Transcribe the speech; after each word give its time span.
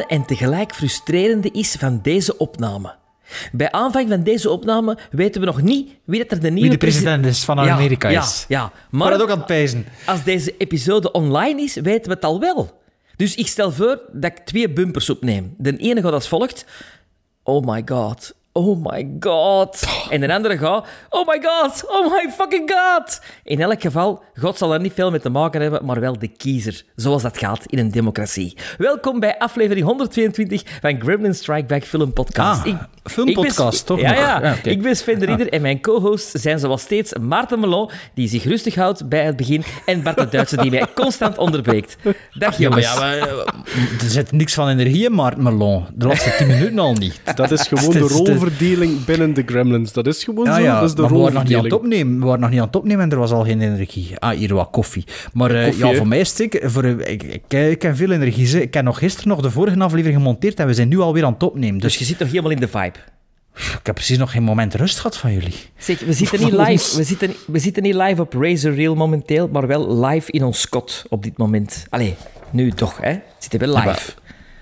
en 0.00 0.24
tegelijk 0.24 0.74
frustrerende 0.74 1.50
is 1.50 1.72
van 1.78 2.00
deze 2.02 2.36
opname? 2.36 2.94
Bij 3.52 3.70
aanvang 3.70 4.08
van 4.08 4.22
deze 4.22 4.50
opname 4.50 4.98
weten 5.10 5.40
we 5.40 5.46
nog 5.46 5.62
niet 5.62 5.90
wie 6.04 6.18
dat 6.18 6.30
er 6.30 6.40
de 6.40 6.50
nieuwe 6.50 6.60
Wie 6.60 6.70
de 6.70 6.86
president 6.86 7.26
is 7.26 7.44
van 7.44 7.64
Ja, 7.64 7.72
Amerika 7.72 8.08
is. 8.08 8.44
Ja, 8.48 8.60
Maar 8.60 8.72
maar 8.90 9.10
dat 9.10 9.22
ook 9.22 9.30
aan 9.30 9.44
het 9.46 9.76
als 10.06 10.24
deze 10.24 10.54
episode 10.58 11.12
online 11.12 11.62
is, 11.62 11.74
weten 11.74 12.08
we 12.08 12.14
het 12.14 12.24
al 12.24 12.40
wel. 12.40 12.82
Dus 13.16 13.34
ik 13.34 13.46
stel 13.46 13.72
voor 13.72 14.00
dat 14.12 14.30
ik 14.30 14.38
twee 14.38 14.70
bumpers 14.72 15.10
opneem. 15.10 15.54
De 15.58 15.76
ene 15.76 16.02
gaat 16.02 16.12
als 16.12 16.28
volgt. 16.28 16.64
Oh 17.42 17.66
my 17.66 17.82
god. 17.84 18.34
Oh 18.56 18.84
my 18.84 19.16
god. 19.20 19.82
En 20.10 20.20
de 20.20 20.32
andere 20.34 20.58
gaat. 20.58 20.86
Oh 21.08 21.26
my 21.28 21.40
god. 21.42 21.84
Oh 21.88 22.10
my 22.12 22.30
fucking 22.30 22.70
god. 22.74 23.20
In 23.44 23.60
elk 23.60 23.80
geval, 23.80 24.22
God 24.40 24.58
zal 24.58 24.72
er 24.74 24.80
niet 24.80 24.92
veel 24.92 25.10
mee 25.10 25.20
te 25.20 25.28
maken 25.30 25.60
hebben, 25.60 25.84
maar 25.84 26.00
wel 26.00 26.18
de 26.18 26.28
kiezer. 26.28 26.82
Zoals 26.96 27.22
dat 27.22 27.38
gaat 27.38 27.60
in 27.66 27.78
een 27.78 27.90
democratie. 27.90 28.56
Welkom 28.78 29.20
bij 29.20 29.38
aflevering 29.38 29.86
122 29.86 30.62
van 30.80 31.00
Gremlin 31.00 31.34
Strike 31.34 31.66
Back 31.66 31.84
Film 31.84 32.12
Podcast. 32.12 32.66
Ah, 32.66 32.74
filmpodcast, 33.04 33.80
ik 33.80 33.86
ben, 33.86 33.96
toch 33.96 34.16
Ja, 34.16 34.40
ja. 34.42 34.56
Ik 34.62 34.82
ben 34.82 34.96
Sven 34.96 35.18
de 35.18 35.26
Ridder 35.26 35.48
en 35.52 35.62
mijn 35.62 35.80
co-hosts 35.80 36.30
zijn 36.30 36.58
zoals 36.58 36.82
steeds 36.82 37.12
Maarten 37.20 37.60
Melon, 37.60 37.90
die 38.14 38.28
zich 38.28 38.44
rustig 38.44 38.74
houdt 38.74 39.08
bij 39.08 39.24
het 39.24 39.36
begin, 39.36 39.64
en 39.86 40.02
Bart 40.02 40.16
de 40.18 40.28
Duitse, 40.28 40.56
die 40.56 40.70
mij 40.70 40.86
constant 40.94 41.38
onderbreekt. 41.38 41.96
Dag 42.32 42.58
Ja, 42.58 42.68
maar 42.68 42.80
jongens. 42.80 42.84
ja, 42.86 42.98
maar, 43.00 43.16
eh, 43.28 44.02
er 44.02 44.10
zit 44.10 44.32
niks 44.32 44.54
van 44.54 44.68
energie 44.68 45.04
in, 45.04 45.14
Maarten 45.14 45.42
Melon. 45.42 45.86
De 45.94 46.06
laatste 46.06 46.34
tien 46.38 46.46
minuten 46.46 46.78
al 46.78 46.92
niet. 46.94 47.20
Dat 47.34 47.50
is 47.50 47.66
gewoon 47.68 47.90
de 47.92 47.98
de- 47.98 48.42
rolverdeling 48.44 49.04
binnen 49.04 49.34
de 49.34 49.42
Gremlins. 49.46 49.92
Dat 49.92 50.06
is 50.06 50.24
gewoon 50.24 50.44
Ja, 50.44 50.54
zo. 50.54 50.62
ja, 50.62 50.80
dat 50.80 50.88
is 50.88 50.94
de 50.94 51.00
maar 51.02 51.10
we 51.10 51.16
waren 51.18 51.34
nog 51.34 51.44
niet 51.44 51.56
aan 51.56 51.64
het 51.64 51.72
opnemen. 51.72 52.18
We 52.18 52.24
waren 52.24 52.40
nog 52.40 52.50
niet 52.50 52.60
aan 52.60 52.66
het 52.66 52.76
opnemen 52.76 53.04
en 53.04 53.10
er 53.10 53.18
was 53.18 53.30
al 53.30 53.44
geen 53.44 53.60
energie. 53.60 54.18
Ah, 54.18 54.36
hier 54.36 54.54
wat 54.54 54.68
koffie. 54.70 55.04
Maar 55.32 55.50
eh, 55.50 55.64
Koffie, 55.64 55.86
ja, 55.86 55.94
voor 55.96 56.08
mij 56.08 56.20
is 56.20 56.28
het 56.28 56.36
zeker... 56.36 56.70
Voor, 56.70 56.84
eh, 56.84 57.12
ik, 57.12 57.22
ik, 57.22 57.52
ik 57.52 57.82
heb 57.82 57.96
veel 57.96 58.10
energie. 58.10 58.62
Ik 58.62 58.74
heb 58.74 58.84
nog 58.84 58.98
gisteren 58.98 59.28
nog 59.28 59.40
de 59.40 59.50
vorige 59.50 59.78
aflevering 59.78 60.16
gemonteerd 60.16 60.58
en 60.60 60.66
we 60.66 60.74
zijn 60.74 60.88
nu 60.88 60.98
alweer 61.00 61.24
aan 61.24 61.32
het 61.32 61.42
opnemen. 61.42 61.80
Dus 61.80 61.90
Dus 61.90 61.98
je 61.98 62.04
zit 62.04 62.18
nog 62.18 62.28
helemaal 62.28 62.50
in 62.50 62.60
de 62.60 62.68
vibe. 62.68 62.98
ik 63.54 63.80
heb 63.82 63.94
precies 63.94 64.18
nog 64.18 64.30
geen 64.30 64.42
moment 64.42 64.74
rust 64.74 64.96
gehad 64.96 65.16
van 65.16 65.32
jullie. 65.32 65.54
Zeg, 65.76 66.00
we 66.00 66.12
zitten 66.12 66.40
niet 66.40 66.52
live. 66.52 66.96
We 66.96 67.02
zitten, 67.04 67.30
we 67.46 67.58
zitten 67.58 67.82
niet 67.82 67.94
live 67.94 68.20
op 68.22 68.32
Razor 68.32 68.74
Reel 68.74 68.94
momenteel, 68.94 69.48
maar 69.52 69.66
wel 69.66 70.04
live 70.06 70.30
in 70.32 70.44
ons 70.44 70.68
kot 70.68 71.04
op 71.08 71.22
dit 71.22 71.38
moment. 71.38 71.86
Allee, 71.90 72.14
nu 72.50 72.70
toch, 72.70 72.98
hè? 73.00 73.14
Zitten 73.38 73.60
we 73.60 73.68
live. 73.68 74.12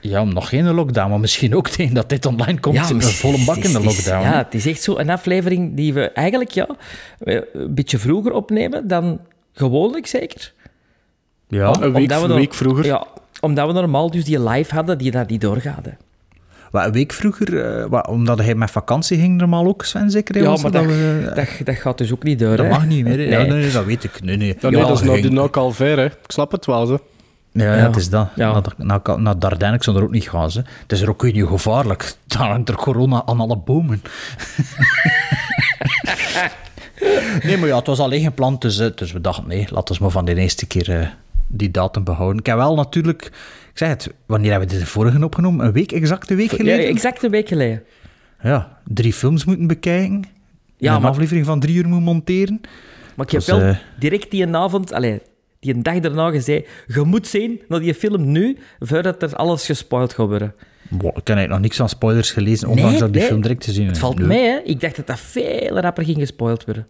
Ja, 0.05 0.25
nog 0.25 0.49
geen 0.49 0.75
lockdown, 0.75 1.11
maar 1.11 1.21
misschien 1.21 1.57
ook 1.57 1.69
tegen 1.69 1.95
dat 1.95 2.09
dit 2.09 2.27
online 2.27 2.61
komt. 2.61 2.75
Ja, 2.77 2.91
een 2.91 3.03
volle 3.03 3.45
bak 3.45 3.57
in 3.57 3.73
de 3.73 3.83
lockdown. 3.83 4.23
Ja, 4.23 4.37
het 4.37 4.55
is 4.55 4.67
echt 4.67 4.83
zo 4.83 4.99
een 4.99 5.11
aflevering 5.11 5.77
die 5.77 5.93
we 5.95 6.11
eigenlijk 6.11 6.51
ja, 6.51 6.67
een 7.19 7.75
beetje 7.75 7.99
vroeger 7.99 8.33
opnemen 8.33 8.89
dan 8.89 9.21
gewoonlijk, 9.53 10.07
zeker. 10.07 10.53
ja. 11.49 11.75
Een 11.81 11.93
week, 11.93 12.03
Omdat 12.03 12.17
we 12.19 12.23
een 12.23 12.29
nog- 12.29 12.39
week 12.39 12.55
vroeger. 12.55 12.85
Ja, 12.85 13.07
omdat 13.41 13.67
we 13.67 13.73
normaal 13.73 14.11
dus 14.11 14.25
die 14.25 14.49
live 14.49 14.75
hadden, 14.75 14.99
die 14.99 15.11
dat 15.11 15.29
niet 15.29 15.41
doorgaat. 15.41 15.87
Wat, 16.71 16.85
een 16.87 16.93
week 16.93 17.13
vroeger, 17.13 17.65
eh, 17.81 17.87
wat, 17.89 18.09
omdat 18.09 18.39
hij 18.39 18.55
met 18.55 18.71
vakantie 18.71 19.19
ging, 19.19 19.39
normaal 19.39 19.67
ook, 19.67 19.85
Sven, 19.85 20.11
zeker? 20.11 20.37
Ja, 20.37 20.43
maar 20.51 20.59
het 20.59 20.73
dat, 20.73 20.85
we- 20.85 21.33
dat, 21.35 21.47
dat 21.65 21.75
gaat 21.77 21.99
dus 21.99 22.13
ook 22.13 22.23
niet 22.23 22.39
door. 22.39 22.57
dat 22.57 22.67
hè. 22.67 22.73
mag 22.73 22.87
niet 22.87 23.05
meer. 23.05 23.19
hè? 23.19 23.25
Ja, 23.25 23.39
Nee. 23.43 23.51
nee, 23.51 23.71
dat 23.71 23.85
weet 23.85 24.05
ik. 24.05 24.23
Nee, 24.23 24.37
nee. 24.37 24.57
Ja, 24.61 24.71
nee, 24.71 24.81
dat 24.81 24.91
is 25.01 25.03
nou, 25.07 25.21
ging- 25.21 25.33
nou 25.35 25.51
al 25.53 25.71
ver, 25.73 25.99
hè. 25.99 26.05
Ik 26.05 26.13
snap 26.27 26.53
het 26.53 26.67
wel, 26.67 26.87
ze. 26.87 27.01
Ja, 27.53 27.65
ja, 27.65 27.77
Ja. 27.77 27.87
het 27.87 27.97
is 27.97 28.09
dat. 28.09 28.29
Ja. 28.35 28.53
Naar, 28.53 28.63
naar, 28.77 29.21
naar 29.21 29.39
Dardenne, 29.39 29.77
ik 29.77 29.83
zou 29.83 29.97
er 29.97 30.03
ook 30.03 30.11
niet 30.11 30.29
gaan. 30.31 30.51
Ze. 30.51 30.59
Het 30.83 30.93
is 30.93 31.01
er 31.01 31.09
ook 31.09 31.23
weer 31.23 31.33
niet 31.33 31.47
gevaarlijk. 31.47 32.15
Daar 32.27 32.49
hangt 32.49 32.69
er 32.69 32.75
corona 32.75 33.23
aan 33.27 33.41
alle 33.41 33.57
bomen. 33.57 34.03
nee, 37.43 37.57
maar 37.59 37.69
ja, 37.69 37.77
het 37.77 37.87
was 37.87 37.99
alleen 38.01 38.23
gepland, 38.23 38.61
dus, 38.61 38.79
eh, 38.79 38.87
dus 38.95 39.13
we 39.13 39.21
dachten, 39.21 39.47
nee, 39.49 39.67
laten 39.71 39.95
we 39.95 40.03
maar 40.03 40.11
van 40.11 40.25
de 40.25 40.35
eerste 40.35 40.67
keer 40.67 41.01
eh, 41.01 41.07
die 41.47 41.71
datum 41.71 42.05
behouden. 42.05 42.39
Ik 42.39 42.47
heb 42.47 42.57
wel 42.57 42.75
natuurlijk, 42.75 43.25
ik 43.73 43.79
zeg 43.79 43.89
het, 43.89 44.13
wanneer 44.27 44.51
hebben 44.51 44.69
we 44.69 44.79
de 44.79 44.87
vorige 44.87 45.25
opgenomen? 45.25 45.67
Een 45.67 45.73
week, 45.73 45.93
exact 45.93 46.31
een 46.31 46.37
week 46.37 46.51
Ja, 46.51 46.57
geleden? 46.57 46.87
exact 46.87 47.23
een 47.23 47.31
week 47.31 47.49
geleden. 47.49 47.83
Ja, 48.43 48.79
drie 48.85 49.13
films 49.13 49.45
moeten 49.45 49.67
bekijken. 49.67 50.25
Ja, 50.77 50.95
een 50.95 51.01
maar- 51.01 51.11
aflevering 51.11 51.47
van 51.47 51.61
drie 51.61 51.77
uur 51.77 51.89
moet 51.89 52.01
monteren. 52.01 52.61
Maar 53.15 53.27
ik 53.27 53.33
heb 53.33 53.43
wel 53.43 53.61
eh, 53.61 53.77
direct 53.99 54.31
die 54.31 54.43
een 54.43 54.57
avond, 54.57 54.93
allee, 54.93 55.21
die 55.63 55.75
een 55.75 55.83
dag 55.83 55.99
daarna 56.01 56.31
gezegd, 56.31 56.69
je 56.87 57.03
moet 57.03 57.27
zien 57.27 57.61
naar 57.69 57.81
die 57.81 57.95
film 57.95 58.33
nu, 58.33 58.57
voordat 58.79 59.23
er 59.23 59.35
alles 59.37 59.67
gespoild 59.67 60.13
gaat 60.13 60.29
worden. 60.29 60.55
Wow, 60.89 61.01
ik 61.09 61.15
heb 61.15 61.27
eigenlijk 61.29 61.49
nog 61.49 61.61
niks 61.61 61.81
aan 61.81 61.89
spoilers 61.89 62.31
gelezen, 62.31 62.69
ondanks 62.69 62.91
Nee, 62.91 62.99
dat 62.99 63.09
ik 63.09 63.13
die 63.15 63.23
nee. 63.23 63.31
film 63.31 63.43
direct 63.43 63.61
te 63.61 63.73
zien 63.73 63.87
Het 63.87 63.99
valt 63.99 64.19
Nee. 64.19 64.27
mee, 64.27 64.45
hè. 64.45 64.59
Ik 64.65 64.81
dacht 64.81 64.97
dat 64.97 65.07
dat 65.07 65.21
veel 65.21 65.79
rapper 65.81 66.05
ging 66.05 66.19
gespoild 66.19 66.65
worden. 66.65 66.87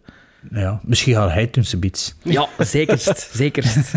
Ja, 0.51 0.81
misschien 0.85 1.15
gaat 1.15 1.33
hij 1.33 1.47
toen 1.47 1.65
zoiets. 1.65 2.15
Ja, 2.23 2.49
zekerst. 2.59 3.29
zekerst. 3.43 3.93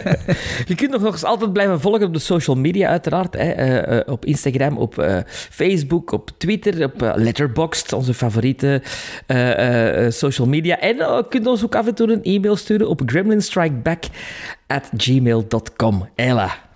je 0.70 0.74
kunt 0.74 0.90
nog, 0.90 1.02
nog 1.02 1.12
eens 1.12 1.24
altijd 1.24 1.52
blijven 1.52 1.80
volgen 1.80 2.06
op 2.06 2.12
de 2.12 2.18
social 2.18 2.56
media, 2.56 2.88
uiteraard. 2.88 3.34
Hè. 3.34 3.50
Eh, 3.50 3.98
eh, 3.98 4.08
op 4.08 4.24
Instagram, 4.24 4.76
op 4.76 4.98
eh, 4.98 5.18
Facebook, 5.50 6.12
op 6.12 6.30
Twitter, 6.36 6.84
op 6.84 7.12
Letterboxd, 7.14 7.92
onze 7.92 8.14
favoriete 8.14 8.82
social 10.08 10.48
media. 10.48 10.80
En 10.80 10.96
je 10.96 11.26
kunt 11.28 11.46
ons 11.46 11.64
ook 11.64 11.74
af 11.74 11.86
en 11.86 11.94
toe 11.94 12.12
een 12.12 12.22
e-mail 12.22 12.56
sturen 12.56 12.88
op 12.88 13.02
gremlinstrikeback 13.06 14.04
at 14.66 14.90
gmail.com. 14.96 16.08
Ella. 16.14 16.73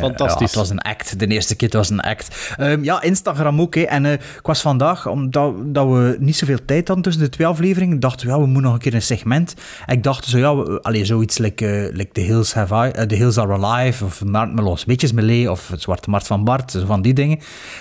Fantastisch. 0.00 0.38
ja, 0.38 0.44
het 0.46 0.54
was 0.54 0.70
een 0.70 0.78
act. 0.80 1.18
De 1.18 1.26
eerste 1.26 1.56
keer 1.56 1.68
het 1.68 1.76
was 1.76 1.90
een 1.90 2.00
act. 2.00 2.54
Ehm, 2.56 2.84
ja, 2.84 3.02
Instagram 3.02 3.60
ook. 3.60 3.74
Hè. 3.74 3.82
En 3.82 4.04
eh, 4.06 4.12
ik 4.12 4.40
was 4.42 4.60
vandaag, 4.60 5.06
omdat 5.06 5.54
dat 5.66 5.86
we 5.86 6.16
niet 6.20 6.36
zoveel 6.36 6.58
tijd 6.64 6.86
hadden 6.86 7.04
tussen 7.04 7.22
de 7.22 7.28
twee 7.28 7.46
afleveringen, 7.46 8.00
dachten 8.00 8.26
we, 8.26 8.32
ja, 8.32 8.38
we 8.38 8.44
moeten 8.46 8.62
nog 8.62 8.72
een 8.72 8.78
keer 8.78 8.94
een 8.94 9.02
segment. 9.02 9.54
En 9.86 9.96
ik 9.96 10.02
dacht 10.02 10.24
zo, 10.24 10.38
ja, 10.38 10.56
we- 10.56 11.02
zoiets 11.04 11.38
like, 11.38 11.90
like 11.92 12.12
The, 12.12 12.20
Hills 12.20 12.54
Have 12.54 12.74
I, 12.74 12.90
eh, 12.90 13.02
The 13.06 13.14
Hills 13.14 13.38
Are 13.38 13.64
Alive, 13.64 14.04
of 14.04 14.24
Maart 14.24 14.52
Melos 14.54 14.84
Weetjes 14.84 15.12
Melee, 15.12 15.50
of 15.50 15.68
Het 15.68 15.82
Zwarte 15.82 16.10
Mart 16.10 16.26
van 16.26 16.44
Bart, 16.44 16.70
zo 16.70 16.86
van 16.86 17.02
die 17.02 17.14
dingen. 17.14 17.38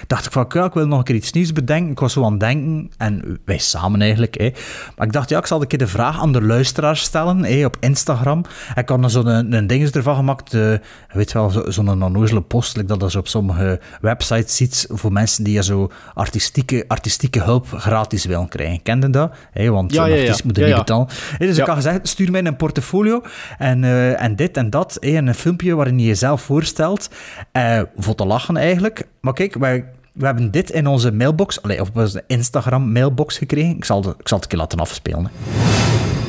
Dacht 0.07 0.25
ik 0.25 0.31
van, 0.31 0.45
ja, 0.49 0.65
ik 0.65 0.73
wil 0.73 0.87
nog 0.87 0.97
een 0.97 1.03
keer 1.03 1.15
iets 1.15 1.31
nieuws 1.31 1.53
bedenken. 1.53 1.91
Ik 1.91 1.99
was 1.99 2.13
zo 2.13 2.23
aan 2.23 2.31
het 2.31 2.39
denken, 2.39 2.91
en 2.97 3.39
wij 3.45 3.57
samen 3.57 4.01
eigenlijk. 4.01 4.37
Hè. 4.37 4.49
Maar 4.97 5.07
ik 5.07 5.13
dacht, 5.13 5.29
ja, 5.29 5.37
ik 5.37 5.45
zal 5.45 5.61
een 5.61 5.67
keer 5.67 5.79
de 5.79 5.87
vraag 5.87 6.19
aan 6.21 6.31
de 6.31 6.41
luisteraars 6.41 7.01
stellen, 7.01 7.43
hè, 7.43 7.65
op 7.65 7.77
Instagram. 7.79 8.39
Ik 8.75 8.89
had 8.89 9.01
dan 9.01 9.09
zo'n 9.09 9.27
een, 9.27 9.53
een 9.53 9.67
ding 9.67 9.89
ervan 9.89 10.15
gemaakt, 10.15 10.57
weet 11.13 11.31
wel, 11.33 11.49
zo- 11.49 11.71
zo'n 11.73 12.03
onnozele 12.03 12.41
post, 12.41 12.75
like 12.75 12.87
dat 12.87 13.01
je 13.01 13.09
zo 13.09 13.17
op 13.19 13.27
sommige 13.27 13.79
websites 14.01 14.55
ziet, 14.55 14.87
voor 14.91 15.11
mensen 15.11 15.43
die 15.43 15.63
zo 15.63 15.91
artistieke, 16.13 16.85
artistieke 16.87 17.41
hulp 17.41 17.67
gratis 17.71 18.25
willen 18.25 18.47
krijgen. 18.47 18.81
Ken 18.81 19.01
je 19.01 19.09
dat? 19.09 19.31
Hè, 19.51 19.69
want 19.69 19.93
Ja, 19.93 20.03
een 20.03 20.09
ja, 20.09 20.15
ja. 20.15 20.21
artiest 20.21 20.43
moet 20.43 20.57
er 20.57 20.61
Ja, 20.61 20.67
niet 20.67 20.75
ja. 20.75 20.81
betalen. 20.83 21.07
Dus 21.37 21.55
Ja. 21.55 21.61
ik 21.61 21.67
had 21.67 21.75
gezegd, 21.75 22.07
stuur 22.07 22.31
mij 22.31 22.45
een 22.45 22.55
portfolio 22.55 23.21
en, 23.57 23.83
eh, 23.83 24.21
en 24.21 24.35
dit 24.35 24.57
en 24.57 24.69
dat. 24.69 24.97
hè, 24.99 25.15
en 25.15 25.27
een 25.27 25.35
filmpje 25.35 25.75
waarin 25.75 25.99
je 25.99 26.05
jezelf 26.05 26.41
voorstelt. 26.41 27.09
eh 27.51 27.81
voor 27.97 28.15
te 28.15 28.25
lachen 28.25 28.57
eigenlijk. 28.57 29.07
Maar 29.21 29.33
kijk, 29.33 29.55
wij, 29.55 29.85
we 30.13 30.25
hebben 30.25 30.51
dit 30.51 30.69
in 30.69 30.87
onze 30.87 31.11
mailbox, 31.11 31.61
allee, 31.61 31.81
of 31.81 31.89
onze 31.93 32.23
Instagram 32.27 32.91
mailbox 32.91 33.37
gekregen. 33.37 33.75
Ik 33.75 33.85
zal, 33.85 34.01
de- 34.01 34.15
ik 34.19 34.27
zal 34.27 34.37
het 34.37 34.43
een 34.45 34.49
keer 34.51 34.59
laten 34.59 34.79
afspelen. 34.79 35.25
hè. 35.25 35.31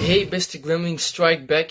Hey 0.06 0.26
beste 0.30 0.60
Gremlin 0.64 0.98
Strike 0.98 1.44
Back. 1.46 1.70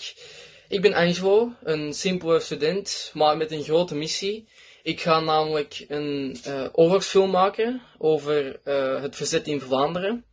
Ik 0.68 0.82
ben 0.82 0.94
Angelo, 0.94 1.52
een 1.62 1.92
simpele 1.92 2.40
student, 2.40 3.10
maar 3.14 3.36
met 3.36 3.50
een 3.50 3.62
grote 3.62 3.94
missie. 3.94 4.48
Ik 4.82 5.00
ga 5.00 5.20
namelijk 5.20 5.84
een 5.88 6.36
eh 6.44 6.66
oorlogsfilm 6.72 7.30
maken 7.30 7.82
over 7.98 8.60
eh, 8.64 9.02
het 9.02 9.16
verzet 9.16 9.46
in 9.46 9.60
Vlaanderen. 9.60 10.24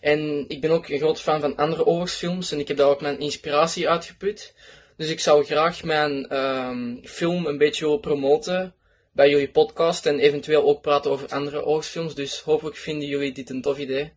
En 0.00 0.44
ik 0.48 0.60
ben 0.60 0.70
ook 0.70 0.88
een 0.88 0.98
groot 0.98 1.20
fan 1.20 1.40
van 1.40 1.56
andere 1.56 1.86
oorlogsfilms 1.86 2.52
en 2.52 2.58
ik 2.58 2.68
heb 2.68 2.76
daar 2.76 2.88
ook 2.88 3.00
mijn 3.00 3.18
inspiratie 3.18 3.88
uitgeput. 3.88 4.54
Dus 4.96 5.08
ik 5.08 5.20
zou 5.20 5.44
graag 5.44 5.82
mijn 5.82 6.28
ehm, 6.28 6.96
film 7.02 7.46
een 7.46 7.58
beetje 7.58 7.84
willen 7.84 8.00
promoten 8.00 8.74
bij 9.12 9.30
jullie 9.30 9.50
podcast 9.50 10.06
en 10.06 10.18
eventueel 10.18 10.64
ook 10.64 10.82
praten 10.82 11.10
over 11.10 11.28
andere 11.28 11.64
oorlogsfilms. 11.64 12.14
Dus 12.14 12.40
hopelijk 12.40 12.76
vinden 12.76 13.08
jullie 13.08 13.32
dit 13.32 13.50
een 13.50 13.62
tof 13.62 13.78
idee. 13.78 14.12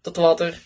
Tot 0.00 0.16
later. 0.16 0.60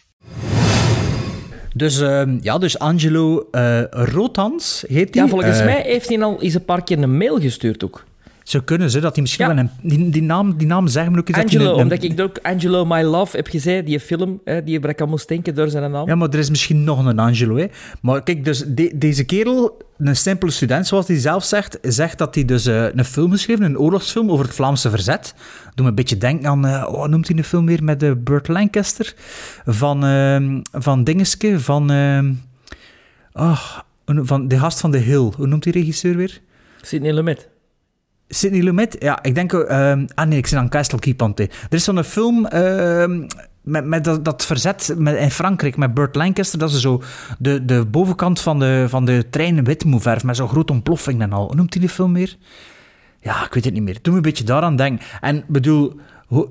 Dus, 1.75 2.01
ehm, 2.01 2.39
ja, 2.41 2.59
dus 2.59 2.79
Angelo 2.79 3.49
eh 3.51 3.81
Rotans 3.91 4.85
heet 4.89 5.15
hij. 5.15 5.23
Ja, 5.25 5.29
volgens 5.29 5.59
Eh, 5.59 5.65
mij 5.65 5.83
heeft 5.87 6.09
hij 6.09 6.21
al 6.23 6.43
eens 6.43 6.55
een 6.55 6.65
paar 6.65 6.85
keer 6.85 7.03
een 7.03 7.17
mail 7.17 7.41
gestuurd 7.41 7.85
ook. 7.85 8.05
Zou 8.53 8.65
kunnen 8.65 8.91
ze 8.91 9.01
dat 9.01 9.13
hij 9.13 9.23
misschien 9.23 9.47
Ja. 9.49 9.55
wel 9.55 9.65
een... 9.65 9.71
Die, 9.83 10.11
die, 10.11 10.23
naam, 10.23 10.57
die 10.57 10.67
naam 10.67 10.89
zeggen 10.89 11.13
me 11.13 11.19
ook 11.19 11.29
iets 11.29 11.37
dat 11.39 11.47
Angelo, 11.47 11.65
een- 11.65 11.77
een- 11.77 11.83
omdat 11.83 12.03
ik 12.03 12.21
ook 12.21 12.39
Angelo 12.43 12.85
My 12.85 13.03
Love 13.03 13.37
heb 13.37 13.47
gezien, 13.47 13.85
die 13.85 14.01
film, 14.01 14.41
hè, 14.45 14.65
die 14.65 14.81
ik 14.81 15.07
moest 15.07 15.29
denken 15.29 15.55
door 15.55 15.69
zijn 15.69 15.91
naam. 15.91 16.09
Ja, 16.09 16.15
maar 16.15 16.29
er 16.29 16.39
is 16.39 16.51
misschien 16.51 16.85
nog 16.85 17.07
een 17.07 17.19
Angelo. 17.19 17.57
Hè. 17.57 17.67
Maar 18.03 18.23
kijk, 18.23 18.45
dus 18.45 18.65
de- 18.67 18.93
deze 18.95 19.25
kerel, 19.25 19.79
een 19.99 20.17
simpele 20.17 20.51
student, 20.51 20.87
zoals 20.87 21.07
hij 21.09 21.19
zelf 21.19 21.45
zegt, 21.45 21.79
zegt 21.83 22.19
dat 22.19 22.35
hij 22.35 22.45
dus 22.45 22.67
eh, 22.67 22.85
een 22.95 23.05
film 23.05 23.31
geschreven, 23.31 23.65
een 23.65 23.79
oorlogsfilm 23.79 24.31
over 24.31 24.45
het 24.45 24.55
Vlaamse 24.55 24.91
verzet. 24.91 25.35
Doe 25.75 25.85
me 25.85 25.89
een 25.91 25.95
beetje 25.95 26.19
denken 26.19 26.49
aan, 26.49 26.87
oh, 26.87 27.07
noemt 27.07 27.29
hij 27.29 27.37
een 27.37 27.45
film 27.45 27.67
weer 27.67 27.85
met 27.85 28.03
uh, 28.03 28.13
Burt 28.19 28.49
Lancaster? 28.49 29.15
Van, 29.67 30.05
ehm 30.05 30.61
van 30.73 31.05
Dingeske, 31.05 31.61
van... 31.61 31.91
oh, 33.33 33.61
van 34.07 34.49
de 34.49 34.59
gast 34.59 34.81
van 34.81 34.91
The 34.91 34.99
Hill. 34.99 35.31
Hoe 35.37 35.47
noemt 35.47 35.63
die 35.63 35.73
regisseur 35.73 36.17
weer? 36.17 36.41
Sidney 36.83 37.13
Lumet. 37.13 37.49
Sidney 38.29 38.63
Lumet? 38.63 38.97
Ja, 38.99 39.23
ik 39.23 39.35
denk... 39.35 39.53
ehm, 39.53 40.07
ah 40.15 40.27
nee, 40.29 40.39
ik 40.39 40.47
zit 40.47 40.59
aan 40.59 40.69
Castle 40.69 40.99
Keep 40.99 41.23
aan. 41.23 41.33
Er 41.37 41.49
is 41.69 41.85
zo'n 41.85 42.05
film 42.05 42.47
ehm, 42.47 43.27
met, 43.63 43.85
met 43.85 44.05
dat, 44.05 44.25
dat 44.25 44.47
verzet 44.47 44.95
met, 44.99 45.17
in 45.17 45.31
Frankrijk 45.31 45.77
met 45.77 45.95
Burt 45.95 46.15
Lancaster. 46.15 46.59
Dat 46.59 46.71
ze 46.71 46.81
zo 46.81 47.03
de, 47.39 47.65
de 47.65 47.85
bovenkant 47.87 48.41
van 48.41 48.59
de, 48.59 48.87
van 48.89 49.05
de 49.05 49.25
trein 49.31 49.65
wit 49.65 49.85
moet 49.85 50.03
verven 50.03 50.27
met 50.27 50.37
zo'n 50.37 50.49
grote 50.49 50.73
ontploffing 50.73 51.21
en 51.23 51.33
al. 51.33 51.53
Noemt 51.57 51.73
hij 51.73 51.83
die 51.83 51.91
film 51.93 52.13
meer? 52.13 52.37
Ja, 53.21 53.45
ik 53.47 53.55
weet 53.55 53.65
het 53.65 53.75
niet 53.75 53.83
meer. 53.83 53.99
Doe 54.03 54.13
me 54.13 54.17
een 54.17 54.23
beetje 54.25 54.45
daaraan 54.45 54.77
denken. 54.77 55.07
En 55.21 55.45
bedoel, 55.49 55.95
hoe- 56.27 56.49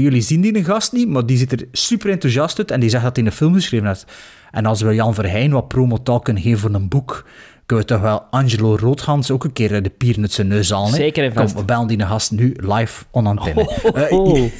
jullie 0.00 0.20
zien 0.22 0.40
die 0.40 0.56
een 0.56 0.64
gast 0.64 0.92
niet, 0.92 1.08
maar 1.08 1.26
die 1.26 1.36
ziet 1.36 1.52
er 1.52 1.66
super 1.72 2.10
enthousiast 2.10 2.58
uit 2.58 2.70
en 2.70 2.80
die 2.80 2.90
zegt 2.90 3.02
dat 3.04 3.16
hij 3.16 3.24
een 3.26 3.32
film 3.32 3.54
geschreven 3.54 3.86
heeft. 3.86 4.06
En 4.50 4.66
als 4.66 4.80
we 4.80 4.94
Jan 4.94 5.14
Verheyen 5.14 5.50
wat 5.50 5.68
promotaal 5.68 6.20
kunnen 6.20 6.42
geven 6.42 6.58
voor 6.58 6.74
een 6.74 6.88
boek, 6.88 7.26
kunnen 7.66 7.86
we 7.86 7.92
toch 7.92 8.00
wel 8.02 8.20
Angelo 8.30 8.76
Roodhans 8.76 9.30
ook 9.30 9.44
een 9.44 9.52
keer 9.52 9.74
eh, 9.74 9.82
de 9.82 9.90
pieren 9.90 10.22
uit 10.22 10.32
zijn 10.32 10.48
neus 10.48 10.70
halen. 10.70 10.90
Zeker 10.94 11.24
en 11.24 11.32
Kom, 11.32 11.42
vast. 11.42 11.54
we 11.54 11.64
bellen 11.64 11.86
die 11.88 12.00
gast 12.06 12.30
nu 12.30 12.56
live 12.60 13.04
on 13.10 13.26
antenne. 13.26 13.68
Eh, 13.94 14.12
Oh. 14.18 14.50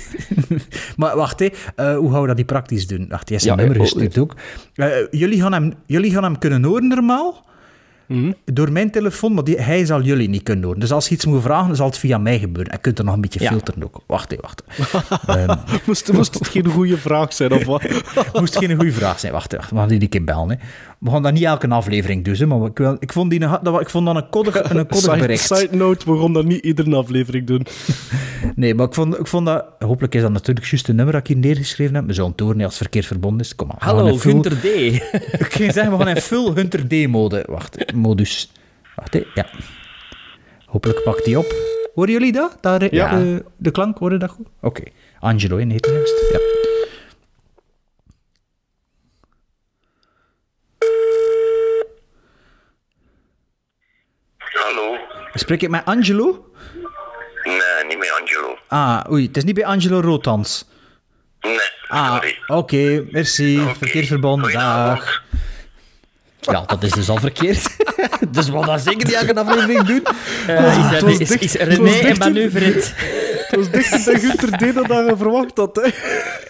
maar 0.97 1.17
wacht, 1.17 1.39
hè. 1.41 1.49
Eh, 1.77 1.97
hoe 1.97 2.11
gaan 2.13 2.21
we 2.21 2.27
dat 2.27 2.37
die 2.37 2.45
praktisch 2.45 2.87
doen? 2.87 3.07
Wacht, 3.09 3.29
heeft 3.29 3.43
zijn 3.43 3.57
Ja, 3.59 3.61
nummer 3.65 3.81
oh, 3.81 3.87
gestuurd 3.89 4.19
ook. 4.19 4.35
Jullie, 5.11 5.41
gaan 5.41 5.53
hem, 5.53 5.73
jullie 5.87 6.11
gaan 6.11 6.23
hem 6.23 6.39
kunnen 6.39 6.65
horen 6.65 6.89
normaal, 6.89 7.45
door 8.45 8.73
mijn 8.73 8.91
telefoon, 8.91 9.35
maar 9.35 9.45
die, 9.45 9.61
hij 9.61 9.85
zal 9.85 10.03
jullie 10.03 10.29
niet 10.29 10.43
kunnen 10.43 10.65
horen. 10.65 10.81
Dus 10.81 10.93
als 10.93 11.09
je 11.09 11.15
iets 11.15 11.27
moet 11.27 11.43
vragen, 11.43 11.77
zal 11.77 11.87
het 11.87 11.99
via 11.99 12.19
mij 12.19 12.39
gebeuren. 12.39 12.67
En 12.73 12.77
je 12.77 12.83
kunt 12.83 12.99
er 12.99 13.05
nog 13.05 13.15
een 13.15 13.21
beetje 13.21 13.41
Ja. 13.43 13.51
filteren 13.51 13.85
ook. 13.85 14.01
Wacht, 14.07 14.31
hè, 14.31 14.37
wacht. 14.41 14.63
Ehm, 15.27 15.57
Moest, 15.87 16.13
moest 16.13 16.35
het 16.35 16.49
geen 16.49 16.67
goede 16.67 16.97
vraag 16.99 17.33
zijn, 17.33 17.53
of 17.53 17.65
wat? 17.65 17.83
moest 18.41 18.57
geen 18.57 18.75
goede 18.77 18.93
vraag 18.93 19.19
zijn. 19.21 19.33
Wacht, 19.33 19.53
wacht, 19.57 19.71
we 19.71 19.77
gaan 19.77 19.89
die 19.89 20.01
een 20.01 20.09
keer 20.09 20.25
bellen. 20.25 20.49
Hè. 20.51 20.57
We 21.03 21.11
gaan 21.11 21.23
dat 21.23 21.33
niet 21.33 21.43
elke 21.43 21.69
aflevering 21.69 22.25
doen, 22.25 22.35
hè, 22.35 22.47
maar 22.47 22.69
ik, 22.69 22.79
wil, 22.79 22.97
ik, 22.99 23.13
vond 23.13 23.31
die, 23.31 23.41
een- 23.43 23.59
dat, 23.63 23.81
ik 23.81 23.91
vond 23.91 24.07
dat 24.07 24.17
een 24.17 24.29
koddig, 24.29 24.55
een 24.71 24.87
koddig 24.87 24.97
Side, 24.99 25.17
bericht. 25.19 25.47
side 25.57 25.77
note, 25.77 26.13
we 26.13 26.21
gaan 26.21 26.33
dat 26.33 26.45
niet 26.45 26.65
iedere 26.65 26.97
aflevering 26.97 27.47
doen. 27.47 27.67
Nee, 28.55 28.75
maar 28.75 28.87
ik 28.87 28.95
vond, 28.95 29.19
ik 29.19 29.27
vond 29.27 29.47
dat... 29.47 29.65
Hopelijk 29.79 30.15
is 30.15 30.23
dat 30.23 30.31
natuurlijk 30.33 30.67
juist 30.67 30.87
de 30.87 30.93
nummer 30.93 31.13
dat 31.15 31.21
ik 31.23 31.27
hier 31.29 31.37
neergeschreven 31.37 31.95
heb. 31.95 32.07
We 32.07 32.13
zullen 32.13 32.31
het 32.39 32.41
als 32.47 32.59
het 32.63 32.75
verkeerd 32.77 33.07
verbonden 33.07 33.41
is. 33.41 33.55
Kom 33.55 33.67
maar. 33.67 33.77
Hallo, 33.79 34.07
in 34.07 34.19
full- 34.19 34.31
Gunter 34.33 34.61
D. 34.61 34.65
Ik 35.45 35.53
ging 35.53 35.73
zeggen, 35.73 35.93
we 35.99 36.05
gaan 36.05 36.15
in 36.15 36.21
full 36.23 36.53
Hunter 36.55 36.89
D-mode. 36.89 37.45
Wacht, 37.49 37.93
modus. 37.95 38.53
Wacht, 38.97 39.13
hè. 39.15 39.23
ja. 39.35 39.47
Hopelijk 40.67 41.03
pakt 41.03 41.25
die 41.25 41.39
op. 41.39 41.55
Horen 41.95 42.13
jullie 42.13 42.33
dat? 42.33 42.57
Daar, 42.61 42.83
eh, 42.83 42.91
Ja. 42.91 43.19
De, 43.19 43.45
de 43.57 43.71
klank, 43.71 43.99
horen 43.99 44.19
dat 44.19 44.31
goed? 44.31 44.47
Oké. 44.61 44.83
Angelo, 45.21 45.57
heet 45.57 45.85
hij 45.87 45.95
juist. 45.95 46.25
Ja. 46.33 46.39
Hallo? 54.39 54.97
Spreek 55.35 55.63
ik 55.63 55.69
met 55.69 55.85
Angelo? 55.85 56.51
Nee, 57.45 57.55
niet 57.89 57.99
met 57.99 58.13
Angelo. 58.21 58.59
Ah, 58.69 59.11
oei, 59.11 59.27
het 59.27 59.37
is 59.37 59.45
niet 59.45 59.55
bij 59.55 59.65
Angelo 59.65 60.01
Rotans. 60.01 60.65
Nee, 61.41 61.59
Ah, 61.89 62.13
sorry. 62.15 62.39
oké, 62.47 63.05
merci. 63.11 63.63
Verbonden, 64.07 64.45
goedenavond. 64.51 64.99
dag. 64.99 65.23
Ja, 66.41 66.61
dat 66.67 66.83
is 66.83 66.91
dus 66.91 67.09
al 67.09 67.17
verkeerd. 67.17 67.77
dus 68.35 68.47
we 68.47 68.53
gaan 68.53 68.67
dat 68.67 68.81
zeker 68.81 69.15
elke 69.15 69.35
aflevering 69.35 69.83
doen. 69.83 70.03
Eh, 70.47 70.79
is, 70.79 70.85
het 70.85 71.03
er, 71.03 71.05
was 71.05 71.19
is, 71.39 71.55
René 71.55 71.91
en 71.91 72.17
Het 73.53 73.61
was 73.61 73.71
dichter 73.71 74.13
bij 74.13 74.21
Gunter 74.21 74.85
D 74.85 74.89
dan 74.89 75.05
je 75.05 75.17
verwacht 75.17 75.57
had, 75.57 75.77
hè. 75.83 75.91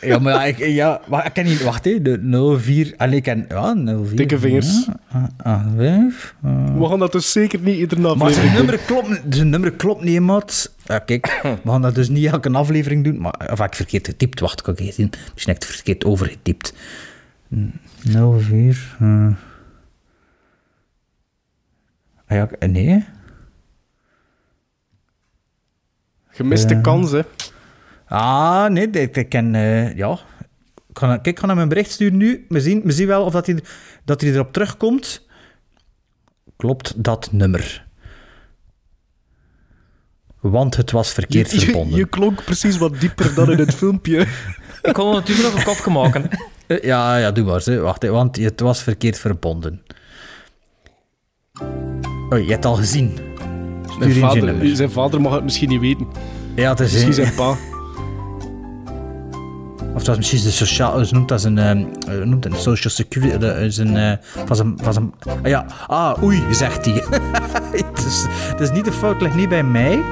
Ja, 0.06 0.18
maar 0.18 0.32
ja, 0.32 0.44
ik, 0.44 0.58
ja, 0.58 1.00
maar 1.08 1.26
ik 1.26 1.32
kan 1.32 1.44
niet... 1.44 1.62
Wacht, 1.62 1.84
hè. 1.84 2.02
De 2.02 2.58
04... 2.60 2.94
Allee, 2.96 3.16
ik 3.16 3.22
kan... 3.22 3.44
Ja, 3.48 3.74
04... 3.74 4.16
Dikke 4.16 4.38
vingers. 4.38 4.88
Ah, 5.12 5.24
ah, 5.36 5.66
vijf, 5.76 6.34
ah. 6.42 6.78
We 6.78 6.86
gaan 6.86 6.98
dat 6.98 7.12
dus 7.12 7.32
zeker 7.32 7.60
niet 7.60 7.78
iedere 7.78 8.00
Maar 8.00 8.16
zijn 8.16 8.20
aflevering 8.20 8.54
nummer 8.54 8.78
klopt, 8.78 9.34
zijn 9.36 9.48
nummer 9.48 9.72
klopt 9.72 10.02
niet, 10.02 10.20
maat. 10.20 10.74
Ja, 10.84 10.98
kijk, 10.98 11.40
we 11.42 11.70
gaan 11.70 11.82
dat 11.82 11.94
dus 11.94 12.08
niet 12.08 12.26
elke 12.26 12.50
aflevering 12.50 13.04
doen. 13.04 13.20
Maar, 13.20 13.48
of 13.52 13.60
ik 13.60 13.74
verkeerd 13.74 14.06
getypt? 14.06 14.40
Wacht, 14.40 14.62
kan 14.62 14.76
ik 14.76 14.92
zien. 14.92 15.10
Misschien 15.32 15.52
heb 15.52 15.62
ik 15.62 15.68
het 15.68 15.74
verkeerd 15.76 16.04
overgetypt. 16.04 16.74
Hm, 17.48 17.66
04... 18.38 18.96
eh. 19.00 19.26
Ah 22.26 22.36
ja, 22.38 22.66
nee. 22.66 23.04
Gemiste 26.32 26.80
kans, 26.80 27.10
hè. 27.10 27.20
Ah, 28.06 28.66
nee, 28.70 28.90
ik, 28.90 29.16
ik 29.16 29.28
ken... 29.28 29.54
eh, 29.54 29.96
ja. 29.96 30.18
Ik 30.88 30.98
ga, 30.98 31.06
kijk, 31.06 31.26
ik 31.26 31.38
ga 31.38 31.48
hem 31.48 31.58
een 31.58 31.68
bericht 31.68 31.90
sturen 31.90 32.16
nu. 32.16 32.44
We 32.48 32.60
zien, 32.60 32.80
we 32.84 32.92
zien 32.92 33.06
wel 33.06 33.24
of 33.24 33.32
dat 33.32 33.46
hij, 33.46 33.58
dat 34.04 34.20
hij 34.20 34.30
erop 34.32 34.52
terugkomt. 34.52 35.26
Klopt 36.56 37.04
dat 37.04 37.28
nummer? 37.32 37.86
Want 40.40 40.76
het 40.76 40.90
was 40.90 41.12
verkeerd 41.12 41.50
Je, 41.50 41.58
je, 41.58 41.64
verbonden. 41.64 41.98
je 41.98 42.06
klonk 42.06 42.44
precies 42.44 42.78
wat 42.78 43.00
dieper 43.00 43.34
dan 43.34 43.50
in 43.52 43.58
het 43.58 43.74
filmpje. 43.84 44.26
Ik 44.82 44.92
kon 44.92 45.12
natuurlijk 45.14 45.48
nog 45.48 45.58
een 45.58 45.64
kofje 45.64 45.90
maken. 45.90 46.28
Eh, 46.66 46.82
Ja, 46.82 47.16
ja, 47.16 47.30
doe 47.32 47.44
maar. 47.44 47.60
Hè. 47.64 47.78
Wacht, 47.80 48.06
want 48.08 48.36
het 48.36 48.60
was 48.60 48.82
verkeerd 48.82 49.18
verbonden. 49.18 49.82
Oh, 52.30 52.30
je 52.30 52.36
hebt 52.36 52.50
het 52.50 52.64
al 52.64 52.74
gezien. 52.74 53.18
Zijn 54.02 54.14
vader, 54.14 54.44
nummer. 54.44 54.76
zijn 54.76 54.90
vader 54.90 55.20
mag 55.20 55.32
het 55.32 55.42
misschien 55.44 55.68
niet 55.68 55.80
weten. 55.80 56.06
Ja, 56.54 56.70
het 56.70 56.80
is... 56.80 56.92
Misschien 56.92 57.12
zijn 57.12 57.34
pa. 57.34 57.56
Of 59.94 60.04
dat 60.04 60.08
is 60.08 60.16
misschien 60.16 60.42
de 60.42 60.50
sociaal... 60.50 61.04
Ze 61.04 61.14
noemt 61.14 61.28
dat 61.28 61.44
een... 61.44 61.58
ehm, 61.58 61.84
eh, 62.08 62.24
noemt? 62.24 62.44
Een 62.44 62.54
social 62.56 62.92
security... 62.92 63.36
Dat 63.38 63.56
is 63.56 63.76
een... 63.76 63.96
eh, 63.96 64.12
van 64.46 64.56
zijn... 64.56 64.78
Van 64.82 64.92
zijn 64.92 65.12
ah, 65.26 65.48
ja. 65.48 65.66
Ah, 65.86 66.22
oei, 66.22 66.42
zegt 66.50 66.84
hij. 66.84 66.94
het, 67.72 68.04
is, 68.06 68.26
het 68.30 68.60
is 68.60 68.70
niet 68.70 68.84
de 68.84 68.92
fout, 68.92 69.20
ligt 69.20 69.34
niet 69.34 69.48
bij 69.48 69.62
mij. 69.62 70.02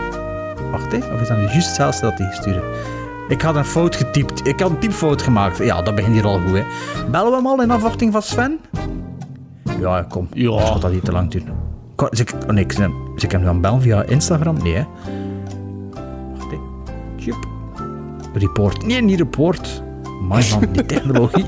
Wacht, 0.70 0.92
hè. 0.92 0.98
Of 1.14 1.20
is 1.20 1.28
dat 1.28 1.36
nu 1.36 1.42
juist 1.42 1.66
hetzelfde 1.66 2.00
dat 2.00 2.18
hij 2.18 2.26
gestuurd 2.26 2.54
heeft? 2.54 2.98
Ik 3.28 3.40
had 3.40 3.56
een 3.56 3.64
fout 3.64 3.96
getypt. 3.96 4.46
Ik 4.46 4.60
had 4.60 4.70
een 4.70 4.78
typfout 4.78 5.22
gemaakt. 5.22 5.58
Ja, 5.58 5.82
dat 5.82 5.94
begint 5.94 6.14
hier 6.14 6.26
al 6.26 6.40
goed, 6.40 6.52
hè. 6.52 6.64
Bellen 7.10 7.30
we 7.30 7.36
hem 7.36 7.46
al 7.46 7.62
in 7.62 7.70
afwachting 7.70 8.12
van 8.12 8.22
Sven? 8.22 8.58
Ja, 9.80 10.02
kom. 10.08 10.28
Ja. 10.32 10.60
Gaat 10.60 10.80
dat 10.80 10.92
niet 10.92 11.04
te 11.04 11.12
lang 11.12 11.30
duren. 11.30 11.69
Kan- 12.00 12.08
ik, 12.12 12.32
oh 12.46 12.48
nee, 12.52 12.62
hem 13.32 13.40
nu 13.40 13.46
aan 13.46 13.52
het 13.52 13.62
bellen 13.62 13.80
via 13.82 14.02
Instagram? 14.02 14.56
Nee, 14.62 14.74
hè. 14.74 14.84
Wacht, 16.36 16.50
hè. 16.50 16.56
Tjup. 17.16 17.48
Report. 18.34 18.86
Nee, 18.86 19.02
niet 19.02 19.18
report. 19.18 19.82
Man, 20.04 20.42
man, 20.50 20.64
die 20.72 20.86
technologie. 20.94 21.44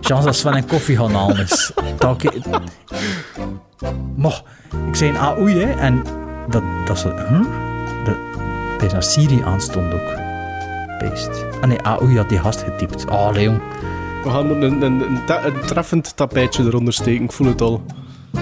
Chance 0.00 0.24
dat 0.24 0.36
Sven 0.36 0.56
een 0.56 0.66
koffie 0.66 0.96
gaan 0.96 1.12
halen 1.14 1.38
is. 1.38 1.72
Moch, 4.16 4.42
ik 4.88 4.94
zei 4.94 5.10
een 5.10 5.16
AOE, 5.16 5.50
hè, 5.50 5.70
en 5.72 6.02
dat, 6.48 6.62
dat 6.86 6.98
ze... 6.98 7.08
Dat, 8.04 8.14
dat 8.72 8.82
is 8.86 8.92
naar 8.92 9.02
Siri 9.02 9.42
aanstond 9.42 9.92
ook. 9.94 10.14
Beest. 10.98 11.30
Ah 11.60 11.68
nee, 11.68 11.80
AOE 11.82 12.16
had 12.16 12.28
die 12.28 12.38
gast 12.38 12.62
getypt. 12.62 13.10
Oh, 13.10 13.28
Leon. 13.32 13.60
We 14.24 14.30
gaan 14.30 14.50
een, 14.50 14.62
een, 14.62 14.82
een, 14.82 15.18
ta- 15.26 15.44
een 15.44 15.60
treffend 15.66 16.16
tapijtje 16.16 16.64
eronder 16.64 16.92
steken, 16.92 17.24
ik 17.24 17.32
voel 17.32 17.46
het 17.46 17.60
al. 17.60 17.82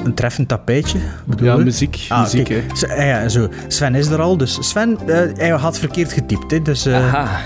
Een 0.05 0.15
treffend 0.15 0.49
tapijtje, 0.49 0.99
bedoel 1.27 1.47
Ja, 1.47 1.57
muziek, 1.57 2.07
Ah, 2.09 2.23
muziek, 2.23 2.49
hè. 2.49 2.63
S- 2.73 2.85
ah 2.85 2.97
ja, 2.99 3.29
zo. 3.29 3.49
Sven 3.69 3.95
is 3.95 4.07
er 4.07 4.21
al, 4.21 4.37
dus 4.37 4.69
Sven, 4.69 4.99
eh, 5.09 5.29
hij 5.37 5.49
had 5.49 5.79
verkeerd 5.79 6.13
getypt, 6.13 6.51
hè, 6.51 6.63
dus... 6.63 6.87
eh, 6.87 6.95
Aha. 7.15 7.41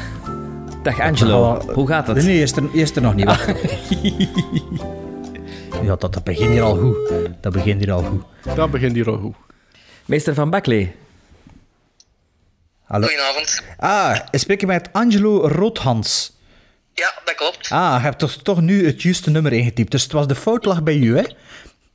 Dag 0.83 1.01
Angelo, 1.01 1.61
hoe 1.73 1.87
gaat 1.87 2.07
het? 2.07 2.23
Nee, 2.25 2.43
is 2.43 2.53
er, 2.57 2.63
is 2.73 2.97
er 2.97 3.03
nog 3.03 3.15
niet. 3.15 3.31
Ja, 5.83 5.97
dat, 5.97 6.13
dat 6.13 6.25
begint 6.25 6.51
hier 6.51 6.63
al 6.63 6.77
goed. 6.77 6.97
Dat 7.41 7.53
begint 7.53 7.81
hier 7.81 7.93
al 7.93 8.03
goed. 8.03 8.23
Dat 8.57 8.71
begint 8.71 8.95
hier 8.95 9.09
al 9.11 9.19
goed. 9.19 9.35
Meester 10.05 10.35
van 10.35 10.51
Bakley. 10.51 10.95
Hallo. 12.85 13.07
Goedenavond. 13.07 13.63
Ah, 13.77 14.17
ik 14.31 14.39
spreek 14.39 14.67
met 14.67 14.89
Angelo 14.93 15.47
Roodhans. 15.49 16.37
Ja, 16.95 17.13
dat 17.25 17.35
klopt. 17.35 17.69
Ah, 17.71 17.95
je 17.97 18.03
hebt 18.03 18.19
toch, 18.19 18.33
toch 18.33 18.61
nu 18.61 18.87
het 18.87 19.03
juiste 19.03 19.31
nummer 19.31 19.53
ingetypt. 19.53 19.91
Dus 19.91 20.03
het 20.03 20.13
was 20.13 20.27
de 20.27 20.35
fout 20.35 20.65
lag 20.65 20.83
bij 20.83 20.97
u, 20.97 21.17
hè? 21.17 21.23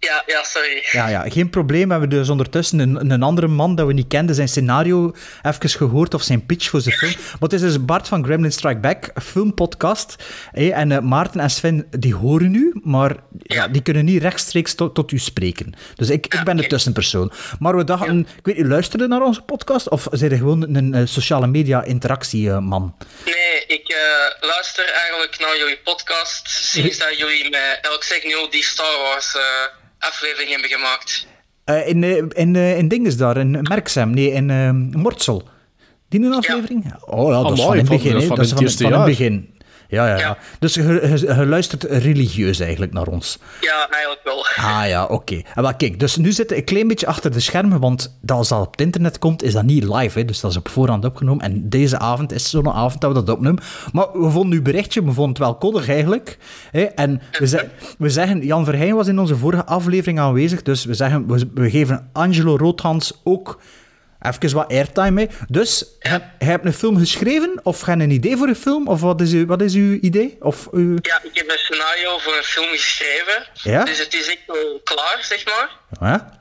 Ja, 0.01 0.23
ja, 0.25 0.43
sorry. 0.43 0.87
Ja, 0.91 1.07
ja, 1.07 1.29
geen 1.29 1.49
probleem. 1.49 1.85
We 1.85 1.91
hebben 1.91 2.09
dus 2.09 2.29
ondertussen 2.29 2.79
een, 2.79 3.11
een 3.11 3.23
andere 3.23 3.47
man 3.47 3.75
dat 3.75 3.87
we 3.87 3.93
niet 3.93 4.07
kenden, 4.07 4.35
zijn 4.35 4.47
scenario 4.47 5.15
even 5.41 5.69
gehoord 5.69 6.13
of 6.13 6.21
zijn 6.21 6.45
pitch 6.45 6.69
voor 6.69 6.81
zijn 6.81 6.95
film. 6.95 7.11
Maar 7.11 7.49
het 7.49 7.53
is 7.53 7.61
dus 7.61 7.85
Bart 7.85 8.07
van 8.07 8.23
Gremlin 8.23 8.51
Strike 8.51 8.79
Back, 8.79 9.11
filmpodcast. 9.23 10.15
Hé, 10.51 10.69
en 10.69 10.91
eh, 10.91 10.99
Maarten 10.99 11.39
en 11.39 11.49
Sven, 11.49 11.87
die 11.89 12.15
horen 12.15 12.55
u, 12.55 12.79
maar 12.83 13.15
ja, 13.37 13.67
die 13.67 13.81
kunnen 13.81 14.05
niet 14.05 14.21
rechtstreeks 14.21 14.75
tot, 14.75 14.95
tot 14.95 15.11
u 15.11 15.17
spreken. 15.17 15.73
Dus 15.95 16.09
ik, 16.09 16.25
ik 16.25 16.43
ben 16.43 16.57
de 16.57 16.67
tussenpersoon. 16.67 17.31
Maar 17.59 17.77
we 17.77 17.83
dachten, 17.83 18.19
ik 18.37 18.45
weet 18.45 18.57
niet, 18.57 18.65
luisterde 18.65 19.07
naar 19.07 19.21
onze 19.21 19.41
podcast? 19.41 19.89
Of 19.89 20.07
zijn 20.11 20.31
je 20.31 20.37
gewoon 20.37 20.75
een 20.75 20.93
eh, 20.93 21.01
sociale 21.05 21.47
media 21.47 21.83
interactieman? 21.83 22.95
Nee, 23.25 23.65
ik 23.67 23.89
eh, 23.89 24.47
luister 24.47 24.89
eigenlijk 24.89 25.39
naar 25.39 25.57
jullie 25.57 25.77
podcast 25.77 26.49
sinds 26.49 26.97
dat 26.97 27.17
jullie 27.17 27.49
met 27.49 27.79
elk 27.81 28.03
zeg 28.03 28.23
nu 28.23 28.47
die 28.49 28.63
Star 28.63 28.97
Wars 28.97 29.35
eh, 29.35 29.41
aflevering 30.09 30.49
hebben 30.51 30.69
gemaakt. 30.69 31.27
Eh, 31.63 31.87
in, 31.87 32.03
eh, 32.03 32.17
in, 32.43 32.55
eh, 32.55 32.77
in 32.77 32.87
Dinges 32.87 33.17
daar, 33.17 33.37
in 33.37 33.51
Merksem, 33.61 34.09
nee, 34.09 34.31
in 34.31 34.45
Mortsel. 34.97 35.43
Die 36.09 36.21
een 36.25 36.33
aflevering? 36.33 36.93
Oh 37.05 37.31
ja, 37.31 37.41
dat 37.43 37.51
is 37.57 37.63
Amai, 37.63 37.65
van 37.65 37.73
in 37.73 37.79
het 37.79 37.87
van- 37.87 37.97
begin. 37.97 38.11
dat 38.11 38.21
is 38.21 38.21
hè. 38.21 38.27
van 38.27 38.35
Dat 38.37 38.45
is 38.45 38.75
van, 38.75 38.91
van 38.91 38.99
het 38.99 39.09
begin. 39.09 39.50
Ja, 39.91 40.07
ja, 40.07 40.17
ja. 40.17 40.37
Dus 40.59 40.73
je, 40.73 41.43
luistert 41.47 41.83
religieus 41.83 42.59
eigenlijk 42.59 42.93
naar 42.93 43.07
ons. 43.07 43.37
Ja, 43.61 43.89
eigenlijk 43.89 44.21
wel. 44.23 44.39
Ah 44.65 44.87
ja, 44.87 45.05
oké. 45.05 45.41
En 45.55 45.61
wel, 45.63 45.75
kijk, 45.75 45.99
dus 45.99 46.17
nu 46.17 46.31
zitten 46.31 46.55
we 46.55 46.61
een 46.61 46.67
klein 46.67 46.87
beetje 46.87 47.07
achter 47.07 47.31
de 47.31 47.39
schermen, 47.39 47.79
want 47.79 48.17
dat 48.21 48.37
als 48.37 48.47
dat 48.47 48.59
op 48.65 48.71
het 48.71 48.81
internet 48.81 49.19
komt, 49.19 49.43
is 49.43 49.53
dat 49.53 49.63
niet 49.63 49.83
live. 49.83 50.19
Hè? 50.19 50.25
Dus 50.25 50.39
dat 50.39 50.51
is 50.51 50.57
op 50.57 50.67
voorhand 50.69 51.05
opgenomen. 51.05 51.43
En 51.45 51.69
deze 51.69 51.99
avond 51.99 52.31
is 52.33 52.49
zo'n 52.49 52.69
avond 52.71 53.01
dat 53.01 53.13
we 53.13 53.23
dat 53.23 53.35
opnemen. 53.35 53.63
Maar 53.93 54.07
we 54.13 54.29
vonden 54.29 54.57
uw 54.57 54.61
berichtje, 54.63 54.99
we 55.03 55.11
vonden 55.11 55.29
het 55.29 55.37
wel 55.37 55.55
koddig 55.55 55.89
eigenlijk. 55.89 56.37
Hè? 56.71 56.81
En 56.81 57.21
we, 57.39 57.47
ze- 57.47 57.67
we 57.97 58.09
zeggen, 58.09 58.45
Jan 58.45 58.65
Verheyen 58.65 58.95
was 58.95 59.07
in 59.07 59.19
onze 59.19 59.35
vorige 59.37 59.65
aflevering 59.65 60.19
aanwezig, 60.19 60.61
dus 60.61 60.85
we 60.85 60.93
zeggen, 60.93 61.27
we, 61.27 61.49
we 61.53 61.69
geven 61.69 62.09
Angelo 62.13 62.55
Roodhans 62.57 63.21
ook 63.23 63.61
even 64.21 64.53
wat 64.53 64.71
airtime. 64.71 65.21
Hè? 65.21 65.27
Dus, 65.47 65.85
hij, 65.99 66.31
hij 66.37 66.47
hebt 66.47 66.65
een 66.65 66.73
film 66.73 66.97
geschreven, 66.97 67.59
of 67.63 67.79
ga 67.79 67.93
je 67.93 68.01
een 68.03 68.11
idee 68.11 68.37
voor 68.37 68.47
een 68.47 68.55
film, 68.55 68.87
of 68.87 69.01
wat 69.01 69.21
is 69.21 69.31
uw, 69.31 69.45
wat 69.45 69.61
is 69.61 69.73
uw 69.73 69.97
idee? 70.01 70.37
Of 70.39 70.67
uw... 70.71 70.95
Ja, 71.01 71.19
ik 71.23 71.37
heb 71.37 71.49
een 71.49 71.57
scenario 71.57 72.17
voor 72.17 72.37
een 72.37 72.43
film 72.43 72.67
geschreven. 72.67 73.47
Ja? 73.53 73.83
Dus 73.83 73.97
het 73.99 74.13
is 74.13 74.27
echt 74.27 74.43
wel 74.47 74.81
klaar, 74.83 75.17
zeg 75.21 75.45
maar. 75.45 75.69
Ja? 75.99 76.39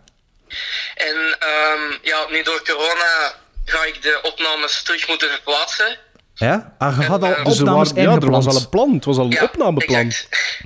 En 0.94 1.16
ehm, 1.38 1.98
ja, 2.02 2.26
nu 2.30 2.42
door 2.42 2.62
corona 2.66 3.32
ga 3.64 3.84
ik 3.84 4.02
de 4.02 4.20
opnames 4.22 4.82
terug 4.82 5.08
moeten 5.08 5.28
verplaatsen. 5.30 5.96
Ja? 6.34 6.74
Ah, 6.78 6.96
je 7.00 7.06
had 7.06 7.22
al 7.22 7.28
Dus 7.28 7.44
Dus 7.44 7.54
er, 7.56 7.60
opnames 7.62 7.92
waren, 7.92 8.10
ja, 8.10 8.16
er 8.20 8.30
was 8.30 8.46
al 8.46 8.56
een 8.56 8.68
plan. 8.68 8.94
Het 8.94 9.04
was 9.04 9.16
al 9.16 9.24
een 9.24 9.30
Ja, 9.30 9.42
opnameplan. 9.42 9.98
exact. 10.00 10.60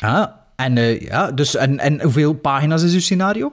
Ah, 0.00 0.26
en, 0.56 0.78
eh, 0.78 1.00
ja, 1.00 1.30
dus, 1.30 1.54
en, 1.54 1.78
en 1.78 2.02
hoeveel 2.02 2.32
pagina's 2.34 2.82
is 2.82 2.92
uw 2.92 3.00
scenario? 3.00 3.52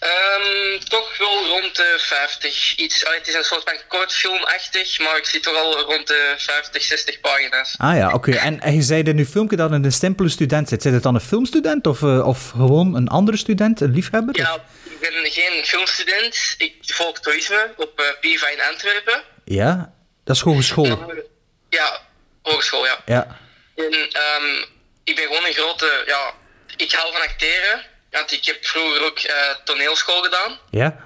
Ehm, 0.00 0.78
toch 0.88 1.18
wel 1.18 1.46
rond 1.46 1.76
de 1.76 1.94
50. 1.98 2.76
Iets, 2.76 3.04
het 3.08 3.28
is 3.28 3.34
een 3.34 3.44
soort 3.44 3.62
van 3.64 3.78
kortfilmachtig, 3.88 4.98
maar 4.98 5.16
ik 5.16 5.24
zit 5.26 5.42
toch 5.42 5.56
al 5.56 5.80
rond 5.80 6.06
de 6.06 6.34
50, 6.36 6.82
60 6.82 7.20
pagina's. 7.20 7.74
Ah 7.78 7.96
ja, 7.96 8.12
oké. 8.12 8.32
En, 8.32 8.60
en 8.60 8.74
je 8.74 8.82
zei 8.82 9.02
in 9.02 9.18
uw 9.18 9.24
filmpje 9.24 9.56
dat 9.56 9.70
het 9.70 9.84
een 9.84 9.92
simpele 9.92 10.28
student 10.28 10.68
zit. 10.68 10.82
Zit 10.82 10.92
het 10.92 11.02
dan 11.02 11.14
een 11.14 11.20
filmstudent 11.20 11.86
of, 11.86 12.02
eh, 12.02 12.26
of 12.26 12.50
gewoon 12.50 12.94
een 12.94 13.08
andere 13.08 13.36
student, 13.36 13.80
een 13.80 13.92
liefhebber? 13.92 14.36
Ja, 14.38 14.54
Of- 14.54 14.60
ik 14.84 15.00
ben 15.00 15.30
geen 15.30 15.64
filmstudent. 15.64 16.54
Ik 16.58 16.74
volg 16.80 17.18
toerisme 17.20 17.72
op 17.76 18.00
eh, 18.00 18.04
PIVA 18.20 18.48
in 18.48 18.60
Antwerpen. 18.70 19.22
Ja, 19.44 19.92
dat 20.24 20.36
is 20.36 20.42
hogeschool. 20.42 21.14
Ja, 21.68 22.00
hogeschool, 22.42 22.84
ja. 22.86 22.98
Ja. 23.06 23.38
En 23.76 23.92
ehm, 24.12 24.64
ik 25.04 25.14
ben 25.16 25.24
gewoon 25.26 25.44
een 25.46 25.52
grote, 25.52 26.02
ja, 26.06 26.32
ik 26.76 26.92
hou 26.92 27.12
van 27.12 27.22
acteren. 27.22 27.94
Want 28.18 28.32
ik 28.32 28.44
heb 28.44 28.58
vroeger 28.60 29.04
ook 29.08 29.18
eh, 29.18 29.34
toneelschool 29.64 30.22
gedaan. 30.22 30.52
Ja? 30.70 30.96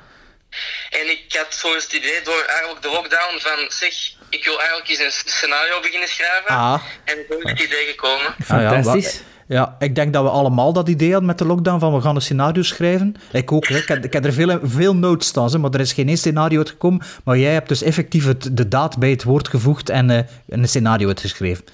En 0.90 1.10
ik 1.10 1.24
had 1.38 1.54
zo 1.54 1.74
eens 1.74 1.84
het 1.84 1.92
idee 1.92 2.20
door 2.24 2.44
eigenlijk 2.48 2.82
de 2.82 2.88
lockdown 2.90 3.34
van, 3.38 3.58
zeg, 3.68 3.94
ik 4.28 4.44
wil 4.44 4.58
eigenlijk 4.58 4.88
eens 4.88 4.98
een 4.98 5.30
scenario 5.30 5.80
beginnen 5.80 6.08
schrijven. 6.08 6.50
Ah. 6.56 6.82
En 7.04 7.16
zo 7.28 7.34
is 7.38 7.50
het 7.50 7.60
idee 7.60 7.86
gekomen. 7.86 8.34
Fantastisch. 8.44 9.06
Ah, 9.06 9.12
ja, 9.12 9.20
wa- 9.20 9.28
ja, 9.56 9.76
ik 9.78 9.94
denk 9.94 10.12
dat 10.12 10.22
we 10.22 10.28
allemaal 10.28 10.72
dat 10.72 10.88
idee 10.88 11.08
hadden 11.08 11.26
met 11.28 11.38
de 11.38 11.44
lockdown 11.46 11.78
van 11.80 11.94
we 11.94 12.00
gaan 12.00 12.14
een 12.14 12.22
scenario 12.22 12.62
schrijven. 12.62 13.16
Ik 13.32 13.52
ook, 13.52 13.66
hè. 13.68 13.76
Ik, 13.76 13.88
heb, 13.88 14.04
ik 14.04 14.12
heb 14.12 14.24
er 14.24 14.32
veel, 14.32 14.58
veel 14.62 14.94
notes 14.96 15.26
staan, 15.28 15.50
hè, 15.52 15.58
maar 15.58 15.70
er 15.70 15.80
is 15.80 15.92
geen 15.92 16.08
één 16.08 16.18
scenario 16.18 16.58
uitgekomen. 16.58 17.02
Maar 17.24 17.36
jij 17.38 17.52
hebt 17.52 17.68
dus 17.68 17.82
effectief 17.82 18.24
het, 18.26 18.56
de 18.56 18.68
daad 18.68 18.98
bij 18.98 19.10
het 19.10 19.22
woord 19.24 19.48
gevoegd 19.48 19.88
en 19.88 20.10
eh, 20.10 20.18
een 20.48 20.68
scenario 20.68 21.06
uitgeschreven. 21.08 21.64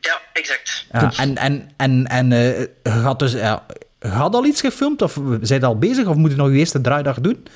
Ja, 0.00 0.20
exact. 0.32 0.86
Ja, 0.92 1.12
en 1.16 1.36
en, 1.36 1.70
en, 1.76 2.06
en 2.06 2.32
eh, 2.32 2.58
je 2.82 2.90
had 2.90 3.18
dus, 3.18 3.32
ja, 3.32 3.66
had 4.08 4.34
al 4.34 4.44
iets 4.44 4.60
gefilmd 4.60 5.02
of 5.02 5.18
zijn 5.40 5.64
al 5.64 5.78
bezig 5.78 6.06
of 6.06 6.16
moet 6.16 6.30
je 6.30 6.36
nog 6.36 6.48
je 6.48 6.58
eerste 6.58 6.80
draaidag 6.80 7.20
doen? 7.20 7.46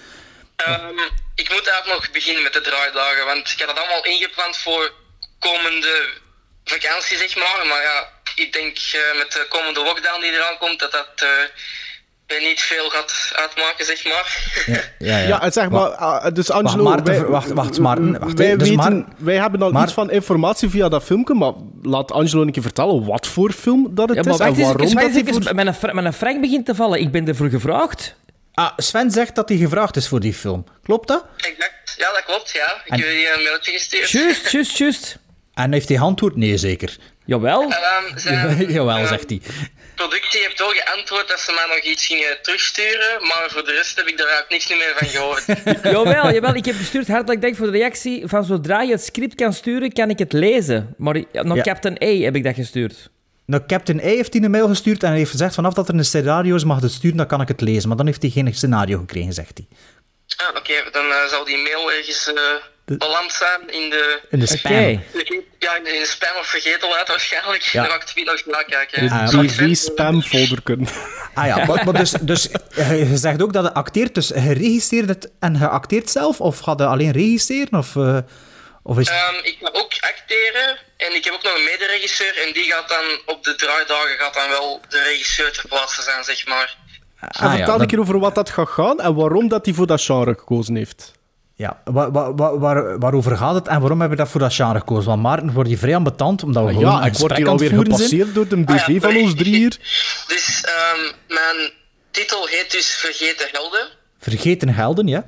Ehm, 0.57 0.99
ik 1.35 1.49
moet 1.53 1.67
eigenlijk 1.69 2.01
nog 2.01 2.11
beginnen 2.11 2.43
met 2.43 2.53
de 2.53 2.61
draaidagen, 2.61 3.25
want 3.25 3.51
ik 3.51 3.61
had 3.61 3.69
het 3.69 3.79
allemaal 3.79 4.05
ingepland 4.05 4.57
voor 4.57 4.93
komende 5.39 6.09
vakantie, 6.65 7.17
zeg 7.17 7.37
maar. 7.37 7.67
Maar 7.67 7.83
ja, 7.83 8.09
ik 8.35 8.53
denk 8.53 8.77
eh, 8.79 9.19
met 9.19 9.33
de 9.33 9.47
komende 9.49 9.83
lockdown 9.83 10.21
die 10.21 10.33
eraan 10.33 10.59
komt, 10.59 10.79
dat 10.79 10.93
dat 10.93 11.13
eh, 11.17 11.29
niet 12.39 12.61
veel 12.61 12.89
gaat 12.89 13.33
uitmaken, 13.35 13.85
zeg 13.85 14.05
maar. 14.05 14.53
Ja, 14.99 15.19
Ja, 15.19 15.43
en 15.43 15.53
zeg 15.53 15.69
maar, 15.71 15.89
ah, 15.89 16.35
dus 16.35 16.51
Angelo... 16.51 16.83
Maarten, 16.83 17.05
wij, 17.05 17.25
wacht, 17.25 17.49
wacht, 17.53 17.79
Maarten, 17.79 18.19
wacht, 18.21 18.39
wij, 18.39 18.47
hè. 18.47 18.57
Dus 18.57 18.69
weten, 18.69 18.93
Maar- 18.99 19.05
wij 19.19 19.37
hebben 19.37 19.63
al 19.63 19.71
Maar- 19.71 19.83
iets 19.85 19.93
van 19.93 20.11
informatie 20.11 20.69
via 20.71 20.89
dat 20.89 21.03
filmpje, 21.05 21.35
maar 21.35 21.53
laat 21.83 22.13
Angelo 22.13 22.43
een 22.43 22.53
keer 22.53 22.63
vertellen 22.63 23.05
wat 23.07 23.27
voor 23.27 23.53
film 23.53 23.89
dat 23.95 24.09
het 24.09 24.17
Ja, 24.19 24.23
maar 24.25 24.33
is 24.33 24.39
wacht 24.39 24.51
en 24.51 24.57
waarom 24.63 24.81
even, 24.81 24.95
dat 24.95 25.03
wacht 25.03 25.15
eens, 25.17 25.29
voor... 25.37 25.43
even. 25.43 25.55
Mijn, 25.83 25.95
mijn 26.03 26.13
frank 26.15 26.41
begint 26.41 26.67
te 26.67 26.75
vallen. 26.75 27.01
Ik 27.01 27.11
ben 27.13 27.29
ervoor 27.29 27.49
gevraagd. 27.49 28.15
Ah, 28.55 28.71
Sven 28.77 29.11
zegt 29.11 29.35
dat 29.35 29.49
hij 29.49 29.59
gevraagd 29.59 29.97
is 29.97 30.09
voor 30.09 30.21
die 30.21 30.35
film. 30.35 30.65
Klopt 30.83 31.09
dat? 31.09 31.25
exact. 31.37 31.95
Ja, 31.99 32.13
dat 32.13 32.25
klopt, 32.27 32.51
ja. 32.51 32.65
Ik 32.85 32.93
En- 32.93 32.99
heb 32.99 33.09
je 33.09 33.33
een 33.37 33.43
mailtje 33.43 33.73
gestuurd. 33.73 34.11
Juist, 34.11 34.51
juist, 34.53 34.77
juist. 34.79 35.19
En 35.55 35.73
heeft 35.73 35.89
hij 35.89 35.97
geantwoord? 35.99 36.37
Nee, 36.37 36.57
zeker. 36.57 36.97
Jawel. 37.25 37.63
Ehm, 37.63 38.19
ze- 38.19 38.65
Jawel, 38.73 39.07
zegt 39.07 39.29
hij. 39.31 39.41
Productie 40.03 40.41
heeft 40.41 40.59
wel 40.59 40.75
geantwoord 40.81 41.29
dat 41.29 41.41
ze 41.41 41.53
mij 41.53 41.77
nog 41.77 41.85
iets 41.93 42.07
gingen 42.07 42.39
terugsturen, 42.43 43.13
maar 43.21 43.47
voor 43.51 43.65
de 43.65 43.73
rest 43.73 43.97
heb 43.97 44.07
ik 44.07 44.19
daar 44.19 44.27
eigenlijk 44.27 44.53
niks 44.57 44.69
meer 44.81 44.95
van 44.97 45.09
gehoord. 45.09 45.45
Jawel, 45.95 46.33
jawel. 46.33 46.55
Ik 46.55 46.65
heb 46.65 46.77
gestuurd 46.77 47.09
hartelijk 47.09 47.41
dank 47.43 47.57
voor 47.57 47.67
de 47.67 47.79
reactie. 47.79 48.27
Van 48.27 48.45
zodra 48.45 48.83
je 48.83 48.93
het 48.93 49.05
script 49.05 49.35
kan 49.35 49.53
sturen, 49.53 49.93
kan 49.93 50.11
ik 50.11 50.19
het 50.19 50.33
lezen. 50.33 50.95
Maar 50.99 51.17
ja, 51.33 51.43
nog 51.43 51.57
Ja. 51.57 51.63
Captain 51.63 51.97
A 52.03 52.25
heb 52.25 52.37
ik 52.37 52.45
dat 52.45 52.55
gestuurd. 52.55 53.11
Nou, 53.47 53.63
Captain 53.67 53.99
A 53.99 54.03
heeft 54.03 54.33
hij 54.33 54.43
een 54.43 54.51
mail 54.51 54.69
gestuurd 54.69 55.03
en 55.03 55.09
hij 55.09 55.19
heeft 55.19 55.31
gezegd 55.31 55.55
vanaf 55.55 55.75
dat 55.75 55.89
er 55.89 55.95
een 55.95 56.05
scenario 56.05 56.55
is, 56.55 56.65
mag 56.65 56.81
het 56.81 56.93
sturen, 56.93 57.17
dan 57.17 57.27
kan 57.27 57.41
ik 57.41 57.49
het 57.49 57.61
lezen. 57.61 57.89
Maar 57.89 57.97
dan 57.97 58.07
heeft 58.07 58.23
hij 58.23 58.31
geen 58.31 58.55
scenario 58.55 58.99
gekregen, 58.99 59.33
zegt 59.33 59.59
hij. 59.59 59.67
Ah, 60.37 60.57
Oké, 60.57 60.91
dan 60.93 61.05
eh, 61.05 61.27
zal 61.29 61.45
die 61.45 61.57
mail 61.57 61.93
ergens 61.93 62.33
eh 62.33 62.35
beland 62.99 63.33
zijn 63.33 63.61
in 63.83 63.91
de, 63.91 64.21
In 64.31 64.39
de 64.39 64.47
spam. 64.47 64.73
Oké. 64.73 65.01
ja, 65.59 65.77
in 65.77 65.85
de, 65.85 66.03
spam 66.07 66.37
of 66.39 66.47
vergetelheid 66.47 67.09
waarschijnlijk. 67.09 67.63
Ja. 67.63 67.83
Dan 67.83 67.91
ga 67.91 67.97
ik 67.97 69.11
Ah, 69.11 69.33
ik 69.43 69.49
DV 69.49 69.55
zeggen? 69.57 69.77
spam 69.77 70.23
folder 70.23 70.63
kunnen. 70.63 70.89
Ah 71.35 71.47
ja, 71.47 71.65
maar, 71.65 71.85
maar 71.85 71.95
dus, 71.95 72.11
dus 72.11 72.49
je 72.75 72.95
je 73.09 73.17
zegt 73.17 73.43
ook 73.43 73.53
dat 73.53 73.65
je 73.65 73.73
acteert, 73.75 74.15
dus 74.15 74.29
je 74.29 74.53
regisseert 74.53 75.09
het 75.09 75.31
en 75.41 75.59
je 75.59 75.69
acteert 75.69 76.11
zelf? 76.11 76.41
Of 76.41 76.59
ga 76.59 76.75
je 76.77 76.85
alleen 76.87 77.11
regisseren? 77.13 77.79
Of, 77.79 77.97
eh, 77.97 78.19
of 78.83 78.99
is... 78.99 79.09
Ehm, 79.09 79.35
ik 79.43 79.57
ga 79.61 79.69
ook 79.73 79.93
acteren 80.01 80.79
en 80.97 81.15
ik 81.15 81.25
heb 81.25 81.35
ook 81.35 81.43
nog 81.43 81.57
een 81.57 81.65
mederegisseur 81.65 82.39
en 82.47 82.53
die 82.53 82.65
gaat 82.65 82.89
dan 82.89 83.05
op 83.35 83.45
de 83.45 83.55
draaidagen 83.55 84.19
gaat 84.19 84.35
dan 84.35 84.49
wel 84.49 84.81
de 84.89 85.03
regisseur 85.03 85.53
ter 85.53 85.67
plaatse 85.69 86.03
zijn, 86.03 86.25
zeg 86.25 86.47
maar. 86.47 86.77
En 87.21 87.29
Ah, 87.29 87.43
ja, 87.43 87.49
vertel 87.51 87.67
dat- 87.73 87.81
een 87.81 87.87
keer 87.87 88.01
over 88.01 88.19
wat 88.19 88.35
dat 88.35 88.51
gaat 88.51 88.69
gaan 88.69 89.01
en 89.01 89.15
waarom 89.15 89.49
dat 89.49 89.65
hij 89.65 89.75
voor 89.75 89.87
dat 89.87 90.03
genre 90.03 90.35
gekozen 90.39 90.77
heeft. 90.77 91.13
Ja, 91.61 91.81
waar, 91.85 92.13
waar, 92.13 92.35
waar, 92.37 92.59
waar- 92.59 92.99
waarover 92.99 93.37
gaat 93.37 93.55
het 93.55 93.69
en 93.69 93.81
waarom 93.81 94.01
hebben 94.01 94.19
we 94.19 94.23
dat 94.25 94.33
voor 94.33 94.41
dat 94.41 94.55
genre 94.55 94.79
gekozen? 94.79 95.09
Want 95.11 95.23
Maarten 95.23 95.53
wordt 95.53 95.71
je 95.71 95.77
vrij 95.79 95.95
ambetant, 95.95 96.43
omdat 96.43 96.65
we 96.65 96.73
gewoon 96.73 96.85
Ja, 96.93 97.01
een 97.01 97.07
ik 97.07 97.17
word 97.19 97.33
gesprek 97.33 97.37
hier 97.37 97.47
aan 97.49 97.53
het 97.53 97.63
alweer 97.63 97.77
voeren 97.77 97.97
zijn. 97.97 98.09
gepasseerd 98.09 98.35
door 98.35 98.49
de 98.49 98.57
BV 98.65 98.81
Ah 98.83 98.89
ja, 98.95 99.01
van 99.01 99.17
ons 99.17 99.35
drie 99.35 99.55
hier. 99.57 99.77
Dus 100.27 100.61
ehm, 100.65 101.13
mijn 101.29 101.73
titel 102.11 102.47
heet 102.47 102.71
dus 102.71 102.87
Vergeten 102.95 103.49
Helden. 103.53 103.89
Vergeten 104.19 104.69
helden, 104.69 105.07
ja? 105.07 105.25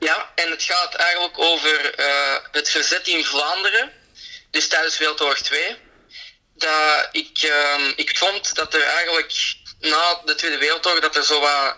Ja, 0.00 0.16
en 0.34 0.50
het 0.50 0.62
gaat 0.62 0.94
eigenlijk 0.94 1.38
over 1.38 1.94
eh, 1.96 2.06
het 2.50 2.70
verzet 2.70 3.06
in 3.08 3.24
Vlaanderen, 3.24 3.90
dus 4.50 4.68
tijdens 4.68 4.98
Wereldoorlog 4.98 5.38
2. 5.38 5.76
Dat 6.54 7.08
ik, 7.12 7.38
ehm, 7.54 7.92
ik 7.96 8.18
vond 8.18 8.54
dat 8.54 8.74
er 8.74 8.82
eigenlijk 8.82 9.54
na 9.80 10.20
de 10.24 10.34
Tweede 10.34 10.58
Wereldoorlog 10.58 11.00
dat 11.00 11.16
er 11.16 11.24
zo 11.24 11.40
wat 11.40 11.76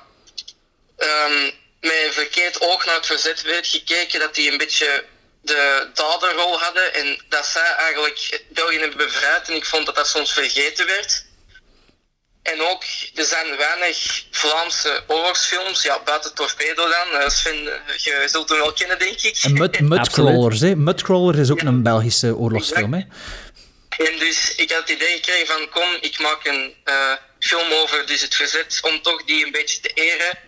ehm, 0.96 1.50
met 1.82 2.02
een 2.06 2.12
verkeerd 2.12 2.60
oog 2.60 2.86
naar 2.86 2.94
het 2.94 3.06
verzet 3.06 3.42
werd 3.42 3.66
gekeken, 3.66 4.20
dat 4.20 4.34
die 4.34 4.50
een 4.50 4.58
beetje 4.58 5.04
de 5.42 5.90
daderrol 5.94 6.58
hadden 6.58 6.94
en 6.94 7.22
dat 7.28 7.46
zij 7.46 7.74
eigenlijk 7.78 8.44
België 8.48 8.78
hebben 8.78 8.96
bevrijd 8.96 9.48
en 9.48 9.54
ik 9.54 9.64
vond 9.64 9.86
dat 9.86 9.94
dat 9.94 10.08
soms 10.08 10.32
vergeten 10.32 10.86
werd. 10.86 11.24
En 12.42 12.60
ook, 12.60 12.82
er 13.14 13.24
zijn 13.24 13.56
weinig 13.56 14.24
Vlaamse 14.30 15.04
oorlogsfilms, 15.06 15.82
ja, 15.82 16.02
buiten 16.04 16.34
Torpedo 16.34 16.88
dan. 16.88 17.20
Eh, 17.20 17.28
Sven, 17.28 17.54
eh, 17.54 17.96
je 17.96 18.28
zult 18.30 18.48
hem 18.48 18.58
wel 18.58 18.72
kennen, 18.72 18.98
denk 18.98 19.20
ik. 19.20 19.38
En 19.42 19.52
Mud, 19.52 19.80
Mudcrawlers, 19.94 20.60
hè? 20.60 20.76
Mudcrawler 20.76 21.38
is 21.38 21.50
ook 21.50 21.60
een 21.60 21.82
Belgische 21.82 22.36
oorlogsfilm, 22.36 22.94
hè? 22.94 23.00
En 24.04 24.18
dus 24.18 24.54
ik 24.54 24.70
had 24.70 24.80
het 24.80 24.90
idee 24.90 25.14
gekregen 25.14 25.46
van, 25.46 25.68
kom, 25.68 25.88
ik 26.00 26.18
maak 26.18 26.44
een 26.44 26.74
eh, 26.84 27.12
film 27.38 27.72
over 27.72 28.06
dus 28.06 28.20
het 28.20 28.34
verzet, 28.34 28.78
om 28.82 29.02
toch 29.02 29.24
die 29.24 29.44
een 29.44 29.52
beetje 29.52 29.80
te 29.80 29.88
eren. 29.88 30.38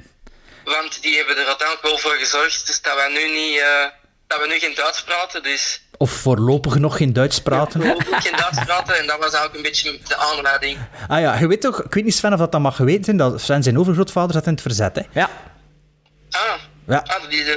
Want 0.64 1.02
die 1.02 1.16
hebben 1.16 1.36
er 1.36 1.46
uiteindelijk 1.46 1.82
wel 1.86 1.98
voor 1.98 2.12
gezorgd, 2.18 2.66
dus 2.66 2.82
dat 2.82 2.94
wij 2.94 3.08
nu 3.08 3.34
niet, 3.40 3.58
eh, 3.58 3.84
dat 4.26 4.38
we 4.40 4.46
nu 4.48 4.58
geen 4.58 4.74
Duits 4.74 5.02
praten, 5.02 5.42
dus 5.42 5.82
Of 5.98 6.10
voorlopig 6.10 6.78
nog 6.78 6.96
geen 6.96 7.12
Duits 7.12 7.40
praten. 7.42 7.80
we 7.80 7.94
ook 7.94 8.20
geen 8.22 8.36
Duits 8.36 8.64
praten. 8.64 8.98
En 8.98 9.06
dat 9.06 9.16
was 9.18 9.32
eigenlijk 9.32 9.54
een 9.56 9.62
beetje 9.62 9.98
de 10.08 10.16
aanleiding. 10.16 10.78
Ah 11.08 11.20
ja, 11.20 11.38
je 11.38 11.46
weet 11.46 11.60
toch, 11.60 11.82
ik 11.82 11.94
weet 11.94 12.04
niet 12.04 12.14
Sven 12.14 12.32
of 12.32 12.38
dat, 12.38 12.52
dat 12.52 12.60
mag 12.60 12.76
geweten 12.76 13.04
zijn, 13.04 13.16
dat 13.16 13.40
Sven 13.40 13.62
zijn 13.62 13.78
overgrootvader 13.78 14.32
zat 14.34 14.46
in 14.46 14.52
het 14.52 14.62
verzet, 14.62 14.96
hè? 14.96 15.02
Ja. 15.20 15.30
Ah, 16.30 16.40
Ja. 16.88 17.04
ah 17.06 17.28
die, 17.30 17.42
eh, 17.44 17.56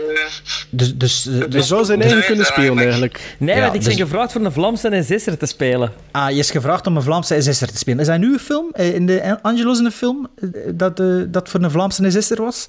Dus, 0.69 0.95
dus, 0.95 1.25
eh, 1.27 1.41
dus 1.49 1.67
zou 1.67 1.85
zijn 1.85 2.01
eigen 2.01 2.25
kunnen 2.25 2.45
spelen, 2.45 2.79
eigenlijk. 2.79 3.35
Nee, 3.39 3.55
Ja, 3.55 3.61
want 3.61 3.73
ik 3.75 3.79
ben 3.81 3.89
dus- 3.89 3.99
gevraagd 3.99 4.31
voor 4.31 4.41
een 4.41 4.51
Vlaamse 4.51 4.89
NSS'er 4.89 5.37
te 5.37 5.45
spelen. 5.45 5.93
ah, 6.11 6.29
je 6.31 6.37
is 6.37 6.51
gevraagd 6.51 6.87
om 6.87 6.95
een 6.95 7.01
Vlaamse 7.03 7.41
SS'er 7.41 7.71
te 7.71 7.77
spelen. 7.77 7.99
Is 7.99 8.07
dat 8.07 8.17
nu 8.17 8.33
een 8.33 8.39
film? 8.39 8.71
In 8.73 9.05
de 9.05 9.37
Angelo's 9.41 9.79
in 9.79 9.85
een 9.85 9.91
film? 9.91 10.27
Dat, 10.73 10.99
eh, 10.99 11.05
dat 11.27 11.49
voor 11.49 11.63
een 11.63 11.71
Vlaamse 11.71 12.11
SS'er 12.21 12.41
was? 12.41 12.67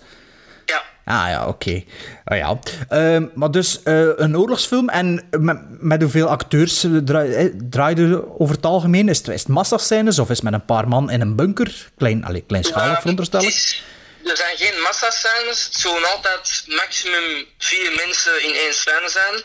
Ah 1.09 1.29
ja, 1.29 1.47
oké. 1.47 1.83
Ah, 2.25 2.37
ja. 2.37 2.59
Ehm, 2.89 3.27
maar 3.35 3.51
dus 3.51 3.83
eh, 3.83 4.09
een 4.17 4.37
oorlogsfilm 4.37 4.89
en 4.89 5.29
met, 5.31 5.59
met 5.81 6.03
hoeveel 6.03 6.29
acteurs 6.29 6.85
draai- 7.05 7.35
eh, 7.35 7.47
draaide 7.71 8.39
over 8.39 8.55
het 8.55 8.65
algemeen? 8.65 9.09
Is 9.09 9.19
het, 9.19 9.29
is 9.29 9.41
het 9.41 9.49
massascènes 9.49 10.19
of 10.19 10.31
is 10.31 10.37
het 10.37 10.45
met 10.45 10.53
een 10.53 10.65
paar 10.65 10.89
man 10.89 11.11
in 11.11 11.21
een 11.21 11.37
bunker? 11.37 11.91
Klein, 11.97 12.25
allee, 12.25 12.45
kleinschalig 12.47 12.95
Ja, 12.95 13.01
veronderstel 13.01 13.43
ik. 13.43 13.83
Er 14.25 14.37
zijn 14.37 14.57
geen 14.57 14.81
massascènes. 14.83 15.65
Het 15.65 15.75
zullen 15.75 16.11
altijd 16.15 16.65
maximum 16.67 17.47
vier 17.59 17.93
mensen 18.07 18.45
in 18.49 18.55
één 18.55 18.75
scène 18.75 19.09
zijn. 19.09 19.43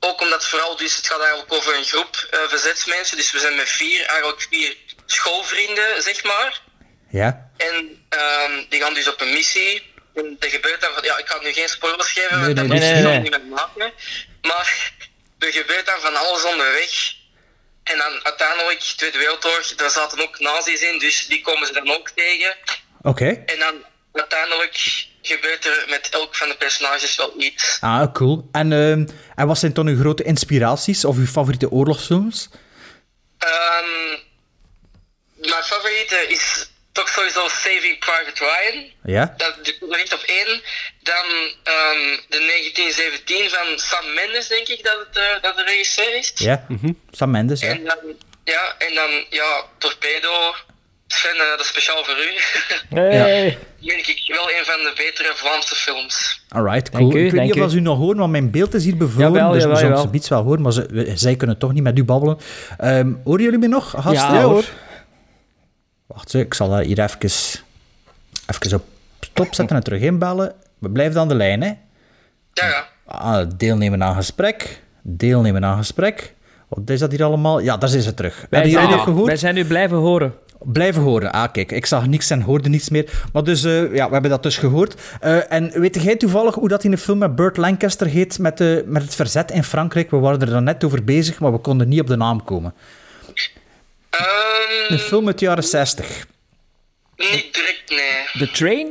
Ook 0.00 0.20
omdat 0.20 0.44
vooral, 0.46 0.76
dus 0.76 0.96
het 0.96 1.06
gaat 1.06 1.20
eigenlijk 1.20 1.52
over 1.52 1.76
een 1.76 1.84
groep 1.84 2.28
eh, 2.30 2.38
verzetsmensen. 2.48 3.16
Dus 3.16 3.32
we 3.32 3.38
zijn 3.38 3.56
met 3.56 3.68
vier, 3.68 4.06
eigenlijk 4.06 4.46
vier 4.50 4.76
schoolvrienden, 5.06 6.02
zeg 6.02 6.24
maar. 6.24 6.60
Ja. 7.10 7.50
En 7.56 7.74
ehm, 8.08 8.52
die 8.68 8.80
gaan 8.80 8.94
dus 8.94 9.08
op 9.08 9.20
een 9.20 9.32
missie. 9.32 9.96
En 10.18 10.36
er 10.38 10.48
gebeurt 10.48 10.80
dan 10.80 10.90
ja, 11.02 11.18
ik 11.18 11.28
ga 11.28 11.38
nu 11.42 11.52
geen 11.52 11.68
spoilers 11.68 12.12
geven, 12.12 12.40
want 12.40 12.46
nee, 12.46 12.54
dat 12.54 12.66
nee, 12.66 12.94
moet 12.94 13.02
nee. 13.02 13.18
niet 13.18 13.30
meer 13.30 13.46
maken. 13.46 13.92
Maar 14.42 14.92
er 15.38 15.52
gebeurt 15.52 15.86
dan 15.86 16.00
van 16.00 16.16
alles 16.16 16.44
onderweg. 16.44 17.16
En 17.82 17.98
dan 17.98 18.20
uiteindelijk, 18.22 18.80
Tweede 18.80 19.18
Wereldoorlog, 19.18 19.74
daar 19.74 19.90
zaten 19.90 20.22
ook 20.22 20.38
nazi's 20.38 20.80
in, 20.80 20.98
dus 20.98 21.26
die 21.26 21.40
komen 21.40 21.66
ze 21.66 21.72
dan 21.72 21.90
ook 21.90 22.10
tegen. 22.10 22.56
Oké. 23.02 23.42
En 23.46 23.58
dan 23.58 23.74
uiteindelijk 24.12 25.06
gebeurt 25.22 25.66
er 25.66 25.84
met 25.88 26.08
elk 26.08 26.36
van 26.36 26.48
de 26.48 26.56
personages 26.56 27.16
wel 27.16 27.32
iets. 27.38 27.78
Ah, 27.80 28.12
cool. 28.12 28.48
En, 28.52 28.72
ehm, 28.72 29.06
en 29.34 29.46
wat 29.46 29.58
zijn 29.58 29.72
dan 29.72 29.86
uw 29.86 29.98
grote 29.98 30.22
inspiraties 30.22 31.04
of 31.04 31.16
uw 31.16 31.26
favoriete 31.26 31.70
oorlogsfilms? 31.70 32.48
Ehm, 33.38 34.18
mijn 35.34 35.64
favoriete 35.64 36.26
is 36.28 36.70
toch 36.98 37.08
sowieso 37.16 37.42
Saving 37.64 37.96
Private 38.06 38.40
Ryan. 38.48 38.76
Ja? 39.16 39.24
Dat 39.36 39.54
ligt 39.96 40.12
op 40.18 40.24
één. 40.38 40.50
Dan 41.10 41.26
ehm, 41.74 42.02
de 42.34 42.40
1917 42.50 43.50
van 43.56 43.66
Sam 43.88 44.06
Mendes, 44.18 44.48
denk 44.48 44.68
ik 44.68 44.80
dat 44.88 44.98
het 45.04 45.16
eh, 45.24 45.42
dat 45.42 45.56
de 45.56 45.64
regisseur 45.72 46.12
is. 46.22 46.32
Ja. 46.34 46.66
Sam 47.10 47.30
Mendes, 47.30 47.60
ja. 47.60 47.68
En 47.68 47.84
dan, 47.84 47.98
ja, 48.44 48.62
en 48.86 48.92
dan 48.94 49.10
ja, 49.40 49.50
Torpedo. 49.78 50.34
Sven, 51.10 51.30
eh, 51.34 51.48
dat 51.50 51.60
is 51.60 51.66
speciaal 51.68 52.04
voor 52.04 52.16
u. 52.28 52.30
Hey. 52.98 53.58
denk 53.80 54.06
ik 54.06 54.20
wel 54.36 54.48
een 54.50 54.64
van 54.64 54.76
de 54.86 54.92
betere 54.96 55.32
Vlaamse 55.34 55.74
films. 55.74 56.40
Alright, 56.48 56.92
Dank 56.92 57.04
cool. 57.04 57.16
u, 57.16 57.24
ik 57.24 57.30
weet 57.30 57.40
dank 57.40 57.46
niet 57.54 57.56
u. 57.56 57.60
of 57.66 57.74
u 57.74 57.80
nog 57.80 57.98
hoort, 57.98 58.16
want 58.18 58.30
mijn 58.32 58.50
beeld 58.50 58.74
is 58.74 58.84
hier 58.84 58.96
bevroren, 58.96 59.32
Jawel, 59.32 59.52
dus 59.52 59.62
jawel, 59.62 59.76
we 59.90 59.96
zullen 59.98 60.14
iets 60.14 60.28
wel 60.28 60.42
horen, 60.42 60.62
maar 60.62 60.72
ze, 60.72 60.86
we- 60.90 61.12
zij 61.14 61.36
kunnen 61.36 61.58
toch 61.58 61.72
niet 61.72 61.82
met 61.82 61.98
u 61.98 62.04
babbelen. 62.04 62.38
Ehm 62.78 63.12
horen 63.24 63.42
jullie 63.42 63.58
me 63.58 63.66
nog, 63.68 63.90
gasten? 63.90 64.12
Ja, 64.12 64.42
hoor. 64.42 64.64
Wacht, 66.08 66.30
zo, 66.30 66.38
ik 66.38 66.54
zal 66.54 66.68
dat 66.68 66.84
hier 66.84 66.98
even, 66.98 67.18
even 67.20 68.74
op 68.74 68.84
stop 69.20 69.54
zetten 69.54 69.76
en 69.76 69.82
terug 69.82 70.00
inbellen. 70.00 70.52
We 70.78 70.90
blijven 70.90 71.20
aan 71.20 71.28
de 71.28 71.34
lijn, 71.34 71.62
hè. 71.62 71.72
Ja, 72.52 72.66
ja. 72.66 72.86
Ah, 73.04 73.48
deelnemen 73.56 74.02
aan 74.02 74.14
gesprek. 74.14 74.82
Deelnemen 75.02 75.64
aan 75.64 75.76
gesprek. 75.76 76.34
Wat 76.68 76.90
is 76.90 77.00
dat 77.00 77.10
hier 77.10 77.24
allemaal? 77.24 77.58
Ja, 77.58 77.76
daar 77.76 77.88
zijn 77.88 78.02
ze 78.02 78.14
terug. 78.14 78.40
Hebben 78.40 78.58
jullie 78.58 78.86
zijn, 78.86 78.90
dat 78.90 79.00
gehoord? 79.00 79.26
wij 79.26 79.36
zijn 79.36 79.54
nu 79.54 79.64
blijven 79.64 79.96
horen. 79.96 80.34
Blijven 80.58 81.02
horen. 81.02 81.32
Ah, 81.32 81.52
kijk, 81.52 81.72
ik 81.72 81.86
zag 81.86 82.06
niks 82.06 82.30
en 82.30 82.40
hoorde 82.40 82.68
niets 82.68 82.88
meer. 82.88 83.26
Maar 83.32 83.44
dus, 83.44 83.64
eh, 83.64 83.94
ja, 83.94 84.06
we 84.06 84.12
hebben 84.12 84.30
dat 84.30 84.42
dus 84.42 84.56
gehoord. 84.56 84.94
Eh, 85.20 85.52
en 85.52 85.80
weet 85.80 86.02
jij 86.02 86.16
toevallig 86.16 86.54
hoe 86.54 86.68
dat 86.68 86.84
in 86.84 86.90
de 86.90 86.98
film 86.98 87.18
met 87.18 87.36
Burt 87.36 87.56
Lancaster 87.56 88.06
heet, 88.06 88.38
met, 88.38 88.58
de, 88.58 88.84
met 88.86 89.02
het 89.02 89.14
verzet 89.14 89.50
in 89.50 89.64
Frankrijk? 89.64 90.10
We 90.10 90.16
waren 90.16 90.40
er 90.40 90.50
dan 90.50 90.64
net 90.64 90.84
over 90.84 91.04
bezig, 91.04 91.40
maar 91.40 91.52
we 91.52 91.58
konden 91.58 91.88
niet 91.88 92.00
op 92.00 92.06
de 92.06 92.16
naam 92.16 92.44
komen. 92.44 92.74
Ehm, 94.18 94.92
Een 94.92 94.98
film 94.98 95.26
uit 95.26 95.38
de 95.38 95.44
jaren 95.44 95.64
60. 95.64 96.26
niet 97.16 97.54
direct, 97.54 97.82
nee. 97.90 98.46
The 98.46 98.50
Train? 98.52 98.88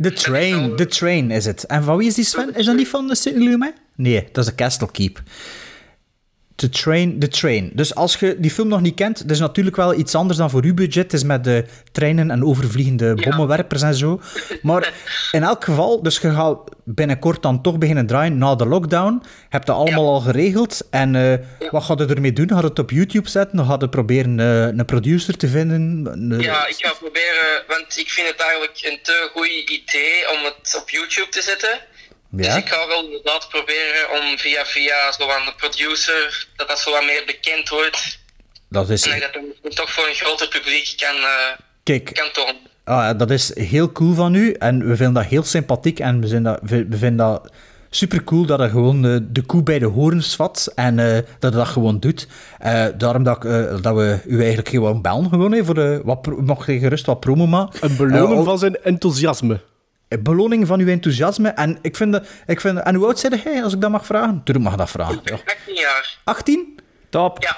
The 0.00 0.12
Train, 0.12 0.76
The 0.76 0.86
Train 0.86 1.30
is 1.30 1.44
het. 1.44 1.64
En 1.64 1.82
van 1.84 1.96
wie 1.96 2.08
is 2.08 2.14
die 2.14 2.24
Sven? 2.24 2.54
Is 2.54 2.66
dat 2.66 2.76
niet 2.76 2.88
van 2.88 3.06
de 3.08 3.32
Lumet? 3.34 3.74
Nee, 3.96 4.28
dat 4.32 4.44
is 4.44 4.50
de 4.50 4.54
Castle 4.56 4.90
Keep. 4.90 5.22
The 6.62 6.68
Train, 6.68 7.18
The 7.18 7.28
Train. 7.28 7.70
Dus 7.74 7.94
als 7.94 8.16
je 8.16 8.36
die 8.38 8.50
film 8.50 8.68
nog 8.68 8.80
niet 8.80 8.94
kent, 8.94 9.18
dat 9.22 9.30
is 9.30 9.38
natuurlijk 9.38 9.76
wel 9.76 9.94
iets 9.94 10.14
anders 10.14 10.38
dan 10.38 10.50
voor 10.50 10.64
uw 10.64 10.74
budget. 10.74 11.02
Het 11.02 11.12
is 11.12 11.22
met 11.24 11.44
de 11.44 11.64
treinen 11.92 12.30
en 12.30 12.44
overvliegende 12.44 13.14
bommenwerpers 13.14 13.82
en 13.82 13.94
zo. 13.94 14.20
Maar 14.62 14.92
in 15.32 15.42
elk 15.42 15.64
geval, 15.64 16.02
dus 16.02 16.18
je 16.18 16.30
gaat 16.30 16.58
binnenkort 16.84 17.42
dan 17.42 17.62
toch 17.62 17.78
beginnen 17.78 18.06
draaien 18.06 18.38
na 18.38 18.54
de 18.54 18.66
lockdown. 18.66 19.18
Je 19.22 19.28
hebt 19.48 19.66
dat 19.66 19.76
allemaal 19.76 20.08
al 20.12 20.20
geregeld. 20.20 20.86
En 20.90 21.14
eh, 21.14 21.34
wat 21.70 21.82
gaat 21.84 21.98
je 21.98 22.06
ermee 22.06 22.32
doen? 22.32 22.48
Gaat 22.48 22.62
het 22.62 22.78
op 22.78 22.90
YouTube 22.90 23.28
zetten? 23.28 23.66
Gaat 23.66 23.80
je 23.80 23.88
proberen 23.88 24.40
eh, 24.40 24.62
een 24.78 24.84
producer 24.84 25.36
te 25.36 25.48
vinden? 25.48 25.80
Een- 26.12 26.40
Ja, 26.40 26.66
ik 26.66 26.74
ga 26.78 26.92
proberen, 26.98 27.62
want 27.68 27.98
ik 27.98 28.10
vind 28.10 28.28
het 28.28 28.40
eigenlijk 28.40 28.80
een 28.82 28.98
te 29.02 29.30
goed 29.32 29.46
idee 29.46 30.30
om 30.32 30.44
het 30.44 30.76
op 30.82 30.90
YouTube 30.90 31.28
te 31.30 31.42
zetten. 31.42 31.78
Dus 32.34 32.56
ik 32.56 32.68
ga 32.68 32.86
wel 32.86 33.04
inderdaad 33.04 33.48
proberen 33.48 34.10
om 34.10 34.38
via 34.38 34.64
via 34.64 35.12
zo 35.12 35.30
aan 35.30 35.44
de 35.44 35.52
producer, 35.56 36.46
dat 36.56 36.68
dat 36.68 36.78
zo 36.78 36.90
wat 36.90 37.04
meer 37.04 37.22
bekend 37.26 37.68
wordt. 37.68 38.18
Dat 38.68 38.90
is... 38.90 39.02
En 39.02 39.20
dat 39.20 39.28
ik 39.28 39.34
dat 39.34 39.42
dan 39.62 39.72
toch 39.72 39.90
voor 39.92 40.08
een 40.08 40.14
groter 40.14 40.48
publiek 40.48 40.94
kan, 40.96 41.16
eh, 41.16 41.56
Kijk, 41.82 42.10
kan 42.14 42.30
tonen. 42.32 42.70
Ah, 42.84 43.18
dat 43.18 43.30
is 43.30 43.56
heel 43.56 43.92
cool 43.92 44.14
van 44.14 44.34
u 44.34 44.52
en 44.52 44.88
we 44.88 44.96
vinden 44.96 45.14
dat 45.14 45.24
heel 45.24 45.42
sympathiek 45.42 45.98
en 46.00 46.20
we, 46.20 46.26
zijn 46.26 46.42
dat, 46.42 46.58
we, 46.62 46.86
we 46.88 46.96
vinden 46.96 47.26
dat 47.26 47.50
super 47.90 48.24
cool 48.24 48.46
dat 48.46 48.60
je 48.60 48.68
gewoon 48.68 49.04
eh, 49.06 49.16
de 49.22 49.42
koe 49.42 49.62
bij 49.62 49.78
de 49.78 49.86
horens 49.86 50.36
vat 50.36 50.72
en 50.74 50.98
eh, 50.98 51.14
dat 51.38 51.52
je 51.52 51.58
dat 51.58 51.66
gewoon 51.66 52.00
doet. 52.00 52.28
Eh, 52.58 52.86
daarom 52.98 53.22
dat, 53.22 53.36
ik, 53.36 53.44
eh, 53.44 53.82
dat 53.82 53.94
we 53.94 54.20
u 54.26 54.38
eigenlijk 54.38 54.68
gewoon 54.68 55.02
bellen 55.02 55.28
gewoon, 55.28 55.52
hè, 55.52 55.64
voor 55.64 55.74
de, 55.74 56.00
wat, 56.04 56.26
mocht 56.26 56.66
je 56.66 56.78
gerust 56.78 57.06
wat 57.06 57.20
promo 57.20 57.46
maken. 57.46 57.90
Een 57.90 57.96
beloning 57.96 58.44
van 58.44 58.58
zijn 58.58 58.82
enthousiasme. 58.82 59.60
Beloning 60.20 60.66
van 60.66 60.80
uw 60.80 60.86
enthousiasme 60.88 61.48
en 61.48 61.78
ik 61.82 61.96
vind, 61.96 62.12
dat- 62.12 62.26
ik 62.46 62.60
vind 62.60 62.78
en 62.78 62.94
hoe 62.94 63.06
oud 63.06 63.18
zijn 63.18 63.40
jij, 63.44 63.62
als 63.64 63.72
ik 63.74 63.80
dat 63.80 63.90
mag 63.90 64.06
vragen? 64.06 64.40
Tuurlijk 64.44 64.66
mag 64.66 64.76
dat 64.76 64.90
vragen. 64.90 65.20
Ja. 65.24 65.32
18 65.34 65.74
jaar. 65.74 66.18
18? 66.24 66.78
Top. 67.08 67.42
Ja. 67.42 67.56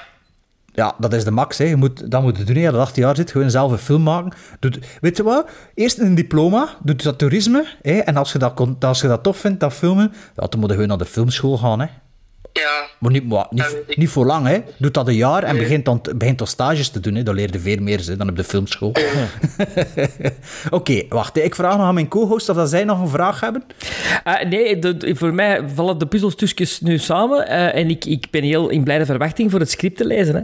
Ja, 0.73 0.95
dat 0.99 1.13
is 1.13 1.23
de 1.23 1.31
max. 1.31 1.57
Hè. 1.57 1.63
Je 1.65 1.75
moet, 1.75 2.11
dat 2.11 2.21
moet 2.21 2.37
je 2.37 2.43
doen. 2.43 2.55
Als 2.65 2.73
je 2.75 2.79
18 2.81 3.03
jaar 3.03 3.15
zit, 3.15 3.31
gewoon 3.31 3.49
zelf 3.49 3.71
een 3.71 3.77
film 3.77 4.03
maken. 4.03 4.31
Doet, 4.59 4.79
weet 5.01 5.17
je 5.17 5.23
wat? 5.23 5.49
Eerst 5.73 5.97
een 5.99 6.15
diploma, 6.15 6.69
doe 6.83 6.95
dat 6.95 7.17
toerisme. 7.17 7.65
Hè. 7.81 7.97
En 7.97 8.17
als 8.17 8.31
je 8.31 8.37
dat, 8.39 8.61
als 8.79 9.01
je 9.01 9.07
dat 9.07 9.23
tof 9.23 9.37
vindt, 9.37 9.59
dat 9.59 9.73
filmen, 9.73 10.13
dan 10.35 10.49
moet 10.57 10.65
je 10.67 10.73
gewoon 10.73 10.87
naar 10.87 10.97
de 10.97 11.05
filmschool 11.05 11.57
gaan. 11.57 11.79
Hè. 11.79 11.87
Ja. 12.61 12.85
Maar 12.99 13.11
niet, 13.11 13.27
maar, 13.27 13.47
niet, 13.49 13.77
ik. 13.87 13.97
niet 13.97 14.09
voor 14.09 14.25
lang. 14.25 14.47
Hè. 14.47 14.59
Doe 14.77 14.91
dat 14.91 15.07
een 15.07 15.15
jaar 15.15 15.43
en 15.43 15.57
begint 15.57 15.85
dan, 15.85 16.01
begint 16.15 16.37
dan 16.37 16.47
stages 16.47 16.89
te 16.89 16.99
doen. 16.99 17.15
Hè. 17.15 17.23
Dan 17.23 17.35
leer 17.35 17.51
je 17.51 17.59
veel 17.59 17.77
meer 17.77 18.05
hè, 18.05 18.17
dan 18.17 18.29
op 18.29 18.35
de 18.35 18.43
filmschool. 18.43 18.93
Oké, 20.69 21.01
wacht. 21.09 21.35
hè. 21.35 21.41
Ik 21.41 21.55
vraag 21.55 21.77
nog 21.77 21.85
aan 21.85 21.93
mijn 21.93 22.07
co-host 22.07 22.49
of 22.49 22.55
dat 22.55 22.69
zij 22.69 22.83
nog 22.83 22.99
een 23.01 23.07
vraag 23.07 23.39
hebben. 23.39 23.63
Ah, 24.23 24.49
nee, 24.49 24.79
de- 24.79 25.15
voor 25.15 25.33
mij 25.33 25.63
vallen 25.75 25.97
de 25.97 26.07
puzzelstukjes 26.07 26.79
nu 26.81 26.97
samen. 26.97 27.47
eh, 27.47 27.75
en 27.81 27.89
ik, 27.89 28.05
ik 28.05 28.27
ben 28.31 28.43
heel 28.43 28.69
in 28.69 28.83
blijde 28.83 29.05
verwachting 29.05 29.51
voor 29.51 29.59
het 29.59 29.71
script 29.71 29.97
te 29.97 30.05
lezen. 30.05 30.35
Hè. 30.35 30.41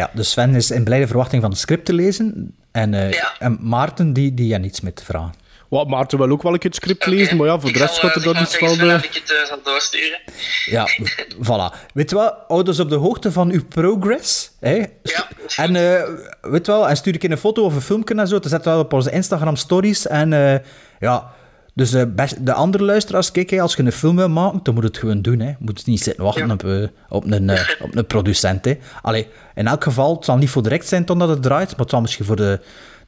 Ja, 0.00 0.10
dus 0.14 0.30
Sven 0.30 0.54
is 0.54 0.70
in 0.70 0.84
blijde 0.84 1.06
verwachting 1.06 1.42
van 1.42 1.50
het 1.50 1.60
script 1.60 1.84
te 1.84 1.92
lezen. 1.92 2.54
En, 2.72 2.94
eh, 2.94 3.10
Ja. 3.12 3.32
en 3.38 3.58
Maarten, 3.60 4.12
die, 4.12 4.34
die 4.34 4.46
ja 4.46 4.58
niets 4.58 4.80
met 4.80 4.96
te 4.96 5.04
vragen. 5.04 5.32
Wat, 5.74 5.88
Maarten 5.88 6.18
wil 6.18 6.30
ook 6.30 6.42
wel 6.42 6.52
een 6.52 6.58
keer 6.58 6.70
het 6.70 6.78
script 6.78 7.06
Oké. 7.06 7.10
lezen, 7.16 7.36
maar 7.36 7.46
ja, 7.46 7.58
voor 7.60 7.68
Ik 7.68 7.74
de 7.74 7.80
rest 7.80 7.98
gaat 7.98 8.14
er 8.14 8.26
eh, 8.26 8.32
dan 8.32 8.42
iets 8.42 8.56
van... 8.56 8.68
eh, 8.68 8.78
dat 8.88 9.04
ik 9.04 9.14
het 9.14 9.32
eh, 9.32 9.46
zal 9.48 9.58
doorsturen. 9.64 10.20
Ja, 10.64 10.88
voilà. 11.48 11.92
Weet 11.94 12.10
je 12.10 12.16
wel, 12.16 12.34
houd 12.48 12.68
ons 12.68 12.80
op 12.80 12.88
de 12.88 12.94
hoogte 12.94 13.32
van 13.32 13.50
uw 13.50 13.64
progress. 13.64 14.50
Hè? 14.60 14.74
Ja. 15.02 15.28
En 15.56 15.74
uh, 15.74 16.02
weet 16.40 16.66
je 16.66 16.72
wel, 16.72 16.88
en 16.88 16.96
stuur 16.96 17.14
ik 17.14 17.24
in 17.24 17.30
een 17.30 17.38
foto 17.38 17.64
of 17.64 17.74
een 17.74 17.80
filmpje 17.80 18.14
en 18.14 18.28
zo, 18.28 18.38
te 18.38 18.48
zetten 18.48 18.72
we 18.72 18.78
op 18.78 18.92
onze 18.92 19.10
Instagram 19.10 19.56
stories. 19.56 20.06
En 20.06 20.32
uh, 20.32 20.54
ja, 21.00 21.32
dus 21.74 21.94
uh, 21.94 22.02
best, 22.08 22.46
de 22.46 22.52
andere 22.52 22.84
luisteraars, 22.84 23.30
kijk, 23.30 23.50
hè, 23.50 23.60
als 23.60 23.74
je 23.74 23.82
een 23.82 23.92
film 23.92 24.16
wil 24.16 24.28
maken, 24.28 24.60
dan 24.62 24.74
moet 24.74 24.82
je 24.82 24.88
het 24.88 24.98
gewoon 24.98 25.22
doen. 25.22 25.40
Hè. 25.40 25.48
Je 25.48 25.56
moet 25.58 25.86
niet 25.86 26.02
zitten 26.02 26.24
wachten 26.24 26.46
Ja. 26.46 26.52
op, 26.52 26.62
uh, 26.64 26.86
op, 27.08 27.24
een, 27.30 27.48
uh, 27.48 27.60
op 27.80 27.96
een 27.96 28.06
producent. 28.06 28.64
Hè. 28.64 28.78
Allee, 29.02 29.28
in 29.54 29.66
elk 29.66 29.84
geval, 29.84 30.14
het 30.14 30.24
zal 30.24 30.36
niet 30.36 30.50
voor 30.50 30.62
direct 30.62 30.88
zijn 30.88 31.04
totdat 31.04 31.28
het 31.28 31.42
draait, 31.42 31.70
maar 31.70 31.78
het 31.78 31.90
zal 31.90 32.00
misschien 32.00 32.24
voor 32.24 32.36
de, 32.36 32.60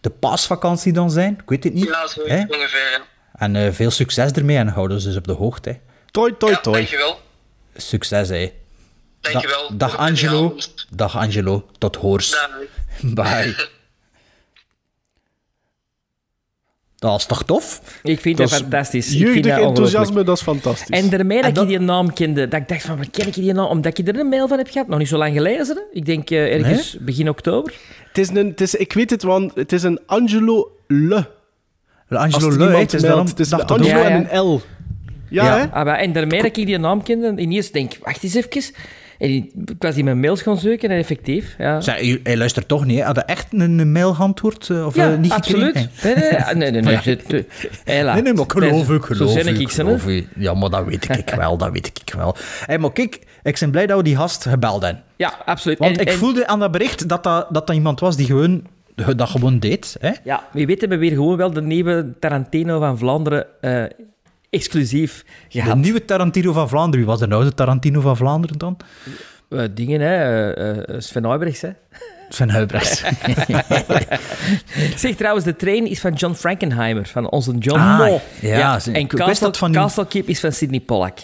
de 0.07 0.13
paasvakantie 0.13 0.93
dan 0.93 1.11
zijn. 1.11 1.33
Ik 1.43 1.49
weet 1.49 1.65
het 1.65 1.75
niet. 1.75 1.85
Ja, 1.85 2.07
zo 2.07 2.27
hè? 2.27 2.41
ongeveer. 2.41 2.91
Ja, 2.91 3.01
En 3.33 3.55
uh, 3.55 3.73
veel 3.73 3.91
succes 3.91 4.33
ermee 4.33 4.57
en 4.57 4.69
houden 4.69 4.97
ons 4.97 5.05
dus 5.07 5.17
op 5.17 5.27
de 5.27 5.33
hoogte. 5.33 5.69
Hè. 5.69 5.77
Toi, 6.11 6.35
toi, 6.39 6.53
ja 6.53 6.59
toi. 6.61 6.77
dankjewel. 6.77 7.21
Succes, 7.77 8.29
hè. 8.29 8.53
Dankjewel. 9.21 9.69
Da- 9.69 9.75
dag 9.77 9.97
Angelo. 9.97 10.57
Dag 10.91 11.17
Angelo. 11.17 11.67
Tot 11.79 11.97
hoors. 11.97 12.31
Dag. 12.31 12.51
Bye. 13.45 13.69
Dat 17.11 17.19
is 17.21 17.27
toch 17.27 17.43
tof? 17.45 17.81
Ik 18.03 18.21
vind 18.21 18.37
Dat 18.37 18.49
dat, 18.49 18.57
is 18.57 18.63
fantastisch. 18.63 19.07
Ik 19.07 19.13
vind 19.13 19.35
Jeugdig 19.45 19.57
dat 19.57 19.69
enthousiasme, 19.69 20.23
dat 20.25 20.37
is 20.37 20.43
fantastisch. 20.43 20.89
En 21.01 21.11
daarmee 21.11 21.37
dat, 21.37 21.47
En 21.47 21.55
dat- 21.55 21.63
ik 21.63 21.69
die 21.69 21.79
naam 21.79 22.13
kende, 22.13 22.49
dat 22.49 22.61
ik 22.61 22.69
dacht 22.69 22.83
van, 22.85 22.97
waar 22.97 23.11
ken 23.11 23.27
ik 23.27 23.35
die 23.35 23.53
naam? 23.53 23.67
Omdat 23.67 23.97
je 23.97 24.03
er 24.03 24.19
een 24.19 24.29
mail 24.29 24.49
van 24.49 24.59
hebt 24.59 24.71
gehad, 24.71 24.89
nog 24.89 24.99
niet 24.99 25.09
zo 25.09 25.17
lang 25.17 25.35
geleden. 25.35 25.83
Ik 25.93 26.05
denk 26.05 26.31
eh, 26.31 26.55
ergens 26.55 26.97
begin 27.01 27.29
oktober. 27.29 27.75
Het 28.09 28.19
is 28.19 28.29
een, 28.29 28.47
het 28.47 28.61
is, 28.61 28.75
ik 28.75 28.93
weet 28.93 29.11
het, 29.11 29.23
want 29.23 29.53
het 29.55 29.73
is 29.73 29.83
een 29.83 30.01
Angelo 30.07 30.71
Le. 30.87 31.25
Angelo 32.09 32.57
Le, 32.57 32.77
het 32.77 32.93
is 32.95 33.01
meldt. 33.03 33.07
daarom... 33.07 33.27
Het 33.27 33.41
is 33.41 33.51
een 33.51 33.57
dacht 33.57 33.69
dat 33.69 33.79
Angelo. 33.81 33.99
Ja, 33.99 34.09
en 34.09 34.37
een 34.37 34.43
L. 34.45 34.61
Ja, 35.31 35.45
Ja. 35.45 35.59
hè? 35.59 35.65
Ah, 35.73 35.85
maar- 35.85 35.99
en 35.99 36.13
daarmee 36.13 36.43
dat 36.43 36.57
ik 36.57 36.67
die 36.67 36.79
naam 36.79 37.03
kende, 37.03 37.35
ineens 37.37 37.71
denk 37.71 37.95
ik, 37.95 38.01
wacht 38.05 38.23
eens 38.23 38.35
even. 38.35 38.75
En 39.19 39.31
ik 39.35 39.53
ik 39.65 39.75
was 39.79 39.97
in 39.97 40.05
mijn 40.05 40.21
mails 40.21 40.43
gaan 40.43 40.57
zoeken 40.59 40.91
en 40.91 40.99
effectief. 40.99 41.55
Ja, 41.59 41.81
hij- 41.85 42.21
luistert 42.37 42.69
toch 42.69 42.85
niet, 42.85 42.99
hè? 42.99 43.05
Had 43.05 43.17
hij 43.17 43.25
echt 43.25 43.47
een, 43.51 43.93
mail 43.93 44.15
geantwoord? 44.15 44.71
eh, 44.71 44.87
Of 44.87 44.95
ja 44.95 45.13
eh, 45.13 45.19
niet 45.19 45.31
absoluut. 45.33 45.79
gekregen? 45.95 46.59
Nee, 46.59 46.71
nee, 46.71 46.71
nee. 46.71 46.81
nee, 46.83 46.83
nee, 46.83 46.99
nee, 47.03 47.19
nee, 47.29 47.47
Hela. 47.85 48.13
Nee, 48.13 48.23
nee, 48.23 48.33
maar 48.33 48.45
ik 48.45 48.53
geloof 48.53 48.91
ik, 48.91 49.03
geloof 49.03 49.31
Zo 49.31 49.39
ik, 49.39 49.71
geloof 49.71 50.05
hè. 50.05 50.11
u. 50.11 50.27
Ja, 50.37 50.55
maar 50.55 50.71
dat 50.71 50.85
weet 50.85 51.09
ik 51.19 51.31
wel, 51.37 51.57
dat 51.57 51.71
weet 51.73 51.87
ik 51.87 52.15
wel. 52.15 52.37
Hey, 52.67 52.79
maar 52.79 52.93
kijk, 52.93 53.19
ik 53.43 53.57
ben 53.61 53.71
blij 53.71 53.87
dat 53.87 53.97
we 53.97 54.03
die 54.05 54.17
gast 54.17 54.43
gebeld 54.47 54.83
hebben. 54.83 55.03
Ja, 55.17 55.35
absoluut. 55.45 55.79
Want 55.79 55.97
En- 55.97 56.03
ik 56.03 56.09
en- 56.09 56.19
voelde 56.19 56.47
aan 56.47 56.59
dat 56.59 56.71
bericht 56.71 57.09
dat 57.09 57.25
dat, 57.25 57.47
dat, 57.53 57.67
dat 57.67 57.77
iemand 57.77 58.01
was 58.01 58.17
die 58.17 58.27
gewoon, 58.27 58.63
dat 59.17 59.29
gewoon 59.29 59.59
deed. 59.59 59.97
Hè? 60.01 60.11
Ja, 60.25 60.45
wie 60.53 60.67
weet 60.67 60.81
hebben 60.81 60.99
we 60.99 61.05
weer 61.09 61.15
gewoon 61.17 61.37
wel 61.37 61.53
de 61.53 61.63
nieuwe 61.63 62.13
Tarantino 62.21 62.79
van 62.79 62.99
Vlaanderen 62.99 63.47
eh, 63.61 63.85
exclusief 64.51 65.25
De 65.51 65.77
nieuwe 65.77 66.05
Tarantino 66.05 66.53
van 66.53 66.69
Vlaanderen. 66.69 67.07
Wie 67.07 67.15
was 67.17 67.29
de 67.29 67.35
oude 67.35 67.55
Tarantino 67.55 68.01
van 68.01 68.17
Vlaanderen 68.17 68.59
dan? 68.59 68.77
Eh, 69.49 69.63
dingen, 69.75 70.01
hè. 70.01 70.51
eh, 70.53 70.95
eh, 70.95 71.01
Sven 71.01 71.25
Huybrechts, 71.27 71.61
hè. 71.61 71.69
Sven 72.29 72.51
Huybrechts. 72.51 73.03
Zeg 74.97 75.15
trouwens, 75.17 75.45
de 75.45 75.57
train 75.57 75.87
is 75.87 76.01
van 76.01 76.13
John 76.13 76.35
Frankenheimer, 76.35 77.07
van 77.07 77.31
onze 77.31 77.53
John 77.59 77.79
Ah, 77.81 77.99
Mo. 77.99 78.21
ja, 78.41 78.79
en 78.93 79.07
Castle, 79.07 79.55
van 79.55 79.73
Castle 79.73 80.07
Keep 80.07 80.29
is 80.29 80.41
van 80.41 80.53
Sidney 80.53 80.81
Pollack. 80.81 81.19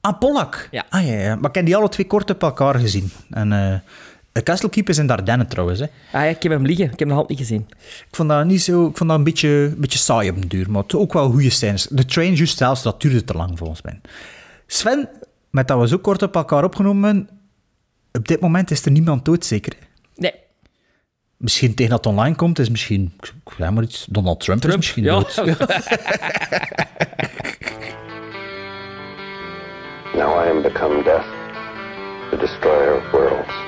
ah, 0.00 0.18
Pollak. 0.18 0.68
Ja. 0.70 0.84
Ah, 0.88 1.06
ja, 1.06 1.12
ja. 1.14 1.34
Maar 1.36 1.48
ik 1.48 1.54
heb 1.54 1.64
die 1.66 1.76
alle 1.76 1.88
twee 1.88 2.06
kort 2.06 2.30
op 2.30 2.42
elkaar 2.42 2.74
gezien. 2.74 3.10
En 3.30 3.52
eh 3.52 3.74
Castle 4.42 4.68
Keep 4.68 4.88
is 4.88 4.98
in 4.98 5.06
Dardenne 5.06 5.46
trouwens. 5.46 5.78
Hè. 5.78 5.84
Ah 5.84 5.90
ja, 6.12 6.22
ik 6.24 6.42
heb 6.42 6.52
hem 6.52 6.66
liggen. 6.66 6.84
Ik 6.84 6.90
heb 6.90 6.98
hem 6.98 7.08
nog 7.08 7.18
altijd 7.18 7.38
niet 7.38 7.48
gezien. 7.48 7.66
Ik 8.08 8.16
vond 8.16 8.28
dat 8.28 8.44
niet 8.44 8.62
zo... 8.62 8.86
Ik 8.86 8.96
vond 8.96 9.08
dat 9.10 9.18
een 9.18 9.24
beetje, 9.24 9.48
een 9.48 9.80
beetje 9.80 9.98
saai 9.98 10.30
op 10.30 10.40
den 10.40 10.48
duur. 10.48 10.70
Maar 10.70 10.82
het 10.82 10.94
ook 10.94 11.12
wel 11.12 11.30
goede 11.30 11.50
scènes. 11.50 11.86
De 11.90 12.04
train 12.04 12.34
juist 12.34 12.58
zelfs, 12.58 12.82
dat 12.82 13.00
duurde 13.00 13.24
te 13.24 13.34
lang 13.34 13.58
volgens 13.58 13.82
mij. 13.82 14.00
Sven, 14.66 15.08
met 15.50 15.68
dat 15.68 15.80
we 15.80 15.88
zo 15.88 15.98
kort 15.98 16.22
op 16.22 16.34
elkaar 16.34 16.64
opgenomen 16.64 17.28
op 18.12 18.28
dit 18.28 18.40
moment 18.40 18.70
is 18.70 18.84
er 18.84 18.90
niemand 18.90 19.24
dood, 19.24 19.44
zeker. 19.44 19.72
hè? 19.78 19.86
Nee, 20.14 20.34
Misschien 21.36 21.74
tegen 21.74 21.90
dat 21.90 22.04
het 22.04 22.14
online 22.14 22.34
komt, 22.36 22.58
is 22.58 22.70
misschien... 22.70 23.12
ik 23.20 23.32
zeg 23.56 23.70
maar 23.70 23.82
iets, 23.82 24.06
Donald 24.10 24.40
Trump, 24.40 24.64
is 24.64 24.76
misschien 24.76 25.04
ja. 25.04 25.10
dood. 25.10 25.36
Now 30.14 30.34
I 30.44 30.48
am 30.50 30.62
become 30.62 31.02
death, 31.04 31.26
the 32.30 32.36
destroyer 32.36 32.96
of 32.96 33.10
worlds. 33.12 33.67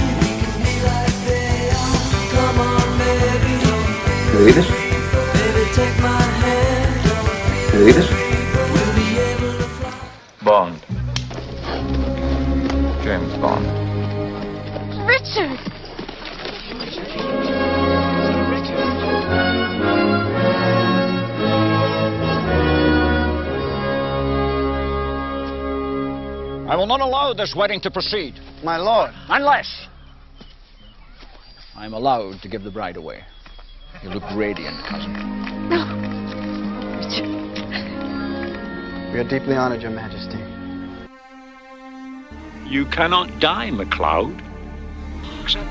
Read 4.41 4.57
it? 4.57 4.65
Read 7.75 7.95
it? 7.95 8.09
Bond. 10.43 10.81
James 13.03 13.33
Bond. 13.37 13.65
Richard! 15.05 15.59
I 26.67 26.75
will 26.75 26.87
not 26.87 27.01
allow 27.01 27.33
this 27.33 27.53
wedding 27.55 27.79
to 27.81 27.91
proceed 27.91 28.39
My 28.63 28.77
lord. 28.77 29.11
unless 29.29 29.87
I'm 31.75 31.93
allowed 31.93 32.41
to 32.41 32.49
give 32.49 32.63
the 32.63 32.71
bride 32.71 32.97
away. 32.97 33.23
You 34.03 34.09
look 34.09 34.23
radiant, 34.33 34.83
cousin. 34.85 35.13
We 39.13 39.19
are 39.19 39.23
deeply 39.29 39.55
honored, 39.55 39.83
Your 39.83 39.91
Majesty. 39.91 40.39
You 42.67 42.85
cannot 42.85 43.39
die, 43.39 43.69
MacLeod. 43.69 44.41
Accept 45.41 45.69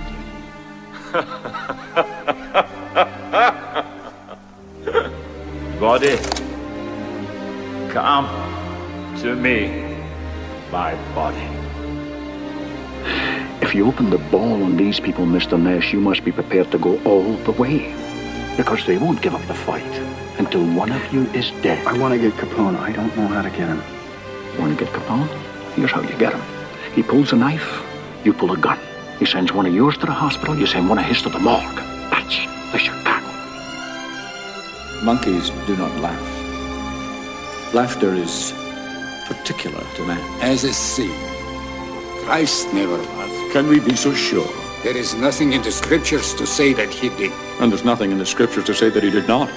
Body, 5.81 6.17
come 7.89 8.29
to 9.23 9.35
me, 9.35 9.97
my 10.71 10.95
body. 11.17 11.49
If 13.61 13.75
you 13.75 13.87
open 13.87 14.11
the 14.11 14.19
ball 14.31 14.63
on 14.63 14.77
these 14.77 15.01
people, 15.01 15.27
Mr. 15.27 15.61
Nash, 15.61 15.93
you 15.93 16.01
must 16.01 16.25
be 16.25 16.31
prepared 16.31 16.71
to 16.71 16.79
go 16.79 17.01
all 17.03 17.35
the 17.39 17.51
way. 17.53 17.93
Because 18.61 18.85
they 18.85 18.99
won't 18.99 19.23
give 19.23 19.35
up 19.35 19.41
the 19.47 19.55
fight 19.55 19.95
until 20.39 20.63
one 20.75 20.93
of 20.93 21.03
you 21.15 21.23
is 21.33 21.51
dead. 21.63 21.87
I 21.87 21.97
want 21.97 22.13
to 22.13 22.21
get 22.21 22.35
Capone. 22.35 22.77
I 22.77 22.93
don't 22.93 23.17
know 23.17 23.27
how 23.27 23.41
to 23.41 23.49
get 23.49 23.69
him. 23.69 23.83
Want 24.59 24.79
to 24.79 24.85
get 24.85 24.93
Capone? 24.93 25.29
Here's 25.77 25.91
how 25.91 26.03
you 26.03 26.15
get 26.19 26.35
him. 26.35 26.43
He 26.95 27.03
pulls 27.03 27.33
a 27.33 27.37
knife, 27.37 27.83
you 28.23 28.35
pull 28.35 28.53
a 28.53 28.59
gun. 28.59 28.79
He 29.19 29.25
sends 29.25 29.51
one 29.51 29.65
of 29.65 29.73
yours 29.75 29.97
to 29.97 30.05
the 30.05 30.13
hospital, 30.13 30.55
you 30.59 30.67
send 30.67 30.91
one 30.91 30.99
of 30.99 31.07
his 31.07 31.23
to 31.23 31.31
the 31.31 31.39
morgue. 31.39 31.75
That's 32.11 32.37
the 32.71 32.79
Chicago. 32.79 33.29
Monkeys 35.05 35.49
do 35.67 35.75
not 35.79 35.99
laugh. 36.03 37.73
Laughter 37.73 38.13
is 38.13 38.53
particular 39.25 39.83
to 39.95 40.05
man. 40.05 40.43
As 40.43 40.65
a 40.65 40.75
sin. 40.75 41.17
Christ 42.27 42.75
never 42.75 42.99
laughed. 42.99 43.53
Can 43.55 43.69
we 43.69 43.81
be 43.81 43.97
so 43.97 44.13
sure? 44.13 44.70
There 44.83 44.97
is 44.97 45.15
nothing 45.15 45.53
in 45.53 45.61
the 45.61 45.71
scriptures 45.71 46.33
to 46.35 46.47
say 46.47 46.73
that 46.73 46.89
he 46.89 47.11
did. 47.11 47.33
And 47.61 47.71
there's 47.71 47.85
nothing 47.85 48.13
in 48.13 48.19
the 48.19 48.25
scriptures 48.25 48.65
to 48.65 48.75
say 48.75 48.89
that 48.89 49.03
he 49.03 49.11
did 49.11 49.29
not. 49.29 49.51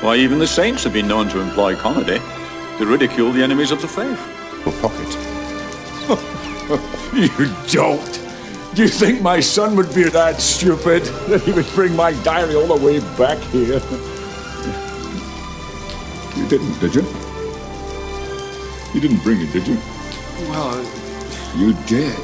Why, 0.00 0.14
even 0.16 0.38
the 0.38 0.46
saints 0.46 0.84
have 0.84 0.92
been 0.92 1.08
known 1.08 1.28
to 1.30 1.40
employ 1.40 1.74
comedy 1.74 2.20
to 2.78 2.86
ridicule 2.86 3.32
the 3.32 3.42
enemies 3.42 3.72
of 3.72 3.82
the 3.82 3.88
faith. 3.88 4.20
Or 4.64 4.72
pocket. 4.80 5.10
you 7.14 7.52
don't. 7.68 8.20
Do 8.74 8.82
you 8.82 8.88
think 8.88 9.20
my 9.20 9.40
son 9.40 9.74
would 9.74 9.92
be 9.92 10.04
that 10.04 10.40
stupid 10.40 11.02
that 11.28 11.40
he 11.42 11.50
would 11.50 11.66
bring 11.74 11.96
my 11.96 12.12
diary 12.22 12.54
all 12.54 12.68
the 12.68 12.84
way 12.86 13.00
back 13.18 13.38
here? 13.50 13.82
You 16.36 16.48
didn't, 16.48 16.78
did 16.78 16.94
you? 16.94 17.02
You 18.94 19.00
didn't 19.00 19.22
bring 19.24 19.40
it, 19.40 19.52
did 19.52 19.66
you? 19.66 19.76
Well, 20.48 20.78
uh, 20.78 21.56
You 21.56 21.72
did. 21.88 22.16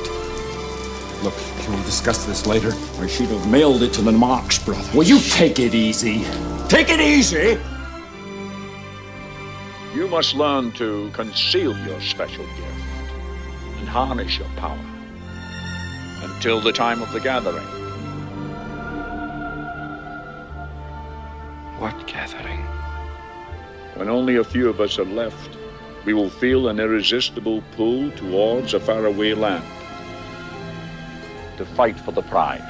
Look, 1.24 1.34
can 1.66 1.76
we 1.76 1.82
discuss 1.82 2.24
this 2.26 2.46
later? 2.46 2.72
I 3.00 3.08
should 3.08 3.26
have 3.26 3.50
mailed 3.50 3.82
it 3.82 3.92
to 3.94 4.02
the 4.02 4.12
Marx 4.12 4.56
brothers. 4.56 4.94
Will 4.94 5.04
you 5.04 5.18
take 5.18 5.58
it 5.58 5.74
easy? 5.74 6.24
Take 6.68 6.90
it 6.90 7.00
easy! 7.00 7.58
You 9.92 10.06
must 10.06 10.36
learn 10.36 10.70
to 10.72 11.10
conceal 11.12 11.76
your 11.78 12.00
special 12.00 12.44
gift 12.44 13.10
and 13.78 13.88
harness 13.88 14.38
your 14.38 14.48
power 14.50 14.78
until 16.22 16.60
the 16.60 16.72
time 16.72 17.02
of 17.02 17.10
the 17.10 17.18
gathering. 17.18 17.66
What 21.80 22.06
gathering? 22.06 22.60
When 23.96 24.08
only 24.08 24.36
a 24.36 24.44
few 24.44 24.68
of 24.68 24.80
us 24.80 25.00
are 25.00 25.04
left, 25.04 25.56
we 26.04 26.14
will 26.14 26.30
feel 26.30 26.68
an 26.68 26.78
irresistible 26.78 27.60
pull 27.72 28.12
towards 28.12 28.72
a 28.72 28.78
faraway 28.78 29.34
land 29.34 29.64
to 31.56 31.64
fight 31.64 31.98
for 31.98 32.12
the 32.12 32.22
prize. 32.22 32.60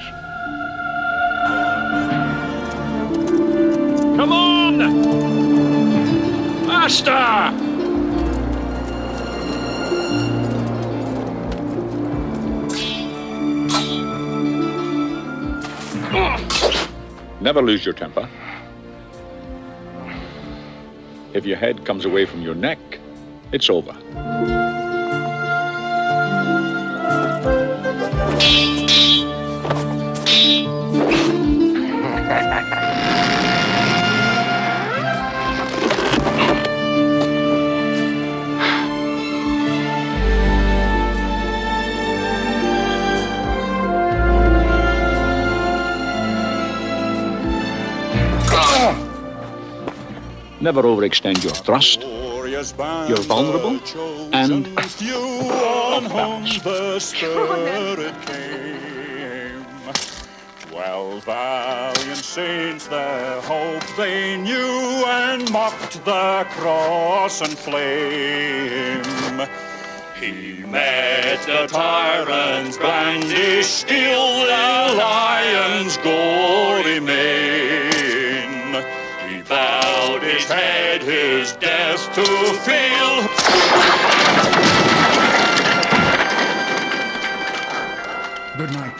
Come 4.16 4.32
on! 4.32 4.78
Master! 6.66 7.66
Never 17.40 17.62
lose 17.62 17.84
your 17.84 17.94
temper. 17.94 18.28
If 21.32 21.46
your 21.46 21.56
head 21.56 21.84
comes 21.84 22.04
away 22.04 22.24
from 22.24 22.42
your 22.42 22.56
neck, 22.56 22.78
it's 23.52 23.70
over. 23.70 23.94
Never 50.66 50.82
overextend 50.82 51.44
your 51.44 51.52
thrust. 51.52 52.00
You're 52.00 53.22
vulnerable 53.22 53.78
and 54.32 54.66
the 56.64 56.98
Spirit 56.98 58.14
came. 58.26 59.64
Twelve 60.68 61.22
valiant 61.22 62.16
saints 62.16 62.88
their 62.88 63.40
hope 63.42 63.86
they 63.96 64.36
knew 64.36 65.04
and 65.06 65.48
mocked 65.52 66.04
the 66.04 66.44
cross 66.50 67.42
and 67.42 67.56
flame. 67.56 69.04
He 70.18 70.64
met 70.66 71.46
the 71.46 71.68
tyrant's 71.68 72.76
brandished 72.76 73.82
steel, 73.82 74.40
the 74.40 74.94
lion's 74.98 75.96
gory 75.98 76.98
mane. 76.98 77.95
He 79.46 79.50
bowed 79.50 80.22
his 80.24 80.44
head, 80.46 81.02
his 81.02 81.52
death 81.52 82.12
to 82.16 82.24
feel. 82.66 83.22
Good 88.56 88.72
night. 88.72 88.92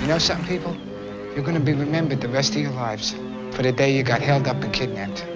You 0.00 0.06
know 0.06 0.18
something, 0.18 0.46
people? 0.46 0.76
You're 1.34 1.42
going 1.42 1.54
to 1.54 1.60
be 1.60 1.72
remembered 1.72 2.20
the 2.20 2.28
rest 2.28 2.54
of 2.54 2.60
your 2.60 2.70
lives 2.70 3.16
for 3.50 3.62
the 3.62 3.72
day 3.72 3.96
you 3.96 4.04
got 4.04 4.20
held 4.20 4.46
up 4.46 4.62
and 4.62 4.72
kidnapped. 4.72 5.31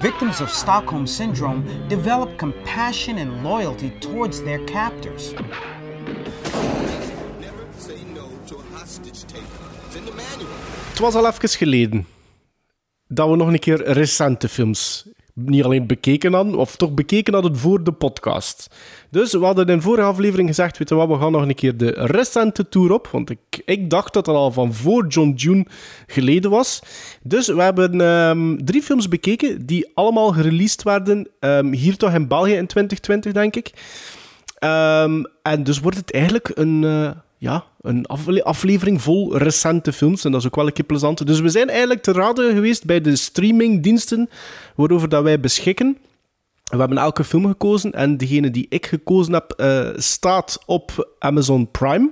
Victims 0.00 0.40
of 0.40 0.50
Stockholm 0.50 1.06
Syndrome 1.06 1.88
develop 1.88 2.38
compassion 2.38 3.18
and 3.18 3.42
loyalty 3.42 3.90
towards 3.98 4.42
their 4.42 4.64
captors. 4.64 5.32
Het 10.88 10.98
was 10.98 11.14
al 11.14 11.26
even 11.26 11.48
geleden 11.48 12.06
dat 13.08 13.30
we 13.30 13.36
nog 13.36 13.48
een 13.48 13.58
keer 13.58 13.92
recente 13.92 14.48
films 14.48 15.08
niet 15.44 15.64
alleen 15.64 15.86
bekeken 15.86 16.32
hadden, 16.32 16.54
of 16.54 16.76
toch 16.76 16.92
bekeken 16.94 17.32
hadden 17.32 17.56
voor 17.56 17.84
de 17.84 17.92
podcast. 17.92 18.70
Dus 19.10 19.32
we 19.32 19.44
hadden 19.44 19.66
in 19.66 19.82
vorige 19.82 20.06
aflevering 20.06 20.48
gezegd, 20.48 20.78
weet 20.78 20.90
wat, 20.90 21.08
we 21.08 21.18
gaan 21.18 21.32
nog 21.32 21.42
een 21.42 21.54
keer 21.54 21.76
de 21.76 21.90
recente 21.90 22.68
tour 22.68 22.92
op, 22.92 23.08
want 23.12 23.30
ik, 23.30 23.62
ik 23.64 23.90
dacht 23.90 24.12
dat 24.12 24.26
het 24.26 24.36
al 24.36 24.52
van 24.52 24.74
voor 24.74 25.06
John 25.06 25.32
June 25.36 25.66
geleden 26.06 26.50
was. 26.50 26.82
Dus 27.22 27.46
we 27.46 27.62
hebben 27.62 28.00
ehm, 28.00 28.56
drie 28.64 28.82
films 28.82 29.08
bekeken 29.08 29.66
die 29.66 29.90
allemaal 29.94 30.32
gereleased 30.32 30.82
werden, 30.82 31.28
ehm, 31.40 31.72
hier 31.72 31.96
toch 31.96 32.14
in 32.14 32.28
België 32.28 32.54
in 32.54 32.66
2020, 32.66 33.32
denk 33.32 33.56
ik. 33.56 33.72
Ehm, 34.58 35.22
en 35.42 35.62
dus 35.62 35.80
wordt 35.80 35.96
het 35.96 36.12
eigenlijk 36.12 36.50
een, 36.54 36.84
eh, 36.84 37.10
ja, 37.38 37.64
een 37.80 38.06
afle- 38.06 38.44
aflevering 38.44 39.02
vol 39.02 39.36
recente 39.36 39.92
films. 39.92 40.24
En 40.24 40.30
dat 40.30 40.40
is 40.40 40.46
ook 40.46 40.56
wel 40.56 40.66
een 40.66 40.72
keer 40.72 40.84
plezant. 40.84 41.26
Dus 41.26 41.40
we 41.40 41.48
zijn 41.48 41.68
eigenlijk 41.68 42.02
te 42.02 42.12
raden 42.12 42.54
geweest 42.54 42.84
bij 42.84 43.00
de 43.00 43.16
streamingdiensten 43.16 44.28
waarover 44.74 45.08
dat 45.08 45.22
wij 45.22 45.40
beschikken. 45.40 45.98
We 46.64 46.76
hebben 46.76 46.98
elke 46.98 47.24
film 47.24 47.46
gekozen 47.46 47.92
en 47.92 48.16
degene 48.16 48.50
die 48.50 48.66
ik 48.68 48.86
gekozen 48.86 49.32
heb 49.32 49.50
eh, 49.50 49.88
staat 49.96 50.58
op 50.66 51.14
Amazon 51.18 51.70
Prime, 51.70 52.10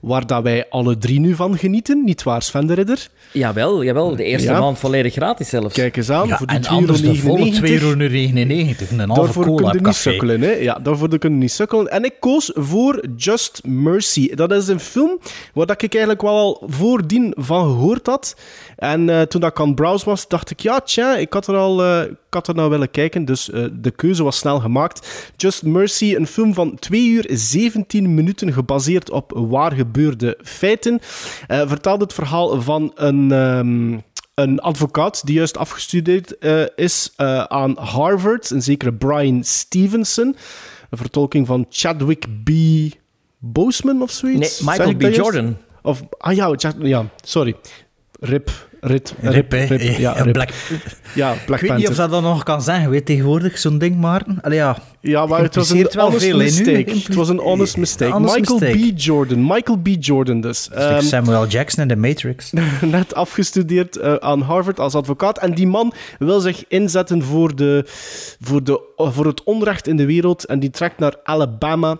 waar 0.00 0.26
dat 0.26 0.42
wij 0.42 0.66
alle 0.68 0.98
drie 0.98 1.20
nu 1.20 1.34
van 1.34 1.58
genieten. 1.58 2.04
Niet 2.04 2.22
waar, 2.22 2.42
Sven 2.42 2.66
de 2.66 2.74
Ridder? 2.74 3.08
Jawel, 3.32 3.84
jawel. 3.84 4.16
De 4.16 4.24
eerste 4.24 4.50
Ja. 4.50 4.60
maand 4.60 4.78
volledig 4.78 5.12
gratis 5.12 5.48
zelfs. 5.48 5.74
Kijk 5.74 5.96
eens 5.96 6.10
aan, 6.10 6.28
Ja, 6.28 6.36
voor 6.36 6.46
die 6.46 6.56
en 6.56 6.66
anders 6.66 7.00
de 7.02 7.14
volle 7.14 7.50
2,99 7.50 8.88
€2,99. 8.88 8.90
Een 8.98 9.10
halve 9.10 9.40
kun 9.40 9.56
cola 9.56 9.72
je 9.72 9.80
niet 9.80 9.94
sukkelen. 9.94 10.40
Hè? 10.40 10.50
Ja, 10.50 10.78
daarvoor 10.82 11.18
kun 11.18 11.30
je 11.32 11.36
niet 11.36 11.52
sukkelen. 11.52 11.90
En 11.90 12.04
ik 12.04 12.14
koos 12.20 12.50
voor 12.54 13.04
Just 13.16 13.60
Mercy. 13.64 14.34
Dat 14.34 14.52
is 14.52 14.68
een 14.68 14.80
film 14.80 15.18
waar 15.54 15.66
dat 15.66 15.82
ik 15.82 15.92
eigenlijk 15.92 16.22
wel 16.22 16.36
al 16.36 16.62
voordien 16.66 17.34
van 17.36 17.64
gehoord 17.64 18.06
had. 18.06 18.36
En 18.76 19.08
eh, 19.08 19.22
toen 19.22 19.40
dat 19.40 19.50
ik 19.50 19.60
aan 19.60 19.66
het 19.66 19.74
browsen 19.74 20.08
was, 20.08 20.28
dacht 20.28 20.50
ik, 20.50 20.60
ja, 20.60 20.80
tja, 20.80 21.16
ik 21.16 21.32
had 21.32 21.46
er 21.46 21.56
al 21.56 21.82
eh, 21.84 22.00
ik 22.02 22.36
had 22.36 22.48
er 22.48 22.54
nou 22.54 22.70
willen 22.70 22.90
kijken. 22.90 23.24
Dus 23.24 23.50
eh, 23.50 23.64
de 23.72 23.90
keuze 23.90 24.22
was 24.22 24.36
snel 24.36 24.60
gemaakt. 24.60 25.30
Just 25.36 25.62
Mercy, 25.62 26.14
een 26.14 26.26
film 26.26 26.54
van 26.54 26.74
2 26.78 27.08
uur 27.08 27.24
17 27.28 28.14
minuten, 28.14 28.52
gebaseerd 28.52 29.10
op 29.10 29.32
waar 29.48 29.72
gebeurde 29.90 30.38
feiten. 30.42 30.98
Vertelt 31.48 32.00
het 32.00 32.12
verhaal 32.12 32.62
van 32.62 32.92
een... 32.94 33.32
ehm, 33.32 33.98
een 34.34 34.60
advocaat 34.60 35.26
die 35.26 35.34
juist 35.34 35.56
afgestudeerd 35.56 36.38
eh, 36.38 36.62
is 36.76 37.12
eh, 37.16 37.42
aan 37.42 37.78
Harvard, 37.78 38.50
een 38.50 38.62
zekere 38.62 38.92
Brian 38.92 39.44
Stevenson. 39.44 40.36
Een 40.90 40.98
vertolking 40.98 41.46
van 41.46 41.66
Chadwick 41.68 42.26
B. 42.44 42.50
Boseman 43.38 44.02
of 44.02 44.10
zoiets. 44.10 44.60
Nee, 44.60 44.68
Michael 44.76 44.96
B. 44.96 45.14
Jordan. 45.14 45.56
Of, 45.82 46.02
ah 46.18 46.34
ja, 46.34 46.54
Chad- 46.56 46.76
ja, 46.78 47.04
sorry. 47.24 47.56
Rip. 48.20 48.68
Rit, 48.80 49.14
Rip, 49.20 49.50
hè. 49.50 49.64
ja, 49.64 49.98
Ja, 49.98 50.12
Rip. 50.22 50.32
Black- 50.32 50.52
ja, 51.14 51.34
Black 51.46 51.60
Ik 51.60 51.68
weet 51.68 51.78
niet 51.78 51.88
of 51.88 51.94
dat 51.94 52.10
dan 52.10 52.22
nog 52.22 52.42
kan 52.42 52.62
zeggen, 52.62 52.90
weet 52.90 53.06
tegenwoordig, 53.06 53.58
zo'n 53.58 53.78
ding, 53.78 53.96
Maarten. 53.96 54.38
Allee, 54.42 54.58
ja, 54.58 54.76
Ja, 55.00 55.26
maar 55.26 55.42
het 55.42 55.54
was 55.54 55.70
een 55.70 55.88
wel 55.92 56.12
veel, 56.12 56.36
mistake. 56.36 56.90
Het 56.90 57.14
was 57.14 57.28
een 57.28 57.38
honest 57.38 57.76
mistake. 57.76 58.12
Honest 58.12 58.38
Michael 58.38 58.58
mistake. 58.58 58.92
B. 58.92 58.98
Jordan. 58.98 59.46
Michael 59.46 59.78
B. 59.78 59.88
Jordan 59.98 60.40
dus. 60.40 60.68
Ehm, 60.70 61.00
Samuel 61.00 61.46
Jackson 61.46 61.82
in 61.82 61.88
The 61.88 61.96
Matrix. 61.96 62.52
net 62.80 63.14
afgestudeerd 63.14 63.96
eh, 63.96 64.14
aan 64.14 64.40
Harvard 64.40 64.80
als 64.80 64.94
advocaat. 64.94 65.38
En 65.38 65.54
die 65.54 65.66
man 65.66 65.92
wil 66.18 66.40
zich 66.40 66.64
inzetten 66.68 67.22
voor, 67.22 67.56
de, 67.56 67.84
voor, 68.40 68.64
de, 68.64 68.80
voor 68.96 69.26
het 69.26 69.44
onrecht 69.44 69.86
in 69.86 69.96
de 69.96 70.06
wereld. 70.06 70.44
En 70.44 70.60
die 70.60 70.70
trekt 70.70 70.98
naar 70.98 71.14
Alabama 71.24 71.98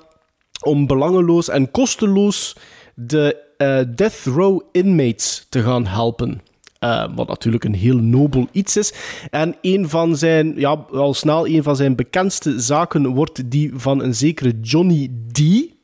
om 0.64 0.87
belangeloos 0.87 1.49
en 1.49 1.71
kosteloos 1.71 2.57
de 2.95 3.37
eh, 3.57 3.79
death 3.97 4.21
row 4.25 4.61
inmates 4.73 5.47
te 5.49 5.62
gaan 5.62 5.87
helpen. 5.87 6.40
Eh, 6.81 7.05
wat 7.14 7.29
natuurlijk 7.29 7.64
een 7.64 7.75
heel 7.75 7.97
nobel 7.97 8.49
iets 8.53 8.77
is. 8.77 8.93
En 9.31 9.57
een 9.61 9.88
van 9.88 10.16
zijn, 10.16 10.53
ja, 10.57 10.85
al 10.93 11.14
snel 11.14 11.47
een 11.47 11.62
van 11.62 11.77
zijn 11.77 11.97
bekendste 11.97 12.61
zaken 12.61 13.07
wordt 13.07 13.51
die 13.51 13.71
van 13.75 14.03
een 14.03 14.14
zekere 14.14 14.61
Johnny 14.61 15.11
D. 15.33 15.40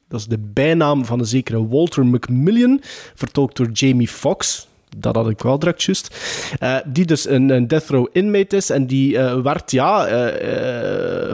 Dat 0.09 0.21
is 0.21 0.27
de 0.27 0.39
bijnaam 0.39 1.05
van 1.05 1.19
een 1.19 1.27
zekere 1.27 1.69
Walter 1.69 2.07
McMillian, 2.07 2.81
vertolkt 3.15 3.57
door 3.57 3.71
Jamie 3.71 4.09
Foxx. 4.09 4.69
Dat 4.97 5.15
had 5.15 5.29
ik 5.29 5.43
wel 5.43 5.59
direct 5.59 5.83
juist. 5.83 6.17
Eh, 6.59 6.77
die 6.87 7.05
dus 7.05 7.29
een, 7.29 7.51
een 7.51 7.69
death 7.69 7.89
row 7.89 8.07
inmate 8.13 8.57
is 8.57 8.71
en 8.71 8.87
die 8.87 9.19
eh, 9.19 9.41
werd 9.41 9.71
ja, 9.71 10.07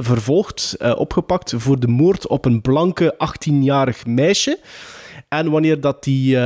vervolgd, 0.02 0.76
opgepakt 0.96 1.54
voor 1.56 1.80
de 1.80 1.88
moord 1.88 2.26
op 2.26 2.44
een 2.44 2.60
blanke 2.60 3.14
18-jarig 3.14 4.06
meisje. 4.06 4.58
En 5.28 5.50
wanneer 5.50 5.80
dat 5.80 6.04
die 6.04 6.36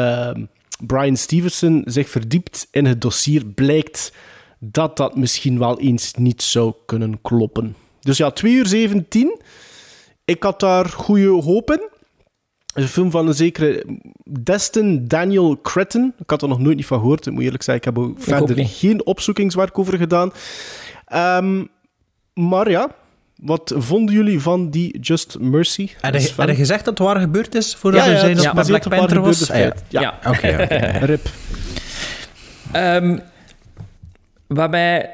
Brian 0.79 1.17
Stevenson 1.17 1.83
zich 1.85 2.09
verdiept 2.09 2.69
in 2.71 2.85
het 2.85 3.01
dossier, 3.01 3.47
blijkt 3.47 4.13
dat 4.59 4.97
dat 4.97 5.17
misschien 5.17 5.59
wel 5.59 5.81
eens 5.81 6.15
niet 6.15 6.43
zou 6.43 6.73
kunnen 6.87 7.21
kloppen. 7.23 7.77
Dus 8.01 8.17
ja, 8.17 8.31
2 8.31 8.53
uur 8.53 8.67
17. 8.67 9.41
Ik 10.25 10.43
had 10.43 10.61
daar 10.61 10.87
goede 10.87 11.29
hoop 11.29 11.71
in. 11.71 11.89
Een 12.75 12.89
film 12.89 13.11
van 13.11 13.27
een 13.27 13.35
zekere 13.35 13.85
Destin 14.25 15.09
Daniel 15.09 15.61
Cretton. 15.61 16.15
Ik 16.19 16.31
had 16.31 16.43
er 16.43 16.49
nog 16.49 16.59
nooit 16.59 16.77
niet 16.77 16.87
van 16.87 16.99
gehoord. 16.99 17.27
Ik 17.27 17.33
moet 17.33 17.43
eerlijk 17.43 17.63
zeggen, 17.63 17.91
ik 17.91 17.97
heb 17.97 18.05
er 18.05 18.23
verder 18.23 18.67
geen 18.67 19.07
opzoekingswerk 19.07 19.79
over 19.79 19.99
gedaan. 19.99 20.33
Ehm, 21.07 21.65
maar 22.35 22.71
ja, 22.71 22.95
wat 23.37 23.73
vonden 23.77 24.15
jullie 24.15 24.41
van 24.41 24.71
die 24.71 24.99
Just 25.01 25.37
Mercy? 25.41 25.89
Heb 26.01 26.15
je, 26.15 26.55
gezegd 26.55 26.85
dat 26.85 26.99
het 26.99 27.07
waar 27.07 27.21
gebeurd 27.21 27.55
is, 27.55 27.75
voordat 27.75 28.01
Ja, 28.01 28.07
we 28.07 28.15
ja, 28.15 28.23
dat 28.23 28.37
het 28.37 28.47
gebaseerd 28.47 28.89
Black 28.89 28.99
Panther 28.99 29.21
was? 29.21 29.51
Ah, 29.51 29.59
ja. 29.59 29.75
Ja. 29.89 30.19
Oké. 30.27 30.49
Rip. 31.11 31.29
Ehm, 32.73 33.19
wat 34.47 34.71
mij... 34.71 35.11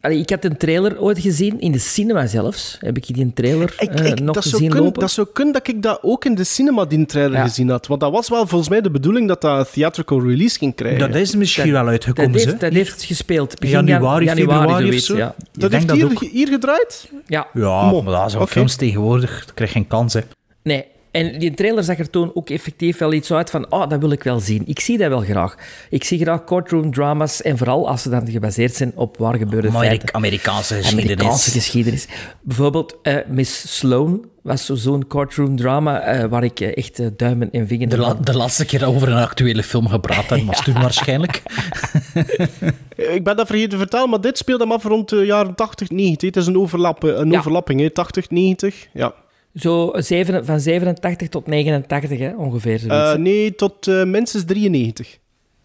Allee, 0.00 0.18
ik 0.18 0.30
had 0.30 0.44
een 0.44 0.56
trailer 0.56 1.00
ooit 1.00 1.18
gezien, 1.18 1.60
in 1.60 1.72
de 1.72 1.78
cinema 1.78 2.26
zelfs. 2.26 2.76
Heb 2.80 2.96
ik 2.96 3.06
die 3.14 3.24
een 3.24 3.32
trailer 3.32 3.74
Ik, 3.78 3.88
eh, 3.90 4.12
nog 4.12 4.34
dat, 4.34 4.44
zou 4.44 4.54
gezien 4.54 4.58
kunnen, 4.68 4.84
lopen. 4.84 5.00
dat 5.00 5.10
zou 5.10 5.26
kunnen 5.32 5.52
dat 5.52 5.68
ik 5.68 5.82
dat 5.82 5.98
ook 6.02 6.24
in 6.24 6.34
de 6.34 6.44
cinema 6.44 6.84
die 6.84 7.06
trailer 7.06 7.38
Ja. 7.38 7.42
gezien 7.46 7.68
had. 7.68 7.86
Want 7.86 8.00
dat 8.00 8.12
was 8.12 8.28
wel 8.28 8.46
volgens 8.46 8.70
mij 8.70 8.80
de 8.80 8.90
bedoeling 8.90 9.28
dat 9.28 9.40
dat 9.40 9.58
een 9.66 9.72
theatrical 9.72 10.22
release 10.22 10.58
ging 10.58 10.74
krijgen. 10.74 10.98
Dat 11.12 11.20
is 11.20 11.36
misschien 11.36 11.72
wel 11.72 11.86
uitgekomen, 11.86 12.32
dat 12.32 12.44
heeft, 12.44 12.60
dat 12.60 12.72
heeft 12.72 13.02
gespeeld. 13.02 13.58
Begin 13.58 13.86
Januari, 13.86 14.24
jan- 14.24 14.36
februari 14.36 14.88
of 14.88 14.94
zo. 14.94 15.16
Ja. 15.16 15.34
Dat 15.52 15.70
denk 15.70 15.72
heeft 15.72 15.88
dat 15.88 15.96
hier, 15.96 16.06
ook. 16.06 16.30
hier 16.32 16.48
gedraaid? 16.48 17.10
ja. 17.26 17.46
Ja, 17.52 17.90
Mo. 17.90 18.02
maar 18.02 18.20
dat 18.20 18.30
zijn 18.30 18.42
Oké. 18.42 18.52
films 18.52 18.76
tegenwoordig. 18.76 19.44
Dat 19.44 19.54
krijg 19.54 19.72
geen 19.72 19.86
kans, 19.86 20.12
hè. 20.14 20.20
Nee. 20.62 20.84
En 21.10 21.38
die 21.38 21.54
trailer 21.54 21.84
zag 21.84 21.98
er 21.98 22.10
toen 22.10 22.30
ook 22.34 22.50
effectief 22.50 22.98
wel 22.98 23.12
iets 23.12 23.32
uit 23.32 23.50
van, 23.50 23.72
oh, 23.72 23.88
dat 23.88 24.00
wil 24.00 24.10
ik 24.10 24.22
wel 24.22 24.40
zien. 24.40 24.62
Ik 24.66 24.80
zie 24.80 24.98
dat 24.98 25.08
wel 25.08 25.20
graag. 25.20 25.54
Ik 25.90 26.04
zie 26.04 26.18
graag 26.18 26.44
courtroom 26.44 26.92
dramas 26.92 27.42
en 27.42 27.58
vooral 27.58 27.88
als 27.88 28.02
ze 28.02 28.10
dan 28.10 28.30
gebaseerd 28.30 28.74
zijn 28.74 28.92
op 28.94 29.16
waar 29.18 29.34
gebeurde 29.34 29.68
Amerika- 29.68 29.86
feiten. 29.88 30.14
Amerikaanse 30.14 30.74
geschiedenis. 30.74 31.10
Amerikaanse 31.12 31.50
geschiedenis. 31.50 32.06
Bijvoorbeeld 32.42 32.96
eh, 33.02 33.16
Miss 33.28 33.78
Sloan 33.78 34.24
was 34.42 34.66
zo- 34.66 34.74
zo'n 34.74 35.06
courtroom 35.06 35.56
drama 35.56 36.00
eh, 36.00 36.24
waar 36.28 36.44
ik 36.44 36.60
eh, 36.60 36.76
echt 36.76 37.18
duimen 37.18 37.50
en 37.52 37.66
vingers 37.66 37.90
De, 37.90 37.98
la- 37.98 38.14
de 38.14 38.36
laatste 38.36 38.64
keer 38.66 38.86
over 38.86 39.08
een 39.08 39.16
actuele 39.22 39.62
film 39.62 39.88
gepraat 39.88 40.28
hebben, 40.28 40.46
was 40.46 40.64
toen 40.64 40.74
waarschijnlijk. 40.82 41.42
Ik 42.96 43.24
ben 43.24 43.36
dat 43.36 43.46
vergeten 43.46 43.70
te 43.70 43.76
vertellen, 43.76 44.10
maar 44.10 44.20
dit 44.20 44.38
speelde 44.38 44.62
hem 44.62 44.72
af 44.72 44.84
rond 44.84 45.08
de 45.08 45.24
jaren 45.26 45.54
80, 45.54 45.90
90. 45.90 46.28
Het 46.28 46.36
is 46.36 46.46
een, 46.46 46.58
overlap, 46.58 47.02
een 47.02 47.30
Ja. 47.30 47.38
overlapping, 47.38 47.80
hè. 47.80 47.90
80, 47.90 48.30
90. 48.30 48.86
Ja. 48.92 49.14
Zo 49.54 49.90
zeven, 49.94 50.44
van 50.44 50.60
87 50.60 51.28
tot 51.28 51.46
89, 51.46 52.18
hè, 52.18 52.34
ongeveer. 52.36 52.78
zoiets. 52.78 53.12
Eh, 53.12 53.18
nee, 53.18 53.54
tot 53.54 53.86
eh, 53.86 54.04
minstens 54.04 54.44
93. 54.44 55.18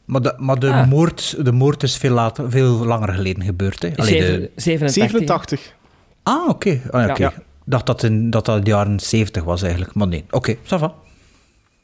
Maar 0.06 0.22
de, 0.22 0.34
maar 0.38 0.60
de, 0.60 0.70
Ah. 0.70 0.88
moord, 0.90 1.46
de 1.46 1.52
moord 1.52 1.84
is 1.84 1.98
veel, 1.98 2.12
later, 2.14 2.52
veel 2.52 2.70
langer 2.86 3.14
geleden 3.14 3.44
gebeurd. 3.44 3.82
Hè? 3.82 3.90
Allee, 3.96 4.12
Zeven- 4.12 4.40
de... 4.42 4.52
87. 4.56 4.94
87. 5.12 5.76
Ah, 6.24 6.50
oké. 6.50 6.82
Ah, 6.92 7.10
oké. 7.10 7.22
Ja. 7.24 7.30
Ik 7.32 7.72
dacht 7.72 7.86
dat, 7.86 8.04
in, 8.04 8.30
dat 8.30 8.46
dat 8.46 8.66
de 8.66 8.72
jaren 8.72 9.00
70 9.00 9.44
was 9.44 9.62
eigenlijk. 9.62 9.94
Maar 9.94 10.08
nee, 10.08 10.24
oké, 10.30 10.56
ça 10.56 10.60
va. 10.80 10.94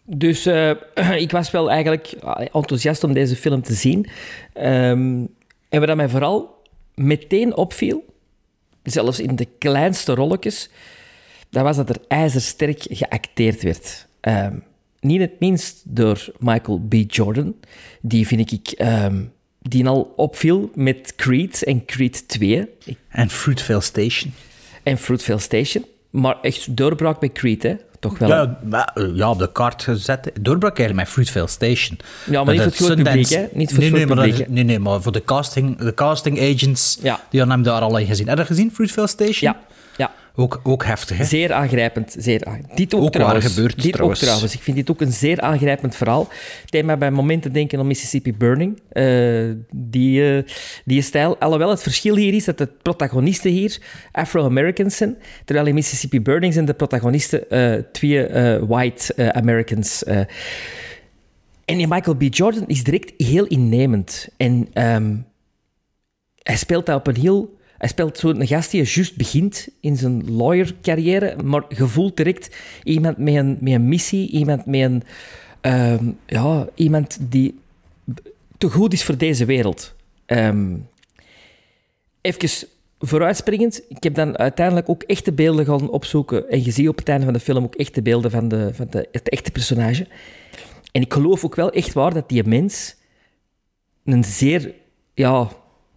Dus 0.05 0.45
eh, 0.45 0.71
ik 1.25 1.31
was 1.31 1.51
wel 1.51 1.71
eigenlijk 1.71 2.13
enthousiast 2.53 3.03
om 3.03 3.13
deze 3.13 3.35
film 3.35 3.61
te 3.61 3.73
zien. 3.73 4.07
Ehm, 4.53 5.25
en 5.69 5.85
wat 5.85 5.95
mij 5.95 6.09
vooral 6.09 6.61
meteen 6.95 7.55
opviel, 7.55 8.05
zelfs 8.83 9.19
in 9.19 9.35
de 9.35 9.47
kleinste 9.57 10.13
rolletjes, 10.13 10.69
dat 11.51 11.63
was 11.63 11.75
dat 11.75 11.89
er 11.89 11.97
ijzersterk 12.07 12.85
geacteerd 12.89 13.61
werd. 13.63 14.07
Ehm, 14.19 14.55
niet 14.99 15.19
het 15.21 15.39
minst 15.39 15.81
door 15.85 16.25
Michael 16.39 16.79
B. 16.89 16.93
Jordan, 17.07 17.55
die 18.01 18.27
vind 18.27 18.51
ik... 18.51 18.67
ehm, 18.71 19.21
die 19.63 19.87
al 19.87 20.13
opviel 20.15 20.71
met 20.75 21.13
Creed 21.15 21.63
en 21.63 21.85
Creed 21.85 22.27
2. 22.27 22.67
Ik- 22.85 22.97
En 23.09 23.29
Fruitvale 23.29 23.81
Station. 23.81 24.33
En 24.83 24.97
Fruitvale 24.97 25.39
Station. 25.39 25.85
Maar 26.09 26.37
echt 26.41 26.77
doorbraak 26.77 27.19
bij 27.19 27.29
Creed, 27.31 27.63
hè? 27.63 27.75
Toch 27.99 28.17
wel. 28.17 28.29
Ja, 28.29 28.59
eh, 28.93 29.03
ja, 29.15 29.29
op 29.29 29.39
de 29.39 29.51
kaart 29.51 29.83
gezet. 29.83 30.31
Doorbraak 30.41 30.77
eigenlijk 30.79 31.07
met 31.07 31.13
Fruitvale 31.13 31.47
Station. 31.47 31.97
Ja, 32.29 32.43
maar 32.43 32.53
niet 32.53 32.75
voor 32.75 32.89
het 32.89 33.03
publiek, 33.03 33.29
hè? 33.29 33.45
Niet 33.53 33.69
voor 33.69 33.79
nee, 33.79 33.91
nee, 33.91 34.05
dat 34.05 34.17
publiek, 34.17 34.49
nee, 34.49 34.63
nee, 34.63 34.79
maar 34.79 35.01
voor 35.01 35.11
de 35.11 35.23
casting, 35.23 35.77
de 35.77 35.93
casting 35.93 36.39
agents, 36.39 36.97
Ja. 37.01 37.15
die 37.29 37.39
hadden 37.39 37.57
hem 37.57 37.65
daar 37.65 37.81
al 37.81 37.97
in 37.97 38.05
gezien. 38.05 38.27
Heb 38.27 38.37
je 38.37 38.45
gezien, 38.45 38.71
Fruitvale 38.73 39.07
Station? 39.07 39.51
Ja. 39.53 39.59
Ook, 40.36 40.60
ook 40.63 40.86
heftig, 40.86 41.17
hè? 41.17 41.24
Zeer 41.24 41.54
aangrijpend. 41.54 42.15
Zeer 42.17 42.46
aangrijpend. 42.46 42.78
Dit 42.78 42.94
ook, 42.96 43.02
Ook 43.02 43.12
trouwens. 43.12 43.46
gebeurd, 43.46 43.82
dit 43.82 43.94
trouwens. 43.94 44.20
ook 44.20 44.26
trouwens. 44.26 44.54
Ik 44.54 44.62
vind 44.62 44.78
dit 44.78 44.91
ook 44.91 45.02
een 45.02 45.12
zeer 45.12 45.41
aangrijpend 45.41 45.96
verhaal. 45.96 46.28
Het 46.62 46.72
deed 46.72 46.86
mij 46.86 46.98
bij 46.98 47.12
momenten 47.12 47.54
denken 47.54 47.80
aan 47.80 47.88
Mississippi 47.88 48.34
Burning. 48.34 48.82
eh, 48.89 49.50
die, 49.72 50.36
eh, 50.38 50.44
die 50.86 51.02
stijl. 51.02 51.38
Alhoewel 51.38 51.70
het 51.70 51.82
verschil 51.82 52.15
hier 52.15 52.34
is 52.34 52.46
dat 52.46 52.58
de 52.58 52.67
protagonisten 52.82 53.52
hier 53.52 53.78
Afro-Americans 54.12 54.96
zijn. 54.98 55.17
Terwijl 55.46 55.67
in 55.67 55.74
Mississippi 55.74 56.22
Burning 56.22 56.54
zijn 56.54 56.65
de 56.65 56.74
protagonisten 56.74 57.50
eh, 57.50 57.74
twee 57.91 58.28
white 58.67 59.34
Americans. 59.34 60.04
en 60.04 60.28
die 61.65 61.88
Michael 61.88 62.15
B. 62.17 62.22
Jordan 62.30 62.67
is 62.67 62.84
direct 62.84 63.13
heel 63.17 63.46
innemend. 63.46 64.28
En 64.38 64.67
ehm, 64.74 65.15
hij 66.44 66.58
speelt 66.58 66.86
dat 66.86 66.96
op 66.96 67.08
een 67.08 67.15
heel... 67.22 67.60
Hij 67.82 67.89
speelt 67.89 68.17
zo'n 68.17 68.48
gast 68.48 68.72
die 68.72 68.84
juist 68.84 69.15
begint 69.15 69.67
in 69.80 69.98
zijn 69.98 70.36
lawyer-carrière, 70.36 71.44
maar 71.44 71.63
je 71.70 71.88
voelt 71.88 72.17
direct 72.17 72.56
iemand 72.84 73.17
met 73.17 73.36
een, 73.36 73.58
met 73.62 73.74
een 73.74 73.88
missie, 73.88 74.30
iemand 74.30 74.65
met 74.65 74.82
een... 74.82 75.04
ehm, 75.62 76.06
ja, 76.26 76.67
iemand 76.76 77.17
die 77.20 77.60
te 78.58 78.70
goed 78.70 78.94
is 78.94 79.04
voor 79.04 79.17
deze 79.17 79.46
wereld. 79.46 79.94
Ehm 80.26 80.76
even 82.22 82.67
vooruitspringend, 83.00 83.82
ik 83.89 84.04
heb 84.04 84.15
dan 84.15 84.38
uiteindelijk 84.38 84.89
ook 84.89 85.04
echte 85.04 85.32
beelden 85.32 85.65
gaan 85.65 85.89
opzoeken 85.89 86.50
en 86.50 86.63
je 86.63 86.72
ziet 86.72 86.89
op 86.89 86.98
het 86.98 87.10
einde 87.10 87.26
van 87.26 87.34
de 87.34 87.39
film 87.39 87.63
ook 87.63 87.76
echte 87.76 88.02
beelden 88.02 88.32
van, 88.32 88.48
de, 88.48 88.70
van 88.74 88.88
de, 88.89 89.08
het 89.12 89.30
echte 89.30 89.52
personage. 89.52 90.08
En 90.91 91.02
ik 91.02 91.13
geloof 91.13 91.46
ook 91.46 91.56
wel 91.56 91.72
echt 91.72 91.94
waar 91.94 92.13
dat 92.13 92.30
die 92.30 92.44
mens 92.44 92.96
een 94.04 94.24
zeer... 94.24 94.74
Ja, 95.13 95.50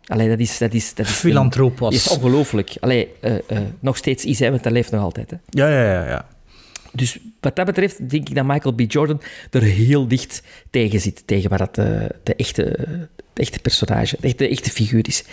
allee, 0.07 0.29
dat 0.29 0.39
is... 0.39 0.59
Dat 0.59 0.73
is, 0.73 0.95
dat 0.95 1.07
is 1.07 1.13
Filantroop 1.13 1.79
was. 1.79 1.95
Is 1.95 2.09
ongelooflijk. 2.09 2.77
Allee, 2.81 3.09
eh, 3.21 3.35
eh, 3.35 3.59
nog 3.81 3.97
steeds 3.97 4.25
is 4.25 4.39
hij, 4.39 4.51
want 4.51 4.63
dat 4.63 4.73
leeft 4.73 4.91
nog 4.91 5.03
altijd. 5.03 5.31
Hè. 5.31 5.37
Ja, 5.49 5.69
ja, 5.69 5.93
ja. 5.93 6.09
ja. 6.09 6.27
Dus 6.93 7.19
wat 7.41 7.57
dat 7.57 7.67
betreft 7.67 8.11
denk 8.11 8.29
ik 8.29 8.35
dat 8.35 8.45
Michael 8.45 8.75
B. 8.75 8.81
Jordan 8.87 9.23
er 9.51 9.63
heel 9.63 10.09
dicht 10.09 10.43
tegen 10.71 11.01
zit. 11.01 11.23
Tegen 11.27 11.51
waar 11.51 11.59
dat 11.59 11.75
de, 11.75 12.15
de, 12.23 12.35
echte, 12.35 12.63
de 13.33 13.43
echte 13.43 13.59
personage, 13.59 14.17
de 14.21 14.27
echte, 14.27 14.49
echte 14.49 14.71
figuur 14.71 15.09
is. 15.09 15.25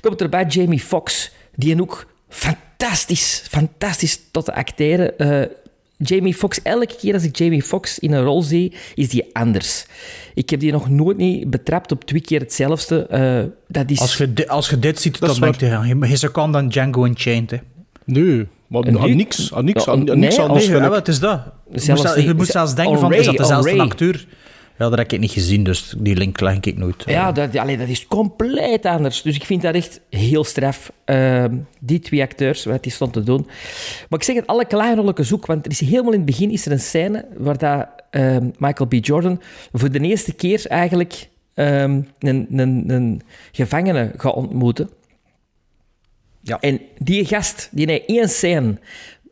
Komt 0.00 0.20
erbij 0.20 0.44
Jamie 0.44 0.80
Foxx, 0.80 1.30
die 1.54 1.72
een 1.72 1.80
ook 1.80 2.06
fantastisch, 2.28 3.44
fantastisch 3.48 4.20
tot 4.30 4.46
de 4.46 4.54
acteren. 4.54 5.18
Eh, 5.18 5.56
Jamie 5.98 6.34
Foxx, 6.34 6.62
elke 6.62 6.96
keer 7.00 7.14
als 7.14 7.22
ik 7.24 7.36
Jamie 7.36 7.62
Foxx 7.62 7.98
in 7.98 8.12
een 8.12 8.22
rol 8.22 8.42
zie, 8.42 8.72
is 8.94 9.08
die 9.08 9.24
anders. 9.32 9.86
Ik 10.34 10.50
heb 10.50 10.60
die 10.60 10.72
nog 10.72 10.88
nooit 10.90 11.16
niet 11.16 11.50
betrapt 11.50 11.92
op 11.92 12.04
twee 12.04 12.20
keer 12.20 12.40
hetzelfde. 12.40 13.06
Eh, 13.06 13.42
dat 13.68 13.90
is... 13.90 14.00
Als, 14.00 14.16
je, 14.16 14.32
di- 14.32 14.46
als 14.46 14.70
je 14.70 14.78
dit 14.78 15.00
ziet, 15.00 15.20
Dat 15.20 15.28
dan 15.30 15.40
denk 15.40 15.60
je, 15.60 15.66
is 16.08 16.30
kan 16.30 16.52
dan 16.52 16.68
Django 16.68 17.04
Unchained, 17.04 17.50
hè. 17.50 17.56
Nee, 18.04 18.46
maar 18.66 18.82
En 18.82 18.98
aan 18.98 19.08
nu- 19.08 19.14
niks. 19.14 19.54
Aan 19.54 19.64
niks, 19.64 19.84
Ja, 19.84 19.92
aan, 19.92 19.98
aan 19.98 20.04
nee, 20.04 20.16
niks 20.16 20.38
als- 20.38 20.46
anders. 20.48 20.66
Nee, 20.66 20.76
ja, 20.76 20.84
ik. 20.84 20.90
wat 20.90 21.08
is 21.08 21.18
dat? 21.18 21.40
Je 21.72 21.78
Zelfs 21.80 22.02
moet, 22.16 22.24
je 22.24 22.34
moet 22.34 22.46
zelfs 22.46 22.74
denken 22.74 22.98
van, 22.98 23.12
is 23.12 23.24
dat 23.26 23.36
dezelfde 23.36 23.78
acteur? 23.78 24.26
Ja, 24.78 24.88
dat 24.88 24.98
heb 24.98 25.12
ik 25.12 25.20
niet 25.20 25.30
gezien, 25.30 25.64
dus 25.64 25.94
die 25.98 26.16
link 26.16 26.40
leg 26.40 26.60
ik 26.60 26.76
nooit. 26.76 27.02
Ja, 27.06 27.32
dat, 27.32 27.56
allee, 27.56 27.76
dat 27.78 27.88
is 27.88 28.06
compleet 28.06 28.86
anders. 28.86 29.22
Dus 29.22 29.34
ik 29.34 29.44
vind 29.44 29.62
dat 29.62 29.74
echt 29.74 30.00
heel 30.10 30.44
straf. 30.44 30.92
Ehm, 31.04 31.56
die 31.78 31.98
twee 31.98 32.22
acteurs, 32.22 32.64
wat 32.64 32.82
die 32.82 32.92
stond 32.92 33.12
te 33.12 33.22
doen. 33.22 33.46
Maar 34.08 34.18
ik 34.18 34.24
zeg 34.24 34.36
het, 34.36 34.46
alle 34.46 34.66
kleinrolletjes 34.66 35.28
zoek, 35.28 35.46
want 35.46 35.64
er 35.64 35.70
is 35.70 35.80
helemaal 35.80 36.12
in 36.12 36.18
het 36.18 36.26
begin 36.26 36.50
is 36.50 36.66
er 36.66 36.72
een 36.72 36.80
scène 36.80 37.26
waar 37.36 37.58
dat, 37.58 37.88
ehm, 38.10 38.50
Michael 38.58 38.88
B. 38.88 38.94
Jordan 39.00 39.40
voor 39.72 39.90
de 39.90 40.00
eerste 40.00 40.32
keer 40.32 40.66
eigenlijk 40.66 41.28
ehm, 41.54 42.00
een, 42.18 42.46
een, 42.50 42.84
een 42.86 43.22
gevangene 43.52 44.12
gaat 44.16 44.34
ontmoeten. 44.34 44.90
Ja. 46.40 46.60
En 46.60 46.80
die 46.98 47.24
gast, 47.24 47.68
die 47.72 47.90
heeft 47.90 48.06
één 48.06 48.28
scène. 48.28 48.78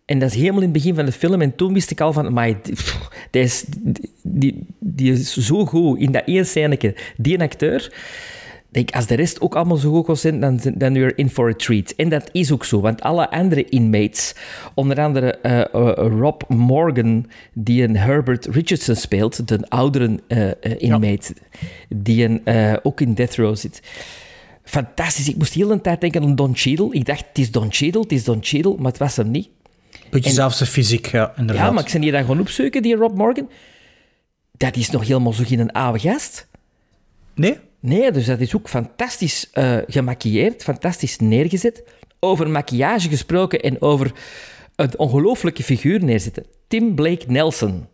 En 0.07 0.19
dat 0.19 0.31
is 0.31 0.37
helemaal 0.37 0.62
in 0.62 0.62
het 0.62 0.73
begin 0.73 0.95
van 0.95 1.05
de 1.05 1.12
film. 1.12 1.40
En 1.40 1.57
toen 1.57 1.73
wist 1.73 1.90
ik 1.90 2.01
al 2.01 2.12
van, 2.12 2.33
maar 2.33 2.55
die, 3.31 3.42
is, 3.42 3.64
die, 4.23 4.66
die 4.79 5.12
is 5.12 5.37
zo 5.37 5.66
goed 5.66 5.99
in 5.99 6.12
dat 6.12 6.23
één 6.27 6.47
scèneke. 6.47 6.95
Die 7.16 7.40
acteur, 7.40 7.92
denk, 8.69 8.90
als 8.90 9.07
de 9.07 9.14
rest 9.14 9.40
ook 9.40 9.55
allemaal 9.55 9.77
zo 9.77 9.90
goed 9.90 10.07
was 10.07 10.21
zijn, 10.21 10.40
dan 10.40 10.61
zijn 10.61 10.75
dan 10.79 10.92
weer 10.92 11.19
in 11.19 11.31
for 11.31 11.49
a 11.49 11.55
treat. 11.55 11.90
En 11.90 12.09
dat 12.09 12.29
is 12.33 12.53
ook 12.53 12.64
zo, 12.64 12.81
want 12.81 13.01
alle 13.01 13.31
andere 13.31 13.64
inmates, 13.64 14.35
onder 14.75 15.01
andere 15.01 15.33
eh, 15.33 15.61
eh, 15.61 15.66
Rob 15.97 16.42
Morgan, 16.49 17.27
die 17.53 17.83
een 17.83 17.97
Herbert 17.97 18.47
Richardson 18.47 18.95
speelt, 18.95 19.49
de 19.49 19.69
oudere 19.69 20.21
eh, 20.29 20.51
inmate, 20.79 21.35
die 21.88 22.25
een, 22.25 22.42
ook 22.83 23.01
in 23.01 23.14
Death 23.14 23.37
Row 23.37 23.57
zit. 23.57 23.83
Fantastisch. 24.62 25.29
Ik 25.29 25.37
moest 25.37 25.55
heel 25.55 25.69
de 25.69 25.81
tijd 25.81 26.01
denken 26.01 26.23
aan 26.23 26.35
Don 26.35 26.57
Cheadle. 26.57 26.88
Ik 26.92 27.05
dacht, 27.05 27.25
het 27.29 27.38
is 27.38 27.51
Don 27.51 27.69
Cheadle, 27.71 28.01
het 28.01 28.12
is 28.12 28.25
Don 28.25 28.38
Cheadle, 28.40 28.75
maar 28.79 28.90
het 28.90 28.99
was 28.99 29.16
hem 29.16 29.31
niet. 29.31 29.49
Beetje 30.11 30.29
En- 30.29 30.35
zelfs 30.35 30.59
de 30.59 30.66
fysiek, 30.66 31.07
ja, 31.07 31.33
inderdaad. 31.37 31.64
Ja, 31.66 31.71
maar 31.71 31.85
ik 31.87 31.92
ben 31.92 32.01
die 32.01 32.11
dan 32.12 32.21
gewoon 32.21 32.40
opzoeken, 32.40 32.83
die 32.83 32.97
Rob 32.97 33.16
Morgan. 33.16 33.51
Dat 34.53 34.77
is 34.77 34.90
nog 34.90 35.07
helemaal 35.07 35.33
zo 35.33 35.45
geen 35.47 35.73
oude 35.73 35.99
gast. 35.99 36.49
Nee? 37.35 37.59
Nee, 37.81 38.11
dus 38.11 38.27
dat 38.27 38.40
is 38.40 38.55
ook 38.57 38.69
fantastisch 38.69 39.51
eh 39.53 39.77
gemaquilleerd, 39.87 40.62
fantastisch 40.62 41.19
neergezet. 41.19 41.83
Over 42.21 42.51
maquillage 42.51 43.09
gesproken 43.09 43.61
en 43.61 43.83
over 43.83 44.12
een 44.77 44.99
ongelooflijke 44.99 45.62
figuur 45.62 46.05
neerzetten. 46.05 46.45
Tim 46.69 46.95
Blake 46.95 47.25
Nelson. 47.29 47.87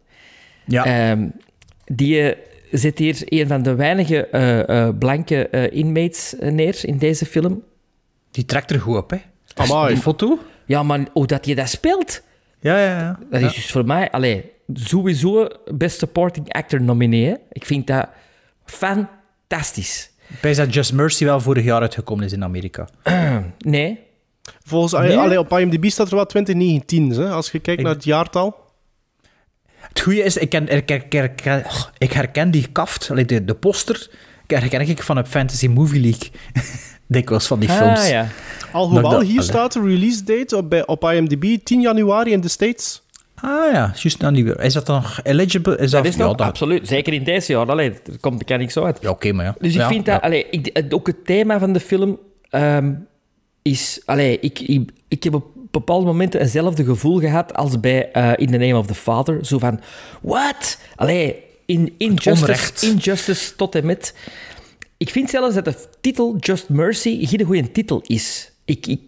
Ja. 0.67 0.85
Ehm, 0.85 1.29
die 1.85 2.21
eh, 2.21 2.39
zet 2.71 2.99
hier 2.99 3.23
een 3.25 3.47
van 3.49 3.63
de 3.63 3.75
weinige 3.75 4.27
eh, 4.27 4.87
eh, 4.87 4.95
blanke 4.99 5.49
eh, 5.49 5.79
inmates 5.79 6.35
neer 6.41 6.79
in 6.85 6.99
deze 6.99 7.27
film. 7.27 7.63
Die 8.31 8.45
trekt 8.45 8.71
er 8.71 8.81
goed 8.81 8.97
op, 8.97 9.11
hè. 9.11 9.17
Amai. 9.55 9.95
Die 9.95 10.03
foto? 10.03 10.39
Ja, 10.73 10.83
maar 10.83 11.07
hoe 11.13 11.27
dat 11.27 11.47
je 11.47 11.55
dat 11.55 11.69
speelt... 11.69 12.23
Ja, 12.61 12.79
ja, 12.79 12.99
ja. 12.99 13.19
Dat 13.31 13.41
is 13.41 13.55
dus 13.55 13.71
voor 13.71 13.85
mij, 13.85 14.11
allee, 14.11 14.51
sowieso 14.73 15.49
Best 15.75 15.99
Supporting 15.99 16.53
Actor 16.53 16.83
nominee. 16.83 17.27
hè. 17.27 17.35
Ik 17.53 17.65
vind 17.65 17.87
dat 17.87 18.09
fantastisch. 18.65 20.11
Ik 20.29 20.37
wijs 20.41 20.57
dat 20.57 20.75
Just 20.75 20.93
Mercy 20.93 21.25
wel 21.25 21.41
vorig 21.41 21.65
jaar 21.65 21.81
uitgekomen 21.81 22.25
is 22.25 22.33
in 22.33 22.45
Amerika. 22.45 22.89
Nee. 23.59 23.99
Volgens, 24.65 24.93
Nee? 24.93 25.17
allee, 25.19 25.39
op 25.39 25.59
IMDb 25.59 25.89
staat 25.89 26.09
er 26.09 26.15
wel 26.15 26.27
2019, 26.27 27.11
hè, 27.11 27.31
als 27.31 27.51
je 27.51 27.59
kijkt 27.59 27.83
naar 27.83 27.95
het 27.95 28.05
jaartal. 28.05 28.57
Het 29.75 30.01
goede 30.01 30.23
is, 30.23 30.37
ik, 30.37 30.49
ken, 30.49 30.69
ik, 30.69 30.91
ik, 31.99 32.13
herken 32.13 32.51
die 32.51 32.69
kaft, 32.73 33.11
allee, 33.11 33.25
de, 33.25 33.45
de 33.45 33.55
poster, 33.55 34.11
ik 34.47 34.51
herken 34.59 34.81
ik 34.81 35.03
van 35.03 35.17
een 35.17 35.27
Fantasy 35.27 35.67
Movie 35.67 36.01
League. 36.01 36.31
Dikwijls 37.13 37.47
van 37.47 37.59
die 37.61 37.69
films. 37.69 38.01
Ah, 38.01 38.09
ja. 38.09 38.27
Alhoewel, 38.73 39.11
dat- 39.11 39.23
hier 39.23 39.31
allee. 39.33 39.43
staat 39.43 39.73
de 39.73 39.81
release 39.81 40.25
date 40.25 40.57
op, 40.57 40.71
bij, 40.71 40.87
op 40.87 41.05
IMDb 41.05 41.57
10 41.65 41.81
januari 41.81 42.33
in 42.33 42.41
de 42.41 42.49
States. 42.49 43.03
Ah 43.35 43.73
ja, 43.73 43.93
juist 43.97 44.19
nou 44.19 44.33
niet 44.33 44.45
weer. 44.45 44.61
Is 44.61 44.73
dat 44.73 44.87
dan 44.87 44.95
nog 45.03 45.21
eligible? 45.23 45.77
Is 45.77 45.91
dat, 45.91 46.03
Dat 46.05 46.13
is 46.13 46.19
ja, 46.19 46.27
dat- 46.27 46.41
absoluut. 46.41 46.89
Zeker 46.89 47.13
in 47.13 47.25
deze 47.25 47.53
jaar. 47.53 47.71
Allee, 47.71 47.91
er 47.91 48.19
komt 48.21 48.39
er 48.41 48.47
kan 48.47 48.59
niks 48.59 48.73
zo 48.73 48.85
uit. 48.85 48.99
Ja, 49.01 49.11
oké, 49.11 49.33
maar 49.33 49.45
ja. 49.45 49.55
Dus 49.61 49.73
ik 49.75 49.81
Ja, 49.81 49.89
vind 49.89 50.05
dat... 50.07 50.21
Allee, 50.21 50.47
ik, 50.51 50.71
het- 50.73 50.95
ook 50.95 51.07
het 51.07 51.25
thema 51.27 51.59
van 51.59 51.73
de 51.73 51.81
film 51.81 52.19
ehm, 52.51 52.93
is... 53.63 54.03
Allee, 54.05 54.39
ik, 54.41 54.59
ik, 54.59 54.91
ik 55.09 55.23
heb 55.25 55.35
op 55.35 55.45
bepaalde 55.71 56.07
momenten 56.07 56.41
hetzelfde 56.41 56.85
gevoel 56.85 57.19
gehad 57.21 57.55
als 57.55 57.81
bij 57.81 58.11
eh, 58.13 58.31
In 58.37 58.47
the 58.51 58.57
Name 58.57 58.77
of 58.79 58.87
the 58.87 58.95
Father. 58.95 59.45
Zo 59.47 59.59
van, 59.59 59.81
what? 60.21 60.79
Allee, 60.97 61.37
in, 61.67 61.95
injustice, 61.99 62.87
injustice 62.87 63.57
tot 63.57 63.75
en 63.75 63.87
met... 63.87 64.15
Ik 65.03 65.11
vind 65.11 65.31
zelfs 65.31 65.55
dat 65.55 65.65
de 65.65 65.75
titel 66.01 66.37
Just 66.39 66.69
Mercy 66.69 67.27
geen 67.27 67.45
goede 67.45 67.73
titel 67.73 68.03
is. 68.07 68.53
Ik, 68.65 68.87
ik, 68.87 69.01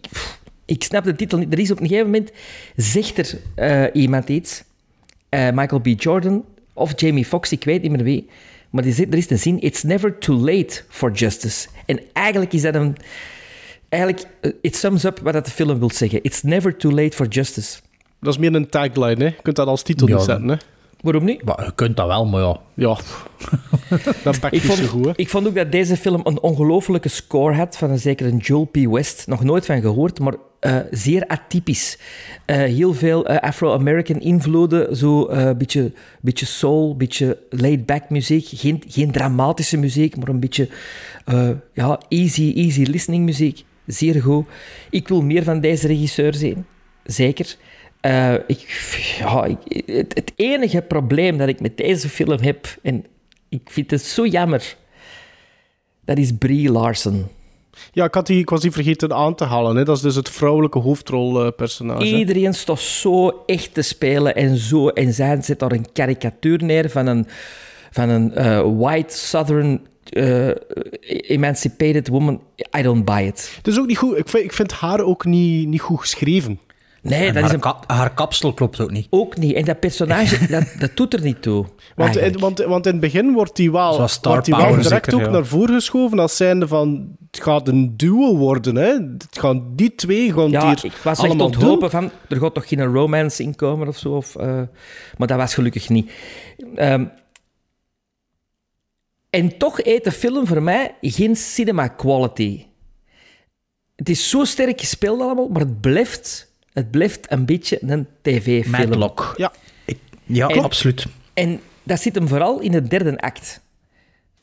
ik 0.65 0.83
snap 0.83 1.03
de 1.03 1.15
titel 1.15 1.37
niet. 1.37 1.53
Er 1.53 1.59
is 1.59 1.71
op 1.71 1.79
een 1.79 1.87
gegeven 1.87 2.11
moment, 2.11 2.31
zegt 2.75 3.17
er 3.17 3.39
eh, 3.55 4.01
iemand 4.01 4.29
iets, 4.29 4.63
eh, 5.29 5.51
Michael 5.51 5.81
B. 5.81 5.87
Jordan 5.97 6.45
of 6.73 6.91
Jamie 6.95 7.25
Foxx, 7.25 7.51
ik 7.51 7.63
weet 7.63 7.81
niet 7.81 7.91
meer 7.91 8.03
wie, 8.03 8.29
maar 8.69 8.83
die 8.83 8.93
zegt, 8.93 9.11
er 9.11 9.17
is 9.17 9.29
een 9.29 9.39
zin, 9.39 9.61
it's 9.61 9.83
never 9.83 10.17
too 10.17 10.35
late 10.35 10.81
for 10.89 11.11
justice. 11.11 11.67
En 11.85 11.99
eigenlijk 12.13 12.53
is 12.53 12.61
dat 12.61 12.75
een... 12.75 12.95
Eigenlijk, 13.89 14.27
eh, 14.41 14.51
it 14.61 14.75
sums 14.75 15.03
up 15.03 15.19
wat 15.19 15.33
dat 15.33 15.45
de 15.45 15.51
film 15.51 15.79
wil 15.79 15.91
zeggen. 15.91 16.23
It's 16.23 16.41
never 16.41 16.77
too 16.77 16.91
late 16.91 17.15
for 17.15 17.27
justice. 17.27 17.79
Dat 18.19 18.33
is 18.33 18.39
meer 18.39 18.55
een 18.55 18.69
tagline, 18.69 19.23
hè? 19.23 19.25
Je 19.25 19.41
kunt 19.41 19.55
dat 19.55 19.67
als 19.67 19.83
titel 19.83 20.07
Ja, 20.07 20.15
niet 20.15 20.23
zetten, 20.23 20.47
hè? 20.47 20.55
Waarom 21.01 21.23
niet? 21.23 21.43
Maar 21.43 21.63
je 21.65 21.71
kunt 21.75 21.97
dat 21.97 22.07
wel, 22.07 22.25
maar 22.25 22.41
ja. 22.41 22.59
Ja, 22.73 22.97
dat 24.23 24.39
pakt 24.39 24.43
Ik 24.43 24.51
niet 24.51 24.61
vond, 24.61 24.77
zo 24.77 24.85
goed, 24.85 25.05
hè? 25.05 25.11
ik 25.15 25.29
vond 25.29 25.47
ook 25.47 25.55
dat 25.55 25.71
deze 25.71 25.97
film 25.97 26.21
een 26.23 26.41
ongelofelijke 26.41 27.09
score 27.09 27.55
had 27.55 27.77
van 27.77 27.89
een 27.89 27.99
zekere 27.99 28.37
Joel 28.37 28.65
P. 28.65 28.77
West. 28.77 29.27
Nog 29.27 29.43
nooit 29.43 29.65
van 29.65 29.81
gehoord, 29.81 30.19
maar 30.19 30.33
eh, 30.59 30.77
zeer 30.91 31.27
atypisch. 31.27 31.99
Eh, 32.45 32.55
heel 32.57 32.93
veel 32.93 33.25
eh, 33.25 33.37
Afro-American 33.37 34.19
invloeden, 34.19 34.95
zo 34.95 35.27
een 35.29 35.57
beetje, 35.57 35.91
beetje 36.21 36.45
soul, 36.45 36.95
beetje 36.95 37.37
laid-back 37.49 38.09
muziek. 38.09 38.47
Geen, 38.47 38.83
geen 38.87 39.11
dramatische 39.11 39.77
muziek, 39.77 40.17
maar 40.17 40.27
een 40.27 40.39
beetje 40.39 40.69
eh, 41.25 41.49
ja, 41.73 41.99
easy, 42.09 42.53
easy 42.55 42.83
listening 42.83 43.25
muziek. 43.25 43.63
Zeer 43.85 44.21
goed. 44.21 44.45
Ik 44.89 45.07
wil 45.07 45.21
meer 45.21 45.43
van 45.43 45.59
deze 45.61 45.87
regisseur 45.87 46.33
zien. 46.33 46.65
Zeker. 47.03 47.55
Eh, 48.05 48.33
ik, 48.33 48.59
ja, 49.19 49.45
ik, 49.45 49.83
het, 49.85 50.13
het 50.13 50.33
enige 50.35 50.81
probleem 50.81 51.37
dat 51.37 51.47
ik 51.47 51.59
met 51.59 51.77
deze 51.77 52.09
film 52.09 52.39
heb, 52.41 52.77
en 52.81 53.05
ik 53.49 53.61
vind 53.65 53.91
het 53.91 54.01
zo 54.01 54.25
jammer, 54.25 54.75
dat 56.05 56.17
is 56.17 56.31
Brie 56.39 56.71
Larson. 56.71 57.27
Ja, 57.91 58.05
ik, 58.05 58.13
had 58.13 58.27
die, 58.27 58.39
ik 58.39 58.49
was 58.49 58.61
die 58.61 58.71
vergeten 58.71 59.13
aan 59.13 59.35
te 59.35 59.43
halen. 59.43 59.75
Hè. 59.75 59.83
Dat 59.83 59.95
is 59.95 60.01
dus 60.01 60.15
het 60.15 60.29
vrouwelijke 60.29 60.79
hoofdrolpersonage. 60.79 62.05
Iedereen 62.05 62.53
staat 62.53 62.79
zo 62.79 63.43
echt 63.45 63.73
te 63.73 63.81
spelen 63.81 64.35
en 64.35 64.57
zo. 64.57 64.87
En 64.87 65.13
zij 65.13 65.41
zet 65.41 65.59
daar 65.59 65.71
een 65.71 65.91
karikatuur 65.93 66.63
neer 66.63 66.89
van 66.89 67.07
een, 67.07 67.27
van 67.91 68.09
een 68.09 68.33
eh, 68.33 68.67
white 68.77 69.17
southern 69.17 69.87
eh, 70.03 70.49
emancipated 71.29 72.07
woman. 72.07 72.41
I 72.77 72.81
don't 72.81 73.05
buy 73.05 73.23
it. 73.23 73.53
Het 73.57 73.67
is 73.67 73.79
ook 73.79 73.87
niet 73.87 73.97
goed. 73.97 74.17
Ik 74.17 74.29
vind, 74.29 74.43
ik 74.43 74.53
vind 74.53 74.71
haar 74.71 74.99
ook 74.99 75.25
niet, 75.25 75.67
niet 75.67 75.81
goed 75.81 75.99
geschreven. 75.99 76.59
Nee, 77.09 77.27
En 77.27 77.33
dat 77.33 77.35
haar, 77.35 77.43
is 77.43 77.51
een, 77.51 77.59
ka- 77.59 77.79
haar 77.87 78.13
kapsel 78.13 78.53
klopt 78.53 78.79
ook 78.79 78.91
niet. 78.91 79.07
ook 79.09 79.37
niet. 79.37 79.53
En 79.55 79.65
dat 79.65 79.79
personage, 79.79 80.47
dat, 80.55 80.63
dat 80.79 80.91
doet 80.95 81.13
er 81.13 81.21
niet 81.21 81.41
toe. 81.41 81.65
Want, 81.95 82.17
in, 82.17 82.39
want, 82.39 82.59
want 82.59 82.85
in 82.85 82.91
het 82.91 83.01
begin 83.01 83.33
wordt 83.33 83.55
die 83.55 83.71
wel, 83.71 83.93
Zoals 83.93 84.11
star 84.11 84.31
wordt 84.31 84.45
die 84.45 84.55
wel 84.55 84.67
direct 84.69 84.87
zeker, 84.87 85.13
ook 85.13 85.21
ja. 85.21 85.29
naar 85.29 85.45
voren 85.45 85.73
geschoven 85.73 86.19
als 86.19 86.35
zijnde 86.37 86.67
van... 86.67 87.15
Het 87.31 87.43
gaat 87.43 87.67
een 87.67 87.97
duo 87.97 88.35
worden, 88.37 88.75
hè. 88.75 88.91
Het 88.93 89.27
gaan, 89.31 89.75
die 89.75 89.95
twee 89.95 90.33
gaan 90.33 90.49
Ja, 90.49 90.69
het 90.69 90.83
ik 90.83 90.91
hier 90.91 91.01
was 91.03 91.17
echt 91.19 91.27
allemaal 91.29 91.51
doen. 91.51 91.61
onthopen 91.61 91.89
van, 91.89 92.11
er 92.29 92.37
gaat 92.37 92.53
toch 92.53 92.67
geen 92.67 92.83
romance 92.85 93.43
in 93.43 93.55
komen 93.55 93.87
of 93.87 93.97
zo. 93.97 94.09
Of, 94.15 94.35
eh, 94.35 94.61
maar 95.17 95.27
dat 95.27 95.37
was 95.37 95.53
gelukkig 95.53 95.89
niet. 95.89 96.11
Ehm, 96.75 97.05
en 99.29 99.57
toch 99.57 99.81
eet 99.83 100.03
de 100.03 100.11
film 100.11 100.47
voor 100.47 100.63
mij 100.63 100.95
geen 101.01 101.35
cinema 101.35 101.87
quality. 101.87 102.65
Het 103.95 104.09
is 104.09 104.29
zo 104.29 104.43
sterk 104.43 104.79
gespeeld 104.79 105.21
allemaal, 105.21 105.47
maar 105.47 105.61
het 105.61 105.81
blijft, 105.81 106.44
het 106.75 106.91
blijft 106.91 107.31
een 107.31 107.45
beetje 107.45 107.77
een 107.81 108.07
tv-film. 108.21 108.71
Madlock. 108.71 109.33
Ja. 109.37 109.51
Ja, 110.23 110.47
En- 110.47 110.63
absoluut. 110.63 111.05
En 111.33 111.59
dat 111.83 112.01
zit 112.01 112.15
hem 112.15 112.27
vooral 112.27 112.59
in 112.59 112.71
de 112.71 112.81
derde 112.81 113.17
act. 113.19 113.61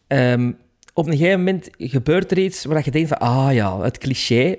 Ehm, 0.06 0.52
op 0.94 1.06
een 1.06 1.16
gegeven 1.16 1.38
moment 1.38 1.68
gebeurt 1.78 2.30
er 2.30 2.38
iets 2.38 2.64
waar 2.64 2.82
je 2.84 2.90
denkt 2.90 3.08
van, 3.08 3.18
ah 3.18 3.52
ja, 3.52 3.80
het 3.80 3.98
cliché. 3.98 4.56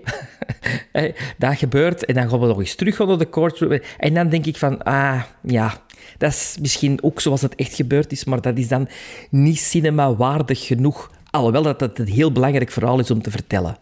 Dat 1.37 1.57
gebeurt 1.57 2.05
en 2.05 2.13
dan 2.13 2.29
gaan 2.29 2.39
we 2.39 2.47
nog 2.47 2.59
eens 2.59 2.75
terug 2.75 2.97
naar 2.97 3.17
de 3.17 3.29
courtroom. 3.29 3.79
En 3.97 4.13
dan 4.13 4.29
denk 4.29 4.45
ik 4.45 4.57
van, 4.57 4.83
ah 4.83 5.21
ja, 5.41 5.81
dat 6.17 6.31
is 6.31 6.57
misschien 6.61 7.03
ook 7.03 7.21
zoals 7.21 7.41
het 7.41 7.55
echt 7.55 7.73
gebeurd 7.75 8.11
is, 8.11 8.23
maar 8.23 8.41
dat 8.41 8.57
is 8.57 8.67
dan 8.67 8.87
niet 9.29 9.59
cinema-waardig 9.59 10.65
genoeg. 10.67 11.11
Alhoewel 11.29 11.61
dat 11.63 11.79
het 11.79 11.99
een 11.99 12.07
heel 12.07 12.31
belangrijk 12.31 12.71
verhaal 12.71 12.99
is 12.99 13.11
om 13.11 13.21
te 13.21 13.31
vertellen. 13.31 13.77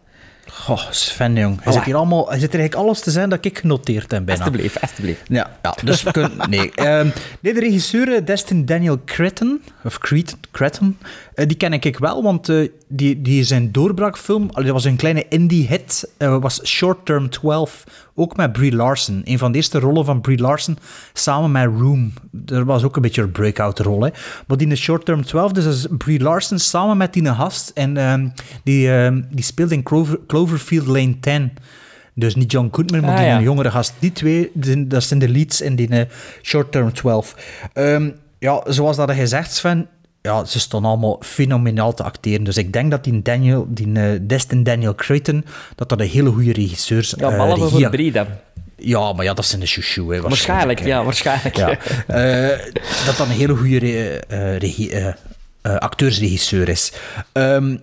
Goh, 0.53 0.81
Sven, 0.89 1.35
jong. 1.35 1.63
Hij 1.63 1.73
zit 1.73 1.83
hier 1.83 1.95
allemaal... 1.95 2.29
Hij 2.29 2.39
zit 2.39 2.53
er 2.53 2.59
eigenlijk 2.59 2.87
alles 2.87 2.99
te 2.99 3.11
zijn 3.11 3.29
dat 3.29 3.45
ik 3.45 3.57
genoteerd 3.57 4.11
heb 4.11 4.25
bijna. 4.25 4.43
Alsjeblieft, 4.43 4.81
alsjeblieft. 4.81 5.21
Ja, 5.27 5.57
ja 5.61 5.75
dus 5.83 6.03
we 6.03 6.11
kunnen... 6.11 6.31
Nee. 6.49 6.71
Ehm, 6.71 7.07
nee, 7.39 7.53
de 7.53 7.59
regisseur 7.59 8.15
eh, 8.15 8.25
Destin 8.25 8.65
Daniel 8.65 9.01
Cretton, 9.05 9.61
of 9.83 9.97
Cretton, 9.97 10.39
Cretton 10.51 10.97
eh, 11.41 11.47
die 11.47 11.57
ken 11.57 11.73
ik 11.73 11.97
wel, 11.97 12.23
want 12.23 12.49
eh, 12.49 12.69
die, 12.87 13.21
die 13.21 13.43
zijn 13.43 13.71
doorbraakfilm, 13.71 14.49
dat 14.53 14.65
was 14.65 14.83
een 14.83 14.95
kleine 14.95 15.25
indie-hit, 15.29 16.09
eh, 16.17 16.37
was 16.37 16.65
Short 16.65 17.05
Term 17.05 17.29
12, 17.29 17.83
ook 18.15 18.35
met 18.35 18.51
Brie 18.51 18.75
Larson. 18.75 19.21
Een 19.23 19.37
van 19.37 19.51
de 19.51 19.57
eerste 19.57 19.79
rollen 19.79 20.05
van 20.05 20.21
Brie 20.21 20.39
Larson, 20.39 20.77
samen 21.13 21.51
met 21.51 21.65
Room. 21.65 22.13
Dat 22.31 22.65
was 22.65 22.83
ook 22.83 22.95
een 22.95 23.01
beetje 23.01 23.21
een 23.21 23.31
breakout-rol, 23.31 24.03
hè. 24.03 24.09
Maar 24.47 24.57
die 24.57 24.67
in 24.67 24.77
Short 24.77 25.05
Term 25.05 25.25
12, 25.25 25.51
dus 25.51 25.63
dat 25.63 25.73
is 25.73 25.87
Brie 25.97 26.19
Larson 26.19 26.59
samen 26.59 26.97
met 26.97 27.13
die 27.13 27.25
gast, 27.25 27.69
en 27.69 27.97
ehm, 27.97 28.27
die, 28.63 28.91
ehm, 28.91 29.21
die 29.29 29.43
speelt 29.43 29.71
in 29.71 29.83
Clover, 29.83 30.19
Cloverfield 30.45 30.87
Lane 30.87 31.19
10. 31.19 31.51
Dus 32.15 32.35
niet 32.35 32.51
John 32.51 32.69
Goodman, 32.71 33.01
maar 33.01 33.09
Ah, 33.11 33.17
die 33.17 33.25
ja. 33.25 33.35
een 33.37 33.43
jongere 33.43 33.71
gast. 33.71 33.93
Die 33.99 34.11
twee, 34.11 34.51
dat 34.87 35.03
zijn 35.03 35.19
de 35.19 35.29
leads 35.29 35.61
in 35.61 35.75
die 35.75 35.89
eh, 35.89 36.01
Short 36.41 36.71
Term 36.71 36.93
12. 36.93 37.35
Ehm, 37.73 38.09
ja, 38.39 38.61
zoals 38.67 38.97
dat 38.97 39.15
je 39.15 39.27
zegt, 39.27 39.53
Sven, 39.53 39.87
ja, 40.21 40.45
ze 40.45 40.59
staan 40.59 40.85
allemaal 40.85 41.17
fenomenaal 41.23 41.93
te 41.93 42.03
acteren. 42.03 42.43
Dus 42.43 42.57
ik 42.57 42.73
denk 42.73 42.91
dat 42.91 43.03
die, 43.03 43.21
Daniel, 43.21 43.65
die 43.69 43.93
eh, 43.93 44.19
Destin 44.21 44.63
Daniel 44.63 44.95
Creighton, 44.95 45.45
dat 45.75 45.89
dat 45.89 45.99
een 45.99 46.07
hele 46.09 46.29
goede 46.31 46.53
regisseur 46.53 46.97
is. 46.97 47.13
Ja, 47.17 47.29
Eh, 47.29 47.35
behalve 47.37 47.69
voor 47.69 47.79
dan. 48.11 48.27
Ja, 48.77 49.13
maar 49.13 49.25
ja, 49.25 49.33
dat 49.33 49.45
zijn 49.45 49.61
de 49.61 49.67
chouchou, 49.67 50.15
hè, 50.15 50.21
Waarschijnlijk, 50.21 50.79
hè. 50.79 50.85
ja, 50.87 51.03
waarschijnlijk. 51.03 51.55
Ja. 51.57 51.67
Dat 53.05 53.15
dat 53.17 53.19
een 53.19 53.33
hele 53.33 53.55
goede 53.55 53.77
re- 53.79 54.19
acteursregisseur 55.79 56.69
is. 56.69 56.91
Ehm, 57.31 57.77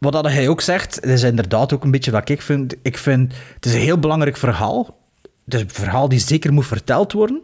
wat 0.00 0.12
dat 0.12 0.26
hij 0.26 0.48
ook 0.48 0.60
zegt, 0.60 1.04
is 1.04 1.22
inderdaad 1.22 1.72
ook 1.72 1.84
een 1.84 1.90
beetje 1.90 2.10
wat 2.10 2.28
ik 2.28 2.42
vind. 2.42 2.74
Ik 2.82 2.98
vind, 2.98 3.32
het 3.54 3.66
is 3.66 3.74
een 3.74 3.80
heel 3.80 3.98
belangrijk 3.98 4.36
verhaal. 4.36 4.98
Het 5.44 5.54
is 5.54 5.60
een 5.60 5.70
verhaal 5.70 6.08
die 6.08 6.18
zeker 6.18 6.52
moet 6.52 6.66
verteld 6.66 7.12
worden. 7.12 7.42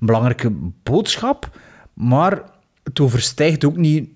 Een 0.00 0.06
belangrijke 0.06 0.50
boodschap. 0.82 1.58
Maar 1.94 2.42
het 2.82 3.00
overstijgt 3.00 3.64
ook 3.64 3.76
niet 3.76 4.08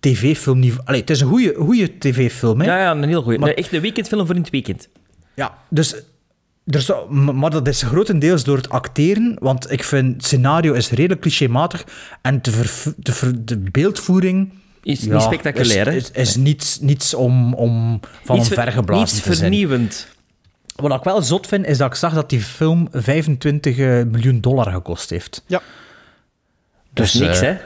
tv-filmniveau. 0.00 0.86
Allee, 0.86 1.00
het 1.00 1.10
is 1.10 1.20
een 1.20 1.28
goede, 1.28 1.54
goede 1.58 1.98
tv-film. 1.98 2.62
Ja, 2.62 2.78
ja, 2.78 2.90
een 2.90 3.08
heel 3.08 3.24
Nee, 3.24 3.54
Echt 3.54 3.72
een 3.72 3.80
weekendfilm 3.80 4.26
voor 4.26 4.34
in 4.34 4.40
het 4.40 4.50
weekend. 4.50 4.88
Ja, 5.34 5.58
dus... 5.68 5.94
Maar 7.10 7.50
dat 7.50 7.68
is 7.68 7.82
grotendeels 7.82 8.44
door 8.44 8.56
het 8.56 8.68
acteren, 8.68 9.36
want 9.40 9.70
ik 9.72 9.84
vind 9.84 10.14
het 10.14 10.24
scenario 10.24 10.72
is 10.72 10.90
redelijk 10.90 11.20
clichématig 11.20 11.84
en 12.22 12.42
de, 12.42 12.50
de, 12.96 13.12
ver- 13.12 13.44
de 13.44 13.58
beeldvoering... 13.58 14.52
Is 14.82 15.00
niet 15.00 15.22
spectaculair, 15.22 15.86
hè? 15.86 15.92
Is, 15.92 16.10
is, 16.10 16.28
is 16.28 16.36
niets, 16.36 16.80
niets 16.80 17.14
om, 17.14 17.54
om 17.54 18.00
van 18.24 18.36
Niets 18.36 18.48
ver- 18.48 18.56
omvergeblazen 18.58 19.04
niets 19.04 19.14
te 19.22 19.22
zijn. 19.34 19.36
vernieuwend. 19.36 20.06
Wat 20.76 20.94
ik 20.98 21.02
wel 21.02 21.22
zot 21.22 21.46
vind, 21.46 21.66
is 21.66 21.78
dat 21.78 21.88
ik 21.88 21.94
zag 21.94 22.14
dat 22.14 22.30
die 22.30 22.40
film 22.40 22.88
25 22.92 23.78
eh, 23.78 23.86
miljoen 23.86 24.40
dollar 24.40 24.72
gekost 24.72 25.10
heeft. 25.10 25.42
Ja. 25.46 25.60
Dat 26.92 27.04
is 27.06 27.12
Dus, 27.12 27.20
niks, 27.20 27.40
eh, 27.40 27.48
hè? 27.48 27.56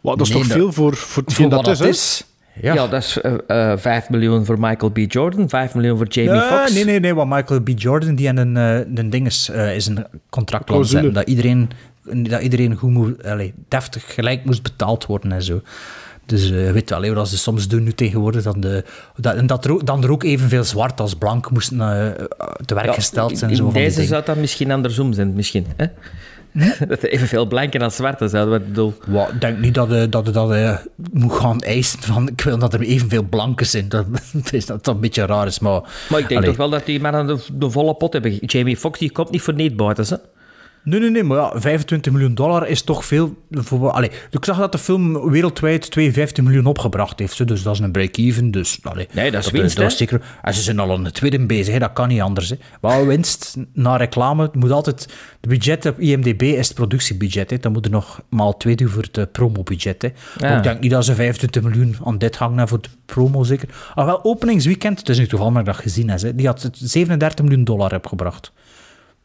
Wat, 0.00 0.18
dat 0.18 0.26
is 0.26 0.32
nee, 0.32 0.42
toch 0.42 0.52
veel 0.52 0.72
voor, 0.72 0.96
voor 0.96 1.22
Voor 1.26 1.48
dat 1.48 1.66
is, 1.68 1.78
dat 1.78 1.88
is. 1.88 2.24
Ja, 2.60 2.74
Ja. 2.74 2.86
dat 2.88 3.02
is 3.02 3.20
eh, 3.20 3.72
eh, 3.72 3.78
5 3.78 4.08
miljoen 4.08 4.44
voor 4.44 4.60
Michael 4.60 4.90
B. 4.92 4.98
Jordan, 5.08 5.48
5 5.48 5.74
miljoen 5.74 5.96
voor 5.96 6.06
Jamie 6.06 6.30
Nee, 6.32 6.40
Foxx. 6.40 6.72
nee, 6.74 6.84
nee, 6.84 7.00
nee, 7.00 7.14
want 7.14 7.30
Michael 7.30 7.60
B. 7.62 7.68
Jordan 7.74 8.14
die 8.14 8.28
aan 8.28 8.36
een, 8.36 8.56
eh, 8.56 8.94
een 8.94 9.10
ding 9.10 9.26
is, 9.26 9.48
eh, 9.48 9.74
is 9.76 9.86
een 9.86 10.06
contract 10.30 10.68
laten 10.68 10.86
zetten. 10.86 11.12
Dat 11.12 11.28
iedereen, 11.28 11.70
dat 12.02 12.42
iedereen 12.42 12.74
goed 12.74 12.90
moet, 12.90 13.24
allee, 13.24 13.54
deftig 13.68 14.14
gelijk 14.14 14.44
moest 14.44 14.62
betaald 14.62 15.06
worden 15.06 15.32
en 15.32 15.42
zo. 15.42 15.60
Dus 16.26 16.50
eh, 16.50 16.66
je 16.66 16.72
weet 16.72 16.90
wel, 16.90 17.14
wat 17.14 17.28
ze 17.28 17.38
soms 17.38 17.68
doen 17.68 17.82
nu 17.82 17.92
tegenwoordig, 17.92 18.42
dan, 18.42 18.60
de, 18.60 18.84
dat, 19.16 19.34
en 19.34 19.46
dat 19.46 19.64
er 19.64 19.72
ook, 19.72 19.86
dan 19.86 20.02
er 20.02 20.10
ook 20.10 20.22
evenveel 20.22 20.64
zwart 20.64 21.00
als 21.00 21.14
blank 21.14 21.50
moesten 21.50 21.80
eh, 21.80 22.24
te 22.64 22.74
werk 22.74 22.86
Ja, 22.86 22.92
gesteld 22.92 23.38
zijn. 23.38 23.50
in 23.50 23.56
zo 23.56 23.64
van 23.64 23.72
die 23.72 23.82
deze 23.82 24.04
zou 24.04 24.24
dat 24.24 24.36
misschien 24.36 24.70
andersom 24.70 25.12
zijn, 25.12 25.32
misschien. 25.32 25.66
Hè? 25.76 25.86
dat 26.88 27.02
er 27.02 27.08
evenveel 27.08 27.46
blanken 27.46 27.80
als 27.82 27.96
zwarte 27.96 28.28
zouden 28.28 28.60
we 28.60 28.66
bedoel. 28.66 28.94
Ik 29.32 29.40
denk 29.40 29.58
niet 29.58 29.74
dat 29.74 29.90
je 29.90 30.08
dat, 30.08 30.34
dat 30.34 30.52
eh, 30.52 30.76
moet 31.12 31.32
gaan 31.32 31.60
eisen 31.60 32.02
van 32.02 32.28
ik 32.28 32.40
wil 32.40 32.58
dat 32.58 32.74
er 32.74 32.80
evenveel 32.80 33.22
blanken 33.22 33.66
zijn. 33.66 33.88
Dat, 33.88 34.06
dat 34.32 34.52
is 34.52 34.66
dat 34.66 34.84
dat 34.84 34.94
een 34.94 35.00
beetje 35.00 35.26
raar 35.26 35.46
is, 35.46 35.58
maar... 35.58 35.80
Maar 36.10 36.18
ik 36.20 36.28
denk 36.28 36.40
allee. 36.40 36.48
toch 36.48 36.56
wel 36.56 36.70
dat 36.70 36.86
die 36.86 37.00
mannen 37.00 37.26
de, 37.26 37.38
de 37.52 37.70
volle 37.70 37.94
pot 37.94 38.12
hebben. 38.12 38.36
Jamie 38.36 38.76
Foxx 38.76 38.98
die 38.98 39.12
komt 39.12 39.30
niet 39.30 39.42
voor 39.42 39.54
niet 39.54 39.76
buiten, 39.76 40.04
hè? 40.08 40.16
Nee, 40.84 41.00
nee, 41.00 41.10
nee, 41.10 41.22
maar 41.22 41.38
ja, 41.38 41.60
25 41.60 42.12
miljoen 42.12 42.34
dollar 42.34 42.68
is 42.68 42.82
toch 42.82 43.04
veel. 43.04 43.36
Voor, 43.50 43.90
allee, 43.90 44.10
ik 44.30 44.44
zag 44.44 44.58
dat 44.58 44.72
de 44.72 44.78
film 44.78 45.30
wereldwijd 45.30 45.90
52 45.90 46.44
miljoen 46.44 46.66
opgebracht 46.66 47.18
heeft, 47.18 47.48
dus 47.48 47.62
dat 47.62 47.74
is 47.74 47.80
een 47.80 47.92
break-even. 47.92 48.50
Dus, 48.50 48.78
allee, 48.82 49.08
Nee, 49.12 49.30
dat 49.30 49.44
is 49.44 49.50
winst, 49.50 49.76
hè? 49.76 49.90
zeker. 49.90 50.22
En 50.42 50.54
ze 50.54 50.62
zijn 50.62 50.78
al 50.78 50.92
aan 50.92 51.04
de 51.04 51.10
tweede 51.12 51.46
bezig, 51.46 51.72
hè, 51.72 51.78
dat 51.78 51.92
kan 51.92 52.08
niet 52.08 52.20
anders. 52.20 52.50
Hè. 52.50 52.56
Wel 52.80 53.06
winst 53.06 53.56
na 53.72 53.96
reclame, 53.96 54.42
het 54.42 54.54
moet 54.54 54.70
altijd. 54.70 55.08
De 55.40 55.48
budget 55.48 55.86
op 55.86 56.00
IMDb 56.00 56.42
is 56.42 56.66
het 56.68 56.76
productiebudget, 56.76 57.50
hè. 57.50 57.58
dan 57.58 57.72
moet 57.72 57.84
er 57.84 57.90
nog 57.90 58.22
maal 58.28 58.56
twee 58.56 58.76
doen 58.76 58.88
voor 58.88 59.02
het 59.02 59.18
eh, 59.18 59.24
promobudget. 59.32 60.02
Hè. 60.02 60.08
Maar 60.40 60.50
Ja. 60.50 60.56
Ik 60.56 60.62
denk 60.62 60.80
niet 60.80 60.90
dat 60.90 61.04
ze 61.04 61.14
25 61.14 61.62
miljoen 61.62 61.96
aan 62.04 62.18
dit 62.18 62.36
hangen 62.36 62.68
voor 62.68 62.80
de 62.80 62.88
promo, 63.06 63.42
zeker. 63.44 63.68
Ah, 63.94 64.04
wel, 64.04 64.24
openingsweekend, 64.24 64.98
het 64.98 65.08
is 65.08 65.18
nu 65.18 65.26
toevallig 65.26 65.52
dat 65.52 65.62
ik 65.62 65.66
dat 65.72 65.76
gezien 65.82 66.10
heb, 66.10 66.20
hè, 66.20 66.34
die 66.34 66.46
had 66.46 66.62
het 66.62 66.76
37 66.80 67.44
miljoen 67.44 67.64
dollar 67.64 67.94
opgebracht. 67.94 68.52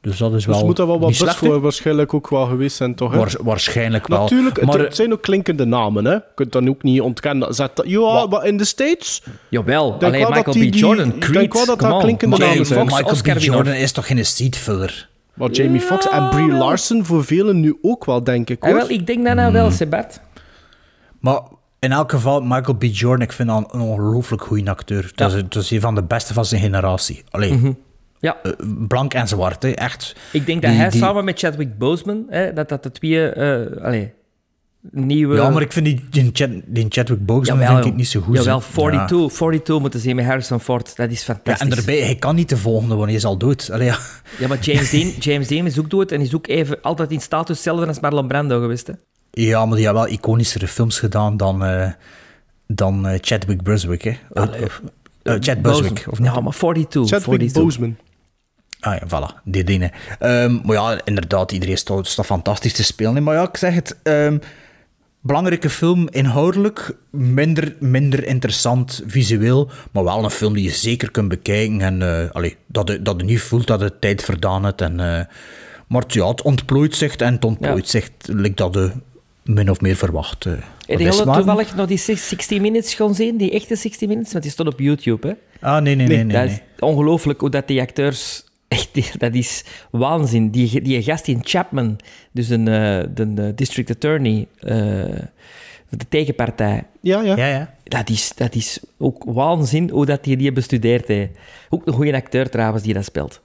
Dus 0.02 0.18
dat 0.18 0.34
is 0.34 0.46
wel. 0.46 0.56
Dus 0.56 0.64
moet 0.66 0.76
dat 0.76 0.88
wel 0.88 1.00
wat 1.00 1.10
best 1.10 1.22
hè? 1.26 1.32
voor 1.32 1.60
waarschijnlijk 1.62 2.14
ook 2.14 2.30
wel 2.30 2.46
geweest 2.46 2.76
zijn, 2.76 2.96
toch? 2.96 3.12
Hè? 3.12 3.18
Waars- 3.18 3.36
waarschijnlijk 3.42 4.08
wel. 4.08 4.20
Natuurlijk, 4.20 4.62
maar, 4.66 4.76
het, 4.76 4.84
het 4.84 4.96
zijn 4.96 5.12
ook 5.14 5.22
klinkende 5.22 5.66
namen, 5.66 6.06
hè. 6.06 6.12
Je 6.14 6.24
kunt 6.36 6.52
dan 6.52 6.70
ook 6.70 6.84
niet 6.84 7.02
ontkennen. 7.02 7.54
Zet 7.56 7.76
dat, 7.76 7.86
ja, 7.88 8.26
maar 8.26 8.46
in 8.46 8.58
de 8.58 8.66
States... 8.66 9.22
Jawel, 9.50 9.90
denk 9.92 10.04
alleen 10.04 10.22
wel 10.22 10.30
Michael 10.30 10.54
die- 10.56 10.70
B. 10.72 10.74
Jordan, 10.74 11.08
ik 11.14 11.20
Creed, 11.20 11.34
denk 11.34 11.54
wel 11.54 11.66
dat 11.66 11.84
on. 11.84 12.00
klinkende 12.00 12.38
namen 12.38 12.66
zijn. 12.66 12.86
Michael 12.86 13.06
Oscar 13.12 13.36
B. 13.36 13.40
Jordan 13.40 13.74
is 13.74 13.92
toch 13.92 14.08
geen 14.08 14.26
seatfiller? 14.26 15.10
Maar 15.34 15.50
Jamie 15.50 15.82
Foxx 15.82 16.10
en 16.10 16.30
Brie 16.30 16.52
Larson 16.52 17.06
voor 17.06 17.26
velen 17.26 17.60
nu 17.60 17.78
ook 17.82 18.06
wel, 18.06 18.24
denk 18.24 18.50
ik, 18.50 18.64
Ah, 18.64 18.70
hoor. 18.70 18.78
wel, 18.80 18.90
ik 18.90 19.08
denk 19.08 19.20
nou 19.34 19.52
wel, 19.52 19.72
Sebat. 19.72 20.22
Maar 21.20 21.42
in 21.80 21.92
elk 21.92 22.12
geval, 22.12 22.42
Michael 22.42 22.74
B. 22.78 22.84
Jordan, 22.84 23.22
ik 23.22 23.32
vind 23.32 23.50
dat 23.50 23.74
een 23.74 23.80
ongelooflijk 23.80 24.42
goede 24.42 24.70
acteur. 24.70 25.12
Dat, 25.16 25.34
is, 25.34 25.42
dat 25.50 25.64
is 25.64 25.72
een 25.72 25.82
van 25.82 25.96
de 25.96 26.04
beste 26.04 26.34
van 26.34 26.46
zijn 26.46 26.62
generatie. 26.62 27.24
Alleen, 27.30 27.54
Mhm. 27.60 27.72
Ja. 28.20 28.38
blank 28.88 29.14
en 29.14 29.28
zwart, 29.28 29.64
hè. 29.64 29.70
echt. 29.70 30.16
Ik 30.32 30.46
denk 30.46 30.62
dat 30.62 30.72
Die- 30.72 30.80
hij 30.80 30.90
die- 30.90 31.00
samen 31.00 31.26
met 31.26 31.40
Chadwick 31.40 31.78
Boseman, 31.78 32.26
hè, 32.30 32.54
dat 32.54 32.70
dat 32.70 32.84
de 32.84 32.92
twee 32.92 33.30
eh 33.30 33.84
allee, 33.86 34.14
nieuwe... 34.92 35.36
Ja, 35.36 35.50
maar 35.50 35.62
ik 35.62 35.72
vind 35.72 35.86
die, 35.86 36.06
die, 36.10 36.30
Chad, 36.34 36.50
die 36.66 36.86
Chadwick 36.90 37.26
Boseman 37.26 37.60
Jawel, 37.60 37.76
vind 37.76 37.88
ik 37.88 37.96
niet 37.96 38.08
zo 38.08 38.22
goed. 38.22 38.36
Jawel, 38.38 38.60
hè. 38.60 38.66
42, 38.74 39.32
42 39.32 39.80
moeten 39.80 40.00
zien 40.00 40.16
met 40.16 40.26
Harrison 40.26 40.60
Ford. 40.60 40.96
Dat 40.96 41.10
is 41.12 41.20
Ja. 41.20 41.34
fantastisch. 41.34 41.68
Ja, 41.68 41.70
en 41.72 41.76
daarbij, 41.76 42.06
hij 42.06 42.16
kan 42.16 42.36
niet 42.36 42.50
de 42.50 42.58
volgende, 42.58 42.96
want 42.96 43.08
hij 43.08 43.16
is 43.16 43.26
al 43.26 43.38
dood. 43.38 43.70
Allee, 43.72 43.88
ja. 43.88 43.98
Ja, 44.40 44.48
maar 44.48 44.60
James 44.60 44.90
Dean, 44.90 45.10
James 45.20 45.48
Dean 45.48 45.66
is 45.66 45.80
ook 45.80 45.90
dood 45.90 46.12
en 46.12 46.22
is 46.22 46.36
ook 46.36 46.48
even 46.48 46.82
altijd 46.82 47.12
in 47.12 47.22
status 47.22 47.56
hetzelfde 47.56 47.88
als 47.88 48.00
Marlon 48.00 48.28
Brando 48.28 48.60
geweest. 48.62 48.88
Hè? 48.88 48.94
ja, 49.32 49.66
maar 49.66 49.76
die 49.78 49.86
heeft 49.86 49.98
wel 49.98 50.08
iconischere 50.10 50.68
films 50.68 51.00
gedaan 51.00 51.38
dan, 51.38 51.64
eh, 51.66 51.92
dan 52.68 53.08
eh, 53.08 53.18
Chadwick 53.22 53.62
Buswick. 53.64 54.02
Hè. 54.02 54.18
Allee, 54.34 54.62
eh, 55.24 55.36
Chad 55.40 55.62
Buswick, 55.62 56.06
of 56.10 56.20
niet? 56.20 56.34
Ja, 56.34 56.40
maar 56.40 56.54
42. 56.54 57.02
Chadwick 57.18 57.24
42. 57.24 57.64
Boseman. 57.64 57.98
Ah 58.88 58.98
ja, 59.00 59.08
voilà, 59.08 59.42
die 59.44 59.64
dingen. 59.64 59.92
Ehm, 60.20 60.60
maar 60.64 60.76
ja, 60.76 61.02
inderdaad, 61.06 61.52
iedereen 61.52 61.78
staat, 61.78 62.08
staat 62.08 62.26
fantastisch 62.26 62.74
te 62.74 62.84
spelen. 62.84 63.24
Maar 63.24 63.36
ja, 63.36 63.48
ik 63.48 63.58
zeg 63.58 63.74
het, 63.74 63.96
ehm, 64.04 64.38
belangrijke 65.22 65.70
film, 65.70 66.08
inhoudelijk 66.12 66.96
minder, 67.12 67.76
minder 67.80 68.26
interessant 68.28 69.04
visueel, 69.08 69.70
maar 69.92 70.04
wel 70.04 70.24
een 70.24 70.30
film 70.30 70.54
die 70.54 70.64
je 70.64 70.70
zeker 70.72 71.12
kunt 71.12 71.28
bekijken 71.28 71.82
en 71.82 72.02
eh, 72.02 72.32
allee, 72.32 72.56
dat, 72.68 72.88
je, 72.90 73.02
dat 73.02 73.16
je 73.20 73.26
niet 73.26 73.42
voelt 73.42 73.68
dat 73.68 73.80
het 73.80 74.02
tijd 74.02 74.24
verdaan 74.24 74.64
het. 74.64 74.82
En, 74.82 75.00
eh, 75.00 75.26
maar 75.88 76.02
het- 76.02 76.14
ja, 76.14 76.28
het 76.28 76.42
ontplooit 76.42 76.96
zich 76.96 77.16
en 77.16 77.34
het 77.34 77.46
ontplooit 77.46 77.88
zich, 77.90 78.10
lijkt 78.26 78.58
dat 78.58 78.74
je 78.74 78.92
min 79.44 79.70
of 79.70 79.82
meer 79.82 79.96
verwacht. 79.96 80.46
eh. 80.46 80.52
Heb 80.88 81.00
je 81.00 81.10
toevallig 81.46 81.76
nog 81.76 81.88
die 81.88 81.98
60 81.98 82.60
Minutes 82.60 82.94
gaan 82.94 83.16
zien? 83.16 83.38
Die 83.38 83.52
echte 83.52 83.76
60 83.76 84.08
Minutes? 84.08 84.32
Want 84.32 84.44
die 84.44 84.54
stond 84.54 84.70
op 84.70 84.80
YouTube, 84.80 85.28
hè? 85.28 85.34
Ah, 85.68 85.82
nee, 85.82 85.96
nee, 85.96 86.08
nee. 86.08 86.24
nee, 86.24 86.36
dat 86.36 86.46
nee. 86.46 86.54
is 86.54 86.60
ongelooflijk 86.80 87.40
hoe 87.40 87.50
dat 87.50 87.68
die 87.68 87.82
acteurs... 87.82 88.46
Echt, 88.68 89.20
dat 89.20 89.34
is 89.34 89.64
waanzin. 89.92 90.50
Die, 90.50 90.82
die 90.82 91.04
gast 91.04 91.28
in 91.28 91.40
Chapman, 91.44 92.00
dus 92.32 92.50
een, 92.50 92.68
eh, 92.68 93.04
de, 93.14 93.34
de 93.34 93.54
district 93.56 93.90
attorney, 93.90 94.48
eh, 94.60 94.76
de 95.90 96.08
tegenpartij, 96.10 96.84
Ja, 97.02 97.22
ja. 97.22 97.36
Ja, 97.36 97.48
ja. 97.48 97.74
dat 97.84 98.10
is, 98.10 98.32
dat 98.36 98.56
is 98.56 98.80
ook 98.98 99.24
waanzin 99.24 99.90
hoe 99.90 100.06
dat 100.06 100.24
die 100.24 100.38
die 100.38 100.52
bestudeerd 100.52 101.08
heeft. 101.08 101.32
Ook 101.70 101.88
een 101.88 101.94
goede 101.94 102.14
acteur 102.14 102.50
trouwens 102.50 102.84
die 102.84 102.94
dat 102.94 103.04
speelt. 103.04 103.42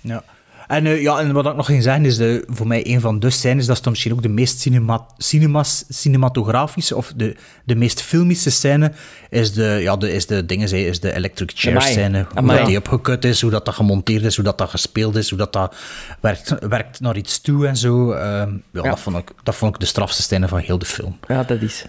Ja. 0.00 0.24
En, 0.72 0.86
eh, 0.86 1.02
ja, 1.02 1.18
en 1.18 1.32
wat 1.32 1.46
ik 1.46 1.56
nog 1.56 1.66
ging 1.66 1.82
zeggen 1.82 2.04
is 2.04 2.16
de, 2.16 2.44
voor 2.46 2.66
mij 2.66 2.86
een 2.86 3.00
van 3.00 3.20
de 3.20 3.30
scènes, 3.30 3.66
dat 3.66 3.76
is 3.76 3.82
dan 3.82 3.92
misschien 3.92 4.12
ook 4.12 4.22
de 4.22 4.28
meest 4.28 4.60
cinema, 4.60 5.06
cinemas, 5.16 5.84
cinematografische 5.88 6.96
of 6.96 7.12
de, 7.16 7.36
de 7.64 7.74
meest 7.74 8.02
filmische 8.02 8.50
scène, 8.50 8.92
is 9.30 9.52
de, 9.52 9.78
ja, 9.80 9.96
de, 9.96 10.12
is 10.12 10.26
de, 10.26 10.46
dingen, 10.46 10.72
is 10.72 11.00
de 11.00 11.14
electric 11.14 11.52
chair 11.54 11.76
Amai. 11.76 11.92
scène. 11.92 12.26
Hoe 12.34 12.46
dat 12.46 12.66
die 12.66 12.76
opgekut 12.76 13.24
is, 13.24 13.40
hoe 13.40 13.50
dat, 13.50 13.64
dat 13.64 13.74
gemonteerd 13.74 14.24
is, 14.24 14.34
hoe 14.34 14.44
dat, 14.44 14.58
dat 14.58 14.70
gespeeld 14.70 15.16
is, 15.16 15.28
hoe 15.28 15.38
dat, 15.38 15.52
dat 15.52 15.76
werkt, 16.20 16.54
werkt 16.68 17.00
naar 17.00 17.16
iets 17.16 17.40
toe 17.40 17.66
en 17.66 17.76
zo. 17.76 18.12
Ehm, 18.12 18.52
ja, 18.70 18.82
Dat, 18.82 19.00
vond 19.00 19.16
ik, 19.16 19.32
dat 19.42 19.54
vond 19.54 19.74
ik 19.74 19.80
de 19.80 19.86
strafste 19.86 20.22
scène 20.22 20.48
van 20.48 20.58
heel 20.58 20.78
de 20.78 20.86
film. 20.86 21.18
Ja, 21.28 21.42
dat 21.42 21.62
is... 21.62 21.84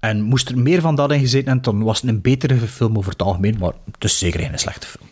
En 0.00 0.22
moest 0.22 0.48
er 0.48 0.58
meer 0.58 0.80
van 0.80 0.94
dat 0.94 1.12
in 1.12 1.20
gezeten 1.20 1.46
hebben, 1.46 1.72
dan 1.72 1.82
was 1.82 2.00
het 2.00 2.10
een 2.10 2.20
betere 2.20 2.58
film 2.58 2.96
over 2.96 3.12
het 3.12 3.22
algemeen, 3.22 3.56
maar 3.58 3.72
het 3.92 4.04
is 4.04 4.18
zeker 4.18 4.40
geen 4.40 4.58
slechte 4.58 4.86
film. 4.86 5.11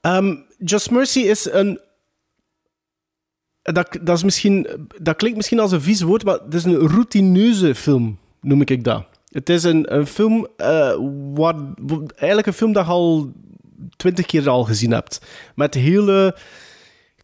Ehm, 0.00 0.34
Just 0.58 0.90
Mercy 0.90 1.20
is 1.20 1.52
een. 1.52 1.80
Dat, 3.62 3.98
dat, 4.02 4.16
is 4.16 4.22
misschien, 4.22 4.66
dat 4.98 5.16
klinkt 5.16 5.36
misschien 5.36 5.60
als 5.60 5.72
een 5.72 5.80
vies 5.80 6.00
woord, 6.00 6.24
maar 6.24 6.38
het 6.44 6.54
is 6.54 6.64
een 6.64 6.88
routineuze 6.88 7.74
film, 7.74 8.18
noem 8.40 8.62
ik 8.62 8.84
dat. 8.84 9.04
Het 9.28 9.48
is 9.48 9.62
een, 9.62 9.94
een 9.94 10.06
film, 10.06 10.46
waar, 11.34 11.54
eigenlijk 12.16 12.46
een 12.46 12.52
film 12.52 12.72
dat 12.72 12.84
je 12.84 12.90
al 12.90 13.32
twintig 13.96 14.26
keer 14.26 14.48
al 14.48 14.64
gezien 14.64 14.90
hebt. 14.90 15.20
Met 15.54 15.74
hele 15.74 16.36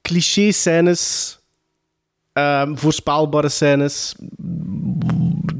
cliché-scènes, 0.02 1.38
ehm, 2.32 2.74
voorspelbare 2.74 3.48
scènes. 3.48 4.14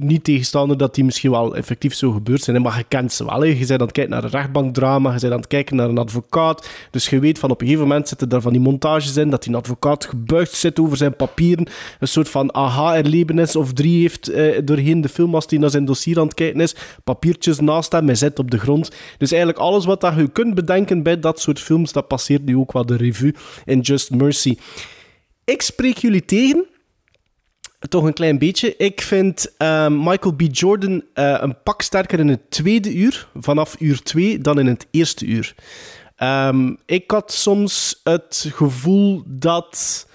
Niet 0.06 0.24
tegenstaande 0.24 0.76
dat 0.76 0.94
die 0.94 1.04
misschien 1.04 1.30
wel 1.30 1.56
effectief 1.56 1.94
zo 1.94 2.10
gebeurd 2.10 2.42
zijn, 2.42 2.62
maar 2.62 2.76
je 2.76 2.84
kent 2.88 3.12
ze 3.12 3.24
wel. 3.24 3.44
Je 3.44 3.56
bent 3.66 3.70
aan 3.70 3.80
het 3.80 3.92
kijken 3.92 4.12
naar 4.12 4.24
een 4.24 4.30
rechtbankdrama, 4.30 5.12
je 5.12 5.20
bent 5.20 5.32
aan 5.32 5.38
het 5.38 5.46
kijken 5.46 5.76
naar 5.76 5.88
een 5.88 5.98
advocaat. 5.98 6.68
Dus 6.90 7.08
je 7.08 7.18
weet 7.18 7.38
van 7.38 7.50
op 7.50 7.60
een 7.60 7.66
gegeven 7.66 7.88
moment 7.88 8.08
zitten 8.08 8.28
er 8.28 8.40
van 8.40 8.52
die 8.52 8.60
montages 8.60 9.16
in 9.16 9.30
dat 9.30 9.42
die 9.42 9.56
advocaat 9.56 10.04
gebuigd 10.04 10.52
zit 10.52 10.80
over 10.80 10.96
zijn 10.96 11.16
papieren. 11.16 11.66
Een 11.98 12.08
soort 12.08 12.28
van 12.28 12.54
aha-erlevenis 12.54 13.56
of 13.56 13.72
drie 13.72 14.00
heeft 14.00 14.28
eh, 14.28 14.60
doorheen 14.64 15.00
de 15.00 15.08
film 15.08 15.34
als 15.34 15.44
hij 15.48 15.58
naar 15.58 15.70
zijn 15.70 15.84
dossier 15.84 16.18
aan 16.18 16.26
het 16.26 16.34
kijken 16.34 16.60
is. 16.60 16.74
Papiertjes 17.04 17.60
naast 17.60 17.92
hem, 17.92 18.06
hij 18.06 18.14
zit 18.14 18.38
op 18.38 18.50
de 18.50 18.58
grond. 18.58 18.90
Dus 19.18 19.30
eigenlijk 19.30 19.60
alles 19.62 19.84
wat 19.84 20.00
dat 20.00 20.14
je 20.16 20.28
kunt 20.28 20.54
bedenken 20.54 21.02
bij 21.02 21.20
dat 21.20 21.40
soort 21.40 21.60
films, 21.60 21.92
dat 21.92 22.08
passeert 22.08 22.44
nu 22.44 22.56
ook 22.56 22.72
wel 22.72 22.86
de 22.86 22.96
revue 22.96 23.34
in 23.64 23.80
Just 23.80 24.10
Mercy. 24.10 24.56
Ik 25.44 25.62
spreek 25.62 25.98
jullie 25.98 26.24
tegen. 26.24 26.66
Toch 27.88 28.04
een 28.04 28.12
klein 28.12 28.38
beetje. 28.38 28.76
Ik 28.76 29.00
vind 29.00 29.54
eh, 29.56 29.88
Michael 29.88 30.34
B. 30.34 30.42
Jordan 30.50 31.02
eh, 31.14 31.36
een 31.40 31.62
pak 31.62 31.82
sterker 31.82 32.18
in 32.18 32.28
het 32.28 32.50
tweede 32.50 32.94
uur, 32.94 33.28
vanaf 33.34 33.76
uur 33.78 34.02
2, 34.02 34.38
dan 34.38 34.58
in 34.58 34.66
het 34.66 34.86
eerste 34.90 35.26
uur. 35.26 35.54
Ehm, 36.16 36.74
ik 36.86 37.10
had 37.10 37.32
soms 37.32 38.00
het 38.04 38.50
gevoel 38.52 39.22
dat. 39.26 40.06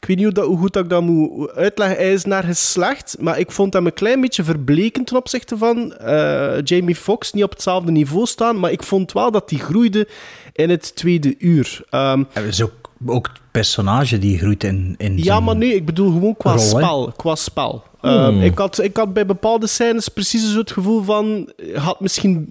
Ik 0.00 0.06
weet 0.08 0.16
niet 0.16 0.36
hoe, 0.36 0.58
goed 0.58 0.76
ik 0.76 0.88
dat 0.88 1.02
moet 1.02 1.50
uitleggen. 1.50 1.96
Hij 1.96 2.12
is 2.12 2.24
naar 2.24 2.44
geslacht, 2.44 3.16
maar 3.18 3.38
ik 3.38 3.50
vond 3.50 3.72
hem 3.72 3.86
een 3.86 3.92
klein 3.92 4.20
beetje 4.20 4.44
verbleken 4.44 5.04
ten 5.04 5.16
opzichte 5.16 5.56
van 5.56 5.94
eh, 5.94 6.62
Jamie 6.64 6.94
Foxx. 6.94 7.32
Niet 7.32 7.44
op 7.44 7.50
hetzelfde 7.50 7.90
niveau 7.90 8.26
staan, 8.26 8.60
maar 8.60 8.72
ik 8.72 8.82
vond 8.82 9.12
wel 9.12 9.30
dat 9.30 9.50
hij 9.50 9.58
groeide 9.58 10.08
in 10.52 10.70
het 10.70 10.94
tweede 10.94 11.34
uur. 11.38 11.80
Ehm, 11.90 12.24
Er 12.32 12.44
is 12.46 12.62
ook, 13.06 13.26
het 13.26 13.40
personage 13.50 14.18
die 14.18 14.38
groeit 14.38 14.64
in, 14.64 14.94
in 14.98 15.18
ja, 15.18 15.40
maar 15.40 15.56
nee, 15.56 15.74
ik 15.74 15.84
bedoel 15.84 16.12
gewoon 16.12 16.36
qua 16.36 16.52
rol, 16.52 16.60
spel. 16.60 17.12
Qua 17.16 17.34
spel. 17.34 17.82
Hmm. 18.00 18.10
Ehm, 18.10 18.40
ik, 18.40 18.58
had, 18.58 18.82
ik 18.82 18.96
had 18.96 19.12
bij 19.12 19.26
bepaalde 19.26 19.66
scènes 19.66 20.08
precies 20.08 20.52
zo 20.52 20.58
het 20.58 20.72
gevoel 20.72 21.02
van... 21.02 21.52
Had 21.74 22.00
misschien, 22.00 22.50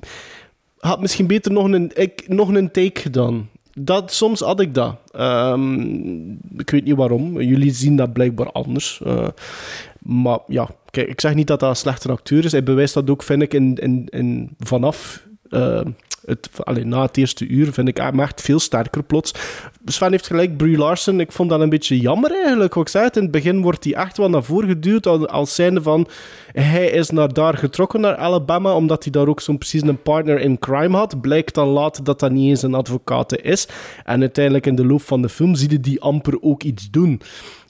had 0.80 1.02
misschien 1.02 1.28
beter 1.28 1.52
nog 1.52 1.66
een, 1.66 1.92
ik, 1.94 2.24
nog 2.28 2.48
een 2.48 2.72
take 2.72 3.02
gedaan. 3.02 3.50
Dat, 3.74 4.14
soms 4.14 4.40
had 4.40 4.60
ik 4.60 4.74
dat. 4.74 4.96
Ehm, 5.12 5.80
ik 6.58 6.70
weet 6.70 6.84
niet 6.84 6.96
waarom. 6.96 7.42
Jullie 7.42 7.74
zien 7.74 7.96
dat 7.96 8.14
blijkbaar 8.14 8.52
anders. 8.52 9.02
Eh, 9.06 9.28
maar 10.00 10.40
ja, 10.48 10.70
kijk, 10.92 11.08
ik 11.08 11.22
zeg 11.22 11.34
niet 11.34 11.48
dat 11.48 11.60
dat 11.60 11.70
een 11.70 11.76
slechte 11.76 12.12
acteur 12.12 12.46
is. 12.46 12.52
Hij 12.52 12.64
bewijst 12.64 12.94
dat 12.94 13.10
ook, 13.10 13.24
vind 13.24 13.42
ik, 13.42 13.54
in, 13.54 13.76
in, 13.76 14.06
in, 14.10 14.50
vanaf... 14.60 15.24
eh, 15.50 15.82
het, 16.30 16.50
allee, 16.64 16.86
na 16.86 17.02
het 17.02 17.18
eerste 17.18 17.48
uur 17.48 17.74
vind 17.74 17.88
ik 17.88 17.98
hem 17.98 18.20
echt 18.20 18.42
veel 18.42 18.60
sterker 18.60 19.04
plots. 19.04 19.34
Sven 19.86 20.12
heeft 20.12 20.28
gelijk, 20.28 20.58
Brie 20.58 20.78
Larson. 20.78 21.20
Ik 21.20 21.32
vond 21.32 21.50
dat 21.50 21.60
een 21.60 21.70
beetje 21.70 22.00
jammer 22.00 22.32
eigenlijk. 22.32 22.74
Wat 22.74 22.84
ik 22.84 22.90
zei, 22.90 23.04
het, 23.06 23.16
in 23.16 23.22
het 23.22 23.32
begin 23.32 23.62
wordt 23.62 23.84
hij 23.84 23.94
echt 23.94 24.18
wel 24.18 24.30
naar 24.30 24.44
voren 24.44 24.70
geduwd. 24.70 25.30
Als, 25.30 25.56
zijnde 25.56 25.82
van 25.82 26.08
hij 26.54 26.86
is 26.86 27.10
naar 27.10 27.34
daar 27.34 27.58
getrokken, 27.58 28.02
naar 28.02 28.16
Alabama, 28.16 28.76
omdat 28.76 29.04
hij 29.04 29.12
daar 29.12 29.28
ook 29.28 29.42
zo'n 29.42 29.58
precies 29.58 29.82
een 29.82 30.02
partner 30.02 30.40
in 30.40 30.60
crime 30.60 30.98
had. 30.98 31.22
Blijkt 31.22 31.54
dan 31.54 31.68
later 31.68 32.04
dat 32.04 32.20
dat 32.20 32.32
niet 32.32 32.50
eens 32.50 32.62
een 32.62 32.74
advocaat 32.74 33.42
is. 33.42 33.68
En 34.06 34.20
uiteindelijk 34.20 34.66
in 34.66 34.76
de 34.76 34.86
loop 34.86 35.02
van 35.02 35.22
de 35.22 35.30
film 35.30 35.56
zie 35.56 35.72
je 35.72 35.80
die 35.80 36.02
amper 36.02 36.42
ook 36.42 36.64
iets 36.64 36.90
doen. 36.90 37.22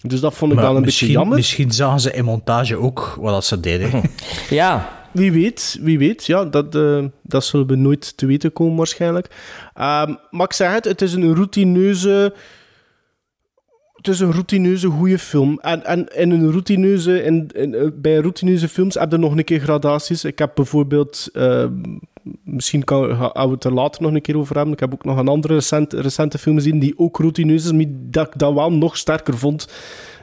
Dus 0.01 0.20
dat 0.20 0.34
vond 0.34 0.51
ik 0.51 0.57
Maar 0.57 0.68
wel 0.68 0.78
een 0.78 0.84
beetje 0.84 1.12
jammer. 1.12 1.36
Misschien 1.36 1.72
zagen 1.72 1.99
ze 1.99 2.12
in 2.12 2.26
montage 2.26 2.78
ook 2.78 3.18
wat 3.20 3.34
dat 3.34 3.45
ze 3.45 3.60
deden. 3.60 4.01
Ja. 4.49 4.98
Wie 5.12 5.32
weet, 5.32 5.78
wie 5.82 5.97
weet. 5.97 6.26
Ja, 6.26 6.45
dat, 6.45 6.76
eh, 6.76 7.03
dat 7.22 7.45
zullen 7.45 7.68
we 7.68 7.76
nooit 7.76 8.18
te 8.18 8.26
weten 8.26 8.53
komen 8.53 8.78
waarschijnlijk. 8.78 9.28
Ehm, 9.74 10.14
maar 10.30 10.45
ik 10.45 10.53
zeg 10.53 10.74
het, 10.74 10.86
het 10.86 11.01
is 11.01 11.14
een 11.14 11.36
routineuze 11.36 12.34
Het 13.93 14.07
is 14.07 14.20
een 14.20 14.32
routineuze 14.32 14.88
goede 14.88 15.20
film. 15.20 15.60
En, 15.60 15.86
en 15.86 16.07
in 16.07 16.32
een 16.32 16.51
routineuze, 16.51 17.24
in, 17.24 17.51
eh, 17.51 17.88
bij 17.93 18.16
routineuze 18.16 18.68
films 18.68 18.95
heb 18.95 19.12
je 19.12 19.18
nog 19.18 19.38
een 19.38 19.43
keer 19.43 19.60
gradaties. 19.60 20.24
Ik 20.24 20.39
heb 20.39 20.51
bijvoorbeeld, 20.55 21.30
eh, 21.34 21.66
misschien 22.43 22.84
kan, 22.84 23.16
gaan 23.16 23.47
we 23.47 23.53
het 23.53 23.64
er 23.64 23.74
later 23.74 24.01
nog 24.01 24.14
een 24.14 24.22
keer 24.22 24.38
over 24.38 24.55
hebben. 24.55 24.74
Ik 24.74 24.80
heb 24.80 24.93
ook 24.93 25.03
nog 25.05 25.18
een 25.18 25.28
andere 25.28 25.53
recent, 25.53 25.93
recente 25.93 26.38
film 26.38 26.55
gezien 26.55 26.80
die 26.80 26.97
ook 26.97 27.18
routineus 27.18 27.66
is, 27.66 27.72
maar 27.72 27.86
dat 27.89 28.28
ik 28.28 28.39
dat 28.39 28.53
wel 28.53 28.72
nog 28.72 28.97
sterker 28.97 29.38
vond 29.38 29.68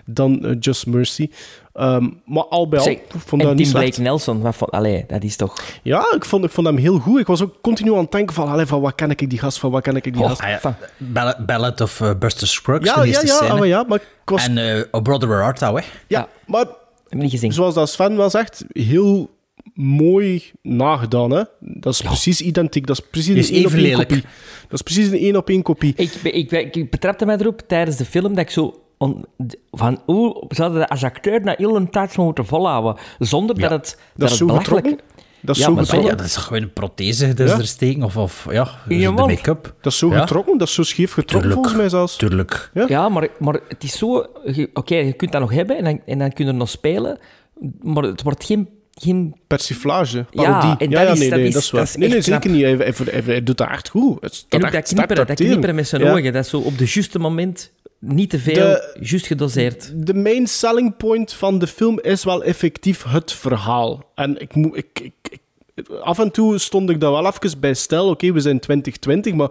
dan 0.07 0.45
eh, 0.45 0.57
Just 0.61 0.87
Mercy. 0.87 1.31
Ehm, 1.73 2.09
maar 2.25 2.45
al 2.45 2.69
bij 2.69 2.79
al, 2.79 2.85
Zeg, 2.85 2.95
ik 2.95 3.03
vond 3.09 3.43
en 3.43 3.49
dat 3.49 3.57
niet 3.57 3.67
Tim 3.67 3.77
slecht. 3.77 3.87
Blake 3.95 4.01
Nelson, 4.03 4.53
van, 4.53 4.69
allee, 4.69 5.05
dat 5.07 5.23
is 5.23 5.37
toch... 5.37 5.63
Ja, 5.83 6.13
ik 6.17 6.25
vond, 6.25 6.45
ik 6.45 6.51
vond 6.51 6.67
hem 6.67 6.77
heel 6.77 6.99
goed. 6.99 7.21
Ik 7.21 7.27
was 7.27 7.43
ook 7.43 7.55
continu 7.61 7.93
aan 7.93 7.99
het 7.99 8.13
denken 8.13 8.35
van, 8.35 8.49
allee, 8.49 8.67
van 8.67 8.81
wat 8.81 8.95
ken 8.95 9.11
ik 9.11 9.31
die 9.31 9.39
gast, 9.39 9.59
van 9.59 9.71
wat 9.71 9.83
ken 9.83 9.97
ik 9.97 10.03
die 10.05 10.15
gast. 10.17 10.41
Ah, 10.41 11.31
Ballad 11.47 11.81
of 11.81 12.01
eh, 12.01 12.11
Buster 12.19 12.47
Scruggs, 12.49 12.89
Ja, 12.89 12.95
de 12.95 13.01
ja, 13.01 13.07
eerste 13.07 13.27
ja, 13.27 13.35
scène. 13.35 13.51
ah, 13.51 13.59
maar 13.59 13.69
ja, 13.69 13.85
maar 13.89 13.99
ik 13.99 14.07
was... 14.25 14.45
En 14.49 14.59
eh 14.59 14.83
Oh 14.91 15.03
Brother 15.03 15.29
Where 15.29 15.43
Art 15.45 15.59
Thou, 15.59 15.81
hè? 15.81 15.87
Ja, 16.07 16.29
maar 16.47 16.65
niet 17.09 17.31
gezien. 17.31 17.53
zoals 17.53 17.75
dat 17.75 17.89
Sven 17.91 18.17
wel 18.17 18.31
zegt, 18.31 18.65
heel 18.73 19.31
mooi 19.75 20.43
nagedaan. 20.63 21.31
Hè? 21.31 21.43
Dat 21.61 21.93
is 21.93 22.01
precies 22.03 22.41
identiek. 22.41 22.87
Dat 22.87 22.99
is 22.99 23.07
precies 23.11 23.35
is 23.37 23.49
een 23.49 23.55
één 23.55 23.65
op 23.65 23.71
even 23.71 23.83
één 23.83 23.89
lelijk. 23.91 24.09
kopie. 24.09 24.25
Dat 24.63 24.73
is 24.73 24.83
precies 24.83 25.07
een 25.07 25.19
één 25.19 25.37
op 25.37 25.49
één 25.49 25.63
kopie. 25.63 25.93
Ik, 25.97 26.13
ik, 26.23 26.51
ik, 26.51 26.77
ik 26.77 26.91
betrapte 26.91 27.27
mij 27.27 27.37
erop 27.37 27.63
tijdens 27.67 27.97
de 27.97 28.05
film 28.05 28.29
dat 28.35 28.45
ik 28.45 28.51
zo... 28.51 28.81
on- 28.99 29.25
van 29.73 30.01
hoe 30.05 30.45
zouden 30.49 30.79
dat 30.81 30.89
als 30.89 31.05
acteur 31.05 31.41
na 31.43 31.55
heel 31.57 31.77
een 31.77 31.91
tijd 31.91 32.17
moeten 32.17 32.47
volhouden, 32.47 32.97
zonder 33.19 33.59
dat 33.61 33.71
het, 33.71 33.99
dat 34.17 34.25
is 34.25 34.29
het 34.31 34.39
zo 34.39 34.47
belachelijk... 34.47 35.03
Dat 35.41 35.57
is 35.57 35.61
Ja, 35.63 35.69
zo 35.69 35.75
maar- 35.75 35.85
getrokken. 35.85 36.11
Ja, 36.11 36.17
dat 36.17 36.27
is 36.27 36.37
gewoon 36.37 36.63
een 36.63 36.73
prothese 36.73 37.35
dat 37.35 37.49
ze 37.49 37.55
Ja. 37.55 37.61
er 37.61 37.67
steken, 37.67 38.03
of, 38.03 38.17
of 38.17 38.47
ja, 38.51 38.69
de 38.89 39.11
make-up. 39.11 39.75
Dat 39.81 39.93
is 39.93 39.99
zo 39.99 40.11
Ja. 40.11 40.21
getrokken, 40.21 40.59
dat 40.59 40.69
is 40.69 40.75
zo 40.75 40.83
scheef 40.83 41.13
getrokken 41.13 41.51
Tuurlijk. 41.51 41.55
volgens 41.55 41.75
mij 41.77 41.89
zelfs. 41.89 42.17
Tuurlijk. 42.17 42.71
Ja, 42.89 43.09
maar, 43.09 43.29
maar 43.39 43.59
het 43.69 43.83
is 43.83 43.99
zo... 43.99 44.27
je- 44.45 44.71
Oké, 44.75 44.95
je 44.97 45.13
kunt 45.13 45.33
dat 45.33 45.41
nog 45.41 45.53
hebben 45.53 45.77
en 45.77 45.85
dan, 45.85 46.01
en 46.07 46.19
dan 46.19 46.33
kun 46.33 46.45
je 46.45 46.51
er 46.51 46.57
nog 46.57 46.69
spelen, 46.69 47.19
maar 47.83 48.03
het 48.03 48.23
wordt 48.23 48.45
geen... 48.45 48.69
geen 48.95 49.35
Persiflage, 49.47 50.25
Ja, 50.31 50.43
parodie. 50.59 50.87
en 50.87 50.91
Ja, 50.91 51.05
dat 51.05 51.13
is- 51.15 51.19
nee, 51.21 51.29
dat 51.31 51.39
nee, 51.39 51.49
is- 51.49 51.55
dat 51.55 51.63
is 51.63 51.71
waar. 51.71 51.85
dat 51.85 51.97
nee, 51.97 52.09
nee, 52.09 52.21
zeker 52.21 52.41
knap. 52.41 52.53
niet. 52.55 52.63
Hij, 52.65 52.77
hij, 52.77 52.95
hij- 53.11 53.23
hij 53.27 53.43
doet 53.43 53.59
dat 53.59 53.69
echt 53.69 53.89
goed. 53.89 54.17
Het 54.21 54.33
is- 54.33 54.47
en 54.49 54.61
dat 54.61 54.69
ook 54.69 54.75
dat 54.75 54.89
knipperen, 54.89 55.27
dat 55.27 55.37
knipperen 55.37 55.75
met 55.75 55.89
zijn 55.89 56.03
Ja. 56.03 56.11
ogen, 56.13 56.33
dat 56.33 56.45
is 56.45 56.51
zo 56.51 56.59
op 56.59 56.79
de 56.79 56.85
juiste 56.89 57.19
moment, 57.19 57.73
niet 58.07 58.31
te 58.31 58.39
veel, 58.39 58.79
juist 59.01 59.27
gedoseerd. 59.27 59.93
de 60.07 60.15
main 60.15 60.47
selling 60.47 60.97
point 60.97 61.33
van 61.33 61.59
de 61.59 61.67
film 61.67 62.01
is 62.01 62.25
wel 62.25 62.43
effectief 62.45 63.05
het 63.09 63.33
verhaal. 63.33 64.05
En 64.15 64.41
ik 64.41 64.55
moet... 64.55 64.77
Ik, 64.77 64.87
ik, 65.03 65.13
ik- 65.75 65.89
af 66.03 66.19
en 66.19 66.31
toe 66.31 66.59
stond 66.59 66.91
ik 66.91 67.01
daar 67.01 67.11
wel 67.11 67.27
even 67.27 67.61
bij 67.61 67.75
stil. 67.75 68.09
Oké, 68.09 68.33
we 68.33 68.41
zijn 68.41 68.61
2020, 68.61 69.35
maar 69.35 69.49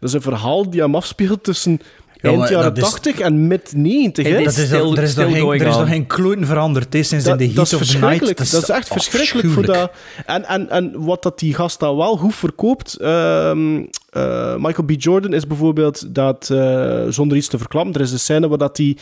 dat 0.00 0.08
is 0.08 0.12
een 0.12 0.22
verhaal 0.22 0.70
die 0.70 0.80
hem 0.80 0.94
afspeelt 0.94 1.44
tussen 1.44 1.80
Ja, 2.20 2.28
eind 2.30 2.48
jaren 2.48 2.74
dat 2.74 2.84
is- 2.84 2.90
80 2.90 3.18
en 3.18 3.46
mid 3.46 3.72
90. 3.76 4.24
Het 4.26 4.32
hè. 4.34 4.38
is 4.40 4.44
Dat 4.44 4.54
is 4.54 4.58
er, 4.70 5.02
is 5.02 5.14
nog 5.14 5.32
geen, 5.32 5.60
er 5.60 5.66
is 5.66 5.76
nog 5.76 5.88
geen 5.88 6.06
kloten 6.06 6.46
veranderd 6.46 6.92
hè, 6.92 7.02
sinds 7.02 7.26
in 7.26 7.30
de 7.32 7.36
dat, 7.38 7.46
heat 7.46 7.54
dat 7.56 7.66
is 7.66 7.74
of 7.74 7.78
the 7.78 7.84
night. 7.84 7.98
verschrikkelijk. 8.18 8.50
Dat 8.50 8.62
is, 8.62 8.68
echt 8.68 8.88
verschrikkelijk 8.88 9.48
voor 9.48 9.66
dat. 9.66 9.90
En, 10.26 10.44
en, 10.44 10.70
en 10.70 11.04
wat 11.04 11.22
dat 11.22 11.38
die 11.38 11.54
gast 11.54 11.80
dan 11.80 11.96
wel 11.96 12.16
goed 12.16 12.34
verkoopt. 12.34 12.94
ehm, 12.96 13.84
eh, 14.16 14.54
Michael 14.56 14.86
B. 14.86 14.90
Jordan 14.96 15.32
is 15.32 15.46
bijvoorbeeld 15.46 16.14
dat, 16.14 16.50
eh, 16.50 17.02
zonder 17.08 17.36
iets 17.36 17.48
te 17.48 17.58
verklappen, 17.58 17.94
er 17.94 18.00
is 18.00 18.12
een 18.12 18.18
scène 18.18 18.48
waar 18.48 18.58
dat 18.58 18.76
hij 18.76 18.96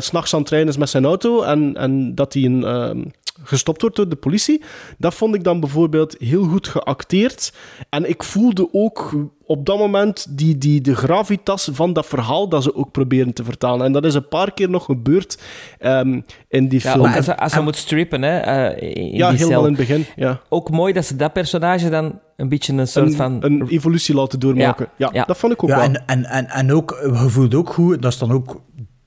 s 0.00 0.06
s'nachts 0.06 0.34
aan 0.34 0.40
het 0.40 0.50
rijden 0.50 0.68
is 0.68 0.76
met 0.76 0.88
zijn 0.88 1.04
auto 1.04 1.42
en, 1.42 1.74
en 1.76 2.14
dat 2.14 2.32
hij 2.32 2.44
een. 2.44 2.64
ehm, 2.64 3.04
gestopt 3.44 3.80
wordt 3.80 3.96
door 3.96 4.08
de 4.08 4.16
politie. 4.16 4.62
Dat 4.98 5.14
vond 5.14 5.34
ik 5.34 5.44
dan 5.44 5.60
bijvoorbeeld 5.60 6.16
heel 6.18 6.42
goed 6.44 6.68
geacteerd. 6.68 7.52
En 7.90 8.08
ik 8.08 8.22
voelde 8.22 8.68
ook 8.72 9.12
op 9.44 9.66
dat 9.66 9.78
moment 9.78 10.26
die, 10.38 10.58
die, 10.58 10.80
de 10.80 10.94
gravitas 10.96 11.68
van 11.72 11.92
dat 11.92 12.06
verhaal 12.06 12.48
dat 12.48 12.62
ze 12.62 12.74
ook 12.74 12.90
proberen 12.92 13.32
te 13.32 13.44
vertalen. 13.44 13.86
En 13.86 13.92
dat 13.92 14.04
is 14.04 14.14
een 14.14 14.28
paar 14.28 14.52
keer 14.52 14.70
nog 14.70 14.84
gebeurd 14.84 15.38
ehm, 15.78 16.20
in 16.48 16.68
die 16.68 16.80
Ja, 16.82 16.92
film. 16.92 17.04
als, 17.04 17.26
hij- 17.26 17.36
als 17.36 17.60
moet 17.60 17.76
strippen, 17.76 18.22
hè, 18.22 18.38
eh, 18.38 18.96
in 18.96 19.16
Ja, 19.16 19.30
helemaal 19.30 19.60
in 19.66 19.76
het 19.76 19.76
begin. 19.86 20.04
Ja. 20.16 20.40
Ook 20.48 20.70
mooi 20.70 20.92
dat 20.92 21.04
ze 21.04 21.16
dat 21.16 21.32
personage 21.32 21.88
dan 21.88 22.18
een 22.38 22.48
beetje 22.48 22.72
een 22.72 22.88
soort 22.88 23.06
een, 23.06 23.12
van... 23.16 23.36
een 23.40 23.68
evolutie 23.68 24.14
laten 24.14 24.40
doormaken. 24.40 24.88
Ja, 24.96 25.06
Ja, 25.12 25.18
ja. 25.20 25.24
dat 25.24 25.38
vond 25.38 25.52
ik 25.52 25.62
ook 25.62 25.68
Ja, 25.68 25.76
wel. 25.76 25.84
en, 25.84 26.06
en, 26.06 26.24
en, 26.24 26.46
en 26.48 26.72
ook, 26.72 26.98
je 27.02 27.28
voelt 27.28 27.54
ook 27.54 27.70
goed, 27.72 28.02
dat 28.02 28.12
is 28.12 28.18
dan 28.18 28.32
ook, 28.32 28.60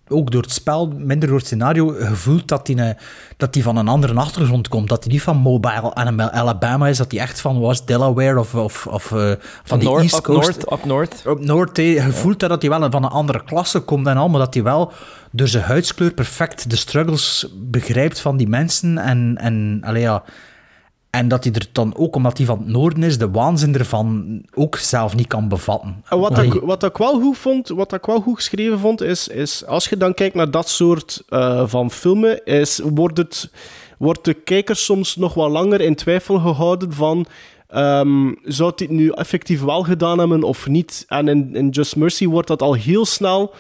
ook 0.08 0.32
door 0.32 0.42
het 0.42 0.52
spel, 0.52 0.88
minder 0.98 1.28
door 1.30 1.38
het 1.38 1.46
scenario, 1.46 1.94
je 2.00 2.16
voelt 2.16 2.48
dat 2.48 2.68
hij 2.68 2.78
een- 2.78 2.96
dat 3.38 3.54
die 3.54 3.64
van 3.64 3.78
een 3.78 3.88
andere 3.88 4.14
achtergrond 4.14 4.68
komt. 4.68 4.90
Dat 4.90 5.04
hij 5.04 5.14
niet 5.14 5.22
van 5.22 5.38
Mobile 5.38 5.94
Alabama 6.32 6.88
is, 6.88 6.98
dat 6.98 7.12
hij 7.12 7.22
echt 7.22 7.42
van 7.42 7.60
was 7.60 7.86
Delaware 7.86 8.40
of, 8.40 8.56
of, 8.56 8.88
of 8.88 9.12
eh, 9.12 9.32
van 9.64 9.84
Noord- 9.84 10.02
East 10.02 10.22
Coast. 10.22 10.66
Noord, 11.40 11.78
hè. 11.78 11.84
je 11.84 12.12
voelt 12.12 12.40
dat, 12.40 12.50
dat 12.50 12.62
hij 12.62 12.70
wel 12.80 12.92
van 12.92 13.04
een 13.04 13.10
andere 13.10 13.44
klasse 13.44 13.80
komt 13.80 14.08
en 14.08 14.18
al, 14.18 14.30
maar 14.30 14.40
dat 14.40 14.54
hij 14.54 14.64
wel 14.64 14.92
door 15.32 15.48
zijn 15.48 15.64
huidskleur 15.64 16.12
perfect 16.14 16.70
de 16.70 16.76
struggles 16.76 17.48
begrijpt 17.58 18.20
van 18.20 18.38
die 18.38 18.48
mensen. 18.48 18.98
En, 18.98 19.38
en, 19.42 19.82
allee, 19.86 20.02
ja, 20.02 20.24
en 21.12 21.28
dat 21.28 21.44
hij 21.44 21.54
er 21.54 21.68
dan 21.72 21.96
ook, 21.96 22.16
omdat 22.16 22.38
hij 22.38 22.46
van 22.46 22.58
het 22.58 22.68
noorden 22.68 23.04
is, 23.04 23.18
de 23.18 23.32
waanzin 23.32 23.76
ervan 23.76 24.42
ook 24.54 24.76
zelf 24.76 25.16
niet 25.16 25.28
kan 25.28 25.48
bevatten. 25.48 26.04
En 26.10 26.20
wat, 26.20 26.38
ik, 26.38 26.54
wat 26.54 26.84
ik 26.84 26.98
wel 26.98 27.20
goed 27.20 27.38
vond, 27.38 27.68
wat 27.68 27.94
ik 27.94 28.06
wel 28.06 28.22
goed 28.22 28.36
geschreven 28.36 28.80
vond, 28.80 29.02
is, 29.02 29.28
is 29.28 29.66
als 29.66 29.90
je 29.90 29.98
dan 29.98 30.14
kijkt 30.14 30.36
naar 30.36 30.52
dat 30.52 30.70
soort 30.70 31.24
eh, 31.30 31.64
van 31.68 31.92
filmen, 31.92 32.46
is, 32.46 32.80
wordt, 32.84 33.18
het, 33.18 33.52
wordt 33.98 34.26
de 34.26 34.34
kijker 34.34 34.76
soms 34.76 35.16
nog 35.16 35.34
wel 35.34 35.50
langer 35.50 35.82
in 35.82 35.96
twijfel 35.96 36.40
gehouden 36.40 36.94
van 36.94 37.26
ehm, 37.68 38.34
zou 38.44 38.72
het 38.76 38.90
nu 38.90 39.10
effectief 39.10 39.62
wel 39.62 39.84
gedaan 39.84 40.20
hebben 40.20 40.44
of 40.44 40.68
niet? 40.68 41.06
En 41.08 41.28
in, 41.28 41.56
in 41.56 41.70
Just 41.70 41.96
Mercy 41.96 42.28
wordt 42.28 42.48
dat 42.48 42.62
al 42.62 42.74
heel 42.74 43.06
snel 43.06 43.54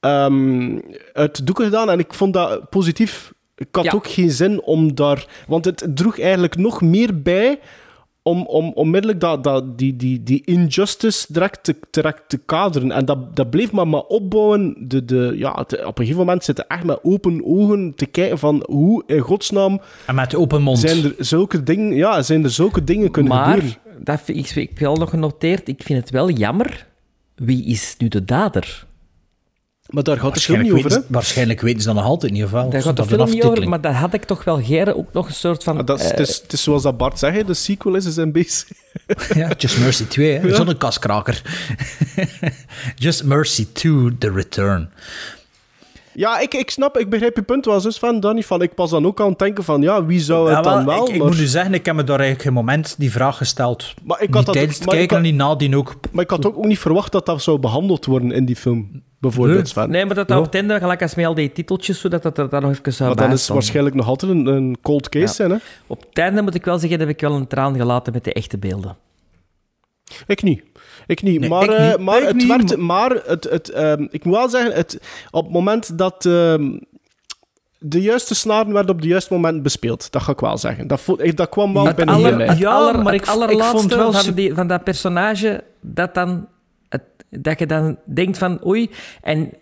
ehm, 0.00 0.78
uit 1.12 1.36
de 1.36 1.44
doeken 1.44 1.64
gedaan 1.64 1.90
en 1.90 1.98
ik 1.98 2.14
vond 2.14 2.32
dat 2.32 2.70
positief. 2.70 3.34
Ik 3.56 3.68
had 3.70 3.84
Ja. 3.84 3.92
ook 3.92 4.06
geen 4.08 4.30
zin 4.30 4.62
om 4.62 4.94
daar... 4.94 5.26
Want 5.46 5.64
het 5.64 5.86
droeg 5.94 6.20
eigenlijk 6.20 6.56
nog 6.56 6.80
meer 6.82 7.22
bij 7.22 7.58
om, 8.22 8.42
om 8.46 8.72
onmiddellijk 8.74 9.20
dat, 9.20 9.44
dat, 9.44 9.78
die, 9.78 9.96
die, 9.96 10.22
die 10.22 10.42
injustice 10.44 11.32
direct 11.32 11.64
te, 11.64 11.76
direct 11.90 12.22
te 12.28 12.38
kaderen. 12.38 12.92
En 12.92 13.04
dat, 13.04 13.36
dat 13.36 13.50
bleef 13.50 13.72
maar, 13.72 13.88
maar 13.88 14.00
opbouwen. 14.02 14.74
De, 14.88 15.04
de, 15.04 15.32
ja, 15.36 15.50
op 15.60 15.72
een 15.72 15.94
gegeven 15.96 16.16
moment 16.16 16.44
zitten 16.44 16.66
echt 16.68 16.84
met 16.84 16.98
open 17.02 17.44
ogen 17.44 17.92
te 17.96 18.06
kijken 18.06 18.38
van 18.38 18.62
hoe 18.68 19.02
in 19.06 19.18
godsnaam 19.20 19.80
En 20.06 20.14
met 20.14 20.34
open 20.34 20.62
mond. 20.62 20.78
zijn 20.78 21.04
er 21.04 21.14
zulke 21.18 21.62
dingen, 21.62 21.96
ja, 21.96 22.22
zijn 22.22 22.44
er 22.44 22.50
zulke 22.50 22.84
dingen 22.84 23.10
kunnen 23.10 23.32
Maar, 23.32 23.52
gebeuren. 23.54 23.78
dat, 24.04 24.20
vind 24.20 24.38
ik, 24.38 24.56
ik 24.56 24.68
heb 24.68 24.78
wel 24.78 24.96
nog 24.96 25.10
genoteerd, 25.10 25.68
ik 25.68 25.82
vind 25.82 26.00
het 26.00 26.10
wel 26.10 26.30
jammer. 26.30 26.86
Wie 27.34 27.64
is 27.64 27.94
nu 27.98 28.08
de 28.08 28.24
dader? 28.24 28.86
Maar 29.88 30.02
daar 30.02 30.18
gaat 30.18 30.34
de 30.34 30.40
film 30.40 30.56
Waarschijnlijk 30.56 30.62
niet 30.62 30.72
over, 30.72 30.82
weten, 30.90 30.98
hè? 31.00 31.06
ze- 31.06 31.12
waarschijnlijk 31.12 31.60
weten 31.60 31.80
ze 31.80 31.86
dat 31.86 31.96
nog 31.96 32.04
altijd 32.04 32.32
niet, 32.32 32.44
of 32.44 32.50
wel? 32.50 32.70
Daar 32.70 32.82
gaat 32.82 32.96
de 32.96 33.04
film 33.06 33.30
niet 33.30 33.42
over, 33.44 33.68
maar 33.68 33.80
dat 33.80 33.92
had 33.94 34.14
ik 34.14 34.24
toch 34.24 34.44
wel 34.44 34.62
geren 34.62 34.96
ook 34.96 35.12
nog 35.12 35.26
een 35.28 35.34
soort 35.34 35.64
van... 35.64 35.74
Maar 35.74 35.84
dat 35.84 35.98
is, 36.00 36.04
eh, 36.04 36.10
het, 36.10 36.28
is, 36.28 36.36
het 36.42 36.52
is 36.52 36.62
zoals 36.62 36.82
dat 36.82 36.96
Bart 36.96 37.18
zegt, 37.18 37.46
de 37.46 37.54
sequel 37.54 37.94
is, 37.94 38.04
is 38.04 38.16
een 38.16 38.32
bezig. 38.32 38.68
Ja, 39.34 39.50
Just 39.58 39.78
Mercy 39.78 40.04
2, 40.06 40.32
hè. 40.38 40.46
Ja. 40.46 40.54
Zo'n 40.54 40.76
kaskraker. 40.76 41.42
Just 42.94 43.24
Mercy 43.24 43.66
2, 43.72 44.18
The 44.18 44.30
Return. 44.32 44.90
Ja, 46.18 46.38
ik, 46.40 46.54
ik 46.54 46.70
snap, 46.70 46.98
ik 46.98 47.08
begrijp 47.10 47.36
je 47.36 47.42
punt 47.42 47.64
wel 47.64 47.84
eens 47.84 47.98
van, 47.98 48.20
Danny. 48.20 48.42
Van, 48.42 48.62
ik 48.62 48.74
pas 48.74 48.90
dan 48.90 49.06
ook 49.06 49.20
aan 49.20 49.28
het 49.28 49.38
denken 49.38 49.64
van, 49.64 49.82
ja, 49.82 50.04
wie 50.04 50.20
zou 50.20 50.46
het 50.48 50.56
Ja, 50.56 50.62
dan 50.62 50.84
wel, 50.84 50.94
wel? 50.94 51.06
ik, 51.08 51.12
ik 51.14 51.18
maar, 51.18 51.26
moet 51.28 51.38
u 51.38 51.46
zeggen, 51.46 51.74
ik 51.74 51.86
heb 51.86 51.94
me 51.94 52.04
daar 52.04 52.18
eigenlijk 52.20 52.42
geen 52.48 52.52
moment 52.64 52.94
die 52.98 53.10
vraag 53.10 53.36
gesteld. 53.36 53.94
maar 54.04 54.20
ik 54.22 54.26
niet 54.26 54.34
had 54.36 54.44
dat, 54.44 54.54
tijdens 54.54 54.76
het 54.76 54.86
maar 54.86 54.94
ik 54.94 55.00
kijken 55.08 55.16
en 55.16 55.22
had- 55.22 55.32
niet 55.32 55.40
nadien 55.42 55.76
ook. 55.76 55.94
maar 56.12 56.24
ik 56.24 56.30
had 56.30 56.46
ook 56.46 56.64
niet 56.64 56.78
verwacht 56.78 57.12
dat 57.12 57.26
dat 57.26 57.42
zou 57.42 57.58
behandeld 57.58 58.06
worden 58.06 58.30
in 58.32 58.44
die 58.44 58.56
film, 58.56 59.02
bijvoorbeeld. 59.18 59.56
Nee. 59.58 59.66
Sven. 59.66 59.90
Nee, 59.90 60.04
maar 60.06 60.14
dat 60.14 60.28
dat 60.28 60.38
op 60.38 60.44
het 60.44 60.54
einde, 60.54 60.78
gelijk 60.78 61.02
als 61.02 61.14
met 61.14 61.26
al 61.26 61.34
die 61.34 61.52
titeltjes, 61.52 62.00
zodat 62.00 62.22
dat 62.22 62.38
er 62.38 62.48
daar 62.48 62.60
nog 62.60 62.70
even 62.70 62.92
zou 62.92 63.08
Maar 63.14 63.18
dan 63.24 63.32
is 63.32 63.40
het 63.40 63.48
waarschijnlijk 63.50 63.94
nog 63.96 64.06
altijd 64.06 64.32
een, 64.32 64.46
een 64.46 64.76
cold 64.82 65.08
case 65.08 65.24
Ja. 65.26 65.32
zijn, 65.32 65.50
hè? 65.50 65.56
Op 65.86 66.00
het 66.08 66.18
einde 66.18 66.42
moet 66.42 66.54
ik 66.54 66.64
wel 66.64 66.78
zeggen, 66.78 66.98
heb 66.98 67.08
ik 67.08 67.20
wel 67.20 67.32
een 67.34 67.46
traan 67.46 67.76
gelaten 67.76 68.12
met 68.12 68.24
de 68.24 68.32
echte 68.32 68.58
beelden. 68.58 68.96
Ik 70.26 70.42
niet. 70.42 70.62
Ik 71.06 71.22
niet. 71.22 71.40
Nee, 71.40 71.48
maar 71.48 71.62
ik 71.64 71.70
eh, 71.70 71.88
niet. 71.88 71.98
maar 71.98 72.20
Ik 72.20 72.26
het 72.26 72.36
niet, 72.36 72.46
werd... 72.48 72.76
Maar 72.76 73.10
het, 73.10 73.44
het, 73.44 73.68
ehm, 73.70 74.06
ik 74.10 74.24
moet 74.24 74.34
wel 74.36 74.48
zeggen, 74.48 74.72
het, 74.72 75.00
op 75.30 75.44
het 75.44 75.52
moment 75.52 75.98
dat... 75.98 76.26
ehm, 76.26 76.78
de 77.78 78.00
juiste 78.02 78.34
snaren 78.34 78.72
werden 78.72 78.90
op 78.90 78.96
het 78.96 79.04
juiste 79.06 79.32
moment 79.32 79.62
bespeeld. 79.62 80.12
Dat 80.12 80.22
ga 80.22 80.32
ik 80.32 80.40
wel 80.40 80.58
zeggen. 80.58 80.86
Dat, 80.86 81.00
voel, 81.00 81.22
ik- 81.22 81.36
dat 81.36 81.48
kwam 81.48 81.72
wel 81.72 81.86
Het, 81.86 81.96
binnen 81.96 82.14
aller, 82.14 82.36
hier. 82.36 82.48
het, 82.48 82.58
Ja, 82.58 82.70
aller, 82.70 82.94
maar 83.02 83.12
het 83.12 83.14
ik- 83.14 83.28
ik 83.28 83.34
allerlaatste 83.34 83.76
vond 83.78 83.94
wel 83.94 84.12
van, 84.12 84.34
die, 84.34 84.54
van 84.54 84.66
dat 84.66 84.84
personage, 84.84 85.64
dat, 85.80 86.14
dan, 86.14 86.48
het, 86.88 87.02
dat 87.30 87.58
je 87.58 87.66
dan 87.66 87.98
denkt 88.04 88.38
van 88.38 88.66
oei, 88.66 88.90
en 89.22 89.52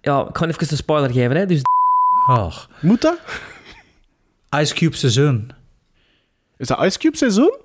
ja, 0.00 0.26
ik 0.28 0.36
ga 0.36 0.46
even 0.46 0.66
een 0.70 0.76
spoiler 0.76 1.10
geven, 1.12 1.36
hè. 1.36 1.46
Dus 1.46 1.60
Ach. 2.26 2.68
Moet 2.80 3.00
dat? 3.02 3.18
Ice 4.60 4.74
Cube 4.74 4.96
seizoen. 4.96 5.50
Is 6.56 6.66
dat 6.66 6.82
Ice 6.84 6.98
Cube 6.98 7.16
seizoen? 7.16 7.56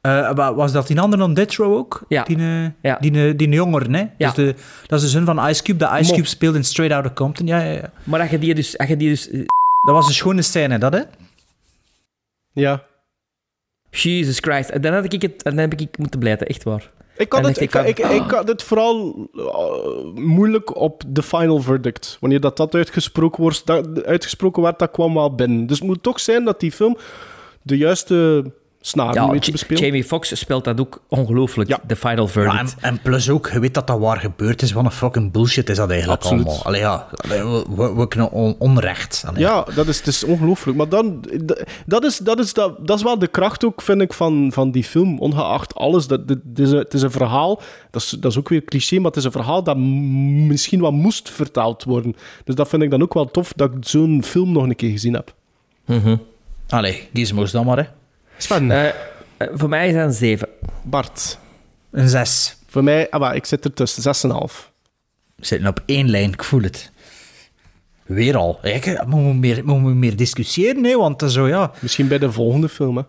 Eh, 0.00 0.30
wa- 0.34 0.54
was 0.54 0.72
dat 0.72 0.86
die 0.86 1.00
andere 1.00 1.22
dan 1.22 1.34
Death 1.34 1.54
Row 1.54 1.72
ook? 1.76 2.02
Ja. 2.08 2.22
Die, 2.22 2.36
eh, 2.36 2.64
Ja. 2.82 2.96
die, 3.00 3.28
eh, 3.28 3.36
die 3.36 3.48
jongeren, 3.48 3.94
hè? 3.94 4.00
Ja. 4.00 4.26
Dus 4.26 4.34
de, 4.34 4.54
dat 4.86 4.98
is 4.98 5.04
de 5.04 5.10
zin 5.10 5.24
van 5.24 5.48
Ice 5.48 5.62
Cube. 5.62 5.78
Dat 5.78 5.92
Ice 6.00 6.08
Mo. 6.10 6.14
Cube 6.16 6.26
speelde 6.28 6.56
in 6.58 6.64
Straight 6.64 6.94
Outta 6.96 7.12
Compton. 7.14 7.46
Ja, 7.46 7.60
ja, 7.60 7.72
ja. 7.72 7.90
Maar 8.04 8.18
dat 8.20 8.30
je 8.30 8.38
die 8.38 8.54
dus... 8.54 8.70
Dat 8.76 8.88
je 8.88 8.96
die 8.96 9.08
dus 9.08 9.28
Dat 9.86 9.94
was 9.94 10.06
een 10.06 10.14
schone 10.14 10.42
scène, 10.42 10.78
dat, 10.78 10.92
hè? 10.92 11.02
Ja. 12.52 12.82
Jesus 13.90 14.38
Christ. 14.38 14.68
En 14.70 14.80
dan, 14.80 14.92
had 14.92 15.12
ik 15.12 15.22
het, 15.22 15.42
dan 15.42 15.56
heb 15.56 15.74
ik 15.80 15.98
moeten 15.98 16.20
blijten, 16.20 16.46
echt 16.46 16.62
waar. 16.62 16.90
Ik 17.16 17.32
had, 17.32 17.44
het, 17.46 17.60
ik 17.60 17.74
ik, 17.74 17.86
ik, 17.86 17.94
kan- 17.94 18.10
ik 18.14 18.30
had 18.30 18.48
het 18.48 18.62
vooral 18.62 19.28
moeilijk 20.14 20.76
op 20.76 21.02
de 21.06 21.22
final 21.22 21.60
verdict. 21.60 22.16
Wanneer 22.20 22.40
dat, 22.40 22.56
dat, 22.56 22.74
uitgesproken, 22.74 23.42
wordt, 23.42 23.66
dat 23.66 24.04
uitgesproken 24.04 24.62
werd, 24.62 24.78
dat 24.78 24.90
kwam 24.90 25.14
wel 25.14 25.34
binnen. 25.34 25.66
Dus 25.66 25.78
het 25.78 25.86
moet 25.86 26.02
toch 26.02 26.20
zijn 26.20 26.44
dat 26.44 26.60
die 26.60 26.72
film 26.72 26.96
de 27.62 27.76
juiste 27.76 28.44
snaren 28.82 29.40
Ja. 29.40 29.40
Jamie 29.68 30.04
Foxx 30.04 30.38
speelt 30.38 30.64
dat 30.64 30.80
ook 30.80 31.02
ongelooflijk, 31.08 31.76
de 31.86 31.96
final 31.96 32.24
Ja, 32.24 32.30
verdict. 32.30 32.58
en, 32.58 32.68
en 32.80 33.00
plus 33.02 33.30
ook, 33.30 33.50
je 33.52 33.60
weet 33.60 33.74
dat 33.74 33.86
dat 33.86 33.98
waar 33.98 34.16
gebeurd 34.20 34.62
is. 34.62 34.72
Wat 34.72 34.84
een 34.84 34.90
fucking 34.90 35.32
bullshit 35.32 35.68
is 35.68 35.76
dat 35.76 35.90
eigenlijk 35.90 36.22
Absoluut. 36.22 36.46
allemaal. 36.46 36.64
Allee, 36.64 36.80
ja, 36.80 37.06
we, 37.28 37.64
we, 37.76 37.94
we 37.94 38.08
kunnen 38.08 38.30
on- 38.30 38.54
onrecht. 38.58 39.24
Allee. 39.26 39.40
Ja, 39.42 39.66
dat 39.74 39.86
is, 39.86 39.96
het 39.98 40.06
is 40.06 40.24
ongelooflijk. 40.24 40.76
Maar 40.78 40.88
dan, 40.88 41.24
dat, 41.86 42.04
is, 42.04 42.18
dat, 42.18 42.38
is, 42.38 42.52
dat, 42.52 42.86
dat 42.86 42.96
is 42.96 43.02
wel 43.02 43.18
de 43.18 43.26
kracht 43.26 43.64
ook, 43.64 43.82
vind 43.82 44.00
ik, 44.00 44.12
van, 44.12 44.50
van 44.52 44.70
die 44.70 44.84
film. 44.84 45.18
Ongeacht 45.18 45.74
alles. 45.74 46.06
Dat, 46.06 46.28
dat- 46.28 46.38
het, 46.48 46.58
is 46.58 46.70
een, 46.70 46.78
het 46.78 46.94
is 46.94 47.02
een 47.02 47.10
verhaal, 47.10 47.60
dat 47.90 48.02
is, 48.02 48.08
dat 48.10 48.30
is 48.30 48.38
ook 48.38 48.48
weer 48.48 48.64
cliché, 48.64 48.96
maar 48.96 49.06
het 49.10 49.16
is 49.16 49.24
een 49.24 49.32
verhaal 49.32 49.62
dat 49.62 49.76
misschien 49.76 50.80
wat 50.80 50.92
moest 50.92 51.30
vertaald 51.30 51.84
worden. 51.84 52.16
Dus 52.44 52.54
dat 52.54 52.68
vind 52.68 52.82
ik 52.82 52.90
dan 52.90 53.02
ook 53.02 53.14
wel 53.14 53.30
tof, 53.30 53.52
dat 53.56 53.70
ik 53.74 53.76
zo'n 53.80 54.22
film 54.24 54.52
nog 54.52 54.62
een 54.62 54.76
keer 54.76 54.90
gezien 54.90 55.14
heb. 55.14 55.34
Allee, 56.68 57.08
kies 57.12 57.32
moest 57.32 57.52
dan 57.52 57.66
maar, 57.66 57.76
hè. 57.76 57.84
Sven, 58.42 58.70
Eh, 58.70 58.88
eh, 58.88 58.94
voor 59.52 59.68
mij 59.68 59.88
is 59.88 59.94
dat 59.94 60.04
een 60.04 60.12
7. 60.12 60.48
Bart. 60.82 61.38
Een 61.90 62.08
zes. 62.08 62.56
Voor 62.66 62.84
mij, 62.84 63.10
ah, 63.10 63.20
maar 63.20 63.34
ik 63.34 63.46
zit 63.46 63.64
er 63.64 63.72
tussen, 63.72 64.02
6,5. 64.02 64.70
We 65.36 65.46
zitten 65.46 65.68
op 65.68 65.82
één 65.86 66.10
lijn, 66.10 66.32
ik 66.32 66.44
voel 66.44 66.62
het. 66.62 66.90
Weer 68.04 68.36
al. 68.36 68.58
Hè, 68.62 69.04
moeten 69.06 69.28
we 69.28 69.34
meer, 69.34 69.64
moeten 69.64 69.86
we 69.86 69.94
meer 69.94 70.16
discussiëren, 70.16 70.84
hè, 70.84 70.96
want 70.96 71.22
eh, 71.22 71.28
zo 71.28 71.48
ja... 71.48 71.72
Misschien 71.80 72.08
bij 72.08 72.18
de 72.18 72.32
volgende 72.32 72.68
film, 72.68 72.96
hè. 72.96 73.02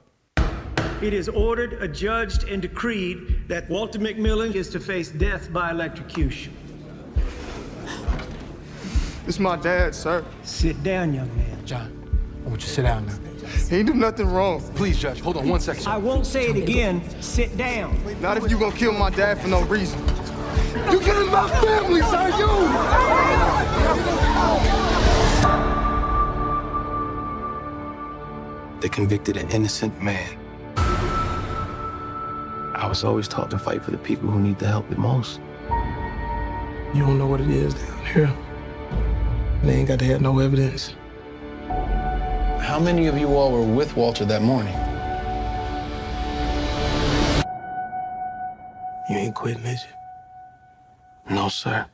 It 1.00 1.14
is 1.14 1.30
ordered, 1.30 1.82
adjudged, 1.82 2.52
and 2.52 2.62
decreed 2.62 3.18
that 3.48 3.64
Walter 3.68 4.02
McMillan 4.02 4.54
is 4.54 4.70
to 4.70 4.80
face 4.80 5.18
death 5.18 5.52
by 5.52 5.70
electrocution. 5.72 6.54
This 9.26 9.36
is 9.36 9.38
my 9.38 9.58
dad, 9.62 9.96
sir. 9.96 10.24
Sit 10.44 10.84
down, 10.84 11.14
young 11.14 11.30
man. 11.36 11.58
John, 11.64 11.90
I 12.46 12.50
want 12.50 12.62
you 12.62 12.68
to 12.68 12.74
sit 12.74 12.84
down 12.86 13.06
now. 13.06 13.31
He 13.70 13.78
ain't 13.78 13.88
do 13.88 13.94
nothing 13.94 14.28
wrong. 14.28 14.62
Please, 14.76 15.00
Judge, 15.00 15.22
hold 15.22 15.38
on 15.38 15.48
one 15.48 15.60
second. 15.60 15.88
I 15.88 15.98
won't 15.98 16.26
say 16.26 16.50
it 16.50 16.58
again. 16.58 17.02
Sit 17.22 17.56
down. 17.58 17.98
Not 18.22 18.38
if 18.38 18.50
you 18.52 18.60
gonna 18.60 18.76
kill 18.76 18.94
my 18.94 19.10
dad 19.10 19.40
for 19.42 19.48
no 19.48 19.62
reason. 19.64 20.00
You 20.92 21.00
killing 21.00 21.32
my 21.32 21.50
family, 21.62 22.02
sir, 22.02 22.30
you! 22.38 22.48
They 28.82 28.90
convicted 28.90 29.38
an 29.38 29.50
innocent 29.52 30.02
man. 30.02 30.38
I 32.76 32.88
was 32.88 33.04
always 33.04 33.28
taught 33.28 33.52
to 33.52 33.60
fight 33.60 33.84
for 33.84 33.92
the 33.92 33.98
people 33.98 34.30
who 34.30 34.40
need 34.40 34.60
the 34.60 34.68
help 34.68 34.90
the 34.90 34.98
most. 34.98 35.40
You 36.94 37.06
don't 37.06 37.18
know 37.18 37.28
what 37.28 37.40
it 37.42 37.50
is 37.50 37.74
down 37.74 38.06
here. 38.06 38.34
They 39.64 39.76
ain't 39.76 39.88
got 39.88 40.00
to 40.00 40.06
have 40.06 40.22
no 40.22 40.40
evidence. 40.40 40.96
How 42.62 42.80
many 42.80 43.08
of 43.08 43.18
you 43.18 43.36
all 43.36 43.52
were 43.52 43.64
with 43.64 43.98
Walter 43.98 44.24
that 44.26 44.44
morning? 44.44 44.74
You 49.10 49.18
ain't 49.18 49.36
quitting, 49.36 49.66
is 49.66 49.84
you? 49.84 51.36
No, 51.36 51.50
sir. 51.50 51.88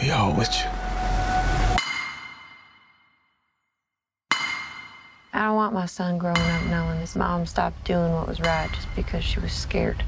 We 0.00 0.10
all 0.10 0.36
with 0.36 0.54
you. 0.54 0.70
I 5.32 5.46
don't 5.46 5.56
want 5.56 5.72
my 5.72 5.86
son 5.86 6.18
growing 6.18 6.36
up 6.36 6.66
knowing 6.66 7.00
his 7.00 7.16
mom 7.16 7.46
stopped 7.46 7.82
doing 7.84 8.12
what 8.12 8.28
was 8.28 8.40
right 8.40 8.70
just 8.72 8.94
because 8.94 9.24
she 9.24 9.40
was 9.40 9.52
scared. 9.52 10.04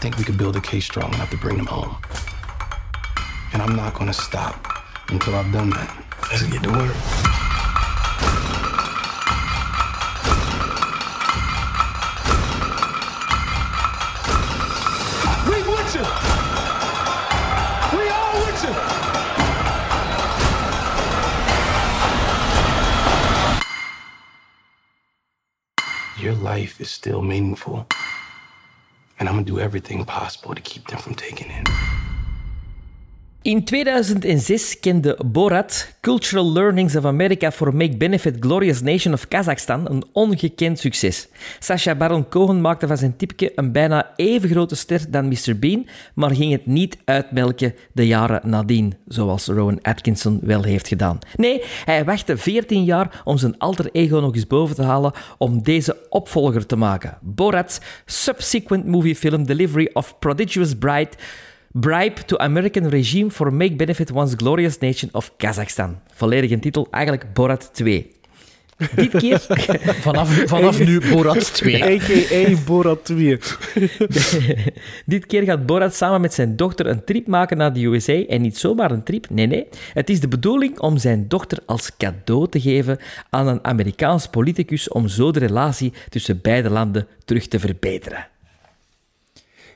Think 0.00 0.16
we 0.16 0.22
could 0.22 0.38
build 0.38 0.54
a 0.54 0.60
case 0.60 0.84
strong 0.84 1.12
enough 1.14 1.30
to 1.30 1.36
bring 1.36 1.56
them 1.56 1.66
home. 1.66 1.96
And 3.52 3.60
I'm 3.60 3.74
not 3.74 3.94
gonna 3.94 4.12
stop 4.12 4.84
until 5.08 5.34
I've 5.34 5.52
done 5.52 5.70
that. 5.70 6.04
Let's 6.30 6.44
get 6.44 6.62
to 6.62 6.70
work. 6.70 6.94
We 15.48 15.62
with 15.66 15.94
you! 15.96 16.04
We 17.98 18.08
all 18.10 18.38
with 18.46 18.62
you! 26.18 26.24
Your 26.24 26.34
life 26.34 26.80
is 26.80 26.88
still 26.88 27.22
meaningful. 27.22 27.88
And 29.18 29.28
I'm 29.28 29.34
gonna 29.34 29.44
do 29.44 29.58
everything 29.58 30.04
possible 30.04 30.54
to 30.54 30.60
keep 30.60 30.86
them 30.88 30.98
from 30.98 31.14
taking 31.14 31.50
it. 31.50 31.68
In 33.48 33.64
2006 33.64 34.80
kende 34.80 35.18
Borat 35.26 35.94
Cultural 36.00 36.52
Learnings 36.52 36.96
of 36.96 37.04
America 37.04 37.50
for 37.52 37.74
Make 37.74 37.96
Benefit 37.96 38.36
Glorious 38.40 38.82
Nation 38.82 39.12
of 39.12 39.28
Kazakhstan 39.28 39.90
een 39.90 40.04
ongekend 40.12 40.78
succes. 40.78 41.28
Sacha 41.58 41.94
Baron 41.94 42.28
Cohen 42.28 42.60
maakte 42.60 42.86
van 42.86 42.96
zijn 42.96 43.16
tipje 43.16 43.52
een 43.54 43.72
bijna 43.72 44.12
even 44.16 44.48
grote 44.48 44.74
ster 44.74 45.10
dan 45.10 45.28
Mr. 45.28 45.58
Bean, 45.58 45.86
maar 46.14 46.30
ging 46.30 46.52
het 46.52 46.66
niet 46.66 46.98
uitmelken 47.04 47.74
de 47.92 48.06
jaren 48.06 48.40
nadien, 48.44 48.94
zoals 49.06 49.46
Rowan 49.46 49.82
Atkinson 49.82 50.40
wel 50.42 50.62
heeft 50.62 50.88
gedaan. 50.88 51.18
Nee, 51.36 51.62
hij 51.84 52.04
wachtte 52.04 52.36
14 52.36 52.84
jaar 52.84 53.22
om 53.24 53.38
zijn 53.38 53.58
alter 53.58 53.88
ego 53.92 54.20
nog 54.20 54.34
eens 54.34 54.46
boven 54.46 54.76
te 54.76 54.82
halen 54.82 55.12
om 55.38 55.62
deze 55.62 55.96
opvolger 56.08 56.66
te 56.66 56.76
maken. 56.76 57.18
Borat's 57.20 57.80
subsequent 58.06 58.86
movie 58.86 59.16
film 59.16 59.46
Delivery 59.46 59.90
of 59.92 60.18
Prodigious 60.18 60.74
Bride 60.74 61.10
Bribe 61.72 62.24
to 62.24 62.36
American 62.36 62.88
Regime 62.88 63.30
for 63.30 63.52
Make 63.52 63.76
Benefit 63.76 64.10
Once 64.10 64.36
Glorious 64.36 64.78
Nation 64.78 65.10
of 65.12 65.32
Kazakhstan. 65.36 65.98
Volledige 66.12 66.58
titel, 66.58 66.86
eigenlijk 66.90 67.32
Borat 67.32 67.70
2. 67.72 68.10
Dit 68.94 69.10
keer... 69.10 69.40
Vanaf, 70.06 70.42
vanaf 70.46 70.78
nu 70.78 71.00
Borat 71.12 71.54
2. 71.54 71.82
A.k.a. 71.94 72.56
Borat 72.66 73.04
2. 73.04 73.38
Dit 75.06 75.26
keer 75.26 75.42
gaat 75.42 75.66
Borat 75.66 75.94
samen 75.94 76.20
met 76.20 76.34
zijn 76.34 76.56
dochter 76.56 76.86
een 76.86 77.04
trip 77.04 77.26
maken 77.26 77.56
naar 77.56 77.72
de 77.72 77.84
USA. 77.84 78.22
En 78.22 78.40
niet 78.42 78.58
zomaar 78.58 78.90
een 78.90 79.02
trip, 79.02 79.30
nee, 79.30 79.46
nee. 79.46 79.66
Het 79.92 80.10
is 80.10 80.20
de 80.20 80.28
bedoeling 80.28 80.78
om 80.78 80.98
zijn 80.98 81.28
dochter 81.28 81.58
als 81.66 81.96
cadeau 81.96 82.48
te 82.48 82.60
geven 82.60 82.98
aan 83.30 83.48
een 83.48 83.64
Amerikaans 83.64 84.28
politicus 84.28 84.88
om 84.88 85.08
zo 85.08 85.30
de 85.30 85.38
relatie 85.38 85.92
tussen 86.08 86.40
beide 86.42 86.70
landen 86.70 87.06
terug 87.24 87.48
te 87.48 87.58
verbeteren. 87.58 88.26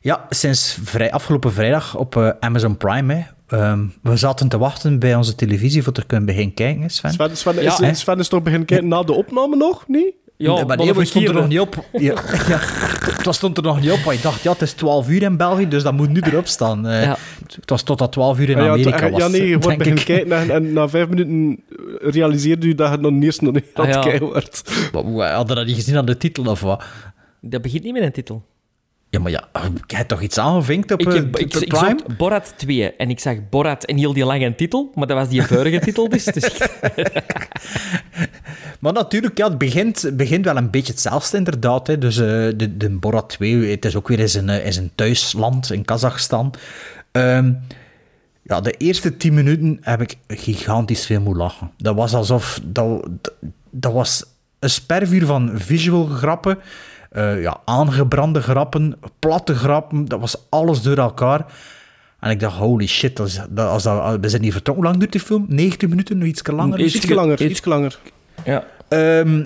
Ja, 0.03 0.27
sinds 0.31 0.79
vrij, 0.85 1.11
afgelopen 1.13 1.53
vrijdag 1.53 1.97
op 1.97 2.17
eh, 2.17 2.29
Amazon 2.41 2.77
Prime. 2.77 3.15
Hè. 3.15 3.23
Ehm, 3.59 3.85
we 4.03 4.17
zaten 4.17 4.49
te 4.49 4.59
wachten 4.59 4.99
bij 4.99 5.15
onze 5.15 5.35
televisie 5.35 5.83
voor 5.83 5.93
te 5.93 6.05
kunnen 6.07 6.27
beginnen 6.27 6.55
kijken, 6.55 6.91
Sven. 6.91 7.13
Sven, 7.37 7.59
is? 7.59 7.99
Sven 8.01 8.19
is 8.19 8.29
toch 8.29 8.43
beginnen 8.43 8.67
kijken 8.67 8.89
na 8.89 9.03
de 9.03 9.13
opname 9.13 9.57
nog, 9.57 9.85
niet? 9.89 10.15
Nee, 10.37 10.65
maar 10.65 10.77
nee, 10.77 10.95
we 10.95 11.05
stonden 11.05 11.35
er 11.35 11.41
nog 11.41 11.49
niet 11.49 11.61
op. 11.61 11.85
Ja, 11.93 12.15
ja, 12.49 12.59
het 13.23 13.35
stond 13.35 13.57
er 13.57 13.63
nog 13.63 13.81
niet 13.81 13.91
op, 13.91 14.05
maar 14.05 14.15
ik 14.15 14.23
dacht, 14.23 14.43
ja, 14.43 14.53
het 14.53 14.63
is 14.63 14.73
12 14.73 15.09
uur 15.09 15.23
in 15.23 15.37
België, 15.37 15.69
dus 15.69 15.83
dat 15.83 15.93
moet 15.93 16.09
nu 16.09 16.21
erop 16.21 16.47
staan. 16.47 16.87
Eh, 16.87 17.03
Ja. 17.03 17.17
Het 17.57 17.71
was 17.71 17.83
tot 17.83 17.99
dat 17.99 18.13
12 18.13 18.39
uur 18.39 18.49
in 18.51 18.57
Ah, 18.59 18.65
ja, 18.65 18.71
Amerika 18.71 19.11
was. 19.11 19.21
ja, 19.21 19.29
nee, 19.29 19.49
je 19.49 19.59
wordt 19.59 19.79
beginnen 19.79 20.05
kijken 20.05 20.33
en, 20.39 20.51
en 20.51 20.73
na 20.73 20.89
vijf 20.89 21.09
minuten 21.09 21.63
realiseerde 22.01 22.67
u 22.67 22.75
dat 22.75 22.91
het 22.91 23.01
nog 23.01 23.23
eerst 23.23 23.41
nog 23.41 23.53
niet 23.55 23.65
aan 23.75 23.87
het 23.87 23.97
Ah, 23.97 24.03
ja. 24.05 24.09
kijken 24.11 24.27
wordt. 24.29 24.63
Hadden 24.93 25.47
we 25.47 25.55
dat 25.55 25.67
niet 25.67 25.75
gezien 25.77 25.97
aan 25.97 26.07
de 26.07 26.17
titel 26.17 26.45
of 26.45 26.61
wat? 26.61 26.83
Dat 27.41 27.63
begint 27.63 27.83
niet 27.85 27.93
met 27.93 28.03
een 28.03 28.13
titel. 28.13 28.45
Ja, 29.13 29.21
maar 29.21 29.31
ja, 29.31 29.49
je 29.87 29.97
hebt 29.97 30.09
toch 30.09 30.23
iets 30.23 30.39
aangevinkt 30.39 30.93
op 30.93 31.01
Ik, 31.01 31.07
eh, 31.07 31.15
heb, 31.15 31.39
ik, 31.39 31.55
ik 31.55 31.75
zocht 31.75 32.17
Borat 32.17 32.55
2 32.57 32.97
en 32.97 33.11
ik 33.11 33.21
zag 33.21 33.49
Borat 33.51 33.85
en 33.85 33.97
heel 33.97 34.13
die 34.13 34.25
lange 34.25 34.55
titel, 34.55 34.91
maar 34.95 35.07
dat 35.07 35.17
was 35.17 35.29
die 35.29 35.43
vorige 35.43 35.79
titel 35.79 36.09
dus. 36.09 36.25
dus 36.25 36.59
Maar 38.81 38.93
natuurlijk, 38.93 39.39
ja, 39.39 39.49
het 39.49 39.59
begint, 39.59 40.11
begint 40.13 40.45
wel 40.45 40.57
een 40.57 40.71
beetje 40.71 40.93
hetzelfde 40.93 41.37
inderdaad. 41.37 41.87
Hè. 41.87 41.99
Dus 41.99 42.17
eh, 42.17 42.27
de, 42.27 42.77
de 42.77 42.91
Borat 42.91 43.29
2, 43.29 43.71
het 43.71 43.85
is 43.85 43.97
ook 43.97 44.09
weer 44.09 44.19
in 44.19 44.29
zijn, 44.29 44.49
in 44.49 44.73
zijn 44.73 44.91
thuisland, 44.95 45.73
in 45.73 45.85
Kazachstan. 45.85 46.55
Ehm, 47.11 47.53
ja, 48.43 48.61
de 48.61 48.73
eerste 48.73 49.17
tien 49.17 49.35
minuten 49.35 49.79
heb 49.81 50.01
ik 50.01 50.17
gigantisch 50.29 51.07
veel 51.07 51.21
moeten 51.21 51.43
lachen. 51.43 51.71
Dat 51.77 51.95
was 51.95 52.15
alsof... 52.15 52.61
Dat, 52.65 53.09
dat, 53.21 53.35
dat 53.71 53.93
was 53.93 54.25
een 54.59 54.71
spervuur 54.71 55.27
van 55.27 55.51
visual 55.55 56.07
grappen, 56.07 56.59
eh, 57.13 57.43
ja, 57.43 57.61
aangebrande 57.65 58.41
grappen, 58.43 58.97
platte 59.19 59.55
grappen. 59.55 60.05
Dat 60.05 60.21
was 60.21 60.37
alles 60.49 60.83
door 60.83 60.97
elkaar. 60.97 61.45
En 62.21 62.31
ik 62.31 62.41
dacht, 62.41 62.57
holy 62.57 62.87
shit, 62.87 63.21
als, 63.21 63.41
dat, 63.51 63.69
als 63.69 63.83
dat, 63.83 64.19
we 64.21 64.29
zijn 64.29 64.43
hier 64.43 64.53
vertrokken. 64.53 64.85
Hoe 64.85 64.93
lang 64.93 64.97
duurt 64.99 65.13
die 65.13 65.21
film? 65.21 65.45
90 65.49 65.89
minuten, 65.89 66.19
nog 66.19 66.29
iets 66.29 66.47
langer? 66.47 66.81
Iets 66.81 67.09
langer, 67.09 67.43
iets 67.43 67.65
langer. 67.65 67.99
Ja. 68.45 68.65
Ehm, 68.89 69.43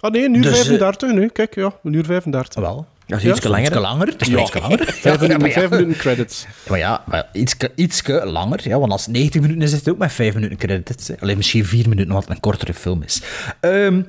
Ah 0.00 0.10
nee, 0.12 0.24
een 0.24 0.34
uur 0.34 0.42
Dus, 0.42 0.58
eh, 0.58 0.64
35 0.66 1.12
nu. 1.12 1.28
Kijk, 1.28 1.54
ja, 1.54 1.72
een 1.84 1.92
uur 1.92 2.04
35. 2.04 2.62
wel. 2.62 2.86
Ja, 3.06 3.16
is 3.16 3.24
iets 3.24 3.44
langer. 3.44 3.66
Iets 3.66 3.74
langer. 3.74 4.06
Het 4.06 4.20
is 4.20 4.28
Ja. 4.28 4.40
iets 4.40 4.54
langer. 4.54 4.84
Vijf 5.00 5.20
minuten, 5.20 5.52
vijf 5.60 5.70
minuten 5.70 5.96
credits. 5.96 6.46
Maar 6.68 6.78
ja, 6.78 7.02
maar 7.06 7.28
iets, 7.32 7.56
iets 7.74 8.02
langer. 8.06 8.60
Ja, 8.68 8.78
want 8.78 8.92
als 8.92 9.06
het 9.06 9.14
90 9.14 9.40
minuten 9.40 9.62
is, 9.62 9.72
is 9.72 9.78
het 9.78 9.88
ook 9.88 9.98
met 9.98 10.12
5 10.12 10.34
minuten 10.34 10.56
credits. 10.56 11.10
Alleen 11.20 11.36
misschien 11.36 11.64
4 11.64 11.88
minuten, 11.88 12.12
wat 12.14 12.28
een 12.30 12.40
kortere 12.40 12.74
film 12.74 13.02
is. 13.02 13.22
Ehm, 13.60 14.02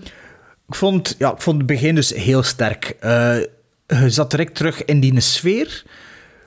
ik, 0.72 0.78
vond, 0.78 1.16
ja, 1.18 1.32
ik 1.32 1.42
vond 1.42 1.58
het 1.58 1.66
begin 1.66 1.96
dus 1.96 2.14
heel 2.14 2.44
sterk. 2.44 2.96
Eh, 3.00 3.40
je 3.88 4.10
zat 4.10 4.32
direct 4.32 4.56
terug 4.56 4.86
in 4.86 5.00
die 5.00 5.20
sfeer. 5.20 5.84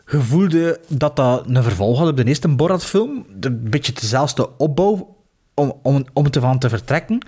Je 0.07 0.20
voelde 0.20 0.81
dat 0.89 1.16
dat 1.16 1.47
een 1.47 1.62
vervolg 1.62 1.99
had 1.99 2.09
op 2.09 2.16
de 2.16 2.25
eerste 2.25 2.49
Borat-film. 2.49 3.27
Een 3.41 3.70
beetje 3.70 3.93
dezelfde 3.93 4.57
opbouw 4.57 5.16
om, 5.55 5.72
om, 5.83 6.05
om 6.12 6.31
te 6.31 6.41
van 6.41 6.59
te 6.59 6.68
vertrekken. 6.68 7.18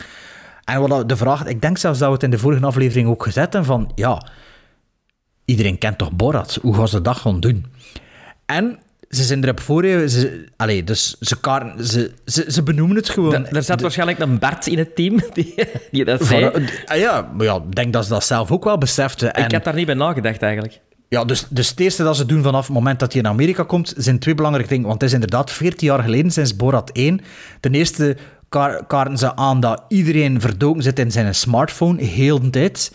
En 0.65 0.89
wat 0.89 1.09
de 1.09 1.17
vraag, 1.17 1.45
ik 1.45 1.61
denk 1.61 1.79
zelfs 1.79 1.99
dat 1.99 2.09
we 2.09 2.15
het 2.15 2.23
in 2.23 2.31
de 2.31 2.39
vorige 2.39 2.67
aflevering 2.67 3.09
ook 3.09 3.23
gezet 3.23 3.53
hebben 3.53 3.65
van, 3.65 3.93
ja, 3.95 4.27
iedereen 5.45 5.79
kent 5.79 5.99
toch 5.99 6.13
Borat? 6.13 6.59
Hoe 6.63 6.75
gaan 6.75 6.89
ze 6.89 7.01
dat 7.01 7.17
gaan 7.17 7.41
doen? 7.41 7.67
En 8.47 8.79
ze 9.09 9.25
zijn 9.25 9.45
erop 9.45 9.61
voor, 9.61 9.83
hè, 9.85 10.09
ze, 10.09 10.45
allee, 10.57 10.85
dus 10.85 11.17
ze, 11.21 11.37
ze, 11.81 12.13
ze, 12.25 12.45
ze 12.49 12.63
benoemen 12.63 12.97
het 12.97 13.09
gewoon. 13.09 13.35
Er, 13.35 13.57
er 13.57 13.63
zat 13.63 13.81
waarschijnlijk 13.81 14.19
een 14.19 14.39
Bart 14.39 14.67
in 14.67 14.79
het 14.79 14.95
team 14.97 15.21
die, 15.35 15.55
die 15.91 16.05
dat 16.05 16.25
zei. 16.25 16.51
Ah 16.85 16.97
ja, 16.99 17.31
maar 17.37 17.47
ja, 17.47 17.55
ik 17.57 17.75
denk 17.75 17.93
dat 17.93 18.05
ze 18.05 18.11
dat 18.11 18.25
zelf 18.25 18.51
ook 18.51 18.65
wel 18.65 18.79
beseften. 18.79 19.35
En, 19.35 19.45
Ik 19.45 19.53
had 19.53 19.65
daar 19.65 19.75
niet 19.75 19.87
bij 19.87 19.95
nagedacht 19.95 20.43
eigenlijk. 20.43 20.81
ja, 21.09 21.25
dus, 21.25 21.47
dus 21.51 21.69
het 21.71 21.81
eerste 21.81 22.03
dat 22.03 22.17
ze 22.17 22.27
doen 22.27 22.43
vanaf 22.43 22.67
het 22.67 22.75
moment 22.75 23.01
dat 23.01 23.13
hij 23.13 23.23
in 23.23 23.29
Amerika 23.29 23.63
komt, 23.63 23.95
zijn 23.97 24.19
twee 24.19 24.35
belangrijke 24.35 24.71
dingen. 24.71 24.87
Want 24.89 25.01
het 25.01 25.09
is 25.11 25.15
inderdaad 25.15 25.51
14 25.51 25.87
jaar 25.89 26.03
geleden 26.03 26.31
sinds 26.31 26.57
Borat 26.57 26.91
1. 26.93 27.21
Ten 27.61 27.75
eerste 27.75 28.17
ka- 28.49 28.83
kaarten 28.87 29.19
ze 29.19 29.37
aan 29.37 29.61
dat 29.61 29.83
iedereen 29.89 30.41
verdoken 30.41 30.83
zit 30.83 30.99
in 30.99 31.11
zijn 31.13 31.35
smartphone, 31.35 32.03
heel 32.03 32.41
de 32.41 32.51
tijd. 32.51 32.93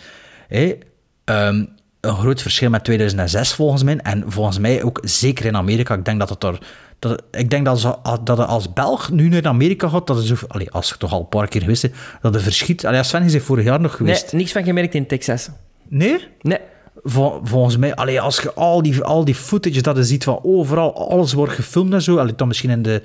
Ehm, 1.25 1.65
een 2.01 2.15
groot 2.15 2.41
verschil 2.41 2.69
met 2.69 2.83
2006 2.83 3.53
volgens 3.53 3.83
mij. 3.83 3.97
En 3.97 4.23
volgens 4.27 4.59
mij 4.59 4.83
ook 4.83 4.99
zeker 5.03 5.45
in 5.45 5.55
Amerika. 5.55 5.93
Ik 5.95 6.05
denk 6.05 6.19
dat 6.19 6.29
het 6.29 6.43
er... 6.43 6.57
Dat, 6.99 7.23
ik 7.31 7.49
denk 7.49 7.65
dat, 7.65 7.79
ze, 7.79 7.95
dat 8.23 8.37
het 8.37 8.47
als 8.47 8.73
Belg 8.73 9.11
nu 9.11 9.27
naar 9.29 9.45
Amerika 9.47 9.87
gaat, 9.87 10.07
dat 10.07 10.17
is 10.17 10.25
zo, 10.27 10.35
allee, 10.47 10.71
als 10.71 10.89
je 10.89 10.97
toch 10.97 11.11
al 11.11 11.19
een 11.19 11.27
paar 11.29 11.47
keer 11.47 11.61
geweest 11.61 11.81
bent, 11.81 11.93
dat 12.21 12.33
het 12.33 12.43
verschiet. 12.43 12.85
Allee, 12.85 13.03
Sven 13.03 13.23
is 13.23 13.33
er 13.33 13.41
vorig 13.41 13.65
jaar 13.65 13.79
nog 13.81 13.89
Nee, 13.89 13.97
geweest. 13.97 14.33
niks 14.33 14.51
van 14.51 14.63
gemerkt 14.63 14.93
in 14.95 15.07
Texas. 15.07 15.49
Nee? 15.87 16.27
Nee. 16.41 16.57
Vol- 17.03 17.39
volgens 17.43 17.77
mij, 17.77 17.95
allee, 17.95 18.21
als 18.21 18.39
je 18.39 18.53
al 18.53 18.81
die, 18.81 19.03
al 19.03 19.25
die 19.25 19.35
footage 19.35 19.81
dat 19.81 19.95
je 19.97 20.03
ziet 20.03 20.23
van 20.23 20.39
overal, 20.43 21.09
alles 21.09 21.33
wordt 21.33 21.53
gefilmd 21.53 21.93
en 21.93 22.01
zo, 22.01 22.17
allee, 22.17 22.35
dan 22.35 22.47
misschien 22.47 22.69
in 22.69 22.81
de, 22.81 23.01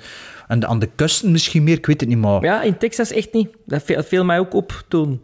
aan, 0.47 0.59
de, 0.59 0.67
aan 0.67 0.79
de 0.79 0.89
kusten 0.95 1.31
misschien 1.31 1.63
meer, 1.63 1.77
ik 1.77 1.85
weet 1.85 1.99
het 1.99 2.09
niet, 2.09 2.17
maar... 2.17 2.43
Ja, 2.43 2.61
in 2.61 2.77
Texas 2.77 3.11
echt 3.11 3.33
niet. 3.33 3.49
Dat 3.65 3.83
viel, 3.83 4.03
viel 4.03 4.23
mij 4.25 4.39
ook 4.39 4.53
op 4.53 4.83
toen. 4.87 5.21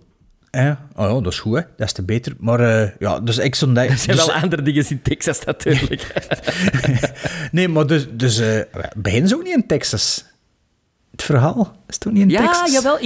Ja, 0.57 0.87
oh 0.95 1.07
ja, 1.09 1.21
dat 1.21 1.31
is 1.33 1.39
goed, 1.39 1.55
hè. 1.55 1.61
dat 1.77 1.87
is 1.87 1.93
te 1.93 2.03
beter. 2.03 2.33
Maar 2.39 2.59
eh, 2.59 2.89
ja, 2.99 3.19
dus 3.19 3.37
ik. 3.37 3.55
Er 3.91 3.97
zijn 3.97 4.17
dus- 4.17 4.25
wel 4.25 4.35
andere 4.35 4.61
dingen 4.61 4.89
in 4.89 5.01
Texas 5.01 5.45
natuurlijk. 5.45 6.07
Nee, 7.51 7.67
maar 7.67 7.87
dus, 7.87 8.05
dus 8.11 8.39
eh, 8.39 8.59
beginnen 8.95 9.29
ze 9.29 9.35
ook 9.35 9.43
niet 9.43 9.55
in 9.55 9.67
Texas? 9.67 10.25
Het 11.13 11.23
verhaal 11.23 11.71
is 11.87 11.97
toch 11.97 12.13
niet 12.13 12.21
in 12.21 12.29
ja, 12.29 12.47
Texas? 12.47 12.71
jawel, 12.71 12.97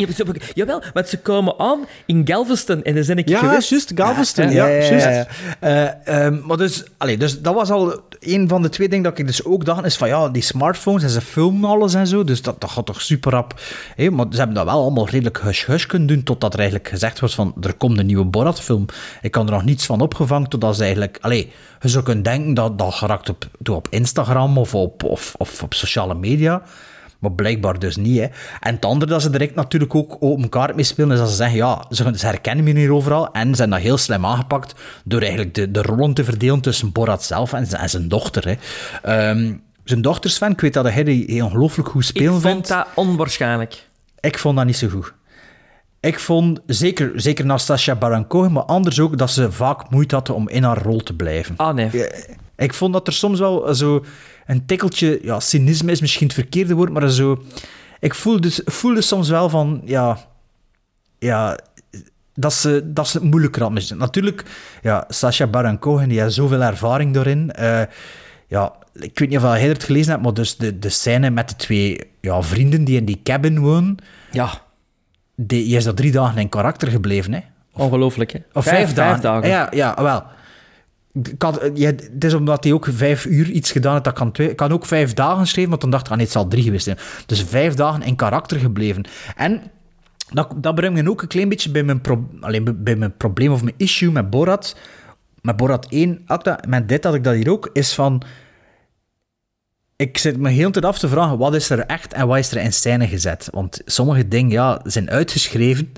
jawel, 0.53 0.84
want 0.93 1.08
ze 1.08 1.20
komen 1.20 1.60
aan 1.60 1.86
in 2.05 2.22
Galveston 2.28 2.84
en 2.84 2.95
daar 2.95 3.05
ben 3.05 3.18
ik 3.18 3.30
Ja, 3.30 3.39
geweest. 3.39 3.70
juist, 3.70 3.91
Galveston. 3.95 4.49
Ja, 4.49 4.68
Ja, 4.68 4.84
juist. 4.86 5.28
Eh, 5.60 6.08
ehm, 6.26 6.39
maar 6.45 6.58
dus, 6.58 6.84
allee, 6.97 7.18
dus 7.18 7.41
dat 7.41 7.53
was 7.53 7.70
al 7.70 8.01
een 8.20 8.47
van 8.47 8.62
de 8.62 8.70
twee 8.70 8.89
dingen 8.89 9.03
dat 9.03 9.20
ik 9.20 9.28
dus 9.28 9.45
ook 9.45 9.66
dacht, 9.66 9.86
is 9.86 9.95
van 9.97 10.08
ja, 10.08 10.30
die 10.30 10.41
smartphones 10.41 11.03
en 11.03 11.10
ze 11.10 11.22
filmen 11.22 11.70
alles 11.70 11.93
en 11.93 12.08
zo, 12.08 12.24
dus 12.24 12.41
dat, 12.41 12.62
dat 12.62 12.70
gaat 12.70 12.86
toch 12.86 13.01
super 13.01 13.32
rap. 13.32 13.53
Maar 14.12 14.26
ze 14.30 14.38
hebben 14.38 14.55
dat 14.55 14.66
wel 14.66 14.82
allemaal 14.82 15.10
redelijk 15.10 15.41
hush-hush 15.41 15.86
kunnen 15.86 16.08
doen, 16.08 16.24
totdat 16.24 16.53
er 16.53 16.60
eigenlijk 16.60 16.89
gezegd 16.89 17.20
was 17.20 17.36
van, 17.36 17.53
er 17.62 17.74
komt 17.74 17.97
een 17.97 18.05
nieuwe 18.05 18.26
Borat-film. 18.26 18.86
Ik 19.22 19.32
kan 19.32 19.45
er 19.45 19.51
nog 19.51 19.66
niets 19.66 19.86
van 19.86 20.01
opgevangen, 20.01 20.49
totdat 20.49 20.76
ze 20.76 20.82
eigenlijk, 20.82 21.18
allee, 21.22 21.51
je 21.82 21.88
zou 21.88 22.03
kunnen 22.03 22.24
denken 22.24 22.53
dat 22.53 22.78
dat 22.78 22.93
geraakt 22.93 23.30
op, 23.30 23.45
op 23.72 23.88
Instagram 23.89 24.58
of 24.58 24.76
op, 24.76 25.03
of, 25.03 25.36
of 25.38 25.64
op 25.64 25.74
sociale 25.74 26.16
media. 26.16 26.62
Maar 27.20 27.32
blijkbaar 27.32 27.80
dus 27.80 27.95
niet. 27.95 28.18
Hè. 28.20 28.26
En 28.59 28.76
het 28.76 28.86
andere 28.86 29.11
dat 29.11 29.22
ze 29.22 29.30
direct 29.30 29.55
natuurlijk 29.55 29.95
ook 29.95 30.18
open 30.20 30.49
kaart 30.49 30.76
mee 30.76 30.84
spelen, 30.84 31.11
is 31.11 31.20
dat 31.20 31.30
ze 31.30 31.36
zeggen, 31.36 31.57
ja, 31.57 31.84
ze, 31.89 32.11
ze 32.15 32.26
herkennen 32.26 32.63
me 32.65 32.72
hier 32.76 32.93
overal. 32.93 33.32
En 33.32 33.47
ze 33.49 33.55
zijn 33.55 33.70
dat 33.70 33.80
heel 33.80 33.97
slim 33.97 34.26
aangepakt 34.26 34.74
door 35.03 35.22
eigenlijk 35.22 35.53
de, 35.53 35.72
de 35.72 35.82
rollen 35.82 36.13
te 36.13 36.24
verdelen 36.24 36.61
tussen 36.61 36.91
Borat 36.91 37.24
zelf 37.24 37.53
en, 37.53 37.65
zijn- 37.65 37.82
en 37.82 37.89
zijn 37.89 38.07
dochter. 38.07 38.45
Hè. 38.47 38.55
Ehm, 39.30 39.53
zijn 39.84 40.01
dochter, 40.01 40.30
Sven, 40.30 40.51
ik 40.51 40.61
weet 40.61 40.74
dat 40.74 40.89
hij 40.89 41.03
die 41.03 41.24
heel 41.28 41.45
ongelooflijk 41.45 41.89
goed 41.89 42.01
Ik 42.03 42.07
spelen 42.07 42.32
vond 42.32 42.43
vindt. 42.43 42.68
dat 42.68 42.88
onwaarschijnlijk. 42.95 43.88
Ik 44.20 44.38
vond 44.38 44.55
dat 44.57 44.65
niet 44.65 44.78
zo 44.78 44.88
goed. 44.88 45.13
Ik 45.99 46.20
vond, 46.20 46.59
zeker, 46.65 47.11
zeker 47.15 47.45
Nastasia 47.45 47.95
Baron 47.95 48.28
Cohen, 48.28 48.51
maar 48.51 48.63
anders 48.63 48.99
ook, 48.99 49.18
dat 49.18 49.32
ze 49.32 49.51
vaak 49.51 49.89
moeite 49.89 50.15
had 50.15 50.30
om 50.30 50.49
in 50.49 50.63
haar 50.63 50.82
rol 50.82 50.99
te 51.03 51.13
blijven. 51.15 51.53
Ah, 51.57 51.74
nee. 51.76 51.89
Ik 52.55 52.74
vond 52.74 52.93
dat 52.93 53.07
er 53.07 53.13
soms 53.13 53.39
wel 53.39 53.76
zo 53.76 54.05
een 54.48 54.66
tikkeltje, 54.66 55.20
ja, 55.22 55.39
cynisme 55.39 55.91
is 55.91 56.02
misschien 56.02 56.28
het 56.28 56.36
verkeerde 56.36 56.74
woord, 56.74 56.91
maar 56.91 57.10
zo. 57.10 57.43
Ik 58.00 58.14
voelde, 58.14 58.50
voelde 58.66 59.02
soms 59.02 59.30
wel 59.30 59.50
van, 59.50 59.82
ja, 59.86 60.18
ja, 61.20 61.58
dat 62.34 62.54
ze, 62.54 62.82
dat 62.86 63.08
ze 63.08 63.18
het 63.18 63.30
moeilijker 63.30 63.62
had. 63.62 63.93
Natuurlijk, 63.95 64.45
ja, 64.82 65.06
Sacha 65.08 65.48
Baron 65.48 65.80
Cohen, 65.80 66.10
die 66.10 66.22
heeft 66.22 66.34
zoveel 66.34 66.62
ervaring 66.62 67.14
daarin. 67.14 67.52
Eh, 67.52 67.82
ja, 68.48 68.74
ik 68.93 69.20
weet 69.20 69.30
niet 69.30 69.38
of 69.38 69.43
jij 69.43 69.68
het 69.68 69.84
gelezen 69.84 70.12
hebt, 70.12 70.24
maar 70.24 70.34
dus 70.34 70.58
de, 70.58 70.80
de 70.80 70.89
scène 70.89 71.30
met 71.30 71.50
de 71.50 71.56
twee 71.56 72.00
ja, 72.22 72.41
vrienden 72.41 72.84
die 72.84 72.98
in 72.98 73.06
die 73.06 73.20
cabin 73.24 73.60
wonen, 73.60 73.98
Ja, 74.32 74.62
die, 75.36 75.64
die 75.64 75.76
is 75.76 75.84
dat 75.84 75.98
drie 75.98 76.12
dagen 76.12 76.38
in 76.38 76.50
karakter 76.50 76.88
gebleven, 76.88 77.34
hè? 77.34 77.39
ongelooflijk 77.74 78.32
hè. 78.32 78.39
Of 78.54 78.66
vijf, 78.66 78.93
dagen. 78.93 79.50
Ja, 79.50 79.68
ja, 79.72 79.95
wel. 80.02 80.24
Had, 81.38 81.72
ja, 81.74 81.88
het 81.88 82.24
is 82.24 82.34
omdat 82.34 82.63
hij 82.63 82.74
ook 82.74 82.88
vijf 82.91 83.26
uur 83.26 83.49
iets 83.49 83.72
gedaan 83.72 83.91
heeft. 83.91 84.03
Dat 84.03 84.13
kan, 84.13 84.32
twee, 84.32 84.55
kan 84.55 84.72
ook 84.72 84.86
vijf 84.86 85.13
dagen 85.13 85.47
schrijven, 85.47 85.70
maar 85.70 85.80
toen 85.80 85.89
dacht 85.89 86.05
ik, 86.05 86.11
ah, 86.11 86.15
nee, 86.18 86.26
het 86.26 86.34
zal 86.36 86.47
drie 86.47 86.63
geweest 86.63 86.84
zijn. 86.84 86.97
Dus 87.26 87.43
vijf 87.43 87.74
dagen 87.74 88.01
in 88.01 88.15
karakter 88.15 88.59
gebleven. 88.59 89.05
En 89.36 89.61
dat, 90.34 90.53
dat 90.55 90.76
brengt 90.76 91.01
me 91.01 91.09
ook 91.09 91.22
een 91.22 91.28
klein 91.28 91.49
beetje 91.49 91.72
bij 91.72 91.84
mijn, 91.84 92.01
alleen 92.41 92.84
bij- 92.84 92.95
mijn 92.95 93.18
probleem 93.18 93.51
of 93.51 93.63
mijn 93.63 93.76
issue 93.78 94.11
met 94.11 94.30
Borat. 94.30 94.78
Met 95.41 95.55
Borat 95.57 95.88
1, 95.89 96.22
ook 96.28 96.43
dat, 96.43 96.65
met 96.68 96.89
dit 96.89 97.03
had 97.03 97.13
ik 97.15 97.24
dat 97.24 97.36
hier 97.36 97.51
ook, 97.51 97.70
is 97.74 97.93
van... 97.93 98.22
Ik 99.95 100.18
zit 100.18 100.38
me 100.38 100.49
heel 100.49 100.72
tijd 100.72 100.86
af 100.86 100.99
te 100.99 101.07
vragen, 101.07 101.38
wat 101.38 101.55
is 101.55 101.70
er 101.70 101.80
echt 101.80 102.13
en 102.13 102.28
wat 102.28 102.38
is 102.38 102.51
er 102.51 102.57
in 102.57 102.74
scène 102.74 103.07
gezet? 103.07 103.47
Want 103.51 103.82
sommige 103.86 104.28
dingen 104.28 104.51
ja, 104.51 104.80
zijn 104.84 105.09
uitgeschreven. 105.09 105.93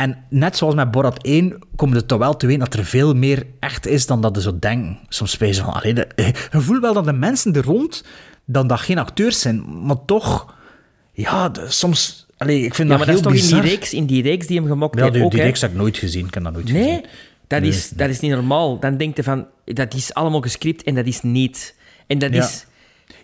En 0.00 0.16
net 0.28 0.56
zoals 0.56 0.74
met 0.74 0.90
Borat 0.90 1.22
1, 1.22 1.58
komt 1.76 1.94
het 1.94 2.08
toch 2.08 2.18
wel 2.18 2.36
te 2.36 2.46
weten 2.46 2.60
dat 2.70 2.74
er 2.74 2.84
veel 2.84 3.14
meer 3.14 3.46
echt 3.60 3.86
is 3.86 4.06
dan 4.06 4.20
dat 4.20 4.36
je 4.36 4.42
zo 4.42 4.58
denken. 4.58 4.98
Soms 5.08 5.30
spelen 5.30 5.54
ze 5.54 5.62
van, 5.64 5.72
allee, 5.72 5.94
de- 5.94 6.08
je 6.52 6.60
voelt 6.60 6.80
wel 6.80 6.92
dat 6.94 7.04
de 7.04 7.12
mensen 7.12 7.52
er 7.54 7.64
rond, 7.64 8.04
dan 8.44 8.66
dat 8.66 8.80
geen 8.80 8.98
acteurs 8.98 9.40
zijn, 9.40 9.84
maar 9.86 10.04
toch, 10.06 10.54
ja, 11.12 11.48
de- 11.48 11.64
soms, 11.68 12.26
allee, 12.36 12.60
ik 12.64 12.74
vind 12.74 12.88
Ja, 12.88 12.96
dat 12.96 13.06
maar 13.06 13.14
dat 13.16 13.26
is 13.26 13.40
toch 13.42 13.52
in 13.52 13.60
die 13.62 13.70
reeks, 13.70 13.92
in 13.94 14.06
die 14.06 14.22
reeks 14.22 14.46
die 14.46 14.58
hem 14.58 14.66
gemokt 14.68 14.94
Ja, 14.96 15.02
heeft 15.02 15.14
die, 15.14 15.24
ook, 15.24 15.30
die 15.30 15.40
reeks 15.42 15.60
heb 15.60 15.70
ik 15.70 15.76
nooit 15.76 15.98
gezien, 15.98 16.26
ik 16.26 16.34
heb 16.34 16.42
dat 16.44 16.52
nooit 16.52 16.72
Nee, 16.72 16.82
gezien. 16.84 17.04
dat, 17.46 17.60
Nee. 17.60 17.68
is, 17.70 17.88
dat 17.88 18.08
is 18.08 18.20
niet 18.20 18.30
normaal. 18.30 18.78
Dan 18.78 18.96
denk 18.96 19.16
je 19.16 19.22
van, 19.22 19.46
dat 19.64 19.94
is 19.94 20.14
allemaal 20.14 20.40
gescript 20.40 20.82
en 20.82 20.94
dat 20.94 21.06
is 21.06 21.22
niet. 21.22 21.74
En 22.06 22.18
dat 22.18 22.34
Ja. 22.34 22.42
is... 22.44 22.66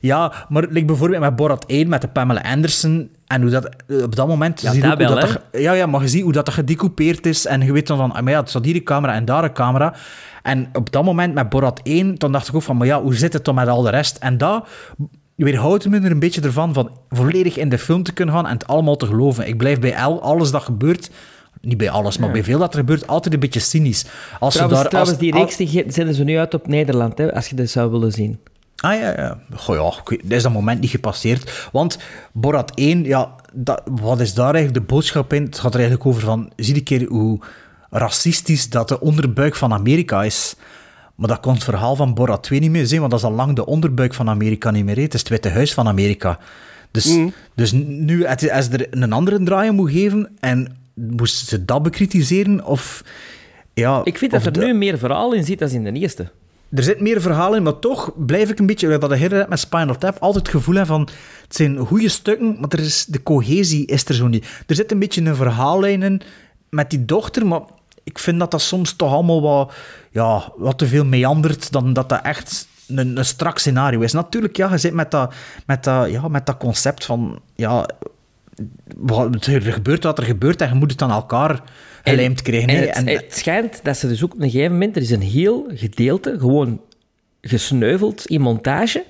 Ja, 0.00 0.46
maar 0.48 0.66
like 0.70 0.84
bijvoorbeeld 0.86 1.20
met 1.20 1.36
Borat 1.36 1.64
1, 1.66 1.88
met 1.88 2.00
de 2.00 2.08
Pamela 2.08 2.40
Anderson, 2.42 3.10
en 3.26 3.42
hoe 3.42 3.50
dat 3.50 3.68
op 4.02 4.16
dat 4.16 4.28
moment... 4.28 4.60
Ja, 4.60 4.72
zie 4.72 4.82
je 4.82 4.96
wel, 4.96 5.14
dat, 5.14 5.40
ja, 5.52 5.72
ja, 5.72 5.86
maar 5.86 6.00
je 6.00 6.08
ziet 6.08 6.22
hoe 6.22 6.32
dat, 6.32 6.44
dat 6.44 6.54
gedecoupeerd 6.54 7.26
is, 7.26 7.46
en 7.46 7.60
je 7.60 7.72
weet 7.72 7.86
dan 7.86 7.96
van, 7.96 8.12
ah, 8.12 8.22
maar 8.22 8.32
ja, 8.32 8.40
het 8.40 8.48
staat 8.48 8.64
hier 8.64 8.74
een 8.74 8.82
camera 8.82 9.14
en 9.14 9.24
daar 9.24 9.44
een 9.44 9.52
camera. 9.52 9.94
En 10.42 10.68
op 10.72 10.92
dat 10.92 11.04
moment 11.04 11.34
met 11.34 11.48
Borat 11.48 11.80
1, 11.82 12.14
dan 12.14 12.32
dacht 12.32 12.48
ik 12.48 12.54
ook 12.54 12.62
van, 12.62 12.76
maar 12.76 12.86
ja, 12.86 13.02
hoe 13.02 13.14
zit 13.14 13.32
het 13.32 13.44
dan 13.44 13.54
met 13.54 13.68
al 13.68 13.82
de 13.82 13.90
rest? 13.90 14.16
En 14.16 14.38
dat 14.38 14.68
weerhoudt 15.34 15.88
me 15.88 16.00
er 16.00 16.10
een 16.10 16.18
beetje 16.18 16.40
ervan, 16.40 16.74
van 16.74 16.90
volledig 17.10 17.56
in 17.56 17.68
de 17.68 17.78
film 17.78 18.02
te 18.02 18.12
kunnen 18.12 18.34
gaan 18.34 18.46
en 18.46 18.52
het 18.52 18.66
allemaal 18.66 18.96
te 18.96 19.06
geloven. 19.06 19.48
Ik 19.48 19.56
blijf 19.56 19.80
bij 19.80 19.96
al, 19.96 20.22
alles 20.22 20.50
dat 20.50 20.62
gebeurt... 20.62 21.10
Niet 21.60 21.78
bij 21.78 21.90
alles, 21.90 22.18
maar 22.18 22.30
bij 22.30 22.44
veel 22.44 22.58
dat 22.58 22.72
er 22.72 22.78
gebeurt, 22.78 23.06
altijd 23.06 23.34
een 23.34 23.40
beetje 23.40 23.60
cynisch. 23.60 24.04
Als 24.38 24.54
ze 24.54 24.58
Trouwens, 24.58 24.80
daar, 24.80 24.88
trouwens 24.88 25.14
als, 25.14 25.22
die 25.22 25.32
reeks 25.32 25.56
die 25.56 25.84
zenden 25.92 26.14
ze 26.14 26.24
nu 26.24 26.38
uit 26.38 26.54
op 26.54 26.66
Nederland, 26.66 27.18
hè, 27.18 27.34
als 27.34 27.48
je 27.48 27.56
dat 27.56 27.68
zou 27.68 27.90
willen 27.90 28.12
zien. 28.12 28.38
Ah 28.76 29.00
ja, 29.00 29.12
ja. 29.16 29.38
Goh, 29.54 29.76
ja, 29.76 30.02
dat 30.22 30.32
is 30.36 30.42
dat 30.42 30.52
moment 30.52 30.80
niet 30.80 30.90
gepasseerd. 30.90 31.68
Want 31.72 31.98
Borat 32.32 32.72
1, 32.74 33.04
ja, 33.04 33.34
dat, 33.54 33.82
wat 33.90 34.20
is 34.20 34.34
daar 34.34 34.54
eigenlijk 34.54 34.74
de 34.86 34.94
boodschap 34.94 35.32
in? 35.32 35.42
Het 35.42 35.58
gaat 35.58 35.74
er 35.74 35.80
eigenlijk 35.80 36.08
over 36.08 36.22
van, 36.22 36.52
zie 36.56 36.74
een 36.74 36.82
keer 36.82 37.06
hoe 37.08 37.38
racistisch 37.90 38.70
dat 38.70 38.88
de 38.88 39.00
onderbuik 39.00 39.54
van 39.56 39.72
Amerika 39.72 40.24
is. 40.24 40.54
Maar 41.14 41.28
dat 41.28 41.40
kon 41.40 41.54
het 41.54 41.64
verhaal 41.64 41.96
van 41.96 42.14
Borat 42.14 42.42
2 42.42 42.60
niet 42.60 42.70
meer 42.70 42.86
zijn, 42.86 43.00
want 43.00 43.12
dat 43.12 43.20
is 43.20 43.26
al 43.26 43.32
lang 43.32 43.56
de 43.56 43.66
onderbuik 43.66 44.14
van 44.14 44.28
Amerika 44.28 44.70
niet 44.70 44.84
meer. 44.84 44.96
hè. 44.96 45.02
Het 45.02 45.14
is 45.14 45.20
het 45.20 45.28
Witte 45.28 45.48
Huis 45.48 45.74
van 45.74 45.88
Amerika. 45.88 46.38
Dus, 46.90 47.18
dus 47.54 47.72
nu, 47.72 48.24
het- 48.26 48.50
als 48.50 48.68
er 48.68 48.86
een 49.02 49.12
andere 49.12 49.42
draai 49.42 49.70
moet 49.70 49.90
geven 49.90 50.28
en 50.40 50.76
moesten 50.94 51.46
ze 51.46 51.64
dat 51.64 51.82
bekritiseren, 51.82 52.64
of... 52.64 53.02
Ja, 53.74 54.00
Ik 54.04 54.18
vind 54.18 54.30
dat 54.30 54.46
er 54.46 54.52
de- 54.52 54.60
nu 54.64 54.74
meer 54.74 54.98
verhaal 54.98 55.32
in 55.34 55.44
zit 55.44 55.58
dan 55.58 55.68
in 55.68 55.84
de 55.84 55.92
eerste. 55.92 56.30
Er 56.70 56.82
zit 56.82 57.00
meer 57.00 57.20
verhaal 57.20 57.54
in, 57.54 57.62
maar 57.62 57.78
toch 57.78 58.12
blijf 58.16 58.50
ik 58.50 58.58
een 58.58 58.66
beetje, 58.66 58.98
dat 58.98 59.12
ik 59.12 59.48
met 59.48 59.58
Spinal 59.58 59.98
Tap, 59.98 60.16
altijd 60.18 60.46
het 60.46 60.54
gevoel 60.54 60.74
heb 60.74 60.86
van, 60.86 61.00
het 61.42 61.56
zijn 61.56 61.78
goede 61.78 62.08
stukken, 62.08 62.56
maar 62.60 62.68
er 62.68 62.78
is, 62.80 63.04
de 63.04 63.22
cohesie 63.22 63.86
is 63.86 64.04
er 64.04 64.14
zo 64.14 64.26
niet. 64.26 64.46
Er 64.66 64.74
zit 64.74 64.92
een 64.92 64.98
beetje 64.98 65.22
een 65.22 65.36
verhaallijn 65.36 66.02
in 66.02 66.20
met 66.70 66.90
die 66.90 67.04
dochter, 67.04 67.46
maar 67.46 67.60
ik 68.04 68.18
vind 68.18 68.38
dat 68.38 68.50
dat 68.50 68.60
soms 68.60 68.92
toch 68.92 69.12
allemaal 69.12 69.42
wat, 69.42 69.72
ja, 70.10 70.52
wat 70.56 70.78
te 70.78 70.86
veel 70.86 71.04
meandert 71.04 71.72
dan 71.72 71.92
dat 71.92 72.08
dat 72.08 72.22
echt 72.22 72.68
een, 72.88 73.16
een 73.16 73.24
strak 73.24 73.58
scenario 73.58 74.00
is. 74.00 74.12
Natuurlijk, 74.12 74.56
ja, 74.56 74.70
je 74.70 74.78
zit 74.78 74.94
met 74.94 75.10
dat, 75.10 75.34
met 75.66 75.84
dat, 75.84 76.10
ja, 76.10 76.28
met 76.28 76.46
dat 76.46 76.56
concept 76.56 77.04
van, 77.04 77.40
ja, 77.54 77.88
wat, 78.96 79.46
er 79.46 79.62
gebeurt 79.62 80.02
wat 80.04 80.18
er 80.18 80.24
gebeurt 80.24 80.60
en 80.60 80.68
je 80.68 80.74
moet 80.74 80.90
het 80.90 81.02
aan 81.02 81.10
elkaar 81.10 81.62
gelijmd 82.04 82.42
krijgen. 82.42 82.68
En 82.68 82.76
het, 82.86 82.96
En- 82.96 83.08
het 83.08 83.36
schijnt 83.36 83.80
dat 83.82 83.96
ze 83.96 84.08
dus 84.08 84.24
ook 84.24 84.34
op 84.34 84.40
een 84.40 84.50
gegeven 84.50 84.72
moment... 84.72 84.96
Er 84.96 85.02
is 85.02 85.10
een 85.10 85.20
heel 85.22 85.70
gedeelte 85.74 86.36
gewoon 86.38 86.80
gesneuveld 87.40 88.26
in 88.26 88.40
montage 88.40 89.04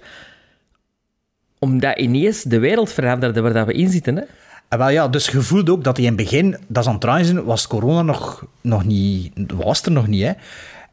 omdat 1.58 1.98
ineens 1.98 2.42
de 2.42 2.58
wereld 2.58 2.92
veranderde 2.92 3.40
waar 3.40 3.52
dat 3.52 3.66
we 3.66 3.72
in 3.72 3.90
zitten. 3.90 4.16
Hè? 4.16 4.22
En 4.68 4.78
wel 4.78 4.88
ja, 4.88 5.08
dus 5.08 5.26
je 5.26 5.40
voelt 5.40 5.70
ook 5.70 5.84
dat 5.84 5.96
hij 5.96 6.06
in 6.06 6.12
het 6.12 6.22
begin, 6.22 6.56
dat 6.66 6.84
ze 6.84 6.90
aan 6.90 7.14
het 7.18 7.32
was 7.32 7.66
corona 7.66 8.02
nog, 8.02 8.46
nog 8.60 8.84
niet, 8.84 9.32
was 9.54 9.82
er 9.82 9.92
nog 9.92 10.06
niet, 10.06 10.22
hè. 10.22 10.32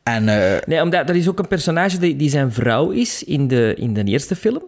En, 0.04 0.28
eh, 0.30 0.62
Nee, 0.66 0.82
omdat 0.82 1.10
er 1.10 1.16
is 1.16 1.28
ook 1.28 1.40
een 1.40 1.48
personage 1.48 1.98
die, 1.98 2.16
die 2.16 2.30
zijn 2.30 2.52
vrouw 2.54 2.90
is 2.90 3.24
in 3.24 3.48
de, 3.48 3.74
in 3.78 3.94
de 3.94 4.04
eerste 4.04 4.36
film. 4.36 4.64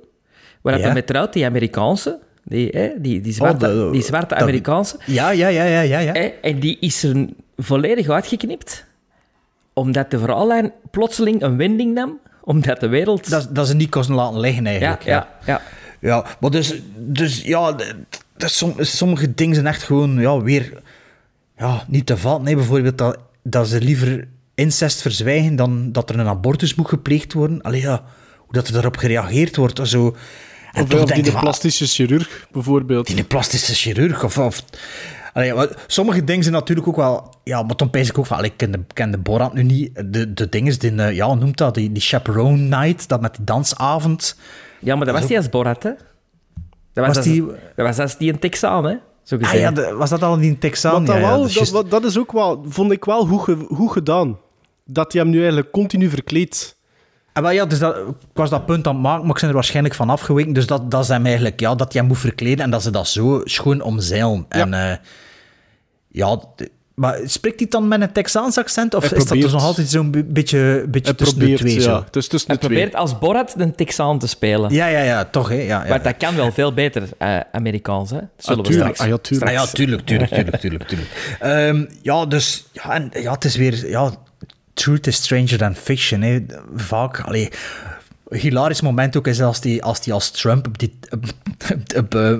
Waar 0.61 0.71
dat 0.73 0.81
Ja. 0.81 0.88
hij 0.88 0.95
met 0.95 1.07
trouwt, 1.07 1.33
die 1.33 1.45
Amerikaanse. 1.45 2.19
Die, 2.48 2.70
hè, 2.72 2.89
die, 2.98 3.22
die 3.22 3.34
zwarte, 3.34 3.68
Oh, 3.86 3.91
die 3.91 4.02
zwarte 4.02 4.34
dat- 4.34 4.43
Amerikaanse. 4.43 4.98
ja, 5.06 5.30
ja, 5.30 5.48
ja, 5.48 5.64
ja, 5.64 5.82
ja, 5.82 6.00
ja. 6.00 6.12
Hè, 6.12 6.20
en 6.41 6.60
die 6.60 6.78
is 6.80 7.04
er 7.04 7.26
volledig 7.58 8.10
uitgeknipt. 8.10 8.86
Omdat 9.74 10.12
de 10.12 10.20
verhaallijn 10.20 10.72
plotseling 10.91 11.41
een 11.41 11.58
wending 11.58 11.93
nam. 11.93 12.20
Omdat 12.43 12.80
de 12.80 12.88
wereld... 12.88 13.30
Dat, 13.30 13.48
dat 13.52 13.68
ze 13.68 13.76
niet 13.76 13.89
kosten 13.89 14.16
laten 14.16 14.39
liggen, 14.39 14.66
eigenlijk. 14.66 15.04
Ja, 15.04 15.28
ja, 15.46 15.46
ja. 15.54 15.62
Ja, 16.00 16.26
maar 16.39 16.52
dus, 16.52 16.74
dus 16.98 17.41
ja, 17.41 17.76
som- 18.38 18.76
sommige 18.78 19.34
dingen 19.34 19.56
zijn 19.56 19.68
echt 19.68 19.84
gewoon 19.84 20.20
ja, 20.20 20.41
weer 20.41 20.82
ja, 21.58 21.84
niet 21.88 22.06
te 22.06 22.18
vatten. 22.18 22.43
Nee, 22.43 22.56
bijvoorbeeld 22.56 22.98
dat, 22.98 23.18
dat 23.43 23.68
ze 23.68 23.82
liever 23.82 24.28
incest 24.56 25.02
verzwijgen 25.02 25.56
dan 25.56 25.91
dat 25.91 26.10
er 26.10 26.20
een 26.20 26.28
abortus 26.28 26.76
moet 26.76 26.88
gepleegd 26.89 27.34
worden. 27.34 27.62
Allee, 27.62 27.82
ja, 27.82 28.04
hoe 28.38 28.54
dat 28.54 28.68
er 28.68 28.74
daarop 28.74 28.98
gereageerd 28.98 29.56
wordt. 29.56 29.88
Zo. 29.88 30.16
En 30.76 30.84
Of, 30.84 31.11
die 31.11 31.23
de 31.23 31.32
van, 31.32 31.41
plastische 31.41 31.86
chirurg, 31.86 32.47
bijvoorbeeld. 32.51 33.07
die 33.07 33.17
een 33.17 33.28
plastische 33.28 33.73
chirurg. 33.73 34.23
Of, 34.23 34.38
of, 34.38 34.63
allee, 35.34 35.53
sommige 35.88 36.23
dingen 36.23 36.43
zijn 36.43 36.55
natuurlijk 36.55 36.88
ook 36.88 36.95
wel... 36.95 37.34
Ja, 37.43 37.63
maar 37.63 37.76
dan 37.76 37.89
pijs 37.89 38.09
ik 38.09 38.17
ook 38.17 38.26
van... 38.26 38.38
allee, 38.38 38.49
Ik 38.49 38.57
ken 38.57 38.71
de, 38.71 38.80
ken 38.93 39.11
de 39.11 39.17
Borat 39.17 39.53
nu 39.53 39.63
niet. 39.63 39.91
De, 40.13 40.34
de 40.34 40.49
dingen, 40.49 40.80
die, 40.80 40.91
eh, 40.95 41.15
ja, 41.15 41.34
noemt 41.34 41.57
dat? 41.57 41.73
Die, 41.76 41.91
die 41.91 42.01
chaperone 42.03 42.57
night, 42.57 43.07
dat 43.07 43.21
met 43.21 43.36
die 43.36 43.43
dansavond. 43.43 44.38
Ja, 44.80 44.95
maar 44.95 45.05
dat 45.05 45.13
was 45.13 45.23
ook- 45.23 45.30
die 45.30 45.38
als 45.38 45.49
Borat, 45.49 45.84
hè? 45.84 45.89
Dat 46.93 47.05
was, 47.05 47.07
Was 47.07 47.15
als, 47.17 47.26
die- 47.26 47.45
dat 47.76 47.86
was 47.86 47.99
als 47.99 48.17
die 48.17 48.34
een 48.34 48.39
Texaan, 48.39 48.84
hè? 48.86 48.95
Zo 49.23 49.36
Ah 49.36 49.41
gezegd. 49.41 49.61
ja, 49.61 49.71
de- 49.71 49.93
was 49.95 50.09
dat 50.09 50.23
al 50.23 50.34
in 50.34 50.39
die 50.39 50.57
Texaan? 50.57 51.05
Dat, 51.05 51.15
Ja, 51.15 51.21
ja, 51.21 51.28
wel, 51.28 51.38
dat 51.38 51.47
is 51.47 51.53
dat, 51.53 51.55
juist. 51.55 51.71
wat- 51.71 51.91
dat 51.91 52.03
is 52.05 52.17
ook 52.19 52.32
wel, 52.32 52.65
vond 52.67 52.91
ik 52.91 53.05
wel 53.05 53.26
goed, 53.26 53.57
goed 53.69 53.91
gedaan. 53.91 54.38
Dat 54.86 55.11
hij 55.13 55.21
hem 55.21 55.30
nu 55.32 55.38
eigenlijk 55.38 55.71
continu 55.71 56.09
verkleedt. 56.09 56.74
En 57.36 57.41
wel, 57.41 57.51
ja, 57.51 57.65
dus 57.65 57.79
dat, 57.79 57.95
ik 57.97 58.13
was 58.33 58.49
dat 58.49 58.65
punt 58.65 58.88
aan 58.88 58.93
het 58.93 59.03
maken, 59.03 59.21
maar 59.25 59.36
ik 59.36 59.39
ben 59.41 59.49
er 59.49 59.55
waarschijnlijk 59.55 59.95
van 59.95 60.09
afgeweken. 60.09 60.53
Dus 60.53 60.67
dat, 60.67 60.91
dat 60.91 61.01
is 61.03 61.07
hem 61.07 61.25
eigenlijk, 61.25 61.59
ja, 61.59 61.75
dat 61.75 61.93
hem 61.93 62.05
moet 62.05 62.17
verkleden 62.17 62.63
en 62.65 62.71
dat 62.71 62.83
ze 62.83 62.89
dat 62.89 63.07
zo 63.07 63.41
schoon 63.43 63.81
omzeilen. 63.81 64.45
En 64.49 64.73
eh, 64.73 64.97
ja, 66.07 66.39
maar 66.95 67.19
spreekt 67.25 67.59
hij 67.59 67.67
dan 67.69 67.88
met 67.88 68.01
een 68.01 68.11
Texaans 68.11 68.57
accent? 68.57 68.93
Of 68.93 69.09
Hij 69.09 69.17
is 69.17 69.25
dat 69.25 69.38
dus 69.41 69.51
nog 69.51 69.63
altijd 69.63 69.89
zo'n 69.89 70.11
be- 70.11 70.23
beetje, 70.23 70.86
beetje 70.89 71.07
Hij 71.09 71.13
tussen 71.17 71.38
probeert, 71.38 71.59
de 71.61 71.65
twee? 71.65 71.75
ja. 71.79 71.81
Zo? 72.11 72.19
Is 72.19 72.27
tussen 72.27 72.49
Hij 72.51 72.59
de 72.59 72.65
twee. 72.65 72.77
probeert 72.79 72.95
als 73.01 73.17
Borat 73.19 73.53
een 73.57 73.75
Texaan 73.75 74.19
te 74.19 74.27
spelen. 74.27 74.73
Ja, 74.73 74.88
ja, 74.88 74.99
ja, 74.99 75.25
toch, 75.25 75.49
hè? 75.49 75.55
Ja, 75.55 75.83
ja. 75.83 75.89
Maar 75.89 76.01
dat 76.03 76.17
kan 76.17 76.36
wel 76.36 76.51
veel 76.51 76.73
beter 76.73 77.03
eh, 77.17 77.39
Amerikaans, 77.51 78.09
hè? 78.09 78.17
Dat 78.19 78.27
zullen 78.38 78.63
we 78.63 78.69
tuurlijk. 78.69 78.95
straks... 78.95 79.11
Ah, 79.11 79.17
ja, 79.17 79.17
tuurlijk. 79.17 79.49
Ah, 79.51 79.57
ja, 79.57 79.65
tuurlijk, 79.65 80.05
tuurlijk, 80.05 80.31
tuurlijk, 80.33 80.57
tuurlijk. 80.59 80.88
tuurlijk. 80.88 81.09
Ehm, 81.39 81.86
ja, 82.01 82.25
dus 82.25 82.65
ja, 82.71 82.91
en, 82.93 83.09
ja, 83.21 83.31
het 83.31 83.45
is 83.45 83.55
weer... 83.55 83.89
Ja, 83.89 84.11
truth 84.76 85.07
is 85.07 85.15
stranger 85.15 85.57
than 85.57 85.76
fiction. 85.76 86.21
Hè. 86.21 86.39
Vaak, 86.76 87.19
allee, 87.21 87.49
een 88.28 88.39
hilarisch 88.39 88.82
moment 88.82 89.17
ook 89.17 89.28
is 89.28 89.41
als 89.41 89.61
die 89.61 89.84
als, 89.84 90.01
die 90.01 90.13
als 90.13 90.32
Trump 90.32 90.67
op 90.67 90.80
die, 90.80 90.99
op, 91.09 91.23
op, 91.73 91.97
op, 91.97 92.15
eh, 92.15 92.34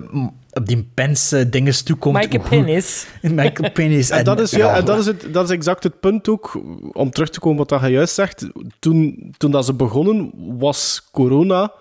op 0.54 0.66
die 0.68 0.88
Pence 0.94 1.50
dinges 1.50 1.82
toekomt. 1.84 2.16
Michael 2.16 2.40
hoe- 2.42 2.50
Penis. 2.50 3.06
Michael 3.22 3.72
Penis. 3.72 4.10
En 4.10 4.24
dat 4.24 4.40
is, 4.40 4.52
ja, 4.52 4.76
en 4.76 4.86
dat 4.86 5.00
is, 5.00 5.06
het, 5.06 5.28
dat 5.32 5.44
is 5.44 5.50
exact 5.56 5.84
het 5.84 6.00
punt 6.00 6.30
ook, 6.30 6.62
om 6.94 7.12
terug 7.12 7.30
te 7.30 7.40
komen 7.40 7.58
wat 7.58 7.70
dat 7.70 7.82
je 7.82 7.88
juist 7.88 8.14
zegt. 8.14 8.48
Toen, 8.80 9.34
toen 9.38 9.52
dat 9.52 9.66
ze 9.66 9.74
begonnen, 9.74 10.32
was 10.58 11.08
corona 11.12 11.72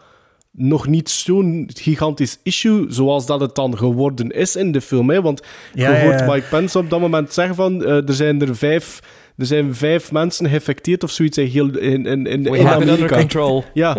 nog 0.56 0.86
niet 0.86 1.10
zo'n 1.10 1.70
gigantisch 1.74 2.38
issue 2.42 2.86
zoals 2.88 3.26
dat 3.26 3.40
het 3.40 3.54
dan 3.54 3.78
geworden 3.78 4.30
is 4.30 4.56
in 4.56 4.72
de 4.72 4.80
film. 4.80 5.10
Hè? 5.10 5.22
Want 5.22 5.42
Ja, 5.72 5.96
je 5.96 6.04
hoort 6.04 6.20
ja. 6.20 6.26
Mike 6.32 6.46
Pence 6.48 6.78
op 6.78 6.90
dat 6.90 7.00
moment 7.00 7.32
zeggen 7.32 7.54
van 7.54 7.84
eh, 7.84 8.08
er 8.08 8.14
zijn 8.14 8.40
er 8.42 8.56
vijf... 8.56 9.00
Er 9.36 9.46
zijn 9.46 9.74
vijf 9.74 10.12
mensen 10.12 10.48
geïnfecteerd 10.48 11.02
of 11.02 11.10
zoiets 11.10 11.38
in, 11.38 11.46
heel, 11.46 11.78
in, 11.78 12.06
in, 12.06 12.26
in, 12.26 12.42
We 12.42 12.58
in 12.58 12.66
have 12.66 12.82
it 12.82 12.88
under 12.88 13.08
control. 13.10 13.64
Ja, 13.74 13.96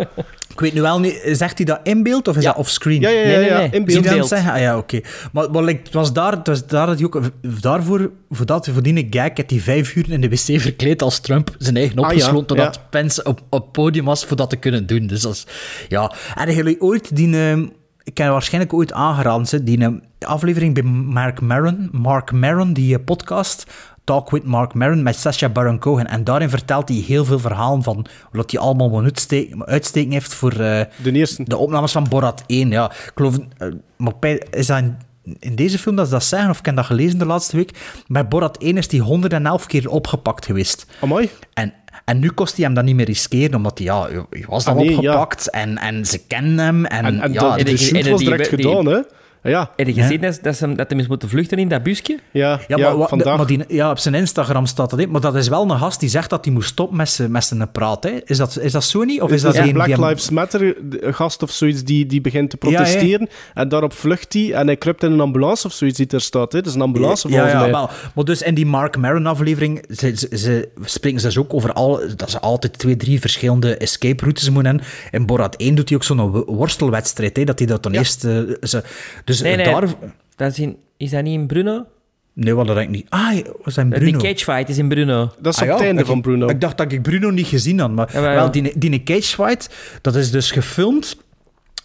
Ik 0.52 0.60
weet 0.60 0.74
nu 0.74 0.80
wel 0.80 1.00
niet, 1.00 1.20
zegt 1.32 1.56
hij 1.56 1.66
dat 1.66 1.80
in 1.82 2.02
beeld 2.02 2.28
of 2.28 2.36
is 2.36 2.42
Ja. 2.42 2.48
dat 2.50 2.58
offscreen? 2.58 3.00
ja, 3.00 3.08
ja, 3.08 3.20
ja, 3.20 3.26
Nee, 3.26 3.36
nee, 3.36 3.48
ja, 3.48 3.56
nee. 3.56 3.64
in 3.70 3.72
Zie 3.90 4.00
beeld. 4.00 4.04
je 4.14 4.18
dat 4.20 4.28
zeggen? 4.28 4.52
Ah 4.52 4.60
ja, 4.60 4.76
oké. 4.78 5.00
Maar, 5.32 5.50
maar 5.50 5.62
like, 5.62 5.80
het 5.82 5.92
was 5.92 6.12
daar, 6.12 6.32
het 6.32 6.46
was 6.46 6.66
daar 6.66 6.86
dat 6.86 6.96
hij 6.96 7.04
ook... 7.06 7.20
Daarvoor, 7.60 8.10
voor 8.30 8.46
dat, 8.46 8.70
die 8.82 9.06
gag, 9.10 9.30
heeft 9.34 9.50
hij 9.50 9.60
vijf 9.60 9.94
uur 9.96 10.10
in 10.10 10.20
de 10.20 10.28
wc 10.28 10.60
verkleed 10.60 11.02
als 11.02 11.18
Trump 11.20 11.54
zijn 11.58 11.76
eigen 11.76 11.96
Ah, 11.98 12.02
ja, 12.02 12.08
opgesloten, 12.08 12.46
totdat 12.46 12.74
ja. 12.74 12.80
Pence 12.90 13.22
op, 13.24 13.40
op 13.50 13.62
het 13.62 13.72
podium 13.72 14.04
was 14.04 14.24
voor 14.24 14.36
dat 14.36 14.50
te 14.50 14.56
kunnen 14.56 14.86
doen. 14.86 15.06
Dus 15.06 15.20
dat 15.20 15.32
is... 15.32 15.46
Ja. 15.88 16.12
En 16.34 16.54
jullie 16.54 16.80
ooit 16.80 17.16
die... 17.16 17.36
ehm, 17.36 17.66
ik 18.02 18.18
heb 18.18 18.28
waarschijnlijk 18.28 18.72
ooit 18.74 18.92
aangeraden, 18.92 19.64
die 19.64 19.78
ehm, 19.80 19.98
aflevering 20.18 20.74
bij 20.74 20.82
Mark 20.82 21.40
Maron, 21.40 21.88
Mark 21.92 22.32
Maron, 22.32 22.72
die 22.72 22.94
eh, 22.98 23.04
podcast... 23.04 23.64
Talk 24.06 24.30
with 24.30 24.44
Mark 24.44 24.74
Maron 24.74 25.02
met 25.02 25.16
Sacha 25.16 25.48
Baron 25.48 25.78
Cohen. 25.78 26.06
En 26.06 26.24
daarin 26.24 26.48
vertelt 26.50 26.88
hij 26.88 26.98
heel 26.98 27.24
veel 27.24 27.38
verhalen 27.38 27.82
van 27.82 28.06
wat 28.32 28.50
hij 28.50 28.60
allemaal 28.60 28.88
moet 28.88 29.26
uitsteken, 29.64 30.10
heeft 30.12 30.34
voor... 30.34 30.52
eh, 30.52 30.80
De 31.02 31.12
eerste. 31.12 31.42
de 31.44 31.56
opnames 31.56 31.92
van 31.92 32.06
Borat 32.08 32.42
1, 32.46 32.70
ja. 32.70 32.90
Ik 32.90 33.12
geloof... 33.14 33.38
eh, 33.58 33.68
maar 33.96 34.12
is 34.50 34.66
dat 34.66 34.78
in, 34.78 34.96
in 35.38 35.54
deze 35.54 35.78
film 35.78 35.96
dat 35.96 36.06
ze 36.06 36.12
dat 36.12 36.24
zeggen, 36.24 36.50
of 36.50 36.58
ik 36.58 36.66
heb 36.66 36.76
dat 36.76 36.84
gelezen 36.84 37.18
de 37.18 37.26
laatste 37.26 37.56
week? 37.56 37.70
Bij 38.06 38.28
Borat 38.28 38.58
1 38.58 38.76
is 38.76 38.88
die 38.88 39.00
111 39.00 39.66
keer 39.66 39.88
opgepakt 39.90 40.44
geweest. 40.46 40.86
Amai. 41.00 41.30
En, 41.54 41.72
en 42.04 42.18
nu 42.18 42.30
kost 42.30 42.56
hij 42.56 42.64
hem 42.64 42.74
dat 42.74 42.84
niet 42.84 42.94
meer 42.96 43.06
riskeren, 43.06 43.54
omdat 43.54 43.78
hij, 43.78 43.86
ja, 43.86 44.08
hij 44.30 44.44
was 44.48 44.64
dan 44.64 44.74
Ah, 44.76 44.80
nee, 44.80 44.90
ja. 44.90 44.96
opgepakt 44.96 45.50
en, 45.50 45.78
en 45.78 46.06
ze 46.06 46.18
kennen 46.26 46.58
hem. 46.58 46.84
En, 46.84 47.04
En, 47.04 47.20
en 47.20 47.32
ja, 47.32 47.40
dat, 47.40 47.58
en 47.58 47.64
de 47.64 48.10
was 48.10 48.20
direct 48.20 48.50
die- 48.56 48.66
gedaan, 48.68 48.86
hè? 48.86 49.00
Ja, 49.48 49.70
Heb 49.76 49.86
je 49.86 49.92
gezien 49.92 50.20
dat, 50.20 50.38
dat, 50.42 50.56
ze, 50.56 50.74
dat 50.74 50.90
hem 50.90 50.98
is 50.98 51.06
moeten 51.06 51.28
vluchten 51.28 51.58
in 51.58 51.68
dat 51.68 51.82
busje? 51.82 52.18
ja, 52.32 52.60
ja, 52.68 52.76
ja, 52.76 52.94
maar, 52.94 53.08
vandaag. 53.08 53.36
maar 53.36 53.46
die, 53.46 53.64
ja, 53.68 53.90
op 53.90 53.98
zijn 53.98 54.14
Instagram 54.14 54.66
staat 54.66 54.90
dat 54.90 54.98
in. 54.98 55.10
Maar 55.10 55.20
dat 55.20 55.34
is 55.36 55.48
wel 55.48 55.70
een 55.70 55.78
gast 55.78 56.00
die 56.00 56.08
zegt 56.08 56.30
dat 56.30 56.44
hij 56.44 56.54
moet 56.54 56.64
stoppen 56.64 56.96
met 56.96 57.08
zijn, 57.08 57.30
met 57.30 57.44
zijn 57.44 57.70
praat. 57.72 58.02
Hè. 58.04 58.10
Is, 58.24 58.36
dat, 58.36 58.58
is 58.60 58.72
dat 58.72 58.84
zo 58.84 59.02
niet? 59.04 59.20
Of 59.20 59.28
is, 59.30 59.34
is 59.36 59.42
dat 59.42 59.54
dat 59.54 59.64
een 59.66 59.72
Black 59.72 59.96
Lives 59.96 60.30
Matter 60.30 60.74
een 61.00 61.14
gast 61.14 61.42
of 61.42 61.50
zoiets 61.50 61.84
die, 61.84 62.06
die 62.06 62.20
begint 62.20 62.50
te 62.50 62.56
protesteren 62.56 63.28
en 63.54 63.68
daarop 63.68 63.92
vlucht 63.92 64.32
hij 64.32 64.52
en 64.52 64.66
hij 64.66 64.76
kruipt 64.76 65.02
in 65.02 65.12
een 65.12 65.20
ambulance 65.20 65.66
of 65.66 65.72
zoiets 65.72 65.96
die 65.96 66.06
er 66.06 66.20
staat. 66.20 66.52
Hè? 66.52 66.58
Dat 66.58 66.68
is 66.68 66.74
een 66.74 66.80
ambulance 66.80 67.28
ja, 67.28 67.34
volgens 67.34 67.52
ja, 67.52 67.60
mij. 67.60 67.70
Maar, 67.70 68.10
maar 68.14 68.24
dus 68.24 68.42
in 68.42 68.54
die 68.54 68.66
Mark 68.66 68.96
Maron 68.96 69.26
aflevering 69.26 69.84
ze, 69.90 70.12
ze, 70.16 70.38
ze 70.38 70.68
spreken 70.84 71.20
ze 71.20 71.26
dus 71.26 71.38
ook 71.38 71.54
over 71.54 71.72
al, 71.72 72.00
dat 72.16 72.30
ze 72.30 72.40
altijd 72.40 72.78
twee, 72.78 72.96
drie 72.96 73.20
verschillende 73.20 73.76
escape 73.76 74.22
routes 74.22 74.50
moeten 74.50 74.70
hebben. 74.72 74.86
In 75.10 75.26
Borat 75.26 75.56
1 75.56 75.74
doet 75.74 75.88
hij 75.88 75.98
ook 75.98 76.04
zo'n 76.04 76.30
wo- 76.30 76.44
worstelwedstrijd, 76.46 77.36
hè, 77.36 77.44
dat 77.44 77.58
hij 77.58 77.68
dat 77.68 77.82
dan 77.82 77.92
Ja. 77.92 77.98
eerst... 77.98 78.24
eh, 78.24 78.38
ze, 78.62 78.82
dus 79.24 79.35
Nee, 79.40 79.56
eh, 79.56 79.64
nee. 79.64 79.74
daar... 79.80 79.88
Dat 80.36 80.50
is, 80.52 80.58
in, 80.58 80.76
is 80.96 81.10
dat 81.10 81.22
niet 81.22 81.34
in 81.34 81.46
Bruno? 81.46 81.86
Nee, 82.32 82.54
wat 82.54 82.66
dat 82.66 82.76
denk 82.76 82.88
ik 82.88 82.94
niet. 82.94 83.06
Ah, 83.08 83.34
was 83.62 83.74
dat 83.74 83.84
in 83.84 83.90
Bruno? 83.90 84.04
Die 84.18 84.34
cagefight 84.34 84.68
is 84.68 84.78
in 84.78 84.88
Bruno. 84.88 85.32
Dat 85.40 85.52
is 85.54 85.58
Ah, 85.60 85.62
op 85.62 85.68
ja, 85.68 85.74
het 85.76 85.84
einde 85.86 86.00
ik- 86.00 86.06
van 86.06 86.20
Bruno. 86.20 86.46
Ik 86.48 86.60
dacht 86.60 86.76
dat 86.78 86.92
ik 86.92 87.02
Bruno 87.02 87.30
niet 87.30 87.46
gezien 87.46 87.78
had, 87.78 87.90
maar 87.90 88.08
Ja, 88.12 88.20
maar 88.20 88.30
ja. 88.30 88.36
wel, 88.36 88.50
die, 88.50 88.78
die 88.78 89.02
cagefight, 89.02 89.70
dat 90.00 90.14
is 90.14 90.30
dus 90.30 90.50
gefilmd 90.50 91.16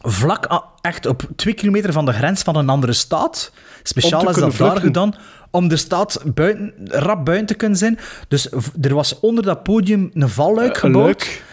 vlak 0.01 0.63
echt 0.81 1.05
op 1.05 1.23
twee 1.35 1.53
kilometer 1.53 1.93
van 1.93 2.05
de 2.05 2.13
grens 2.13 2.41
van 2.41 2.55
een 2.55 2.69
andere 2.69 2.93
staat. 2.93 3.51
Speciaal 3.83 4.29
is 4.29 4.35
dat 4.35 4.57
daar 4.57 4.77
gedaan 4.77 5.15
om 5.51 5.67
de 5.67 5.77
staat 5.77 6.21
buiten, 6.25 6.73
rap 6.87 7.25
buiten 7.25 7.47
te 7.47 7.53
kunnen 7.53 7.77
zijn. 7.77 7.99
Dus 8.27 8.49
er 8.81 8.93
was 8.93 9.19
onder 9.19 9.43
dat 9.43 9.63
podium 9.63 10.09
een 10.13 10.29
valluik 10.29 10.69
Een 10.73 10.75
gebouwd. 10.79 11.03
luik. 11.05 11.43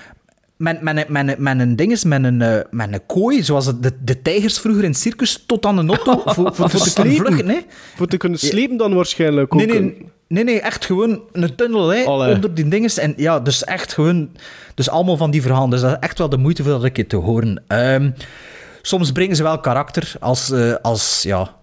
Met, 0.59 0.83
met, 0.83 0.97
een- 0.97 1.13
met, 1.13 1.39
een- 1.39 1.61
een 1.61 1.77
dinges, 1.77 2.05
met 2.05 2.25
een, 2.25 2.43
eh, 2.43 2.61
met 2.71 2.93
een 2.93 3.07
kooi, 3.07 3.43
zoals 3.43 3.81
de, 3.81 3.93
de 4.05 4.23
tijgers 4.23 4.59
vroeger 4.59 4.85
in 4.85 4.91
het 4.91 4.99
circus, 4.99 5.45
tot 5.47 5.67
aan 5.67 5.79
een 5.79 5.89
auto 5.89 6.23
voor, 6.35 6.55
voor, 6.55 6.69
te 6.69 6.79
te 6.79 6.91
slepen. 6.91 7.17
vluchten. 7.17 7.47
Nee? 7.47 7.67
Voor 7.97 8.07
te 8.07 8.17
kunnen 8.17 8.39
slepen 8.39 8.77
dan 8.77 8.95
waarschijnlijk 8.95 9.55
ook. 9.55 9.61
Nee, 9.67 9.81
nee, 9.81 10.07
nee, 10.29 10.45
nee, 10.45 10.61
echt 10.61 10.85
gewoon 10.85 11.21
een 11.33 11.55
tunnel 11.55 11.89
hè, 11.89 12.05
Allee. 12.05 12.35
onder 12.35 12.55
die 12.55 12.69
dinges. 12.69 12.99
En 12.99 13.15
ja, 13.17 13.41
dus 13.41 13.65
echt 13.65 13.93
gewoon... 13.93 14.31
Dus 14.75 14.89
allemaal 14.91 15.17
van 15.17 15.31
die 15.31 15.43
verhalen. 15.43 15.71
Dus 15.71 15.81
dat 15.81 15.91
is 15.91 15.97
echt 16.01 16.19
wel 16.19 16.29
de 16.29 16.37
moeite 16.39 16.63
voor 16.63 16.73
dat 16.73 16.83
een 16.85 16.93
keer 16.93 17.09
te 17.09 17.17
horen. 17.17 17.63
Ehm, 17.67 18.11
soms 18.83 19.13
brengen 19.13 19.37
ze 19.37 19.43
wel 19.43 19.61
karakter 19.61 20.13
als... 20.21 20.51
eh, 20.51 20.75
als 20.83 21.23
ja, 21.23 21.55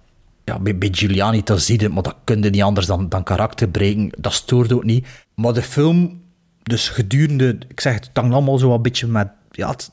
ja, 0.46 0.60
bij, 0.60 0.78
bij 0.78 0.89
Giuliani, 0.91 1.41
dat 1.43 1.62
zie 1.62 1.80
je, 1.82 1.89
maar 1.89 2.04
dat 2.04 2.16
kun 2.24 2.41
je 2.43 2.50
niet 2.50 2.62
anders 2.62 2.86
dan, 2.88 3.10
dan 3.10 3.24
karakter 3.24 3.68
brengen. 3.70 4.10
Dat 4.18 4.34
stoort 4.34 4.74
ook 4.74 4.84
niet. 4.84 5.08
Maar 5.36 5.54
de 5.54 5.62
film, 5.62 6.22
dus 6.70 6.89
gedurende... 6.89 7.57
Ik 7.68 7.80
zeg 7.80 7.93
het, 7.93 8.05
het 8.07 8.18
hangt 8.18 8.34
allemaal 8.34 8.57
zo 8.57 8.74
een 8.74 8.82
beetje 8.82 9.07
met... 9.07 9.28
Ja, 9.51 9.70
het- 9.70 9.91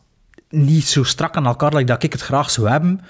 niet 0.48 0.86
zo 0.86 1.02
strak 1.02 1.36
aan 1.36 1.46
elkaar, 1.46 1.72
like 1.72 1.84
dat 1.84 2.02
ik 2.02 2.12
het 2.12 2.20
graag 2.22 2.50
zou 2.50 2.68
hebben. 2.68 3.00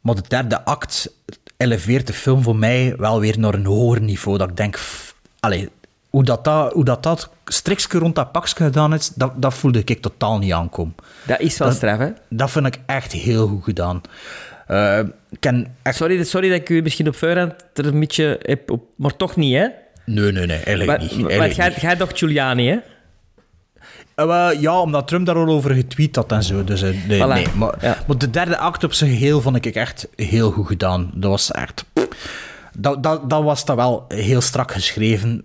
Maar 0.00 0.14
de 0.14 0.22
derde 0.28 0.64
act 0.64 1.12
eleveert 1.56 2.06
de 2.06 2.12
film 2.12 2.42
voor 2.42 2.56
mij 2.56 2.94
wel 2.96 3.20
weer 3.20 3.38
naar 3.38 3.54
een 3.54 3.64
hoger 3.66 4.00
niveau. 4.00 4.38
Dat 4.38 4.48
ik 4.50 4.56
denk, 4.56 4.74
pff, 4.74 5.14
allee, 5.40 5.68
hoe 6.10 6.24
dat, 6.24 6.44
dat, 6.44 6.72
hoe 6.72 6.84
dat, 6.84 7.02
dat 7.02 7.30
striksje 7.44 7.98
rond 7.98 8.14
dat 8.14 8.32
pakje 8.32 8.54
gedaan 8.64 8.94
is, 8.94 9.08
dat, 9.08 9.32
dat 9.42 9.54
voelde 9.54 9.82
ik 9.84 10.02
totaal 10.02 10.38
niet 10.38 10.52
aankomen. 10.52 10.94
Dat 11.26 11.40
is 11.40 11.58
wel 11.58 11.72
straf, 11.72 11.98
hè? 11.98 12.10
Dat 12.28 12.50
vind 12.50 12.66
ik 12.66 12.78
echt 12.86 13.12
heel 13.12 13.48
goed 13.48 13.64
gedaan. 13.64 14.00
Eh, 14.66 14.98
ik 15.30 15.40
ken 15.40 15.76
echt... 15.82 15.96
sorry, 15.96 16.24
sorry 16.24 16.48
dat 16.48 16.60
ik 16.60 16.68
u 16.68 16.82
misschien 16.82 17.08
op 17.08 17.16
voorhand 17.16 17.54
er 17.74 17.86
een 17.86 18.00
beetje 18.00 18.38
heb 18.42 18.70
op... 18.70 18.84
Maar 18.96 19.16
toch 19.16 19.36
niet, 19.36 19.54
hè? 19.54 19.68
Nee, 20.06 20.32
nee, 20.32 20.46
nee, 20.46 20.56
eigenlijk 20.56 20.86
maar, 20.86 20.98
niet. 21.00 21.18
Maar 21.18 21.30
Eigenlijk 21.30 21.54
jij, 21.56 21.68
niet. 21.68 21.80
jij 21.80 21.96
dacht 21.96 22.18
Giuliani, 22.18 22.68
hè? 22.68 22.76
Eh, 24.14 24.60
ja, 24.60 24.80
omdat 24.80 25.08
Trump 25.08 25.26
daar 25.26 25.36
al 25.36 25.48
over 25.48 25.74
getweet 25.74 26.16
had 26.16 26.32
en 26.32 26.42
zo. 26.42 26.64
Dus 26.64 26.82
eh, 26.82 26.90
nee, 27.08 27.20
Voilà. 27.20 27.26
nee. 27.32 27.46
Maar, 27.54 27.74
Ja. 27.80 27.98
maar 28.06 28.18
de 28.18 28.30
derde 28.30 28.58
act 28.58 28.84
op 28.84 28.92
zijn 28.92 29.10
geheel 29.10 29.40
vond 29.40 29.56
ik 29.56 29.66
echt 29.66 30.08
heel 30.16 30.50
goed 30.50 30.66
gedaan. 30.66 31.10
Dat 31.14 31.30
was 31.30 31.50
echt... 31.50 31.84
Dat, 32.78 33.02
dat, 33.02 33.30
dat 33.30 33.42
was 33.42 33.64
dat 33.64 33.76
wel 33.76 34.04
heel 34.08 34.40
strak 34.40 34.72
geschreven. 34.72 35.44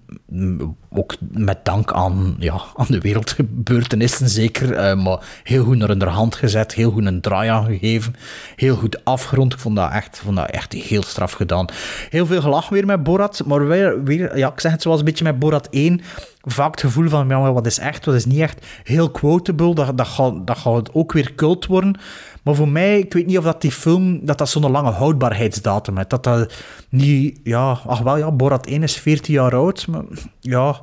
Ook 0.90 1.16
met 1.32 1.66
dank 1.66 1.92
aan, 1.92 2.36
ja, 2.40 2.62
aan 2.76 2.86
de 2.90 3.00
wereldgebeurtenissen 3.00 4.30
zeker. 4.30 4.74
eh, 4.74 5.04
maar 5.04 5.20
heel 5.44 5.64
goed 5.64 5.78
naar 5.78 6.08
hand 6.08 6.36
gezet. 6.36 6.74
Heel 6.74 6.92
goed 6.92 7.06
een 7.06 7.22
draai 7.22 7.50
aan 7.50 7.66
gegeven. 7.66 8.16
Heel 8.56 8.76
goed 8.76 9.06
afgerond. 9.06 9.54
Ik 9.54 9.60
vond 9.60 9.76
dat 9.76 9.92
echt, 9.92 10.22
vond 10.24 10.36
dat 10.36 10.50
echt 10.50 10.74
heel 10.74 11.04
straf 11.04 11.32
gedaan. 11.32 11.66
Heel 12.10 12.26
veel 12.26 12.42
gelach 12.42 12.70
weer 12.70 12.86
met 12.86 13.04
Borat. 13.04 13.42
Maar 13.46 13.68
weer, 13.68 14.04
weer 14.04 14.38
ja, 14.38 14.52
ik 14.52 14.60
zeg 14.60 14.72
het 14.72 14.82
zoals 14.82 15.00
een 15.00 15.06
beetje 15.06 15.24
met 15.24 15.40
Borat 15.40 15.68
1. 15.70 16.02
Vaak 16.42 16.72
het 16.72 16.80
gevoel 16.80 17.10
van, 17.10 17.28
ja, 17.28 17.54
wat 17.54 17.66
is 17.66 17.80
echt, 17.80 18.06
wat 18.06 18.16
is 18.16 18.26
niet 18.26 18.40
echt. 18.40 18.66
Heel 18.84 19.12
quotable. 19.12 19.76
Dat, 19.76 19.98
dat, 19.98 20.08
gaat, 20.08 20.48
dat 20.48 20.58
gaat 20.58 20.94
ook 20.94 21.12
weer 21.12 21.36
cult 21.36 21.66
worden. 21.66 22.00
Maar 22.42 22.56
voor 22.56 22.70
mij, 22.70 23.00
ik 23.00 23.14
weet 23.14 23.26
niet 23.26 23.38
of 23.38 23.44
dat 23.44 23.62
die 23.62 23.72
film, 23.72 24.26
dat 24.26 24.38
dat 24.38 24.50
zo'n 24.50 24.72
lange 24.72 24.92
houdbaarheidsdatum 24.92 25.98
heeft. 25.98 26.10
Dat 26.10 26.24
dat 26.24 26.54
niet, 26.90 27.40
ja, 27.44 27.80
ach 27.86 28.00
wel, 28.00 28.18
ja, 28.18 28.32
Borat 28.32 28.66
1 28.66 28.84
is 28.84 28.96
14 28.98 29.34
jaar 29.34 29.56
oud, 29.56 29.88
maar 29.88 30.04
ja, 30.40 30.82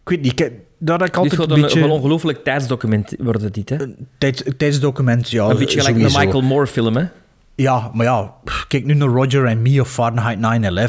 ik 0.00 0.08
weet 0.08 0.20
niet. 0.20 0.40
Ik, 0.40 0.52
dat 0.78 1.00
ik 1.00 1.06
Dit 1.06 1.16
altijd 1.16 1.40
gaat 1.40 1.50
een 1.50 1.56
een, 1.56 1.62
beetje... 1.62 1.80
wel 1.80 1.90
ongelooflijk 1.90 2.44
tijdsdocument 2.44 3.14
worden, 3.18 3.52
dit, 3.52 3.68
hè? 3.68 3.76
Tijds, 4.18 4.42
tijdsdocument, 4.56 5.30
ja. 5.30 5.48
een 5.48 5.56
beetje 5.56 5.80
gelijk 5.80 5.98
de 5.98 6.18
Michael 6.18 6.42
Moore 6.42 6.66
film, 6.66 6.96
hè? 6.96 7.04
Ja, 7.54 7.90
maar 7.94 8.06
ja, 8.06 8.34
kijk 8.68 8.84
nu 8.84 8.94
naar 8.94 9.08
Roger 9.08 9.46
en 9.46 9.62
Me 9.62 9.80
of 9.80 9.90
Fahrenheit 9.90 10.38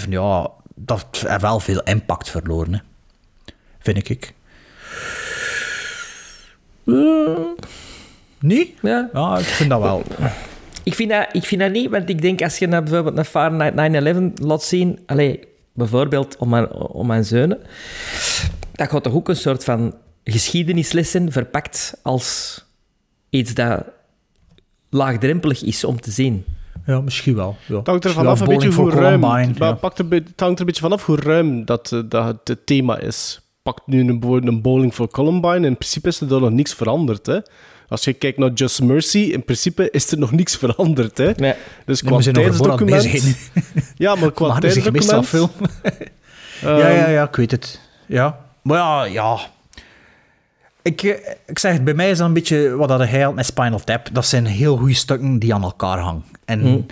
9-11. 0.05 0.09
Ja, 0.09 0.49
dat 0.75 1.05
heeft 1.27 1.41
wel 1.41 1.59
veel 1.59 1.81
impact 1.81 2.29
verloren, 2.29 2.73
hè. 2.73 2.79
Vind 3.79 4.09
ik. 4.09 4.33
Niet? 8.41 8.69
Ja. 8.81 9.09
Ja, 9.13 9.37
ik 9.37 9.45
vind 9.45 9.69
dat 9.69 9.81
wel. 9.81 10.03
Ik 10.83 10.93
vind, 10.93 11.09
dat, 11.09 11.27
ik 11.31 11.43
vind 11.43 11.61
dat 11.61 11.71
niet, 11.71 11.89
want 11.89 12.09
ik 12.09 12.21
denk 12.21 12.41
als 12.41 12.57
je 12.57 12.67
naar 12.67 12.83
bijvoorbeeld 12.83 13.15
naar 13.15 13.25
Fahrenheit 13.25 14.15
9-11 14.39 14.43
laat 14.43 14.63
zien, 14.63 14.99
allez, 15.05 15.37
bijvoorbeeld 15.73 16.37
om 16.37 16.49
mijn, 16.49 16.71
om 16.73 17.07
mijn 17.07 17.25
zonen, 17.25 17.59
dat 18.71 18.89
gaat 18.89 19.03
toch 19.03 19.13
ook 19.13 19.29
een 19.29 19.35
soort 19.35 19.63
van 19.63 19.93
geschiedenislessen 20.23 21.31
verpakt 21.31 21.99
als 22.01 22.59
iets 23.29 23.53
dat 23.53 23.83
laagdrempelig 24.89 25.63
is 25.63 25.83
om 25.83 26.01
te 26.01 26.11
zien. 26.11 26.45
Ja, 26.85 27.01
misschien 27.01 27.35
wel. 27.35 27.55
Ja. 27.67 27.77
Het 27.77 27.87
hangt 27.87 28.05
er 28.05 28.11
vanaf 28.11 28.39
een 28.39 28.47
beetje 28.47 28.71
hoe 28.71 28.91
ruim. 28.91 29.21
Ja. 29.55 29.73
pakt 29.73 29.99
er, 29.99 30.05
het 30.09 30.39
hangt 30.39 30.53
er 30.53 30.59
een 30.59 30.65
beetje 30.65 30.81
vanaf 30.81 31.05
hoe 31.05 31.19
ruim 31.19 31.65
dat, 31.65 31.91
eh, 31.91 31.99
dat 32.05 32.25
het 32.25 32.49
eh, 32.49 32.55
thema 32.65 32.99
is. 32.99 33.41
Pakt 33.63 33.87
nu 33.87 33.99
een, 33.99 34.47
een 34.47 34.61
bowling 34.61 34.93
for 34.93 35.07
Columbine, 35.07 35.67
in 35.67 35.77
principe 35.77 36.07
is 36.07 36.21
er 36.21 36.27
dan 36.27 36.41
nog 36.41 36.51
niks 36.51 36.73
veranderd. 36.73 37.25
Hè? 37.25 37.39
Als 37.91 38.03
je 38.03 38.13
kijkt 38.13 38.37
naar 38.37 38.51
Just 38.51 38.81
Mercy, 38.81 39.17
in 39.17 39.43
principe 39.43 39.89
is 39.91 40.11
er 40.11 40.17
nog 40.17 40.31
niks 40.31 40.55
veranderd. 40.57 41.17
Hè? 41.17 41.31
Nee. 41.35 41.53
Dus 41.85 42.01
Nee, 42.01 42.21
qua 42.21 42.31
Borat 42.31 42.33
tijdsdocument... 42.77 43.37
ja, 43.95 44.15
maar 44.15 44.31
qua 44.31 44.47
Maar 44.47 44.59
tijdsdocument... 44.59 45.27
film. 45.27 45.49
Ehm, 46.61 46.77
ja, 46.81 46.87
ja, 46.89 47.09
ja, 47.09 47.23
ik 47.23 47.35
weet 47.35 47.51
het. 47.51 47.79
Ja. 48.05 48.39
Maar 48.61 48.77
ja, 48.77 49.03
ja. 49.03 49.39
Ik, 50.81 51.03
eh, 51.03 51.33
ik 51.45 51.59
zeg 51.59 51.73
het, 51.73 51.83
bij 51.83 51.93
mij 51.93 52.09
is 52.09 52.17
dat 52.17 52.27
een 52.27 52.33
beetje 52.33 52.75
wat 52.75 52.89
dat 52.89 52.99
hij 53.07 53.21
had 53.21 53.35
met 53.35 53.45
Spinal 53.45 53.79
Tap. 53.79 54.09
Dat 54.11 54.25
zijn 54.25 54.45
heel 54.45 54.77
goede 54.77 54.93
stukken 54.93 55.39
die 55.39 55.53
aan 55.53 55.63
elkaar 55.63 55.99
hangen. 55.99 56.23
En, 56.45 56.59
Hmm. 56.59 56.85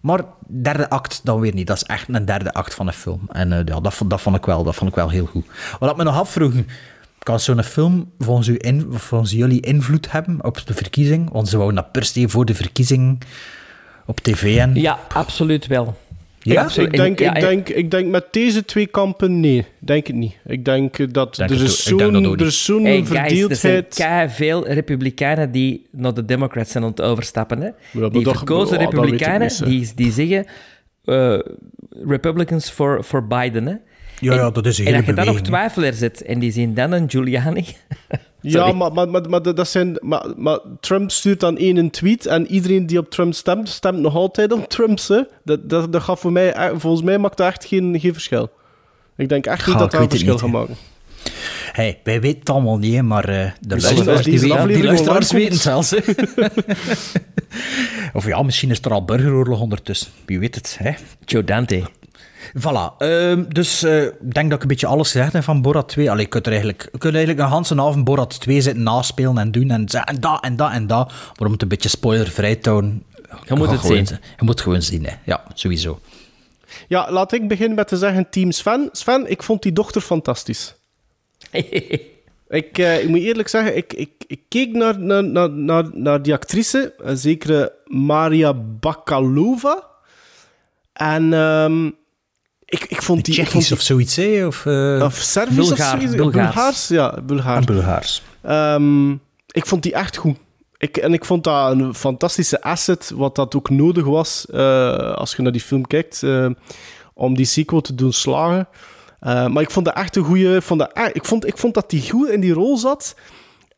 Maar 0.00 0.20
derde 0.46 0.90
act 0.90 1.20
dan 1.24 1.40
weer 1.40 1.54
niet. 1.54 1.66
Dat 1.66 1.76
is 1.76 1.82
echt 1.82 2.08
een 2.08 2.24
derde 2.24 2.52
act 2.52 2.74
van 2.74 2.86
een 2.86 2.92
film. 2.92 3.20
En 3.28 3.52
eh, 3.52 3.58
ja, 3.64 3.80
dat, 3.80 3.94
vond- 3.94 4.10
dat, 4.10 4.20
vond 4.20 4.36
ik 4.36 4.44
wel, 4.44 4.64
dat 4.64 4.74
vond 4.74 4.90
ik 4.90 4.96
wel 4.96 5.08
heel 5.10 5.26
goed. 5.26 5.46
Wat 5.78 5.90
ik 5.90 5.96
me 5.96 6.04
nog 6.04 6.16
afvroeg, 6.18 6.52
kan 7.22 7.40
zo'n 7.40 7.62
film 7.62 8.10
volgens, 8.18 8.48
u 8.48 8.56
in, 8.58 8.86
volgens 8.90 9.30
jullie 9.30 9.60
invloed 9.60 10.10
hebben 10.12 10.44
op 10.44 10.66
de 10.66 10.74
verkiezing? 10.74 11.30
Want 11.32 11.48
ze 11.48 11.56
wouden 11.56 11.76
dat 11.82 11.92
per 11.92 12.04
se 12.04 12.28
voor 12.28 12.44
de 12.44 12.54
verkiezing 12.54 13.18
op 14.06 14.20
tv 14.20 14.56
en... 14.58 14.74
Ja, 14.74 14.98
absoluut 15.14 15.66
wel. 15.66 15.96
Ja? 16.44 16.68
Ik 16.76 16.96
denk, 16.96 17.20
ik, 17.20 17.34
denk, 17.40 17.68
ik 17.68 17.90
denk 17.90 18.08
met 18.10 18.24
deze 18.30 18.64
twee 18.64 18.86
kampen, 18.86 19.40
nee, 19.40 19.66
denk 19.78 20.06
het 20.06 20.16
niet. 20.16 20.36
Ik 20.46 20.64
denk 20.64 21.12
dat 21.14 21.36
Denk 21.36 21.50
er 21.50 21.56
het 21.58 21.64
is 21.68 21.92
ook- 21.92 22.00
ik 22.00 22.12
denk 22.12 22.12
dat 22.24 22.38
zo'n 22.38 22.46
er 22.46 22.52
zo'n 22.52 22.84
Hey 22.84 23.04
guys, 23.04 23.40
er 23.42 23.56
zijn 23.56 23.84
verdeeldheid. 23.84 24.32
veel 24.32 24.66
republikeinen 24.68 25.50
die 25.52 25.86
naar 25.90 26.14
de 26.14 26.24
Democrats 26.24 26.70
zijn 26.70 26.84
aan 26.84 26.90
het 26.90 27.00
overstappen. 27.00 27.60
Hè? 27.60 27.70
die 28.10 28.24
dat- 28.24 28.36
verkozen 28.36 28.80
ik 28.80 28.90
republikeinen, 28.90 29.50
niet, 29.64 29.64
die, 29.64 29.92
die 29.94 30.12
zeggen 30.12 30.46
eh, 31.04 31.38
Republicans 32.06 32.70
for, 32.70 33.02
for 33.02 33.26
Biden. 33.26 33.66
Hè? 33.66 33.74
Ja, 34.22 34.34
ja, 34.34 34.50
dat 34.50 34.66
is 34.66 34.78
een 34.78 34.86
En 34.86 34.92
dat 34.92 35.06
je 35.06 35.12
dan 35.12 35.26
nog 35.26 35.40
twijfelaars 35.40 35.98
zit 35.98 36.22
en 36.22 36.38
die 36.38 36.52
zien 36.52 36.74
dan 36.74 36.92
een 36.92 37.10
Giuliani. 37.10 37.66
Ja, 38.44 38.72
maar, 38.72 38.92
maar, 38.92 39.08
maar, 39.08 39.30
maar 39.30 39.42
dat 39.42 39.68
zijn, 39.68 39.96
maar, 40.00 40.26
maar 40.36 40.58
Trump 40.80 41.10
stuurt 41.10 41.40
dan 41.40 41.56
één 41.56 41.76
een 41.76 41.90
tweet 41.90 42.26
en 42.26 42.46
iedereen 42.46 42.86
die 42.86 42.98
op 42.98 43.10
Trump 43.10 43.34
stemt, 43.34 43.68
stemt 43.68 43.98
nog 43.98 44.14
altijd 44.14 44.52
op 44.52 44.68
Trumps. 44.68 45.08
Hè? 45.08 45.20
Dat, 45.44 45.68
dat, 45.68 45.92
dat 45.92 46.02
gaat 46.02 46.18
voor 46.18 46.32
mij, 46.32 46.52
eh, 46.52 46.70
volgens 46.76 47.02
mij 47.02 47.18
maakt 47.18 47.36
dat 47.36 47.46
echt 47.46 47.64
geen, 47.64 48.00
geen 48.00 48.12
verschil. 48.12 48.50
Ik 49.16 49.28
denk 49.28 49.46
echt 49.46 49.66
niet 49.66 49.74
Ja, 49.74 49.80
dat 49.80 49.90
dat 49.90 50.00
een 50.00 50.10
verschil 50.10 50.38
gaat 50.38 50.50
maken. 50.50 50.76
Hey, 51.72 52.00
wij 52.04 52.20
weten 52.20 52.38
het 52.38 52.50
allemaal 52.50 52.78
niet, 52.78 52.94
hè, 52.94 53.02
maar 53.02 53.28
eh 53.28 53.50
de 53.60 53.80
luisteraars, 53.80 54.24
die, 54.24 54.40
die 54.40 54.52
aflevering 54.52 54.84
luisteraars 54.84 55.32
weten 55.32 55.52
het 55.52 55.60
zelfs. 55.60 55.94
of 58.12 58.26
ja, 58.26 58.42
misschien 58.42 58.70
is 58.70 58.80
er 58.80 58.92
al 58.92 59.04
burgeroorlog 59.04 59.60
ondertussen. 59.60 60.10
Wie 60.24 60.38
weet 60.38 60.54
het. 60.54 60.78
Hè? 60.82 60.92
Joe 61.24 61.44
Dante. 61.44 61.82
Voilà. 62.58 62.96
Ehm, 62.98 63.44
dus 63.48 63.82
eh, 63.82 64.02
ik 64.02 64.34
denk 64.34 64.46
dat 64.48 64.52
ik 64.56 64.62
een 64.62 64.68
beetje 64.68 64.86
alles 64.86 65.10
gezegd 65.10 65.32
heb 65.32 65.42
van 65.42 65.62
Borat 65.62 65.88
2. 65.88 66.10
Allee, 66.10 66.22
je 66.22 66.28
kunt 66.28 66.46
er 66.46 66.52
eigenlijk, 66.52 66.82
je 66.92 66.98
kunt 66.98 67.14
eigenlijk 67.14 67.50
een 67.50 67.64
hele 67.64 67.82
avond 67.82 68.04
Borat 68.04 68.40
2 68.40 68.60
zitten 68.60 68.82
naspelen 68.82 69.38
en 69.38 69.50
doen 69.50 69.70
en 69.70 69.86
en 69.86 70.20
dat 70.20 70.44
en 70.44 70.56
dat 70.56 70.72
en 70.72 70.86
dat. 70.86 71.12
Maar 71.38 71.46
om 71.46 71.52
het 71.52 71.62
een 71.62 71.68
beetje 71.68 71.88
spoilervrij 71.88 72.56
te 72.56 72.68
houden... 72.68 73.04
Je 73.44 73.54
moet 73.54 73.70
het 73.70 73.80
gewoon- 73.80 74.06
zien. 74.06 74.18
Je 74.38 74.44
moet 74.44 74.60
gewoon 74.60 74.82
zien, 74.82 75.04
hè. 75.04 75.12
Ja, 75.24 75.44
sowieso. 75.54 76.00
Ja, 76.88 77.10
laat 77.10 77.32
ik 77.32 77.48
beginnen 77.48 77.76
met 77.76 77.88
te 77.88 77.96
zeggen 77.96 78.30
team 78.30 78.50
Sven. 78.52 78.88
Sven, 78.92 79.30
ik 79.30 79.42
vond 79.42 79.62
die 79.62 79.72
dochter 79.72 80.00
fantastisch. 80.00 80.74
ik, 82.48 82.78
eh, 82.78 83.02
ik 83.02 83.08
moet 83.08 83.18
eerlijk 83.20 83.48
zeggen, 83.48 83.76
ik, 83.76 83.92
ik, 83.92 84.10
ik 84.26 84.40
keek 84.48 84.72
naar, 84.72 84.98
naar, 84.98 85.24
naar, 85.24 85.50
naar, 85.50 85.84
naar 85.92 86.22
die 86.22 86.32
actrice, 86.32 86.94
een 86.98 87.16
zekere 87.16 87.72
Maria 87.86 88.54
Bakalova. 88.54 89.86
En 90.92 91.32
ehm, 91.32 91.90
ik, 92.72 92.84
ik 92.88 93.02
vond 93.02 93.24
die... 93.24 93.34
Tsjechisch 93.34 93.66
die- 93.68 93.76
of 93.76 93.82
zoiets, 93.82 94.16
hè? 94.16 94.46
Of, 94.46 94.66
eh, 94.66 95.02
Of 95.04 95.14
Servisch 95.14 95.54
Bulgaar, 95.56 95.94
of 95.94 96.00
zoiets? 96.00 96.16
Bulgaars. 96.16 96.54
Bulgaars? 96.54 96.88
Ja, 96.88 97.18
Bulgaars. 97.22 97.66
en 97.66 97.74
Bulgaars. 97.74 98.22
Ehm, 98.42 99.10
ik 99.46 99.66
vond 99.66 99.82
die 99.82 99.92
echt 99.92 100.16
goed. 100.16 100.36
Ik, 100.78 100.96
en 100.96 101.12
ik 101.12 101.24
vond 101.24 101.44
dat 101.44 101.70
een 101.72 101.94
fantastische 101.94 102.62
asset, 102.62 103.12
wat 103.14 103.34
dat 103.36 103.54
ook 103.56 103.70
nodig 103.70 104.04
was 104.04 104.46
eh, 104.46 105.12
als 105.12 105.34
je 105.36 105.42
naar 105.42 105.52
die 105.52 105.60
film 105.60 105.86
kijkt, 105.86 106.22
eh, 106.22 106.46
om 107.14 107.34
die 107.36 107.46
sequel 107.46 107.80
te 107.80 107.94
doen 107.94 108.12
slagen. 108.12 108.68
Eh, 109.20 109.46
maar 109.46 109.62
ik 109.62 109.70
vond 109.70 109.86
dat 109.86 109.94
echt 109.94 110.16
een 110.16 110.24
goede. 110.24 110.56
Ik 110.56 110.62
vond, 110.62 110.80
dat, 110.80 110.90
e- 110.94 111.10
ik, 111.12 111.24
vond, 111.24 111.46
ik 111.46 111.58
vond 111.58 111.74
dat 111.74 111.90
die 111.90 112.10
goed 112.10 112.28
in 112.28 112.40
die 112.40 112.52
rol 112.52 112.76
zat. 112.78 113.14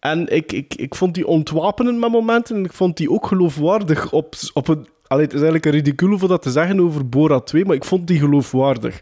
En 0.01 0.29
ik, 0.35 0.53
ik, 0.53 0.75
ik 0.75 0.95
vond 0.95 1.15
die 1.15 1.27
ontwapenend 1.27 1.99
met 1.99 2.11
momenten. 2.11 2.57
En 2.57 2.65
ik 2.65 2.73
vond 2.73 2.97
die 2.97 3.11
ook 3.11 3.27
geloofwaardig 3.27 4.13
op, 4.13 4.35
op 4.53 4.69
een. 4.69 4.87
Allee, 5.07 5.25
het 5.25 5.33
is 5.35 5.41
eigenlijk 5.41 5.65
een 5.65 5.73
ridicule 5.73 6.19
voor 6.19 6.29
dat 6.29 6.43
te 6.43 6.51
zeggen 6.51 6.81
over 6.81 7.09
Borat 7.09 7.47
2, 7.47 7.65
maar 7.65 7.77
ik 7.77 7.85
vond 7.85 8.07
die 8.07 8.19
geloofwaardig. 8.19 9.01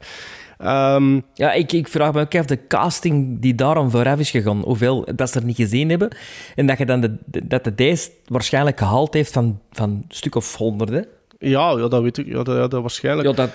Ehm, 0.58 1.20
Ja, 1.34 1.52
ik, 1.52 1.72
ik 1.72 1.88
vraag 1.88 2.12
me 2.12 2.20
ook 2.20 2.34
af 2.34 2.46
de 2.46 2.66
casting 2.66 3.40
die 3.40 3.54
daarom 3.54 3.90
vooraf 3.90 4.18
is 4.18 4.30
gegaan. 4.30 4.60
Hoeveel 4.64 5.08
dat 5.14 5.30
ze 5.30 5.38
er 5.38 5.44
niet 5.44 5.56
gezien 5.56 5.88
hebben. 5.90 6.16
En 6.54 6.66
dat 6.66 6.78
je 6.78 6.86
dan 6.86 7.00
de, 7.00 7.16
dat 7.44 7.64
de 7.64 7.74
deze 7.74 8.10
waarschijnlijk 8.26 8.78
gehaald 8.78 9.14
heeft 9.14 9.32
van, 9.32 9.60
van 9.72 9.90
een 9.90 10.04
stuk 10.08 10.34
of 10.34 10.56
honderden. 10.56 11.06
ja, 11.38 11.70
ja, 11.78 11.88
dat 11.88 12.02
weet 12.02 12.18
ik. 12.18 12.26
Ja, 12.26 12.42
dat, 12.42 12.56
ja, 12.56 12.68
dat 12.68 12.80
waarschijnlijk. 12.80 13.28
Ja, 13.28 13.34
dat, 13.34 13.50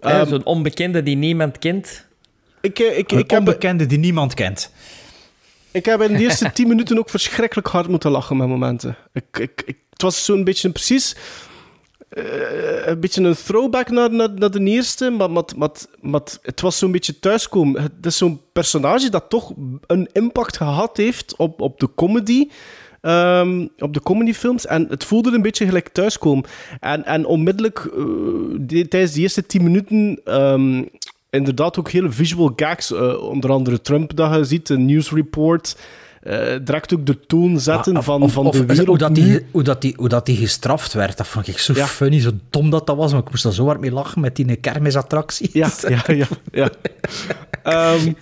Ehm, 0.00 0.26
Zo'n 0.28 0.44
onbekende 0.44 1.02
die 1.02 1.16
niemand 1.16 1.58
kent. 1.58 2.06
ik, 2.60 2.78
eh, 2.78 2.98
ik, 2.98 3.12
Een 3.12 3.18
ik, 3.18 3.30
heb, 3.30 3.38
onbekende 3.38 3.86
die 3.86 3.98
niemand 3.98 4.34
kent. 4.34 4.72
Ik 5.70 5.84
heb 5.84 6.00
in 6.02 6.12
de 6.12 6.18
eerste 6.24 6.52
tien 6.52 6.68
minuten 6.68 6.98
ook 6.98 7.10
verschrikkelijk 7.10 7.68
hard 7.68 7.88
moeten 7.88 8.10
lachen 8.10 8.36
met 8.36 8.48
momenten. 8.48 8.96
Ik, 9.12 9.24
ik, 9.38 9.62
ik, 9.66 9.76
het 9.90 10.02
was 10.02 10.24
zo'n 10.24 10.44
beetje 10.44 10.66
een 10.66 10.72
precies... 10.72 11.16
eh, 12.14 12.86
een 12.86 13.00
beetje 13.00 13.22
een 13.22 13.34
throwback 13.34 13.90
naar, 13.90 14.12
naar, 14.12 14.30
naar 14.34 14.50
de 14.50 14.60
eerste, 14.64 15.10
maar, 15.10 15.30
maar, 15.30 15.44
maar, 15.56 15.70
maar 16.00 16.20
het 16.42 16.60
was 16.60 16.78
zo'n 16.78 16.92
beetje 16.92 17.18
thuiskomen. 17.18 17.82
Het 17.82 18.06
is 18.06 18.16
zo'n 18.16 18.40
personage 18.52 19.10
dat 19.10 19.24
toch 19.28 19.52
een 19.86 20.08
impact 20.12 20.56
gehad 20.56 20.96
heeft 20.96 21.36
op, 21.36 21.60
op 21.60 21.80
de 21.80 21.88
comedy... 21.94 22.48
ehm, 23.00 23.66
op 23.78 23.94
de 23.94 24.00
comedyfilms. 24.02 24.66
En 24.66 24.86
het 24.88 25.04
voelde 25.04 25.32
een 25.32 25.42
beetje 25.42 25.66
gelijk 25.66 25.88
thuiskomen. 25.88 26.44
En, 26.80 27.04
en 27.04 27.24
onmiddellijk, 27.26 27.78
eh, 27.96 28.04
die- 28.60 28.88
tijdens 28.88 29.12
de 29.12 29.20
eerste 29.20 29.46
tien 29.46 29.62
minuten... 29.62 30.20
ehm, 30.24 30.82
inderdaad 31.30 31.78
ook 31.78 31.90
hele 31.90 32.10
visual 32.10 32.52
gags. 32.56 32.92
eh, 32.92 33.22
onder 33.22 33.50
andere 33.50 33.80
Trump 33.80 34.16
dat 34.16 34.34
je 34.34 34.44
ziet, 34.44 34.68
een 34.68 34.86
news 34.86 35.10
report. 35.10 35.76
Eh 36.22 36.58
direct 36.62 36.94
ook 36.94 37.06
de 37.06 37.20
toon 37.26 37.60
zetten 37.60 38.02
van, 38.02 38.30
van 38.30 38.46
of 38.46 38.56
de 38.56 38.64
wereld 38.66 38.86
Hoe 38.86 38.98
dat, 38.98 39.14
die, 39.14 39.46
hoe, 39.50 39.62
dat 39.62 39.80
die, 39.80 39.94
hoe 39.96 40.08
dat 40.08 40.26
die 40.26 40.36
gestraft 40.36 40.92
werd, 40.92 41.16
dat 41.16 41.26
vond 41.26 41.48
ik 41.48 41.58
zo 41.58 41.72
Ja. 41.76 41.86
funny, 41.86 42.20
zo 42.20 42.30
dom 42.50 42.70
dat 42.70 42.86
dat 42.86 42.96
was. 42.96 43.12
Maar 43.12 43.20
ik 43.20 43.30
moest 43.30 43.44
er 43.44 43.54
zo 43.54 43.66
hard 43.66 43.80
mee 43.80 43.92
lachen 43.92 44.20
met 44.20 44.36
die 44.36 44.56
kermisattractie. 44.56 45.50
Ja, 45.52 45.70
ja, 45.88 46.02
ja. 46.06 46.26
ja. 46.52 46.70
Ehm, 47.62 48.12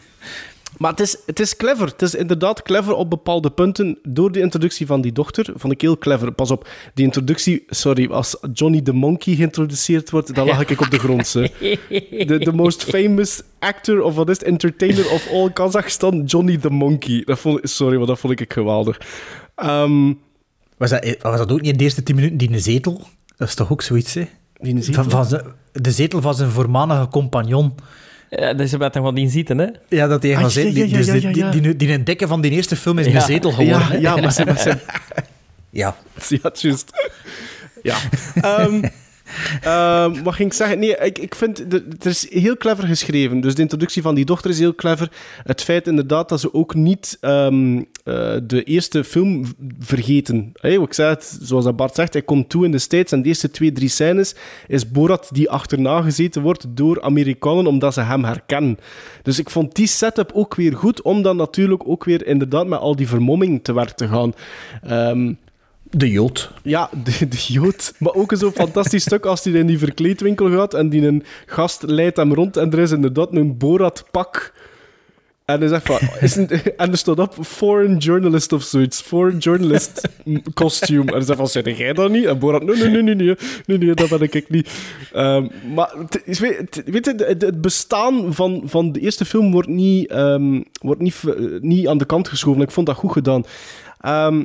maar 0.80 0.90
het 0.90 1.00
is, 1.00 1.16
het 1.26 1.40
is 1.40 1.56
clever. 1.56 1.86
Het 1.86 2.02
is 2.02 2.14
inderdaad 2.14 2.62
clever 2.62 2.94
op 2.94 3.10
bepaalde 3.10 3.50
punten. 3.50 3.98
Door 4.02 4.32
de 4.32 4.40
introductie 4.40 4.86
van 4.86 5.00
die 5.00 5.12
dochter 5.12 5.52
vond 5.56 5.72
ik 5.72 5.80
heel 5.80 5.98
clever. 5.98 6.32
Pas 6.32 6.50
op, 6.50 6.68
die 6.94 7.04
introductie... 7.04 7.64
Sorry, 7.68 8.10
als 8.10 8.36
Johnny 8.52 8.80
the 8.80 8.92
Monkey 8.92 9.34
geïntroduceerd 9.34 10.10
wordt, 10.10 10.34
dan 10.34 10.46
lag 10.46 10.68
ik 10.68 10.80
op 10.80 10.90
de 10.90 10.98
grond. 10.98 11.32
De 12.28 12.38
the 12.44 12.52
most 12.52 12.82
famous 12.84 13.42
actor 13.58 14.02
of 14.02 14.14
wat 14.14 14.28
is 14.28 14.38
het, 14.38 14.46
entertainer 14.46 15.10
of 15.10 15.28
all 15.32 15.50
Kazakhstan, 15.52 16.24
Johnny 16.24 16.56
the 16.56 16.70
Monkey. 16.70 17.22
Dat 17.24 17.38
vond, 17.38 17.70
sorry, 17.70 17.96
maar 17.96 18.06
dat 18.06 18.18
vond 18.18 18.40
ik 18.40 18.52
geweldig. 18.52 19.00
Ehm, 19.54 20.12
Was 20.76 20.90
dat, 20.90 21.16
was 21.20 21.38
dat 21.38 21.52
ook 21.52 21.60
niet 21.60 21.70
in 21.72 21.76
de 21.78 21.84
eerste 21.84 22.02
tien 22.02 22.14
minuten 22.14 22.36
die 22.38 22.52
een 22.52 22.60
zetel? 22.60 23.02
Dat 23.36 23.48
is 23.48 23.54
toch 23.54 23.72
ook 23.72 23.82
zoiets, 23.82 24.14
hè? 24.14 24.28
Die 24.56 24.74
een 24.74 24.82
zetel? 24.82 25.02
Van, 25.02 25.10
van 25.12 25.24
zijn- 25.24 25.44
de 25.72 25.90
zetel 25.90 26.20
van 26.20 26.34
zijn 26.34 26.50
voormalige 26.50 27.08
compagnon. 27.08 27.74
Ja, 28.30 28.54
dat 28.54 28.60
is 28.60 28.72
wat 28.72 28.94
hij 28.94 29.02
van 29.02 29.14
die 29.14 29.28
zitten, 29.30 29.58
hè? 29.58 29.66
Ja, 29.88 30.06
dat 30.06 30.22
hij 30.22 30.34
Ah, 30.34 30.40
gaat 30.40 30.52
zitten. 30.52 30.74
ja, 30.74 30.82
Die, 30.84 30.90
ja, 30.90 30.96
dus 30.96 31.06
ja, 31.06 31.12
die, 31.12 31.22
ja, 31.22 31.50
die, 31.50 31.60
die, 31.60 31.76
die, 31.76 31.88
die 31.88 32.02
dikke 32.02 32.26
van 32.26 32.40
die 32.40 32.50
eerste 32.50 32.76
film 32.76 32.98
is 32.98 33.06
Ja. 33.06 33.14
een 33.14 33.20
zetel 33.20 33.50
geworden. 33.50 33.78
ja, 33.80 33.88
hè? 33.88 33.96
ja, 33.98 34.16
maar 34.16 34.32
ze... 34.32 34.44
Maar 34.44 34.58
ze 34.58 34.76
Ja. 35.70 35.96
Ja, 36.28 36.50
juist. 36.54 36.90
Ja. 37.82 37.96
Ehm, 38.34 38.82
ehm, 39.62 40.22
wat 40.22 40.34
ging 40.34 40.48
ik 40.50 40.54
zeggen? 40.56 40.78
Nee, 40.78 40.96
ik, 40.96 41.18
ik 41.18 41.34
vind... 41.34 41.58
Het 41.68 42.06
is 42.06 42.30
heel 42.32 42.56
clever 42.56 42.84
geschreven. 42.86 43.40
Dus 43.40 43.54
de 43.54 43.62
introductie 43.62 44.02
van 44.02 44.14
die 44.14 44.24
dochter 44.24 44.50
is 44.50 44.58
heel 44.58 44.74
clever. 44.74 45.08
Het 45.44 45.62
feit 45.62 45.86
inderdaad 45.86 46.28
dat 46.28 46.40
ze 46.40 46.54
ook 46.54 46.74
niet 46.74 47.16
ehm, 47.20 47.82
eh, 48.04 48.36
de 48.42 48.62
eerste 48.64 49.04
film 49.04 49.44
vergeten. 49.78 50.52
Hey, 50.60 50.74
ik 50.74 50.92
zei 50.92 51.08
het, 51.08 51.38
zoals 51.42 51.64
dat 51.64 51.76
Bart 51.76 51.94
zegt, 51.94 52.12
hij 52.12 52.22
komt 52.22 52.48
toe 52.48 52.64
in 52.64 52.70
de 52.70 52.78
States 52.78 53.12
en 53.12 53.22
de 53.22 53.28
eerste 53.28 53.50
twee, 53.50 53.72
drie 53.72 53.88
scènes 53.88 54.34
is 54.68 54.90
Borat 54.90 55.28
die 55.32 55.50
achterna 55.50 56.00
gezeten 56.00 56.42
wordt 56.42 56.66
door 56.68 57.02
Amerikanen 57.02 57.66
omdat 57.66 57.94
ze 57.94 58.00
hem 58.00 58.24
herkennen. 58.24 58.78
Dus 59.22 59.38
ik 59.38 59.50
vond 59.50 59.74
die 59.74 59.86
setup 59.86 60.30
ook 60.34 60.54
weer 60.54 60.76
goed, 60.76 61.02
om 61.02 61.22
dan 61.22 61.36
natuurlijk 61.36 61.88
ook 61.88 62.04
weer 62.04 62.26
inderdaad 62.26 62.66
met 62.66 62.78
al 62.78 62.96
die 62.96 63.08
vermomming 63.08 63.64
te 63.64 63.72
werk 63.72 63.90
te 63.90 64.08
gaan. 64.08 64.34
Ehm, 64.82 65.32
De 65.82 66.10
Jood. 66.10 66.52
ja, 66.62 66.90
de, 67.04 67.28
de 67.28 67.44
Jood. 67.48 67.94
Maar 67.98 68.14
ook 68.14 68.32
zo'n 68.36 68.52
fantastisch 68.52 69.02
stuk 69.02 69.26
als 69.26 69.44
hij 69.44 69.52
in 69.52 69.66
die 69.66 69.78
verkleedwinkel 69.78 70.50
gaat 70.50 70.74
en 70.74 70.88
die 70.88 71.06
een 71.06 71.24
gast 71.46 71.82
leidt 71.82 72.16
hem 72.16 72.34
rond 72.34 72.56
en 72.56 72.72
er 72.72 72.78
is 72.78 72.90
inderdaad 72.90 73.32
een 73.32 73.56
Borat-pak. 73.58 74.52
En 75.52 75.60
hij 75.60 75.68
zegt 75.68 75.86
van... 75.86 75.98
Is 76.20 76.36
en 76.76 76.90
er 76.90 76.96
staat 76.96 77.18
op 77.18 77.34
foreign 77.42 77.96
journalist 77.96 78.52
of 78.52 78.62
zoiets. 78.62 79.00
Foreign 79.00 79.38
journalist 79.38 80.08
costume. 80.54 81.06
En 81.06 81.12
hij 81.12 81.22
zegt 81.22 81.38
van, 81.38 81.48
zeg 81.48 81.78
jij 81.78 81.92
dat 81.92 82.10
niet? 82.10 82.24
En 82.24 82.38
Borat, 82.38 82.62
nee, 82.62 82.76
nee, 82.76 83.02
nee, 83.02 83.14
nee, 83.14 83.36
nee, 83.66 83.78
nee, 83.78 83.94
dat 83.94 84.08
ben 84.08 84.22
ik 84.22 84.50
niet. 84.50 84.70
Ehm, 85.12 85.46
maar 85.74 85.94
weet, 86.84 87.04
je, 87.04 87.36
het, 87.38 87.60
bestaan 87.60 88.34
van, 88.34 88.62
van 88.64 88.92
de 88.92 89.00
eerste 89.00 89.24
film 89.24 89.50
wordt 89.52 89.68
niet, 89.68 90.10
ehm, 90.10 90.62
wordt 90.80 91.00
niet, 91.00 91.22
niet 91.60 91.88
aan 91.88 91.98
de 91.98 92.04
kant 92.04 92.28
geschoven. 92.28 92.62
Ik 92.62 92.70
vond 92.70 92.86
dat 92.86 92.96
goed 92.96 93.12
gedaan. 93.12 93.44
Ehm, 94.00 94.44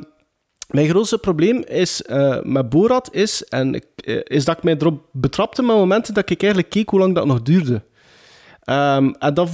mijn 0.70 0.88
grootste 0.88 1.18
probleem 1.18 1.62
is 1.64 2.02
eh, 2.02 2.42
met 2.42 2.68
Borat 2.68 3.08
is, 3.12 3.44
en 3.44 3.82
eh, 3.94 4.20
is 4.24 4.44
dat 4.44 4.56
ik 4.56 4.62
mij 4.62 4.76
erop 4.78 5.02
betrapte 5.12 5.62
met 5.62 5.76
momenten 5.76 6.14
dat 6.14 6.30
ik 6.30 6.42
eigenlijk 6.42 6.72
keek 6.72 6.88
hoe 6.88 7.00
lang 7.00 7.14
dat 7.14 7.26
nog 7.26 7.42
duurde. 7.42 7.82
Ehm, 8.66 9.12
en 9.18 9.34
dat, 9.34 9.50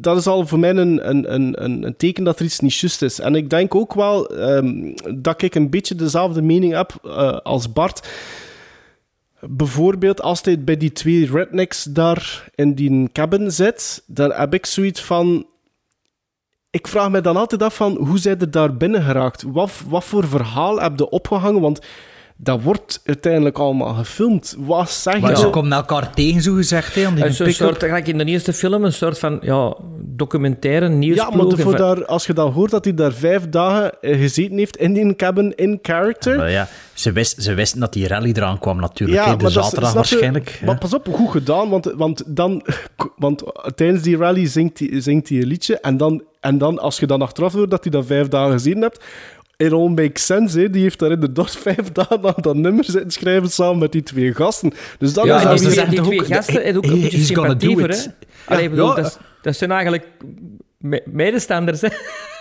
dat 0.00 0.16
is 0.16 0.26
al 0.26 0.46
voor 0.46 0.58
mij 0.58 0.70
een, 0.70 1.08
een, 1.08 1.34
een, 1.34 1.84
een 1.84 1.96
teken 1.96 2.24
dat 2.24 2.38
er 2.38 2.44
iets 2.44 2.60
niet 2.60 2.74
juist 2.74 3.02
is. 3.02 3.20
En 3.20 3.34
ik 3.34 3.50
denk 3.50 3.74
ook 3.74 3.94
wel 3.94 4.28
ehm, 4.28 4.94
dat 5.14 5.42
ik 5.42 5.54
een 5.54 5.70
beetje 5.70 5.94
dezelfde 5.94 6.42
mening 6.42 6.72
heb 6.72 6.98
eh, 7.04 7.38
als 7.38 7.72
Bart. 7.72 8.08
Bijvoorbeeld 9.40 10.22
als 10.22 10.42
hij 10.42 10.64
bij 10.64 10.76
die 10.76 10.92
twee 10.92 11.30
rednecks 11.32 11.84
daar 11.84 12.48
in 12.54 12.74
die 12.74 13.12
cabin 13.12 13.52
zit, 13.52 14.02
dan 14.06 14.32
heb 14.32 14.54
ik 14.54 14.66
zoiets 14.66 15.02
van... 15.02 15.46
Ik 16.70 16.88
vraag 16.88 17.10
me 17.10 17.20
dan 17.20 17.36
altijd 17.36 17.62
af 17.62 17.74
van, 17.74 17.96
hoe 17.96 18.18
zijn 18.18 18.40
er 18.40 18.50
daar 18.50 18.76
binnen 18.76 19.02
geraakt? 19.02 19.42
Wat, 19.42 19.70
wat 19.88 20.04
voor 20.04 20.28
verhaal 20.28 20.80
heb 20.80 20.98
je 20.98 21.08
opgehangen? 21.08 21.60
Want 21.60 21.80
dat 22.42 22.62
wordt 22.62 23.00
uiteindelijk 23.04 23.58
allemaal 23.58 23.94
gefilmd. 23.94 24.56
Wat 24.58 24.90
zeg 24.90 25.20
Maar 25.20 25.30
je? 25.30 25.36
ze 25.36 25.50
komen 25.50 25.72
elkaar 25.72 26.14
tegen, 26.14 26.42
zo 26.42 26.54
gezegd, 26.54 26.94
hè, 26.94 27.04
Een 27.04 27.34
soort, 27.54 27.78
gelijk 27.84 28.06
in 28.06 28.18
de 28.18 28.24
eerste 28.24 28.52
film, 28.52 28.84
een 28.84 28.92
soort 28.92 29.18
van 29.18 29.38
ja, 29.42 29.74
documentaire, 30.02 30.88
Ja, 30.88 30.92
nieuwsploeg. 30.94 31.48
maar 31.56 31.58
voor 31.58 31.76
daar, 31.76 32.04
als 32.06 32.26
je 32.26 32.32
dan 32.32 32.52
hoort 32.52 32.70
dat 32.70 32.84
hij 32.84 32.94
daar 32.94 33.12
vijf 33.12 33.48
dagen 33.48 34.00
eh, 34.00 34.18
gezeten 34.20 34.58
heeft 34.58 34.76
in 34.76 34.92
die 34.92 35.16
cabin, 35.16 35.54
in 35.56 35.78
character... 35.82 36.36
Maar 36.36 36.50
ja, 36.50 36.68
ze, 36.94 37.12
wist, 37.12 37.42
ze 37.42 37.54
wisten 37.54 37.80
dat 37.80 37.92
die 37.92 38.08
rally 38.08 38.32
eraan 38.36 38.58
kwam 38.58 38.80
natuurlijk. 38.80 39.24
hè, 39.24 39.30
de 39.30 39.36
dat 39.36 39.48
is- 39.48 39.54
zaterdag 39.54 39.88
je? 39.90 39.94
waarschijnlijk. 39.96 40.58
ja. 40.60 40.66
Maar 40.66 40.78
pas 40.78 40.94
op, 40.94 41.08
goed 41.12 41.30
gedaan, 41.30 41.68
want, 41.68 41.92
want, 41.96 42.22
dan, 42.26 42.62
want 43.16 43.42
tijdens 43.74 44.02
die 44.02 44.16
rally 44.16 44.46
zingt 44.46 44.78
hij, 44.78 45.00
zingt 45.00 45.28
hij 45.28 45.38
een 45.38 45.46
liedje. 45.46 45.78
En 45.80 45.96
dan, 45.96 46.22
en 46.40 46.58
dan, 46.58 46.78
als 46.78 46.98
je 46.98 47.06
dan 47.06 47.22
achteraf 47.22 47.52
hoort 47.52 47.70
dat 47.70 47.82
hij 47.82 47.92
dat 47.92 48.06
vijf 48.06 48.28
dagen 48.28 48.52
gezien 48.52 48.80
hebt. 48.80 49.04
It 49.60 49.72
all 49.72 49.88
makes 49.88 50.26
sense, 50.26 50.60
hè. 50.60 50.70
Die 50.70 50.82
heeft 50.82 50.98
daar 50.98 51.10
inderdaad 51.10 51.56
vijf 51.56 51.92
dagen 51.92 52.24
aan 52.24 52.34
dat 52.36 52.56
nummer 52.56 52.84
zitten 52.84 53.10
schrijven 53.10 53.48
samen 53.50 53.78
met 53.78 53.92
die 53.92 54.02
twee 54.02 54.34
gasten. 54.34 54.72
Dus 54.98 55.12
dan 55.12 55.26
Ja, 55.26 55.36
is 55.36 55.42
en 55.42 55.48
dat 55.48 55.58
die, 55.60 55.70
twee- 55.72 55.86
die 55.90 56.02
twee 56.02 56.36
gasten 56.36 56.54
hebben 56.62 56.76
ook 56.76 56.90
een 56.90 57.00
beetje 57.00 57.16
he's 57.18 57.30
gonna 57.30 57.54
do 57.54 57.58
sympathie 57.68 57.78
voor, 57.78 57.88
it. 57.90 58.14
hè. 58.46 58.54
Allee, 58.54 58.70
bedoel, 58.70 58.88
Ja. 58.88 58.94
dat, 58.94 59.06
is- 59.06 59.16
dat 59.42 59.56
zijn 59.56 59.70
eigenlijk 59.70 60.06
me- 60.78 61.02
medestanders, 61.06 61.80
hè. 61.80 61.88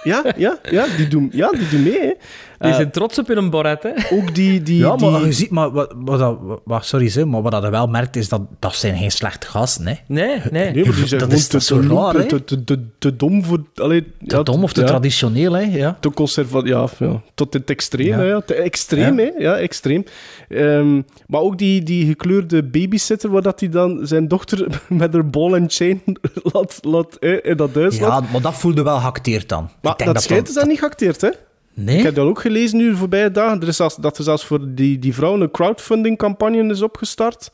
Ja, 0.03 0.23
ja, 0.37 0.57
ja, 0.71 0.85
die 0.97 1.07
doen, 1.07 1.29
ja, 1.33 1.49
die 1.49 1.67
doen 1.69 1.83
mee, 1.83 1.99
hè. 1.99 2.13
Die 2.59 2.69
Eh, 2.69 2.75
zijn 2.75 2.91
trots 2.91 3.19
op 3.19 3.27
hun 3.27 3.49
Borat, 3.49 3.83
hè. 3.83 3.89
ook 4.11 4.35
die... 4.35 4.61
die, 4.63 4.77
Ja, 4.77 4.95
maar 4.95 5.17
die- 5.19 5.25
je 5.25 5.31
ziet, 5.31 5.49
maar 5.49 5.71
wat, 5.71 5.93
wat, 5.95 6.37
wat, 6.65 6.85
sorry, 6.85 7.09
zeg, 7.09 7.25
maar 7.25 7.41
wat 7.41 7.63
je 7.63 7.69
wel 7.69 7.87
merkt 7.87 8.15
is 8.15 8.29
dat 8.29 8.41
dat 8.59 8.75
zijn 8.75 8.97
geen 8.97 9.11
slechte 9.11 9.47
gasten, 9.47 9.87
hè. 9.87 9.93
Nee, 10.07 10.41
nee. 10.51 10.71
Nee, 10.71 10.85
maar 10.85 10.95
die 10.95 11.07
zijn 11.07 11.21
Dat 11.21 11.31
is- 11.31 11.45
te, 11.47 11.51
dat 11.51 11.61
is 11.61 11.67
zo 11.67 11.79
te, 11.79 11.87
raar, 11.87 12.13
hè? 12.13 12.25
te, 12.25 12.43
te, 12.43 12.63
te, 12.63 12.79
te 12.99 13.15
dom 13.15 13.43
voor... 13.43 13.59
Allee, 13.75 14.01
Te 14.03 14.35
ja, 14.35 14.43
dom 14.43 14.63
of 14.63 14.73
te 14.73 14.81
ja. 14.81 14.87
traditioneel, 14.87 15.53
hè. 15.53 15.61
Ja. 15.61 15.97
te 15.99 16.11
conserva 16.11 16.61
ja, 16.63 16.87
ja, 16.99 17.21
tot 17.35 17.53
in 17.55 17.59
het 17.61 17.69
extreem. 17.69 18.07
Ja. 18.07 18.17
hè, 18.17 18.23
Ja. 18.25 18.41
Te 18.41 18.53
extreem, 18.53 19.19
Ja. 19.19 19.25
hè? 19.25 19.43
Ja, 19.43 19.55
extreem. 19.57 20.03
Ehm, 20.49 21.01
maar 21.27 21.41
ook 21.41 21.57
die, 21.57 21.83
die 21.83 22.05
gekleurde 22.05 22.63
babysitter, 22.63 23.29
waar 23.29 23.41
dat 23.41 23.59
hij 23.59 23.69
dan 23.69 23.99
zijn 24.03 24.27
dochter 24.27 24.81
met 24.87 25.13
haar 25.13 25.25
ball 25.29 25.53
and 25.53 25.73
chain 25.73 26.01
laat, 26.53 26.77
laat 26.81 27.17
hè, 27.19 27.41
in 27.43 27.57
dat 27.57 27.75
huis 27.75 27.97
ja, 27.97 28.19
maar 28.31 28.41
dat 28.41 28.55
voelde 28.55 28.83
wel 28.83 28.97
geacteerd 28.99 29.49
dan. 29.49 29.69
Maar 29.89 29.97
denk 29.97 30.13
dat 30.13 30.23
schijnt 30.23 30.47
is 30.47 30.53
dat 30.53 30.67
niet 30.67 30.79
geacteerd, 30.79 31.21
hè? 31.21 31.29
Nee? 31.73 31.97
Ik 31.97 32.03
heb 32.03 32.15
dat 32.15 32.25
ook 32.25 32.41
gelezen 32.41 32.77
nu 32.77 32.89
de 32.89 32.97
voorbije 32.97 33.31
dagen. 33.31 33.61
Er 33.61 33.67
is 33.67 33.75
zelfs, 33.75 33.95
dat 33.95 34.17
er 34.17 34.23
zelfs 34.23 34.45
voor 34.45 34.59
die, 34.67 34.99
die 34.99 35.13
vrouw 35.13 35.41
een 35.41 35.51
crowdfunding-campagne 35.51 36.69
is 36.71 36.81
opgestart. 36.81 37.51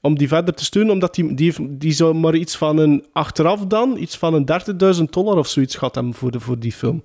Om 0.00 0.18
die 0.18 0.28
verder 0.28 0.54
te 0.54 0.64
steunen, 0.64 0.92
omdat 0.92 1.14
die, 1.14 1.34
die, 1.34 1.76
die 1.76 1.92
zou 1.92 2.14
maar 2.14 2.34
iets 2.34 2.56
van 2.56 2.78
een... 2.78 3.06
Achteraf 3.12 3.66
dan, 3.66 3.96
iets 3.98 4.16
van 4.16 4.34
een 4.34 4.48
30.000 4.96 5.02
dollar 5.10 5.36
of 5.36 5.46
zoiets 5.48 5.76
gehad 5.76 5.94
hebben 5.94 6.14
voor, 6.14 6.30
de, 6.30 6.40
voor 6.40 6.58
die 6.58 6.72
film. 6.72 7.02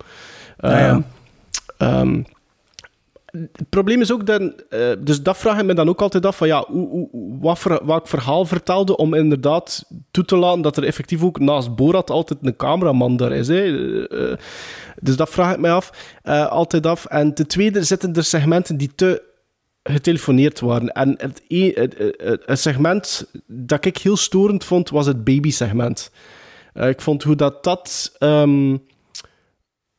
Ah, 0.57 0.71
ja. 0.71 0.77
Ehm, 0.87 1.01
ehm, 1.77 2.21
het 3.31 3.69
probleem 3.69 4.01
is 4.01 4.11
ook 4.11 4.25
dat... 4.25 4.41
eh, 4.69 4.91
dus 4.99 5.21
dat 5.21 5.37
vraag 5.37 5.59
ik 5.59 5.65
me 5.65 5.73
dan 5.73 5.89
ook 5.89 6.01
altijd 6.01 6.25
af 6.25 6.37
van 6.37 6.47
ja, 6.47 6.65
hoe, 6.67 7.09
wat 7.39 7.59
voor, 7.59 7.81
welk 7.85 8.07
verhaal 8.07 8.45
vertelde 8.45 8.97
om 8.97 9.13
inderdaad 9.13 9.85
toe 10.11 10.25
te 10.25 10.35
laten 10.35 10.61
dat 10.61 10.77
er 10.77 10.83
effectief 10.83 11.23
ook 11.23 11.39
naast 11.39 11.75
Borat 11.75 12.09
altijd 12.09 12.39
een 12.41 12.55
cameraman 12.55 13.17
daar 13.17 13.31
is. 13.31 13.47
Hè. 13.47 13.63
Eh, 13.63 14.31
eh, 14.31 14.37
dus 15.01 15.15
dat 15.15 15.29
vraag 15.29 15.53
ik 15.53 15.59
mij 15.59 15.71
af, 15.71 16.15
altijd 16.49 16.85
af. 16.85 17.05
En 17.05 17.33
ten 17.33 17.47
tweede 17.47 17.83
zitten 17.83 18.13
er 18.13 18.23
segmenten 18.23 18.77
die 18.77 18.91
te 18.95 19.29
getelefoneerd 19.83 20.59
waren. 20.59 20.91
En 20.91 21.15
het, 21.17 21.41
e- 21.47 21.87
het 22.45 22.59
segment 22.59 23.31
dat 23.47 23.85
ik 23.85 23.97
heel 23.97 24.17
storend 24.17 24.63
vond, 24.63 24.89
was 24.89 25.05
het 25.05 25.23
baby-segment. 25.23 26.11
Ik 26.73 27.01
vond 27.01 27.23
hoe 27.23 27.35
dat, 27.35 27.63
dat 27.63 28.15
ehm, 28.17 28.75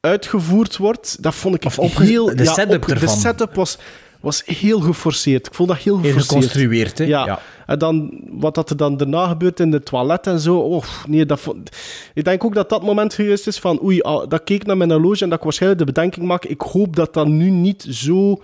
uitgevoerd 0.07 0.77
wordt, 0.77 1.23
dat 1.23 1.35
vond 1.35 1.55
ik 1.55 1.65
Of 1.65 1.79
opge- 1.79 2.03
heel... 2.05 2.37
de 2.37 2.45
setup 2.47 2.87
De 2.87 2.93
ervan. 2.95 3.09
setup 3.17 3.55
was, 3.55 3.79
was 4.21 4.43
heel 4.45 4.81
geforceerd. 4.81 5.47
Ik 5.47 5.55
vond 5.55 5.69
dat 5.69 5.79
heel 5.79 5.95
Heel 6.01 6.05
geforceerd. 6.13 6.29
geconstrueerd, 6.43 6.99
hè. 6.99 7.05
Ja. 7.05 7.27
Ja. 7.27 7.41
En 7.67 7.79
dan, 7.79 8.21
wat 8.31 8.55
dat 8.55 8.71
er 8.71 8.77
dan 8.77 8.97
daarna 8.97 9.27
gebeurt 9.27 9.61
in 9.61 9.71
de 9.71 9.83
toilet 9.83 10.27
en 10.27 10.41
zo. 10.41 10.59
Oh, 10.59 10.85
nee, 11.07 11.27
dat 11.27 11.41
vond... 11.41 11.77
Ik 12.15 12.25
denk 12.25 12.45
ook 12.45 12.55
dat 12.55 12.69
dat 12.69 12.83
moment 12.83 13.15
geweest 13.15 13.47
is 13.47 13.59
van... 13.59 13.83
Oei, 13.85 14.01
ah, 14.01 14.29
dat 14.29 14.45
keek 14.45 14.67
naar 14.67 14.77
mijn 14.77 14.91
horloge 14.91 15.23
en 15.23 15.29
dat 15.29 15.39
ik 15.39 15.45
waarschijnlijk 15.45 15.81
de 15.87 15.93
bedenking 15.93 16.27
maak... 16.27 16.45
Ik 16.45 16.61
hoop 16.61 16.97
dat 16.97 17.15
dat 17.15 17.27
nu 17.27 17.51
niet 17.51 17.87
zo... 17.91 18.43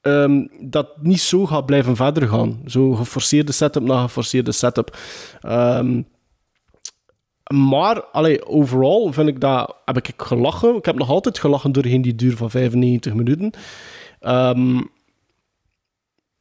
ehm, 0.00 0.46
dat 0.60 0.88
niet 1.00 1.20
zo 1.20 1.46
gaat 1.46 1.66
blijven 1.66 1.96
verder 1.96 2.28
gaan. 2.28 2.60
Zo 2.66 2.92
geforceerde 2.94 3.52
setup 3.52 3.82
na 3.82 4.02
geforceerde 4.02 4.52
setup. 4.52 4.96
Ehm, 5.40 6.00
maar, 7.54 8.02
allee, 8.02 8.46
overal 8.46 9.12
vind 9.12 9.28
ik 9.28 9.40
dat... 9.40 9.76
Heb 9.84 9.96
ik 9.96 10.12
gelachen. 10.16 10.76
Ik 10.76 10.84
heb 10.84 10.96
nog 10.96 11.10
altijd 11.10 11.38
gelachen 11.38 11.72
doorheen 11.72 12.02
die 12.02 12.14
duur 12.14 12.36
van 12.36 12.50
95 12.50 13.14
minuten. 13.14 13.50
Ehm, 14.20 14.80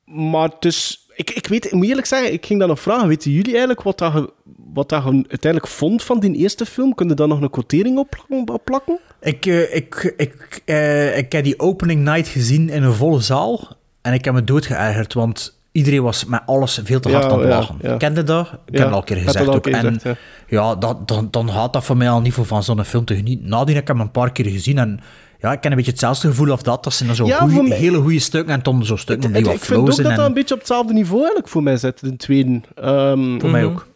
maar 0.06 0.52
is, 0.60 1.08
Ik, 1.16 1.30
ik 1.30 1.48
weet, 1.48 1.72
moet 1.72 1.88
eerlijk 1.88 2.08
zeggen, 2.08 2.34
ik 2.34 2.46
ging 2.46 2.60
dat 2.60 2.68
nog 2.68 2.80
vragen. 2.80 3.08
Weten 3.08 3.32
jullie 3.32 3.50
eigenlijk 3.50 3.82
wat, 3.82 3.98
dat 3.98 4.32
wat 4.74 4.90
dat 4.90 5.04
uiteindelijk 5.04 5.68
vond 5.68 6.04
van 6.04 6.20
die 6.20 6.36
eerste 6.36 6.66
film? 6.66 6.96
Kun 6.96 7.08
je 7.08 7.14
daar 7.14 7.28
nog 7.28 7.42
een 7.42 7.50
quotering 7.50 7.98
op 7.98 8.10
plakken? 8.10 8.62
Plakken? 8.64 9.00
Ik, 9.22 9.46
ik, 9.46 10.14
ik, 10.18 10.62
uh, 10.66 11.18
ik 11.18 11.32
heb 11.32 11.44
die 11.44 11.60
opening 11.60 12.04
night 12.04 12.28
gezien 12.28 12.70
in 12.70 12.84
een 12.84 12.94
volle 12.94 13.20
zaal. 13.20 13.78
En 14.02 14.14
ik 14.14 14.26
heb 14.26 14.34
me 14.34 14.44
doodgeërgerd, 14.44 15.14
want 15.14 15.55
iedereen 15.76 16.02
was 16.04 16.26
met 16.26 16.42
alles 16.46 16.80
veel 16.84 17.00
te 17.00 17.10
hard 17.12 17.24
Ja, 17.24 17.30
aan 17.30 17.40
het 17.40 17.50
lachen. 17.50 17.76
ja. 17.82 17.98
Kende 17.98 18.24
dat? 18.24 18.48
Ik 18.66 18.78
heb 18.78 18.84
het 18.86 18.92
al 18.94 18.98
een 18.98 19.04
keer 19.04 19.18
gezegd 19.18 19.48
ook. 19.48 19.64
keer 19.64 19.74
en 19.74 19.94
gezegd, 19.94 20.20
ja, 20.48 20.76
dat, 20.76 21.08
dan, 21.08 21.28
dan 21.32 21.50
gaat 21.50 21.74
dat 21.74 21.84
voor 21.84 21.98
mij 21.98 22.10
al 22.10 22.22
niet 22.22 22.34
voor 22.34 22.46
van 22.46 22.64
zo'n 22.64 22.84
film 22.84 23.06
te 23.06 23.16
genieten. 23.16 23.48
Nadien 23.50 23.74
heb 23.76 23.84
ik 23.84 23.88
hem 23.90 24.00
een 24.00 24.12
paar 24.12 24.32
keer 24.32 24.46
gezien 24.46 24.78
en 24.78 25.00
ja, 25.40 25.52
ik 25.52 25.62
ken 25.62 25.72
een 25.72 25.78
beetje 25.78 25.92
hetzelfde 25.92 26.28
gevoel 26.28 26.52
of 26.52 26.62
dat. 26.62 26.84
Dat 26.84 26.94
zijn 26.94 27.08
dan 27.08 27.18
zo 27.18 27.26
Ja, 27.26 27.38
goeie- 27.38 27.56
voor 27.56 27.64
mij- 27.68 27.78
hele 27.78 27.98
goede 27.98 28.20
stukken 28.20 28.54
en 28.54 28.60
dan 28.64 28.86
zo 28.86 28.96
stukken 28.96 29.30
die 29.32 29.40
Ik, 29.40 29.46
wat 29.46 29.56
ik 29.56 29.62
vind 29.64 29.80
ook 29.80 29.88
dat 29.88 29.98
dat 29.98 30.06
en- 30.12 30.20
een 30.26 30.34
beetje 30.34 30.54
op 30.54 30.60
hetzelfde 30.60 30.94
niveau 30.94 31.18
eigenlijk 31.20 31.48
voor 31.50 31.64
mij 31.64 31.78
zit, 31.78 32.00
de 32.00 32.16
tweede. 32.16 32.62
Ehm, 32.76 33.40
Voor 33.40 33.50
mij 33.50 33.66
ook. 33.66 33.88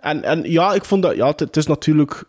En, 0.00 0.22
en 0.24 0.42
ja, 0.50 0.72
ik 0.74 0.84
vond 0.84 1.02
dat... 1.02 1.16
Ja, 1.16 1.26
het, 1.26 1.40
het 1.40 1.56
is 1.56 1.66
natuurlijk 1.66 2.24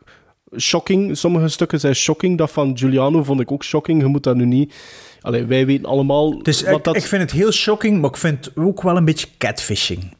shocking. 0.57 1.17
Sommige 1.17 1.47
stukken 1.47 1.79
zijn 1.79 1.95
shocking. 1.95 2.37
Dat 2.37 2.51
van 2.51 2.77
Giuliano 2.77 3.23
vond 3.23 3.39
ik 3.39 3.51
ook 3.51 3.63
shocking. 3.63 4.01
Je 4.01 4.07
moet 4.07 4.23
dat 4.23 4.35
nu 4.35 4.45
niet... 4.45 4.73
Allee, 5.21 5.45
wij 5.45 5.65
weten 5.65 5.85
allemaal 5.85 6.43
Dus 6.43 6.63
wat 6.63 6.77
ik, 6.77 6.83
dat... 6.83 6.95
ik 6.95 7.03
vind 7.05 7.21
het 7.21 7.31
heel 7.31 7.51
shocking, 7.51 8.01
maar 8.01 8.09
ik 8.09 8.17
vind 8.17 8.45
het 8.45 8.53
ook 8.57 8.81
wel 8.81 8.97
een 8.97 9.05
beetje 9.05 9.27
catfishing. 9.37 10.17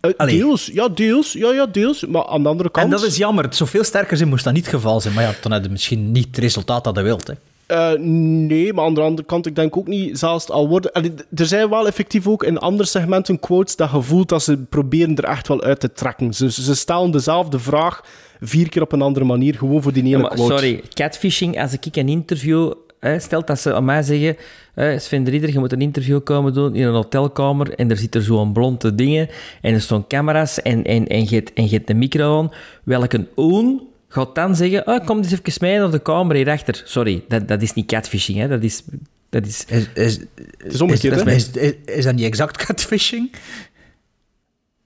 Eh, 0.00 0.10
Allee. 0.16 0.38
deels, 0.38 0.70
ja, 0.72 0.88
deels. 0.88 1.32
Ja, 1.32 1.52
ja, 1.52 1.66
deels. 1.66 2.06
Maar 2.06 2.26
aan 2.26 2.42
de 2.42 2.48
andere 2.48 2.70
kant... 2.70 2.84
En 2.84 2.90
dat 2.92 3.02
is 3.02 3.16
jammer. 3.16 3.44
Het 3.44 3.56
zou 3.56 3.70
veel 3.70 3.84
sterker 3.84 4.16
zijn, 4.16 4.28
moest 4.28 4.44
dat 4.44 4.52
niet 4.52 4.64
het 4.64 4.74
geval 4.74 5.00
zijn. 5.00 5.14
Maar 5.14 5.24
ja, 5.24 5.34
dan 5.42 5.52
heb 5.52 5.64
je 5.64 5.70
misschien 5.70 6.12
niet 6.12 6.26
het 6.26 6.38
resultaat 6.38 6.84
dat 6.84 6.96
je 6.96 7.02
wilt. 7.02 7.26
Hè. 7.26 7.34
Eh, 7.66 7.98
nee, 7.98 8.72
maar 8.72 8.84
aan 8.84 8.94
de 8.94 9.00
andere 9.00 9.26
kant, 9.26 9.46
ik 9.46 9.54
denk 9.54 9.76
ook 9.76 9.86
niet, 9.86 10.18
zelfs 10.18 10.48
al 10.48 10.68
worden... 10.68 10.92
Allee, 10.92 11.12
er 11.34 11.46
zijn 11.46 11.68
wel 11.68 11.86
effectief 11.86 12.26
ook 12.26 12.44
in 12.44 12.58
andere 12.58 12.88
segmenten 12.88 13.38
quotes 13.38 13.76
dat 13.76 13.90
je 13.90 14.02
voelt 14.02 14.28
dat 14.28 14.42
ze 14.42 14.56
proberen 14.56 15.16
er 15.16 15.24
echt 15.24 15.48
wel 15.48 15.62
uit 15.62 15.80
te 15.80 15.92
trekken. 15.92 16.34
Ze, 16.34 16.52
ze 16.52 16.74
stellen 16.74 17.10
dezelfde 17.10 17.58
vraag 17.58 18.04
vier 18.40 18.68
keer 18.68 18.82
op 18.82 18.92
een 18.92 19.02
andere 19.02 19.24
manier, 19.24 19.54
gewoon 19.54 19.82
voor 19.82 19.92
die 19.92 20.02
ene 20.02 20.10
Ja, 20.10 20.18
maar 20.18 20.30
quote. 20.30 20.52
sorry, 20.52 20.82
catfishing, 20.94 21.60
als 21.60 21.72
ik 21.72 21.96
een 21.96 22.08
interview... 22.08 22.72
Hè, 23.02 23.18
stelt 23.18 23.46
dat 23.46 23.60
ze 23.60 23.74
aan 23.74 23.84
mij 23.84 24.02
zeggen... 24.02 24.36
Hè, 24.74 24.98
Sven 24.98 25.24
de 25.24 25.30
Ridder, 25.30 25.52
je 25.52 25.58
moet 25.58 25.72
een 25.72 25.80
interview 25.80 26.22
komen 26.22 26.54
doen 26.54 26.74
in 26.74 26.86
een 26.86 26.94
hotelkamer 26.94 27.74
en 27.74 27.90
er 27.90 27.96
zitten 27.96 28.22
zo'n 28.22 28.52
blonde 28.52 28.94
dingen 28.94 29.28
en 29.60 29.74
er 29.74 29.80
staan 29.80 30.06
camera's 30.06 30.62
en, 30.62 30.84
en, 30.84 31.06
en, 31.06 31.26
je, 31.28 31.42
en 31.54 31.64
je 31.64 31.76
hebt 31.76 31.90
een 31.90 31.98
micro 31.98 32.38
aan. 32.38 32.52
Welke 32.84 33.26
oon 33.34 33.82
gaat 34.08 34.34
dan 34.34 34.56
zeggen... 34.56 34.86
Oh, 34.86 35.06
kom 35.06 35.16
eens 35.18 35.32
even 35.32 35.52
mee 35.60 35.78
naar 35.78 35.90
de 35.90 35.98
kamer 35.98 36.36
hierachter. 36.36 36.82
Sorry, 36.84 37.24
dat, 37.28 37.48
dat 37.48 37.62
is 37.62 37.72
niet 37.72 37.86
catfishing. 37.86 38.38
Hè. 38.38 38.48
Dat 38.48 38.62
is... 38.62 38.82
Dat 39.28 39.46
is, 39.46 39.64
Is, 39.68 39.86
is, 39.94 40.16
het 40.56 40.72
is 40.72 40.80
omgekeerd, 40.80 41.16
is, 41.16 41.22
hè? 41.22 41.30
is, 41.30 41.50
is, 41.50 41.72
is 41.96 42.04
dat 42.04 42.14
niet 42.14 42.24
exact 42.24 42.64
catfishing? 42.66 43.32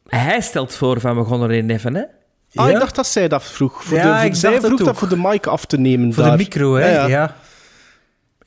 Hij 0.09 0.41
stelt 0.41 0.75
voor 0.75 1.01
van, 1.01 1.17
we 1.17 1.25
gaan 1.25 1.43
erin 1.45 1.71
even, 1.71 1.95
hè. 1.95 2.03
Ah, 2.55 2.67
Ja? 2.67 2.73
ik 2.73 2.79
dacht 2.79 2.95
dat 2.97 3.07
zij 3.07 3.29
dat 3.29 3.45
vroeg. 3.45 3.85
Voor 3.85 3.97
Ja, 3.97 4.13
de, 4.13 4.19
voor- 4.19 4.27
ik 4.29 4.35
zij 4.35 4.61
vroeg 4.61 4.83
dat 4.83 4.97
voor 4.99 5.09
de 5.09 5.17
mic 5.17 5.47
af 5.47 5.65
te 5.65 5.79
nemen. 5.79 6.13
Voor 6.15 6.23
daar. 6.23 6.37
de 6.37 6.43
micro, 6.43 6.75
hè? 6.75 6.91
Ja, 6.93 7.07
Ja. 7.07 7.37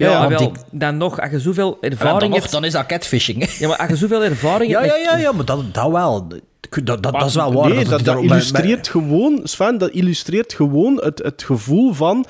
Ja. 0.05 0.11
Ja, 0.11 0.21
Ja, 0.21 0.27
wel, 0.29 0.39
want 0.39 0.63
dan 0.71 0.97
nog, 0.97 1.19
als 1.21 1.31
je 1.31 1.39
zoveel 1.39 1.77
ervaring 1.81 2.19
dan, 2.19 2.29
nog, 2.29 2.39
hebt... 2.39 2.51
dan 2.51 2.63
is 2.65 2.71
dat 2.73 2.85
catfishing. 2.85 3.49
Ja, 3.59 3.67
maar 3.67 3.77
als 3.77 3.89
je 3.89 3.95
zoveel 3.95 4.23
ervaring 4.23 4.71
Ja, 4.71 4.81
hebt... 4.81 4.93
ja, 4.95 4.97
ja, 5.11 5.17
ja, 5.17 5.31
maar 5.31 5.45
dat, 5.45 5.73
dat 5.73 5.91
wel. 5.91 6.27
Dat, 6.27 6.85
dat, 6.85 7.03
dat 7.03 7.25
is 7.25 7.35
wel 7.35 7.53
waar. 7.53 7.69
Nee, 7.69 7.85
dat, 7.85 8.03
bij- 8.03 8.21
illustreert 8.21 8.87
gewoon, 8.87 9.39
Sven, 9.43 9.77
dat 9.77 9.89
illustreert 9.89 10.53
gewoon 10.53 10.95
het, 11.03 11.19
het 11.23 11.43
gevoel 11.43 11.93
van, 11.93 12.25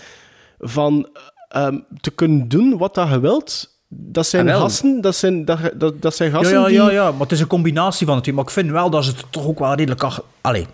van 0.60 1.08
ehm, 1.50 1.78
te 2.02 2.12
kunnen 2.12 2.48
doen 2.48 2.78
wat 2.78 2.96
dat 2.96 3.10
je 3.10 3.20
wilt. 3.20 3.78
Dat 3.88 4.28
zijn 4.28 4.50
Ah, 4.50 4.60
gasten, 4.60 5.02
dat 5.02 5.16
zijn, 5.16 5.46
dat, 5.46 5.60
dat, 5.76 6.02
dat 6.02 6.16
zijn 6.16 6.30
Ja, 6.32 6.36
gasten 6.38 6.60
ja, 6.60 6.66
die... 6.66 6.76
ja, 6.76 6.92
ja, 6.92 7.12
maar 7.12 7.20
het 7.22 7.32
is 7.32 7.40
een 7.40 7.48
combinatie 7.48 8.06
van 8.06 8.14
het 8.16 8.24
twee. 8.24 8.36
Maar 8.36 8.44
ik 8.46 8.50
vind 8.52 8.70
wel 8.72 8.90
dat 8.90 9.04
ze 9.04 9.10
het 9.12 9.26
toch 9.30 9.46
ook 9.46 9.60
wel 9.60 9.74
redelijk... 9.74 10.20
Allee. 10.42 10.68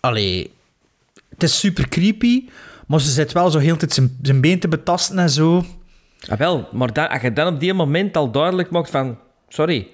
Allee. 0.00 0.52
Het 1.28 1.42
is 1.42 1.58
super 1.58 1.88
creepy, 1.88 2.44
maar 2.90 3.00
ze 3.00 3.10
zit 3.10 3.32
wel 3.32 3.50
zo 3.50 3.58
heel 3.58 3.72
de 3.72 3.78
tijd 3.78 3.92
zijn, 3.92 4.18
zijn 4.22 4.40
been 4.40 4.60
te 4.60 4.68
betasten 4.68 5.18
en 5.18 5.30
zo. 5.30 5.64
Ah, 6.28 6.38
wel, 6.38 6.68
maar 6.72 6.92
dan, 6.92 7.08
als 7.08 7.22
je 7.22 7.32
dan 7.32 7.54
op 7.54 7.60
die 7.60 7.74
moment 7.74 8.16
al 8.16 8.30
duidelijk 8.30 8.70
maakt 8.70 8.90
van... 8.90 9.18
Sorry, 9.48 9.88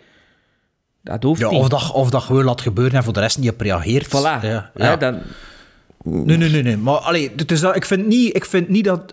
dat 1.03 1.23
hoeft 1.23 1.41
Ja, 1.41 1.51
niet. 1.51 1.61
of, 1.61 1.69
dat, 1.69 1.93
of 1.93 2.11
dat 2.11 2.23
gewoon 2.23 2.45
laat 2.45 2.61
gebeuren 2.61 2.95
en 2.95 3.05
voor 3.05 3.13
de 3.13 3.21
rest 3.21 3.39
niet 3.39 3.51
op 3.51 3.61
reageert. 3.61 4.07
Voilà. 4.07 4.11
Ja, 4.11 4.71
Hè, 4.75 4.89
ja. 4.89 4.97
dan, 4.97 5.23
Nee, 6.03 6.37
nee, 6.37 6.51
nee, 6.51 6.63
nee. 6.63 6.77
Maar 6.77 6.95
allee, 6.95 7.33
het 7.37 7.51
is 7.51 7.61
dat, 7.61 7.77
ik, 7.77 7.85
vind 7.85 8.07
niet, 8.07 8.37
ik 8.37 8.45
vind 8.45 8.69
niet 8.69 8.85
dat 8.85 9.13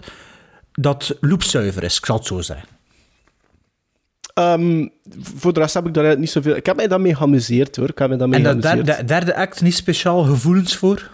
dat 0.73 1.17
loopzuiver 1.19 1.83
is, 1.83 1.97
ik 1.97 2.05
zal 2.05 2.17
het 2.17 2.25
zo 2.25 2.41
zeggen. 2.41 2.67
Ehm, 4.33 4.87
voor 5.35 5.53
de 5.53 5.59
rest 5.59 5.73
heb 5.73 5.87
ik 5.87 5.93
daar 5.93 6.17
niet 6.17 6.29
zoveel... 6.29 6.55
Ik 6.55 6.65
heb 6.65 6.75
mij 6.75 6.87
daarmee 6.87 7.15
geamuseerd, 7.15 7.75
hoor. 7.75 7.89
Ik 7.89 7.97
heb 7.97 8.09
mij 8.09 8.17
daarmee 8.17 8.45
En 8.45 8.59
dat 8.59 9.07
derde 9.07 9.35
act 9.35 9.61
niet 9.61 9.75
speciaal 9.75 10.23
gevoelens 10.23 10.75
voor? 10.75 11.09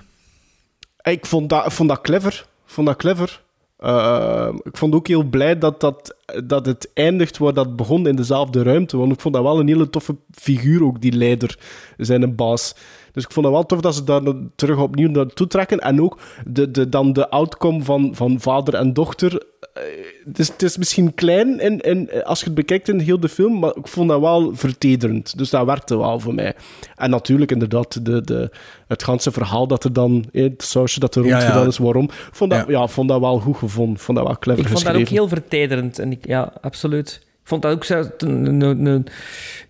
Ik 1.02 1.26
vond 1.26 1.50
dat, 1.50 1.66
ik 1.66 1.72
vond 1.72 1.90
dat 1.90 2.02
clever. 2.02 2.48
Vond 2.70 2.88
dat 2.88 2.96
clever. 2.98 3.42
Eh, 3.78 4.50
ik 4.64 4.78
vond 4.78 4.96
ook 4.96 5.08
heel 5.08 5.24
blij 5.24 5.58
dat, 5.58 5.80
dat, 5.80 6.16
dat 6.46 6.66
het 6.66 6.92
eindigt 6.94 7.38
waar 7.38 7.54
dat 7.54 7.76
begon 7.76 8.08
in 8.08 8.16
dezelfde 8.16 8.64
ruimte. 8.64 8.98
Want 8.98 9.12
ik 9.12 9.20
vond 9.20 9.34
dat 9.34 9.44
wel 9.44 9.60
een 9.60 9.68
hele 9.68 9.90
toffe 9.90 10.16
figuur, 10.32 10.84
ook 10.84 11.02
die 11.02 11.12
leider, 11.12 11.60
zijn 11.98 12.22
een 12.22 12.36
baas. 12.36 12.76
Dus 13.12 13.24
ik 13.24 13.32
vond 13.32 13.46
het 13.46 13.56
wel 13.56 13.66
tof 13.66 13.82
dat 13.82 13.96
ze 13.96 14.04
daar 14.04 14.22
terug 14.56 14.78
opnieuw 14.78 15.10
naartoe 15.10 15.48
trekken. 15.48 15.80
En 15.80 16.02
ook 16.02 16.20
de, 16.46 16.72
de, 16.72 16.90
dan 16.90 17.14
de 17.14 17.30
outcome 17.30 17.84
van, 17.84 18.16
van 18.16 18.40
vader 18.40 18.74
en 18.74 18.94
dochter. 18.94 19.44
Eh, 19.74 19.84
Het 20.26 20.40
is, 20.40 20.48
het 20.48 20.62
is 20.62 20.78
misschien 20.78 21.14
klein 21.14 21.60
in, 21.60 21.80
in, 21.80 22.24
als 22.24 22.40
je 22.40 22.46
het 22.46 22.54
bekijkt 22.56 22.90
in 22.90 23.00
heel 23.00 23.20
de 23.20 23.30
film, 23.30 23.60
maar 23.60 23.76
ik 23.76 23.88
vond 23.88 24.10
dat 24.10 24.20
wel 24.20 24.56
vertederend. 24.56 25.38
Dus 25.38 25.50
dat 25.50 25.66
werkte 25.66 25.98
wel 25.98 26.20
voor 26.20 26.34
mij. 26.34 26.56
En 26.96 27.10
natuurlijk, 27.10 27.52
inderdaad, 27.52 28.06
de, 28.06 28.22
de, 28.22 28.50
het 28.88 29.04
ganse 29.04 29.32
verhaal 29.32 29.68
dat 29.68 29.84
er 29.84 29.94
dan, 29.94 30.26
eh, 30.32 30.44
het 30.44 30.64
sausje 30.64 31.00
dat 31.00 31.16
er 31.16 31.22
rond 31.22 31.34
ja. 31.34 31.40
gedaan 31.40 31.68
is, 31.68 31.78
waarom. 31.78 32.04
Ik 32.04 32.30
vond 32.32 32.52
dat, 32.52 32.68
ja. 32.68 32.88
vond 32.88 33.10
dat 33.10 33.20
wel 33.20 33.40
goed 33.40 33.58
gevonden. 33.58 33.96
Ik 33.96 34.02
vond 34.02 34.18
dat 34.18 34.28
wel 34.28 34.38
clever 34.38 34.64
ik 34.64 34.70
vond 34.70 34.84
dat 34.84 34.94
geschreven. 34.94 35.14
ook 35.14 35.20
heel 35.20 35.28
vertederend. 35.40 36.00
En 36.00 36.12
ik, 36.12 36.28
ja, 36.28 36.54
absoluut. 36.62 37.20
Ik 37.22 37.48
vond 37.56 37.62
dat 37.62 37.72
ook 37.72 37.84
zo, 37.84 38.04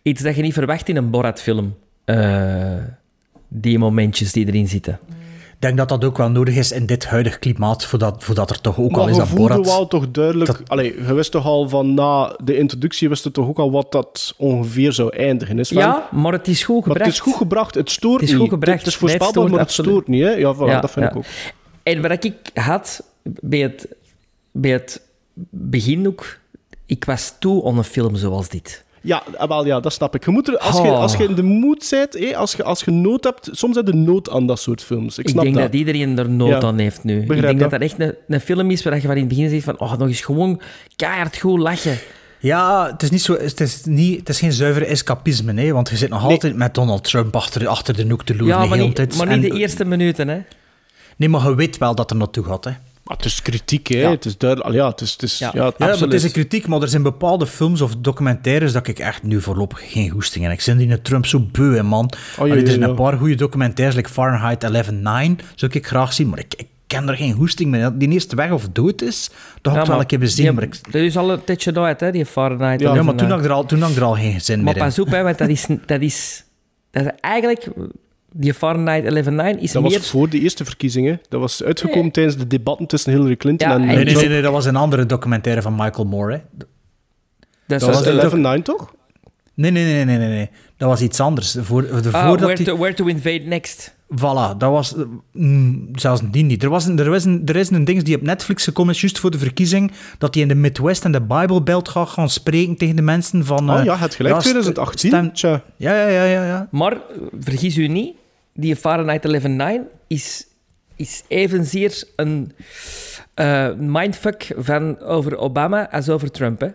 iets 0.01 0.21
dat 0.21 0.35
je 0.35 0.41
niet 0.41 0.53
verwacht 0.53 0.89
in 0.89 0.97
een 0.97 1.09
Borat-film. 1.09 1.75
Eh, 2.05 2.77
die 3.49 3.80
momentjes 3.80 4.31
die 4.31 4.47
erin 4.47 4.67
zitten. 4.67 4.99
Ik 5.59 5.65
denk 5.65 5.77
dat 5.77 5.89
dat 5.89 6.05
ook 6.05 6.17
wel 6.17 6.30
nodig 6.30 6.55
is 6.55 6.71
in 6.71 6.85
dit 6.85 7.05
huidige 7.05 7.39
klimaat, 7.39 7.85
voordat, 7.85 8.23
voordat 8.23 8.49
er 8.49 8.61
toch 8.61 8.77
ook 8.80 8.91
al 8.91 9.01
Maar 9.01 9.09
is 9.11 9.17
dat 9.17 9.34
Borat... 9.35 9.65
wel 9.65 9.88
toch 9.88 10.11
duidelijk... 10.11 10.61
Allee, 10.67 10.95
je 11.07 11.13
wist 11.13 11.31
toch 11.31 11.45
al 11.45 11.69
van 11.69 11.93
na 11.93 12.35
de 12.43 12.57
introductie, 12.57 13.09
wist 13.09 13.23
je 13.23 13.31
toch 13.31 13.47
ook 13.47 13.57
al 13.59 13.71
wat 13.71 13.91
dat 13.91 14.34
ongeveer 14.38 14.93
zou 14.93 15.15
eindigen. 15.15 15.59
Is? 15.59 15.69
Ja, 15.69 16.09
maar 16.11 16.31
het 16.34 16.47
is 16.47 16.63
goed 16.63 16.76
Maar 16.76 16.84
gebracht. 16.84 17.05
het 17.05 17.13
is 17.15 17.19
goed 17.19 17.35
gebracht. 17.35 17.76
Het 17.76 17.89
stoort 17.89 18.19
Het 18.19 18.30
is 18.30 18.35
goed 18.35 18.41
niet. 18.43 18.51
gebracht. 18.51 18.77
Het 18.85 18.88
is 18.88 18.99
Nee, 18.99 19.09
het 19.11 19.17
voorspelbaar, 19.19 19.51
maar 19.51 19.59
het 19.59 19.67
absoluut. 19.69 19.91
stoort 19.91 20.07
niet. 20.07 20.23
Hè? 20.23 20.30
Ja, 20.31 20.55
voilà, 20.55 20.81
dat 20.81 20.91
vind 20.91 21.05
ja. 21.05 21.11
ik 21.11 21.17
ook. 21.17 21.26
En 21.84 22.01
wat 22.01 22.23
ik 22.23 22.35
had 22.53 23.03
bij 23.23 23.59
het, 23.59 23.88
bij 24.51 24.71
het 24.71 25.01
begin 25.49 26.07
ook... 26.07 26.38
Ik 26.85 27.05
was 27.05 27.34
toe 27.39 27.65
aan 27.67 27.77
een 27.77 27.84
film 27.84 28.15
zoals 28.15 28.49
dit. 28.49 28.84
Ja, 29.01 29.23
wel, 29.47 29.65
ja, 29.65 29.80
dat 29.80 29.93
snap 29.93 30.15
ik. 30.15 30.26
Je 30.26 30.31
moet 30.31 30.47
er, 30.47 30.57
als, 30.57 30.76
je, 30.76 30.81
Oh. 30.81 30.99
als 30.99 31.15
je 31.15 31.23
in 31.23 31.35
de 31.35 31.43
mood 31.43 31.88
bent, 31.89 32.13
hé, 32.13 32.38
als, 32.38 32.53
je, 32.53 32.63
als 32.63 32.84
je 32.84 32.91
nood 32.91 33.23
hebt... 33.23 33.49
Soms 33.51 33.76
heb 33.76 33.88
je 33.88 33.93
nood 33.93 34.30
aan 34.30 34.45
dat 34.47 34.59
soort 34.59 34.84
films. 34.84 35.17
Ik, 35.17 35.23
Ik, 35.26 35.30
snap 35.30 35.43
denk 35.43 35.55
dat. 35.55 35.63
dat. 35.63 35.73
iedereen 35.73 36.17
er 36.17 36.30
nood 36.30 36.49
Ja. 36.49 36.61
aan 36.61 36.77
heeft 36.77 37.03
nu. 37.03 37.19
Begrijp 37.19 37.39
ik 37.39 37.45
denk 37.45 37.59
dat 37.59 37.69
dat. 37.71 37.80
dat 37.80 37.89
echt 37.89 37.99
een, 37.99 38.15
een 38.35 38.41
film 38.41 38.71
is 38.71 38.84
waar 38.84 38.95
je 38.95 39.01
van 39.01 39.11
in 39.11 39.17
het 39.17 39.27
begin 39.27 39.49
zegt 39.49 39.63
van... 39.63 39.80
Oh, 39.80 39.97
nog 39.97 40.07
eens 40.07 40.21
gewoon 40.21 40.61
keihard 40.95 41.38
goed 41.38 41.59
lachen. 41.59 41.97
Ja, 42.39 42.88
het 42.91 43.03
is, 43.03 43.09
niet 43.09 43.21
zo, 43.21 43.34
het, 43.39 43.59
is 43.59 43.84
niet, 43.84 44.19
het 44.19 44.30
is 44.30 44.39
geen 44.39 44.53
zuivere 44.53 44.85
escapisme, 44.85 45.61
hè, 45.61 45.71
want 45.71 45.89
je 45.89 45.97
zit 45.97 46.09
nog 46.09 46.23
altijd 46.23 46.55
met 46.55 46.73
Donald 46.73 47.03
Trump 47.03 47.35
achter, 47.35 47.67
achter 47.67 47.95
de 47.95 48.05
noek 48.05 48.23
te 48.23 48.35
loeren. 48.35 48.55
Ja, 48.55 48.61
de 48.61 48.67
maar 48.67 48.76
hele 48.77 48.88
niet, 48.88 48.95
tijd. 48.95 49.17
maar 49.17 49.27
niet 49.38 49.43
En- 49.45 49.49
de 49.51 49.57
eerste 49.59 49.85
minuten, 49.85 50.27
hè. 50.27 50.39
Nee, 51.17 51.30
maar 51.30 51.43
je 51.49 51.55
weet 51.55 51.77
wel 51.77 51.95
dat 51.95 52.11
er 52.11 52.17
naartoe 52.17 52.43
gaat. 52.43 52.63
Hè. 52.65 52.71
Maar 53.10 53.18
het 53.18 53.26
is 53.26 53.41
kritiek, 53.41 53.88
hè. 53.88 53.99
Ja. 53.99 54.10
Het 54.10 54.26
is 54.26 54.38
duidelijk... 54.38 54.73
Ja, 54.73 54.88
het 54.88 55.02
is... 55.02 55.11
Het 55.11 55.22
is 55.22 55.40
ja. 55.40 55.52
Ja, 55.53 55.61
maar 55.61 55.90
absoluut. 55.90 55.99
het 55.99 56.14
is 56.14 56.23
een 56.23 56.31
kritiek, 56.31 56.68
maar 56.68 56.81
er 56.81 56.88
zijn 56.88 57.03
bepaalde 57.03 57.48
films 57.48 57.81
of 57.81 57.95
documentaires 57.95 58.73
dat 58.73 58.88
ik 58.88 58.99
echt 58.99 59.23
nu 59.23 59.41
voorlopig 59.41 59.91
geen 59.91 60.10
goesting 60.10 60.44
heb. 60.44 60.53
Ik 60.53 60.61
vind 60.61 60.80
die 60.80 61.02
Trump 61.02 61.26
zo 61.26 61.40
beu, 61.52 61.76
hè, 61.76 61.84
man. 61.84 62.11
Oh, 62.36 62.40
Allee, 62.40 62.61
er 62.61 62.68
zijn 62.68 62.81
een 62.81 62.95
paar 62.95 63.18
goede 63.18 63.36
documentaires, 63.36 63.95
like 63.95 64.10
Fahrenheit 64.10 64.65
11-9, 65.41 65.45
zou 65.56 65.72
ik 65.72 65.88
graag 65.88 66.14
zien, 66.14 66.30
maar 66.30 66.40
ik, 66.40 66.53
ik 66.57 66.68
ken 66.88 67.10
er 67.10 67.15
geen 67.15 67.34
goesting 67.34 67.72
mee. 67.72 67.98
Die 67.98 68.10
eerste 68.10 68.36
weg 68.36 68.52
of 68.52 68.69
dood 68.72 69.02
is, 69.02 69.30
dat 69.61 69.73
had 69.73 69.81
ik 69.84 69.90
wel 69.90 69.99
een 69.99 70.06
keer 70.06 70.19
bezien. 70.19 70.53
maar 70.53 70.64
ik, 70.64 70.91
Dat 70.91 71.02
is 71.02 71.18
al 71.18 71.31
een 71.31 71.44
tijdje 71.44 71.80
uit, 71.80 71.99
hè, 71.99 72.11
die 72.11 72.26
Fahrenheit. 72.26 72.80
ja, 72.80 72.90
maar 72.90 72.98
11, 72.98 73.15
toen 73.15 73.30
had 73.30 73.40
ik 73.40 73.45
er 73.45 73.52
al, 73.52 73.65
toen 73.65 73.81
had 73.81 73.90
ik 73.90 73.95
er 73.95 74.03
al 74.03 74.15
geen 74.15 74.41
zin 74.41 74.56
Maar 74.56 74.73
meer 74.73 74.84
in. 74.84 74.90
pas 74.90 74.99
op, 74.99 75.10
hè, 75.10 75.23
want 75.23 75.38
dat 75.38 75.49
is, 75.49 75.68
dat 75.86 76.02
is, 76.02 76.44
dat 76.91 77.06
is 77.06 77.11
eigenlijk... 77.19 77.68
Die 78.31 78.53
Fahrenheit 78.53 79.03
11 79.06 79.18
is 79.61 79.72
Dat 79.72 79.81
meer... 79.84 79.91
was 79.97 80.10
voor 80.10 80.30
de 80.30 80.39
eerste 80.39 80.65
verkiezingen. 80.65 81.22
Dat 81.30 81.39
was 81.39 81.64
uitgekomen 81.64 82.11
tijdens 82.11 82.38
de 82.38 82.47
debatten 82.47 82.85
tussen 82.88 83.11
Hillary 83.14 83.35
Clinton 83.35 83.68
Ja, 83.69 83.73
en... 83.76 83.85
Nee, 83.85 84.03
nee, 84.03 84.15
nee, 84.15 84.27
nee, 84.27 84.41
dat 84.41 84.51
was 84.51 84.65
een 84.65 84.76
andere 84.76 85.06
documentaire 85.06 85.61
van 85.61 85.76
Michael 85.76 86.06
Moore. 86.07 86.34
Hè. 86.34 86.39
Dat, 87.68 87.81
was 87.81 88.03
was 88.03 88.31
de- 88.31 88.57
11-9, 88.60 88.61
toch? 88.64 88.93
Nee, 89.53 89.72
nee, 89.72 89.84
nee, 89.93 90.06
nee, 90.06 90.18
nee, 90.18 90.27
nee. 90.27 90.49
Dat 90.77 90.89
was 90.89 91.01
iets 91.01 91.19
anders. 91.19 91.56
Voor, 91.60 91.81
de, 91.81 91.88
Ah, 92.11 92.27
voordat 92.27 92.39
where, 92.39 92.56
die- 92.56 92.65
to, 92.65 92.77
where 92.77 92.93
to 92.93 93.06
Invade 93.06 93.39
Next. 93.45 93.95
Voilà, 94.15 94.57
dat 94.57 94.72
was... 94.72 94.95
mm, 95.31 95.89
zelfs 95.95 96.22
die 96.31 96.43
niet. 96.43 96.64
Er, 96.64 96.69
was 96.69 96.85
een, 96.85 96.99
er, 96.99 97.10
was 97.10 97.26
een, 97.26 97.41
er 97.45 97.56
is 97.56 97.69
een 97.69 97.85
ding 97.85 98.03
die 98.03 98.15
op 98.15 98.22
Netflix 98.22 98.64
gekomen 98.64 98.93
is, 98.93 99.01
juist 99.01 99.19
voor 99.19 99.31
de 99.31 99.38
verkiezing, 99.38 99.91
dat 100.18 100.34
hij 100.34 100.43
in 100.43 100.49
de 100.49 100.56
Midwest 100.56 101.06
en 101.06 101.11
de 101.11 101.22
Bible 101.22 101.61
Belt 101.61 101.89
gaat 101.89 102.10
gaan 102.10 102.30
spreken 102.30 102.76
tegen 102.76 102.95
de 102.95 103.01
mensen 103.01 103.45
van... 103.45 103.69
Oh 103.72 103.80
eh, 103.80 103.84
ja, 103.85 103.97
het 103.97 104.15
gelijk, 104.15 104.35
st- 104.35 104.41
2018. 104.41 105.10
stem- 105.10 105.34
Tja. 105.34 105.64
Ja, 105.76 105.93
ja, 105.95 106.07
ja, 106.07 106.23
ja, 106.23 106.45
ja. 106.45 106.68
Maar, 106.72 106.91
eh, 106.93 106.99
vergis 107.39 107.77
u 107.77 107.88
niet, 107.88 108.15
die 108.60 108.76
Fahrenheit 108.76 109.27
11.9 109.27 109.88
is, 110.07 110.48
is 110.95 111.23
evenzeer 111.27 112.03
een 112.15 112.52
eh, 113.34 113.68
mindfuck 113.77 114.48
van 114.57 114.99
over 114.99 115.38
Obama 115.38 115.91
als 115.91 116.10
over 116.10 116.31
Trump. 116.31 116.61
Hè? 116.61 116.68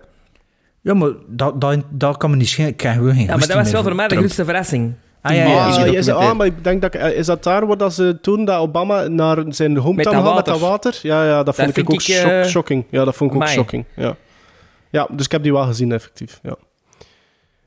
Ja, 0.81 0.95
maar 0.95 1.11
dat, 1.29 1.61
dat, 1.61 1.83
dat 1.91 2.17
kan 2.17 2.31
me 2.31 2.37
niet 2.37 2.49
schelen. 2.49 2.71
Ik 2.71 2.77
krijg 2.77 2.97
gewoon 2.97 3.15
geen 3.15 3.27
Ja, 3.27 3.37
maar 3.37 3.47
dat 3.47 3.57
was 3.57 3.71
wel 3.71 3.83
voor 3.83 3.95
mij 3.95 4.09
de 4.09 4.17
grootste 4.17 4.45
verrassing. 4.45 4.93
Ah, 5.23 5.35
ja, 5.35 5.47
ja, 5.47 5.67
Ah, 5.67 5.77
ja, 5.77 5.99
is, 5.99 6.09
ah, 6.09 6.37
maar 6.37 6.47
ik 6.47 6.65
denk 6.65 6.83
dat, 6.83 6.95
eh, 6.95 7.17
is 7.17 7.27
dat 7.27 7.43
daar 7.43 7.67
waar 7.67 7.77
dat 7.77 7.95
ze 7.95 8.19
toen 8.21 8.45
dat 8.45 8.59
Obama 8.61 9.09
naar 9.09 9.45
zijn 9.49 9.73
Met 9.73 9.83
hometown 9.83 10.17
dat 10.17 10.25
gaat 10.27 10.35
met 10.35 10.45
dat 10.45 10.61
water. 10.61 10.99
Ja, 11.03 11.25
ja 11.25 11.43
dat 11.43 11.55
vond 11.55 11.77
ik 11.77 11.91
ook 11.91 11.95
ik, 11.95 12.01
shock- 12.01 12.31
eh, 12.31 12.45
shocking. 12.45 12.85
Ja, 12.91 13.05
dat 13.05 13.15
vond 13.17 13.35
ik 13.35 13.37
ook 13.43 13.49
shocking. 13.49 13.85
Ja. 13.97 14.17
ja, 14.91 15.09
dus 15.13 15.25
ik 15.25 15.33
heb 15.33 15.43
die 15.43 15.53
wel 15.53 15.65
gezien, 15.67 15.93
effectief. 15.93 16.41
Ja. 16.43 16.57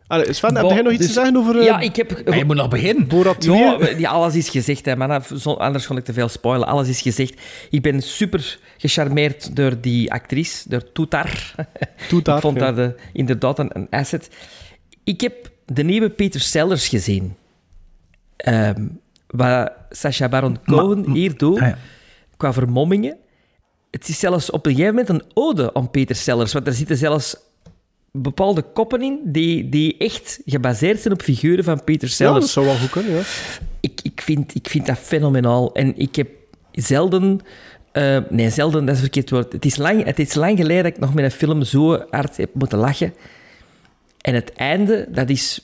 Allee, 0.07 0.33
Sven, 0.33 0.55
heb 0.55 0.69
jij 0.69 0.81
nog 0.81 0.91
iets 0.91 1.01
dus- 1.01 1.07
te 1.07 1.13
zeggen 1.13 1.37
over... 1.37 1.63
Ja, 1.63 1.79
ik 1.79 1.95
heb... 1.95 2.25
Maar 2.25 2.37
je 2.37 2.45
moet 2.45 2.55
nog 2.55 2.69
beginnen. 2.69 3.07
Borat 3.07 3.41
2? 3.41 3.57
Ja, 3.57 3.77
ja, 3.97 4.09
alles 4.09 4.35
is 4.35 4.49
gezegd, 4.49 4.85
hè, 4.85 4.95
man. 4.95 5.23
Anders 5.57 5.87
kon 5.87 5.97
ik 5.97 6.03
te 6.03 6.13
veel 6.13 6.27
spoilen. 6.27 6.67
Alles 6.67 6.87
is 6.87 7.01
gezegd. 7.01 7.41
Ik 7.69 7.81
ben 7.81 8.01
super 8.01 8.59
gecharmeerd 8.77 9.55
door 9.55 9.81
die 9.81 10.11
actrice, 10.11 10.69
door 10.69 10.91
Toetar. 10.91 11.55
Toetar, 12.09 12.35
ik 12.35 12.41
vond 12.41 12.59
ja. 12.59 12.71
dat 12.71 12.93
eh, 12.95 13.01
inderdaad 13.13 13.59
een, 13.59 13.69
een 13.73 13.87
asset. 13.89 14.29
Ik 15.03 15.21
heb 15.21 15.51
de 15.65 15.83
nieuwe 15.83 16.09
Peter 16.09 16.39
Sellers 16.39 16.87
gezien. 16.87 17.35
Ehm, 18.37 18.87
wat 19.27 19.71
Sacha 19.89 20.29
Baron 20.29 20.57
Cohen 20.65 21.11
hier 21.11 21.37
doet, 21.37 21.59
Ah, 21.59 21.67
ja. 21.67 21.77
qua 22.37 22.53
vermommingen. 22.53 23.17
Het 23.91 24.07
is 24.07 24.19
zelfs 24.19 24.49
op 24.49 24.65
een 24.65 24.75
gegeven 24.75 24.95
moment 24.95 25.09
een 25.09 25.31
ode 25.33 25.73
aan 25.73 25.91
Peter 25.91 26.15
Sellers, 26.15 26.53
want 26.53 26.67
er 26.67 26.73
zitten 26.73 26.97
zelfs 26.97 27.35
bepaalde 28.21 28.61
koppen 28.61 29.01
in 29.01 29.19
die, 29.23 29.69
die 29.69 29.97
echt 29.97 30.39
gebaseerd 30.45 31.01
zijn 31.01 31.13
op 31.13 31.21
figuren 31.21 31.63
van 31.63 31.83
Peter 31.83 32.07
Ja, 32.07 32.13
Sellers 32.13 32.39
dat 32.39 32.49
zou 32.49 32.65
wel 32.65 32.75
goed 32.75 32.89
kunnen, 32.89 33.11
ja. 33.11 33.21
ik, 33.79 33.99
ik, 34.03 34.21
vind, 34.21 34.55
ik 34.55 34.67
vind 34.69 34.85
dat 34.85 34.97
fenomenaal. 34.97 35.73
En 35.73 35.97
ik 35.97 36.15
heb 36.15 36.29
zelden... 36.71 37.39
eh, 37.91 38.17
nee, 38.29 38.49
zelden, 38.49 38.85
dat 38.85 38.89
is 38.95 38.95
een 38.95 39.03
verkeerd 39.03 39.29
woord. 39.29 39.53
Het 39.53 39.65
is, 39.65 39.75
lang, 39.77 40.05
het 40.05 40.19
is 40.19 40.33
lang 40.33 40.57
geleden 40.57 40.83
dat 40.83 40.93
ik 40.93 40.99
nog 40.99 41.13
met 41.13 41.23
een 41.23 41.31
film 41.31 41.63
zo 41.63 42.05
hard 42.09 42.37
heb 42.37 42.49
moeten 42.53 42.77
lachen. 42.77 43.13
En 44.21 44.33
het 44.33 44.53
einde, 44.53 45.07
dat 45.11 45.29
is... 45.29 45.61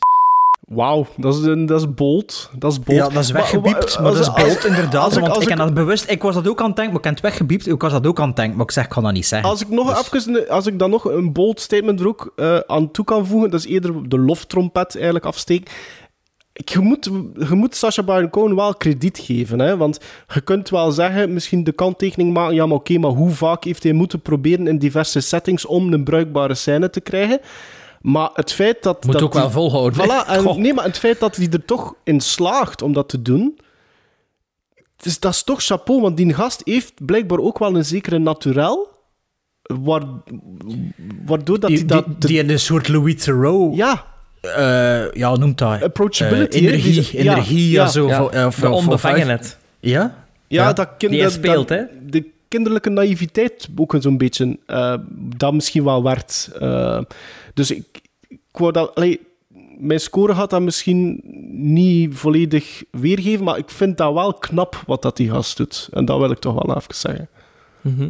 Wauw, 0.67 1.05
dat 1.17 1.35
is, 1.35 1.41
een- 1.45 1.65
dat 1.65 1.79
is 1.79 1.93
bold. 1.93 2.49
Dat 2.57 2.71
is 2.71 2.79
bold. 2.79 2.97
Ja, 2.97 3.09
dat 3.09 3.23
is 3.23 3.31
weggebiept, 3.31 3.73
maar, 3.99 4.07
als- 4.09 4.17
dat 4.17 4.19
is 4.19 4.27
als- 4.33 4.43
bold 4.43 4.65
inderdaad. 4.65 5.03
als 5.03 5.13
ik- 5.13 5.19
want 5.19 5.33
als 5.33 5.43
ik, 5.43 5.49
ik- 5.49 5.57
heb 5.57 5.57
dat 5.57 5.73
bewust, 5.73 6.09
ik 6.09 6.21
was 6.21 6.35
dat 6.35 6.47
ook 6.47 6.59
aan 6.61 6.65
het 6.67 6.75
denken, 6.75 6.93
maar 6.93 7.01
ik 7.03 7.07
heb 7.07 7.13
het 7.15 7.23
weggebiept. 7.23 7.67
Ik 7.67 7.81
was 7.81 7.91
dat 7.91 8.07
ook 8.07 8.19
aan 8.19 8.27
het 8.27 8.35
denken, 8.35 8.55
maar 8.57 8.65
ik 8.65 8.71
zeg, 8.71 8.83
ik 8.83 8.89
kan 8.89 9.03
dat 9.03 9.13
niet 9.13 9.25
zeggen. 9.25 9.49
Als 9.49 9.61
ik, 9.61 9.69
nog 9.69 10.09
Dus- 10.11 10.25
even, 10.27 10.49
als 10.49 10.65
ik 10.67 10.79
dan 10.79 10.89
nog 10.89 11.05
een 11.05 11.33
bold 11.33 11.59
statement 11.59 11.99
er 11.99 12.07
ook 12.07 12.33
eh, 12.35 12.57
aan 12.67 12.91
toe 12.91 13.05
kan 13.05 13.25
voegen, 13.25 13.49
dat 13.49 13.59
is 13.59 13.65
eerder 13.65 14.09
de 14.09 14.17
loftrompet 14.19 14.95
eigenlijk 14.95 15.25
afsteken. 15.25 15.71
Ik- 16.53 16.69
Je 16.69 16.79
moet, 16.79 17.09
je 17.49 17.55
moet 17.55 17.75
Sacha 17.75 18.03
Baron 18.03 18.29
Cohen 18.29 18.55
wel 18.55 18.73
krediet 18.75 19.19
geven. 19.19 19.59
Hè? 19.59 19.77
Want 19.77 19.99
je 20.33 20.41
kunt 20.41 20.69
wel 20.69 20.91
zeggen, 20.91 21.33
misschien 21.33 21.63
de 21.63 21.71
kanttekening 21.71 22.33
maken, 22.33 22.55
ja, 22.55 22.65
maar 22.65 22.77
oké, 22.77 22.97
maar 22.97 23.11
hoe 23.11 23.29
vaak 23.29 23.63
heeft 23.63 23.83
hij 23.83 23.91
moeten 23.93 24.21
proberen 24.21 24.67
in 24.67 24.77
diverse 24.77 25.19
settings 25.19 25.65
om 25.65 25.93
een 25.93 26.03
bruikbare 26.03 26.53
scène 26.55 26.89
te 26.89 27.01
krijgen? 27.01 27.39
Maar 28.03 28.29
het 28.33 28.51
feit 28.53 28.83
dat... 28.83 29.03
Moet 29.05 29.13
dat 29.13 29.21
ook 29.21 29.33
wel 29.33 29.43
die- 29.43 29.51
volhouden, 29.51 29.99
hè? 30.01 30.05
Voilà, 30.07 30.27
en, 30.29 30.61
nee, 30.61 30.73
maar 30.73 30.83
het 30.85 30.97
feit 30.97 31.19
dat 31.19 31.35
hij 31.35 31.47
er 31.51 31.65
toch 31.65 31.93
in 32.03 32.21
slaagt 32.21 32.81
om 32.81 32.93
dat 32.93 33.09
te 33.09 33.21
doen... 33.21 33.57
Dus 34.95 35.19
dat 35.19 35.31
is 35.33 35.43
toch 35.43 35.63
chapeau, 35.63 36.01
want 36.01 36.17
die 36.17 36.33
gast 36.33 36.61
heeft 36.65 37.05
blijkbaar 37.05 37.39
ook 37.39 37.59
wel 37.59 37.75
een 37.75 37.85
zekere 37.85 38.17
naturel, 38.19 38.87
waar, 39.61 40.01
waardoor 41.25 41.59
dat 41.59 41.69
die, 41.69 41.77
hij 41.77 41.87
dat... 41.87 42.05
die, 42.05 42.15
die 42.17 42.37
in 42.39 42.49
een 42.49 42.59
soort 42.59 42.87
Louis 42.87 43.23
Theroux... 43.23 43.77
Ja. 43.77 44.05
eh, 44.41 45.11
ja, 45.11 45.35
noemt 45.35 45.57
dat? 45.57 45.81
Approachability, 45.83 46.57
Eh, 46.57 46.63
hè, 46.63 46.67
energie, 46.67 46.93
die- 46.93 47.23
ja, 47.23 47.31
energie, 47.31 47.69
ja. 47.69 47.83
ja, 47.83 47.89
zo. 47.89 48.07
Ja. 48.07 48.49
De 48.59 48.69
onbevangenheid. 48.69 49.57
Ja? 49.79 50.25
Ja, 50.47 50.73
dat 50.73 50.89
kind, 50.97 51.11
Die 51.11 51.21
hij 51.21 51.29
dat- 51.29 51.37
speelt, 51.39 51.67
dat- 51.67 51.77
hè? 51.77 51.83
De 52.09 52.31
kinderlijke 52.53 52.89
naïviteit 52.89 53.67
ook 53.75 53.95
zo'n 53.99 54.17
beetje. 54.17 54.57
eh, 54.65 54.95
dat 55.37 55.53
misschien 55.53 55.83
wel 55.83 56.03
werd. 56.03 56.49
eh, 56.59 57.01
dus 57.53 57.71
ik, 57.71 57.85
ik 58.27 58.39
wou 58.51 58.71
dat... 58.71 58.95
allee, 58.95 59.19
mijn 59.77 59.99
score 59.99 60.35
gaat 60.35 60.49
dat 60.49 60.61
misschien 60.61 61.21
niet 61.73 62.15
volledig 62.15 62.83
weergeven, 62.91 63.43
maar 63.45 63.57
ik 63.57 63.69
vind 63.69 63.97
dat 63.97 64.13
wel 64.13 64.33
knap 64.33 64.83
wat 64.87 65.01
dat 65.01 65.17
die 65.17 65.29
gast 65.29 65.57
doet. 65.57 65.89
En 65.91 66.05
dat 66.05 66.19
wil 66.19 66.31
ik 66.31 66.39
toch 66.39 66.63
wel 66.65 66.75
even 66.77 66.95
zeggen. 66.95 67.29
Mhm. 67.81 68.09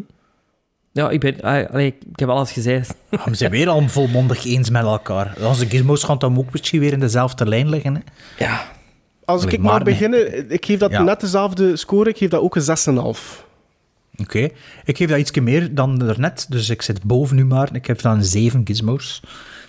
Ja, 0.92 1.10
ik 1.10 1.20
ben... 1.20 1.42
ah, 1.42 1.70
allee, 1.72 1.88
ik 2.12 2.20
heb 2.20 2.30
alles 2.30 2.52
gezegd. 2.52 2.96
Ah, 3.10 3.26
We 3.28 3.36
zijn 3.36 3.52
weer 3.52 3.70
al 3.70 3.88
volmondig 3.90 4.46
eens 4.46 4.70
met 4.70 4.84
elkaar. 4.84 5.38
Onze 5.42 5.66
gizmos 5.70 6.04
gaan 6.04 6.18
dan 6.20 6.38
ook 6.38 6.52
misschien 6.52 6.80
weer 6.80 6.94
in 6.94 7.00
dezelfde 7.00 7.46
lijn 7.48 7.70
liggen. 7.70 7.96
Hè? 7.96 8.02
Ja. 8.46 8.72
Als 9.26 9.42
Allee, 9.42 9.54
ik 9.54 9.62
maar 9.62 9.84
nee. 9.84 9.94
beginnen, 9.94 10.52
ik 10.52 10.66
geef 10.66 10.80
dat 10.80 10.92
Ja. 10.92 11.04
net 11.04 11.20
dezelfde 11.20 11.76
score, 11.76 12.10
ik 12.10 12.18
geef 12.18 12.30
dat 12.30 12.42
ook 12.42 12.56
een 12.56 12.62
6,5. 13.16 13.46
Oké. 14.18 14.50
Ik 14.86 14.98
geef 14.98 15.10
dat 15.10 15.20
iets 15.20 15.32
meer 15.32 15.76
dan 15.76 15.98
daarnet, 15.98 16.46
dus 16.50 16.70
ik 16.70 16.82
zit 16.82 17.04
boven 17.04 17.36
nu 17.36 17.46
maar. 17.46 17.76
Ik 17.76 17.88
heb 17.88 18.02
dan 18.02 18.24
7 18.24 18.62
gizmos. 18.66 19.22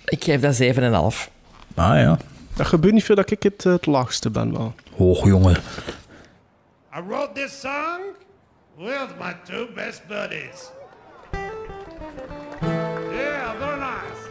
Ik 0.05 0.25
geef 0.25 0.41
dat 0.41 0.55
7,5. 0.55 1.31
Ah 1.75 1.99
ja. 1.99 2.19
Dat 2.57 2.67
gebeurt 2.67 2.95
niet 2.95 3.05
veel 3.05 3.17
dat 3.17 3.31
ik 3.31 3.43
het, 3.43 3.67
eh, 3.67 3.73
het 3.73 3.87
laagste 3.87 4.31
ben 4.31 4.53
wel. 4.53 4.75
Hoog, 4.97 5.25
jongen. 5.27 5.57
I 6.97 7.01
wrote 7.09 7.31
this 7.35 7.61
song 7.61 8.01
with 8.77 9.09
my 9.19 9.35
two 9.45 9.67
best 9.75 10.03
buddies. 10.09 10.71
Yeah, 13.13 13.59
very 13.59 13.79
nice. 13.79 14.23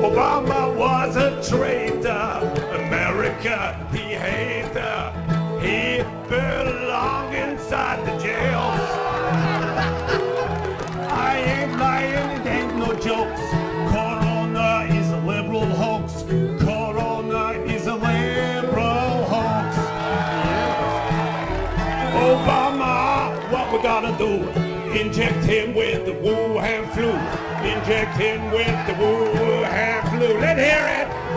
Obama 0.00 0.74
was 0.76 1.16
a 1.16 1.40
traitor. 1.40 2.40
America, 2.72 3.76
he 3.90 4.14
hated. 4.14 5.23
He 5.74 6.04
belonged 6.28 7.34
inside 7.34 8.06
the 8.06 8.16
jails. 8.22 8.86
I 11.10 11.42
ain't 11.54 11.76
lying, 11.80 12.30
it 12.40 12.46
ain't 12.46 12.76
no 12.76 12.92
jokes. 12.94 13.40
Corona 13.90 14.86
is 14.98 15.10
a 15.10 15.20
liberal 15.26 15.66
hoax. 15.66 16.22
Corona 16.62 17.58
is 17.74 17.88
a 17.88 17.96
liberal 17.96 19.24
hoax. 19.32 19.70
Obama, 22.30 23.50
what 23.50 23.72
we 23.72 23.82
gonna 23.82 24.16
do? 24.16 24.32
Inject 24.96 25.42
him 25.44 25.74
with 25.74 26.06
the 26.06 26.12
Wuhan 26.12 26.88
flu. 26.94 27.10
Inject 27.68 28.16
him 28.16 28.52
with 28.52 28.78
the 28.86 28.94
Wuhan 29.02 30.08
flu. 30.10 30.38
Let's 30.38 30.60
hear 30.60 30.86
it. 31.00 31.33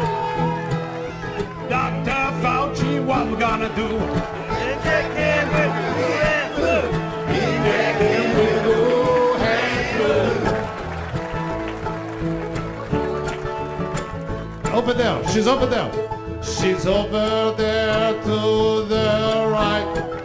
Dr. 1.69 2.31
Fauci, 2.41 3.03
what 3.03 3.27
we 3.27 3.35
gonna 3.35 3.69
do? 3.76 3.85
Inject 3.88 5.14
him 5.18 5.48
with 5.56 5.73
the 5.77 5.89
Wuhan 5.99 6.48
flu. 6.56 6.77
Inject 7.27 7.99
him 8.02 8.27
with 8.38 8.60
the 8.64 8.77
Wuhan 8.88 9.81
flu. 14.64 14.77
Over 14.77 14.94
there. 14.94 15.18
She's 15.30 15.48
over 15.48 15.65
there. 15.65 15.91
She's 16.41 16.85
over 16.85 17.53
there 17.57 18.14
to 18.23 18.85
the 18.85 19.48
right. 19.52 20.16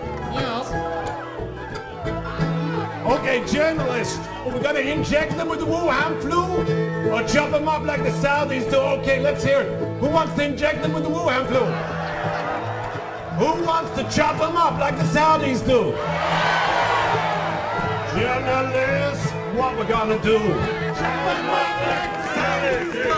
Okay, 3.13 3.45
journalists, 3.45 4.17
are 4.19 4.49
we 4.49 4.59
gonna 4.61 4.81
inject 4.81 5.37
them 5.37 5.51
with 5.51 5.59
the 5.59 5.67
Wuhan 5.67 6.19
flu? 6.23 7.11
Or 7.13 7.23
chop 7.29 7.51
them 7.51 7.69
up 7.69 7.83
like 7.83 8.03
the 8.03 8.09
Saudis 8.09 8.71
do? 8.71 8.77
Okay, 8.77 9.21
let's 9.21 9.45
hear 9.45 9.61
it. 9.61 9.99
Who 10.01 10.09
wants 10.09 10.35
to 10.37 10.45
inject 10.47 10.81
them 10.81 10.95
with 10.95 11.03
the 11.03 11.11
Wuhan 11.11 11.47
flu? 11.47 11.61
Who 13.37 13.63
wants 13.67 13.91
to 13.99 14.05
chop 14.17 14.39
them 14.39 14.57
up 14.57 14.79
like 14.81 14.97
the 14.97 15.05
Saudis 15.05 15.61
do? 15.67 15.93
Journalists, 18.19 19.31
what 19.59 19.77
we're 19.77 19.87
gonna 19.87 20.19
do? 20.23 20.39
Chop 20.39 21.27
them 21.29 21.51
up 21.51 21.87
like 21.87 22.13
the 22.17 22.23
Saudis 22.41 22.93
do. 22.95 23.13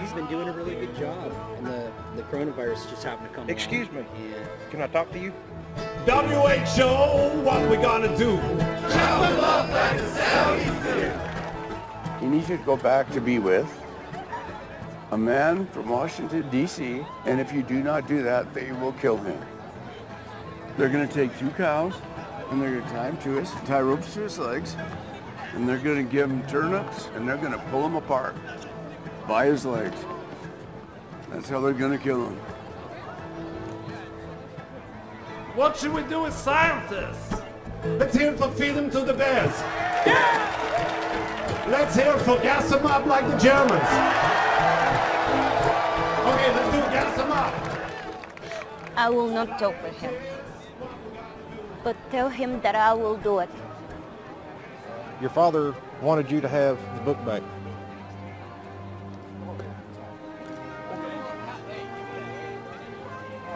He's 0.00 0.12
been 0.12 0.26
doing 0.26 0.48
a 0.48 0.52
really 0.52 0.74
good 0.74 0.96
job, 0.96 1.32
and 1.58 1.66
the, 1.68 1.92
the 2.16 2.22
coronavirus 2.24 2.90
just 2.90 3.04
happened 3.04 3.28
to 3.28 3.34
come. 3.36 3.48
Excuse 3.48 3.86
along. 3.90 4.02
me. 4.02 4.08
Yeah. 4.30 4.48
Can 4.70 4.82
I 4.82 4.88
talk 4.88 5.12
to 5.12 5.18
you? 5.20 5.32
WHO, 6.06 7.40
what 7.42 7.68
we 7.70 7.76
gonna 7.76 8.16
do? 8.16 8.36
Chop 8.36 9.30
them 9.30 9.40
up 9.40 9.68
like 9.70 9.96
the 9.96 10.04
Saudis 10.04 10.82
do. 10.84 12.20
He 12.20 12.26
needs 12.26 12.48
you 12.48 12.56
to 12.56 12.62
go 12.64 12.76
back 12.76 13.10
to 13.12 13.20
be 13.20 13.38
with 13.38 13.66
a 15.12 15.18
man 15.18 15.66
from 15.66 15.88
Washington, 15.88 16.48
D.C., 16.50 17.04
and 17.26 17.40
if 17.40 17.52
you 17.52 17.62
do 17.62 17.82
not 17.82 18.08
do 18.08 18.22
that, 18.22 18.52
they 18.52 18.72
will 18.72 18.92
kill 18.92 19.16
him. 19.18 19.38
They're 20.76 20.88
going 20.88 21.06
to 21.06 21.14
take 21.14 21.38
two 21.38 21.50
cows, 21.50 21.94
and 22.50 22.60
they're 22.60 22.70
going 22.70 22.84
to 22.84 22.90
tie 22.90 23.10
him 23.10 23.16
to 23.18 23.30
his, 23.36 23.50
tie 23.66 23.80
ropes 23.80 24.14
to 24.14 24.20
his 24.22 24.38
legs, 24.38 24.76
and 25.54 25.68
they're 25.68 25.78
going 25.78 26.04
to 26.04 26.10
give 26.10 26.30
him 26.30 26.44
turnips, 26.48 27.08
and 27.14 27.28
they're 27.28 27.36
going 27.36 27.52
to 27.52 27.64
pull 27.70 27.86
him 27.86 27.94
apart 27.94 28.34
by 29.26 29.46
his 29.46 29.64
legs. 29.64 29.96
That's 31.30 31.48
how 31.48 31.60
they're 31.60 31.72
gonna 31.72 31.98
kill 31.98 32.26
him. 32.26 32.38
What 35.54 35.76
should 35.76 35.94
we 35.94 36.02
do 36.02 36.22
with 36.22 36.34
scientists? 36.34 37.40
Let's 37.84 38.16
hear 38.16 38.32
it 38.32 38.38
for 38.38 38.50
feed 38.50 38.74
them 38.74 38.90
to 38.90 39.02
the 39.02 39.14
bears. 39.14 39.54
Let's 41.70 41.94
hear 41.94 42.12
it 42.12 42.22
for 42.22 42.40
gas 42.40 42.68
them 42.70 42.84
up 42.84 43.06
like 43.06 43.24
the 43.28 43.38
Germans. 43.38 43.88
Okay, 46.26 46.50
let's 46.56 46.70
do 46.74 46.80
gas 46.90 47.16
them 47.16 47.30
up. 47.30 47.54
I 48.96 49.08
will 49.08 49.28
not 49.28 49.56
talk 49.60 49.80
with 49.80 49.96
him. 49.98 50.14
But 51.84 51.94
tell 52.10 52.28
him 52.28 52.60
that 52.62 52.74
I 52.74 52.92
will 52.92 53.16
do 53.16 53.38
it. 53.38 53.50
Your 55.20 55.30
father 55.30 55.72
wanted 56.02 56.32
you 56.32 56.40
to 56.40 56.48
have 56.48 56.80
the 56.96 57.02
book 57.02 57.24
back. 57.24 57.42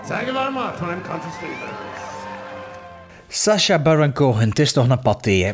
Thank 0.09 0.27
you 0.27 0.33
very 0.33 0.53
much, 0.53 0.81
I'm 0.81 1.03
Country 1.03 1.31
Stevens. 1.31 1.73
Sacha 3.29 3.79
Baron 3.79 4.13
Cohen, 4.13 4.49
het 4.49 4.59
is 4.59 4.73
toch 4.73 4.89
een 4.89 5.01
paté, 5.01 5.31
hè? 5.31 5.53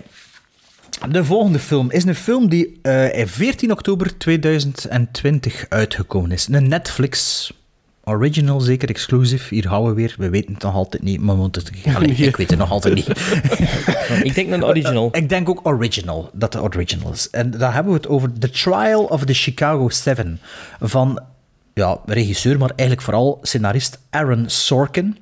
De 1.10 1.24
volgende 1.24 1.58
film 1.58 1.90
is 1.90 2.04
een 2.04 2.14
film 2.14 2.48
die 2.48 2.78
eh, 2.82 3.18
in 3.18 3.28
14 3.28 3.72
oktober 3.72 4.18
2020 4.18 5.66
uitgekomen 5.68 6.30
is. 6.30 6.48
Een 6.50 6.68
Netflix 6.68 7.52
original, 8.04 8.60
zeker 8.60 8.88
exclusief. 8.88 9.48
Hier 9.48 9.68
houden 9.68 9.94
we 9.94 10.00
weer. 10.00 10.14
We 10.18 10.30
weten 10.30 10.54
het 10.54 10.62
nog 10.62 10.74
altijd 10.74 11.02
niet, 11.02 11.20
maar 11.20 11.34
we 11.34 11.40
moeten 11.40 11.62
het... 11.64 11.86
Allee, 11.96 12.08
ik 12.08 12.36
weet 12.36 12.50
het 12.50 12.58
nog 12.58 12.70
altijd 12.70 12.94
niet. 12.94 13.08
ik 14.28 14.34
denk 14.34 14.50
een 14.50 14.64
original. 14.64 15.08
Ik 15.12 15.28
denk 15.28 15.48
ook 15.48 15.60
original, 15.62 16.30
dat 16.32 16.52
de 16.52 16.62
original 16.62 17.12
is. 17.12 17.30
En 17.30 17.50
daar 17.50 17.74
hebben 17.74 17.92
we 17.92 17.98
het 17.98 18.08
over 18.08 18.38
The 18.38 18.50
Trial 18.50 19.04
of 19.04 19.24
the 19.24 19.34
Chicago 19.34 19.88
Seven 19.88 20.40
van 20.80 21.20
ja, 21.74 22.00
regisseur, 22.06 22.58
maar 22.58 22.70
eigenlijk 22.76 23.02
vooral 23.02 23.38
scenarist 23.42 23.98
Aaron 24.10 24.44
Sorkin. 24.50 25.18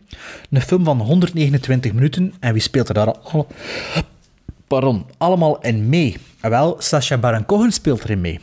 Een 0.51 0.63
film 0.63 0.85
van 0.85 1.01
129 1.01 1.93
minuten. 1.93 2.35
En 2.41 2.53
wie 2.53 2.63
speelt 2.63 2.89
er 2.89 2.95
daar 2.95 3.13
al, 3.13 3.47
pardon, 4.67 5.07
allemaal 5.19 5.61
in 5.61 5.89
mee? 5.89 6.17
En 6.41 6.51
wel, 6.51 6.77
Sacha 6.79 7.19
Baron 7.19 7.47
Cohen 7.47 7.73
speelt 7.73 8.05
erin 8.05 8.21
mee. 8.21 8.41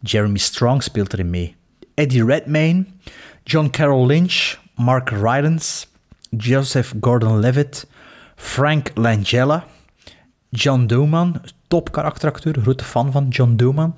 Jeremy 0.00 0.38
Strong 0.38 0.82
speelt 0.82 1.12
erin 1.12 1.30
mee. 1.30 1.54
Eddie 1.94 2.24
Redmayne, 2.24 2.84
John 3.44 3.70
Carroll 3.70 4.06
Lynch, 4.06 4.58
Mark 4.74 5.10
Rylance, 5.10 5.86
Joseph 6.30 6.92
Gordon-Levitt, 7.00 7.86
Frank 8.36 8.90
Langella, 8.94 9.64
John 10.50 10.86
Doman, 10.86 11.40
top 11.68 11.92
karakteracteur, 11.92 12.54
grote 12.62 12.84
fan 12.84 13.12
van 13.12 13.28
John 13.28 13.56
Doman. 13.56 13.94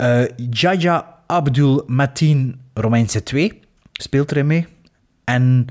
Uh, 0.00 0.24
Jaja 0.50 1.15
Abdul 1.26 1.84
Mateen 1.86 2.60
Romeinse 2.74 3.22
2 3.22 3.60
speelt 3.92 4.30
erin 4.30 4.46
mee. 4.46 4.66
En 5.24 5.66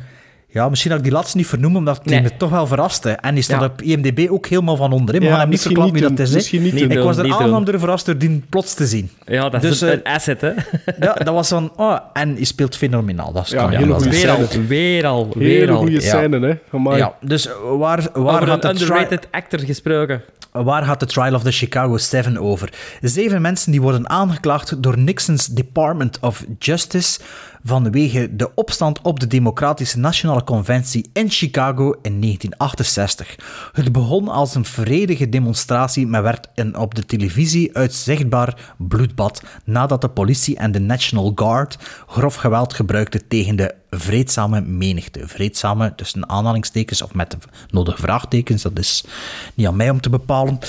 ja, 0.56 0.70
misschien 0.70 0.90
dat 0.92 1.00
ik 1.00 1.06
die 1.06 1.14
laatste 1.16 1.38
niet 1.38 1.48
vernoem, 1.48 1.76
omdat 1.76 2.06
Nee. 2.06 2.22
me 2.22 2.38
toch 2.38 2.50
wel 2.50 2.68
verraste. 2.68 3.10
En 3.10 3.34
die 3.34 3.44
staat 3.44 3.60
Ja. 3.62 3.66
op 3.66 3.82
IMDb 3.82 4.28
ook 4.32 4.48
helemaal 4.48 4.76
van 4.76 4.92
onderin. 4.92 5.20
We 5.22 5.26
Ja, 5.28 5.32
gaan 5.32 5.42
hem 5.42 5.50
niet 5.50 5.62
verklappen 5.62 5.94
wie 5.94 6.02
dat 6.02 6.12
doen, 6.18 6.26
is. 6.26 6.30
hè. 6.30 6.36
misschien 6.36 6.62
niet 6.62 6.78
doen. 6.78 6.92
Ik 6.92 7.00
was 7.00 7.18
er 7.18 7.24
doen. 7.24 7.34
aangenaam 7.34 7.66
door 7.66 7.80
verrast 7.80 8.06
door 8.06 8.18
die 8.18 8.44
plots 8.50 8.74
te 8.74 8.86
zien. 8.88 9.10
Ja, 9.26 9.50
dat 9.50 9.62
Dus, 9.62 9.72
is 9.72 9.82
eh, 9.82 9.92
een 9.92 10.04
asset, 10.04 10.42
hè? 10.42 10.52
Ja, 11.06 11.14
dat 11.14 11.34
was 11.34 11.48
van... 11.48 11.72
Oh, 11.76 11.98
en 12.14 12.34
hij 12.36 12.44
speelt 12.44 12.76
fenomenaal. 12.78 13.32
Dat 13.32 13.50
Ja, 13.50 13.68
kan 13.70 14.02
zeggen. 14.02 14.10
Weer 14.10 14.30
al, 14.30 14.68
weer 14.68 15.06
al, 15.06 15.28
weer 15.36 15.60
Hele 15.60 15.72
al. 15.72 15.78
goede 15.78 15.92
Ja. 15.92 16.00
scène, 16.02 16.40
hè. 16.48 16.54
Amai. 16.72 16.98
Ja, 16.98 17.14
dus 17.22 17.48
waar, 17.78 18.08
waar, 18.14 18.34
Over 18.36 18.48
gaat 18.48 18.64
een 18.64 18.72
de 18.72 18.76
tri- 18.78 18.86
underrated 18.86 19.28
actor 19.32 19.60
gesproken. 19.60 20.22
waar 20.52 20.84
gaat 20.84 21.00
de 21.00 21.06
trial 21.06 21.34
of 21.34 21.44
the 21.44 21.52
Chicago 21.52 21.98
7 21.98 22.38
over? 22.38 22.70
Zeven 23.02 23.42
mensen 23.42 23.72
die 23.72 23.82
worden 23.82 24.10
aangeklaagd 24.10 24.84
door 24.84 24.98
Nixon's 24.98 25.46
Department 25.48 26.18
of 26.22 26.46
Justice 26.60 27.20
vanwege 27.68 28.36
de 28.36 28.54
opstand 28.56 29.02
op 29.02 29.20
de 29.20 29.28
Democratische 29.28 30.00
Nationale 30.00 30.44
Conventie 30.44 31.10
in 31.14 31.30
Chicago 31.30 31.92
in 32.02 32.22
1968. 32.22 33.36
Het 33.72 33.92
begon 33.92 34.28
als 34.28 34.56
een 34.56 34.66
vredige 34.66 35.30
demonstratie, 35.30 36.08
maar 36.08 36.24
werd 36.24 36.50
een 36.56 36.78
op 36.78 36.96
de 36.96 37.06
televisie 37.06 37.76
uitzichtbaar 37.78 38.74
bloedbad 38.78 39.44
nadat 39.64 40.02
de 40.02 40.10
politie 40.10 40.58
en 40.58 40.72
de 40.72 40.80
National 40.80 41.32
Guard 41.36 41.78
grof 42.08 42.36
geweld 42.36 42.74
gebruikten 42.74 43.28
tegen 43.28 43.56
de 43.56 43.76
vreedzame 43.90 44.62
menigte. 44.62 45.28
Vreedzame 45.28 45.96
tussen 45.96 46.30
aanhalingstekens 46.30 47.02
of 47.02 47.14
met 47.14 47.32
de 47.32 47.38
nodige 47.70 48.02
vraagtekens, 48.02 48.62
dat 48.62 48.80
is 48.80 49.06
niet 49.54 49.68
aan 49.68 49.76
mij 49.76 49.90
om 49.90 50.02
te 50.02 50.10
bepalen. 50.10 50.60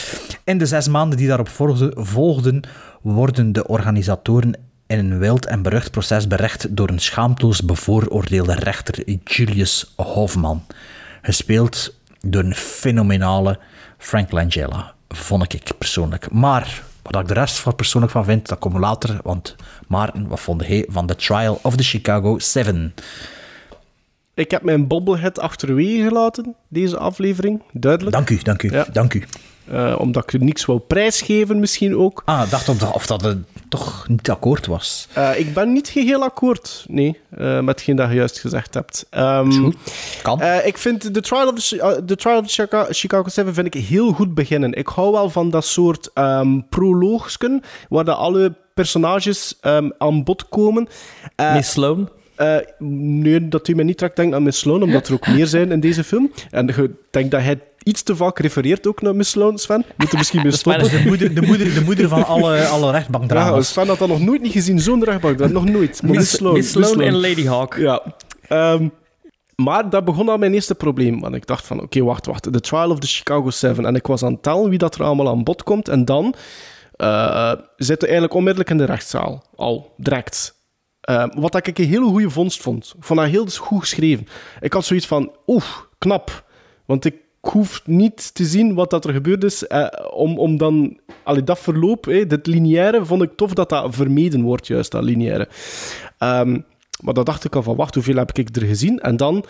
In 0.44 0.58
de 0.58 0.66
zes 0.66 0.88
maanden 0.88 1.18
die 1.18 1.28
daarop 1.28 1.48
volgden, 1.48 1.92
volgden 1.96 2.62
worden 3.02 3.52
de 3.52 3.66
organisatoren 3.66 4.65
in 4.86 4.98
een 4.98 5.18
wild 5.18 5.46
en 5.46 5.62
berucht 5.62 5.90
proces 5.90 6.26
berecht 6.26 6.76
door 6.76 6.88
een 6.88 6.98
schaamteloos 6.98 7.62
bevooroordeelde 7.62 8.54
rechter 8.54 9.18
Julius 9.24 9.92
Hofman. 9.96 10.66
Gespeeld 11.22 11.94
door 12.20 12.44
een 12.44 12.54
fenomenale 12.54 13.58
Frank 13.98 14.30
Langella, 14.30 14.94
vond 15.08 15.52
ik 15.52 15.70
persoonlijk. 15.78 16.30
Maar 16.30 16.82
wat 17.02 17.20
ik 17.22 17.28
de 17.28 17.34
rest 17.34 17.58
van 17.58 17.74
persoonlijk 17.74 18.12
van 18.12 18.24
vind, 18.24 18.48
dat 18.48 18.58
komt 18.58 18.78
later. 18.78 19.18
Want 19.22 19.56
Maarten, 19.88 20.28
wat 20.28 20.40
vond 20.40 20.66
hij 20.66 20.86
van 20.88 21.06
The 21.06 21.16
Trial 21.16 21.58
of 21.62 21.76
the 21.76 21.82
Chicago 21.82 22.38
7? 22.38 22.94
Ik 24.34 24.50
heb 24.50 24.62
mijn 24.62 24.86
bobblehead 24.86 25.38
achterwege 25.38 26.02
gelaten, 26.02 26.54
deze 26.68 26.98
aflevering. 26.98 27.62
Duidelijk. 27.72 28.16
Dank 28.16 28.30
u, 28.30 28.38
dank 28.42 28.62
u, 28.62 28.72
Ja. 28.72 28.86
dank 28.92 29.14
u. 29.14 29.24
Eh, 29.70 29.94
omdat 29.98 30.22
ik 30.22 30.32
er 30.32 30.44
niks 30.44 30.64
wou 30.64 30.78
prijsgeven, 30.78 31.60
misschien 31.60 31.96
ook. 31.96 32.22
Ah, 32.24 32.50
dacht 32.50 32.68
of 32.68 32.78
dat, 32.78 32.94
of 32.94 33.06
dat 33.06 33.22
het 33.22 33.38
toch 33.68 34.08
niet 34.08 34.30
akkoord 34.30 34.66
was. 34.66 35.08
Eh, 35.12 35.38
ik 35.38 35.54
ben 35.54 35.72
niet 35.72 35.88
geheel 35.88 36.22
akkoord, 36.22 36.84
nee, 36.88 37.18
eh, 37.30 37.54
met 37.60 37.66
hetgeen 37.74 37.96
dat 37.96 38.08
je 38.08 38.14
juist 38.14 38.38
gezegd 38.40 38.74
hebt. 38.74 39.06
Ehm, 39.10 39.70
Kan. 40.22 40.40
eh, 40.40 40.66
ik 40.66 40.78
vind 40.78 41.14
The 41.14 41.20
Trial 41.20 41.48
of 41.48 41.54
the, 41.68 42.02
the 42.06 42.16
Trial 42.16 42.38
of 42.38 42.46
the 42.46 42.86
Chicago 42.90 43.28
7 43.28 43.54
vind 43.54 43.74
ik 43.74 43.82
heel 43.84 44.12
goed 44.12 44.34
beginnen. 44.34 44.72
Ik 44.72 44.86
hou 44.86 45.12
wel 45.12 45.30
van 45.30 45.50
dat 45.50 45.64
soort 45.64 46.10
ehm 46.14 46.60
prologsken, 46.70 47.62
waar 47.88 48.04
de 48.04 48.14
alle 48.14 48.54
personages 48.74 49.56
ehm, 49.60 49.88
aan 49.98 50.24
bod 50.24 50.48
komen. 50.48 50.88
Miss 51.52 51.70
Sloan? 51.70 52.08
eh, 52.36 52.56
nee, 52.78 53.48
dat 53.48 53.68
u 53.68 53.74
me 53.74 53.82
niet 53.82 53.98
direct 53.98 54.16
denkt 54.16 54.34
aan 54.34 54.42
Miss 54.42 54.58
Sloan, 54.58 54.82
omdat 54.82 55.08
er 55.08 55.14
ook 55.14 55.26
meer 55.26 55.46
zijn 55.46 55.72
in 55.72 55.80
deze 55.80 56.04
film. 56.04 56.30
En 56.50 56.68
ik 56.68 56.90
denk 57.10 57.30
dat 57.30 57.40
hij 57.40 57.60
iets 57.86 58.02
te 58.02 58.16
vaak 58.16 58.38
refereert 58.38 58.86
ook 58.86 59.02
naar 59.02 59.16
Miss 59.16 59.30
Sloan, 59.30 59.58
Sven. 59.58 59.84
Moet 59.96 60.12
er 60.12 60.18
misschien 60.18 60.42
mee 60.42 60.52
stoppen. 60.62 60.90
De 60.90 61.02
moeder, 61.06 61.34
de 61.34 61.42
moeder, 61.42 61.74
de 61.74 61.82
moeder 61.84 62.08
van 62.08 62.26
alle, 62.26 62.64
alle 62.74 62.86
Ja, 62.86 62.90
rechtbankdramas. 62.90 63.68
Sven 63.68 63.86
had 63.86 63.98
dat 63.98 64.08
nog 64.08 64.20
nooit 64.20 64.42
niet 64.42 64.52
gezien, 64.52 64.78
zo'n 64.80 65.04
rechtbank. 65.04 65.38
Dat 65.38 65.50
nog 65.50 65.64
nooit. 65.64 66.02
Maar 66.02 66.14
Miss, 66.14 66.40
Miss 66.40 66.70
Sloan 66.70 67.00
en 67.00 67.20
Lady 67.20 67.46
Hawk. 67.46 67.76
Ja. 67.76 68.02
Ehm, 68.48 68.88
maar 69.54 69.90
dat 69.90 70.04
begon 70.04 70.28
al 70.28 70.38
mijn 70.38 70.54
eerste 70.54 70.74
probleem. 70.74 71.20
Want 71.20 71.34
ik 71.34 71.46
dacht 71.46 71.66
van, 71.66 71.82
oké, 71.82 72.00
wacht, 72.02 72.26
wacht. 72.26 72.52
The 72.52 72.60
Trial 72.60 72.90
of 72.90 72.98
the 72.98 73.06
Chicago 73.06 73.50
7. 73.50 73.86
En 73.86 73.94
ik 73.94 74.06
was 74.06 74.22
aan 74.22 74.32
het 74.32 74.42
tellen 74.42 74.68
wie 74.68 74.78
dat 74.78 74.94
er 74.94 75.02
allemaal 75.02 75.28
aan 75.28 75.44
bod 75.44 75.62
komt. 75.62 75.88
En 75.88 76.04
dan 76.04 76.34
eh 76.96 77.52
zitten 77.76 77.98
we 77.98 78.04
eigenlijk 78.04 78.34
onmiddellijk 78.34 78.70
in 78.70 78.78
de 78.78 78.84
rechtszaal. 78.84 79.42
Al, 79.56 79.94
direct. 79.96 80.54
Ehm, 81.00 81.28
wat 81.40 81.66
ik 81.66 81.78
een 81.78 81.84
hele 81.84 82.06
goede 82.06 82.30
vondst 82.30 82.62
vond. 82.62 82.94
Ik 82.96 83.04
vond 83.04 83.20
dat 83.20 83.28
heel 83.28 83.46
goed 83.58 83.80
geschreven. 83.80 84.26
Ik 84.60 84.72
had 84.72 84.84
zoiets 84.84 85.06
van, 85.06 85.32
oeh, 85.46 85.64
knap. 85.98 86.44
Want 86.86 87.04
ik 87.04 87.14
hoef 87.46 87.82
niet 87.86 88.34
te 88.34 88.44
zien 88.44 88.74
wat 88.74 88.90
dat 88.90 89.04
er 89.04 89.12
gebeurd 89.12 89.44
is, 89.44 89.66
eh, 89.66 89.86
om, 90.10 90.38
om 90.38 90.56
dan... 90.56 90.98
Allee, 91.22 91.44
dat 91.44 91.58
verloop, 91.58 92.04
hè, 92.04 92.26
dit 92.26 92.46
lineaire, 92.46 93.04
vond 93.04 93.22
ik 93.22 93.36
tof 93.36 93.52
dat 93.52 93.68
dat 93.68 93.94
vermeden 93.94 94.42
wordt, 94.42 94.66
juist, 94.66 94.90
dat 94.90 95.02
lineaire. 95.02 95.48
Ehm, 96.18 96.60
maar 97.00 97.14
dan 97.14 97.24
dacht 97.24 97.44
ik 97.44 97.54
al 97.54 97.62
van, 97.62 97.76
wacht, 97.76 97.94
hoeveel 97.94 98.16
heb 98.16 98.32
ik 98.32 98.56
er 98.56 98.66
gezien? 98.66 98.98
En 98.98 99.16
dan 99.16 99.44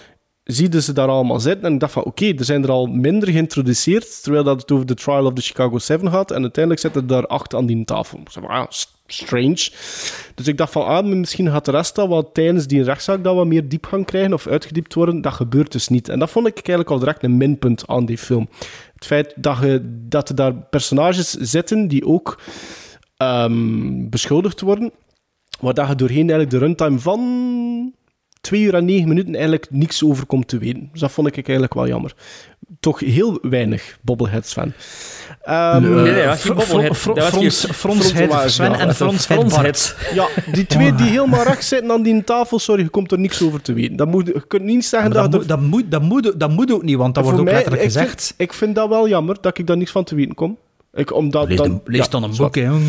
zieden 0.44 0.82
ze 0.82 0.93
daar 0.93 1.09
allemaal 1.09 1.40
zitten. 1.40 1.64
En 1.66 1.73
ik 1.73 1.81
dacht 1.81 1.93
van, 1.93 2.05
oké, 2.05 2.27
er 2.27 2.44
zijn 2.44 2.62
er 2.62 2.70
al 2.70 2.86
minder 2.86 3.28
geïntroduceerd, 3.28 4.23
terwijl 4.23 4.44
dat 4.44 4.60
het 4.60 4.73
over 4.73 4.86
de 4.86 4.94
Trial 4.94 5.27
of 5.27 5.32
the 5.32 5.43
Chicago 5.43 5.78
7 5.78 6.10
gaat. 6.10 6.31
En 6.31 6.43
uiteindelijk 6.43 6.82
zitten 6.82 7.02
er 7.02 7.09
daar 7.09 7.27
acht 7.27 7.55
aan 7.55 7.66
die 7.66 7.85
tafel. 7.85 8.18
Ik 8.18 8.31
zei 8.31 8.47
ah, 8.47 8.66
strange. 9.06 9.70
Dus 10.34 10.46
ik 10.46 10.56
dacht 10.56 10.72
van, 10.72 10.86
ah, 10.86 11.04
misschien 11.04 11.50
gaat 11.50 11.64
de 11.64 11.70
rest 11.70 11.94
dat 11.94 12.08
wat 12.08 12.34
tijdens 12.34 12.66
die 12.66 12.82
rechtszaak 12.82 13.24
dat 13.24 13.34
wat 13.34 13.46
meer 13.46 13.68
diepgang 13.68 14.06
krijgen 14.06 14.32
of 14.32 14.46
uitgediept 14.46 14.94
worden. 14.94 15.20
Dat 15.20 15.32
gebeurt 15.32 15.72
dus 15.72 15.88
niet. 15.88 16.08
En 16.08 16.18
dat 16.18 16.30
vond 16.30 16.46
ik 16.46 16.54
eigenlijk 16.54 16.90
al 16.90 16.98
direct 16.98 17.22
een 17.22 17.36
minpunt 17.36 17.86
aan 17.86 18.06
die 18.06 18.18
film. 18.18 18.48
Het 18.94 19.06
feit 19.06 19.32
dat, 19.36 19.58
je, 19.60 19.80
dat 20.08 20.28
er 20.28 20.34
daar 20.34 20.54
personages 20.54 21.30
zitten 21.30 21.88
die 21.88 22.06
ook 22.06 22.40
ehm, 23.16 24.08
beschuldigd 24.08 24.60
worden, 24.60 24.92
waar 25.60 25.74
dat 25.74 25.88
je 25.88 25.94
doorheen 25.94 26.30
eigenlijk 26.30 26.50
de 26.50 26.58
runtime 26.58 26.98
van 26.98 27.94
2 28.46 28.60
uur 28.60 28.74
en 28.74 28.84
9 28.84 29.08
minuten 29.08 29.34
eigenlijk 29.34 29.66
niks 29.70 30.04
over 30.04 30.26
komt 30.26 30.48
te 30.48 30.58
weten. 30.58 30.88
Dus 30.92 31.00
dat 31.00 31.12
vond 31.12 31.26
ik 31.26 31.34
eigenlijk 31.34 31.74
wel 31.74 31.88
jammer. 31.88 32.14
Toch 32.80 33.00
heel 33.00 33.38
weinig 33.42 33.98
bobbleheads 34.02 34.52
van. 34.52 34.72
Ehm, 35.47 36.02
Nee, 36.02 36.14
dat 36.14 36.24
was 36.24 36.43
geen 36.43 36.55
was 36.55 36.64
Frons- 36.64 37.66
Frons- 37.73 38.06
Sven 38.55 38.70
ja, 38.70 38.78
en 38.78 38.94
Fronshead 38.94 39.48
Bart. 39.48 39.97
Ja, 40.14 40.27
die 40.52 40.66
twee 40.66 40.94
die 40.94 41.06
helemaal 41.06 41.43
rechts 41.43 41.68
zitten 41.68 41.90
aan 41.90 42.02
die 42.02 42.24
tafel, 42.24 42.59
sorry, 42.59 42.82
je 42.82 42.89
komt 42.89 43.12
er 43.12 43.18
niks 43.18 43.43
over 43.43 43.62
te 43.62 43.73
weten. 43.73 43.97
Dat 43.97 44.09
moet, 44.09 44.27
je 44.27 44.47
kunt 44.47 44.62
niet 44.62 44.85
zeggen 44.85 45.10
dat... 45.10 45.32
dat, 45.32 45.48
dat, 45.48 45.60
moet, 45.60 45.90
dat, 45.90 46.02
moet, 46.02 46.40
dat 46.40 46.51
moet 46.51 46.73
ook 46.73 46.82
niet, 46.82 46.97
want 46.97 47.14
dat 47.14 47.24
wordt 47.24 47.39
ook 47.39 47.44
mij, 47.44 47.55
letterlijk 47.55 47.82
ik 47.82 47.89
gezegd. 47.93 48.24
Vind, 48.27 48.35
ik 48.36 48.52
vind 48.52 48.74
dat 48.74 48.89
wel 48.89 49.09
jammer, 49.09 49.36
dat 49.40 49.59
ik 49.59 49.66
daar 49.66 49.77
niks 49.77 49.90
van 49.90 50.05
te 50.05 50.14
weten 50.14 50.35
kom. 50.35 50.59
Ik, 50.94 51.14
omdat, 51.14 51.48
Lees, 51.48 51.60
lees 51.85 52.05
ja, 52.05 52.10
dan 52.10 52.23
een 52.23 52.35
zwart. 52.35 52.52
boek, 52.52 52.62
hè, 52.62 52.68
jong. 52.70 52.85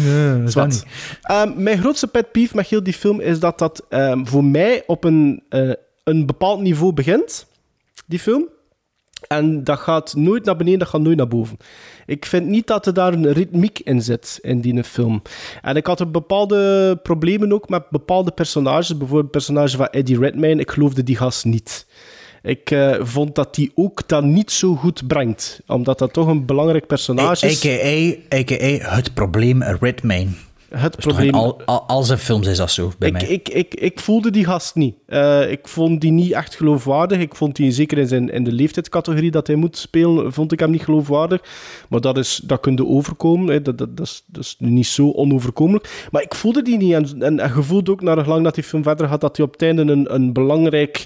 Eh, 0.47 0.53
dat. 0.53 0.85
Ehm, 1.21 1.51
mijn 1.55 1.79
grootste 1.79 2.07
pet 2.07 2.31
peeve 2.31 2.55
met 2.55 2.67
heel 2.67 2.83
die 2.83 2.93
film 2.93 3.19
is 3.19 3.39
dat 3.39 3.59
dat 3.59 3.83
ehm, 3.89 4.25
voor 4.25 4.43
mij 4.43 4.83
op 4.87 5.03
een, 5.03 5.43
eh, 5.49 5.69
een 6.03 6.25
bepaald 6.25 6.61
niveau 6.61 6.93
begint, 6.93 7.45
die 8.05 8.19
film. 8.19 8.47
En 9.27 9.63
dat 9.63 9.79
gaat 9.79 10.15
nooit 10.15 10.45
naar 10.45 10.55
beneden, 10.55 10.79
dat 10.79 10.87
gaat 10.87 11.01
nooit 11.01 11.17
naar 11.17 11.27
boven. 11.27 11.57
Ik 12.07 12.25
vind 12.25 12.47
niet 12.47 12.67
dat 12.67 12.85
er 12.85 12.93
daar 12.93 13.13
een 13.13 13.33
ritmiek 13.33 13.79
in 13.79 14.01
zit, 14.01 14.39
in 14.41 14.61
die 14.61 14.83
film. 14.83 15.21
En 15.61 15.75
ik 15.75 15.85
had 15.85 15.99
er 15.99 16.11
bepaalde 16.11 16.99
problemen 17.03 17.53
ook 17.53 17.69
met 17.69 17.89
bepaalde 17.89 18.31
personages. 18.31 18.97
Bijvoorbeeld 18.97 19.21
het 19.21 19.31
personage 19.31 19.77
van 19.77 19.87
Eddie 19.87 20.19
Redmayne. 20.19 20.61
Ik 20.61 20.71
geloofde 20.71 21.03
die 21.03 21.15
gast 21.15 21.45
niet. 21.45 21.85
Ik 22.43 22.71
eh, 22.71 22.95
vond 22.99 23.35
dat 23.35 23.55
die 23.55 23.71
ook 23.75 24.07
dat 24.07 24.23
niet 24.23 24.51
zo 24.51 24.75
goed 24.75 25.07
brengt. 25.07 25.61
Omdat 25.67 25.99
dat 25.99 26.13
toch 26.13 26.27
een 26.27 26.45
belangrijk 26.45 26.87
personage 26.87 27.47
is. 27.47 27.65
A.k.a. 28.33 28.95
het 28.95 29.13
probleem 29.13 29.63
Redmayne. 29.63 30.31
Het 30.69 30.95
Dus 30.95 31.05
probleem- 31.05 31.33
al, 31.33 31.61
al, 31.65 31.81
al 31.87 32.03
zijn 32.03 32.19
films 32.19 32.47
is 32.47 32.57
dat 32.57 32.71
zo, 32.71 32.91
bij 32.97 33.07
Ik, 33.07 33.13
mij. 33.13 33.27
ik, 33.27 33.49
ik, 33.49 33.73
ik 33.75 33.99
voelde 33.99 34.31
die 34.31 34.45
gast 34.45 34.75
niet. 34.75 34.95
Eh, 35.05 35.51
ik 35.51 35.67
vond 35.67 36.01
die 36.01 36.11
niet 36.11 36.31
echt 36.31 36.55
geloofwaardig. 36.55 37.19
Ik 37.19 37.35
vond 37.35 37.55
die, 37.55 37.71
zeker 37.71 37.97
in, 37.97 38.07
zijn, 38.07 38.29
in 38.29 38.43
de 38.43 38.51
leeftijdscategorie 38.51 39.31
dat 39.31 39.47
hij 39.47 39.55
moet 39.55 39.77
spelen, 39.77 40.33
vond 40.33 40.51
ik 40.51 40.59
hem 40.59 40.71
niet 40.71 40.83
geloofwaardig. 40.83 41.41
Maar 41.89 42.01
dat, 42.01 42.17
is, 42.17 42.41
dat 42.43 42.59
kun 42.59 42.75
je 42.75 42.85
overkomen. 42.85 43.53
Hè. 43.53 43.61
Dat, 43.61 43.77
dat, 43.77 43.97
dat, 43.97 44.05
is, 44.05 44.23
dat 44.25 44.43
is 44.43 44.55
niet 44.59 44.87
zo 44.87 45.11
onoverkomelijk. 45.11 46.07
Maar 46.11 46.21
ik 46.21 46.35
voelde 46.35 46.61
die 46.61 46.77
niet. 46.77 46.93
En, 46.93 47.21
en, 47.21 47.39
en 47.39 47.51
je 47.55 47.63
voelt 47.63 47.89
ook, 47.89 48.01
naar 48.01 48.23
gelang 48.23 48.43
dat 48.43 48.55
die 48.55 48.63
film 48.63 48.83
verder 48.83 49.07
gaat, 49.07 49.21
dat 49.21 49.37
hij 49.37 49.45
op 49.45 49.51
het 49.51 49.61
einde 49.61 49.81
een, 49.81 50.13
een 50.13 50.33
belangrijk 50.33 51.05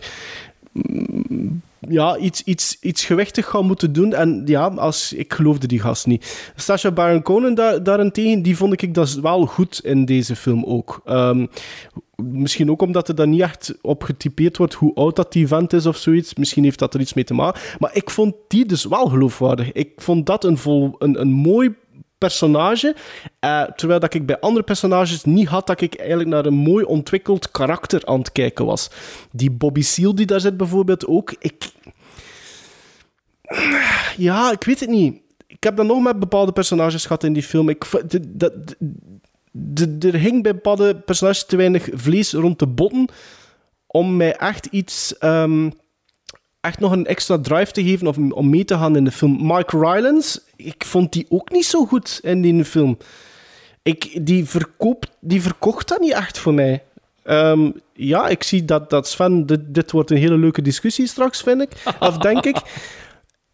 ja, 1.89 2.17
iets, 2.17 2.43
iets, 2.43 2.77
iets 2.81 3.05
gewichtig 3.05 3.45
gaan 3.45 3.65
moeten 3.65 3.93
doen. 3.93 4.13
En 4.13 4.41
ja, 4.45 4.67
als, 4.67 5.13
ik 5.13 5.33
geloofde 5.33 5.67
die 5.67 5.79
gast 5.79 6.07
niet. 6.07 6.51
Sacha 6.55 6.91
Baron 6.91 7.21
Cohen 7.21 7.55
da- 7.55 7.79
daarentegen, 7.79 8.41
die 8.41 8.57
vond 8.57 8.81
ik 8.81 8.93
dat 8.93 9.13
wel 9.13 9.45
goed 9.45 9.79
in 9.83 10.05
deze 10.05 10.35
film 10.35 10.63
ook. 10.65 11.01
Ehm, 11.05 11.45
misschien 12.15 12.71
ook 12.71 12.81
omdat 12.81 13.07
er 13.07 13.15
dan 13.15 13.29
niet 13.29 13.41
echt 13.41 13.75
op 13.81 14.03
getypeerd 14.03 14.57
wordt 14.57 14.73
hoe 14.73 14.95
oud 14.95 15.15
dat 15.15 15.31
die 15.31 15.47
vent 15.47 15.73
is 15.73 15.85
of 15.85 15.97
zoiets. 15.97 16.35
Misschien 16.35 16.63
heeft 16.63 16.79
dat 16.79 16.93
er 16.93 16.99
iets 16.99 17.13
mee 17.13 17.23
te 17.23 17.33
maken. 17.33 17.61
Maar 17.79 17.91
ik 17.93 18.09
vond 18.09 18.35
die 18.47 18.65
dus 18.65 18.85
wel 18.85 19.07
geloofwaardig. 19.07 19.71
Ik 19.71 19.91
vond 19.95 20.25
dat 20.25 20.43
een, 20.43 20.57
vol, 20.57 20.95
een, 20.99 21.21
een 21.21 21.31
mooi 21.31 21.75
personage. 22.25 22.95
eh, 23.39 23.63
terwijl 23.63 23.99
dat 23.99 24.13
ik 24.13 24.25
bij 24.25 24.39
andere 24.39 24.63
personages 24.63 25.23
niet 25.23 25.47
had 25.47 25.67
dat 25.67 25.81
ik 25.81 25.95
eigenlijk 25.95 26.29
naar 26.29 26.45
een 26.45 26.53
mooi 26.53 26.85
ontwikkeld 26.85 27.51
karakter 27.51 28.05
aan 28.05 28.19
het 28.19 28.31
kijken 28.31 28.65
was. 28.65 28.89
Die 29.31 29.51
Bobby 29.51 29.81
Seale 29.81 30.13
die 30.13 30.25
daar 30.25 30.39
zit 30.39 30.57
bijvoorbeeld 30.57 31.07
ook. 31.07 31.33
Ik... 31.39 31.71
Ja, 34.17 34.51
ik 34.51 34.63
weet 34.63 34.79
het 34.79 34.89
niet. 34.89 35.21
Ik 35.47 35.63
heb 35.63 35.75
dat 35.75 35.85
nog 35.85 36.01
met 36.03 36.19
bepaalde 36.19 36.51
personages 36.51 37.05
gehad 37.05 37.23
in 37.23 37.33
die 37.33 37.43
film. 37.43 37.69
Ik, 37.69 37.85
dat- 38.27 38.53
er 39.99 40.15
hing 40.15 40.43
bij 40.43 40.53
bepaalde 40.53 40.95
personages 40.95 41.45
te 41.45 41.55
weinig 41.55 41.87
vlees 41.93 42.33
rond 42.33 42.59
de 42.59 42.67
botten 42.67 43.05
om 43.87 44.17
mij 44.17 44.35
echt 44.35 44.65
iets... 44.65 45.17
ehm, 45.17 45.69
echt 46.61 46.79
nog 46.79 46.91
een 46.91 47.05
extra 47.05 47.39
drive 47.39 47.71
te 47.71 47.83
geven 47.83 48.07
of 48.07 48.17
om 48.17 48.49
mee 48.49 48.65
te 48.65 48.77
gaan 48.77 48.95
in 48.95 49.03
de 49.03 49.11
film. 49.11 49.37
Mike 49.41 49.77
Rylance, 49.77 50.41
ik 50.55 50.85
vond 50.85 51.13
die 51.13 51.25
ook 51.29 51.51
niet 51.51 51.65
zo 51.65 51.85
goed 51.85 52.19
in 52.23 52.41
die 52.41 52.65
film. 52.65 52.97
Ik, 53.83 54.25
die, 54.25 54.45
verkoopt, 54.45 55.09
die 55.19 55.41
verkocht 55.41 55.87
dat 55.87 55.99
niet 55.99 56.13
echt 56.13 56.37
voor 56.37 56.53
mij. 56.53 56.83
Ehm, 57.23 57.71
ja, 57.93 58.27
ik 58.27 58.43
zie 58.43 58.65
dat, 58.65 58.89
dat 58.89 59.07
Sven... 59.07 59.45
Dit, 59.45 59.59
dit 59.73 59.91
wordt 59.91 60.11
een 60.11 60.17
hele 60.17 60.37
leuke 60.37 60.61
discussie 60.61 61.07
straks, 61.07 61.41
vind 61.41 61.61
ik. 61.61 61.71
Of 61.99 62.17
denk 62.17 62.45
ik. 62.45 62.57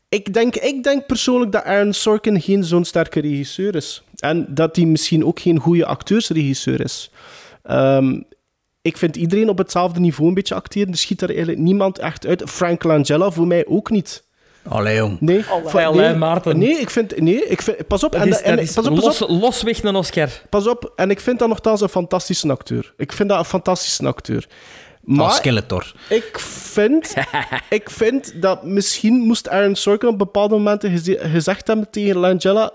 Ik 0.10 0.34
denk, 0.34 0.56
ik 0.56 0.84
denk 0.84 1.06
persoonlijk 1.06 1.52
dat 1.52 1.64
Aaron 1.64 1.94
Sorkin 1.94 2.42
geen 2.42 2.64
zo'n 2.64 2.86
sterke 2.86 3.20
regisseur 3.20 3.76
is. 3.76 4.04
En 4.16 4.46
dat 4.50 4.76
hij 4.76 4.86
misschien 4.86 5.26
ook 5.26 5.40
geen 5.40 5.60
goede 5.60 5.86
acteursregisseur 5.86 6.82
is. 6.82 7.12
Ehm, 7.64 8.22
ik 8.82 8.98
vind 8.98 9.16
iedereen 9.16 9.50
op 9.50 9.58
hetzelfde 9.58 10.00
niveau 10.00 10.28
een 10.30 10.36
beetje 10.36 10.56
acteren. 10.56 10.92
Er 10.92 10.98
schiet 10.98 11.22
er 11.22 11.30
eigenlijk 11.30 11.60
niemand 11.60 12.00
echt 12.00 12.26
uit. 12.26 12.44
Frank 12.46 12.84
Langella 12.84 13.30
voor 13.32 13.48
mij 13.48 13.66
ook 13.68 13.90
niet. 13.90 14.26
Allee, 14.70 14.96
jong. 14.96 15.20
Nee, 15.20 15.44
Allee, 15.72 15.86
allee, 15.86 16.14
Maarten. 16.16 16.58
Nee, 16.58 16.80
ik 16.80 16.90
vind... 16.90 17.20
Nee, 17.20 17.46
ik 17.48 17.62
vind... 17.62 17.88
Pas 17.88 18.04
op. 18.04 18.16
En, 18.16 18.28
is, 18.60 18.74
pas 18.74 18.88
op, 18.88 18.96
pas 18.96 19.04
los, 19.04 19.22
op. 19.22 19.30
los 19.30 19.62
weg 19.62 19.84
een 19.84 19.96
Oscar. 19.96 20.30
Pas 20.50 20.68
op. 20.68 20.94
En 20.96 21.10
ik 21.10 21.20
vind 21.20 21.40
dat 21.40 21.48
nogthans 21.48 21.82
een 21.82 21.90
fantastische 21.90 22.50
acteur. 22.52 22.94
Ik 22.98 23.12
vind 23.12 23.30
dat 23.30 23.38
een 23.40 23.46
fantastische 23.46 24.06
acteur. 24.08 24.48
Maar 25.02 25.26
Als 25.26 25.36
Skeletor. 25.36 25.94
ik 26.10 26.40
vind, 26.40 27.14
ik 27.70 27.90
vind 27.90 28.42
dat 28.42 28.64
misschien 28.64 29.14
moest 29.14 29.50
Aaron 29.50 29.76
Sorkin 29.76 30.10
op 30.10 30.18
bepaalde 30.18 30.56
momenten 30.56 30.92
geze- 30.92 31.20
gezegd 31.22 31.68
hebben 31.68 31.90
tegen 31.90 32.18
Langella 32.18 32.72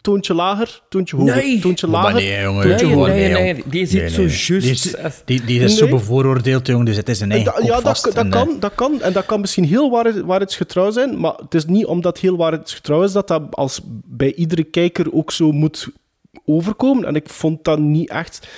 toontje 0.00 0.34
lager, 0.34 0.80
toontje 0.88 1.16
hoger, 1.16 1.36
Nee. 1.36 1.58
toontje 1.60 1.86
Maar 1.86 2.02
lager. 2.02 2.20
nee, 2.20 2.42
jongen. 2.42 2.66
toontje 2.68 2.86
Nee, 2.86 2.94
hoger. 2.94 3.14
nee, 3.14 3.32
nee, 3.32 3.62
die 3.66 3.86
zit 3.86 4.12
zo 4.12 4.20
juist. 4.22 4.46
Die 4.48 4.70
is, 4.70 4.94
die, 5.24 5.44
die 5.44 5.60
is 5.60 5.76
zo 5.76 5.88
bevooroordeeld, 5.88 6.66
jongen, 6.66 6.84
dus 6.84 6.96
het 6.96 7.08
is 7.08 7.20
een 7.20 7.30
eigen 7.32 7.52
Da- 7.52 7.66
ja, 7.66 7.80
dat, 7.80 8.00
dat, 8.04 8.14
en, 8.14 8.24
eh, 8.26 8.30
kan, 8.32 8.56
dat 8.60 8.74
kan. 8.74 9.02
En 9.02 9.12
dat 9.12 9.26
kan 9.26 9.40
misschien 9.40 9.64
heel 9.64 9.90
waar, 9.90 10.24
waarheidsgetrouw 10.26 10.90
zijn, 10.90 11.20
maar 11.20 11.32
het 11.36 11.54
is 11.54 11.64
niet 11.64 11.84
omdat 11.86 12.18
heel 12.18 12.36
waarheidsgetrouw 12.36 13.02
is 13.02 13.12
dat 13.12 13.28
dat 13.28 13.42
als 13.50 13.80
bij 14.06 14.34
iedere 14.34 14.64
kijker 14.64 15.12
ook 15.14 15.32
zo 15.32 15.52
moet 15.52 15.88
overkomen. 16.46 17.04
En 17.04 17.14
ik 17.14 17.28
vond 17.28 17.64
dat 17.64 17.78
niet 17.78 18.10
echt... 18.10 18.48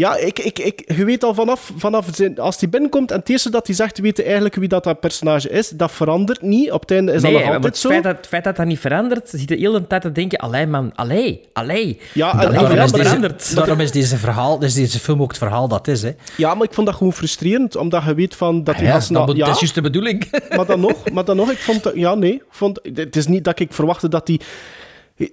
Ja, 0.00 0.16
ik, 0.16 0.38
ik, 0.38 0.58
ik, 0.58 0.82
je 0.96 1.04
weet 1.04 1.24
al 1.24 1.34
vanaf, 1.34 1.72
vanaf 1.76 2.06
zijn, 2.14 2.38
als 2.38 2.60
hij 2.60 2.68
binnenkomt 2.68 3.10
en 3.10 3.18
het 3.18 3.28
eerste 3.28 3.50
dat 3.50 3.66
hij 3.66 3.76
zegt, 3.76 3.98
weet 3.98 4.16
je 4.16 4.22
eigenlijk 4.22 4.54
wie 4.54 4.68
dat, 4.68 4.84
dat 4.84 5.00
personage 5.00 5.48
is. 5.50 5.68
Dat 5.68 5.92
verandert 5.92 6.42
niet. 6.42 6.72
Op 6.72 6.80
het 6.80 6.90
einde 6.90 7.12
is 7.12 7.22
nee, 7.22 7.32
dat 7.32 7.40
nog 7.40 7.48
maar 7.50 7.56
altijd 7.56 7.72
het 7.72 7.82
zo. 7.82 7.88
feit, 7.88 8.02
dat, 8.02 8.16
het 8.16 8.26
feit 8.26 8.44
dat 8.44 8.56
dat 8.56 8.66
niet 8.66 8.78
verandert, 8.78 9.28
zit 9.28 9.48
de 9.48 9.54
hele 9.56 9.86
tijd 9.86 10.02
te 10.02 10.12
denken, 10.12 10.38
allee 10.38 10.66
man, 10.66 10.92
allee, 10.94 11.40
allee. 11.52 11.98
Ja, 12.14 12.32
en- 12.32 12.38
ja, 12.52 12.60
niet 12.60 12.60
maar 12.60 12.90
deze- 12.92 12.96
veranderd. 13.04 13.54
Daarom 13.54 13.80
is 13.80 13.90
deze, 13.92 14.16
verhaal, 14.16 14.58
dus 14.58 14.74
deze 14.74 14.98
film 14.98 15.22
ook 15.22 15.28
het 15.28 15.38
verhaal 15.38 15.68
dat 15.68 15.88
is. 15.88 16.02
Hè. 16.02 16.10
Ja, 16.36 16.54
maar 16.54 16.66
ik 16.66 16.74
vond 16.74 16.86
dat 16.86 16.96
gewoon 16.96 17.12
frustrerend, 17.12 17.76
omdat 17.76 18.02
je 18.04 18.14
weet 18.14 18.36
van 18.36 18.64
dat 18.64 18.76
die 18.76 18.84
Ja, 18.86 18.92
gasten... 18.92 19.14
dat 19.14 19.36
ja, 19.36 19.44
Dat 19.44 19.54
is 19.54 19.60
juist 19.60 19.74
de 19.74 19.80
bedoeling. 19.80 20.28
maar 20.56 20.66
dan 20.66 20.80
nog, 20.80 21.10
maar 21.12 21.24
dan 21.24 21.36
nog, 21.36 21.50
ik 21.50 21.58
vond... 21.58 21.82
dat- 21.82 21.94
Ja, 21.94 22.14
nee. 22.14 22.42
Vond, 22.50 22.80
het 22.94 23.16
is 23.16 23.26
niet 23.26 23.44
dat 23.44 23.60
ik 23.60 23.72
verwachtte 23.72 24.08
dat 24.08 24.26
die... 24.26 24.40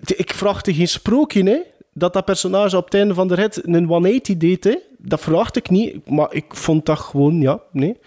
Ik 0.05 0.33
verwachtte 0.33 0.73
geen 0.73 0.87
sprookje, 0.87 1.43
hè. 1.43 1.57
Dat 1.97 2.13
dat 2.13 2.25
personage 2.25 2.77
op 2.77 2.85
het 2.85 2.93
einde 2.93 3.13
van 3.13 3.27
de 3.27 3.35
rit 3.35 3.67
een 3.67 3.85
180 3.85 4.37
deed. 4.37 4.79
Dat 4.97 5.19
verwacht 5.19 5.55
ik 5.55 5.69
niet. 5.69 6.09
Maar 6.09 6.33
ik 6.33 6.55
vond 6.55 6.85
dat 6.85 6.99
gewoon, 6.99 7.41
ja, 7.41 7.59
nee. 7.71 7.97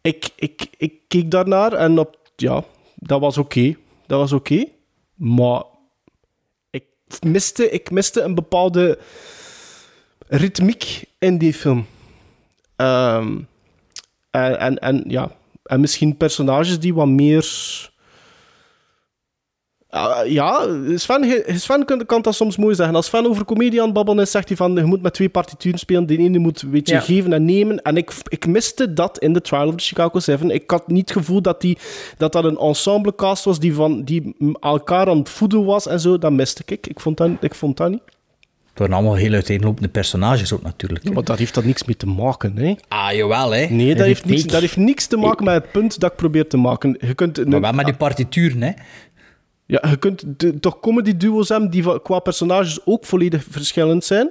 Ik, 0.00 0.28
ik, 0.36 0.66
ik 0.76 0.94
keek 1.08 1.30
daarnaar 1.30 1.72
en 1.72 1.98
op, 1.98 2.16
ja, 2.36 2.64
dat 2.94 3.20
was 3.20 3.38
oké. 3.38 3.76
Dat 4.06 4.18
was 4.18 4.32
oké. 4.32 4.64
Maar 5.14 5.62
ik 6.70 6.84
miste, 7.20 7.70
ik 7.70 7.90
miste 7.90 8.20
een 8.20 8.34
bepaalde 8.34 8.98
ritmiek 10.26 11.04
in 11.18 11.38
die 11.38 11.54
film. 11.54 11.86
Ehm, 12.76 13.38
en, 14.30 14.58
en, 14.58 14.78
en, 14.78 15.04
ja, 15.06 15.30
en 15.62 15.80
misschien 15.80 16.16
personages 16.16 16.80
die 16.80 16.94
wat 16.94 17.08
meer. 17.08 17.46
Ah, 19.94 20.26
ja, 20.30 20.66
Sven, 20.94 21.44
Sven 21.60 21.84
kan, 21.84 22.06
kan 22.06 22.22
dat 22.22 22.34
soms 22.34 22.56
mooi 22.56 22.74
zeggen. 22.74 22.94
Als 22.94 23.06
Sven 23.06 23.26
over 23.26 23.44
comedie 23.44 23.78
aan 23.80 23.84
het 23.84 23.94
babbelen 23.94 24.24
is, 24.24 24.30
zegt 24.30 24.48
hij 24.48 24.56
van 24.56 24.74
je 24.74 24.84
moet 24.84 25.02
met 25.02 25.14
twee 25.14 25.28
partituren 25.28 25.78
spelen. 25.78 26.06
De 26.06 26.16
ene 26.18 26.38
moet 26.38 26.62
een 26.62 26.70
beetje 26.70 26.94
Ja. 26.94 27.00
geven 27.00 27.32
en 27.32 27.44
nemen. 27.44 27.82
En 27.82 27.96
ik, 27.96 28.12
ik 28.28 28.46
miste 28.46 28.92
dat 28.92 29.18
in 29.18 29.32
The 29.32 29.40
Trial 29.40 29.66
of 29.66 29.74
the 29.74 29.84
Chicago 29.84 30.18
7. 30.18 30.50
Ik 30.50 30.70
had 30.70 30.88
niet 30.88 31.08
het 31.08 31.18
gevoel 31.18 31.42
dat 31.42 31.60
die, 31.60 31.78
dat, 32.16 32.32
dat 32.32 32.44
een 32.44 32.58
ensemble-cast 32.58 33.44
was 33.44 33.58
die, 33.58 33.74
van, 33.74 34.02
die 34.02 34.36
elkaar 34.60 35.08
aan 35.08 35.18
het 35.18 35.28
voeden 35.28 35.64
was 35.64 35.86
en 35.86 36.00
zo. 36.00 36.18
Dat 36.18 36.32
miste 36.32 36.62
ik. 36.66 36.86
Ik 36.86 37.00
vond 37.00 37.16
dat, 37.16 37.30
ik 37.40 37.54
vond 37.54 37.76
dat 37.76 37.90
niet. 37.90 38.02
Het 38.68 38.78
waren 38.78 38.94
allemaal 38.94 39.14
heel 39.14 39.32
uiteenlopende 39.32 39.88
personages 39.88 40.52
ook 40.52 40.62
natuurlijk. 40.62 41.04
Ja, 41.04 41.12
maar 41.12 41.24
daar 41.24 41.38
heeft 41.38 41.54
dat 41.54 41.64
niks 41.64 41.84
mee 41.84 41.96
te 41.96 42.06
maken, 42.06 42.56
hè? 42.56 42.74
Ah, 42.88 43.12
jawel, 43.12 43.50
hè. 43.54 43.66
Nee, 43.66 43.94
dat 43.94 44.06
heeft, 44.06 44.24
niks, 44.24 44.42
dat 44.44 44.60
heeft 44.60 44.76
niks 44.76 45.06
te 45.06 45.16
maken 45.16 45.44
met 45.44 45.54
het 45.54 45.72
punt 45.72 46.00
dat 46.00 46.10
ik 46.10 46.16
probeer 46.16 46.48
te 46.48 46.56
maken. 46.56 46.96
Je 47.00 47.14
kunt, 47.14 47.46
Maar 47.46 47.60
wel 47.60 47.72
met 47.72 47.84
die 47.84 47.94
partituren, 47.94 48.62
hè. 48.62 48.70
Ja, 49.66 49.82
je 49.90 49.96
kunt 49.96 50.24
de- 50.26 50.60
toch 50.60 50.80
comedy-duo's 50.80 51.48
hebben 51.48 51.70
die 51.70 52.00
qua 52.02 52.18
personages 52.18 52.80
ook 52.86 53.04
volledig 53.04 53.44
verschillend 53.50 54.04
zijn. 54.04 54.30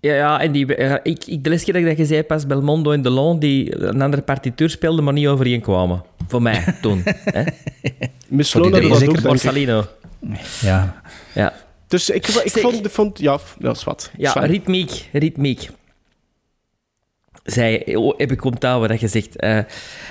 Ja, 0.00 0.14
ja 0.14 0.40
en 0.40 0.52
die, 0.52 0.74
eh, 0.76 0.94
ik, 1.02 1.24
ik, 1.26 1.44
de 1.44 1.50
laatste 1.50 1.64
keer 1.72 1.80
dat 1.82 1.90
ik 1.90 1.98
dat 1.98 2.06
gezegd 2.06 2.26
pas 2.26 2.46
Belmondo 2.46 2.90
en 2.92 3.02
Delon, 3.02 3.38
die 3.38 3.76
een 3.82 4.02
andere 4.02 4.22
partituur 4.22 4.70
speelden, 4.70 5.04
maar 5.04 5.12
niet 5.12 5.26
overeenkwamen. 5.26 6.02
Voor 6.28 6.42
mij, 6.42 6.64
toen. 6.82 7.02
hè? 7.04 7.44
Miss 8.28 8.52
Voor 8.52 8.60
Lona 8.60 8.76
iedereen 8.80 9.06
dat 9.06 9.16
ook. 9.16 9.22
Borsalino. 9.22 9.84
Ja. 10.60 11.02
Ja, 11.34 11.54
Dus 11.88 12.10
ik, 12.10 12.26
ik 12.28 12.50
vond, 12.58 12.90
vond... 12.90 13.18
Ja, 13.18 13.38
dat 13.58 13.76
is 13.76 13.84
wat. 13.84 14.10
ja 14.16 14.30
Sven. 14.30 14.46
ritmiek, 14.46 15.08
ritmiek. 15.12 15.68
Zij, 17.44 17.96
oh, 17.96 18.18
heb 18.18 18.32
ik 18.32 18.44
onthouden 18.44 18.88
dat 18.88 19.00
je 19.00 19.08
zegt. 19.08 19.36
eh, 19.36 19.58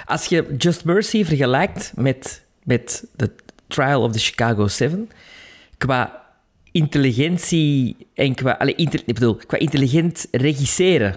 als 0.06 0.26
je 0.26 0.56
Just 0.58 0.86
Mercy 0.86 1.24
vergelijkt 1.26 1.92
met, 1.96 2.44
met 2.64 3.06
The 3.16 3.32
Trial 3.74 4.04
of 4.04 4.12
the 4.12 4.20
Chicago 4.20 4.68
7, 4.68 5.10
qua 5.78 6.24
intelligentie 6.72 7.96
en 8.14 8.36
qua... 8.36 8.52
Allee, 8.52 8.76
inter- 8.76 9.04
bedoel, 9.06 9.36
qua 9.36 9.58
intelligent 9.58 10.28
regisseren 10.32 11.16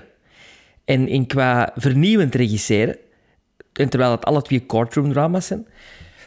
en, 0.84 1.08
en 1.08 1.26
qua 1.26 1.72
vernieuwend 1.76 2.34
regisseren, 2.34 2.96
en 3.72 3.88
terwijl 3.88 4.10
het 4.10 4.24
alle 4.24 4.42
twee 4.42 4.66
courtroom 4.66 5.12
drama's 5.12 5.46
zijn, 5.46 5.66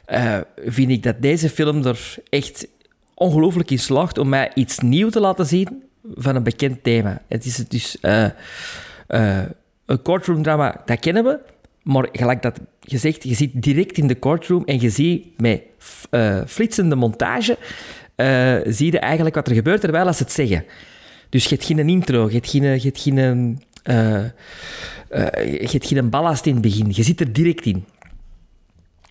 eh, 0.06 0.38
vind 0.56 0.90
ik 0.90 1.04
dat 1.04 1.22
deze 1.22 1.50
film 1.50 1.86
er 1.86 2.16
echt 2.30 2.68
ongelooflijk 3.14 3.72
in 3.72 3.80
slaagt 3.80 4.18
om 4.18 4.30
mij 4.30 4.52
iets 4.54 4.80
nieuws 4.80 5.12
te 5.12 5.20
laten 5.20 5.46
zien 5.46 5.84
van 6.16 6.36
een 6.36 6.44
bekend 6.44 6.84
thema. 6.84 7.22
Het 7.28 7.46
is 7.46 7.56
dus 7.56 8.00
eh, 8.00 8.28
een 9.86 10.02
courtroom 10.02 10.44
drama, 10.44 10.82
dat 10.86 11.00
kennen 11.00 11.24
we, 11.24 11.40
maar 11.90 12.07
gelijk 12.11 12.41
dat 12.41 12.60
gezegd, 12.82 13.24
je 13.24 13.36
zit 13.36 13.52
direct 13.53 13.98
in 13.98 14.07
de 14.07 14.20
courtroom 14.20 14.64
en 14.66 14.82
je 14.82 14.90
ziet 14.90 15.41
met 15.41 15.61
eh, 16.10 16.41
flitsende 16.48 16.95
montage, 16.95 17.57
eh, 18.16 18.56
zie 18.66 18.91
je 18.91 18.99
eigenlijk 18.99 19.36
wat 19.36 19.48
er 19.48 19.53
gebeurt 19.56 19.82
terwijl 19.82 20.14
ze 20.14 20.24
het 20.24 20.32
zeggen. 20.32 20.66
Dus 21.30 21.44
je 21.44 21.49
hebt 21.49 21.66
geen 21.66 21.90
intro, 21.90 22.28
je 22.28 22.34
hebt 22.34 22.49
geen, 22.49 22.64
je 22.64 22.82
hebt 22.82 23.02
geen, 23.02 23.60
geen 25.70 26.10
ballast 26.10 26.45
in 26.45 26.53
het 26.53 26.61
begin. 26.61 26.88
Je 26.90 27.03
zit 27.03 27.20
er 27.20 27.34
direct 27.34 27.66
in. 27.66 27.86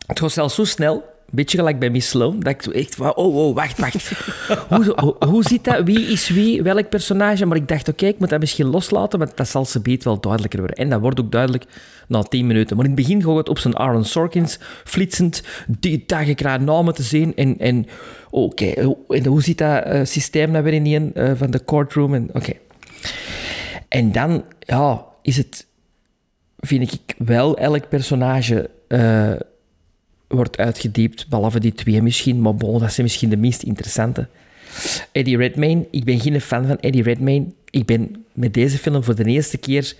Het 0.06 0.20
gaat 0.20 0.32
zelfs 0.32 0.54
zo 0.54 0.64
snel, 0.64 1.04
beetje 1.30 1.58
gelijk 1.58 1.78
bij 1.78 1.90
Miss 1.90 2.08
Sloan, 2.08 2.40
dat 2.40 2.52
ik 2.52 2.74
echt 2.74 2.94
van, 2.94 3.14
oh, 3.14 3.36
oh, 3.36 3.54
wacht, 3.54 3.78
wacht. 3.78 4.12
hoe, 4.74 5.16
hoe, 5.26 5.42
zit 5.42 5.64
dat? 5.64 5.84
Wie 5.84 6.06
is 6.06 6.28
wie? 6.28 6.62
Welk 6.62 6.88
personage? 6.88 7.46
Maar 7.46 7.56
ik 7.56 7.68
dacht, 7.68 7.88
oké, 7.88 8.06
ik 8.06 8.18
moet 8.18 8.30
dat 8.30 8.40
misschien 8.40 8.66
loslaten, 8.66 9.18
want 9.18 9.36
dat 9.36 9.48
zal 9.48 9.64
ze 9.64 9.80
beet 9.80 10.04
wel 10.04 10.20
duidelijker 10.20 10.58
worden. 10.58 10.76
En 10.76 10.88
dat 10.88 11.00
wordt 11.00 11.20
ook 11.20 11.32
duidelijk 11.32 11.64
na 12.08 12.22
tien 12.22 12.46
minuten. 12.46 12.76
Maar 12.76 12.84
in 12.84 12.90
het 12.90 13.00
begin 13.00 13.22
gaat 13.22 13.36
het 13.36 13.48
op 13.48 13.58
zijn 13.58 13.76
Aaron 13.76 14.04
Sorkins, 14.04 14.58
flitsend, 14.84 15.42
die 15.66 16.02
dagen 16.06 16.64
namen 16.64 16.94
te 16.94 17.02
zien. 17.02 17.36
En, 17.36 17.58
en 17.58 17.86
oké, 18.30 18.96
en 19.08 19.26
hoe 19.26 19.42
zit 19.42 19.58
dat 19.58 19.84
eh, 19.84 20.00
systeem 20.04 20.50
nou 20.50 20.64
weer 20.64 20.72
in 20.72 20.82
die, 20.82 21.12
eh, 21.12 21.32
van 21.34 21.50
de 21.50 21.64
courtroom? 21.64 22.14
En, 22.14 22.28
Oké. 22.32 22.52
En 23.88 24.12
dan, 24.12 24.44
ja, 24.58 25.04
is 25.22 25.36
het, 25.36 25.66
vind 26.58 26.92
ik 26.92 27.14
wel, 27.18 27.58
elk 27.58 27.88
personage 27.88 28.70
eh, 28.88 29.32
wordt 30.28 30.58
uitgediept, 30.58 31.28
behalve 31.28 31.60
die 31.60 31.72
twee 31.72 32.02
misschien, 32.02 32.40
maar 32.40 32.54
bon, 32.54 32.78
dat 32.78 32.92
zijn 32.92 33.06
misschien 33.06 33.28
de 33.28 33.36
minst 33.36 33.62
interessante. 33.62 34.28
Eddie 35.12 35.36
Redmayne, 35.36 35.86
ik 35.90 36.04
ben 36.04 36.20
geen 36.20 36.40
fan 36.40 36.66
van 36.66 36.78
Eddie 36.78 37.02
Redmayne. 37.02 37.46
Ik 37.70 37.86
ben 37.86 38.24
met 38.32 38.54
deze 38.54 38.78
film 38.78 39.04
voor 39.04 39.14
de 39.14 39.24
eerste 39.24 39.58
keer 39.58 39.94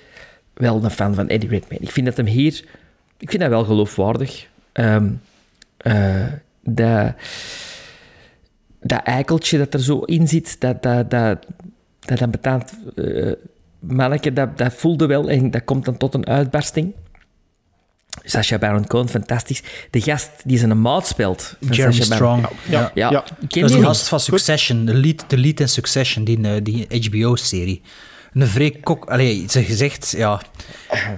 wel 0.54 0.84
een 0.84 0.90
fan 0.90 1.14
van 1.14 1.28
Eddie 1.28 1.48
Redmayne. 1.48 1.84
Ik 1.84 1.90
vind 1.90 2.06
dat 2.06 2.16
hem 2.16 2.26
hier... 2.26 2.64
Ik 3.18 3.30
vind 3.30 3.42
dat 3.42 3.50
wel 3.50 3.64
geloofwaardig. 3.64 4.46
Ehm, 4.72 5.10
eh, 5.76 6.26
dat, 6.62 7.14
dat 8.80 9.02
eikeltje 9.02 9.58
dat 9.58 9.74
er 9.74 9.82
zo 9.82 9.98
in 9.98 10.28
zit, 10.28 10.60
dat, 10.60 10.82
dat, 10.82 11.10
dat, 11.10 11.46
dat 12.00 12.22
ambetant 12.22 12.78
uh, 12.94 13.32
manneke, 13.78 14.32
dat, 14.32 14.58
dat 14.58 14.74
voelde 14.74 15.06
wel 15.06 15.30
en 15.30 15.50
dat 15.50 15.64
komt 15.64 15.84
dan 15.84 15.96
tot 15.96 16.14
een 16.14 16.26
uitbarsting. 16.26 16.94
Sacha 18.22 18.58
Baron 18.58 18.86
Cohen, 18.86 19.08
fantastisch. 19.08 19.62
De 19.90 20.00
gast 20.00 20.30
die 20.44 20.58
zijn 20.58 20.80
maat 20.80 21.06
speelt. 21.06 21.56
Jeremy 21.70 21.98
Baron- 21.98 22.12
Strong. 22.14 22.46
Ja, 22.68 22.90
ja. 22.94 23.10
Ja. 23.10 23.24
Ik 23.40 23.48
ken 23.48 23.60
Dat 23.60 23.70
is 23.70 23.76
die 23.76 23.80
de 23.80 23.86
gast 23.86 24.08
van 24.08 24.20
Succession, 24.20 24.84
de 24.84 24.94
lead, 24.94 25.24
de 25.26 25.38
lead 25.38 25.60
in 25.60 25.68
Succession, 25.68 26.24
die, 26.24 26.40
eh, 26.48 26.60
die 26.62 26.86
HBO-serie. 27.08 27.82
Een 28.32 28.46
vrij 28.46 28.70
kok... 28.82 29.04
Allee, 29.10 29.44
ze 29.48 29.62
gezegd, 29.64 30.14
ja... 30.16 30.40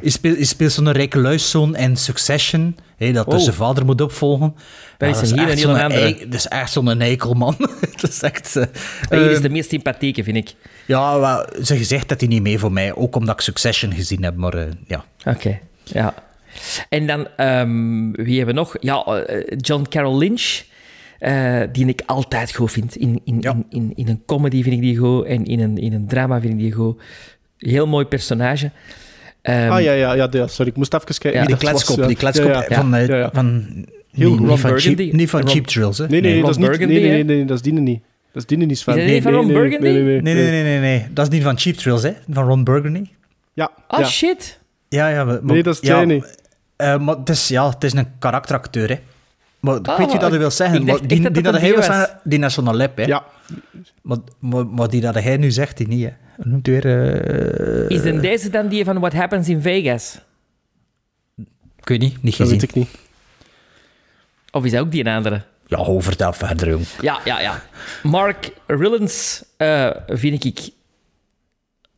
Je 0.03 0.11
speelt, 0.11 0.39
je 0.39 0.45
speelt 0.45 0.73
zo'n 0.73 0.91
rijke 0.93 1.19
luiszoon 1.19 1.77
in 1.77 1.97
Succession, 1.97 2.77
hè, 2.97 3.13
dat 3.13 3.27
Oh. 3.27 3.33
dus 3.33 3.43
zijn 3.45 3.57
vader 3.57 3.85
moet 3.85 4.01
opvolgen. 4.01 4.55
Dat 4.99 5.23
is 5.23 5.31
een 5.31 5.39
andere. 5.39 6.17
Dat 6.25 6.35
is 6.35 6.47
echt 6.47 6.73
zo'n 6.73 7.01
eikel, 7.01 7.35
man. 7.35 7.55
dat 8.01 8.11
is 8.11 8.23
echt... 8.23 8.57
eh, 8.57 8.65
Hier 9.11 9.31
is 9.31 9.37
eh, 9.37 9.43
de 9.43 9.49
meest 9.49 9.69
sympathieke, 9.71 10.25
vind 10.25 10.37
ik. 10.37 10.55
Ja, 10.87 11.19
wel, 11.21 11.47
ze 11.63 11.77
gezegd 11.77 12.09
dat 12.09 12.21
hij 12.21 12.29
niet 12.29 12.43
mee 12.43 12.59
voor 12.59 12.73
mij, 12.73 12.95
ook 12.95 13.17
omdat 13.17 13.35
ik 13.35 13.41
Succession 13.41 13.93
gezien 13.93 14.23
heb, 14.25 14.37
maar 14.37 14.55
eh, 14.55 14.67
ja. 14.87 15.05
Oké, 15.25 15.59
ja. 15.85 16.15
En 16.89 17.07
dan, 17.07 17.27
ehm, 17.37 18.11
wie 18.13 18.37
hebben 18.37 18.55
we 18.55 18.61
nog? 18.61 18.77
Ja, 18.81 19.05
eh, 19.05 19.57
John 19.57 19.87
Carroll 19.89 20.19
Lynch, 20.19 20.63
eh, 21.19 21.61
die 21.73 21.87
ik 21.87 22.03
altijd 22.07 22.55
goed 22.55 22.73
vind. 22.73 22.97
In, 22.97 23.21
in, 23.25 23.41
in, 23.41 23.65
in, 23.71 23.93
in 23.95 24.09
een 24.09 24.23
comedy 24.27 24.63
vind 24.63 24.75
ik 24.75 24.81
die 24.81 24.97
goed 24.97 25.25
en 25.27 25.45
in 25.45 25.61
een, 25.61 25.79
in 25.79 25.93
een 25.93 26.07
drama 26.07 26.41
vind 26.41 26.53
ik 26.53 26.59
die 26.59 26.73
goed. 26.73 27.01
Heel 27.59 27.87
mooi 27.87 28.05
personage. 28.05 28.71
Ehm, 29.43 29.71
ah 29.71 29.83
ja, 29.83 29.93
ja, 29.93 30.13
ja, 30.15 30.29
ja, 30.31 30.47
sorry, 30.47 30.71
ik 30.71 30.77
moest 30.77 30.95
even 30.95 31.07
kijken. 31.07 31.33
Ja, 31.33 31.47
wie 31.47 31.57
die 31.57 31.57
was, 31.71 31.85
kletskop, 31.85 32.07
die 32.07 32.17
kletskop 32.17 32.49
Ja, 32.51 32.65
ja. 32.69 32.77
van... 32.77 32.95
eh, 32.95 33.07
Ja, 33.07 33.17
ja. 33.17 33.31
van 33.33 33.65
Heel 34.11 34.31
niet, 34.39 34.59
van, 34.61 34.71
Burgundy. 34.71 35.03
cheap, 35.03 35.13
niet 35.17 35.31
van 35.31 35.41
Ron- 35.41 35.51
Cheap 35.51 35.67
Thrills, 35.67 35.99
hè? 35.99 36.07
Nee, 36.07 36.21
nee, 36.21 36.33
Ron 36.35 36.41
dat 36.43 36.51
is 36.51 36.57
niet, 36.57 36.67
nee, 36.69 36.77
Burgundy, 36.79 37.01
nee, 37.03 37.25
nee, 37.25 37.37
nee, 37.37 37.45
dat 37.45 37.57
is 37.57 37.63
die 37.63 37.73
niet. 37.73 38.01
Dat 38.33 38.43
is 38.43 38.47
die 38.49 38.67
niet, 38.67 38.79
Sven. 38.79 38.97
Is 38.99 39.11
niet 39.13 39.23
van 39.23 39.33
nee, 39.33 39.41
Ron 39.41 39.51
nee, 39.51 39.57
Burgundy? 39.61 39.89
Nee, 39.89 40.03
nee, 40.03 40.21
Nee, 40.21 40.35
nee, 40.35 40.51
nee, 40.51 40.63
nee, 40.63 40.79
nee. 40.79 41.07
Dat 41.13 41.27
is 41.27 41.33
niet 41.33 41.43
van 41.43 41.59
Cheap 41.59 41.77
Thrills, 41.77 42.03
hè? 42.03 42.13
Van 42.31 42.45
Ron 42.47 42.65
Burgundy. 42.65 43.03
Ja, 43.53 43.71
Ah, 43.87 44.01
ja. 44.01 44.07
shit. 44.07 44.59
Ja, 44.89 45.09
ja. 45.09 45.25
Maar, 45.25 45.39
Nee, 45.43 45.63
dat 45.63 45.75
is 45.83 45.89
ja, 45.89 46.05
eh, 46.81 46.99
maar 46.99 47.17
het 47.17 47.29
is, 47.29 47.49
ja, 47.49 47.69
het 47.69 47.85
is 47.85 47.93
een 47.93 48.19
karakteracteur, 48.19 48.89
hè. 48.89 48.99
Maar 49.61 49.77
ik 49.77 49.89
Ah, 49.89 49.99
weet 49.99 50.13
je 50.13 50.19
dat 50.19 50.31
hij 50.31 50.39
wil 50.39 50.51
zeggen. 50.51 50.85
maar 50.85 51.07
die, 51.07 51.21
dat 51.21 51.35
die 51.35 51.43
dat 51.43 51.53
dat 51.53 51.61
hij 51.63 51.73
wil 51.75 51.83
zeggen, 51.83 52.21
die 52.25 52.39
National 52.39 52.75
Lab, 52.75 52.97
hè. 52.97 53.05
Ja. 53.05 53.25
Maar, 54.03 54.19
maar, 54.39 54.67
maar 54.67 54.89
die 54.89 55.01
dat 55.01 55.15
hij 55.15 55.37
nu 55.37 55.51
zegt, 55.51 55.77
die 55.77 55.89
niet, 55.89 56.05
hè. 56.05 56.13
Noemt 56.43 56.67
weer... 56.67 56.87
eh, 56.87 57.97
Is 57.97 58.03
dan 58.03 58.21
deze 58.21 58.51
dan 58.51 58.69
die 58.69 58.85
van 58.85 58.99
What 58.99 59.13
Happens 59.13 59.49
in 59.49 59.63
Vegas? 59.63 60.21
Ik 61.77 61.89
weet 61.89 62.01
niet, 62.01 62.23
niet 62.23 62.37
Dat 62.39 62.47
gezien. 62.47 62.61
weet 62.61 62.63
ik 62.71 62.75
niet. 62.75 62.89
Of 64.51 64.65
is 64.65 64.71
dat 64.71 64.81
ook 64.81 64.91
die 64.91 65.05
een 65.07 65.15
andere? 65.15 65.43
Ja, 65.67 65.79
hoe 65.79 66.03
vertel 66.03 66.33
verder, 66.33 66.69
jong. 66.69 66.85
Ja, 67.01 67.19
ja, 67.25 67.41
ja. 67.41 67.63
Mark 68.03 68.51
Rylance 68.67 69.45
eh, 69.57 69.91
vind 70.07 70.45
ik 70.45 70.69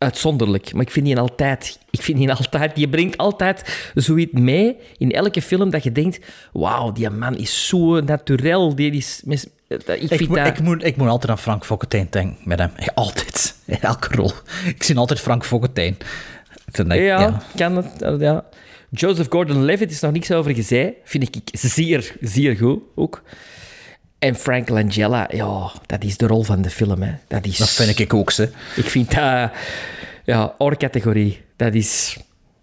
uitzonderlijk. 0.03 0.73
Maar 0.73 0.83
ik 0.83 0.91
vind 0.91 1.07
die 1.07 1.19
altijd... 1.19 1.79
Ik 1.91 2.03
vind 2.03 2.19
die 2.19 2.33
altijd... 2.33 2.75
Die 2.75 2.89
brengt 2.89 3.17
altijd 3.17 3.91
zoiets 3.95 4.33
mee 4.33 4.77
in 4.99 5.11
elke 5.13 5.43
film 5.43 5.71
dat 5.71 5.83
je 5.83 5.93
denkt... 5.93 6.19
Wauw, 6.53 6.93
die 6.93 7.11
man 7.11 7.37
is 7.37 7.67
zo 7.69 8.01
naturel. 8.01 8.75
Die 8.75 8.91
is... 8.93 9.21
mis- 9.25 9.47
dat- 9.69 9.89
Ik 9.89 10.11
Ik 10.11 10.29
moet, 10.29 10.37
dat... 10.37 10.47
ik, 10.47 10.61
moet, 10.61 10.85
ik 10.85 10.97
moet 10.97 11.09
altijd 11.09 11.31
aan 11.31 11.39
Frank 11.39 11.65
Fokkentijn 11.65 12.07
denken 12.11 12.37
met 12.45 12.59
hem. 12.59 12.71
Altijd. 12.95 13.55
In 13.65 13.81
elke 13.81 14.15
rol. 14.17 14.31
Ik 14.67 14.83
zie 14.83 14.97
altijd 14.97 15.21
Frank 15.21 15.45
Fokkentijn. 15.45 15.97
Ja, 16.73 16.95
ja. 16.95 17.43
kan 17.57 17.77
het. 17.77 18.03
eh, 18.03 18.21
Ja. 18.21 18.45
Joseph 18.91 19.27
Gordon-Levitt 19.31 19.91
is 19.91 20.01
nog 20.01 20.13
niks 20.13 20.31
over 20.33 20.55
gezegd. 20.55 20.93
Vind 21.05 21.23
ik 21.37 21.43
zeer, 21.53 22.13
zeer 22.21 22.57
goed 22.57 22.79
ook. 22.95 23.23
En 24.23 24.35
Frank 24.35 24.69
Langella, 24.69 25.29
ja, 25.31 25.71
dat 25.87 26.05
is 26.05 26.17
de 26.17 26.27
rol 26.27 26.43
van 26.43 26.63
de 26.63 26.71
film. 26.71 27.03
Hè. 27.03 27.13
Dat, 27.29 27.45
is, 27.47 27.57
Dat 27.57 27.71
vind 27.71 27.99
ik 27.99 28.15
ook, 28.15 28.31
ze. 28.31 28.51
Ik 28.77 28.85
vind 28.85 29.15
dat... 29.15 29.51
Ja, 30.25 30.55
oor-categorie. 30.59 31.41
Dat 31.57 31.75
is... 31.75 32.19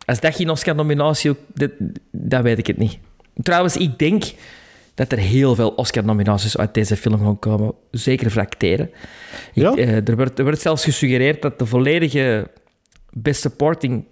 Als 0.06 0.20
dat 0.20 0.36
geen 0.36 0.50
Oscar-nominatie 0.50 1.30
ook... 1.30 1.38
Dat, 1.54 1.72
dan 2.12 2.42
weet 2.42 2.58
ik 2.58 2.68
het 2.68 2.78
niet. 2.78 2.98
Trouwens, 3.36 3.78
ik 3.78 4.00
denk 4.00 4.24
dat 4.96 5.12
er 5.12 5.18
heel 5.18 5.56
veel 5.56 5.70
Oscar-nominaties 5.70 6.58
uit 6.58 6.74
deze 6.74 6.96
film 6.98 7.20
gaan 7.20 7.40
komen. 7.40 7.74
Zeker 7.92 8.32
voor 8.32 8.42
acteren. 8.42 8.90
Ik, 9.54 9.64
Ja? 9.64 9.76
eh, 9.76 10.08
er, 10.08 10.16
wordt, 10.16 10.38
er 10.40 10.44
wordt 10.44 10.62
zelfs 10.62 10.84
gesuggereerd 10.84 11.42
dat 11.42 11.60
de 11.60 11.66
volledige 11.66 12.50
Best 13.12 13.42
Supporting 13.42 14.06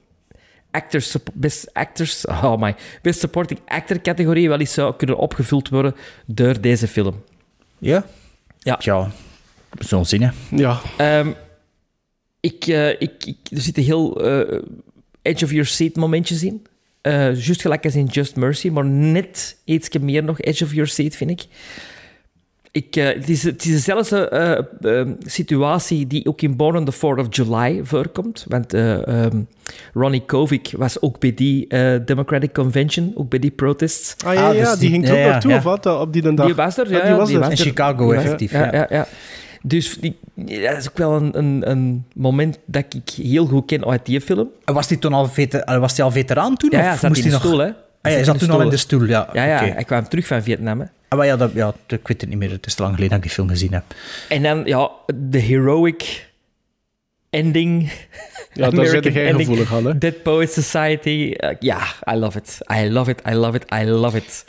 Actors... 0.72 1.16
Best 1.34 1.74
Actors... 1.74 2.26
Oh 2.26 2.58
my. 2.62 2.76
Best 3.02 3.20
Supporting 3.20 3.60
Actor-categorie 3.66 4.50
wel 4.50 4.60
eens 4.60 4.74
zou 4.74 4.96
kunnen 4.96 5.18
opgevuld 5.18 5.70
worden 5.70 5.96
door 6.26 6.62
deze 6.62 6.88
film. 6.88 7.24
Ja? 7.80 8.06
Ja. 8.60 8.76
Tja, 8.76 9.12
zo'n 9.80 10.06
zin, 10.06 10.22
hè. 10.22 10.30
Ja. 10.50 10.82
Ehm, 10.98 11.32
ik, 12.40 12.68
eh, 12.68 12.90
ik, 12.90 13.26
ik, 13.26 13.38
er 13.52 13.62
zitten 13.62 13.84
heel 13.84 14.24
eh, 14.24 14.62
edge 15.22 15.46
of 15.46 15.52
your 15.52 15.66
seat 15.66 15.96
momentjes 15.96 16.44
in. 16.44 16.66
Eh 17.02 17.14
juist 17.46 17.62
gelijk 17.62 17.86
als 17.86 17.96
in 17.96 18.06
Just 18.06 18.36
Mercy, 18.36 18.70
maar 18.70 18.86
net 18.86 19.58
iets 19.64 19.90
meer 20.00 20.24
nog 20.24 20.40
edge 20.40 20.64
of 20.64 20.72
your 20.74 20.88
seat, 20.88 21.16
vind 21.16 21.30
ik. 21.30 21.46
Ik 22.72 22.96
eh, 22.96 23.06
het, 23.06 23.30
is, 23.30 23.44
het 23.44 23.66
is 23.66 23.72
dezelfde 23.72 24.30
eh, 24.30 25.00
eh, 25.00 25.08
situatie 25.26 26.08
die 26.08 26.26
ook 26.26 26.42
in 26.42 26.56
Born 26.56 26.78
on 26.78 26.86
the 26.86 26.94
4th 26.94 27.20
of 27.20 27.28
July 27.30 27.80
voorkomt. 27.84 28.46
Want 28.48 28.74
eh, 28.74 29.08
ehm, 29.08 29.42
Ronnie 29.94 30.24
Kovic 30.26 30.74
was 30.78 31.02
ook 31.02 31.20
bij 31.20 31.34
die 31.34 31.68
Democratic 32.06 32.54
Convention, 32.54 33.12
ook 33.16 33.30
bij 33.30 33.40
die 33.40 33.52
protests. 33.52 34.16
Ah 34.26 34.34
ja, 34.34 34.52
ja, 34.52 34.76
die 34.76 34.90
ging 34.90 35.08
er 35.08 35.14
ook 35.14 35.32
naartoe, 35.32 35.54
of 35.54 35.64
wat? 35.64 35.86
Op 35.86 36.14
die 36.14 36.22
dag. 36.22 36.46
Die 36.46 36.56
was 36.56 36.78
er, 36.78 36.90
ja. 36.90 37.00
Ah, 37.00 37.06
die 37.08 37.16
was 37.16 37.30
er. 37.32 37.40
was 37.40 37.50
In 37.50 37.52
er. 37.52 37.58
Chicago, 37.58 38.10
Die 38.10 38.18
effectief, 38.18 38.52
Ja, 38.52 38.66
ja. 38.66 38.72
ja, 38.74 38.88
ja. 38.90 39.08
Dus 39.62 39.98
die, 40.00 40.16
dat 40.36 40.78
is 40.78 40.90
ook 40.90 40.98
wel 40.98 41.16
een, 41.16 41.38
een, 41.38 41.70
een 41.70 42.06
moment 42.14 42.60
dat 42.66 42.86
ik 42.94 43.10
heel 43.10 43.46
goed 43.46 43.66
ken 43.66 43.86
uit 43.86 44.06
die 44.06 44.22
film. 44.22 44.50
En 44.66 44.74
Was 44.74 44.90
hij 44.90 44.98
toen 44.98 45.14
al, 45.14 45.30
was 45.80 45.98
hij 45.98 46.06
al 46.06 46.12
veteraan 46.12 46.58
toen? 46.58 46.70
Ja, 46.72 46.82
ja, 46.84 46.94
of 46.94 47.00
zat 47.00 47.10
moest 47.10 47.22
in 47.22 47.28
de 47.28 47.34
nog... 47.34 47.42
stoel, 47.46 47.58
hè. 47.58 47.70
Ah, 48.08 48.12
ja, 48.12 48.18
hij 48.18 48.26
zat 48.26 48.40
toen 48.40 48.50
al 48.50 48.62
in 48.62 48.70
de 48.70 48.78
stoel, 48.78 49.04
ja. 49.04 49.30
Ja, 49.34 49.44
ja 49.46 49.74
hij 49.74 49.84
kwam 49.84 50.08
terug 50.08 50.28
van 50.28 50.44
Vietnam. 50.44 50.80
Hè. 50.80 50.86
Ah, 51.08 51.18
maar 51.18 51.28
ja, 51.28 51.36
dat, 51.38 51.52
ja, 51.54 51.74
ik 51.88 52.08
weet 52.08 52.22
het 52.22 52.30
niet 52.30 52.38
meer. 52.38 52.52
Het 52.52 52.66
is 52.66 52.74
te 52.74 52.82
lang 52.82 52.94
geleden 52.96 53.16
dat 53.16 53.24
ik 53.26 53.30
die 53.34 53.34
film 53.36 53.50
gezien 53.50 53.74
heb. 53.74 53.84
En 54.30 54.44
dan, 54.44 54.62
ja, 54.66 54.90
de 55.16 55.40
heroic 55.40 56.26
ending. 57.30 57.92
Ja, 58.54 58.64
daar 58.70 58.72
American 58.80 59.04
zit 59.04 59.14
jij 59.14 59.28
ending. 59.28 59.48
gevoelig 59.48 59.74
aan, 59.74 59.86
hè? 59.86 59.98
Dead 59.98 60.22
Poets 60.24 60.54
Society. 60.54 61.34
Eh, 61.38 61.56
Ja, 61.60 61.80
I 62.12 62.16
love 62.16 62.38
it. 62.38 62.58
I 62.82 62.90
love 62.90 63.12
it, 63.12 63.22
I 63.30 63.34
love 63.34 63.58
it, 63.58 63.66
I 63.74 63.86
love 63.90 64.18
it. 64.18 64.46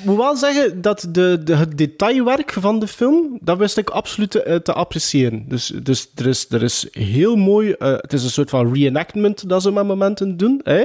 Ik 0.00 0.10
moet 0.10 0.16
wel 0.16 0.36
zeggen 0.36 0.80
dat 0.82 1.06
de, 1.10 1.40
de, 1.44 1.56
het 1.56 1.78
detailwerk 1.78 2.52
van 2.52 2.78
de 2.78 2.86
film, 2.86 3.38
dat 3.40 3.58
wist 3.58 3.76
ik 3.76 3.90
absoluut 3.90 4.30
te, 4.30 4.60
te 4.62 4.72
appreciëren. 4.72 5.44
Dus, 5.48 5.72
dus 5.82 6.08
er, 6.14 6.26
is, 6.26 6.46
er 6.50 6.62
is 6.62 6.88
heel 6.92 7.36
mooi... 7.36 7.70
eh, 7.72 7.92
het 7.96 8.12
is 8.12 8.24
een 8.24 8.30
soort 8.30 8.50
van 8.50 8.74
reenactment 8.74 9.48
dat 9.48 9.62
ze 9.62 9.72
met 9.72 9.84
momenten 9.86 10.36
doen. 10.36 10.60
Hè? 10.64 10.82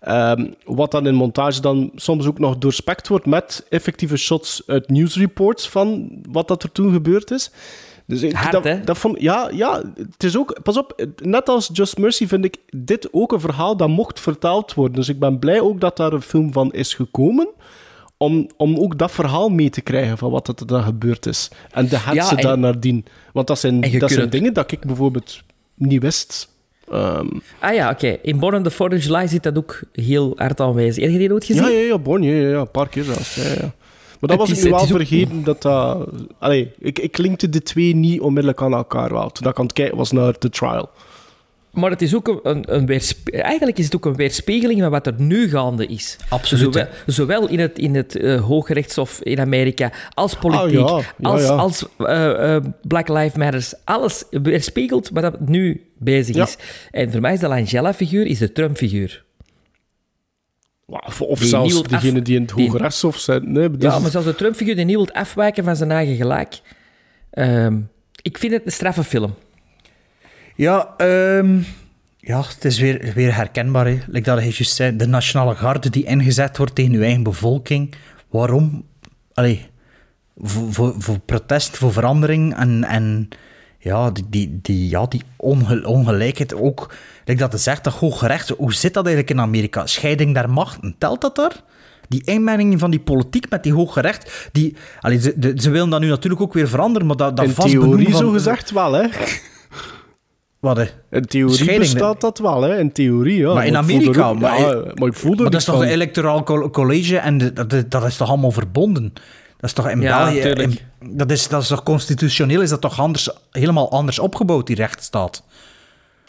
Ehm, 0.00 0.46
wat 0.64 0.90
dan 0.90 1.06
in 1.06 1.14
montage 1.14 1.60
dan 1.60 1.90
soms 1.94 2.26
ook 2.26 2.38
nog 2.38 2.58
doorspekt 2.58 3.08
wordt 3.08 3.26
met 3.26 3.66
effectieve 3.68 4.16
shots 4.16 4.62
uit 4.66 4.88
nieuwsreports 4.88 5.68
van 5.68 6.08
wat 6.30 6.48
dat 6.48 6.62
er 6.62 6.72
toen 6.72 6.92
gebeurd 6.92 7.30
is. 7.30 7.50
Dus 8.06 8.22
ik, 8.22 8.32
Hard, 8.32 8.52
dat, 8.52 8.64
hè? 8.64 8.84
dat 8.84 8.98
vond, 8.98 9.20
ja, 9.20 9.50
ja, 9.52 9.82
het 9.96 10.24
is 10.24 10.36
ook, 10.36 10.62
pas 10.62 10.76
op, 10.76 11.06
net 11.22 11.48
als 11.48 11.70
Just 11.72 11.98
Mercy 11.98 12.26
vind 12.26 12.44
ik 12.44 12.56
dit 12.76 13.08
ook 13.12 13.32
een 13.32 13.40
verhaal 13.40 13.76
dat 13.76 13.88
mocht 13.88 14.20
vertaald 14.20 14.74
worden. 14.74 14.96
Dus 14.96 15.08
ik 15.08 15.18
ben 15.18 15.38
blij 15.38 15.60
ook 15.60 15.80
dat 15.80 15.96
daar 15.96 16.12
een 16.12 16.22
film 16.22 16.52
van 16.52 16.72
is 16.72 16.94
gekomen, 16.94 17.48
om, 18.16 18.48
om 18.56 18.76
ook 18.78 18.98
dat 18.98 19.10
verhaal 19.10 19.48
mee 19.48 19.70
te 19.70 19.80
krijgen 19.80 20.18
van 20.18 20.30
wat 20.30 20.48
er 20.48 20.66
dan 20.66 20.82
gebeurd 20.82 21.26
is. 21.26 21.50
En 21.70 21.88
de 21.88 21.96
hetze 21.96 22.14
Ja, 22.14 22.36
en- 22.36 22.42
daar 22.42 22.58
nadien. 22.58 23.04
Want 23.32 23.46
dat 23.46 23.58
zijn, 23.58 23.98
dat 23.98 24.10
zijn 24.10 24.30
dingen 24.30 24.54
dat 24.54 24.72
ik 24.72 24.80
bijvoorbeeld 24.80 25.42
niet 25.74 26.02
wist. 26.02 26.48
Ehm, 26.90 27.26
Ah 27.58 27.74
ja, 27.74 27.90
oké. 27.90 28.18
In 28.22 28.38
Born 28.38 28.54
on 28.56 28.62
the 28.62 28.70
4th 28.70 28.94
of 28.96 29.02
July 29.04 29.26
zit 29.26 29.42
dat 29.42 29.56
ook 29.58 29.80
heel 29.92 30.32
hard 30.36 30.60
aanwezig. 30.60 31.02
Heb 31.02 31.12
je 31.12 31.18
die 31.18 31.32
ooit 31.32 31.44
gezien? 31.44 31.62
ja, 31.62 31.68
ja, 31.68 31.78
ja, 31.78 31.98
Born, 31.98 32.22
ja, 32.22 32.32
ja, 32.32 32.48
ja, 32.48 32.58
een 32.60 32.70
paar 32.70 32.88
keer 32.88 33.04
zelfs. 33.04 33.34
Ja, 33.34 33.42
ja. 33.42 33.72
Maar 34.20 34.28
dat 34.28 34.30
Het 34.30 34.38
was 34.38 34.50
is- 34.50 34.58
ik 34.58 34.64
nu 34.64 34.70
wel 34.70 34.80
ook- 34.80 34.86
vergeten 34.86 35.44
dat 35.44 35.62
dat... 35.62 36.08
Allee, 36.38 36.72
ik, 36.78 36.98
ik 36.98 37.18
linkte 37.18 37.48
de 37.48 37.62
twee 37.62 37.94
niet 37.94 38.20
onmiddellijk 38.20 38.62
aan 38.62 38.72
elkaar 38.74 39.12
wel. 39.12 39.30
Toen 39.30 39.48
ik 39.50 39.58
aan 39.58 39.64
het 39.64 39.72
kijken 39.72 39.96
was 39.96 40.12
naar 40.12 40.38
The 40.38 40.48
Trial. 40.50 40.90
Maar 41.72 41.90
het 41.90 42.02
is 42.02 42.14
ook 42.14 42.28
een, 42.28 42.40
een, 42.42 42.74
een 42.74 42.86
weerspe- 42.86 43.30
Eigenlijk 43.32 43.78
is 43.78 43.84
het 43.84 43.96
ook 43.96 44.04
een 44.04 44.14
weerspiegeling 44.16 44.80
van 44.80 44.90
wat 44.90 45.06
er 45.06 45.14
nu 45.18 45.48
gaande 45.50 45.86
is. 45.86 46.16
Absoluut, 46.28 46.62
Zowel, 46.74 46.86
zowel 47.06 47.48
in 47.48 47.58
het, 47.60 47.78
in 47.78 47.94
het 47.94 48.16
eh, 48.16 48.40
Hooggerechtshof 48.40 49.22
in 49.22 49.40
Amerika, 49.40 49.92
als 50.14 50.34
politiek, 50.34 50.78
Ah, 50.78 51.00
ja. 51.00 51.06
Ja, 51.18 51.28
als, 51.30 51.42
ja. 51.42 51.48
als 51.54 51.86
eh, 51.98 52.54
eh, 52.56 52.64
Black 52.82 53.08
Lives 53.08 53.34
Matters. 53.36 53.74
Alles 53.84 54.24
weerspiegelt 54.30 55.10
wat 55.12 55.22
er 55.24 55.34
nu 55.38 55.84
bezig 55.98 56.36
is. 56.36 56.56
En 56.90 57.10
voor 57.12 57.20
mij 57.20 57.32
is 57.32 57.40
de 57.40 57.48
Langella-figuur 57.48 58.26
is 58.26 58.38
de 58.38 58.52
Trump-figuur. 58.52 59.24
Of, 60.86 61.20
of 61.22 61.38
zelfs 61.42 61.76
af- 61.80 61.86
degene 61.86 62.22
die 62.22 62.34
in 62.36 62.42
het 62.42 62.54
die- 62.56 62.66
Hoge 62.66 62.78
Rechtshof 62.78 63.16
zijn. 63.18 63.52
Nee, 63.52 63.68
Ja, 63.78 63.98
maar 63.98 64.10
zelfs 64.10 64.26
de 64.26 64.34
Trump-figuur 64.34 64.76
die 64.76 64.84
niet 64.84 64.96
wil 64.96 65.08
afwijken 65.12 65.64
van 65.64 65.76
zijn 65.76 65.90
eigen 65.90 66.16
gelijk. 66.16 66.60
Ehm, 67.30 67.78
ik 68.22 68.38
vind 68.38 68.52
het 68.52 68.62
een 68.66 68.72
straffe 68.72 69.04
film. 69.04 69.34
Ja, 70.60 70.94
ehm, 70.96 71.58
ja, 72.16 72.40
het 72.42 72.64
is 72.64 72.78
weer, 72.78 73.12
weer 73.14 73.34
herkenbaar. 73.34 73.86
Hè. 73.86 73.98
Like 74.06 74.30
dat 74.30 74.38
je 74.38 74.44
juist 74.44 74.74
zei, 74.76 74.96
de 74.96 75.06
nationale 75.06 75.54
garde 75.54 75.90
die 75.90 76.04
ingezet 76.04 76.56
wordt 76.56 76.74
tegen 76.74 76.92
je 76.92 77.02
eigen 77.04 77.22
bevolking. 77.22 77.94
Waarom? 78.30 78.84
Allee, 79.34 79.66
voor, 80.36 80.72
voor, 80.72 80.94
voor 80.98 81.18
protest, 81.18 81.76
voor 81.76 81.92
verandering 81.92 82.56
en, 82.56 82.84
en 82.84 83.28
ja, 83.78 84.10
die, 84.10 84.24
die, 84.30 84.58
die, 84.62 84.88
ja, 84.88 85.06
die 85.06 85.22
onge- 85.36 85.86
ongelijkheid 85.86 86.54
ook. 86.54 86.94
Like 87.24 87.40
dat 87.40 87.52
het 87.52 87.60
zegt, 87.60 87.84
dat 87.84 87.92
hooggerecht, 87.94 88.48
hoe 88.48 88.74
zit 88.74 88.94
dat 88.94 89.06
eigenlijk 89.06 89.34
in 89.36 89.42
Amerika? 89.44 89.86
Scheiding 89.86 90.34
der 90.34 90.50
machten, 90.50 90.94
telt 90.98 91.20
dat 91.20 91.36
daar? 91.36 91.62
Die 92.08 92.22
inmenging 92.24 92.78
van 92.78 92.90
die 92.90 93.00
politiek 93.00 93.50
met 93.50 93.62
die 93.62 93.72
hooggerecht, 93.72 94.48
die, 94.52 94.76
allee, 95.00 95.20
ze, 95.20 95.32
de- 95.36 95.52
ze 95.56 95.70
willen 95.70 95.90
dat 95.90 96.00
nu 96.00 96.08
natuurlijk 96.08 96.42
ook 96.42 96.52
weer 96.54 96.68
veranderen, 96.68 97.06
maar 97.06 97.16
dat, 97.16 97.36
dat 97.36 97.46
in 97.46 97.52
vast 97.52 97.68
benoemen 97.68 97.90
theorie 97.96 98.12
van- 98.14 98.20
zo 98.26 98.30
gezegd 98.32 98.70
wel, 98.70 98.92
hè. 98.92 99.06
Wat, 100.60 100.76
hè? 100.76 100.84
In 101.10 101.22
theorie 101.24 101.54
Scheiding, 101.56 101.92
bestaat 101.92 102.20
dat 102.20 102.38
wel, 102.38 102.62
hè. 102.62 102.78
In 102.78 102.92
theorie, 102.92 103.38
ja. 103.38 103.54
Maar 103.54 103.66
in 103.66 103.76
Amerika, 103.76 104.20
er 104.20 104.26
ook- 104.26 104.38
maar, 104.40 104.60
ja, 104.60 104.74
maar 104.94 105.08
ik 105.08 105.14
voelde 105.14 105.42
maar 105.42 105.50
dat 105.50 105.60
is 105.60 105.66
toch 105.66 105.74
van. 105.76 105.84
een 105.84 105.90
electoraal 105.90 106.42
co- 106.42 106.70
college 106.70 107.16
en 107.18 107.38
de- 107.38 107.52
dat, 107.52 107.84
dat 107.90 108.04
is 108.04 108.16
toch 108.16 108.28
allemaal 108.28 108.50
verbonden? 108.50 109.12
Dat 109.56 109.70
is 109.70 109.72
toch 109.72 109.88
in 109.88 110.00
Ja, 110.00 110.24
België... 110.24 110.38
in- 110.48 110.78
dat, 111.16 111.30
is, 111.30 111.48
dat 111.48 111.62
is 111.62 111.68
toch 111.68 111.82
constitutioneel, 111.82 112.60
is 112.60 112.68
dat 112.70 112.80
toch 112.80 113.00
anders, 113.00 113.30
helemaal 113.50 113.90
anders 113.90 114.18
opgebouwd, 114.18 114.66
die 114.66 114.76
rechtsstaat? 114.76 115.42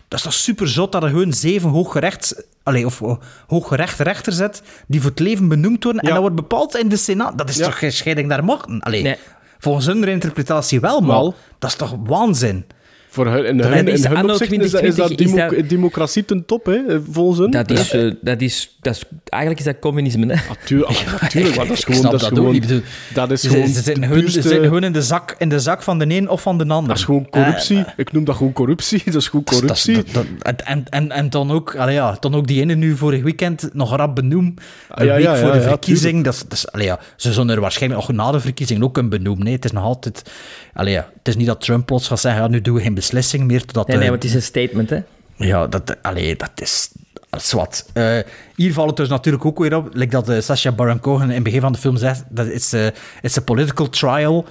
Dat 0.08 0.20
is 0.20 0.26
toch 0.26 0.34
super 0.34 0.68
zot 0.70 0.92
dat 0.92 1.04
er 1.04 1.10
gewoon 1.10 1.34
zeven 1.34 1.70
hooggerechts... 1.70 2.42
Allee, 2.64 2.86
of 2.86 3.02
oh, 3.02 3.22
hooggerecht 3.48 4.00
rechter 4.00 4.34
zet, 4.34 4.62
die 4.88 5.02
voor 5.02 5.10
het 5.10 5.20
leven 5.20 5.48
benoemd 5.48 5.84
worden, 5.84 6.02
en 6.02 6.10
dat 6.10 6.20
wordt 6.20 6.36
bepaald 6.36 6.76
in 6.78 6.90
de 6.90 6.98
Senaat. 6.98 7.38
Dat 7.38 7.50
is 7.50 7.56
Ja. 7.58 7.66
toch 7.66 7.80
geen 7.80 7.92
scheiding 7.92 8.30
daar 8.30 8.44
machten? 8.44 8.80
Allee, 8.80 9.02
Nee. 9.04 9.16
volgens 9.60 9.86
hun 9.86 10.04
interpretatie 10.04 10.80
wel, 10.80 11.00
maar 11.02 11.10
Wel. 11.18 11.36
dat 11.60 11.70
is 11.70 11.76
toch 11.76 11.96
waanzin? 12.04 12.66
Voor 13.14 13.28
hun, 13.28 13.46
in 13.46 13.60
hun, 13.60 13.88
is 13.88 14.04
in 14.04 14.12
hun 14.16 14.30
opzicht 14.30 14.52
is 14.52 14.72
dat, 14.72 14.82
is 14.82 14.96
dat 14.96 15.06
2020 15.08 15.26
is 15.26 15.32
demo- 15.34 15.56
dat- 15.56 15.70
democratie 15.70 16.26
ten 16.26 16.46
top, 16.46 16.66
hè, 16.66 16.82
volgens 17.12 17.40
hun. 17.40 17.52
Dat 17.52 17.72
is, 17.72 17.92
eh, 17.92 18.12
dat 18.22 18.42
is, 18.42 18.78
dat 18.82 18.96
is, 18.96 19.04
eigenlijk 19.26 19.62
is 19.62 19.68
dat 19.72 19.80
communisme. 19.80 20.34
Hè? 20.34 20.48
Natuurlijk, 20.50 21.06
natuurlijk, 21.22 21.56
maar 21.56 21.68
dat 21.68 21.78
is 21.78 21.84
gewoon... 21.84 22.02
Dat 22.02 22.12
dat 22.12 22.24
ook 22.24 22.38
gewoon, 22.38 22.52
niet. 22.52 22.82
Dat 23.14 23.32
is 23.32 23.42
Ze, 23.42 23.50
gewoon 23.50 23.68
ze 23.68 23.82
zitten 23.82 24.32
ze 24.32 24.42
zitten 24.42 24.64
gewoon 24.64 24.84
in, 24.84 24.92
de 24.92 25.02
zak, 25.02 25.36
in 25.38 25.50
de 25.50 25.60
zak 25.60 25.84
van 25.84 26.00
de 26.00 26.06
een 26.08 26.30
of 26.30 26.42
van 26.42 26.58
de 26.58 26.66
ander. 26.68 26.88
Dat 26.88 26.98
is 26.98 27.04
gewoon 27.04 27.30
corruptie. 27.30 27.86
ik 27.98 28.12
noem 28.12 28.24
dat 28.24 28.36
gewoon 28.36 28.54
corruptie. 28.54 29.02
Dat 29.12 29.16
is 29.16 29.28
gewoon 29.28 29.46
corruptie. 29.46 30.04
en, 30.42 30.90
en, 30.90 31.12
en 31.12 31.30
dan 31.30 31.52
ook, 31.52 31.76
allee 31.76 31.94
ja, 31.94 32.18
dan 32.20 32.36
ook 32.36 32.48
die 32.48 32.62
ene 32.62 32.76
nu 32.76 32.98
vorig 32.98 33.24
weekend 33.24 33.70
nog 33.74 33.96
rap 33.96 34.16
benoem. 34.16 34.54
Een 34.90 35.06
ja, 35.06 35.14
week 35.16 35.24
ja, 35.24 35.36
voor 35.38 35.52
de 35.52 35.62
verkiezing. 35.62 36.24
dat 36.24 36.34
is, 36.34 36.40
dat 36.42 36.54
is, 36.54 36.72
allee 36.72 36.86
ja, 36.86 37.00
ze 37.16 37.34
zullen 37.34 37.56
er 37.56 37.62
waarschijnlijk 37.62 38.02
ook 38.02 38.12
na 38.12 38.32
de 38.32 38.40
verkiezing 38.40 38.84
ook 38.84 38.98
een 38.98 39.10
benoemen. 39.10 39.44
Nee, 39.44 39.54
het 39.56 39.66
is 39.66 39.72
nog 39.72 39.84
altijd... 39.84 40.32
Allee 40.74 40.94
ja, 40.94 41.10
het 41.18 41.28
is 41.28 41.36
niet 41.36 41.48
dat 41.48 41.62
Trump 41.62 41.86
plots 41.86 42.08
gaat 42.08 42.20
zeggen, 42.20 42.42
ja, 42.42 42.48
nu 42.48 42.62
doen 42.62 42.76
we 42.76 42.82
geen 42.82 42.94
beslissing 42.94 43.44
meer. 43.44 43.66
Totdat, 43.66 43.88
Nee, 43.88 43.96
nee, 43.98 44.06
eh, 44.06 44.12
want 44.12 44.24
het 44.24 44.32
is 44.32 44.38
een 44.38 44.48
statement, 44.48 44.90
hè. 44.90 45.00
Ja, 45.36 45.68
dat, 45.68 45.98
allee, 46.02 46.36
dat 46.36 46.52
is... 46.56 46.90
Dat 47.30 47.42
is 47.42 47.52
wat. 47.52 47.90
Eh, 47.94 48.18
hier 48.56 48.74
valt 48.74 48.88
het 48.88 48.98
dus 48.98 49.10
natuurlijk 49.10 49.46
ook 49.46 49.60
weer 49.60 49.76
op, 49.76 49.90
like 49.94 50.12
dat 50.12 50.30
uh, 50.30 50.40
Sacha 50.40 50.72
Baron 50.72 51.00
Cohen 51.00 51.28
in 51.28 51.34
het 51.36 51.44
begin 51.44 51.62
van 51.62 51.72
de 51.72 51.78
film 51.78 51.98
zegt, 51.98 52.24
dat 52.30 52.46
is 52.48 52.72
een 52.72 52.92
it's 53.22 53.38
a 53.38 53.42
political 53.42 53.90
trial. 53.90 54.46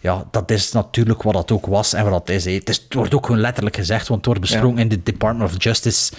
Ja, 0.00 0.24
dat 0.30 0.50
is 0.50 0.72
natuurlijk 0.72 1.22
wat 1.22 1.34
dat 1.34 1.52
ook 1.52 1.66
was 1.66 1.92
en 1.92 2.10
wat 2.10 2.26
dat 2.26 2.36
is. 2.36 2.44
Het, 2.44 2.68
is 2.68 2.76
het 2.76 2.94
wordt 2.94 3.14
ook 3.14 3.26
gewoon 3.26 3.40
letterlijk 3.40 3.76
gezegd, 3.76 4.08
want 4.08 4.18
het 4.18 4.26
wordt 4.26 4.40
besproken 4.40 4.78
in 4.78 4.88
de 4.88 5.02
Department 5.02 5.50
of 5.50 5.62
Justice. 5.62 6.12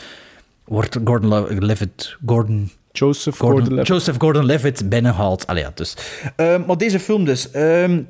Wordt 0.64 0.98
Gordon 1.04 1.66
Levitt... 1.66 2.18
Gordon... 2.26 2.72
Joseph 2.92 3.38
Gordon, 3.38 3.58
Gordon-Levitt. 3.58 3.88
Joseph 3.88 4.18
Gordon-Levitt 4.20 4.90
binnengehaald. 4.90 5.48
Allee, 5.48 5.64
ja, 5.64 5.72
dus. 5.76 5.94
Ehm, 6.36 6.62
maar 6.66 6.78
deze 6.78 7.00
film 7.00 7.26
dus. 7.26 7.52
ehm, 7.52 8.02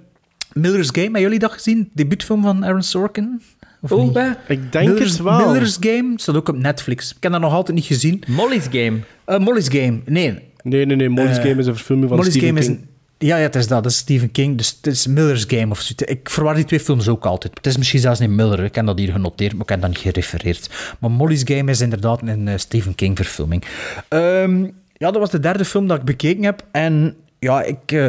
Miller's 0.53 0.87
Game, 0.87 1.01
hebben 1.03 1.21
jullie 1.21 1.39
dat 1.39 1.51
gezien? 1.51 1.89
Debuutfilm 1.93 2.41
van 2.43 2.65
Aaron 2.65 2.83
Sorkin? 2.83 3.41
Of 3.81 3.91
Oh, 3.91 4.01
niet? 4.03 4.17
Ik 4.47 4.71
denk 4.71 4.87
Miller's, 4.89 5.11
het 5.11 5.21
wel. 5.21 5.51
Miller's 5.51 5.77
Game 5.79 6.13
staat 6.15 6.35
ook 6.35 6.49
op 6.49 6.57
Netflix. 6.57 7.09
Ik 7.15 7.23
heb 7.23 7.31
dat 7.31 7.41
nog 7.41 7.53
altijd 7.53 7.77
niet 7.77 7.85
gezien. 7.85 8.23
Molly's 8.27 8.65
Game. 8.71 8.97
Eh, 9.25 9.39
Molly's 9.39 9.67
Game, 9.69 9.99
nee. 10.05 10.39
Nee, 10.63 10.85
nee, 10.85 10.95
nee. 10.95 11.09
Molly's 11.09 11.37
Eh, 11.37 11.43
Game 11.43 11.55
is 11.59 11.65
een 11.65 11.75
verfilming 11.75 12.07
van 12.07 12.17
Molly's 12.17 12.33
Stephen 12.33 12.55
Game 12.55 12.61
King. 12.65 12.77
is 12.77 12.83
een... 12.83 12.87
Ja, 13.27 13.37
ja, 13.37 13.43
het 13.43 13.55
is 13.55 13.67
dat. 13.67 13.83
Dat 13.83 13.91
is 13.91 13.97
Stephen 13.97 14.31
King. 14.31 14.57
Dus 14.57 14.77
het 14.81 14.87
is 14.93 15.07
Miller's 15.07 15.45
Game 15.47 15.69
of 15.71 15.81
zo. 15.81 15.93
Ik 15.97 16.29
verwar 16.29 16.55
die 16.55 16.65
twee 16.65 16.79
films 16.79 17.07
ook 17.07 17.25
altijd. 17.25 17.53
Het 17.57 17.65
is 17.67 17.77
misschien 17.77 17.99
zelfs 17.99 18.19
niet 18.19 18.29
Miller. 18.29 18.63
Ik 18.63 18.75
heb 18.75 18.85
dat 18.85 18.97
hier 18.99 19.11
genoteerd, 19.11 19.53
maar 19.53 19.61
ik 19.61 19.69
heb 19.69 19.81
dat 19.81 19.89
niet 19.89 19.99
gerefereerd. 19.99 20.69
Maar 20.99 21.11
Molly's 21.11 21.41
Game 21.45 21.71
is 21.71 21.81
inderdaad 21.81 22.21
een 22.21 22.47
eh, 22.47 22.57
Stephen 22.57 22.95
King 22.95 23.17
verfilming. 23.17 23.63
Ehm, 24.07 24.63
ja, 24.93 25.11
dat 25.11 25.17
was 25.17 25.29
de 25.29 25.39
derde 25.39 25.65
film 25.65 25.87
dat 25.87 25.97
ik 25.97 26.03
bekeken 26.05 26.43
heb. 26.43 26.63
En 26.71 27.15
ja, 27.39 27.61
ik, 27.63 27.91
eh, 27.91 28.05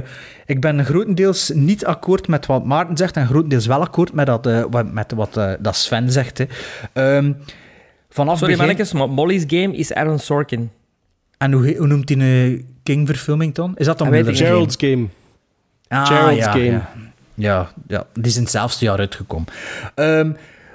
ik 0.47 0.61
ben 0.61 0.85
grotendeels 0.85 1.51
niet 1.55 1.85
akkoord 1.85 2.29
met 2.29 2.47
wat 2.47 2.65
Maarten 2.65 2.97
zegt 2.97 3.17
en 3.17 3.27
grotendeels 3.27 3.67
wel 3.67 3.81
akkoord 3.81 4.13
met, 4.13 4.27
dat, 4.27 4.47
eh, 4.47 4.65
wat- 4.71 4.93
met 4.93 5.13
wat 5.13 5.37
eh, 5.37 5.53
dat 5.59 5.77
Sven 5.77 6.13
zegt. 6.13 6.39
Hè. 6.39 6.45
Ehm, 6.93 7.33
vanaf 8.11 8.39
Sorry, 8.39 8.53
begin... 8.53 8.67
mannetjes, 8.69 8.93
maar 8.93 9.11
Molly's 9.11 9.45
Game 9.47 9.77
is 9.77 9.93
Aaron 9.93 10.19
Sorkin. 10.19 10.71
En 11.39 11.53
hoe, 11.53 11.77
hoe 11.77 11.87
noemt 11.87 12.09
hij 12.09 12.19
een 12.19 12.67
King-verfilming 12.83 13.55
dan? 13.55 13.73
Is 13.77 13.87
dat 13.87 13.99
dan 13.99 14.15
ik 14.15 14.37
Gerald's 14.37 14.77
Game. 14.79 15.07
Ah, 15.89 16.07
Gerald's 16.07 16.37
ja, 16.45 16.51
Game. 16.51 16.65
Ja. 16.65 16.89
Ja, 17.35 17.69
ja, 17.87 18.05
die 18.13 18.25
is 18.25 18.37
in 18.37 18.43
hetzelfde 18.43 18.85
jaar 18.85 18.99
uitgekomen. 18.99 19.47
Ehm, 19.95 20.33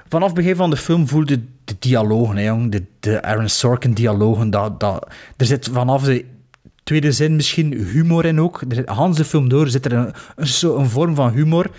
vanaf 0.08 0.26
het 0.26 0.36
begin 0.36 0.56
van 0.56 0.70
de 0.70 0.76
film 0.76 1.08
voelde 1.08 1.40
de 1.64 1.76
dialogen, 1.78 2.36
hè, 2.36 2.44
jong, 2.44 2.72
de, 2.72 2.84
de 3.00 3.22
Aaron 3.22 3.48
Sorkin-dialogen, 3.48 4.50
dat, 4.50 4.80
dat, 4.80 5.06
er 5.36 5.46
zit 5.46 5.68
vanaf 5.72 6.02
de 6.02 6.24
tweede 6.86 7.12
zin 7.12 7.36
misschien 7.36 7.72
humor 7.72 8.24
in 8.24 8.40
ook. 8.40 8.62
Hans 8.84 9.16
de 9.16 9.24
film 9.24 9.48
door 9.48 9.68
zit 9.68 9.84
er 9.84 9.92
een, 9.92 10.12
een, 10.36 10.78
een 10.78 10.88
vorm 10.88 11.14
van 11.14 11.32
humor. 11.32 11.70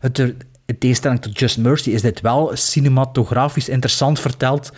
Het, 0.00 0.18
in 0.66 0.78
tegenstelling 0.78 1.20
tot 1.20 1.38
Just 1.38 1.58
Mercy 1.58 1.90
is 1.90 2.02
dit 2.02 2.20
wel 2.20 2.50
cinematografisch 2.54 3.68
interessant 3.68 4.20
verteld. 4.20 4.72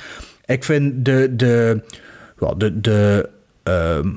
Ik 0.44 0.64
vind 0.64 1.04
de, 1.04 1.36
de, 1.36 1.82
ja, 2.38 2.54
de, 2.54 2.80
de, 2.80 3.28
ehm, 3.62 4.08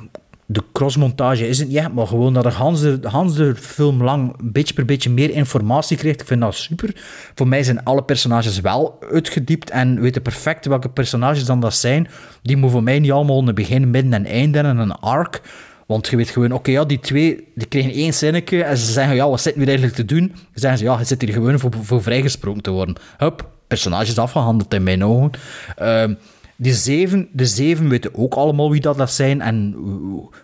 de 0.51 0.63
crossmontage 0.71 1.47
is 1.47 1.59
het 1.59 1.67
niet, 1.67 1.93
maar 1.93 2.07
gewoon 2.07 2.33
dat 2.33 2.45
er 2.45 2.53
Hans 2.53 2.81
de, 2.81 2.99
Hans 3.03 3.35
de 3.35 3.55
film 3.55 4.03
lang 4.03 4.35
beetje 4.43 4.73
per 4.73 4.85
beetje 4.85 5.09
meer 5.09 5.29
informatie 5.29 5.97
kreeg. 5.97 6.13
Ik 6.13 6.25
vind 6.25 6.41
dat 6.41 6.55
super. 6.55 6.91
Voor 7.35 7.47
mij 7.47 7.63
zijn 7.63 7.83
alle 7.83 8.03
personages 8.03 8.59
wel 8.59 8.97
uitgediept 9.11 9.69
en 9.69 10.01
weten 10.01 10.21
perfect 10.21 10.65
welke 10.65 10.89
personages 10.89 11.45
dan 11.45 11.59
dat 11.59 11.73
zijn. 11.73 12.07
Die 12.41 12.55
moeten 12.55 12.71
voor 12.71 12.83
mij 12.83 12.99
niet 12.99 13.11
allemaal 13.11 13.47
een 13.47 13.55
begin, 13.55 13.89
midden 13.89 14.13
en 14.13 14.25
einde 14.25 14.59
en 14.59 14.77
een 14.77 14.91
arc. 14.91 15.41
Want 15.87 16.07
je 16.07 16.15
weet 16.15 16.29
gewoon, 16.29 16.51
oké, 16.51 16.71
ja, 16.71 16.85
die 16.85 16.99
twee 16.99 17.47
die 17.55 17.67
kregen 17.67 17.91
één 17.91 18.13
zinnetje 18.13 18.63
en 18.63 18.77
ze 18.77 18.91
zeggen, 18.91 19.15
ja, 19.15 19.29
wat 19.29 19.41
zit 19.41 19.55
nu 19.55 19.65
eigenlijk 19.65 19.95
te 19.95 20.05
doen? 20.05 20.27
Dan 20.27 20.37
zeggen 20.53 20.79
ze, 20.79 20.85
ja, 20.85 20.99
je 20.99 21.05
zit 21.05 21.21
hier 21.21 21.33
gewoon 21.33 21.59
voor, 21.59 21.71
voor 21.81 22.03
vrijgesproken 22.03 22.61
te 22.61 22.71
worden. 22.71 22.95
Hup, 23.17 23.49
personages 23.67 24.17
afgehandeld 24.17 24.73
in 24.73 24.83
mijn 24.83 25.05
ogen. 25.05 25.31
Ehm, 25.75 26.13
De 26.63 26.73
zeven, 26.73 27.27
de 27.31 27.45
zeven 27.45 27.89
weten 27.89 28.15
ook 28.15 28.33
allemaal 28.33 28.71
wie 28.71 28.81
dat, 28.81 28.97
dat 28.97 29.11
zijn 29.11 29.41
en 29.41 29.73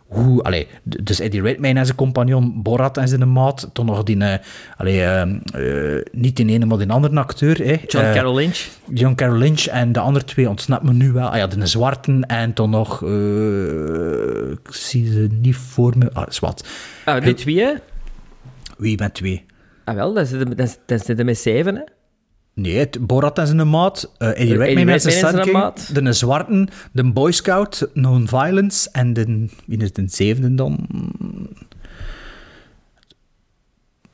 hoe... 0.07 0.43
allee, 0.43 0.67
dus 0.83 1.19
Eddie 1.19 1.41
Redmayne 1.41 1.79
en 1.79 1.85
zijn 1.85 1.97
compagnon, 1.97 2.61
Borat 2.63 2.97
en 2.97 3.07
zijn 3.07 3.31
maat, 3.31 3.69
toen 3.73 3.85
nog 3.85 4.03
die... 4.03 4.17
eh, 4.17 4.37
allee, 4.77 5.01
eh, 5.03 5.21
eh, 5.97 6.05
niet 6.11 6.35
die 6.35 6.47
ene, 6.47 6.65
maar 6.65 6.77
die 6.77 6.89
andere 6.91 7.19
acteur. 7.19 7.57
hè. 7.57 7.75
John 7.87 8.05
Eh, 8.05 8.13
Carroll 8.13 8.35
Lynch. 8.35 8.67
John 8.93 9.15
Carroll 9.15 9.37
Lynch 9.39 9.65
en 9.65 9.91
de 9.91 9.99
andere 9.99 10.25
twee 10.25 10.49
ontsnapt 10.49 10.83
me 10.83 10.93
nu 10.93 11.11
wel. 11.11 11.27
Ah 11.27 11.37
ja, 11.37 11.47
de 11.47 11.65
zwarte 11.67 12.23
en 12.27 12.53
toen 12.53 12.69
nog... 12.69 13.03
eh, 13.03 14.51
ik 14.51 14.73
zie 14.73 15.11
ze 15.11 15.27
niet 15.41 15.55
voor 15.55 15.93
me. 15.97 16.09
Ah, 16.13 16.27
is 16.29 16.39
wat. 16.39 16.67
Ah, 17.05 17.23
die 17.23 17.33
twee, 17.33 17.59
hè? 17.59 17.73
Wie 18.77 18.99
met 18.99 19.13
twee? 19.13 19.45
Ah, 19.83 19.95
wel, 19.95 20.13
dan 20.13 20.25
zitten 20.25 20.99
zitten 20.99 21.25
met 21.25 21.37
zeven, 21.37 21.75
hè? 21.75 21.81
Nee, 22.59 22.77
het, 22.77 23.07
Borat 23.07 23.37
en 23.39 23.47
zijn 23.47 23.69
maat, 23.69 24.11
eh 24.17 24.27
Eddie 24.27 24.41
Eddie 24.43 24.57
Redmayne 24.57 24.91
en 24.91 25.01
zijn 25.01 25.39
King, 25.41 25.73
de 26.03 26.13
zwarte, 26.13 26.67
de 26.91 27.11
Boy 27.11 27.31
Scout, 27.31 27.89
Non-Violence 27.93 28.89
en 28.91 29.13
de... 29.13 29.45
Wie 29.65 29.77
is 29.77 29.93
de 29.93 30.03
zevende 30.07 30.55
dan? 30.55 30.87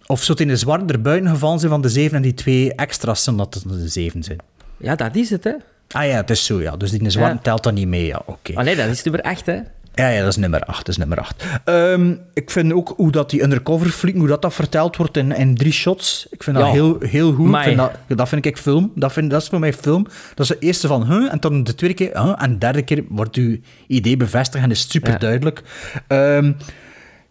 Of 0.06 0.20
zou 0.20 0.32
het 0.32 0.40
in 0.40 0.48
de 0.48 0.58
zwarte 0.58 0.94
er 0.94 1.02
buiten 1.02 1.30
gevallen 1.30 1.60
zijn 1.60 1.72
van 1.72 1.82
de 1.82 1.90
zeven 1.90 2.16
en 2.16 2.22
die 2.22 2.34
twee 2.34 2.74
extra's, 2.76 3.24
zodat 3.24 3.54
het 3.54 3.64
de 3.70 3.88
zeven 3.88 4.24
zijn? 4.24 4.38
Ja, 4.78 4.96
dat 4.96 5.16
is 5.16 5.30
het, 5.30 5.44
hè? 5.44 5.54
Ah 5.92 6.06
ja, 6.06 6.16
het 6.16 6.30
is 6.30 6.46
zo, 6.46 6.62
ja. 6.62 6.78
Dus 6.78 6.90
die 6.90 7.00
in 7.00 7.06
de 7.06 7.12
zwarte 7.12 7.36
Ja. 7.36 7.42
telt 7.42 7.64
dan 7.64 7.74
niet 7.74 7.88
mee, 7.88 8.06
ja. 8.06 8.22
Oké. 8.26 8.54
Ah 8.56 8.64
nee, 8.64 8.76
dat 8.76 8.88
is 8.88 9.04
nummer 9.04 9.22
8, 9.22 9.46
hè? 9.46 9.60
Ja, 9.96 10.10
ja, 10.10 10.20
dat 10.20 10.28
is 10.30 10.36
nummer 10.38 10.62
8. 10.64 10.78
Dat 10.78 10.88
is 10.88 10.98
nummer 10.98 11.20
8. 11.20 11.44
Ehm, 11.66 12.16
ik 12.34 12.52
vind 12.52 12.74
ook 12.74 12.94
hoe 12.98 13.12
dat 13.12 13.30
die 13.30 13.44
undercover 13.44 13.90
fliek, 13.90 14.16
hoe 14.16 14.28
dat, 14.28 14.42
dat 14.42 14.54
verteld 14.54 14.96
wordt 14.98 15.18
in, 15.18 15.32
in 15.32 15.56
drie 15.56 15.72
shots. 15.72 16.28
Ik 16.30 16.44
vind 16.44 16.58
dat 16.58 16.66
Ja. 16.66 16.72
heel, 16.72 16.98
heel 17.00 17.34
goed. 17.34 17.58
Vind 17.64 17.78
dat, 17.78 17.92
dat 18.08 18.30
vind 18.30 18.46
ik 18.46 18.58
film. 18.58 18.92
Dat, 18.96 19.14
vind, 19.14 19.30
dat 19.32 19.42
is 19.42 19.48
voor 19.48 19.60
mij 19.60 19.74
film. 19.74 20.04
Dat 20.36 20.40
is 20.40 20.48
de 20.48 20.66
eerste 20.66 20.88
van, 20.88 21.06
huh, 21.12 21.32
en 21.32 21.40
dan 21.40 21.64
de 21.64 21.76
tweede 21.76 21.96
keer, 21.96 22.22
huh, 22.24 22.34
en 22.38 22.52
de 22.52 22.58
derde 22.58 22.82
keer 22.82 23.04
wordt 23.10 23.36
uw 23.36 23.58
idee 23.88 24.18
bevestigd 24.18 24.64
en 24.64 24.72
is 24.72 24.90
super 24.90 25.12
Ja. 25.12 25.18
duidelijk. 25.18 25.62
Ehm, 26.08 26.52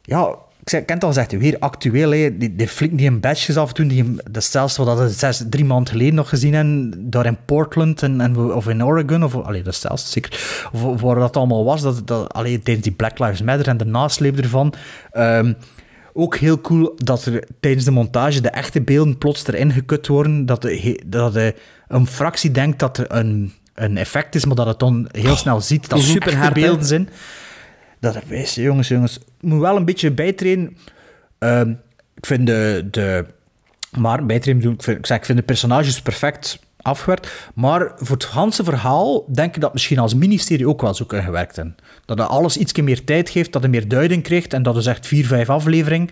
ja, 0.02 0.34
ik 0.62 0.68
zei- 0.68 0.80
ik 0.80 0.86
ken 0.86 0.96
het 0.96 1.04
al 1.04 1.12
gezegd, 1.12 1.38
weer 1.38 1.56
actueel. 1.58 2.10
Hè. 2.10 2.36
Die, 2.36 2.56
die 2.56 2.68
fliek 2.68 2.98
die 2.98 3.06
een 3.08 3.20
badges 3.20 3.56
afdoen, 3.56 3.88
die, 3.88 4.16
dat 4.30 4.42
is 4.42 4.50
zelfs 4.50 4.76
wat 4.76 4.98
we 4.98 5.08
zes, 5.08 5.44
drie 5.50 5.64
maanden 5.64 5.92
geleden 5.92 6.14
nog 6.14 6.28
gezien 6.28 6.54
hebben, 6.54 7.10
daar 7.10 7.26
in 7.26 7.38
Portland 7.44 8.02
en, 8.02 8.20
en, 8.20 8.36
of 8.36 8.68
in 8.68 8.84
Oregon, 8.84 9.24
of 9.24 9.34
allee, 9.34 9.62
dat 9.62 9.72
is 9.72 9.80
zelfs 9.80 10.10
zeker, 10.10 10.30
of, 10.72 10.84
of 10.84 11.00
waar 11.00 11.14
dat 11.14 11.36
allemaal 11.36 11.64
was, 11.64 11.82
dat, 11.82 12.06
dat, 12.06 12.32
allee, 12.32 12.62
tijdens 12.62 12.86
die 12.86 12.96
Black 12.96 13.18
Lives 13.18 13.42
Matter 13.42 13.68
en 13.68 13.76
de 13.76 13.84
nasleep 13.84 14.38
ervan. 14.38 14.74
Ehm, 15.10 15.52
ook 16.12 16.36
heel 16.36 16.60
cool 16.60 16.92
dat 16.96 17.24
er 17.24 17.44
tijdens 17.60 17.84
de 17.84 17.90
montage 17.90 18.40
de 18.40 18.50
echte 18.50 18.82
beelden 18.82 19.18
plots 19.18 19.46
erin 19.46 19.72
gekut 19.72 20.06
worden, 20.06 20.46
dat, 20.46 20.62
de, 20.62 21.02
dat 21.06 21.32
de, 21.32 21.54
een 21.88 22.06
fractie 22.06 22.50
denkt 22.50 22.78
dat 22.78 22.98
er 22.98 23.12
een, 23.12 23.52
een 23.74 23.96
effect 23.96 24.34
is, 24.34 24.44
maar 24.44 24.56
dat 24.56 24.66
het 24.66 24.78
dan 24.78 25.08
heel 25.12 25.36
snel 25.36 25.60
ziet 25.60 25.88
dat 25.88 26.00
Super 26.00 26.38
hè? 26.38 26.50
beelden 26.50 26.86
zijn. 26.86 27.08
Dat 28.00 28.16
is, 28.28 28.54
jongens, 28.54 28.88
jongens, 28.88 29.18
moet 29.42 29.60
wel 29.60 29.76
een 29.76 29.84
beetje 29.84 30.10
bijtrainen. 30.10 30.76
Ehm, 31.38 31.70
ik 32.14 32.26
vind 32.26 32.46
de, 32.46 32.88
de 32.90 33.24
maar 33.98 34.26
bijtrainen 34.26 34.62
bedoel 34.62 34.74
ik, 34.78 34.82
vind, 34.82 34.98
ik, 34.98 35.06
zeg, 35.06 35.16
ik 35.16 35.24
vind 35.24 35.38
de 35.38 35.44
personages 35.44 36.02
perfect 36.02 36.60
afgewerkt, 36.82 37.50
maar 37.54 37.92
voor 37.96 38.16
het 38.16 38.24
ganse 38.24 38.64
verhaal 38.64 39.24
denk 39.32 39.54
ik 39.54 39.60
dat 39.60 39.72
misschien 39.72 39.98
als 39.98 40.14
ministerie 40.14 40.68
ook 40.68 40.80
wel 40.80 40.94
zo 40.94 41.04
kunnen 41.04 41.26
gewerkt 41.26 41.56
hebben. 41.56 41.76
Dat 42.04 42.18
het 42.18 42.28
alles 42.28 42.56
iets 42.56 42.72
meer 42.72 43.04
tijd 43.04 43.30
geeft, 43.30 43.52
dat 43.52 43.62
het 43.62 43.70
meer 43.70 43.88
duiding 43.88 44.22
krijgt 44.22 44.52
en 44.52 44.62
dat 44.62 44.76
is 44.76 44.86
echt 44.86 45.06
vier, 45.06 45.26
vijf 45.26 45.50
aflevering. 45.50 46.10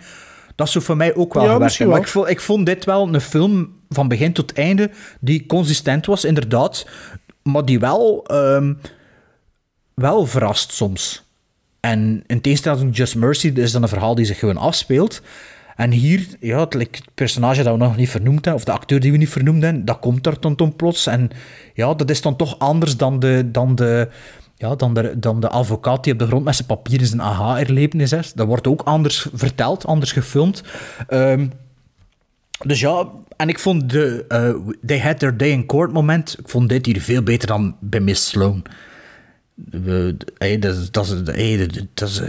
Dat 0.55 0.69
zou 0.69 0.85
voor 0.85 0.97
mij 0.97 1.15
ook 1.15 1.35
wel 1.35 1.45
Ja, 1.45 1.53
gewerkt. 1.53 1.85
Maar 1.85 2.01
ik 2.01 2.07
vond, 2.09 2.29
ik 2.29 2.41
vond 2.41 2.67
dit 2.67 2.85
wel 2.85 3.15
een 3.15 3.21
film 3.21 3.73
van 3.89 4.09
begin 4.09 4.33
tot 4.33 4.53
einde 4.53 4.91
die 5.21 5.47
consistent 5.47 6.07
was, 6.07 6.25
inderdaad, 6.25 6.87
maar 7.43 7.65
die 7.65 7.79
wel, 7.79 8.25
ehm, 8.27 8.75
wel 9.95 10.27
verrast 10.27 10.73
soms. 10.73 11.30
En 11.81 12.23
in 12.27 12.41
tegenstelling 12.41 12.81
tot 12.81 12.97
Just 12.97 13.15
Mercy 13.15 13.53
is 13.55 13.73
dan 13.73 13.83
een 13.83 13.89
verhaal 13.89 14.15
die 14.15 14.25
zich 14.25 14.39
gewoon 14.39 14.57
afspeelt. 14.57 15.23
En 15.77 15.91
hier, 15.91 16.27
ja, 16.41 16.67
het, 16.69 17.01
personage 17.15 17.63
dat 17.63 17.73
we 17.73 17.79
nog 17.79 17.97
niet 17.97 18.09
vernoemd 18.09 18.45
hebben, 18.45 18.55
of 18.55 18.65
de 18.65 18.73
acteur 18.73 19.01
die 19.01 19.13
we 19.13 19.17
niet 19.17 19.29
vernoemd 19.29 19.63
hebben, 19.63 19.85
dat 19.85 19.99
komt 19.99 20.27
er 20.27 20.41
dan, 20.41 20.57
dan 20.57 20.77
plots. 20.77 21.07
En 21.07 21.31
ja, 21.75 21.95
dat 21.95 22.11
is 22.11 22.21
dan 22.21 22.37
toch 22.37 22.59
anders 22.59 22.97
dan 22.97 23.19
de, 23.19 23.49
dan 23.53 23.75
de, 23.75 24.09
ja, 24.57 24.75
dan 24.75 24.95
de, 24.95 25.19
dan 25.19 25.41
de 25.41 25.49
advocaat 25.49 26.05
die 26.05 26.13
op 26.13 26.19
de 26.19 26.27
grond 26.27 26.45
met 26.45 26.55
zijn 26.55 26.67
papieren 26.67 27.07
zijn 27.07 27.23
aha-erlevenis 27.23 28.13
is. 28.13 28.33
Dat 28.33 28.47
wordt 28.47 28.67
ook 28.67 28.83
anders 28.83 29.27
verteld, 29.33 29.87
anders 29.87 30.13
gefilmd. 30.13 30.63
Ehm, 31.09 31.47
dus 32.67 32.81
ja, 32.81 33.09
en 33.37 33.49
ik 33.49 33.59
vond 33.59 33.91
de 33.91 34.25
eh, 34.29 34.55
They 34.87 35.01
Had 35.01 35.19
Their 35.19 35.37
Day 35.37 35.49
in 35.49 35.67
Court 35.67 35.93
moment, 35.93 36.37
ik 36.39 36.49
vond 36.49 36.69
dit 36.69 36.87
hier 36.87 37.01
veel 37.01 37.23
beter 37.23 37.49
dan 37.49 37.77
bij 37.81 38.01
Miss 38.01 38.29
Sloan. 38.29 38.63
We- 39.71 40.17
hey, 40.39 40.59
dat 40.59 40.77
is- 40.77 40.91
dat 40.91 41.05
is- 41.07 41.35
hey, 41.35 41.69
dat- 41.95 42.09
is, 42.09 42.21
eh, 42.21 42.29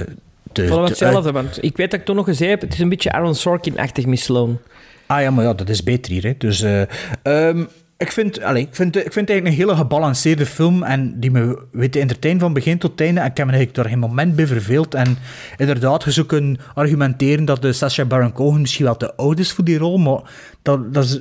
de- 0.51 0.67
hetzelfde, 0.89 1.31
want 1.31 1.63
ik 1.63 1.77
weet 1.77 1.91
dat 1.91 1.99
ik 1.99 2.05
toen 2.05 2.15
nog 2.15 2.25
gezegd 2.25 2.49
heb, 2.51 2.61
het 2.61 2.73
is 2.73 2.79
een 2.79 2.89
beetje 2.89 3.11
Aaron 3.11 3.35
Sorkin-achtig 3.35 4.05
Miss 4.05 4.23
Sloan. 4.23 4.59
Ah 5.05 5.21
ja, 5.21 5.31
maar 5.31 5.45
ja, 5.45 5.53
dat 5.53 5.69
is 5.69 5.83
beter 5.83 6.11
hier. 6.11 6.23
Hè. 6.23 6.33
Dus 6.37 6.61
eh, 6.61 6.81
ehm, 7.23 7.63
ik, 7.97 8.11
vind, 8.11 8.41
allez, 8.41 8.61
ik, 8.63 8.75
vind, 8.75 8.95
ik 8.95 9.01
vind 9.01 9.15
het 9.15 9.29
eigenlijk 9.29 9.47
een 9.47 9.65
hele 9.67 9.75
gebalanceerde 9.75 10.45
film 10.45 10.83
en 10.83 11.19
die 11.19 11.31
me 11.31 11.61
weet 11.71 11.91
te 11.91 11.99
entertainen 11.99 12.41
van 12.41 12.53
begin 12.53 12.77
tot 12.77 13.01
einde. 13.01 13.19
En 13.19 13.25
ik 13.29 13.37
heb 13.37 13.45
me 13.45 13.51
eigenlijk 13.53 13.81
daar 13.81 13.89
geen 13.91 13.99
moment 14.09 14.35
bij 14.35 14.47
verveeld. 14.47 14.93
En 14.93 15.17
inderdaad, 15.57 16.03
je 16.03 16.11
zou 16.11 16.25
kunnen 16.25 16.57
argumenteren 16.73 17.45
dat 17.45 17.61
de 17.61 17.73
Sacha 17.73 18.05
Baron 18.05 18.31
Cohen 18.33 18.61
misschien 18.61 18.85
wel 18.85 18.97
te 18.97 19.15
oud 19.15 19.39
is 19.39 19.51
voor 19.51 19.63
die 19.63 19.77
rol, 19.77 19.97
maar 19.97 20.21
dat, 20.61 20.93
dat 20.93 21.03
is 21.03 21.19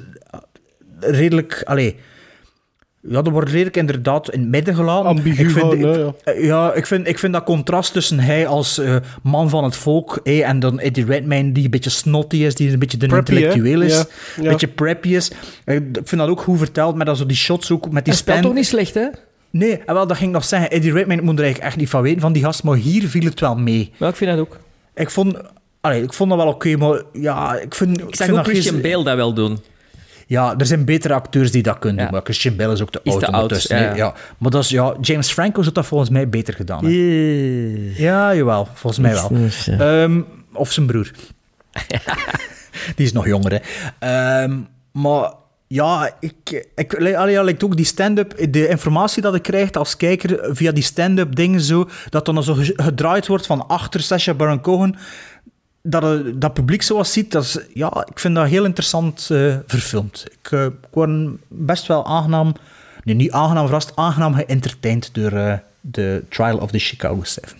redelijk... 1.00 1.62
Allez, 1.64 1.92
ja, 3.02 3.22
dat 3.22 3.32
wordt 3.32 3.50
redelijk 3.50 3.76
inderdaad 3.76 4.30
in 4.30 4.40
het 4.40 4.48
midden 4.48 4.74
gelaten. 4.74 5.06
Ambigu 5.08 5.30
ik 5.30 5.36
vind, 5.36 5.52
gehouden, 5.52 5.88
ik- 5.88 5.94
hè, 5.94 6.00
ja. 6.32 6.34
eh, 6.38 6.44
Ja, 6.44 6.72
ik 6.72 6.86
vind, 6.86 7.08
ik 7.08 7.18
vind 7.18 7.32
dat 7.32 7.44
contrast 7.44 7.92
tussen 7.92 8.18
hij 8.20 8.46
als 8.46 8.78
eh, 8.78 8.96
man 9.22 9.48
van 9.50 9.64
het 9.64 9.76
volk 9.76 10.16
en 10.24 10.58
dan 10.60 10.80
Eddie 10.80 11.04
Redmayne 11.04 11.52
die 11.52 11.64
een 11.64 11.70
beetje 11.70 11.90
snotty 11.90 12.36
is, 12.36 12.54
die 12.54 12.72
een 12.72 12.78
beetje 12.78 12.96
de 12.98 13.06
Preppy, 13.06 13.30
hè? 13.32 13.36
intellectueel 13.38 13.80
is, 13.80 13.94
Ja, 13.96 14.04
een 14.36 14.42
ja. 14.42 14.50
beetje 14.50 14.68
preppy 14.68 15.08
is. 15.08 15.30
Eh, 15.64 15.74
Ik 15.74 15.82
vind 16.04 16.20
dat 16.20 16.28
ook 16.28 16.40
goed 16.40 16.58
verteld, 16.58 16.94
met 16.96 17.06
dat 17.06 17.16
zo 17.18 17.26
die 17.26 17.36
shots 17.36 17.70
ook 17.70 17.84
met 17.90 18.04
die 18.04 18.12
Dat 18.14 18.22
span. 18.22 18.40
toch 18.40 18.54
niet 18.54 18.66
slecht, 18.66 18.94
hè? 18.94 19.06
Nee, 19.50 19.78
en 19.86 19.94
wel, 19.94 20.06
dat 20.06 20.16
ging 20.16 20.28
ik 20.28 20.34
nog 20.34 20.44
zeggen. 20.44 20.70
Eddie 20.70 20.92
Redmayne 20.92 21.22
moet 21.22 21.38
er 21.38 21.42
eigenlijk 21.44 21.70
echt 21.72 21.80
niet 21.80 21.90
van 21.90 22.02
weten 22.02 22.20
van 22.20 22.32
die 22.32 22.42
gast, 22.42 22.62
maar 22.62 22.76
hier 22.76 23.08
viel 23.08 23.24
het 23.24 23.40
wel 23.40 23.56
mee. 23.56 23.92
Ja, 23.96 24.08
ik 24.08 24.16
vind 24.16 24.30
dat 24.30 24.40
ook. 24.40 24.56
Ik 24.94 25.10
vond, 25.10 25.36
allee, 25.80 26.02
ik 26.02 26.12
vond 26.12 26.30
dat 26.30 26.38
wel 26.38 26.48
oké, 26.48 26.76
maar 26.76 27.02
ja, 27.12 27.54
ik 27.58 27.74
vind... 27.74 28.00
Ik 28.00 28.08
ik 28.08 28.14
zag 28.16 28.26
vind 28.26 28.38
ook 28.38 28.44
dat 28.44 28.52
Christian 28.54 28.80
Bale 28.80 29.04
dat 29.04 29.16
wel 29.16 29.34
doen. 29.34 29.58
Ja, 30.30 30.54
er 30.58 30.66
zijn 30.66 30.84
betere 30.84 31.14
acteurs 31.14 31.50
die 31.50 31.62
dat 31.62 31.78
kunnen 31.78 32.02
doen, 32.02 32.12
maar 32.12 32.20
Christian 32.24 32.56
Bale 32.56 32.72
is 32.72 32.82
ook 32.82 32.90
te 32.90 33.00
Is 33.02 33.12
oud 33.32 33.52
ja. 33.96 34.14
Maar 34.38 34.50
dat 34.50 34.62
is, 34.64 34.68
ja, 34.70 34.94
James 35.00 35.30
Franco 35.32 35.62
zou 35.62 35.74
dat 35.74 35.86
volgens 35.86 36.10
mij 36.10 36.28
beter 36.28 36.54
gedaan 36.54 36.78
hebben. 36.84 37.94
Ja, 37.96 38.34
jawel, 38.34 38.68
volgens 38.74 39.02
mij 39.02 39.12
wel. 39.12 39.30
Ehm, 39.78 40.20
of 40.52 40.72
zijn 40.72 40.86
broer. 40.86 41.10
die 42.96 43.06
is 43.06 43.12
nog 43.12 43.26
jonger, 43.26 43.52
hè. 43.52 43.58
Ehm, 44.42 44.58
maar 44.92 45.32
ja, 45.66 46.10
ik, 46.20 46.66
ik, 46.74 46.94
allee, 46.94 47.62
ook 47.64 47.76
die 47.76 47.84
stand-up, 47.86 48.52
de 48.52 48.68
informatie 48.68 49.22
dat 49.22 49.34
ik 49.34 49.42
krijg 49.42 49.72
als 49.72 49.96
kijker 49.96 50.56
via 50.56 50.72
die 50.72 50.82
stand-up 50.82 51.34
dingen 51.36 51.60
zo, 51.60 51.88
dat 52.08 52.24
dan 52.24 52.42
zo 52.42 52.54
ge- 52.54 52.72
gedraaid 52.76 53.26
wordt 53.26 53.46
van 53.46 53.68
achter 53.68 54.00
Sacha 54.00 54.34
Baron 54.34 54.60
Cohen, 54.60 54.96
dat 55.82 56.02
het, 56.02 56.40
dat 56.40 56.52
publiek 56.52 56.82
zoals 56.82 57.12
ziet, 57.12 57.32
dat 57.32 57.42
is, 57.44 57.58
ja, 57.74 58.06
ik 58.10 58.18
vind 58.18 58.34
dat 58.34 58.48
heel 58.48 58.64
interessant 58.64 59.28
eh, 59.30 59.56
verfilmd. 59.66 60.24
Ik, 60.30 60.52
eh, 60.52 60.64
ik 60.64 60.72
word 60.90 61.10
best 61.48 61.86
wel 61.86 62.06
aangenaam, 62.06 62.52
nee, 63.04 63.14
niet 63.14 63.30
aangenaam 63.30 63.64
verrast, 63.64 63.92
aangenaam 63.94 64.34
geëntertained 64.34 65.10
door 65.12 65.32
eh, 65.32 65.58
de 65.80 66.24
Trial 66.28 66.58
of 66.58 66.70
the 66.70 66.78
Chicago 66.78 67.24
7. 67.24 67.58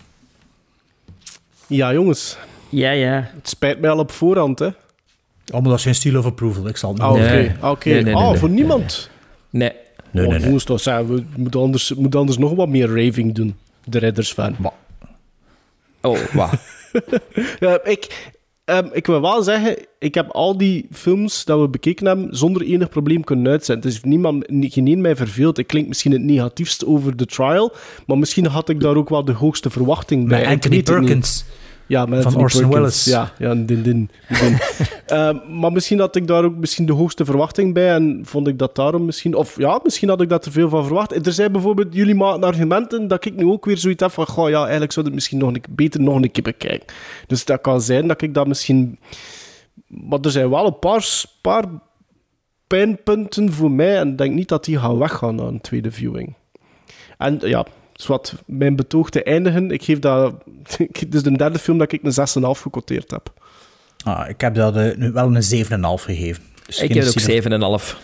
Ja, 1.67 1.93
jongens. 1.93 2.37
Ja, 2.69 2.91
ja. 2.91 3.29
Het 3.35 3.49
spijt 3.49 3.79
mij 3.79 3.89
al 3.89 3.99
op 3.99 4.11
voorhand, 4.11 4.59
hè. 4.59 4.65
Oh, 4.65 5.59
maar 5.59 5.69
dat 5.69 5.77
is 5.77 5.83
geen 5.83 5.95
seal 5.95 6.17
of 6.17 6.25
approval, 6.25 6.67
ik 6.67 6.77
zal 6.77 6.93
het 6.93 7.01
niet 7.01 7.07
Ah, 7.61 7.71
oké. 7.71 7.89
Nee, 7.89 8.03
nee, 8.03 8.13
nee, 8.13 8.23
nee. 8.23 8.37
voor 8.37 8.49
niemand. 8.49 9.09
Nee. 9.49 9.71
Nee, 10.11 10.25
oh, 10.25 10.31
nee, 10.31 10.39
nee. 10.39 10.59
Toch 10.59 10.81
zijn, 10.81 11.07
we 11.07 11.23
moeten 11.35 11.59
anders, 11.59 11.93
moeten 11.93 12.19
anders 12.19 12.37
nog 12.37 12.53
wat 12.53 12.67
meer 12.67 12.87
raving 12.87 13.35
doen. 13.35 13.55
De 13.83 13.99
Redders 13.99 14.31
fan. 14.31 14.55
Oh, 16.01 16.19
wat? 16.33 16.49
Ja, 17.59 17.83
ik, 17.83 18.31
ehm, 18.65 18.87
ik 18.91 19.05
wil 19.05 19.21
wel 19.21 19.43
zeggen, 19.43 19.77
ik 19.99 20.13
heb 20.13 20.29
al 20.29 20.57
die 20.57 20.87
films 20.91 21.45
dat 21.45 21.59
we 21.59 21.69
bekeken 21.69 22.05
hebben 22.05 22.35
zonder 22.37 22.61
enig 22.61 22.89
probleem 22.89 23.23
kunnen 23.23 23.51
uitzenden. 23.51 23.89
Dus 23.89 24.01
niemand, 24.03 24.49
nie- 24.49 24.69
geen 24.69 24.87
een 24.87 25.01
mij 25.01 25.15
verveelt. 25.15 25.57
Ik 25.57 25.67
klink 25.67 25.87
misschien 25.87 26.11
het 26.11 26.21
negatiefst 26.21 26.85
over 26.85 27.15
de 27.17 27.25
trial, 27.25 27.73
maar 28.05 28.17
misschien 28.17 28.45
had 28.45 28.69
ik 28.69 28.79
daar 28.79 28.95
ook 28.95 29.09
wel 29.09 29.25
de 29.25 29.31
hoogste 29.31 29.69
verwachting 29.69 30.27
bij. 30.27 30.39
Met 30.39 30.47
Anthony 30.49 30.75
niet. 30.99 31.45
Ja, 31.91 32.05
met 32.05 32.23
Van 32.23 32.35
Orson. 32.35 32.69
Welles. 32.69 33.05
Ja, 33.05 33.31
ja 33.37 33.55
din, 33.55 33.65
din, 33.65 33.83
din, 33.83 34.09
maar 35.59 35.71
misschien 35.71 35.99
had 35.99 36.15
ik 36.15 36.27
daar 36.27 36.43
ook 36.43 36.55
misschien 36.55 36.85
de 36.85 36.93
hoogste 36.93 37.25
verwachting 37.25 37.73
bij 37.73 37.93
en 37.93 38.21
vond 38.23 38.47
ik 38.47 38.59
dat 38.59 38.75
daarom 38.75 39.05
misschien... 39.05 39.35
Of 39.35 39.57
ja, 39.57 39.79
misschien 39.83 40.09
had 40.09 40.21
ik 40.21 40.29
daar 40.29 40.39
te 40.39 40.51
veel 40.51 40.69
van 40.69 40.85
verwacht. 40.85 41.25
Er 41.25 41.33
zijn 41.33 41.51
bijvoorbeeld 41.51 41.93
jullie 41.93 42.15
maken 42.15 42.43
argumenten 42.43 43.07
dat 43.07 43.25
ik 43.25 43.35
nu 43.35 43.45
ook 43.45 43.65
weer 43.65 43.77
zoiets 43.77 44.03
heb 44.03 44.11
van... 44.11 44.27
Goh, 44.27 44.49
ja, 44.49 44.61
eigenlijk 44.61 44.91
zou 44.91 45.05
het 45.05 45.15
misschien 45.15 45.37
nog 45.37 45.49
een, 45.49 45.63
beter 45.69 46.01
nog 46.01 46.15
een 46.15 46.31
keer 46.31 46.43
bekijken. 46.43 46.87
Dus 47.27 47.45
dat 47.45 47.61
kan 47.61 47.81
zijn 47.81 48.07
dat 48.07 48.21
ik 48.21 48.33
dat 48.33 48.47
misschien... 48.47 48.99
Maar 49.87 50.19
er 50.19 50.31
zijn 50.31 50.49
wel 50.49 50.65
een 50.65 50.79
paar, 50.79 51.23
paar 51.41 51.65
pijnpunten 52.67 53.51
voor 53.51 53.71
mij 53.71 53.97
en 53.97 54.09
ik 54.09 54.17
denk 54.17 54.33
niet 54.33 54.49
dat 54.49 54.65
die 54.65 54.79
gaan 54.79 54.97
weggaan 54.97 55.35
na 55.35 55.43
een 55.43 55.61
tweede 55.61 55.91
viewing. 55.91 56.35
En 57.17 57.39
ja, 57.39 57.65
zwart, 58.01 58.33
mijn 58.45 58.75
betoog 58.75 59.09
te 59.09 59.23
eindigen. 59.23 59.71
Ik 59.71 59.83
geef 59.83 59.99
dat... 59.99 60.33
Dit 60.77 61.13
is 61.15 61.23
de 61.23 61.37
derde 61.37 61.59
film 61.59 61.77
dat 61.77 61.91
ik 61.91 62.03
een 62.03 62.53
6,5 62.55 62.61
gecoteerd 62.61 63.11
heb. 63.11 63.33
Ah, 64.03 64.29
ik 64.29 64.41
heb 64.41 64.55
dat 64.55 64.75
eh, 64.75 64.95
nu 64.97 65.11
wel 65.11 65.35
een 65.35 65.65
7,5 65.65 66.03
gegeven. 66.03 66.43
Dus 66.65 66.79
Ik 66.79 66.93
heb 66.93 67.05
ook 67.05 67.19
cine- 67.19 67.79
7,5. 67.79 67.97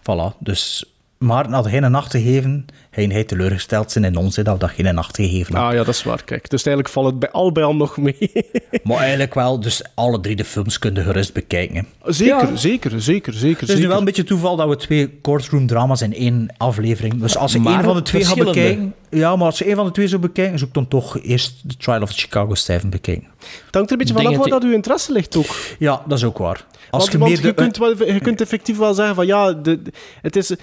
Voilà, 0.00 0.38
dus... 0.38 0.92
Maar 1.18 1.50
had 1.50 1.66
geen 1.66 1.94
8 1.94 2.10
gegeven, 2.10 2.66
hij 2.90 3.04
hij 3.04 3.24
teleurgesteld 3.24 3.92
zijn 3.92 4.04
in 4.04 4.16
ons, 4.16 4.36
hè, 4.36 4.42
dat 4.42 4.54
we 4.54 4.60
dat 4.60 4.70
geen 4.70 4.98
8 4.98 5.16
gegeven 5.16 5.54
Ah 5.54 5.72
ja, 5.72 5.76
dat 5.78 5.88
is 5.94 6.02
waar. 6.02 6.24
Kijk, 6.24 6.50
dus 6.50 6.64
eigenlijk 6.64 6.94
valt 6.94 7.06
het 7.06 7.18
bij, 7.18 7.30
al 7.30 7.52
bij 7.52 7.62
al 7.64 7.74
nog 7.76 7.96
mee. 7.96 8.16
Maar 8.84 8.98
eigenlijk 8.98 9.34
wel, 9.34 9.60
dus 9.60 9.82
alle 9.94 10.20
drie 10.20 10.36
de 10.36 10.44
films 10.44 10.78
kun 10.78 10.94
je 10.94 11.02
gerust 11.02 11.32
bekijken. 11.32 11.76
hè. 11.76 12.12
Zeker, 12.12 12.48
Ja. 12.48 12.56
zeker, 12.56 13.00
zeker, 13.00 13.32
zeker. 13.32 13.60
Het 13.60 13.68
is 13.68 13.78
nu 13.78 13.88
wel 13.88 13.98
een 13.98 14.04
beetje 14.04 14.24
toeval 14.24 14.56
dat 14.56 14.68
we 14.68 14.76
twee 14.76 15.18
courtroom 15.22 15.66
drama's 15.66 16.00
in 16.02 16.14
één 16.14 16.54
aflevering. 16.56 17.20
Dus 17.20 17.36
als 17.36 17.52
je 17.52 17.58
Maar 17.58 17.74
één 17.74 17.84
van 17.84 17.94
de 17.96 18.02
twee 18.02 18.22
verschillende. 18.22 18.60
bekijken. 18.60 18.94
Ja, 19.10 19.36
maar 19.36 19.46
als 19.46 19.58
je 19.58 19.64
één 19.64 19.76
van 19.76 19.86
de 19.86 19.92
twee 19.92 20.08
zou 20.08 20.20
bekijken, 20.20 20.58
zou 20.58 20.68
ik 20.68 20.74
dan 20.74 20.88
toch 20.88 21.18
eerst 21.22 21.68
The 21.68 21.76
Trial 21.76 22.02
of 22.02 22.10
Chicago 22.10 22.54
7 22.54 22.90
bekijken. 22.90 23.28
Het 23.66 23.74
hangt 23.74 23.90
er 23.90 23.92
een 23.92 23.98
beetje 24.06 24.14
vanaf 24.22 24.36
waar 24.36 24.48
dat 24.48 24.62
uw 24.64 24.72
interesse 24.72 25.12
ligt 25.12 25.36
ook. 25.36 25.56
Ja, 25.78 26.02
dat 26.06 26.18
is 26.18 26.24
ook 26.24 26.38
waar. 26.38 26.64
Als 26.90 27.02
want, 27.02 27.12
je 27.12 27.18
want 27.18 27.30
meer 27.32 27.40
de- 27.40 27.46
je, 27.48 27.54
kunt 27.54 27.76
wel, 27.76 28.04
je 28.12 28.20
kunt 28.20 28.40
effectief 28.40 28.78
wel 28.78 28.94
zeggen 28.94 29.14
van 29.14 29.26
ja, 29.26 29.52
de, 29.52 29.82
de- 29.82 29.92
het 30.22 30.36
is... 30.36 30.54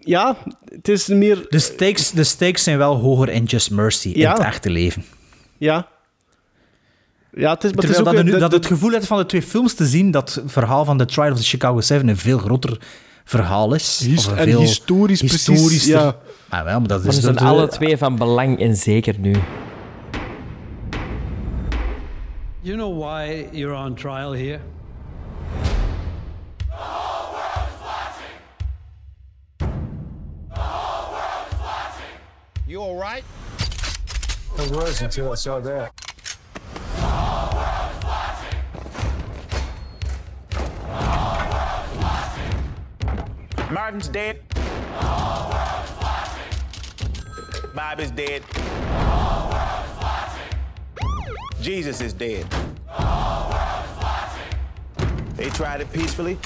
Ja, 0.00 0.36
het 0.64 0.88
is 0.88 1.06
meer... 1.06 1.46
De 1.48 1.58
stakes, 1.58 2.10
de 2.10 2.24
stakes 2.24 2.62
zijn 2.62 2.78
wel 2.78 2.96
hoger 2.96 3.28
in 3.28 3.44
Just 3.44 3.70
Mercy, 3.70 4.08
in 4.08 4.26
het 4.28 4.38
echte 4.38 4.70
leven. 4.70 5.04
Ja. 5.58 5.88
Ja, 7.34 7.50
het 7.54 7.64
is, 7.64 7.72
maar 7.72 7.84
het 7.84 7.94
Terwijl 7.94 8.14
is 8.14 8.20
ook... 8.20 8.24
dat, 8.26 8.34
nu, 8.34 8.38
dat 8.40 8.52
het 8.52 8.66
gevoel 8.66 8.90
hebt 8.90 9.06
van 9.06 9.18
de 9.18 9.26
twee 9.26 9.42
films 9.42 9.74
te 9.74 9.86
zien, 9.86 10.10
dat 10.10 10.34
het 10.34 10.52
verhaal 10.52 10.84
van 10.84 10.98
The 10.98 11.04
Trial 11.04 11.32
of 11.32 11.38
the 11.38 11.44
Chicago 11.44 11.80
7 11.80 12.08
een 12.08 12.16
veel 12.16 12.38
groter 12.38 12.78
verhaal 13.24 13.74
is. 13.74 14.00
His- 14.04 14.26
of 14.26 14.32
een 14.38 14.44
veel 14.44 14.60
historisch 14.60 15.22
precies, 15.22 15.84
ja. 15.84 16.16
Ah, 16.48 16.64
wel, 16.64 16.78
maar 16.78 16.88
dat 16.88 16.98
Maar 16.98 17.08
is 17.08 17.14
ze 17.14 17.20
zijn 17.20 17.34
de- 17.34 17.40
alle 17.44 17.68
twee 17.68 17.96
van 17.96 18.16
belang 18.16 18.60
en 18.60 18.76
zeker 18.76 19.14
nu. 19.18 19.34
You 22.60 22.76
know 22.76 22.98
why 23.02 23.46
you're 23.52 23.76
on 23.84 23.94
trial 23.94 24.32
here? 24.32 24.60
You 32.70 32.80
all 32.80 32.94
right? 32.94 33.24
I 34.56 34.68
was 34.68 35.02
until 35.02 35.32
I 35.32 35.34
saw 35.34 35.58
that. 35.58 35.92
Martin's 43.72 44.06
dead. 44.06 44.42
Bob 47.74 47.98
is 47.98 48.12
dead. 48.12 48.44
Jesus 51.60 52.00
is 52.00 52.12
dead. 52.12 52.48
They 55.34 55.50
tried 55.50 55.80
it 55.80 55.92
peacefully. 55.92 56.38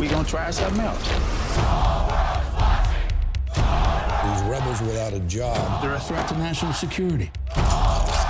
We 0.00 0.08
gonna 0.08 0.26
try 0.26 0.50
something 0.52 0.80
else. 0.80 2.27
These 4.28 4.42
rebels 4.42 4.80
without 4.82 5.14
a 5.14 5.20
job. 5.20 5.80
They're 5.82 5.94
a 5.94 6.00
threat 6.00 6.28
to 6.28 6.36
national 6.36 6.74
security. 6.74 7.30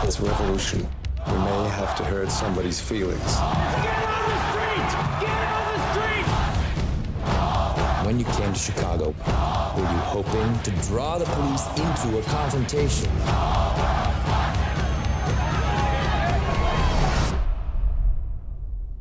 This 0.04 0.20
revolution, 0.20 0.86
we 1.26 1.32
may 1.32 1.68
have 1.70 1.96
to 1.96 2.04
hurt 2.04 2.30
somebody's 2.30 2.80
feelings. 2.80 3.18
Get 3.18 4.04
on 4.06 4.28
the 4.28 4.38
street! 4.50 4.90
Get 5.20 5.48
on 5.58 5.74
the 5.74 5.82
street! 5.90 6.28
When 8.06 8.18
you 8.20 8.24
came 8.26 8.52
to 8.52 8.58
Chicago, 8.58 9.06
were 9.76 9.82
you 9.82 9.98
hoping 10.06 10.58
to 10.62 10.70
draw 10.86 11.18
the 11.18 11.24
police 11.24 11.66
into 11.66 12.18
a 12.18 12.22
confrontation? 12.22 13.10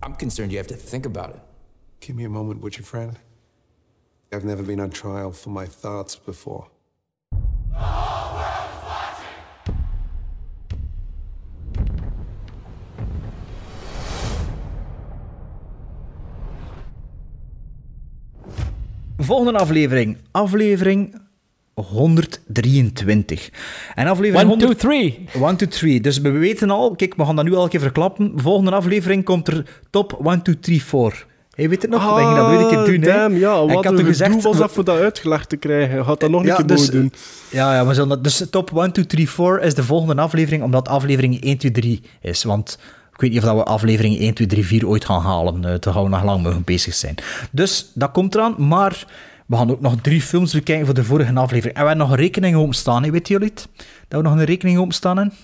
I'm 0.02 0.16
concerned 0.16 0.52
you 0.52 0.58
have 0.58 0.68
to 0.68 0.76
think 0.76 1.06
about 1.06 1.30
it. 1.30 1.40
Give 2.00 2.16
me 2.16 2.24
a 2.24 2.30
moment, 2.30 2.62
would 2.62 2.76
you, 2.76 2.84
friend? 2.84 3.20
I've 4.34 4.46
never 4.46 4.64
been 4.64 4.80
on 4.80 4.90
trial 4.90 5.32
for 5.32 5.52
my 5.52 5.68
thoughts 5.68 6.16
before. 6.16 6.68
Volgende 19.18 19.60
aflevering. 19.60 20.18
Aflevering 20.32 21.16
123. 21.74 23.52
En 23.96 24.08
aflevering 24.08 24.52
One, 24.52 24.60
two, 24.60 24.68
100 24.68 24.80
three. 24.80 25.28
1, 25.34 25.58
2, 25.58 25.70
3. 25.70 26.02
Dus 26.02 26.18
we 26.18 26.30
weten 26.30 26.70
al, 26.70 26.96
kijk, 26.96 27.16
we 27.16 27.26
gaan 27.26 27.36
dat 27.36 27.46
nu 27.46 27.56
een 27.56 27.70
keer 27.70 27.80
verklappen. 27.80 28.32
Volgende 28.36 28.72
aflevering 28.72 29.24
komt 29.24 29.48
er 29.48 29.82
top 29.90 30.26
1, 30.26 30.42
2, 30.42 30.60
3, 30.60 30.84
4. 30.84 31.26
Hey, 31.58 31.70
weet 31.70 31.82
het 31.82 31.92
nog? 31.92 32.18
Gingen 32.18 32.36
dat 32.36 32.50
weer 32.50 32.60
een 32.60 32.68
keer 32.68 32.86
doen, 32.86 33.02
hè? 33.02 33.14
Ah, 33.14 33.20
damn, 33.22 33.36
ja. 33.38 33.52
En 33.54 33.60
Wat 33.60 33.70
ik 33.70 33.76
had 33.76 33.86
een 33.86 33.96
toen 33.96 34.06
gezegd... 34.06 34.44
was 34.44 34.58
dat 34.58 34.72
voor 34.72 34.84
dat 34.84 35.00
uitgelegd 35.00 35.50
te 35.50 35.58
krijgen. 35.58 36.06
Gaat 36.06 36.20
dat 36.20 36.30
nog 36.30 36.42
een 36.42 36.48
Ja, 36.48 36.56
keer 36.56 36.66
dus- 36.68 36.90
doen. 36.90 37.14
Ja, 37.50 37.74
ja, 37.76 37.86
we 37.88 37.94
zullen 37.94 38.10
dat, 38.10 38.24
dus 38.24 38.44
top 38.50 38.78
1, 38.78 38.92
2, 38.92 39.06
3, 39.06 39.30
4 39.30 39.62
is 39.62 39.74
de 39.74 39.84
volgende 39.84 40.22
aflevering, 40.22 40.64
omdat 40.64 40.88
aflevering 40.88 41.42
1, 41.44 41.58
2, 41.58 41.72
3 41.72 42.02
is. 42.22 42.44
Want 42.44 42.80
ik 43.14 43.22
weet 43.22 43.30
niet 43.30 43.40
of 43.40 43.46
dat 43.46 43.56
we 43.56 43.64
aflevering 43.64 44.20
1, 44.20 44.34
2, 44.34 44.48
3, 44.48 44.66
4 44.66 44.88
ooit 44.88 45.06
gaan 45.06 45.22
halen. 45.22 45.56
Eh, 45.66 45.74
Daar 45.80 45.94
gaan 45.94 46.04
we 46.04 46.10
nog 46.10 46.24
lang 46.24 46.44
mogen 46.44 46.64
bezig 46.64 46.94
zijn. 46.94 47.16
Dus 47.52 47.92
dat 47.94 48.12
komt 48.12 48.36
eraan, 48.36 48.56
maar 48.58 49.06
we 49.46 49.56
gaan 49.56 49.72
ook 49.72 49.82
nog 49.82 49.96
drie 50.02 50.22
films 50.22 50.54
bekijken 50.54 50.86
voor 50.86 50.96
de 50.96 51.04
vorige 51.04 51.34
aflevering. 51.34 51.76
En 51.78 51.82
we 51.82 51.88
hebben 51.88 52.08
nog 52.08 52.16
een 52.18 52.22
rekening 52.24 52.56
openstaan, 52.56 53.04
hè, 53.04 53.12
weten 53.12 53.34
jullie 53.34 53.50
het? 53.56 53.68
Dat 54.08 54.22
we 54.22 54.28
nog 54.30 54.38
een 54.38 54.46
rekening 54.46 54.78
openstaan 54.80 55.18
hebben? 55.18 55.36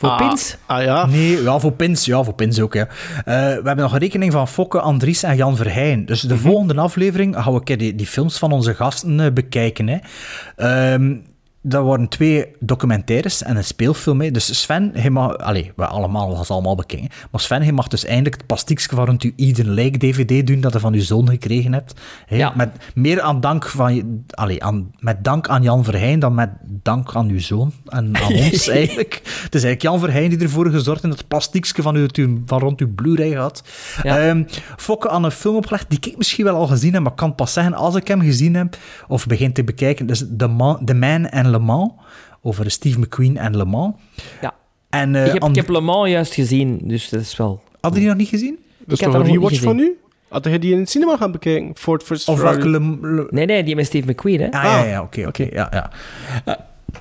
Voor 0.00 0.08
Ah, 0.08 0.28
pins? 0.28 0.56
Ah 0.66 0.82
ja. 0.82 1.06
Nee, 1.06 1.42
ja, 1.42 1.58
voor 1.58 1.72
pins. 1.72 2.04
Ja, 2.04 2.22
voor 2.22 2.34
pins 2.34 2.60
ook, 2.60 2.74
ja. 2.74 2.86
Eh, 2.88 3.34
we 3.34 3.34
hebben 3.64 3.76
nog 3.76 3.92
een 3.92 3.98
rekening 3.98 4.32
van 4.32 4.48
Fokke, 4.48 4.80
Andries 4.80 5.22
en 5.22 5.36
Jan 5.36 5.56
Verheyen. 5.56 6.04
Dus 6.06 6.20
de 6.20 6.36
volgende 6.36 6.74
aflevering 6.80 7.34
gaan 7.34 7.52
we 7.52 7.58
een 7.58 7.64
keer 7.64 7.78
die, 7.78 7.94
die 7.94 8.06
films 8.06 8.38
van 8.38 8.52
onze 8.52 8.74
gasten 8.74 9.20
eh, 9.20 9.32
bekijken. 9.32 9.88
Hè. 9.88 9.98
Ehm, 10.56 11.14
dat 11.62 11.82
worden 11.82 12.08
twee 12.08 12.46
documentaires 12.58 13.42
en 13.42 13.56
een 13.56 13.64
speelfilm. 13.64 14.20
Hè. 14.20 14.30
Dus 14.30 14.60
Sven, 14.60 14.90
hij 14.94 15.10
mag... 15.10 15.38
Allee, 15.38 15.72
we 15.76 15.86
allemaal, 15.86 16.44
ze 16.44 16.52
allemaal 16.52 16.74
bekijken. 16.74 17.08
Maar 17.30 17.40
Sven, 17.40 17.62
hij 17.62 17.72
mag 17.72 17.88
dus 17.88 18.04
eindelijk 18.04 18.34
het 18.34 18.46
pastiekje 18.46 18.96
van 18.96 19.06
rond 19.06 19.22
uw 19.22 19.32
Eden 19.36 19.74
Lake 19.74 19.98
DVD 19.98 20.46
doen 20.46 20.60
dat 20.60 20.72
je 20.72 20.80
van 20.80 20.94
uw 20.94 21.00
zoon 21.00 21.28
gekregen 21.28 21.72
hebt. 21.72 22.00
Hè. 22.26 22.36
Ja. 22.36 22.52
Met 22.56 22.70
meer 22.94 23.20
aan 23.20 23.40
dank 23.40 23.66
van... 23.66 24.24
Allee, 24.30 24.64
aan, 24.64 24.90
met 24.98 25.24
dank 25.24 25.48
aan 25.48 25.62
Jan 25.62 25.84
Verheyen 25.84 26.18
dan 26.18 26.34
met 26.34 26.50
dank 26.82 27.14
aan 27.14 27.28
uw 27.28 27.40
zoon 27.40 27.72
en 27.86 28.16
aan 28.16 28.34
ons 28.44 28.68
eigenlijk. 28.68 29.14
Het 29.24 29.54
is 29.54 29.64
eigenlijk 29.64 29.82
Jan 29.82 29.98
Verheyen 29.98 30.30
die 30.30 30.38
ervoor 30.38 30.70
gezorgd 30.70 31.02
heeft 31.02 31.14
dat 31.14 31.18
het 31.18 31.28
plastiekje 31.28 31.82
van, 31.82 31.94
uw, 31.94 32.08
van 32.46 32.58
rond 32.58 32.80
uw 32.80 32.94
Blu-ray 32.94 33.32
had. 33.32 33.62
Ehm, 34.02 34.42
Fokke 34.76 35.08
aan 35.08 35.24
een 35.24 35.30
film 35.30 35.56
opgelegd 35.56 35.90
die 35.90 35.98
ik 35.98 36.16
misschien 36.16 36.44
wel 36.44 36.54
al 36.54 36.66
gezien 36.66 36.92
heb, 36.92 37.02
maar 37.02 37.12
kan 37.12 37.34
pas 37.34 37.52
zeggen 37.52 37.74
als 37.74 37.94
ik 37.94 38.08
hem 38.08 38.20
gezien 38.20 38.54
heb 38.54 38.76
of 39.08 39.26
begin 39.26 39.52
te 39.52 39.64
bekijken. 39.64 40.06
Dus 40.06 40.24
The 40.36 40.46
Man, 40.46 40.84
The 40.84 40.94
Man 40.94 41.30
and 41.30 41.49
Le 41.50 41.58
Mans, 41.58 41.92
over 42.42 42.70
Steve 42.70 42.98
McQueen 42.98 43.36
en 43.36 43.56
Le 43.56 43.64
Mans. 43.64 43.94
Ja. 44.40 44.54
En, 44.90 45.14
eh, 45.14 45.26
ik, 45.26 45.32
heb, 45.32 45.42
And- 45.42 45.56
ik 45.56 45.62
heb 45.62 45.70
Le 45.74 45.80
Mans 45.80 46.08
juist 46.10 46.34
gezien, 46.34 46.80
dus 46.82 47.08
dat 47.08 47.20
is 47.20 47.36
wel... 47.36 47.62
Had 47.80 47.92
je 47.94 47.98
die 47.98 48.08
nog 48.08 48.16
niet 48.18 48.28
gezien? 48.28 48.58
Dat 48.78 48.98
is 49.00 49.06
Ik 49.06 49.12
toch 49.12 49.22
een 49.22 49.26
rewatch 49.32 49.60
van 49.60 49.72
gezien. 49.76 49.90
u? 49.92 49.98
Had 50.28 50.44
je 50.44 50.58
die 50.58 50.72
in 50.72 50.78
het 50.78 50.90
cinema 50.90 51.16
gaan 51.16 51.32
bekijken? 51.32 51.70
Ford 51.76 52.02
vs. 52.02 52.28
Of 52.28 52.38
Ferrari? 52.38 52.56
welke 52.70 52.70
Le- 53.00 53.14
Le- 53.14 53.26
Nee, 53.30 53.46
nee, 53.46 53.64
die 53.64 53.74
met 53.76 53.86
Steve 53.86 54.10
McQueen, 54.10 54.40
hè? 54.40 54.46
Ah, 54.50 54.62
ja, 54.64 54.84
ja, 54.84 55.02
oké, 55.02 55.26
oké, 55.26 55.42
ja, 55.52 55.68
ja. 55.72 55.90
Eh, 56.44 56.54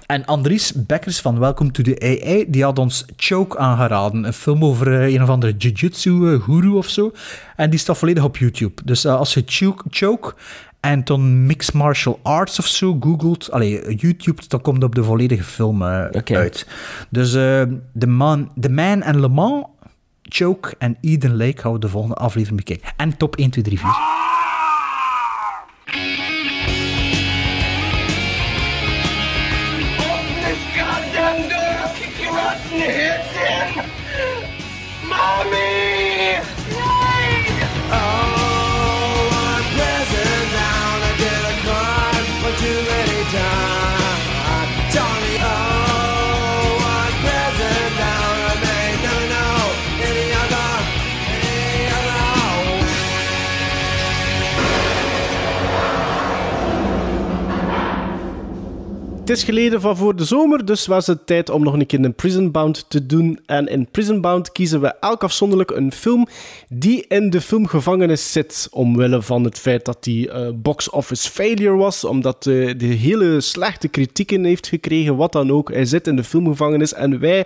en 0.06 0.26
Andries 0.26 0.74
Bekkers 0.86 1.20
van 1.22 1.40
Welcome 1.40 1.72
to 1.72 1.84
the 1.84 2.00
AI, 2.24 2.46
die 2.48 2.64
had 2.64 2.80
ons 2.80 3.06
Choke 3.16 3.58
aangeraden. 3.58 4.24
Een 4.24 4.34
film 4.34 4.66
over 4.66 5.02
eh, 5.02 5.14
een 5.14 5.24
of 5.24 5.30
andere 5.30 5.54
jiu-jitsu-guru 5.58 6.70
of 6.70 6.88
zo. 6.88 7.12
En 7.56 7.70
die 7.70 7.80
staat 7.80 7.98
volledig 7.98 8.24
op 8.24 8.38
YouTube. 8.38 8.82
Dus 8.86 9.06
eh, 9.06 9.16
als 9.16 9.34
je 9.34 9.44
choke 9.92 10.34
en 10.80 11.04
dan 11.04 11.46
Mixed 11.46 11.74
Martial 11.74 12.20
Arts 12.24 12.60
of 12.60 12.68
zo 12.68 12.98
googelt, 13.00 13.52
allee, 13.52 13.96
YouTube, 13.96 14.42
dan 14.48 14.62
komt 14.62 14.84
op 14.84 14.96
de 14.96 15.04
volledige 15.04 15.44
film 15.44 15.82
eh, 15.82 16.06
uit. 16.26 16.68
Dus 17.10 17.34
eh 17.34 17.62
The, 18.00 18.08
Man, 18.08 18.52
The 18.60 18.70
Man 18.70 19.04
and 19.04 19.16
Le 19.16 19.30
Mans, 19.30 19.66
Choke 20.24 20.76
en 20.78 20.98
Eden 21.02 21.38
Lake 21.38 21.72
we 21.72 21.80
de 21.80 21.90
volgende 21.90 22.16
aflevering 22.16 22.58
bekijken. 22.58 22.90
En 22.98 23.18
top 23.18 23.36
1, 23.36 23.50
2, 23.50 23.64
3, 23.64 23.80
4. 23.80 24.29
Het 59.30 59.38
is 59.38 59.44
geleden 59.44 59.82
van 59.82 59.98
voor 59.98 60.16
de 60.16 60.26
zomer, 60.26 60.66
dus 60.66 60.86
was 60.86 61.08
het 61.08 61.28
tijd 61.28 61.50
om 61.50 61.64
nog 61.64 61.74
een 61.74 61.86
keer 61.86 62.04
een 62.04 62.14
Prison 62.14 62.52
Bound 62.52 62.86
te 62.88 63.06
doen. 63.06 63.40
En 63.46 63.68
in 63.68 63.88
Prison 63.92 64.22
Bound 64.22 64.52
kiezen 64.52 64.82
we 64.82 64.94
elk 65.00 65.24
afzonderlijk 65.24 65.72
een 65.72 65.92
film 65.92 66.28
die 66.70 67.06
in 67.08 67.30
de 67.30 67.42
filmgevangenis 67.42 68.32
zit. 68.32 68.68
Omwille 68.72 69.22
van 69.22 69.44
het 69.44 69.60
feit 69.60 69.86
dat 69.86 70.04
die 70.04 70.32
eh, 70.32 70.50
box 70.56 70.90
office 70.90 71.30
failure 71.30 71.76
was, 71.76 72.04
omdat 72.04 72.46
eh, 72.48 72.74
de 72.78 72.86
hele 72.86 73.42
slechte 73.42 73.88
kritieken 73.88 74.44
heeft 74.44 74.68
gekregen, 74.68 75.16
wat 75.16 75.32
dan 75.32 75.52
ook. 75.52 75.74
Hij 75.74 75.86
zit 75.86 76.08
in 76.08 76.16
de 76.16 76.24
filmgevangenis 76.24 76.94
en 76.94 77.20
wij 77.20 77.46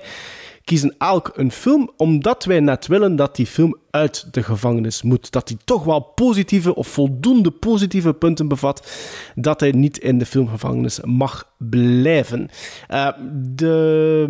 kiezen 0.64 0.95
elk 0.98 1.31
een 1.35 1.52
film, 1.52 1.91
omdat 1.98 2.45
wij 2.45 2.60
net 2.60 2.88
willen 2.88 3.15
dat 3.15 3.35
die 3.35 3.45
film 3.45 3.77
uit 3.90 4.34
de 4.34 4.44
gevangenis 4.44 5.02
moet. 5.02 5.31
Dat 5.31 5.49
hij 5.49 5.57
toch 5.65 5.84
wel 5.84 5.99
positieve 5.99 6.76
of 6.76 6.88
voldoende 6.88 7.52
positieve 7.52 8.14
punten 8.14 8.48
bevat, 8.48 8.91
dat 9.35 9.60
hij 9.60 9.72
niet 9.72 9.98
in 9.98 10.18
de 10.18 10.26
filmgevangenis 10.26 10.99
mag 11.03 11.53
blijven. 11.57 12.49
Eh, 12.88 13.10
de, 13.34 14.26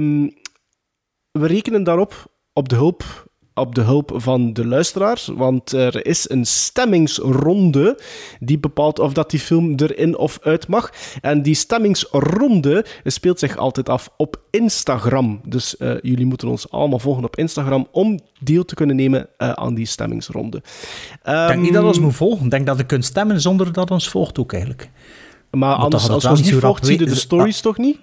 we 1.31 1.47
rekenen 1.47 1.83
daarop 1.83 2.31
op 2.53 2.69
de 2.69 2.75
hulp 2.75 3.31
op 3.55 3.75
de 3.75 3.81
hulp 3.81 4.11
van 4.15 4.53
de 4.53 4.67
luisteraars, 4.67 5.27
want 5.35 5.71
er 5.71 6.05
is 6.05 6.29
een 6.29 6.45
stemmingsronde 6.45 7.99
die 8.39 8.59
bepaalt 8.59 8.99
of 8.99 9.13
dat 9.13 9.29
die 9.29 9.39
film 9.39 9.73
erin 9.75 10.17
of 10.17 10.39
uit 10.41 10.67
mag. 10.67 10.91
En 11.21 11.41
die 11.41 11.55
stemmingsronde 11.55 12.85
speelt 13.03 13.39
zich 13.39 13.57
altijd 13.57 13.89
af 13.89 14.09
op 14.17 14.41
Instagram. 14.49 15.41
Dus 15.45 15.77
eh, 15.77 15.93
jullie 16.01 16.25
moeten 16.25 16.47
ons 16.47 16.71
allemaal 16.71 16.99
volgen 16.99 17.23
op 17.23 17.35
Instagram 17.35 17.87
om 17.91 18.19
deel 18.39 18.65
te 18.65 18.75
kunnen 18.75 18.95
nemen 18.95 19.27
eh, 19.37 19.49
aan 19.49 19.73
die 19.73 19.85
stemmingsronde. 19.85 20.57
Ik 20.57 21.47
denk 21.47 21.61
niet 21.61 21.73
dat 21.73 21.81
we 21.81 21.87
ons 21.87 21.99
moet 21.99 22.15
volgen. 22.15 22.45
Ik 22.45 22.51
denk 22.51 22.65
dat 22.65 22.77
je 22.77 22.85
kunt 22.85 23.05
stemmen 23.05 23.41
zonder 23.41 23.73
dat 23.73 23.91
ons 23.91 24.09
volgt 24.09 24.39
ook 24.39 24.51
eigenlijk. 24.51 24.89
Maar 25.51 25.75
anders, 25.75 26.09
als 26.09 26.25
ons 26.25 26.41
niet 26.41 26.53
volgt, 26.53 26.85
zie 26.85 26.99
je 26.99 27.05
de 27.05 27.15
stories 27.15 27.61
toch 27.61 27.77
niet? 27.77 27.97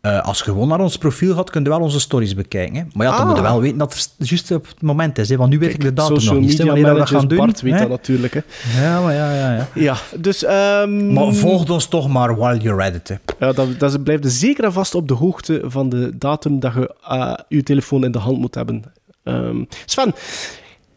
Eh, 0.00 0.20
als 0.22 0.38
je 0.38 0.44
gewoon 0.44 0.68
naar 0.68 0.80
ons 0.80 0.96
profiel 0.98 1.34
gaat, 1.34 1.50
kun 1.50 1.62
je 1.62 1.68
wel 1.68 1.80
onze 1.80 2.00
stories 2.00 2.34
bekijken. 2.34 2.74
Hè? 2.76 2.82
Maar 2.92 3.06
ja, 3.06 3.12
dan 3.12 3.20
Ah. 3.20 3.26
moet 3.28 3.36
je 3.36 3.42
wel 3.42 3.60
weten 3.60 3.78
dat 3.78 4.12
het 4.18 4.28
juist 4.28 4.50
op 4.50 4.66
het 4.66 4.82
moment 4.82 5.18
is. 5.18 5.28
Hè? 5.28 5.36
Want 5.36 5.50
nu 5.50 5.58
weet 5.58 5.74
ik 5.74 5.80
de 5.80 5.92
datum 5.92 6.24
nog 6.24 6.38
niet. 6.40 6.58
hè, 6.58 6.64
Wanneer 6.64 6.92
we 6.92 6.98
dat 6.98 7.08
gaan 7.08 7.28
doen. 7.28 7.38
Bart 7.38 7.60
weet 7.60 7.72
hè? 7.72 7.78
dat 7.78 7.88
natuurlijk. 7.88 8.34
Hè. 8.34 8.40
Ja, 8.84 9.00
maar 9.00 9.14
ja, 9.14 9.32
ja, 9.34 9.54
ja. 9.54 9.68
Ja, 9.74 9.96
dus... 10.18 10.44
ehm, 10.44 11.12
Maar 11.12 11.32
volg 11.34 11.70
ons 11.70 11.86
toch 11.86 12.08
maar 12.08 12.36
while 12.36 12.58
you're 12.60 12.82
at 12.84 12.94
it. 12.94 13.08
Hè. 13.08 13.14
Ja, 13.46 13.52
dat, 13.52 13.78
dat 13.78 14.02
blijft 14.02 14.24
er 14.24 14.30
zeker 14.30 14.64
en 14.64 14.72
vast 14.72 14.94
op 14.94 15.08
de 15.08 15.14
hoogte 15.14 15.62
van 15.64 15.88
de 15.88 16.12
datum 16.18 16.60
dat 16.60 16.72
je 16.74 16.94
eh, 17.08 17.34
je 17.48 17.62
telefoon 17.62 18.04
in 18.04 18.12
de 18.12 18.18
hand 18.18 18.38
moet 18.38 18.54
hebben. 18.54 18.82
Ehm, 19.24 19.64
Sven, 19.84 20.14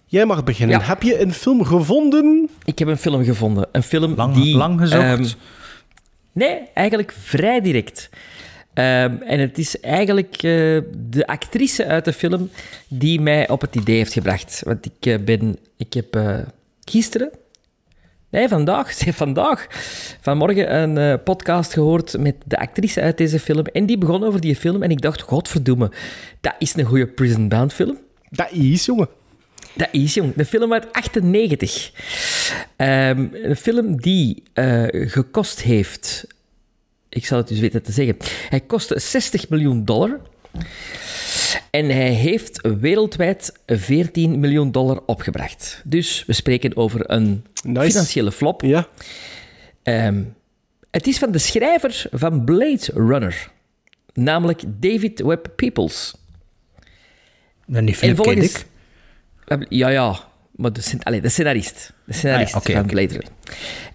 jij 0.06 0.26
mag 0.26 0.44
beginnen. 0.44 0.80
Ja. 0.80 0.86
Heb 0.86 1.04
je 1.04 1.22
een 1.22 1.34
film 1.34 1.64
gevonden? 1.66 2.50
Ik 2.66 2.80
heb 2.80 2.88
een 2.88 2.98
film 2.98 3.24
gevonden. 3.24 3.68
Een 3.72 3.84
film 3.84 4.14
Lang, 4.16 4.34
die... 4.34 4.58
lang 4.58 4.80
gezocht? 4.80 5.02
ehm, 5.04 5.26
nee, 6.32 6.60
eigenlijk 6.74 7.14
vrij 7.20 7.62
direct. 7.62 8.10
Ehm, 8.74 9.16
en 9.22 9.40
het 9.40 9.58
is 9.58 9.80
eigenlijk 9.80 10.36
eh, 10.36 10.42
de 11.10 11.24
actrice 11.26 11.86
uit 11.86 12.06
de 12.06 12.14
film 12.14 12.50
die 12.88 13.22
mij 13.22 13.50
op 13.50 13.62
het 13.62 13.76
idee 13.76 13.96
heeft 13.96 14.14
gebracht. 14.14 14.62
Want 14.66 14.86
ik, 14.86 15.06
eh, 15.06 15.20
ben... 15.20 15.58
Ik 15.78 15.94
heb 15.94 16.16
eh, 16.16 16.40
gisteren... 16.84 17.32
Nee, 18.30 18.48
vandaag. 18.48 18.94
vandaag. 19.24 19.68
Vanmorgen 20.22 20.76
een 20.76 21.24
podcast 21.24 21.74
gehoord 21.74 22.18
met 22.18 22.36
de 22.46 22.58
actrice 22.58 23.02
uit 23.02 23.18
deze 23.18 23.40
film. 23.40 23.66
En 23.66 23.86
die 23.86 23.98
begon 23.98 24.24
over 24.24 24.42
die 24.42 24.56
film. 24.56 24.84
En 24.84 24.92
ik 24.92 25.02
dacht, 25.02 25.22
godverdomme, 25.22 25.92
dat 26.42 26.56
is 26.60 26.76
een 26.76 26.86
goede 26.86 27.08
Prison 27.08 27.48
Bound 27.48 27.74
film. 27.74 27.98
Dat 28.30 28.52
is, 28.52 28.86
jongen. 28.86 29.10
Dat 29.74 29.88
is, 29.92 30.14
jong. 30.14 30.34
Een 30.36 30.46
film 30.46 30.74
uit 30.74 30.94
98. 30.94 31.92
Ehm, 32.76 33.28
een 33.34 33.56
film 33.56 34.02
die 34.02 34.44
gekost 34.92 35.62
heeft... 35.62 36.28
Ik 37.12 37.26
zal 37.26 37.38
het 37.38 37.48
dus 37.48 37.60
weten 37.60 37.84
te 37.84 37.92
zeggen. 37.92 38.18
Hij 38.50 38.60
kostte 38.60 39.00
60 39.00 39.50
miljoen 39.50 39.86
dollar. 39.86 40.20
En 41.72 41.86
hij 41.90 42.10
heeft 42.10 42.62
wereldwijd 42.80 43.60
14 43.66 44.40
miljoen 44.40 44.72
dollar 44.72 45.00
opgebracht. 45.06 45.82
Dus 45.86 46.24
we 46.28 46.34
spreken 46.34 46.78
over 46.78 47.12
een 47.12 47.46
Nice. 47.64 47.90
financiële 47.90 48.32
flop. 48.32 48.62
Ja. 48.62 48.88
Ehm, 49.84 50.24
het 50.92 51.08
is 51.08 51.18
van 51.18 51.32
de 51.32 51.38
schrijver 51.38 52.06
van 52.12 52.44
Blade 52.44 52.86
Runner. 52.94 53.52
Namelijk 54.14 54.62
David 54.68 55.20
Webb 55.22 55.48
Peoples. 55.56 56.16
En 57.72 57.86
die 57.86 57.94
En 57.94 58.00
Philip 58.00 58.16
K. 58.18 58.24
volgens... 58.24 58.54
Dick. 58.54 58.66
Ja, 59.70 59.90
ja. 59.90 60.20
Maar 60.52 60.74
de, 60.74 60.84
allee, 61.04 61.22
de 61.22 61.30
scenarist. 61.30 61.94
De 62.06 62.14
scenarist 62.14 62.54
Ah 62.56 62.64
ja, 62.64 62.74
van. 62.74 62.86
Blade 62.86 63.08
Runner. 63.08 63.30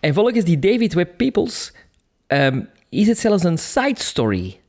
En 0.01 0.15
volgens 0.15 0.45
die 0.45 0.59
David 0.59 0.95
Webb 0.95 1.17
Peoples 1.17 1.73
ehm, 2.27 2.61
is 2.97 3.07
het 3.07 3.19
zelfs 3.19 3.45
een 3.45 3.59
side 3.59 4.01
story 4.01 4.61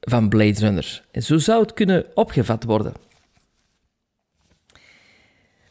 van 0.00 0.28
Blade 0.28 0.58
Runner. 0.58 1.04
En 1.10 1.22
zo 1.22 1.38
zou 1.38 1.62
het 1.62 1.72
kunnen 1.72 2.06
opgevat 2.14 2.64
worden. 2.64 2.92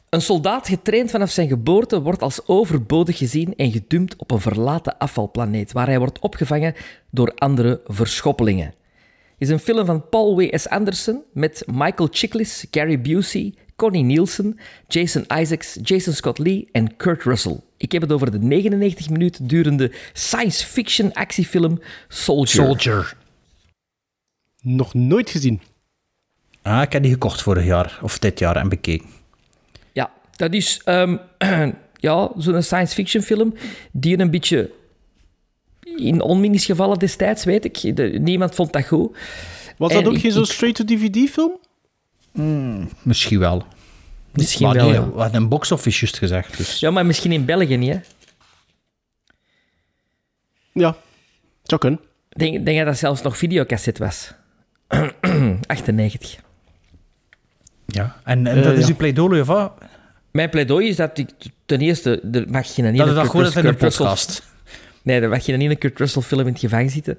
Een 0.10 0.22
soldaat 0.22 0.68
getraind 0.68 1.12
vanaf 1.12 1.30
zijn 1.30 1.48
geboorte 1.48 2.02
wordt 2.02 2.22
als 2.22 2.48
overbodig 2.48 3.18
gezien 3.18 3.56
en 3.56 3.72
gedumpt 3.72 4.16
op 4.16 4.32
een 4.32 4.42
verlaten 4.42 4.98
afvalplaneet, 4.98 5.72
waar 5.72 5.88
hij 5.88 6.00
wordt 6.00 6.20
opgevangen 6.20 6.76
door 7.12 7.32
andere 7.36 7.82
verschoppelingen. 7.86 8.66
Het 8.66 9.48
is 9.48 9.50
een 9.50 9.60
film 9.60 9.86
van 9.86 10.10
Paul 10.10 10.36
W.S. 10.36 10.68
Anderson 10.68 11.24
met 11.34 11.64
Michael 11.72 12.10
Chiklis, 12.12 12.66
Gary 12.72 13.02
Busey, 13.02 13.54
Connie 13.78 14.04
Nielsen, 14.04 14.60
Jason 14.88 15.26
Isaacs, 15.40 15.78
Jason 15.84 16.14
Scott 16.14 16.38
Lee 16.40 16.68
en 16.72 16.96
Kurt 16.96 17.24
Russell. 17.24 17.60
Ik 17.78 17.92
heb 17.92 18.02
het 18.02 18.12
over 18.12 18.32
de 18.32 18.40
99 18.40 19.10
minuten 19.10 19.48
durende 19.48 19.92
science 20.14 20.66
fiction 20.66 21.14
actiefilm 21.14 21.80
Soldier. 22.08 22.64
Soldier. 22.66 23.16
Nog 24.62 24.94
nooit 24.94 25.30
gezien. 25.30 25.62
Ah, 26.62 26.82
ik 26.82 26.92
heb 26.94 27.02
die 27.04 27.12
gekocht 27.12 27.42
vorig 27.42 27.66
jaar, 27.66 28.00
of 28.02 28.20
dit 28.20 28.40
jaar, 28.40 28.56
en 28.56 28.70
bekeken. 28.70 29.08
Ja, 29.94 30.12
dat 30.36 30.54
is 30.54 30.82
ehm, 30.84 31.18
ja, 32.08 32.32
zo'n 32.38 32.62
science 32.64 32.94
fiction 32.94 33.24
film 33.24 33.54
die 33.92 34.20
een 34.20 34.32
beetje 34.32 34.72
in 35.96 36.22
onmin 36.22 36.54
is 36.54 36.66
gevallen 36.66 37.00
destijds, 37.00 37.44
weet 37.44 37.66
ik. 37.66 37.96
De- 37.96 38.04
niemand 38.20 38.56
vond 38.56 38.74
dat 38.74 38.86
goed. 38.88 39.18
Was 39.78 39.92
dat 39.92 40.02
En 40.02 40.08
ook 40.08 40.14
ik- 40.16 40.22
geen 40.22 40.32
zo'n 40.32 40.44
ik- 40.44 40.48
straight-to-DVD-film? 42.38 42.90
Misschien 43.02 43.40
wel. 43.40 43.66
Misschien 44.32 44.66
maar 44.68 44.76
wel, 44.76 44.86
nee, 44.86 44.94
ja. 44.94 45.12
We 45.12 45.20
hadden 45.22 45.42
een 45.42 45.48
box-office 45.48 46.00
juist 46.00 46.18
gezegd. 46.18 46.58
Dus. 46.58 46.80
Ja, 46.80 46.92
maar 46.92 47.06
misschien 47.06 47.32
in 47.32 47.46
België 47.46 47.78
niet, 47.78 47.94
hè. 47.94 48.00
Ja, 50.72 50.96
zou 51.64 51.82
kunnen. 51.82 52.00
Ik 52.30 52.40
denk, 52.40 52.66
denk 52.66 52.78
dat 52.78 52.86
dat 52.88 52.98
zelfs 52.98 53.22
nog 53.22 53.38
videocassette 53.38 54.04
was. 54.04 54.32
98. 55.68 56.36
Ja. 57.86 58.16
En, 58.24 58.48
en 58.48 58.58
Eh, 58.58 58.64
dat 58.64 58.78
is 58.78 58.88
uw 58.88 58.96
pleidooi, 58.96 59.42
of 59.42 59.48
wat? 59.48 59.74
Mijn 60.32 60.50
pleidooi 60.50 60.88
is 60.88 60.96
dat 60.96 61.18
ik 61.18 61.30
ten 61.66 61.80
eerste, 61.80 62.22
er 62.32 62.46
mag 62.50 62.74
geen 62.74 62.96
Dat 62.96 63.08
is 63.08 63.14
dat 63.14 63.28
gewoon 63.28 63.46
Russell- 63.46 63.74
podcast. 63.74 64.44
Nee, 65.08 65.22
er 65.22 65.30
mag 65.30 65.44
geen 65.46 65.62
ene 65.62 65.76
Kurt 65.76 66.00
Russell 66.00 66.22
film 66.22 66.42
in 66.42 66.48
het 66.52 66.60
gevangen 66.60 66.90
zitten. 66.90 67.18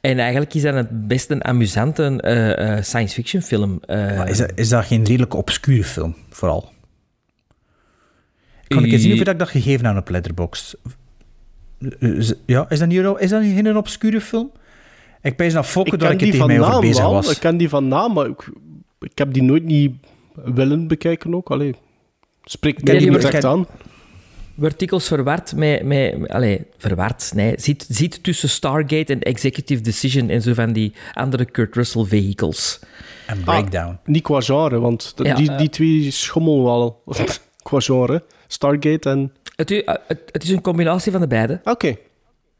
En 0.00 0.18
eigenlijk 0.18 0.54
is 0.54 0.62
dat 0.62 0.74
het 0.74 1.08
best 1.08 1.30
een 1.30 1.44
amusante 1.44 2.20
eh, 2.20 2.76
eh, 2.76 2.82
science 2.84 3.14
fiction 3.14 3.42
film. 3.42 3.78
eh. 3.86 4.16
Maar 4.16 4.28
is, 4.28 4.38
dat, 4.38 4.52
is 4.54 4.68
dat 4.68 4.84
geen 4.84 5.04
redelijk 5.04 5.34
obscure 5.34 5.84
film, 5.84 6.14
vooral? 6.30 6.72
Kan 8.68 8.84
ik 8.84 8.92
eens 8.92 9.02
zien 9.02 9.12
of 9.12 9.18
ik 9.28 9.38
dat 9.38 9.48
gegeven 9.48 9.86
aan 9.86 9.96
op 9.96 10.08
Letterboxd? 10.08 10.76
Is- 11.98 12.34
Ja, 12.46 12.66
is 12.68 12.78
dat 12.78 12.88
niet, 12.88 12.98
een- 12.98 13.18
is 13.18 13.30
dat 13.30 13.42
niet 13.42 13.66
een 13.66 13.76
obscure 13.76 14.20
film? 14.20 14.50
Ik 15.22 15.36
pees 15.36 15.52
naar 15.52 15.64
Fokke 15.64 15.92
Ik 15.94 15.98
dat 16.00 16.10
ik 16.12 16.14
er 16.14 16.18
die 16.22 16.32
tegen 16.32 16.46
van 16.46 16.56
mij 16.56 16.58
over 16.60 16.72
naam 16.72 16.80
bezig 16.80 17.04
was. 17.04 17.30
Ik 17.30 17.40
ken 17.40 17.56
die 17.56 17.68
van 17.68 17.88
naam, 17.88 18.12
maar 18.12 18.26
ik, 18.26 18.48
ik 19.00 19.18
heb 19.18 19.32
die 19.32 19.42
nooit 19.42 19.64
niet 19.64 19.94
willen 20.34 20.86
bekijken 20.86 21.34
ook. 21.34 21.50
Allee, 21.50 21.74
spreekt 22.44 22.84
mij 22.84 22.94
niet 22.98 23.12
direct 23.20 23.44
aan. 23.44 23.66
Wordt 24.54 24.78
dikwijls 24.78 25.06
verward 25.08 25.54
met... 25.56 25.82
met, 25.82 26.18
met- 26.18 26.30
allee, 26.30 26.60
verward, 26.78 27.30
nee. 27.34 27.54
Zit, 27.56 27.86
zit 27.88 28.22
tussen 28.22 28.48
Stargate 28.48 29.12
en 29.12 29.20
Executive 29.20 29.82
Decision 29.82 30.28
en 30.28 30.42
zo 30.42 30.54
van 30.54 30.72
die 30.72 30.92
andere 31.12 31.44
Kurt 31.44 31.74
Russell 31.74 32.04
vehicles. 32.04 32.80
En 33.26 33.40
Breakdown. 33.44 33.98
Niet 34.04 34.22
qua 34.22 34.40
genre, 34.40 34.78
want 34.80 35.12
Ja, 35.16 35.34
die, 35.34 35.54
die 35.54 35.68
twee 35.68 36.10
schommelen 36.10 36.62
wel 36.64 37.02
qua 37.62 37.80
genre. 37.80 38.22
Stargate 38.46 39.10
en... 39.10 39.32
Het, 39.56 39.70
u- 39.70 39.82
het, 39.84 40.20
het 40.32 40.42
is 40.42 40.48
een 40.50 40.60
combinatie 40.60 41.12
van 41.12 41.20
de 41.20 41.26
beide. 41.26 41.60
Oké. 41.64 41.86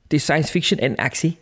Het 0.03 0.13
is 0.13 0.23
science 0.23 0.51
fiction 0.51 0.79
en 0.81 0.97
actie. 0.97 1.37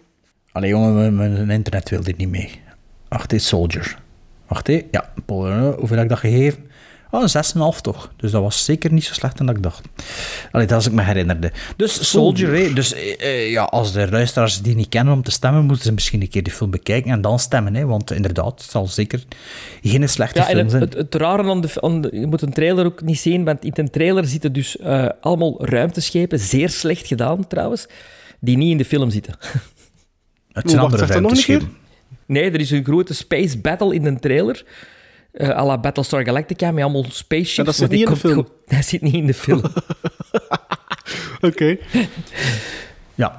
Allee, 0.53 0.71
jongen, 0.71 0.95
mijn, 1.17 1.33
mijn 1.33 1.51
internet 1.51 1.89
wil 1.91 2.03
dit 2.03 2.17
niet 2.17 2.29
mee. 2.29 2.61
Wacht, 3.09 3.31
dit 3.31 3.41
is 3.41 3.47
Soldier. 3.47 3.99
Wacht, 4.47 4.67
hé. 4.67 4.83
Ja, 4.91 5.13
Paul, 5.27 5.73
hoeveel 5.73 5.97
heb 5.97 6.05
ik 6.05 6.09
dat 6.11 6.19
gegeven? 6.19 6.71
Oh, 7.15 7.23
een 7.23 7.75
6,5 7.75 7.81
toch. 7.81 8.13
Dus 8.17 8.31
dat 8.31 8.43
was 8.43 8.65
zeker 8.65 8.93
niet 8.93 9.05
zo 9.05 9.13
slecht 9.15 9.39
dan 9.39 9.49
ik 9.49 9.63
dacht. 9.63 9.89
Allee, 10.51 10.67
dat 10.67 10.77
als 10.77 10.87
ik 10.87 10.93
me 10.93 11.03
herinnerde. 11.03 11.53
Dus 11.77 12.11
Soldier. 12.11 12.75
Dus 12.75 12.95
eh, 12.95 13.21
eh, 13.21 13.51
ja, 13.51 13.63
als 13.63 13.93
de 13.93 14.11
luisteraars 14.11 14.61
die 14.63 14.75
niet 14.75 14.89
kennen 14.89 15.15
om 15.15 15.23
te 15.23 15.31
stemmen, 15.31 15.65
moeten 15.65 15.85
ze 15.85 15.93
misschien 15.93 16.21
een 16.21 16.29
keer 16.29 16.43
die 16.43 16.53
film 16.53 16.71
bekijken 16.71 17.11
en 17.11 17.21
dan 17.21 17.39
stemmen. 17.39 17.75
Hè, 17.75 17.87
want 17.87 18.11
inderdaad, 18.13 18.61
het 18.63 18.71
zal 18.71 18.87
zeker 18.87 19.23
geen 19.83 20.09
slechte 20.09 20.39
Ja, 20.39 20.45
en 20.49 20.51
film 20.51 20.63
het, 20.63 20.71
zijn. 20.71 20.83
het, 20.83 20.95
het 20.95 21.15
rare 21.15 21.43
aan 21.51 21.61
de, 21.61 21.69
aan 21.81 22.01
de- 22.01 22.11
Je 22.13 22.27
moet 22.27 22.43
een 22.43 22.53
trailer 22.53 22.85
ook 22.87 23.03
niet 23.03 23.19
zien, 23.19 23.45
want 23.45 23.65
in 23.65 23.71
de 23.75 23.91
trailer 23.91 24.25
zitten 24.27 24.53
dus 24.53 24.77
eh, 24.77 25.09
allemaal 25.21 25.65
ruimteschepen, 25.67 26.39
zeer 26.39 26.69
slecht 26.69 27.07
gedaan 27.07 27.47
trouwens, 27.47 27.87
die 28.41 28.57
niet 28.57 28.71
in 28.71 28.79
de 28.79 28.85
film 28.85 29.11
zitten. 29.11 29.35
Het 30.53 30.71
zijn 30.71 30.83
andere 30.83 31.07
ruimteschepen. 31.07 31.77
Nee, 32.27 32.51
er 32.51 32.61
is 32.61 32.71
een 32.71 32.85
grote 32.85 33.15
space 33.15 33.59
battle 33.59 33.95
in 33.95 34.03
de 34.03 34.19
trailer. 34.19 34.65
À 35.41 35.65
la 35.67 35.79
Battlestar 35.79 36.25
Galactica, 36.25 36.71
met 36.71 36.85
allemaal 36.85 37.05
spaceships. 37.09 37.59
En 37.59 37.65
dat 37.71 37.75
zit 37.75 37.91
niet 37.91 38.01
in 38.01 38.07
de 38.13 38.17
film? 38.17 38.33
gewoon- 38.33 38.49
Dat 38.67 38.85
zit 38.85 39.03
niet 39.03 39.15
in 39.15 39.27
de 39.27 39.35
film. 39.35 39.63
Oké. 41.41 41.77
Ja. 43.15 43.39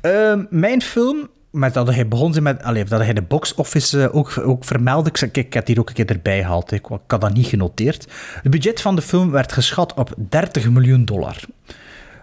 Ehm, 0.00 0.44
mijn 0.50 0.82
film, 0.82 1.28
dat 1.72 1.88
hij 1.94 2.08
begon 2.08 2.32
zijn 2.32 2.44
met, 2.44 2.62
allee, 2.62 2.84
dat 2.84 3.00
hij 3.00 3.12
de 3.12 3.22
box 3.22 3.54
office 3.54 4.02
eh, 4.02 4.14
ook, 4.16 4.38
ook 4.44 4.64
vermeldde. 4.64 5.10
Ik, 5.22 5.36
ik 5.36 5.52
heb 5.54 5.66
die 5.66 5.78
ook 5.80 5.88
een 5.88 5.94
keer 5.94 6.06
erbij 6.06 6.40
gehaald. 6.40 6.72
Ik, 6.72 6.86
ik 6.88 6.98
had 7.06 7.20
dat 7.20 7.34
niet 7.34 7.46
genoteerd. 7.46 8.06
Het 8.42 8.50
budget 8.50 8.80
van 8.80 8.96
de 8.96 9.02
film 9.02 9.30
werd 9.30 9.52
geschat 9.52 9.94
op 9.94 10.14
30 10.28 10.70
miljoen 10.70 11.04
dollar. 11.04 11.36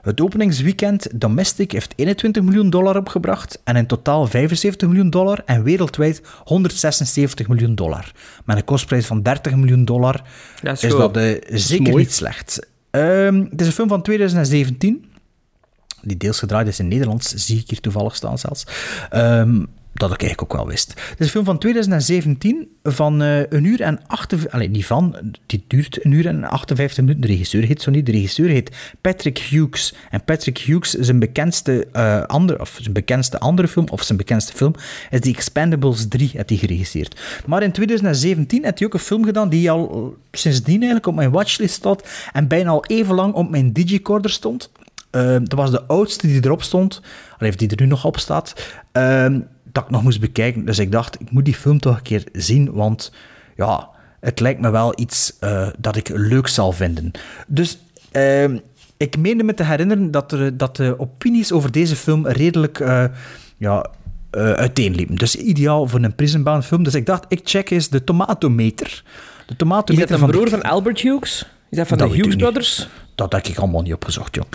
Het 0.07 0.21
openingsweekend 0.21 1.07
domestic 1.21 1.71
heeft 1.71 1.93
21 1.95 2.43
miljoen 2.43 2.69
dollar 2.69 2.97
opgebracht 2.97 3.61
en 3.63 3.75
in 3.75 3.85
totaal 3.85 4.27
75 4.27 4.87
miljoen 4.87 5.09
dollar 5.09 5.41
en 5.45 5.63
wereldwijd 5.63 6.21
176 6.43 7.47
miljoen 7.47 7.75
dollar. 7.75 8.11
Met 8.45 8.57
een 8.57 8.63
kostprijs 8.63 9.05
van 9.05 9.21
30 9.21 9.55
miljoen 9.55 9.85
dollar 9.85 10.21
Dat 10.61 10.83
is 10.83 10.91
dat 10.91 11.17
eh, 11.17 11.41
zeker 11.47 11.95
niet 11.95 12.13
slecht. 12.13 12.67
Ehm, 12.91 13.45
het 13.49 13.61
is 13.61 13.67
een 13.67 13.73
film 13.73 13.87
van 13.87 14.01
2017 14.01 15.05
die 16.01 16.17
deels 16.17 16.39
gedraaid 16.39 16.67
is 16.67 16.79
in 16.79 16.87
Nederlands, 16.87 17.33
zie 17.33 17.59
ik 17.59 17.69
hier 17.69 17.79
toevallig 17.79 18.15
staan 18.15 18.37
zelfs. 18.37 18.65
Ehm, 19.09 19.63
dat 19.97 20.11
ik 20.11 20.21
eigenlijk 20.21 20.53
ook 20.53 20.59
wel 20.59 20.67
wist. 20.67 20.89
Het 20.89 21.19
is 21.19 21.25
een 21.25 21.31
film 21.31 21.45
van 21.45 21.57
2017 21.57 22.67
van 22.83 23.21
eh, 23.21 23.39
een 23.39 23.63
uur 23.63 23.81
en 23.81 23.99
58... 24.07 24.51
Allee, 24.51 24.69
niet 24.69 24.85
van, 24.85 25.15
die 25.45 25.63
duurt 25.67 26.05
een 26.05 26.11
uur 26.11 26.27
en 26.27 26.43
58 26.43 26.97
minuten. 26.97 27.21
De 27.21 27.27
regisseur 27.27 27.63
heet 27.63 27.81
zo 27.81 27.91
niet. 27.91 28.05
De 28.05 28.11
regisseur 28.11 28.49
heet 28.49 28.75
Patrick 29.01 29.37
Hughes. 29.37 29.93
En 30.09 30.23
Patrick 30.23 30.57
Hughes, 30.57 30.91
zijn 30.91 31.19
bekendste, 31.19 31.87
eh, 31.91 32.21
andere, 32.23 32.59
of 32.59 32.77
zijn 32.81 32.93
bekendste 32.93 33.39
andere 33.39 33.67
film, 33.67 33.87
of 33.89 34.03
zijn 34.03 34.17
bekendste 34.17 34.53
film, 34.53 34.73
is 35.09 35.19
The 35.19 35.29
Expendables 35.29 36.07
3, 36.07 36.29
heeft 36.33 36.49
hij 36.49 36.57
geregisseerd. 36.57 37.19
Maar 37.45 37.63
in 37.63 37.71
2017 37.71 38.63
heeft 38.63 38.77
hij 38.77 38.87
ook 38.87 38.93
een 38.93 38.99
film 38.99 39.25
gedaan 39.25 39.49
die 39.49 39.71
al 39.71 40.15
sindsdien 40.31 40.75
eigenlijk 40.75 41.07
op 41.07 41.15
mijn 41.15 41.31
watchlist 41.31 41.75
staat 41.75 42.07
en 42.33 42.47
bijna 42.47 42.69
al 42.69 42.85
even 42.85 43.15
lang 43.15 43.33
op 43.33 43.49
mijn 43.49 43.73
digicorder 43.73 44.31
stond. 44.31 44.69
Ehm, 45.11 45.43
dat 45.43 45.59
was 45.59 45.71
de 45.71 45.83
oudste 45.83 46.27
die 46.27 46.45
erop 46.45 46.63
stond, 46.63 47.01
of 47.39 47.55
die 47.55 47.69
er 47.69 47.81
nu 47.81 47.87
nog 47.87 48.05
op 48.05 48.17
staat, 48.17 48.53
ehm, 48.91 49.39
dat 49.71 49.83
ik 49.83 49.89
nog 49.89 50.03
moest 50.03 50.19
bekijken. 50.19 50.65
Dus 50.65 50.79
ik 50.79 50.91
dacht, 50.91 51.21
ik 51.21 51.31
moet 51.31 51.45
die 51.45 51.53
film 51.55 51.79
toch 51.79 51.95
een 51.95 52.01
keer 52.01 52.23
zien, 52.31 52.71
want 52.73 53.11
ja, 53.55 53.89
het 54.19 54.39
lijkt 54.39 54.59
me 54.61 54.69
wel 54.69 54.93
iets 54.99 55.33
eh, 55.39 55.67
dat 55.77 55.95
ik 55.95 56.09
leuk 56.13 56.47
zal 56.47 56.71
vinden. 56.71 57.11
Dus 57.47 57.77
ehm, 58.11 58.57
ik 58.97 59.17
meende 59.17 59.43
me 59.43 59.53
te 59.53 59.63
herinneren 59.63 60.11
dat, 60.11 60.31
er, 60.31 60.57
dat 60.57 60.75
de 60.75 60.99
opinies 60.99 61.51
over 61.51 61.71
deze 61.71 61.95
film 61.95 62.27
redelijk 62.27 62.79
eh, 62.79 63.05
ja, 63.57 63.85
eh, 64.31 64.51
uiteenliepen. 64.51 65.15
Dus 65.15 65.35
ideaal 65.35 65.87
voor 65.87 66.03
een 66.03 66.15
prisonbound 66.15 66.65
film. 66.65 66.83
Dus 66.83 66.95
ik 66.95 67.05
dacht, 67.05 67.25
ik 67.27 67.39
check 67.43 67.69
eens 67.69 67.89
de 67.89 68.03
tomatometer. 68.03 69.03
De 69.45 69.51
Is 69.51 69.57
tomatometer 69.57 70.07
dat 70.09 70.19
een 70.19 70.25
de- 70.25 70.31
broer 70.31 70.49
van 70.49 70.61
Albert 70.61 70.99
Hughes? 71.01 71.45
Is 71.69 71.77
dat 71.77 71.87
van 71.87 71.97
Dat 71.97 72.09
de 72.09 72.15
Hughes. 72.15 72.35
Brothers? 72.35 72.87
Dat 73.15 73.31
heb 73.33 73.45
ik 73.47 73.57
allemaal 73.57 73.81
niet 73.81 73.93
opgezocht, 73.93 74.35
jong. 74.35 74.47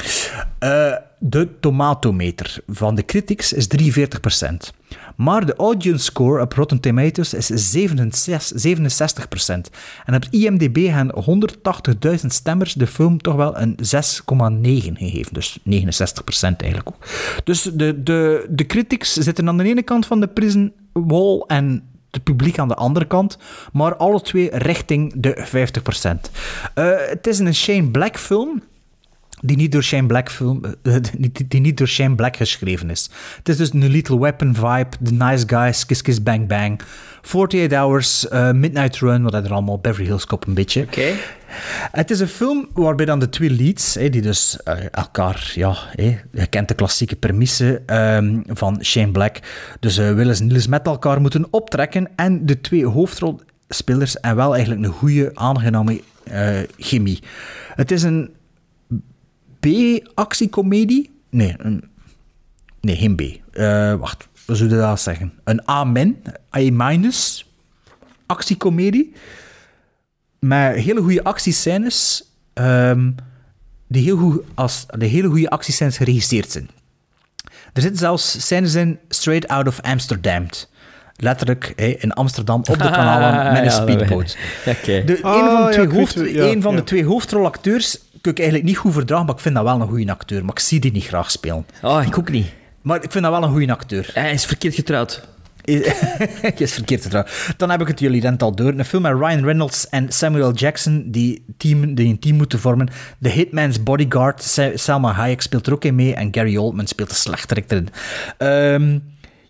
De 1.18 1.48
tomatometer 1.60 2.56
van 2.66 2.94
de 2.94 3.04
critics 3.04 3.52
is 3.52 3.66
43%. 3.66 4.70
Maar 5.16 5.46
de 5.46 5.56
audience 5.56 6.04
score 6.04 6.42
op 6.42 6.52
Rotten 6.52 6.80
Tomatoes 6.80 7.34
is 7.34 7.76
67%. 7.76 7.90
67%. 8.66 9.54
En 10.04 10.14
op 10.14 10.24
IMDb 10.30 10.88
gaan 10.90 11.10
180.000 12.20 12.26
stemmers 12.26 12.72
de 12.72 12.86
film 12.86 13.20
toch 13.20 13.34
wel 13.34 13.58
een 13.58 13.76
6,9 13.76 13.82
gegeven. 14.92 15.34
Dus 15.34 15.58
69% 15.58 15.62
eigenlijk 16.40 16.88
ook. 16.88 17.06
Dus 17.44 17.62
de, 17.62 18.02
de, 18.02 18.46
de 18.50 18.66
critics 18.66 19.12
zitten 19.12 19.48
aan 19.48 19.56
de 19.56 19.64
ene 19.64 19.82
kant 19.82 20.06
van 20.06 20.20
de 20.20 20.28
prison 20.28 20.72
wall 20.92 21.44
en 21.46 21.82
het 22.10 22.22
publiek 22.22 22.58
aan 22.58 22.68
de 22.68 22.74
andere 22.74 23.06
kant, 23.06 23.38
maar 23.72 23.96
alle 23.96 24.20
twee 24.20 24.50
richting 24.52 25.12
de 25.16 25.46
50%. 26.26 26.30
Eh, 26.74 26.90
het 26.96 27.26
is 27.26 27.38
een 27.38 27.54
Shane 27.54 27.90
Black 27.90 28.18
film, 28.18 28.62
die 29.42 29.56
niet 29.56 29.72
door 29.72 29.82
Shane 29.82 30.06
Black 30.06 30.30
film, 30.30 30.64
eh, 30.82 30.94
die, 31.18 31.32
die 31.48 31.60
niet 31.60 31.78
door 31.78 31.88
Shane 31.88 32.14
Black 32.14 32.36
geschreven 32.36 32.90
is. 32.90 33.10
Het 33.36 33.48
is 33.48 33.56
dus 33.56 33.72
een 33.72 33.88
Little 33.88 34.18
Weapon 34.18 34.54
vibe, 34.54 34.88
The 35.04 35.12
Nice 35.12 35.48
Guys, 35.48 35.86
Kiss 35.86 36.02
Kiss 36.02 36.22
Bang 36.22 36.48
Bang, 36.48 36.80
48 37.22 37.78
Hours, 37.78 38.28
eh, 38.28 38.52
Midnight 38.52 38.98
Run, 38.98 39.22
wat 39.22 39.34
er 39.34 39.52
allemaal, 39.52 39.78
Beverly 39.78 40.06
Hills 40.06 40.26
Cop 40.26 40.46
een 40.46 40.54
beetje. 40.54 40.82
Oké. 40.82 41.12
Het 41.92 42.10
is 42.10 42.20
een 42.20 42.28
film 42.28 42.68
waarbij 42.72 43.06
dan 43.06 43.18
de 43.18 43.28
twee 43.28 43.50
leads, 43.50 43.92
die 43.92 44.20
dus 44.20 44.62
eh, 44.62 44.76
elkaar, 44.90 45.52
ja, 45.54 45.76
je 46.32 46.46
kent 46.46 46.68
de 46.68 46.74
klassieke 46.74 47.16
premisse 47.16 47.82
ehm, 47.86 48.40
van 48.46 48.84
Shane 48.84 49.10
Black, 49.10 49.38
dus 49.80 49.98
eh, 49.98 50.14
Willis 50.14 50.40
en 50.40 50.46
Niels 50.46 50.66
met 50.66 50.86
elkaar 50.86 51.20
moeten 51.20 51.46
optrekken 51.50 52.08
en 52.16 52.46
de 52.46 52.60
twee 52.60 52.86
hoofdrolspelers 52.86 54.20
en 54.20 54.36
wel 54.36 54.54
eigenlijk 54.54 54.84
een 54.84 54.92
goede, 54.92 55.30
aangename 55.34 56.00
eh, 56.24 56.58
chemie. 56.78 57.22
Het 57.74 57.90
is 57.90 58.02
een 58.02 58.30
B-actiecomedie? 59.62 61.10
Nee, 61.30 61.54
een, 61.58 61.90
nee, 62.80 62.96
geen 62.96 63.14
B. 63.14 63.20
Eh, 63.20 63.94
wacht, 63.94 64.28
zou 64.46 64.68
je 64.68 64.76
dat 64.76 65.00
zeggen? 65.00 65.32
Een 65.44 65.68
A-min, 65.68 66.22
A-minus 66.56 67.46
actiecomedie 68.26 69.12
met 70.38 70.74
hele 70.74 71.00
goede 71.00 71.24
actiescènes, 71.24 72.24
ehm, 72.52 73.10
die 73.88 74.02
heel 74.02 74.16
goed 74.16 74.42
als 74.54 74.86
de 74.98 75.06
hele 75.06 75.28
goede 75.28 75.50
actiescènes 75.50 75.96
geregisseerd 75.96 76.50
zijn. 76.50 76.68
Er 77.72 77.82
zitten 77.82 77.98
zelfs 78.00 78.46
scènes 78.46 78.74
in 78.74 78.98
straight 79.08 79.48
out 79.48 79.66
of 79.66 79.80
Amsterdam. 79.80 80.46
Letterlijk 81.16 81.68
in 81.76 82.12
Amsterdam 82.12 82.58
op 82.58 82.78
de 82.78 82.90
kanalen 82.98 83.52
met 83.52 83.72
een 83.78 83.98
Ja. 83.98 84.72
Oké. 84.72 85.04
De, 85.04 85.18
Ah, 85.22 85.36
een 85.36 85.44
van, 85.50 85.56
de 85.56 85.62
ja, 85.62 85.70
twee, 85.70 85.98
hoofd, 85.98 86.14
ja, 86.14 86.44
een 86.44 86.62
van 86.62 86.72
ja. 86.72 86.78
de 86.78 86.84
twee 86.84 87.04
hoofdrolacteurs 87.04 87.98
ik 88.26 88.38
eigenlijk 88.38 88.68
niet 88.68 88.76
goed 88.78 88.92
verdragen, 88.92 89.26
maar 89.26 89.34
ik 89.34 89.40
vind 89.40 89.54
dat 89.54 89.64
wel 89.64 89.80
een 89.80 89.88
goede 89.88 90.10
acteur. 90.12 90.40
Maar 90.44 90.54
ik 90.54 90.58
zie 90.60 90.80
die 90.80 90.92
niet 90.92 91.04
graag 91.06 91.30
spelen. 91.30 91.66
Oh, 91.82 92.02
ik 92.06 92.18
ook 92.18 92.30
niet. 92.30 92.46
Maar 92.82 93.02
ik 93.04 93.10
vind 93.12 93.24
dat 93.24 93.32
wel 93.32 93.42
een 93.42 93.50
goede 93.50 93.72
acteur. 93.72 94.10
Hij 94.14 94.32
is 94.32 94.44
verkeerd 94.44 94.74
getrouwd. 94.74 95.28
Je 95.64 96.52
is 96.56 96.72
verkeerd 96.72 97.02
trouwens. 97.02 97.52
Dan 97.56 97.70
heb 97.70 97.80
ik 97.80 97.86
het 97.88 98.00
jullie 98.00 98.20
rent 98.20 98.42
al 98.42 98.54
door. 98.54 98.72
Een 98.76 98.84
film 98.84 99.02
met 99.02 99.12
Ryan 99.12 99.44
Reynolds 99.44 99.88
en 99.88 100.12
Samuel 100.12 100.52
Jackson 100.52 101.04
die, 101.10 101.44
team, 101.56 101.94
die 101.94 102.08
een 102.08 102.18
team 102.18 102.36
moeten 102.36 102.58
vormen. 102.58 102.88
The 103.20 103.28
Hitman's 103.28 103.82
Bodyguard. 103.82 104.58
Selma 104.74 105.12
Hayek 105.12 105.40
speelt 105.40 105.66
er 105.66 105.72
ook 105.72 105.84
in 105.84 105.94
mee 105.94 106.14
en 106.14 106.28
Gary 106.30 106.56
Oldman 106.56 106.86
speelt 106.86 107.08
de 107.08 107.14
slechterik 107.14 107.70
erin. 107.70 107.88
Ehm, 108.38 108.98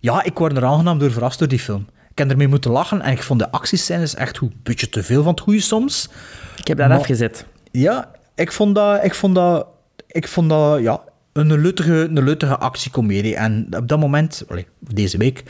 ja, 0.00 0.22
ik 0.24 0.38
word 0.38 0.56
er 0.56 0.64
aangenaam 0.64 0.98
door 0.98 1.12
verrast 1.12 1.38
door 1.38 1.48
die 1.48 1.58
film. 1.58 1.86
Ik 2.10 2.18
heb 2.18 2.30
ermee 2.30 2.48
moeten 2.48 2.70
lachen 2.70 3.00
en 3.02 3.12
ik 3.12 3.22
vond 3.22 3.38
de 3.40 3.50
actiescènes 3.50 4.14
echt 4.14 4.38
goed. 4.38 4.52
Een 4.52 4.60
beetje 4.62 4.88
te 4.88 5.02
veel 5.02 5.22
van 5.22 5.32
het 5.32 5.40
goede 5.40 5.60
soms. 5.60 6.08
Ik 6.56 6.66
heb 6.68 6.76
dat 6.78 6.88
Maar- 6.88 6.98
afgezet. 6.98 7.46
Ja, 7.70 8.10
ik 8.34 8.52
vond 8.52 8.74
dat, 8.74 9.04
ik 9.04 9.14
vond 9.14 9.34
dat, 9.34 9.66
ik 10.06 10.28
vond 10.28 10.48
dat 10.48 10.80
ja, 10.80 11.00
een 11.32 11.60
luttige, 11.60 11.92
een 11.92 12.22
luttige 12.24 12.58
actiecomedie. 12.58 13.36
En 13.36 13.66
op 13.76 13.88
dat 13.88 13.98
moment, 13.98 14.44
deze 14.78 15.18
week, 15.18 15.42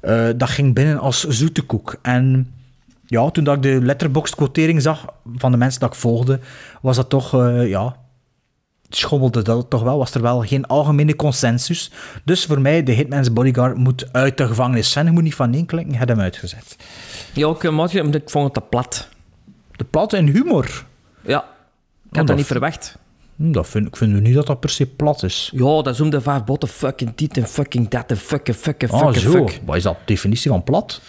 eh, 0.00 0.28
dat 0.36 0.48
ging 0.48 0.74
binnen 0.74 0.98
als 0.98 1.24
zoete 1.24 1.62
koek. 1.62 1.96
En 2.02 2.52
ja, 3.06 3.30
toen 3.30 3.44
dat 3.44 3.56
ik 3.56 3.62
de 3.62 3.80
letterboxd-quotering 3.82 4.82
zag 4.82 5.06
van 5.36 5.50
de 5.50 5.56
mensen 5.56 5.80
dat 5.80 5.94
ik 5.94 6.00
volgde, 6.00 6.40
was 6.82 6.96
dat 6.96 7.08
toch, 7.08 7.34
eh, 7.34 7.68
ja, 7.68 7.96
schommelde 8.88 9.42
dat 9.42 9.70
toch 9.70 9.82
wel, 9.82 9.98
was 9.98 10.14
er 10.14 10.22
wel 10.22 10.40
geen 10.40 10.66
algemene 10.66 11.16
consensus. 11.16 11.90
Dus 12.24 12.44
voor 12.44 12.60
mij, 12.60 12.82
de 12.82 12.92
Hitman's 12.92 13.32
Bodyguard 13.32 13.76
moet 13.76 14.12
uit 14.12 14.36
de 14.36 14.46
gevangenis. 14.46 14.90
Sven, 14.90 15.04
je 15.04 15.10
moet 15.10 15.22
niet 15.22 15.34
van 15.34 15.54
één 15.54 15.66
klinken, 15.66 15.92
ik 15.92 15.98
heb 15.98 16.08
hem 16.08 16.20
uitgezet. 16.20 16.76
Ja, 17.32 17.70
maatje, 17.70 18.02
omdat 18.02 18.22
ik 18.22 18.30
vond 18.30 18.44
het 18.44 18.54
te 18.54 18.60
plat. 18.60 19.08
De 19.76 19.84
plat 19.84 20.12
en 20.12 20.26
humor. 20.26 20.84
Ja. 21.20 21.44
Ik 22.12 22.18
dat 22.18 22.18
had 22.18 22.26
dat 22.26 22.36
niet 22.36 22.46
verwacht. 22.46 22.98
Hm, 23.36 23.52
Dat 23.52 23.68
vind, 23.68 23.86
ik 23.86 23.96
vind 23.96 24.20
niet 24.20 24.34
dat 24.34 24.46
dat 24.46 24.60
per 24.60 24.70
se 24.70 24.86
plat 24.86 25.22
is. 25.22 25.50
Ja, 25.54 25.64
dat 25.82 25.86
is 25.88 26.00
om 26.00 26.10
de 26.10 26.20
vijf 26.20 26.44
botten, 26.44 26.68
fucking 26.68 27.12
dit 27.14 27.36
en 27.36 27.46
fucking 27.46 27.88
dat 27.88 28.10
en 28.10 28.16
fucking, 28.16 28.56
fucking, 28.56 28.90
Ah, 28.90 28.98
fucking, 28.98 29.22
zo. 29.22 29.30
fuck. 29.30 29.60
Wat 29.64 29.76
is 29.76 29.82
dat 29.82 29.96
definitie 30.04 30.50
van 30.50 30.64
plat? 30.64 31.00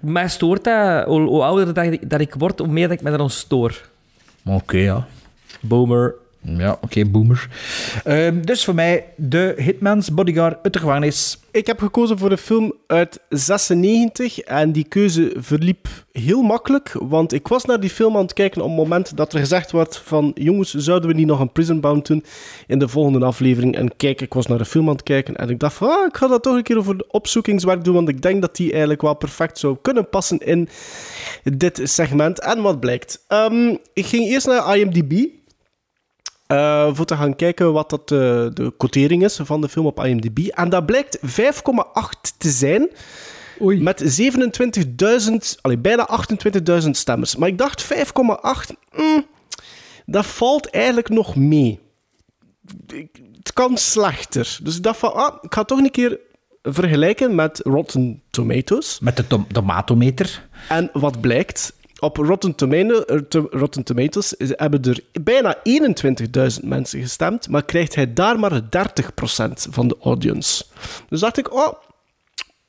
Mij 0.00 0.28
stoort 0.28 0.64
dat, 0.64 1.04
hoe, 1.06 1.20
hoe 1.20 1.42
ouder 1.42 1.74
dat 1.74 1.84
ik, 1.84 2.10
dat 2.10 2.20
ik 2.20 2.34
word, 2.38 2.58
hoe 2.58 2.68
meer 2.68 2.88
dat 2.88 2.96
ik 2.98 3.02
me 3.04 3.10
eran 3.10 3.30
stoor. 3.30 3.88
Oké, 4.44 4.76
ja. 4.76 5.06
Boomer. 5.60 6.14
Ja, 6.44 6.78
oké, 6.80 7.04
boomer. 7.04 7.48
Ehm, 8.04 8.40
dus 8.40 8.64
voor 8.64 8.74
mij 8.74 9.04
de 9.16 9.54
Hitman's 9.56 10.14
Bodyguard 10.14 10.58
uit 10.62 10.72
de 10.72 10.78
gevangenis. 10.78 11.38
Ik 11.50 11.66
heb 11.66 11.78
gekozen 11.78 12.18
voor 12.18 12.30
een 12.30 12.38
film 12.38 12.72
uit 12.86 13.20
96 13.28 14.38
en 14.38 14.72
die 14.72 14.84
keuze 14.84 15.32
verliep 15.36 15.88
heel 16.12 16.42
makkelijk, 16.42 16.94
want 16.98 17.32
ik 17.32 17.48
was 17.48 17.64
naar 17.64 17.80
die 17.80 17.90
film 17.90 18.16
aan 18.16 18.22
het 18.22 18.32
kijken 18.32 18.62
op 18.62 18.68
het 18.68 18.76
moment 18.76 19.16
dat 19.16 19.32
er 19.32 19.38
gezegd 19.38 19.72
werd 19.72 19.96
van 19.96 20.30
jongens, 20.34 20.74
zouden 20.74 21.08
we 21.08 21.16
niet 21.16 21.26
nog 21.26 21.40
een 21.40 21.52
Prison 21.52 21.80
Bound 21.80 22.06
doen 22.06 22.24
in 22.66 22.78
de 22.78 22.88
volgende 22.88 23.24
aflevering? 23.24 23.76
En 23.76 23.96
kijk, 23.96 24.20
ik 24.20 24.34
was 24.34 24.46
naar 24.46 24.58
de 24.58 24.64
film 24.64 24.88
aan 24.88 24.94
het 24.94 25.02
kijken 25.02 25.36
en 25.36 25.48
ik 25.48 25.58
dacht 25.58 25.74
van, 25.74 25.88
ah, 25.88 26.06
ik 26.06 26.16
ga 26.16 26.26
dat 26.26 26.42
toch 26.42 26.56
een 26.56 26.62
keer 26.62 26.78
over 26.78 26.98
de 26.98 27.06
opzoekingswerk 27.10 27.84
doen, 27.84 27.94
want 27.94 28.08
ik 28.08 28.22
denk 28.22 28.40
dat 28.40 28.56
die 28.56 28.70
eigenlijk 28.70 29.02
wel 29.02 29.14
perfect 29.14 29.58
zou 29.58 29.76
kunnen 29.82 30.08
passen 30.08 30.38
in 30.38 30.68
dit 31.42 31.80
segment. 31.82 32.40
En 32.40 32.62
wat 32.62 32.80
blijkt? 32.80 33.24
Ehm, 33.28 33.76
ik 33.92 34.06
ging 34.06 34.28
eerst 34.28 34.46
naar 34.46 34.78
IMDb. 34.78 35.40
Eh, 36.56 36.88
voor 36.92 37.04
te 37.04 37.16
gaan 37.16 37.36
kijken 37.36 37.72
wat 37.72 37.90
dat, 37.90 38.00
eh, 38.00 38.18
de 38.52 38.72
quotering 38.76 39.24
is 39.24 39.38
van 39.42 39.60
de 39.60 39.68
film 39.68 39.86
op 39.86 40.04
IMDb. 40.04 40.38
En 40.38 40.68
dat 40.68 40.86
blijkt 40.86 41.18
5,8 41.22 42.34
te 42.38 42.50
zijn. 42.50 42.88
Met 43.82 44.02
27.000, 44.04 45.58
allee, 45.60 45.78
bijna 45.78 46.06
28.000 46.08 46.90
stemmers. 46.96 47.36
Maar 47.36 47.48
ik 47.48 47.58
dacht 47.58 47.82
5,8, 47.82 48.74
mm, 48.96 49.26
dat 50.06 50.26
valt 50.26 50.70
eigenlijk 50.70 51.08
nog 51.08 51.36
mee. 51.36 51.80
Ik- 52.86 53.20
Het 53.38 53.52
kan 53.52 53.76
slechter. 53.76 54.58
Dus 54.62 54.76
ik 54.76 54.82
dacht 54.82 54.98
van, 54.98 55.14
ah, 55.14 55.34
ik 55.40 55.54
ga 55.54 55.64
toch 55.64 55.78
een 55.78 55.90
keer 55.90 56.18
vergelijken 56.62 57.34
met 57.34 57.60
Rotten 57.64 58.22
Tomatoes. 58.30 58.98
Met 59.00 59.16
de 59.16 59.26
tom 59.26 59.46
tomatometer. 59.52 60.48
En 60.68 60.90
wat 60.92 61.20
blijkt? 61.20 61.72
Op 62.02 62.16
Rotten, 62.16 62.54
Tomato, 62.54 63.00
eh, 63.00 63.42
Rotten 63.50 63.82
Tomatoes 63.84 64.34
hebben 64.38 64.82
er 64.82 65.00
bijna 65.22 65.56
21.000 65.62 66.64
mensen 66.64 67.00
gestemd, 67.00 67.48
maar 67.48 67.64
krijgt 67.64 67.94
hij 67.94 68.12
daar 68.12 68.38
maar 68.38 68.60
30% 68.70 69.66
van 69.70 69.88
de 69.88 69.96
audience. 70.02 70.64
Dus 71.08 71.20
dacht 71.20 71.38
ik, 71.38 71.54
oh, 71.54 71.72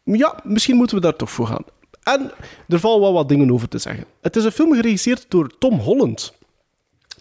ja, 0.04 0.40
misschien 0.44 0.76
moeten 0.76 0.96
we 0.96 1.02
daar 1.02 1.16
toch 1.16 1.32
voor 1.32 1.48
gaan. 1.48 1.64
En 2.04 2.32
er 2.68 2.80
vallen 2.80 3.02
wel 3.02 3.14
wat 3.14 3.30
dingen 3.30 3.52
over 3.52 3.68
te 3.68 3.78
zeggen. 3.78 4.06
Het 4.22 4.36
is 4.36 4.44
een 4.44 4.52
film 4.52 4.74
geregisseerd 4.74 5.26
door 5.28 5.58
Tom 5.60 5.80
Holland. 5.80 6.34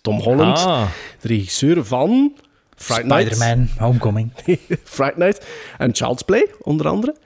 Tom 0.00 0.20
Holland, 0.20 0.58
Ah. 0.58 0.86
de 1.20 1.28
regisseur 1.28 1.84
van 1.84 2.36
Fright 2.76 3.04
Night. 3.06 3.34
Spider-Man, 3.34 3.68
Homecoming. 3.78 4.32
Fright 4.84 5.16
Night 5.16 5.46
en 5.78 5.94
Child's 5.94 6.22
Play, 6.22 6.50
onder 6.62 6.88
andere. 6.88 7.16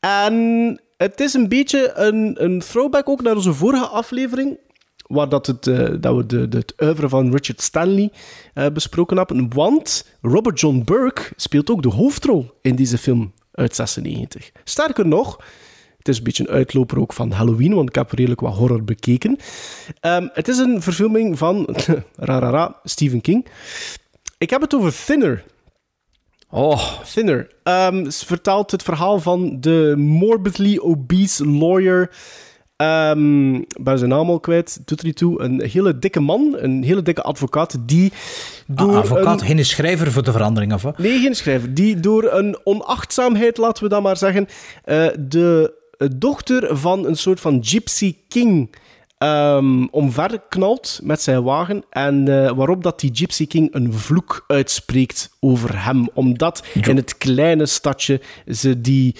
En 0.00 0.80
het 0.96 1.20
is 1.20 1.34
een 1.34 1.48
beetje 1.48 1.92
een, 1.94 2.44
een 2.44 2.58
throwback 2.58 3.08
ook 3.08 3.22
naar 3.22 3.36
onze 3.36 3.52
vorige 3.52 3.86
aflevering, 3.86 4.58
waar 5.06 5.28
dat, 5.28 5.46
het, 5.46 5.66
eh, 5.66 5.94
dat 6.00 6.16
we 6.16 6.26
de, 6.26 6.48
de, 6.48 6.56
het 6.56 6.74
oeuvre 6.82 7.08
van 7.08 7.30
Richard 7.30 7.62
Stanley 7.62 8.12
eh, 8.54 8.66
besproken 8.72 9.16
hebben. 9.16 9.54
Want 9.54 10.08
Robert 10.22 10.60
John 10.60 10.82
Burke 10.84 11.22
speelt 11.36 11.70
ook 11.70 11.82
de 11.82 11.88
hoofdrol 11.88 12.50
in 12.62 12.76
deze 12.76 12.98
film 12.98 13.32
uit 13.52 13.74
96. 13.74 14.50
Sterker 14.64 15.06
nog, 15.06 15.38
het 15.98 16.08
is 16.08 16.18
een 16.18 16.24
beetje 16.24 16.48
een 16.48 16.54
uitloper 16.54 17.00
ook 17.00 17.12
van 17.12 17.30
Halloween, 17.30 17.74
want 17.74 17.88
ik 17.88 17.94
heb 17.94 18.10
redelijk 18.10 18.40
wat 18.40 18.54
horror 18.54 18.84
bekeken. 18.84 19.38
Ehm, 20.00 20.28
het 20.32 20.48
is 20.48 20.58
een 20.58 20.82
verfilming 20.82 21.38
van 21.38 21.76
rarara, 22.16 22.80
Stephen 22.84 23.20
King. 23.20 23.46
Ik 24.38 24.50
heb 24.50 24.60
het 24.60 24.74
over 24.74 24.94
Thinner. 25.04 25.44
Oh. 26.54 27.02
Thinner. 27.14 27.48
Ehm, 27.62 28.10
ze 28.10 28.26
vertelt 28.26 28.70
het 28.70 28.82
verhaal 28.82 29.20
van 29.20 29.56
de 29.60 29.94
morbidly 29.96 30.78
obese 30.78 31.46
lawyer. 31.48 32.10
Ehm 32.76 33.54
ik 33.54 33.78
ben 33.84 33.98
zijn 33.98 34.10
naam 34.10 34.28
al 34.30 34.40
kwijt. 34.40 34.80
Doet 34.84 34.98
er 35.00 35.06
niet 35.06 35.16
toe. 35.16 35.40
Een 35.42 35.62
hele 35.62 35.98
dikke 35.98 36.20
man. 36.20 36.54
Een 36.58 36.82
hele 36.82 37.02
dikke 37.02 37.22
advocaat. 37.22 37.76
Die 37.86 38.12
door 38.66 38.90
Ah, 38.90 38.96
advocaat, 38.96 39.40
een- 39.40 39.46
geen 39.46 39.64
schrijver 39.64 40.12
voor 40.12 40.22
de 40.24 40.32
verandering, 40.32 40.72
of 40.72 40.82
wat? 40.82 40.98
Nee, 40.98 41.18
geen 41.20 41.34
schrijver. 41.34 41.74
Die 41.74 42.00
door 42.00 42.32
een 42.32 42.58
onachtzaamheid, 42.64 43.56
laten 43.56 43.82
we 43.82 43.88
dat 43.88 44.02
maar 44.02 44.16
zeggen, 44.16 44.48
eh, 44.84 45.06
de 45.18 45.74
eh, 45.98 46.08
dochter 46.16 46.76
van 46.76 47.06
een 47.06 47.16
soort 47.16 47.40
van 47.40 47.58
Gypsy 47.64 48.16
King 48.28 48.74
ehm 49.24 49.84
omver 49.90 50.40
knalt 50.48 51.00
met 51.02 51.22
zijn 51.22 51.42
wagen. 51.42 51.84
En 51.90 52.28
eh, 52.28 52.52
waarop 52.52 52.82
dat 52.82 53.00
die 53.00 53.10
Gypsy 53.12 53.46
King 53.46 53.74
een 53.74 53.92
vloek 53.92 54.44
uitspreekt 54.46 55.30
over 55.40 55.84
hem. 55.84 56.08
Omdat 56.14 56.64
in 56.72 56.96
het 56.96 57.18
kleine 57.18 57.66
stadje 57.66 58.20
ze 58.48 58.80
die, 58.80 59.16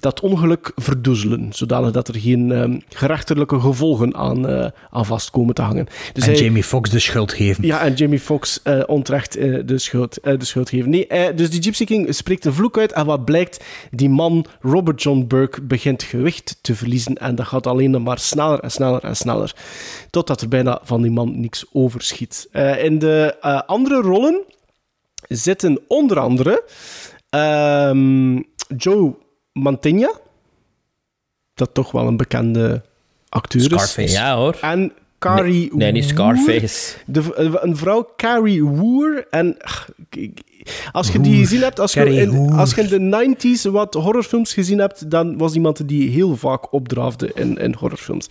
dat 0.00 0.20
ongeluk 0.20 0.72
verdoezelen. 0.74 1.48
Zodanig 1.52 1.90
dat 1.90 2.08
er 2.08 2.14
geen 2.20 2.52
ehm, 2.52 2.78
gerechtelijke 2.88 3.60
gevolgen 3.60 4.14
aan, 4.14 4.48
eh, 4.48 4.66
aan 4.90 5.06
vast 5.06 5.30
komen 5.30 5.54
te 5.54 5.62
hangen. 5.62 5.86
Dus 6.12 6.26
en 6.26 6.30
hij- 6.32 6.40
Jamie 6.40 6.64
Foxx 6.64 6.90
de 6.90 6.98
schuld 6.98 7.32
geven. 7.32 7.66
ja, 7.66 7.80
en 7.80 7.94
Jamie 7.94 8.20
Foxx 8.20 8.62
eh, 8.62 8.82
onterecht 8.86 9.36
eh, 9.36 9.60
de, 9.64 9.78
schuld, 9.78 10.18
de 10.22 10.44
schuld 10.44 10.68
geven. 10.68 10.90
Nee, 10.90 11.34
dus 11.34 11.50
die 11.50 11.62
Gypsy 11.62 11.84
King 11.84 12.14
spreekt 12.14 12.44
een 12.44 12.52
vloek 12.54 12.78
uit. 12.78 12.92
En 12.92 13.06
wat 13.06 13.24
blijkt? 13.24 13.64
Die 13.90 14.08
man, 14.08 14.46
Robert 14.60 15.02
John 15.02 15.24
Burke, 15.28 15.62
begint 15.62 16.02
gewicht 16.02 16.58
te 16.60 16.74
verliezen. 16.74 17.14
En 17.14 17.34
dat 17.34 17.46
gaat 17.46 17.66
alleen 17.66 18.02
maar 18.02 18.18
sneller 18.18 18.60
en 18.60 18.70
sneller 18.70 19.04
en 19.04 19.16
sneller. 19.16 19.54
Totdat 20.10 20.40
er 20.40 20.48
bijna 20.48 20.80
van 20.82 21.02
die 21.02 21.10
man 21.10 21.40
niks 21.40 21.64
overschiet. 21.72 22.48
In 22.78 22.98
de 22.98 23.36
andere 23.66 24.00
rollen 24.00 24.42
zitten 25.28 25.80
onder 25.88 26.18
andere 26.18 26.64
ehm, 27.30 28.40
Joe 28.76 29.16
Mantegna. 29.62 30.12
Dat 31.54 31.74
toch 31.74 31.92
wel 31.92 32.06
een 32.06 32.16
bekende 32.16 32.82
acteur 33.28 33.60
is. 33.60 33.66
Scarface. 33.66 34.12
Ja, 34.12 34.36
hoor. 34.36 34.58
En 34.60 34.92
Carrie 35.18 35.68
Nee, 35.74 35.92
nee, 35.92 35.92
niet 35.92 36.16
Woer. 36.16 36.36
Scarface. 36.36 36.96
De, 37.06 37.22
v- 37.22 37.30
een 37.60 37.76
vrouw, 37.76 38.08
Carrie 38.16 38.64
Woer. 38.64 39.26
En 39.30 39.56
ach, 39.60 39.88
als 40.92 41.10
je 41.12 41.20
die 41.20 41.36
gezien 41.38 41.60
hebt, 41.60 41.80
als 41.80 41.92
je, 41.92 42.14
in, 42.14 42.30
Woer. 42.30 42.52
als 42.54 42.74
je 42.74 42.82
in 42.82 43.10
de 43.10 43.36
90s 43.36 43.70
wat 43.70 43.94
horrorfilms 43.94 44.52
gezien 44.54 44.78
hebt, 44.78 45.10
dan 45.10 45.38
was 45.38 45.54
iemand 45.54 45.88
die 45.88 46.10
heel 46.10 46.36
vaak 46.36 46.72
opdraafde 46.72 47.30
in, 47.34 47.56
in 47.56 47.74
horrorfilms. 47.78 48.28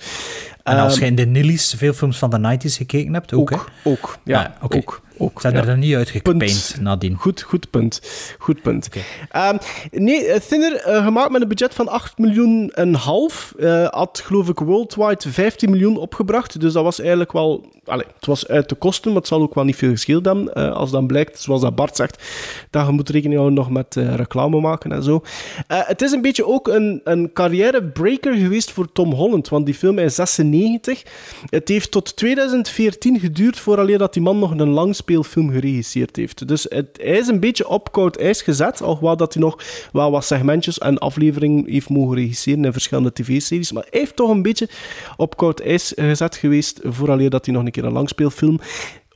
En 0.64 0.78
als 0.78 0.94
Ehm, 0.94 1.02
je 1.04 1.10
in 1.10 1.16
de 1.16 1.26
Nillies 1.26 1.74
veel 1.78 1.94
films 1.94 2.18
van 2.18 2.30
de 2.30 2.58
90s 2.58 2.76
gekeken 2.78 3.14
hebt, 3.14 3.34
ook, 3.34 3.52
ook, 3.52 3.70
hè? 3.84 3.90
ook, 3.90 4.18
ja, 4.24 4.56
Ah, 4.60 4.64
ook, 4.76 5.02
ook. 5.18 5.42
Zijn 5.42 5.54
ja. 5.54 5.60
er 5.60 5.66
dan 5.66 5.80
niet 5.80 5.96
uitgepaint 5.96 6.78
nadien? 6.82 7.16
Goed, 7.16 7.42
goed 7.42 7.70
punt. 7.70 8.02
Goed 8.38 8.62
punt. 8.62 8.90
Ehm, 9.30 9.58
nee, 9.92 10.26
eh, 10.26 10.40
Thinner, 10.40 10.76
eh, 10.76 11.04
gemaakt 11.04 11.32
met 11.32 11.42
een 11.42 11.48
budget 11.48 11.74
van 11.74 11.88
8 11.88 12.18
miljoen 12.18 12.72
en 12.74 12.94
half, 12.94 13.54
eh, 13.60 13.88
had 13.88 14.22
geloof 14.26 14.50
ik 14.50 14.60
worldwide 14.60 15.30
15 15.32 15.70
miljoen 15.70 15.98
opgebracht. 15.98 16.60
Dus 16.60 16.74
dat 16.74 16.84
was 16.84 17.00
eigenlijk 17.00 17.32
wel... 17.32 17.66
Allee, 17.86 18.06
het 18.16 18.26
was 18.26 18.48
uit 18.48 18.70
de 18.70 18.76
kosten, 18.76 19.12
maar 19.12 19.20
het 19.20 19.30
zal 19.30 19.42
ook 19.42 19.54
wel 19.54 19.64
niet 19.64 19.76
veel 19.76 19.90
gescheeld 19.90 20.26
hebben. 20.26 20.54
als 20.74 20.92
dan 20.92 21.08
blijkt, 21.08 21.40
zoals 21.40 21.62
dat 21.62 21.76
Bart 21.76 21.96
zegt, 21.96 22.24
dat 22.70 22.86
je 22.86 22.92
moet 22.92 23.10
rekening 23.10 23.40
houden 23.40 23.58
nog 23.58 23.70
met 23.70 23.96
reclame 23.96 24.60
maken 24.60 24.92
en 24.92 25.04
zo. 25.04 25.22
Het 25.68 26.02
is 26.02 26.12
een 26.12 26.22
beetje 26.22 26.46
ook 26.46 26.68
een, 26.68 27.02
een 27.04 27.34
carrièrebreaker 27.34 28.34
geweest 28.34 28.72
voor 28.72 28.92
Tom 28.92 29.12
Holland, 29.12 29.50
want 29.50 29.66
die 29.66 29.76
film 29.76 30.00
is 30.00 30.16
96. 30.16 31.04
Het 31.50 31.68
heeft 31.68 31.92
tot 31.92 32.16
2014 32.16 33.20
geduurd 33.20 33.60
vooraleer 33.60 33.98
dat 33.98 34.14
die 34.14 34.22
man 34.22 34.40
nog 34.40 34.52
een 34.52 34.70
langspeelfilm 35.06 35.52
geregisseerd 35.52 36.15
heeft. 36.15 36.48
Dus 36.48 36.65
het, 36.69 36.88
hij 37.02 37.18
is 37.18 37.27
een 37.27 37.40
beetje 37.40 37.68
op 37.68 37.91
koud 37.91 38.18
ijs 38.18 38.41
gezet, 38.41 38.82
alhoewel 38.82 39.18
dat 39.18 39.34
hij 39.34 39.44
nog 39.44 39.64
wel 39.91 40.11
wat 40.11 40.26
segmentjes 40.26 40.77
en 40.77 40.98
afleveringen 40.98 41.69
heeft 41.69 41.90
mogen 41.90 42.15
regisseren 42.15 42.65
in 42.65 42.72
verschillende 42.72 43.14
tv-series. 43.14 43.72
Maar 43.72 43.86
hij 43.90 43.99
heeft 43.99 44.15
toch 44.15 44.30
een 44.30 44.41
beetje 44.41 44.69
op 45.18 45.38
koud 45.38 45.60
ijs 45.60 45.94
gezet 45.95 46.36
geweest 46.36 46.80
vooraleer 46.84 47.30
dat 47.30 47.45
hij 47.45 47.56
nog 47.56 47.65
een 47.65 47.72
keer 47.72 47.86
een 47.86 47.91
langspeelfilm... 47.91 48.60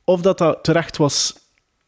Of 0.03 0.21
dat 0.21 0.37
dat 0.37 0.63
terecht 0.63 0.97
was, 0.97 1.35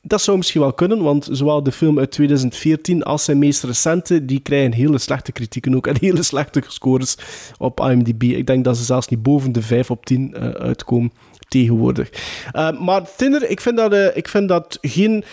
dat 0.01 0.21
zou 0.21 0.37
misschien 0.37 0.61
wel 0.61 0.73
kunnen, 0.73 1.03
want 1.03 1.27
zowel 1.31 1.63
de 1.63 1.71
film 1.71 1.99
uit 1.99 2.11
2014 2.11 3.03
als 3.03 3.23
zijn 3.23 3.37
meest 3.37 3.63
recente, 3.63 4.25
die 4.25 4.39
krijgen 4.39 4.73
hele 4.73 4.97
slechte 4.97 5.31
kritieken 5.31 5.75
ook 5.75 5.87
en 5.87 5.97
hele 5.99 6.23
slechte 6.23 6.63
scores 6.67 7.17
op 7.57 7.79
IMDb. 7.79 8.23
Ik 8.23 8.47
denk 8.47 8.63
dat 8.63 8.77
ze 8.77 8.83
zelfs 8.83 9.07
niet 9.07 9.23
boven 9.23 9.51
de 9.51 9.61
5 9.61 9.91
op 9.91 10.05
10 10.05 10.33
eh, 10.33 10.49
uitkomen 10.49 11.11
tegenwoordig. 11.51 12.09
Eh, 12.51 12.79
maar 12.79 13.01
Thinner, 13.17 13.49
ik 13.49 13.61
vind, 13.61 13.77
dat, 13.77 13.93
eh, 13.93 14.15
ik 14.17 14.27
vind 14.27 14.47
dat 14.47 14.77
geen 14.81 15.23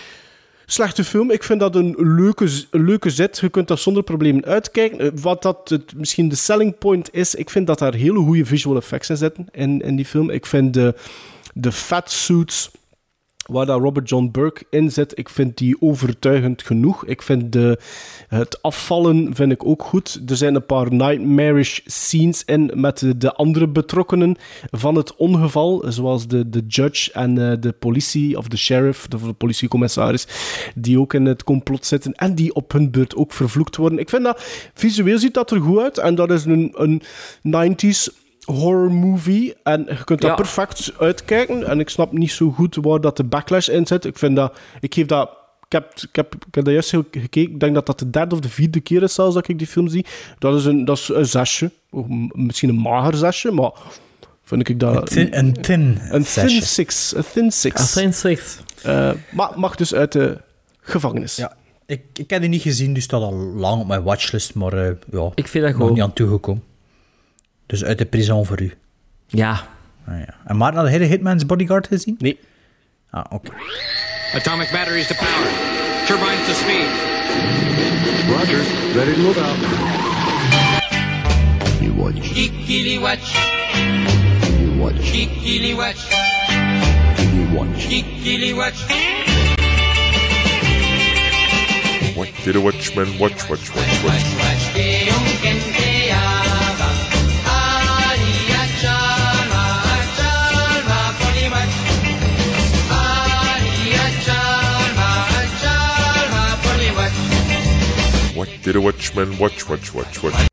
slechte 0.66 1.04
film. 1.04 1.30
Ik 1.30 1.42
vind 1.42 1.60
dat 1.60 1.74
een 1.74 1.94
leuke, 1.98 2.48
leuke 2.70 3.10
zet. 3.10 3.38
Je 3.38 3.48
kunt 3.48 3.68
dat 3.68 3.78
zonder 3.78 4.02
problemen 4.02 4.44
uitkijken. 4.44 4.98
Eh, 5.00 5.08
Wat 5.22 5.42
dat 5.42 5.68
het, 5.68 5.94
misschien 5.96 6.28
de 6.28 6.36
selling 6.36 6.78
point 6.78 7.08
is, 7.12 7.34
ik 7.34 7.50
vind 7.50 7.66
dat 7.66 7.78
daar 7.78 7.94
hele 7.94 8.18
goede 8.18 8.44
visual 8.44 8.76
effects 8.76 9.10
in 9.10 9.16
zitten 9.16 9.46
in, 9.52 9.80
in 9.80 9.96
die 9.96 10.04
film. 10.04 10.30
Ik 10.30 10.46
vind 10.46 10.74
de, 10.74 10.94
de 11.54 11.72
fatsuits 11.72 12.70
waar 13.48 13.66
dat 13.66 13.80
Robert 13.80 14.08
John 14.08 14.28
Burke 14.32 14.64
in 14.70 14.90
zit, 14.90 15.18
ik 15.18 15.28
vind 15.28 15.58
die 15.58 15.76
overtuigend 15.80 16.62
genoeg. 16.62 17.04
Ik 17.06 17.22
vind 17.22 17.52
de, 17.52 17.78
het 18.28 18.62
afvallen 18.62 19.34
vind 19.34 19.52
ik 19.52 19.64
ook 19.64 19.82
goed. 19.82 20.20
Er 20.26 20.36
zijn 20.36 20.54
een 20.54 20.66
paar 20.66 20.92
nightmarish 20.94 21.80
scenes 21.84 22.44
in 22.44 22.70
met 22.74 22.98
de, 22.98 23.16
de 23.18 23.32
andere 23.32 23.68
betrokkenen 23.68 24.36
van 24.70 24.94
het 24.94 25.16
ongeval, 25.16 25.84
zoals 25.88 26.26
de, 26.26 26.48
de 26.48 26.64
judge 26.66 27.12
en 27.12 27.50
eh, 27.50 27.56
de 27.60 27.72
politie, 27.72 28.38
of 28.38 28.48
de 28.48 28.56
sheriff, 28.56 29.06
of 29.14 29.20
de 29.20 29.32
politiecommissaris, 29.32 30.26
die 30.74 31.00
ook 31.00 31.14
in 31.14 31.24
het 31.24 31.44
complot 31.44 31.86
zitten 31.86 32.12
en 32.12 32.34
die 32.34 32.54
op 32.54 32.72
hun 32.72 32.90
beurt 32.90 33.16
ook 33.16 33.32
vervloekt 33.32 33.76
worden. 33.76 33.98
Ik 33.98 34.08
vind 34.08 34.24
dat, 34.24 34.70
visueel 34.74 35.18
ziet 35.18 35.34
dat 35.34 35.50
er 35.50 35.60
goed 35.60 35.78
uit 35.78 35.98
en 35.98 36.14
dat 36.14 36.30
is 36.30 36.44
een, 36.44 36.74
een 36.74 37.02
90s 37.76 38.26
horror 38.52 38.92
movie 38.92 39.54
en 39.62 39.84
je 39.88 40.04
kunt 40.04 40.20
dat 40.20 40.30
Ja. 40.30 40.34
perfect 40.36 40.92
uitkijken 40.98 41.66
en 41.66 41.80
ik 41.80 41.88
snap 41.88 42.12
niet 42.12 42.30
zo 42.30 42.50
goed 42.50 42.76
waar 42.80 43.00
dat 43.00 43.16
de 43.16 43.24
backlash 43.24 43.68
in 43.68 43.86
zit. 43.86 44.04
Ik 44.04 44.18
vind 44.18 44.36
dat, 44.36 44.58
ik 44.80 44.94
geef 44.94 45.06
dat, 45.06 45.30
ik 45.66 45.72
heb, 45.72 45.92
ik 45.96 46.16
heb, 46.16 46.34
ik 46.34 46.54
heb 46.54 46.64
dat 46.64 46.72
juist 46.72 46.90
heel 46.90 47.04
gekeken, 47.10 47.52
ik 47.52 47.60
denk 47.60 47.74
dat 47.74 47.86
dat 47.86 47.98
de 47.98 48.10
derde 48.10 48.34
of 48.34 48.40
de 48.40 48.48
vierde 48.48 48.80
keer 48.80 49.02
is 49.02 49.14
zelfs 49.14 49.34
dat 49.34 49.48
ik 49.48 49.58
die 49.58 49.66
film 49.66 49.88
zie. 49.88 50.06
Dat 50.38 50.54
is 50.54 50.64
een, 50.64 50.84
dat 50.84 50.96
is 50.98 51.08
een 51.08 51.26
zesje, 51.26 51.70
misschien 52.32 52.68
een 52.68 52.78
mager 52.80 53.14
zesje, 53.16 53.50
maar 53.52 53.70
vind 54.42 54.68
ik 54.68 54.80
dat... 54.80 54.96
Een 54.96 55.04
thin- 55.04 55.28
een 55.38 55.52
thin 55.52 55.98
Een 56.10 56.22
thin 56.24 56.48
six, 56.62 57.14
een 57.16 57.24
thin 57.32 57.50
six. 57.52 57.80
Een 57.96 58.02
thin 58.02 58.14
six. 58.14 58.58
Eh, 58.82 59.10
maar 59.32 59.50
mag 59.56 59.74
dus 59.76 59.94
uit 59.94 60.12
de 60.12 60.40
gevangenis. 60.80 61.36
Ja. 61.36 61.56
Ik, 61.86 62.02
ik 62.14 62.30
heb 62.30 62.40
die 62.40 62.50
niet 62.50 62.62
gezien, 62.62 62.94
dus 62.94 63.04
staat 63.04 63.22
al 63.22 63.32
lang 63.34 63.80
op 63.80 63.86
mijn 63.86 64.02
watchlist, 64.02 64.54
maar 64.54 64.72
eh, 64.72 64.94
ja, 65.12 65.30
Ik 65.34 65.48
vind 65.48 65.64
dat 65.64 65.72
nog 65.72 65.82
goed. 65.82 65.92
niet 65.96 66.02
aan 66.04 66.12
toegekomen. 66.12 66.62
Dus 67.68 67.84
uit 67.84 67.98
de 67.98 68.04
prison 68.04 68.46
voor 68.46 68.60
u. 68.60 68.72
Ja. 69.26 69.66
Ah, 70.06 70.18
ja. 70.18 70.34
En 70.44 70.56
Maarten, 70.56 70.90
had 70.90 71.00
de 71.00 71.04
Hitman's 71.04 71.46
Bodyguard 71.46 71.86
gezien? 71.86 72.16
Nee. 72.18 72.38
Ah, 73.10 73.24
oké. 73.30 73.50
Atomic 74.34 74.70
batteries 74.72 75.06
to 75.06 75.14
power. 75.14 75.48
Turbines 76.06 76.46
to 76.46 76.52
speed. 76.52 76.88
Roger. 78.28 78.60
Ready 78.94 79.12
to 79.14 79.20
move 79.20 79.40
out. 79.40 79.56
You 81.80 81.92
watch. 81.94 82.34
Geekily 82.34 83.00
watch. 83.00 83.36
You 84.58 84.78
watch. 84.78 85.10
Geekily 85.12 85.74
watch. 85.76 86.10
You 87.34 87.56
watch. 87.56 87.88
Geekily 87.88 88.54
watch. 88.54 88.78
What 92.16 92.28
did 92.44 92.56
a 92.56 92.60
watchman 92.60 93.18
watch, 93.18 93.48
watch, 93.48 93.74
watch, 93.74 94.04
watch? 94.04 94.24
What 94.34 95.67
did 108.72 108.76
a 108.76 108.80
watchman 108.84 109.28
watch, 109.38 109.66
watch, 109.68 109.92
watch, 109.94 110.20
watch? 110.22 110.46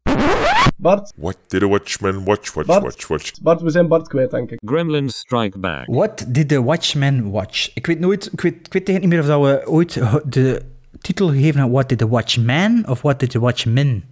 Bart, 0.78 1.12
What 1.18 1.38
did 1.48 1.64
a 1.64 1.68
watchman 1.68 2.24
watch, 2.26 2.54
watch, 2.56 2.68
Bart. 2.68 2.84
watch, 2.84 3.08
watch? 3.08 3.32
Bart, 3.42 3.62
we 3.62 3.70
zijn 3.70 3.88
Bart 3.88 4.08
kwijt, 4.08 4.32
denk 4.32 4.52
ik. 4.52 4.60
Gremlins 4.66 5.18
Strike 5.18 5.60
Back. 5.60 5.86
What 5.86 6.26
did 6.28 6.48
the 6.50 6.64
Watchmen 6.64 7.30
watch? 7.32 7.72
Ik 7.74 7.86
weet 7.86 8.00
nooit, 8.00 8.30
ik 8.32 8.42
weet, 8.42 8.54
ik 8.66 8.74
weet 8.74 8.88
eigenlijk 8.90 9.02
niet 9.02 9.10
meer 9.10 9.20
of 9.20 9.28
dat 9.28 9.64
we 9.64 9.72
ooit 9.72 10.00
de 10.34 10.62
titel 11.02 11.28
gegeven 11.28 11.54
hebben. 11.60 11.72
What 11.72 11.90
did 11.90 11.98
the 11.98 12.08
Watchman 12.08 12.84
of 12.88 13.02
What 13.02 13.20
did 13.20 13.30
the 13.30 13.40
Watchmen 13.40 14.04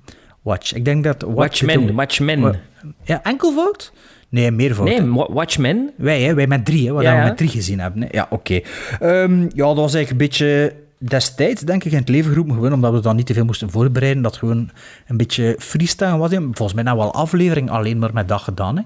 watch? 0.41 0.73
Ik 0.73 0.85
denk 0.85 1.03
dat... 1.03 1.21
what 1.21 1.35
Watchmen, 1.35 1.85
the- 1.87 1.93
Watchmen. 1.93 2.41
Wa- 2.41 2.55
Ja, 3.03 3.23
enkelvoud? 3.23 3.93
Nee, 4.29 4.51
meervoud. 4.51 4.87
Nee, 4.87 5.01
Wa- 5.11 5.31
Watchmen. 5.31 5.91
Wij, 5.97 6.21
hè, 6.21 6.33
wij 6.33 6.47
met 6.47 6.65
drie, 6.65 6.87
hè, 6.87 6.93
wat 6.93 7.03
Ja, 7.03 7.17
we 7.17 7.23
met 7.23 7.37
drie 7.37 7.49
gezien 7.49 7.79
hebben. 7.79 8.01
Hè. 8.01 8.07
Ja, 8.11 8.27
oké. 8.29 8.59
Ehm, 8.99 9.41
ja, 9.41 9.65
dat 9.65 9.75
was 9.75 9.93
eigenlijk 9.93 10.09
een 10.11 10.17
beetje 10.17 10.75
destijds, 11.07 11.61
denk 11.61 11.83
ik, 11.83 11.91
in 11.91 11.97
het 11.97 12.09
leven 12.09 12.29
geroepen. 12.29 12.53
Gewoon 12.55 12.73
omdat 12.73 12.93
we 12.93 12.99
dan 12.99 13.15
niet 13.15 13.25
te 13.25 13.33
veel 13.33 13.45
moesten 13.45 13.69
voorbereiden. 13.69 14.23
Dat 14.23 14.37
gewoon 14.37 14.69
een 15.07 15.17
beetje 15.17 15.55
freestyle 15.59 16.17
was. 16.17 16.29
Volgens 16.33 16.73
mij 16.73 16.83
nou 16.83 16.97
wel 16.97 17.13
aflevering 17.13 17.69
alleen 17.69 17.99
maar 17.99 18.13
met 18.13 18.27
dat 18.27 18.41
gedaan. 18.41 18.77
Hè. 18.77 18.83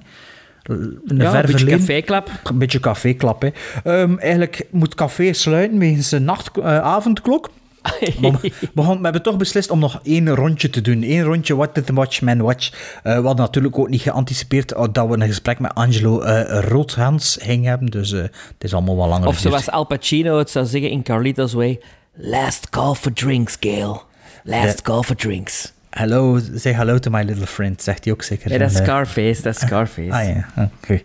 De 0.64 1.02
Ja, 1.16 1.36
een 1.36 1.46
beetje 1.52 1.66
caféklap. 1.66 2.30
Een 2.44 2.58
beetje 2.58 2.80
caféklap, 2.80 3.42
hè. 3.42 3.50
Ehm, 3.84 4.18
eigenlijk 4.18 4.68
moet 4.72 4.96
café 4.96 5.34
sluiten 5.34 5.78
wegens 5.80 6.12
een 6.12 6.24
nacht, 6.24 6.58
eh, 6.58 6.80
avondklok. 6.80 7.50
We, 8.22 8.52
begon- 8.74 8.98
we 8.98 9.04
hebben 9.04 9.22
toch 9.24 9.38
beslist 9.38 9.70
om 9.70 9.80
nog 9.80 10.00
één 10.04 10.36
rondje 10.36 10.70
te 10.70 10.82
doen. 10.82 11.04
Eén 11.04 11.24
rondje 11.24 11.56
What 11.56 11.76
Did 11.76 11.86
the 11.86 11.94
Watchman 11.94 12.42
Watch. 12.42 12.70
Eh, 13.04 13.20
we 13.20 13.26
hadden 13.26 13.46
natuurlijk 13.46 13.80
ook 13.80 13.90
niet 13.90 14.02
geanticipeerd 14.02 14.72
eh, 14.72 14.84
dat 14.92 15.08
we 15.08 15.14
een 15.14 15.28
gesprek 15.28 15.60
met 15.60 15.74
Angelo 15.74 16.22
eh 16.22 16.60
Roodhans 16.64 17.38
gingen 17.42 17.70
hebben. 17.70 17.90
Dus 17.90 18.10
het 18.12 18.32
is 18.60 18.74
allemaal 18.74 18.96
wel 18.98 19.08
langer 19.08 19.28
Of 19.28 19.38
zoals 19.38 19.70
Al 19.70 19.86
Pacino 19.86 20.38
het 20.38 20.50
zou 20.50 20.66
zeggen 20.66 20.90
in 20.90 21.04
Carlito's 21.04 21.54
Way. 21.54 21.80
Last 22.20 22.70
call 22.70 22.96
for 22.96 23.14
drinks, 23.14 23.58
Gail. 23.60 24.04
Last 24.44 24.66
Ja. 24.78 24.82
call 24.84 25.04
for 25.04 25.16
drinks. 25.16 25.74
Hello, 25.90 26.40
say 26.56 26.74
hello 26.74 26.98
to 27.00 27.10
my 27.12 27.24
little 27.24 27.46
friend, 27.46 27.82
zegt 27.82 28.04
hij 28.04 28.14
ook 28.14 28.24
zeker. 28.24 28.52
Ja, 28.52 28.58
dat 28.58 28.72
is 28.72 28.78
eh, 28.78 28.84
Scarface, 28.84 29.42
dat 29.42 29.56
is 29.56 29.62
Scarface. 29.62 30.12
Ah 30.12 30.24
ja, 30.28 30.48
oké. 30.82 31.02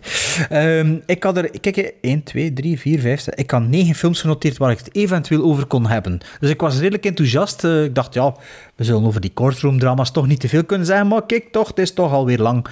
Ehm, 0.49 0.95
ik 1.05 1.23
had 1.23 1.37
er, 1.37 1.59
kijk, 1.59 1.93
1, 2.01 2.23
2, 2.23 2.53
3, 2.53 2.79
4, 2.79 2.99
5, 2.99 3.21
6. 3.21 3.33
Ik 3.35 3.51
had 3.51 3.61
negen 3.67 3.95
films 3.95 4.21
genoteerd 4.21 4.57
waar 4.57 4.71
ik 4.71 4.77
het 4.77 4.95
eventueel 4.95 5.43
over 5.43 5.65
kon 5.65 5.87
hebben. 5.87 6.19
Dus 6.39 6.49
ik 6.49 6.61
was 6.61 6.77
redelijk 6.79 7.05
enthousiast. 7.05 7.63
Eh, 7.63 7.83
ik 7.83 7.95
dacht, 7.95 8.13
ja, 8.13 8.35
we 8.83 8.89
zullen 8.91 9.07
over 9.07 9.21
die 9.21 9.33
courtroom 9.33 9.79
drama's 9.79 10.11
toch 10.11 10.27
niet 10.27 10.39
te 10.39 10.49
veel 10.49 10.63
kunnen 10.63 10.87
zeggen. 10.87 11.07
Maar 11.07 11.25
kijk, 11.25 11.51
toch, 11.51 11.67
het 11.67 11.79
is 11.79 11.93
toch 11.93 12.11
alweer 12.11 12.39
lang. 12.39 12.67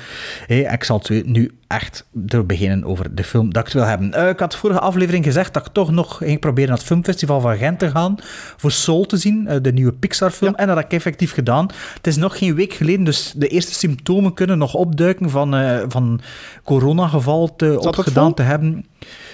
Ik 0.48 0.84
zal 0.84 1.02
het 1.04 1.26
nu 1.26 1.52
echt 1.68 2.06
er 2.28 2.46
beginnen 2.46 2.84
over 2.84 3.16
de 3.16 3.24
film 3.24 3.54
dat 3.54 3.68
ik 3.68 3.74
wil 3.74 3.86
hebben. 3.86 4.14
Eh, 4.14 4.30
ik 4.30 4.40
had 4.40 4.52
de 4.52 4.58
vorige 4.58 4.80
aflevering 4.80 5.26
gezegd 5.26 5.54
dat 5.54 5.66
ik 5.66 5.74
toch 5.74 5.92
nog 5.92 6.18
ging 6.18 6.40
proberen 6.40 6.70
naar 6.70 6.78
het 6.78 6.88
filmfestival 6.88 7.42
van 7.42 7.58
Gent 7.58 7.80
te 7.80 7.90
gaan. 7.90 8.16
Voor 8.58 8.72
Soul 8.72 9.06
te 9.06 9.18
zien, 9.18 9.48
eh, 9.48 9.58
de 9.62 9.74
nieuwe 9.74 9.94
Pixar-film. 9.94 10.56
En 10.56 10.68
dat 10.68 10.76
heb 10.76 10.86
ik 10.86 10.92
effectief 10.92 11.34
gedaan. 11.34 11.70
Het 11.94 12.08
is 12.08 12.16
nog 12.16 12.38
geen 12.38 12.56
week 12.56 12.74
geleden, 12.74 13.04
dus 13.04 13.34
de 13.36 13.48
eerste 13.48 13.74
symptomen 13.74 14.34
kunnen 14.34 14.58
nog 14.58 14.74
opduiken 14.74 15.30
van, 15.30 15.56
eh, 15.56 15.80
van 15.88 16.22
coronageval 16.64 17.56
te, 17.56 17.80
opgedaan 17.80 18.34
te 18.34 18.42
hebben. 18.42 18.86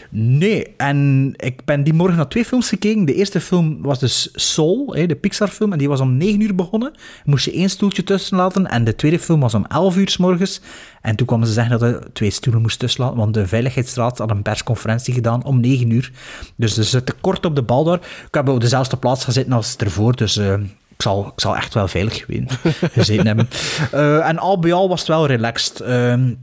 Nee, 0.09 0.73
en 0.77 1.34
ik 1.35 1.65
ben 1.65 1.84
die 1.84 1.93
morgen 1.93 2.17
naar 2.17 2.27
twee 2.27 2.45
films 2.45 2.69
gekeken. 2.69 3.05
De 3.05 3.13
eerste 3.13 3.41
film 3.41 3.81
was 3.81 3.99
dus 3.99 4.29
Soul, 4.34 4.85
de 4.85 5.15
Pixar-film, 5.15 5.71
en 5.71 5.77
die 5.77 5.89
was 5.89 5.99
om 5.99 6.17
9 6.17 6.41
uur 6.41 6.55
begonnen. 6.55 6.91
Moest 7.25 7.45
je 7.45 7.51
één 7.51 7.69
stoeltje 7.69 8.03
tussen 8.03 8.38
laten. 8.38 8.67
En 8.67 8.84
de 8.84 8.95
tweede 8.95 9.19
film 9.19 9.39
was 9.39 9.53
om 9.53 9.65
11 9.67 9.97
uur 9.97 10.09
s 10.09 10.17
morgens. 10.17 10.61
En 11.01 11.15
toen 11.15 11.27
kwamen 11.27 11.47
ze 11.47 11.53
zeggen 11.53 11.79
dat 11.79 11.93
er 11.93 12.13
twee 12.13 12.29
stoelen 12.29 12.61
moest 12.61 12.79
tussen 12.79 13.03
laten, 13.03 13.17
want 13.17 13.34
de 13.34 13.47
Veiligheidsraad 13.47 14.17
had 14.17 14.29
een 14.29 14.41
persconferentie 14.41 15.13
gedaan 15.13 15.43
om 15.43 15.59
9 15.59 15.89
uur. 15.89 16.11
Dus 16.55 16.73
ze 16.73 16.84
zitten 16.84 17.15
kort 17.21 17.45
op 17.45 17.55
de 17.55 17.61
bal 17.61 17.84
daar. 17.84 17.99
Ik 18.27 18.27
heb 18.34 18.47
op 18.47 18.61
dezelfde 18.61 18.97
plaats 18.97 19.23
gezeten 19.23 19.51
als 19.51 19.75
ervoor, 19.75 20.15
dus... 20.15 20.38
eh, 20.38 20.53
ik 20.97 21.03
zal, 21.03 21.27
ik 21.27 21.41
zal 21.41 21.55
echt 21.55 21.73
wel 21.73 21.88
veilig 21.88 22.25
gezeten 22.91 23.27
hebben. 23.27 23.49
Eh, 23.91 24.27
en 24.27 24.38
al 24.38 24.59
bij 24.59 24.73
al 24.73 24.89
was 24.89 24.99
het 24.99 25.07
wel 25.07 25.27
relaxed. 25.27 25.79
Ehm, 25.79 26.34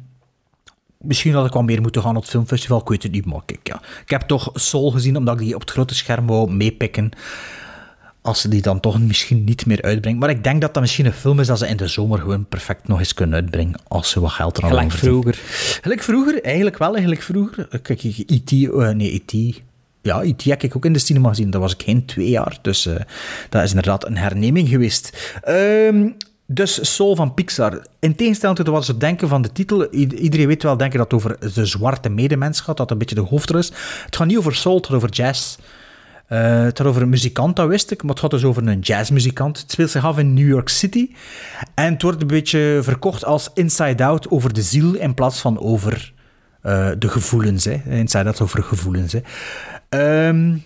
Misschien 1.04 1.34
had 1.34 1.46
ik 1.46 1.52
wel 1.52 1.62
meer 1.62 1.80
moeten 1.80 2.02
gaan 2.02 2.16
op 2.16 2.22
het 2.22 2.30
filmfestival, 2.30 2.80
ik 2.80 2.88
weet 2.88 3.02
het 3.02 3.12
niet, 3.12 3.24
maar 3.24 3.40
kijk, 3.46 3.68
ja. 3.68 3.80
Ik 4.02 4.10
heb 4.10 4.20
toch 4.20 4.50
Soul 4.54 4.90
gezien, 4.90 5.16
omdat 5.16 5.34
ik 5.34 5.40
die 5.46 5.54
op 5.54 5.60
het 5.60 5.70
grote 5.70 5.94
scherm 5.94 6.26
wou 6.26 6.50
meepikken. 6.52 7.10
Als 8.22 8.40
ze 8.40 8.48
die 8.48 8.62
dan 8.62 8.80
toch 8.80 9.00
misschien 9.00 9.44
niet 9.44 9.66
meer 9.66 9.82
uitbrengen. 9.82 10.18
Maar 10.18 10.30
ik 10.30 10.44
denk 10.44 10.60
dat 10.60 10.74
dat 10.74 10.82
misschien 10.82 11.06
een 11.06 11.12
film 11.12 11.40
is 11.40 11.46
dat 11.46 11.58
ze 11.58 11.68
in 11.68 11.76
de 11.76 11.86
zomer 11.88 12.18
gewoon 12.18 12.46
perfect 12.46 12.88
nog 12.88 12.98
eens 12.98 13.14
kunnen 13.14 13.34
uitbrengen. 13.34 13.74
Als 13.88 14.10
ze 14.10 14.20
wat 14.20 14.30
geld 14.30 14.58
eraan 14.58 14.70
Gelijk 14.70 14.90
verdienen. 14.90 15.22
vroeger. 15.22 15.42
Gelijk 15.82 16.02
vroeger, 16.02 16.42
eigenlijk 16.42 16.78
wel, 16.78 16.90
eigenlijk 16.92 17.22
vroeger. 17.22 17.80
Kijk, 17.82 18.02
E.T., 18.02 18.52
eh, 18.52 18.88
nee, 18.88 19.22
E.T., 19.26 19.62
ja, 20.02 20.22
E.T. 20.22 20.44
heb 20.44 20.62
ik 20.62 20.76
ook 20.76 20.84
in 20.84 20.92
de 20.92 20.98
cinema 20.98 21.28
gezien. 21.28 21.50
Dat 21.50 21.60
was 21.60 21.72
ik 21.72 21.82
geen 21.82 22.04
twee 22.04 22.28
jaar, 22.30 22.58
dus 22.62 22.86
eh, 22.86 22.94
dat 23.48 23.62
is 23.62 23.68
inderdaad 23.68 24.06
een 24.06 24.16
herneming 24.16 24.68
geweest. 24.68 25.32
Ehm, 25.42 26.08
dus 26.46 26.94
Soul 26.94 27.16
van 27.16 27.34
Pixar. 27.34 27.86
In 27.98 28.14
tegenstelling 28.14 28.58
tot 28.58 28.68
wat 28.68 28.84
ze 28.84 28.96
denken 28.96 29.28
van 29.28 29.42
de 29.42 29.52
titel, 29.52 29.92
iedereen 29.92 30.46
weet 30.46 30.62
wel 30.62 30.76
denken 30.76 30.98
dat 30.98 31.10
het 31.10 31.20
over 31.20 31.54
de 31.54 31.66
zwarte 31.66 32.08
medemens 32.08 32.60
gaat, 32.60 32.76
dat 32.76 32.90
een 32.90 32.98
beetje 32.98 33.14
de 33.14 33.20
hoofdrol 33.20 33.58
is. 33.58 33.72
Het 34.04 34.16
gaat 34.16 34.26
niet 34.26 34.36
over 34.36 34.54
soul, 34.54 34.76
het 34.76 34.86
gaat 34.86 34.96
over 34.96 35.10
jazz. 35.10 35.56
Eh, 36.26 36.62
het 36.62 36.78
gaat 36.78 36.86
over 36.86 37.02
een 37.02 37.08
muzikant, 37.08 37.56
dat 37.56 37.68
wist 37.68 37.90
ik, 37.90 38.02
maar 38.02 38.10
het 38.10 38.20
gaat 38.20 38.30
dus 38.30 38.44
over 38.44 38.66
een 38.66 38.80
jazzmuzikant. 38.80 39.60
Het 39.60 39.70
speelt 39.70 39.90
zich 39.90 40.04
af 40.04 40.18
in 40.18 40.34
New 40.34 40.48
York 40.48 40.68
City. 40.68 41.10
En 41.74 41.92
het 41.92 42.02
wordt 42.02 42.20
een 42.20 42.26
beetje 42.26 42.78
verkocht 42.82 43.24
als 43.24 43.50
Inside 43.54 44.04
Out 44.04 44.30
over 44.30 44.52
de 44.52 44.62
ziel 44.62 44.94
in 44.94 45.14
plaats 45.14 45.40
van 45.40 45.58
over 45.58 46.12
eh, 46.60 46.90
de 46.98 47.08
gevoelens. 47.08 47.64
Hè. 47.64 47.82
Inside 47.88 48.24
Out 48.24 48.40
over 48.40 48.62
gevoelens. 48.62 49.12
Hè. 49.12 49.20
Ehm, 49.88 50.56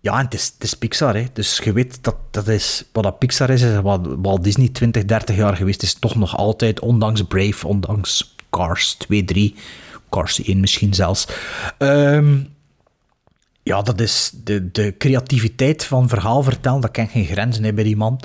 ja, 0.00 0.18
en 0.18 0.24
het 0.24 0.54
is, 0.58 0.74
Pixar. 0.74 1.14
Hè. 1.14 1.26
Dus 1.32 1.58
je 1.64 1.72
weet 1.72 2.04
dat 2.04 2.16
dat 2.30 2.48
is 2.48 2.84
wat 2.92 3.02
dat 3.02 3.18
Pixar 3.18 3.50
is. 3.50 3.62
is 3.62 3.80
wat 3.80 4.00
Walt 4.16 4.44
Disney 4.44 4.68
20, 4.68 5.04
30 5.04 5.36
jaar 5.36 5.56
geweest 5.56 5.82
is, 5.82 5.94
toch 5.94 6.14
nog 6.14 6.36
altijd, 6.36 6.80
ondanks 6.80 7.22
Brave, 7.22 7.66
ondanks 7.66 8.34
Cars 8.50 8.94
2, 8.94 9.24
3, 9.24 9.54
Cars 10.10 10.42
1 10.42 10.60
misschien 10.60 10.94
zelfs. 10.94 11.28
Ehm, 11.78 12.38
ja, 13.62 13.82
dat 13.82 14.00
is 14.00 14.32
de, 14.44 14.70
de 14.70 14.94
creativiteit 14.98 15.84
van 15.84 16.08
verhaal 16.08 16.42
vertellen, 16.42 16.80
dat 16.80 16.90
kent 16.90 17.10
geen 17.10 17.24
grenzen 17.24 17.64
hè, 17.64 17.72
bij 17.72 17.84
die 17.84 17.96
man. 17.96 18.20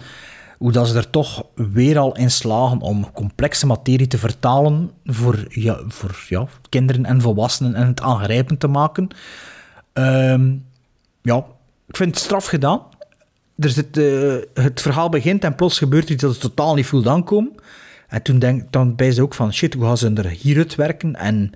Hoe 0.57 0.71
dat 0.71 0.87
ze 0.87 0.97
er 0.97 1.09
toch 1.09 1.45
weer 1.55 1.97
al 1.97 2.15
in 2.15 2.31
slagen 2.31 2.79
om 2.79 3.11
complexe 3.11 3.65
materie 3.65 4.07
te 4.07 4.17
vertalen 4.17 4.91
voor, 5.05 5.45
ja, 5.49 5.81
voor 5.87 6.25
ja, 6.29 6.47
kinderen 6.69 7.05
en 7.05 7.21
volwassenen 7.21 7.75
en 7.75 7.87
het 7.87 8.01
aangrijpend 8.01 8.59
te 8.59 8.67
maken. 8.67 9.07
Ehm, 9.93 10.55
ja, 11.21 11.45
ik 11.93 11.99
vind 11.99 12.15
het 12.15 12.23
straf 12.23 12.45
gedaan. 12.45 12.81
Er 13.59 13.69
zit, 13.69 13.97
eh, 13.97 14.63
het 14.63 14.81
verhaal 14.81 15.09
begint 15.09 15.43
en 15.43 15.55
plots 15.55 15.77
gebeurt 15.77 16.09
iets 16.09 16.21
dat 16.21 16.33
ze 16.33 16.39
totaal 16.39 16.75
niet 16.75 16.85
voelt 16.85 17.07
aankomen. 17.07 17.55
En 18.07 18.21
toen 18.21 18.39
denk, 18.39 18.71
dan 18.71 18.95
bij 18.95 19.11
ze 19.11 19.21
ook 19.21 19.33
van, 19.33 19.53
shit, 19.53 19.73
hoe 19.73 19.83
gaan 19.83 19.97
ze 19.97 20.13
er 20.13 20.27
hieruit 20.27 20.75
werken? 20.75 21.15
En 21.15 21.51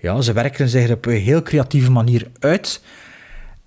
ja, 0.00 0.20
ze 0.20 0.32
werken 0.32 0.68
zich 0.68 0.90
op 0.90 1.06
een 1.06 1.20
heel 1.20 1.42
creatieve 1.42 1.90
manier 1.90 2.30
uit. 2.38 2.82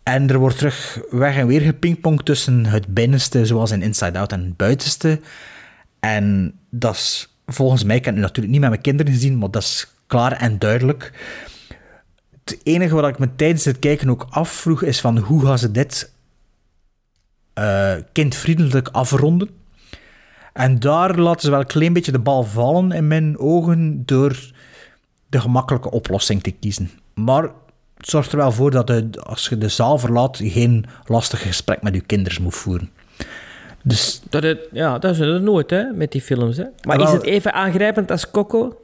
En 0.04 0.30
er 0.30 0.38
wordt 0.38 0.58
terug 0.58 1.00
weg 1.10 1.36
en 1.36 1.48
weer 1.48 1.62
gepingpongd 1.62 2.26
tussen 2.26 2.66
het 2.66 2.88
binnenste, 2.88 3.46
zoals 3.46 3.72
in 3.72 3.82
Inside 3.82 4.20
Out, 4.20 4.32
en 4.32 4.44
het 4.44 4.58
buitenste. 4.58 5.20
En 6.00 6.54
dat 6.70 6.96
is, 6.96 7.36
volgens 7.46 7.84
mij, 7.84 7.96
ik 7.96 8.06
heb 8.06 8.14
het 8.14 8.24
natuurlijk 8.24 8.52
niet 8.52 8.62
met 8.62 8.70
mijn 8.70 8.82
kinderen 8.82 9.14
gezien, 9.14 9.38
maar 9.38 9.52
dat 9.52 9.62
is 9.62 9.88
klaar 10.08 10.32
en 10.32 10.60
duidelijk. 10.60 11.12
Het 12.44 12.60
enige 12.64 12.96
wat 12.96 13.08
ik 13.08 13.20
me 13.20 13.36
tijdens 13.36 13.66
het 13.66 13.80
kijken 13.80 14.10
ook 14.10 14.28
afvroeg, 14.30 14.84
is 14.84 15.02
van 15.02 15.18
hoe 15.18 15.46
gaan 15.46 15.60
ze 15.60 15.72
dit 15.72 16.12
eh, 17.54 17.94
kindvriendelijk 18.12 18.88
afronden? 18.92 19.50
En 20.54 20.80
daar 20.80 21.18
laten 21.20 21.42
ze 21.42 21.50
wel 21.50 21.60
een 21.60 21.66
klein 21.66 21.94
beetje 21.94 22.12
de 22.12 22.20
bal 22.20 22.44
vallen 22.44 22.92
in 22.92 23.08
mijn 23.08 23.38
ogen 23.40 24.04
door 24.06 24.40
de 25.30 25.40
gemakkelijke 25.42 25.92
oplossing 25.92 26.44
te 26.44 26.52
kiezen. 26.52 26.90
Maar 27.14 27.44
het 27.98 28.10
zorgt 28.10 28.32
er 28.32 28.38
wel 28.38 28.52
voor 28.52 28.72
dat 28.72 28.88
je, 28.88 29.10
als 29.24 29.48
je 29.50 29.58
de 29.58 29.68
zaal 29.70 29.98
verlaat, 29.98 30.40
geen 30.44 30.86
lastig 31.06 31.42
gesprek 31.42 31.82
met 31.82 31.94
je 31.94 32.02
kinderen 32.02 32.44
moet 32.44 32.56
voeren. 32.56 32.90
Dus 33.84 34.22
Dat 34.30 34.44
het, 34.44 34.60
ja, 34.72 35.00
dat 35.00 35.12
is 35.12 35.20
het 35.20 35.42
nooit, 35.42 35.70
hè, 35.70 35.84
met 35.84 36.12
die 36.12 36.22
films. 36.22 36.58
Hè. 36.58 36.66
Maar 36.88 36.98
Wel- 36.98 37.06
is 37.08 37.12
het 37.14 37.24
even 37.24 37.54
aangrijpend 37.54 38.12
als 38.12 38.32
Coco? 38.32 38.78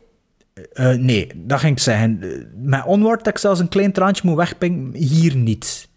Eh, 0.74 0.94
nee, 0.94 1.32
dat 1.36 1.60
ging 1.60 1.72
ik 1.76 1.80
zeggen. 1.82 2.20
Eh, 2.22 2.30
Met 2.56 2.86
Onward 2.86 3.24
dat 3.24 3.34
ik 3.34 3.40
zelfs 3.40 3.60
een 3.60 3.70
klein 3.70 3.92
traantje 3.92 4.22
moet 4.28 4.36
wegpingen, 4.38 4.94
hier 4.96 5.36
niet. 5.36 5.89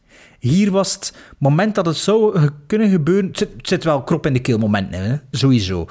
Hier 0.42 0.70
was 0.70 0.94
het 0.94 1.14
moment 1.38 1.74
dat 1.74 1.86
het 1.86 1.96
zou 1.96 2.48
kunnen 2.66 2.90
gebeuren... 2.90 3.26
Het 3.26 3.38
zit, 3.38 3.48
het 3.56 3.68
zit 3.68 3.84
wel 3.84 4.02
krop 4.02 4.26
in 4.26 4.32
de 4.32 4.40
keel 4.40 4.58
moment 4.58 4.94
hè? 4.94 5.16
sowieso. 5.30 5.86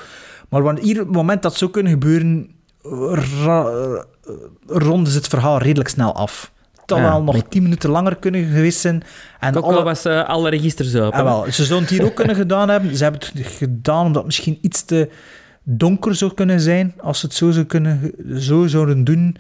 Maar 0.50 0.62
wanneer 0.62 0.84
hier 0.84 0.98
het 0.98 1.12
moment 1.12 1.42
dat 1.42 1.52
het 1.52 1.60
zou 1.60 1.72
kunnen 1.72 1.92
gebeuren... 1.92 2.50
ronden 4.68 5.12
ze 5.12 5.18
het 5.18 5.28
verhaal 5.28 5.58
redelijk 5.58 5.90
snel 5.90 6.16
af. 6.16 6.52
Het 6.82 6.98
Ja, 7.00 7.02
wel 7.02 7.24
nog 7.24 7.42
tien 7.50 7.64
minuten 7.64 7.90
langer 7.90 8.16
kunnen 8.16 8.46
geweest 8.46 8.80
zijn. 8.80 9.04
En 9.40 9.56
Ook 9.56 9.64
al 9.64 9.84
was 9.84 10.06
eh, 10.06 10.30
alle 10.30 10.50
registers 10.50 10.96
open. 10.96 11.20
Ah, 11.20 11.24
wel, 11.24 11.52
ze 11.52 11.66
zouden 11.66 11.90
het 11.90 11.98
hier 11.98 12.08
ook 12.08 12.16
kunnen 12.16 12.36
gedaan 12.36 12.70
hebben. 12.70 12.96
Ze 12.96 13.04
hebben 13.04 13.22
het 13.22 13.48
gedaan 13.48 14.06
omdat 14.06 14.16
het 14.16 14.26
misschien 14.26 14.58
iets 14.62 14.86
te 14.86 15.10
donker 15.64 16.16
zou 16.16 16.34
kunnen 16.34 16.60
zijn. 16.60 16.94
Als 16.98 17.20
ze 17.20 17.26
het 17.26 17.36
zo, 17.36 17.52
zou 17.52 17.66
kunnen, 17.66 18.14
zo 18.38 18.68
zouden 18.68 19.04
doen. 19.04 19.38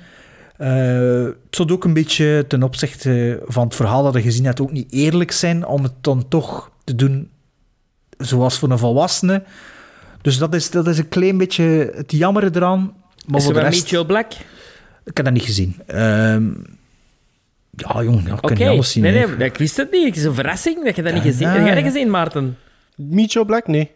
Eh, 0.61 1.23
het 1.23 1.55
zou 1.55 1.71
ook 1.71 1.83
een 1.83 1.93
beetje 1.93 2.45
ten 2.47 2.63
opzichte 2.63 3.41
van 3.45 3.63
het 3.63 3.75
verhaal 3.75 4.03
dat 4.03 4.13
je 4.13 4.21
gezien 4.21 4.45
hebt 4.45 4.61
ook 4.61 4.71
niet 4.71 4.91
eerlijk 4.91 5.31
zijn 5.31 5.65
om 5.65 5.83
het 5.83 5.93
dan 6.01 6.27
toch 6.27 6.71
te 6.83 6.95
doen 6.95 7.29
zoals 8.17 8.59
voor 8.59 8.69
een 8.69 8.77
volwassene. 8.77 9.43
Dus 10.21 10.37
dat 10.37 10.53
is, 10.53 10.69
dat 10.69 10.87
is 10.87 10.97
een 10.97 11.09
klein 11.09 11.37
beetje 11.37 11.91
het 11.95 12.11
jammere 12.11 12.49
eraan. 12.53 12.93
Maar 13.27 13.39
Is 13.39 13.45
voor 13.45 13.53
er 13.53 13.59
de 13.59 13.65
wel 13.65 13.71
rest... 13.71 13.91
Meet 13.91 14.07
Black? 14.07 14.31
Ik 15.03 15.17
heb 15.17 15.25
dat 15.25 15.33
niet 15.33 15.43
gezien. 15.43 15.75
Ehm, 15.85 16.49
ja, 17.75 18.03
jong, 18.03 18.27
ja, 18.27 18.33
ik 18.33 18.41
kan 18.41 18.57
niet 18.57 18.67
alles 18.67 18.91
zien. 18.91 19.03
Nee, 19.03 19.27
nee, 19.27 19.47
ik 19.49 19.57
wist 19.57 19.77
het 19.77 19.91
niet. 19.91 20.05
Het 20.05 20.17
is 20.17 20.23
een 20.23 20.33
verrassing 20.33 20.83
dat 20.85 20.95
je 20.95 21.01
dat 21.01 21.13
niet 21.13 21.23
gezien 21.23 21.47
hebt. 21.47 21.57
Heb 21.57 21.65
jij 21.65 21.83
dat 21.83 21.91
gezien, 21.91 22.09
Maarten? 22.09 22.57
Meet 22.95 23.31
Joe 23.31 23.45
Black? 23.45 23.67
Nee. 23.67 23.91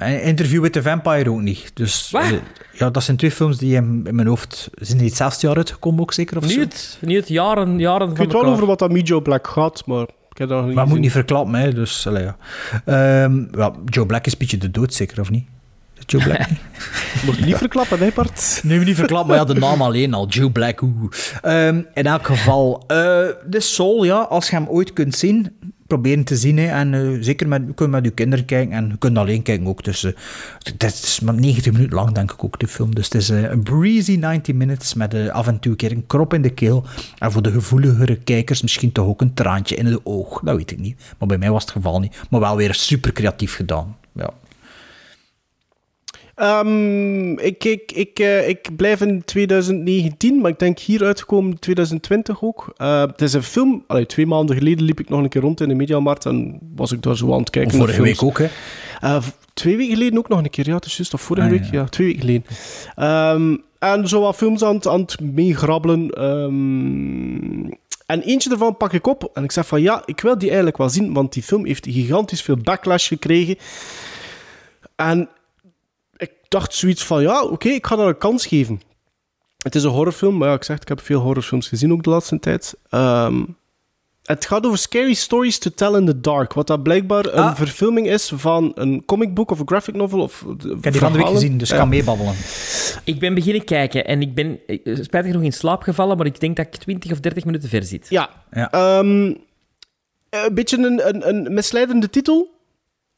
En 0.00 0.22
Interview 0.22 0.62
with 0.62 0.72
the 0.72 0.82
Vampire 0.82 1.30
ook 1.30 1.40
niet. 1.40 1.70
Dus, 1.74 2.10
Wat? 2.10 2.22
eh, 2.22 2.32
ja, 2.72 2.90
dat 2.90 3.02
zijn 3.02 3.16
twee 3.16 3.30
films 3.30 3.58
die 3.58 3.74
in, 3.74 4.00
in 4.04 4.14
mijn 4.14 4.28
hoofd... 4.28 4.68
Zijn 4.74 4.98
die 4.98 5.06
hetzelfde 5.06 5.46
jaar 5.46 5.56
uitgekomen 5.56 6.00
ook 6.00 6.12
zeker? 6.12 6.36
Of 6.36 6.50
zo? 6.50 6.58
Niet, 6.58 6.98
niet 7.00 7.28
jaren, 7.28 7.78
jaren 7.78 8.10
Ik 8.10 8.16
van 8.16 8.26
weet 8.26 8.34
wel 8.42 8.44
over 8.44 8.66
wat 8.66 8.78
dat 8.78 9.08
Joe 9.08 9.22
Black 9.22 9.46
gaat, 9.46 9.86
maar 9.86 10.02
ik 10.02 10.38
heb 10.38 10.48
dat 10.48 10.58
nog 10.58 10.66
niet 10.66 10.74
Maar 10.74 10.86
moet 10.86 10.98
niet 10.98 11.12
verklappen, 11.12 11.54
hè. 11.54 11.72
Dus, 11.72 12.06
allee, 12.06 12.22
ja. 12.22 12.36
Ehm, 12.84 13.58
ja, 13.58 13.72
Joe 13.84 14.06
Black 14.06 14.26
is 14.26 14.32
een 14.32 14.38
beetje 14.38 14.58
de 14.58 14.70
dood, 14.70 14.94
zeker, 14.94 15.20
of 15.20 15.30
niet? 15.30 15.46
Joe 16.06 16.22
Black 16.22 16.48
niet? 16.50 16.60
Moet 17.24 17.36
je 17.36 17.44
niet 17.44 17.56
verklappen, 17.56 17.98
hè, 17.98 18.10
Bart? 18.14 18.60
Nee, 18.64 18.78
niet 18.78 18.96
verklappen, 18.96 19.28
maar 19.28 19.36
ja, 19.36 19.44
de 19.44 19.60
naam 19.60 19.82
alleen 19.82 20.14
al. 20.14 20.28
Joe 20.28 20.50
Black, 20.50 20.80
oeh. 20.80 21.12
Ehm, 21.42 21.82
in 21.94 22.06
elk 22.06 22.26
geval, 22.26 22.84
eh, 22.86 22.96
de 23.46 23.60
Soul, 23.60 24.04
ja, 24.04 24.18
als 24.20 24.50
je 24.50 24.56
hem 24.56 24.66
ooit 24.68 24.92
kunt 24.92 25.14
zien, 25.14 25.56
proberen 25.90 26.24
te 26.24 26.36
zien. 26.36 26.58
Hè, 26.58 26.66
en 26.66 26.94
eh, 26.94 27.16
zeker 27.20 27.48
met, 27.48 27.62
je 27.76 27.88
met 27.88 28.04
je 28.04 28.10
kinderen 28.10 28.44
kijken 28.44 28.72
en 28.76 28.88
je 28.88 28.98
kunt 28.98 29.18
alleen 29.18 29.42
kijken 29.42 29.66
ook. 29.66 29.84
Dus 29.84 30.04
eh, 30.04 30.12
het 30.78 30.82
is 30.82 31.20
maar 31.20 31.34
90 31.34 31.72
minuten 31.72 31.94
lang, 31.94 32.12
denk 32.12 32.32
ik 32.32 32.44
ook, 32.44 32.58
de 32.58 32.68
film. 32.68 32.94
Dus 32.94 33.04
het 33.04 33.14
is 33.14 33.30
eh, 33.30 33.42
een 33.42 33.62
breezy 33.62 34.16
90 34.16 34.54
minutes 34.54 34.94
met 34.94 35.30
af 35.30 35.46
en 35.46 35.58
toe 35.58 35.70
een 35.70 35.76
keer 35.76 35.92
een 35.92 36.06
krop 36.06 36.34
in 36.34 36.42
de 36.42 36.50
keel. 36.50 36.84
En 37.18 37.32
voor 37.32 37.42
de 37.42 37.50
gevoeligere 37.50 38.16
kijkers 38.16 38.62
misschien 38.62 38.92
toch 38.92 39.06
ook 39.06 39.20
een 39.20 39.34
traantje 39.34 39.76
in 39.76 39.86
het 39.86 40.00
oog. 40.02 40.40
Dat 40.40 40.56
weet 40.56 40.70
ik 40.70 40.78
niet. 40.78 41.14
Maar 41.18 41.28
bij 41.28 41.38
mij 41.38 41.50
was 41.50 41.62
het 41.62 41.72
geval 41.72 42.00
niet. 42.00 42.16
Maar 42.30 42.40
wel 42.40 42.56
weer 42.56 42.74
super 42.74 43.12
creatief 43.12 43.54
gedaan. 43.54 43.96
Ja. 44.12 44.30
Ehm, 46.40 47.38
ik, 47.38 47.64
ik, 47.64 47.92
ik, 47.92 48.18
eh, 48.18 48.48
ik 48.48 48.68
blijf 48.76 49.00
in 49.00 49.24
2019, 49.24 50.40
maar 50.40 50.50
ik 50.50 50.58
denk 50.58 50.78
hier 50.78 51.04
uitgekomen 51.04 51.58
2020 51.58 52.42
ook. 52.42 52.72
Eh, 52.76 53.00
het 53.00 53.22
is 53.22 53.32
een 53.32 53.42
film. 53.42 53.84
Allee, 53.86 54.06
twee 54.06 54.26
maanden 54.26 54.56
geleden 54.56 54.84
liep 54.84 55.00
ik 55.00 55.08
nog 55.08 55.20
een 55.22 55.28
keer 55.28 55.40
rond 55.40 55.60
in 55.60 55.68
de 55.68 55.74
Mediamarkt 55.74 56.26
en 56.26 56.58
was 56.74 56.92
ik 56.92 57.02
daar 57.02 57.16
zo 57.16 57.32
aan 57.32 57.38
het 57.40 57.50
kijken. 57.50 57.70
naar 57.78 57.80
Vorige 57.86 58.02
week 58.02 58.22
ook, 58.22 58.38
hè? 58.38 58.46
Eh, 59.00 59.22
twee 59.54 59.76
weken 59.76 59.92
geleden 59.94 60.18
ook 60.18 60.28
nog 60.28 60.38
een 60.38 60.50
keer, 60.50 60.66
ja, 60.66 60.74
het 60.74 60.84
is 60.84 60.96
juist, 60.96 61.14
of 61.14 61.20
vorige 61.20 61.46
Ah, 61.46 61.52
week? 61.52 61.64
ja. 61.64 61.68
Ja, 61.72 61.84
twee 61.84 62.06
weken 62.06 62.20
geleden. 62.20 62.44
Ehm, 62.94 63.56
en 63.78 64.08
zo 64.08 64.20
wat 64.20 64.36
films 64.36 64.62
aan 64.64 64.74
het, 64.74 64.86
aan 64.86 65.00
het 65.00 65.20
meegrabbelen. 65.20 66.10
ehm, 66.10 67.70
en 68.06 68.20
eentje 68.22 68.50
ervan 68.50 68.76
pak 68.76 68.92
ik 68.92 69.06
op 69.06 69.30
en 69.34 69.44
ik 69.44 69.52
zeg 69.52 69.66
van 69.66 69.82
ja, 69.82 70.02
ik 70.04 70.20
wil 70.20 70.34
die 70.38 70.46
eigenlijk 70.48 70.78
wel 70.78 70.88
zien, 70.88 71.12
want 71.12 71.32
die 71.32 71.42
film 71.42 71.66
heeft 71.66 71.86
gigantisch 71.90 72.42
veel 72.42 72.56
backlash 72.56 73.08
gekregen. 73.08 73.56
En 74.96 75.28
dacht 76.50 76.74
zoiets 76.74 77.04
van 77.04 77.22
ja, 77.22 77.42
oké, 77.44 77.68
ik 77.68 77.86
ga 77.86 77.96
dat 77.96 78.06
een 78.06 78.18
kans 78.18 78.46
geven. 78.46 78.80
Het 79.62 79.74
is 79.74 79.82
een 79.82 79.90
horrorfilm, 79.90 80.36
maar 80.38 80.48
ja, 80.48 80.54
ik 80.54 80.64
zeg, 80.64 80.80
ik 80.80 80.88
heb 80.88 81.00
veel 81.00 81.20
horrorfilms 81.20 81.68
gezien 81.68 81.92
ook 81.92 82.02
de 82.02 82.10
laatste 82.10 82.38
tijd. 82.38 82.74
Ehm, 82.88 83.44
het 84.24 84.46
gaat 84.46 84.66
over 84.66 84.78
Scary 84.78 85.12
Stories 85.14 85.58
to 85.58 85.70
Tell 85.74 85.92
in 85.94 86.06
the 86.06 86.20
Dark. 86.20 86.52
Wat 86.52 86.66
dat 86.66 86.82
blijkbaar 86.82 87.24
een 87.26 87.32
Ah. 87.42 87.56
verfilming 87.56 88.08
is 88.08 88.32
van 88.34 88.72
een 88.74 89.04
comic 89.04 89.34
book 89.34 89.50
of 89.50 89.58
een 89.58 89.68
graphic 89.68 89.94
novel. 89.94 90.20
Of 90.20 90.40
Ik 90.42 90.84
heb 90.84 90.92
die 90.92 91.00
van 91.00 91.12
de 91.12 91.18
week 91.18 91.26
gezien, 91.26 91.58
dus 91.58 91.70
ik 91.70 91.76
kan 91.76 91.88
meebabbelen. 91.88 92.34
Ik 93.04 93.18
ben 93.18 93.34
beginnen 93.34 93.64
kijken 93.64 94.06
en 94.06 94.20
ik 94.20 94.34
ben 94.34 94.58
eh, 94.66 94.76
spijtig 94.84 95.30
genoeg 95.30 95.42
in 95.42 95.52
slaap 95.52 95.82
gevallen, 95.82 96.16
maar 96.16 96.26
ik 96.26 96.40
denk 96.40 96.56
dat 96.56 96.66
ik 96.66 96.76
20 96.76 97.12
of 97.12 97.20
30 97.20 97.44
minuten 97.44 97.68
ver 97.68 97.82
zit. 97.82 98.06
Ja. 98.08 98.30
Ja. 98.52 98.70
Ehm, 98.70 99.34
een 100.30 100.54
beetje 100.54 100.76
een, 100.78 101.08
een, 101.08 101.28
een 101.28 101.54
misleidende 101.54 102.10
titel. 102.10 102.50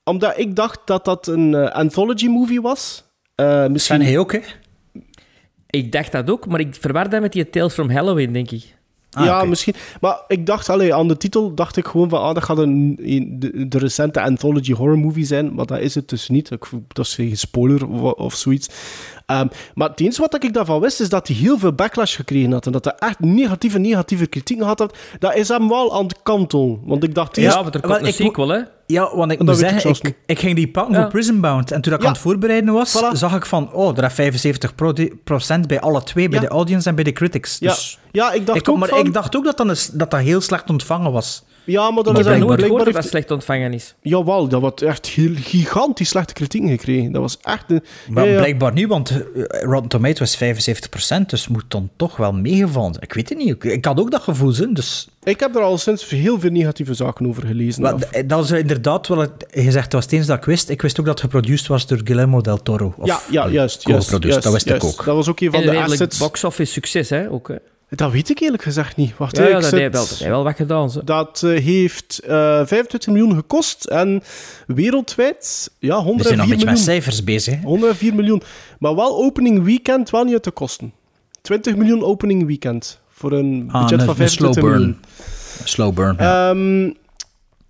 Omdat 0.04 0.38
ik 0.38 0.56
dacht 0.56 0.78
dat 0.84 1.04
dat 1.04 1.26
een 1.26 1.54
eh, 1.54 1.70
anthology 1.74 2.26
movie 2.26 2.60
was. 2.60 3.04
Eh 3.34 3.66
misschien... 3.66 4.18
Ook, 4.18 4.32
hè? 4.32 4.40
Ik 5.70 5.92
dacht 5.92 6.12
dat 6.12 6.30
ook, 6.30 6.46
maar 6.46 6.60
ik 6.60 6.74
verwar 6.80 7.08
dat 7.10 7.20
met 7.20 7.32
die 7.32 7.50
Tales 7.50 7.72
from 7.72 7.90
Halloween, 7.90 8.32
denk 8.32 8.50
ik. 8.50 8.74
Ah, 9.10 9.24
ja, 9.24 9.44
misschien. 9.44 9.74
Maar 10.00 10.20
ik 10.28 10.46
dacht, 10.46 10.68
allee, 10.68 10.94
aan 10.94 11.08
de 11.08 11.16
titel 11.16 11.54
dacht 11.54 11.76
ik 11.76 11.86
gewoon 11.86 12.08
van, 12.08 12.20
ah, 12.20 12.34
dat 12.34 12.44
gaat 12.44 12.58
een, 12.58 12.98
een- 13.02 13.36
de, 13.38 13.68
de 13.68 13.78
recente 13.78 14.20
anthology 14.22 14.72
horror 14.72 14.98
movie 14.98 15.24
zijn, 15.24 15.54
maar 15.54 15.66
dat 15.66 15.78
is 15.78 15.94
het 15.94 16.08
dus 16.08 16.28
niet. 16.28 16.50
Ik, 16.50 16.64
dat 16.88 17.04
is 17.06 17.14
geen 17.14 17.36
spoiler 17.36 17.86
of, 17.88 18.12
of 18.12 18.34
zoiets. 18.34 18.68
Ehm, 19.26 19.46
maar 19.74 19.88
het 19.88 20.00
enige 20.00 20.20
wat 20.20 20.44
ik 20.44 20.52
daarvan 20.52 20.80
wist, 20.80 21.00
is 21.00 21.08
dat 21.08 21.26
hij 21.28 21.36
heel 21.36 21.58
veel 21.58 21.72
backlash 21.72 22.16
gekregen 22.16 22.52
had 22.52 22.66
en 22.66 22.72
dat 22.72 22.84
hij 22.84 22.94
echt 22.98 23.20
negatieve, 23.20 23.78
negatieve 23.78 24.26
kritiek 24.26 24.58
gehad 24.58 24.78
had. 24.78 24.96
Dat 25.18 25.34
is 25.34 25.48
hem 25.48 25.68
wel 25.68 25.94
aan 25.98 26.04
het 26.06 26.22
kantelen. 26.22 26.80
Want 26.84 27.04
ik 27.04 27.14
dacht 27.14 27.36
eerst... 27.36 27.54
Ja, 27.56 27.62
want 27.62 27.74
er 27.74 27.80
komt 27.80 27.92
een 28.06 28.12
sequel, 28.12 28.48
hè? 28.48 28.60
Ja, 28.92 29.16
want 29.16 29.32
ik 29.32 29.38
moet 29.38 29.48
ik 29.48 29.54
zeggen, 29.68 30.14
ik, 30.26 30.38
ging 30.38 30.56
die 30.56 30.68
pakken 30.70 30.94
Ja. 30.94 31.00
voor 31.00 31.10
Prison 31.10 31.40
Bound. 31.40 31.70
En 31.70 31.80
toen 31.80 31.92
ik 31.92 32.00
Ja. 32.00 32.06
aan 32.06 32.12
het 32.12 32.20
voorbereiden 32.22 32.72
was, 32.74 32.96
Voilà. 33.02 33.16
zag 33.16 33.34
ik 33.36 33.46
van, 33.46 33.72
oh, 33.72 33.98
er 33.98 34.04
is 34.04 34.12
75 34.14 34.74
procent 35.24 35.66
bij 35.66 35.80
alle 35.80 36.02
twee, 36.02 36.28
bij 36.28 36.40
Ja. 36.40 36.44
de 36.48 36.50
audience 36.52 36.88
en 36.88 36.94
bij 36.94 37.04
de 37.04 37.12
critics. 37.12 37.56
ja, 37.60 37.68
Dus 37.68 37.98
ja, 38.12 38.32
ik 38.32 38.46
dacht 38.46 38.58
ik, 38.58 38.68
ook 38.68 38.78
maar 38.78 38.88
van... 38.88 38.98
ik 38.98 39.12
dacht 39.12 39.36
ook 39.36 39.44
dat 39.44 39.56
dat, 39.56 39.68
een- 39.68 39.98
dat 39.98 40.10
dat 40.10 40.20
heel 40.20 40.40
slecht 40.40 40.70
ontvangen 40.70 41.12
was. 41.12 41.44
Ja, 41.64 41.90
maar 41.90 42.02
dat 42.02 42.12
is 42.12 42.18
heb 42.18 42.26
eigenlijk 42.28 42.56
blijkbaar... 42.60 42.84
dat 42.84 42.94
dat 42.94 43.04
slecht 43.04 43.30
ontvangen 43.30 43.72
is. 43.72 43.94
Jawel, 44.02 44.48
dat 44.48 44.62
had 44.62 44.82
echt 44.82 45.06
heel 45.06 45.32
gigantisch 45.34 46.08
slechte 46.08 46.32
kritiek 46.32 46.68
gekregen. 46.68 47.12
Dat 47.12 47.22
was 47.22 47.38
echt... 47.42 47.64
Een, 47.70 47.82
Maar 48.08 48.24
ja, 48.26 48.30
ja. 48.32 48.36
blijkbaar 48.38 48.72
niet, 48.72 48.86
want 48.86 49.10
eh, 49.10 49.62
Rotten 49.62 49.88
Tomatoes 49.88 50.40
is 50.40 50.78
75%, 51.20 51.26
dus 51.26 51.48
moet 51.48 51.64
dan 51.68 51.90
toch 51.96 52.16
wel 52.16 52.32
meegevallen. 52.32 52.96
Ik 53.00 53.12
weet 53.12 53.28
het 53.28 53.38
niet. 53.38 53.48
Ik, 53.48 53.64
ik 53.64 53.84
had 53.84 54.00
ook 54.00 54.10
dat 54.10 54.22
gevoel, 54.22 54.54
hè, 54.54 54.72
dus... 54.72 55.08
Ik 55.24 55.40
heb 55.40 55.54
er 55.56 55.62
al 55.62 55.78
sinds 55.78 56.08
heel 56.08 56.40
veel 56.40 56.50
negatieve 56.50 56.94
zaken 56.94 57.26
over 57.26 57.46
gelezen. 57.46 57.82
Maar 57.82 57.94
Of- 57.94 58.00
d- 58.02 58.28
dat 58.28 58.44
is 58.44 58.50
inderdaad 58.50 59.08
wel... 59.08 59.18
het- 59.18 59.46
Je 59.52 59.70
zegt, 59.70 59.84
dat 59.90 59.92
was 59.92 60.04
het 60.04 60.12
eens 60.12 60.26
dat 60.26 60.36
ik 60.38 60.44
wist. 60.44 60.68
Ik 60.68 60.82
wist 60.82 61.00
ook 61.00 61.06
dat 61.06 61.14
het 61.14 61.24
geproduceerd 61.30 61.66
was 61.66 61.86
door 61.86 62.00
Guillermo 62.04 62.40
del 62.40 62.62
Toro. 62.62 62.94
Of, 62.98 63.06
ja, 63.06 63.20
ja, 63.30 63.40
allee, 63.40 63.54
juist. 63.54 63.86
juist, 63.88 64.10
juist, 64.10 64.42
dat 64.42 64.52
wist 64.52 64.66
juist. 64.68 64.82
ik 64.84 64.88
ook. 64.90 65.04
Dat 65.04 65.14
was 65.14 65.28
ook 65.28 65.40
een 65.40 65.50
van 65.50 65.60
En 65.62 65.70
de 65.70 65.82
assets. 65.82 66.18
box-office 66.18 66.72
succes, 66.72 67.08
hè? 67.10 67.30
Ook, 67.30 67.48
hè? 67.48 67.54
Dat 67.94 68.12
weet 68.12 68.30
ik 68.30 68.38
eerlijk 68.40 68.62
gezegd 68.62 68.96
niet. 68.96 69.16
Wacht, 69.16 69.36
Ja, 69.36 69.48
dat 69.50 69.64
zit- 69.64 69.72
heeft 69.78 69.92
wel, 69.92 70.00
dat 70.02 70.08
heeft 70.18 70.30
wel 70.30 70.44
wat 70.44 70.56
gedaan. 70.56 70.90
Zo. 70.90 71.00
Dat 71.04 71.42
eh, 71.44 71.62
heeft 71.64 72.20
eh 72.24 72.30
25 72.66 73.06
miljoen 73.06 73.34
gekost 73.34 73.84
en 73.84 74.22
wereldwijd 74.66 75.70
ja, 75.78 75.96
We 75.96 76.02
104 76.02 76.24
zijn 76.26 76.36
nog 76.38 76.44
een 76.44 76.50
beetje 76.50 76.64
met 76.66 76.74
miljoen. 76.74 76.84
cijfers 76.92 77.24
bezig. 77.24 77.54
hè. 77.54 77.60
104 77.66 78.14
miljoen. 78.14 78.42
Maar 78.78 78.94
wel 78.94 79.16
opening 79.16 79.62
weekend, 79.64 80.10
wel 80.10 80.24
niet 80.24 80.32
uit 80.32 80.44
de 80.44 80.50
kosten. 80.50 80.92
20 81.42 81.76
miljoen 81.76 82.02
opening 82.04 82.46
weekend. 82.46 83.00
Voor 83.10 83.32
een 83.32 83.68
Ah, 83.72 83.80
budget 83.80 84.00
een- 84.00 84.06
van 84.14 84.20
een 84.20 84.28
slow 84.30 84.52
25 84.52 84.62
burn. 84.62 84.76
miljoen. 84.78 84.98
Slow 85.64 85.94
burn. 85.94 86.16
ja. 86.18 86.50
Ehm, 86.50 86.90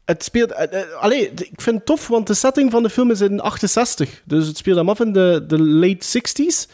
het 0.05 0.25
speelt... 0.25 0.53
eh, 0.53 0.81
eh, 0.81 0.87
allee, 1.01 1.35
d- 1.35 1.41
ik 1.41 1.61
vind 1.61 1.77
het 1.77 1.87
tof, 1.87 2.09
want 2.09 2.27
de 2.27 2.35
setting 2.35 2.71
van 2.71 2.83
de 2.83 2.91
film 2.91 3.11
is 3.11 3.21
in 3.21 3.41
68. 3.41 4.23
Dus 4.25 4.47
het 4.47 4.57
speelt 4.57 4.77
hem 4.77 4.89
af 4.89 5.01
in 5.01 5.13
de, 5.13 5.45
de 5.47 5.61
late 5.63 6.07
60s. 6.19 6.71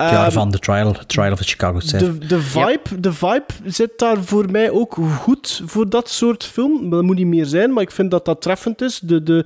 Jaar 0.00 0.24
Ehm, 0.24 0.32
van 0.32 0.50
The 0.50 0.58
Trial, 0.58 0.94
Trial 1.06 1.32
of 1.32 1.38
the 1.38 1.44
Chicago 1.44 1.80
7. 1.80 2.20
de, 2.20 2.26
de, 2.26 2.40
vibe, 2.40 3.00
de 3.00 3.12
vibe 3.12 3.44
zit 3.64 3.98
daar 3.98 4.24
voor 4.24 4.50
mij 4.50 4.70
ook 4.70 4.96
goed 5.20 5.62
voor 5.64 5.88
dat 5.88 6.08
soort 6.08 6.44
film. 6.44 6.90
Dat 6.90 7.02
moet 7.02 7.16
niet 7.16 7.26
meer 7.26 7.46
zijn, 7.46 7.72
maar 7.72 7.82
ik 7.82 7.90
vind 7.90 8.10
dat 8.10 8.24
dat 8.24 8.42
treffend 8.42 8.82
is. 8.82 8.98
De, 8.98 9.22
de, 9.22 9.44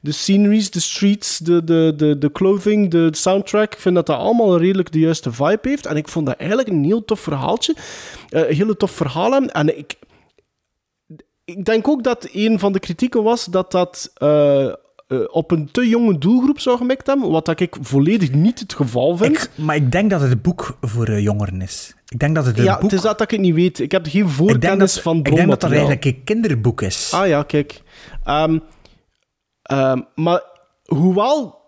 de 0.00 0.12
sceneries, 0.12 0.70
de 0.70 0.80
streets, 0.80 1.38
de, 1.38 1.64
de, 1.64 1.92
de, 1.96 2.18
de 2.18 2.32
clothing, 2.32 2.90
de 2.90 3.08
soundtrack. 3.10 3.72
Ik 3.72 3.80
vind 3.80 3.94
dat 3.94 4.06
dat 4.06 4.18
allemaal 4.18 4.58
redelijk 4.58 4.92
de 4.92 4.98
juiste 4.98 5.32
vibe 5.32 5.68
heeft. 5.68 5.86
En 5.86 5.96
ik 5.96 6.08
vond 6.08 6.26
dat 6.26 6.36
eigenlijk 6.36 6.68
een 6.68 6.84
heel 6.84 7.04
tof 7.04 7.20
verhaaltje. 7.20 7.74
Eh, 8.28 8.48
een 8.48 8.56
hele 8.56 8.76
tof 8.76 8.90
verhaal. 8.90 9.34
En 9.34 9.78
ik, 9.78 9.98
ik 11.44 11.64
denk 11.64 11.88
ook 11.88 12.04
dat 12.04 12.28
een 12.32 12.58
van 12.58 12.72
de 12.72 12.80
kritieken 12.80 13.22
was 13.22 13.44
dat 13.44 13.70
dat 13.70 14.10
eh, 14.14 14.72
eh, 15.10 15.18
op 15.30 15.50
een 15.50 15.70
te 15.70 15.88
jonge 15.88 16.18
doelgroep 16.18 16.60
zou 16.60 16.76
gemikt 16.76 17.06
hebben. 17.06 17.30
Wat 17.30 17.44
dat 17.44 17.60
ik 17.60 17.76
volledig 17.80 18.32
niet 18.32 18.58
het 18.58 18.74
geval 18.74 19.16
vind. 19.16 19.36
Ik, 19.36 19.50
maar 19.54 19.76
ik 19.76 19.92
denk 19.92 20.10
dat 20.10 20.20
het 20.20 20.42
boek 20.42 20.78
voor 20.80 21.06
eh, 21.06 21.22
jongeren 21.22 21.62
is. 21.62 21.94
Ik 22.08 22.18
denk 22.18 22.34
dat 22.34 22.46
het 22.46 22.58
een 22.58 22.64
ja, 22.64 22.72
boek... 22.72 22.82
het 22.82 22.92
is 22.92 23.00
dat 23.00 23.18
dat 23.18 23.20
ik 23.20 23.30
het 23.30 23.40
niet 23.40 23.54
weet. 23.54 23.78
Ik 23.78 23.92
heb 23.92 24.06
geen 24.06 24.28
voorkennis 24.28 24.94
dat, 24.94 25.02
van 25.02 25.16
ik 25.16 25.24
denk 25.24 25.36
dat 25.36 25.46
bronmateriaal. 25.46 25.86
eigenlijk 25.86 26.16
een 26.16 26.24
kinderboek 26.24 26.82
is. 26.82 27.12
Ah 27.12 27.26
ja, 27.26 27.42
kijk. 27.42 27.82
Ehm, 28.24 28.58
ehm, 29.62 30.00
maar 30.14 30.42
hoewel... 30.84 31.58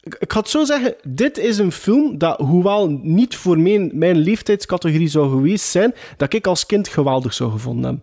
Ik, 0.00 0.14
ik 0.18 0.32
ga 0.32 0.38
het 0.38 0.48
zo 0.48 0.64
zeggen, 0.64 0.94
dit 1.08 1.38
is 1.38 1.58
een 1.58 1.72
film 1.72 2.18
dat, 2.18 2.38
hoewel 2.38 2.88
niet 2.88 3.36
voor 3.36 3.58
mijn, 3.58 3.90
mijn 3.94 4.16
leeftijdscategorie 4.16 5.08
zou 5.08 5.30
geweest 5.30 5.64
zijn, 5.64 5.94
dat 6.16 6.32
ik 6.32 6.46
als 6.46 6.66
kind 6.66 6.88
geweldig 6.88 7.34
zou 7.34 7.50
gevonden 7.50 7.84
hebben. 7.84 8.02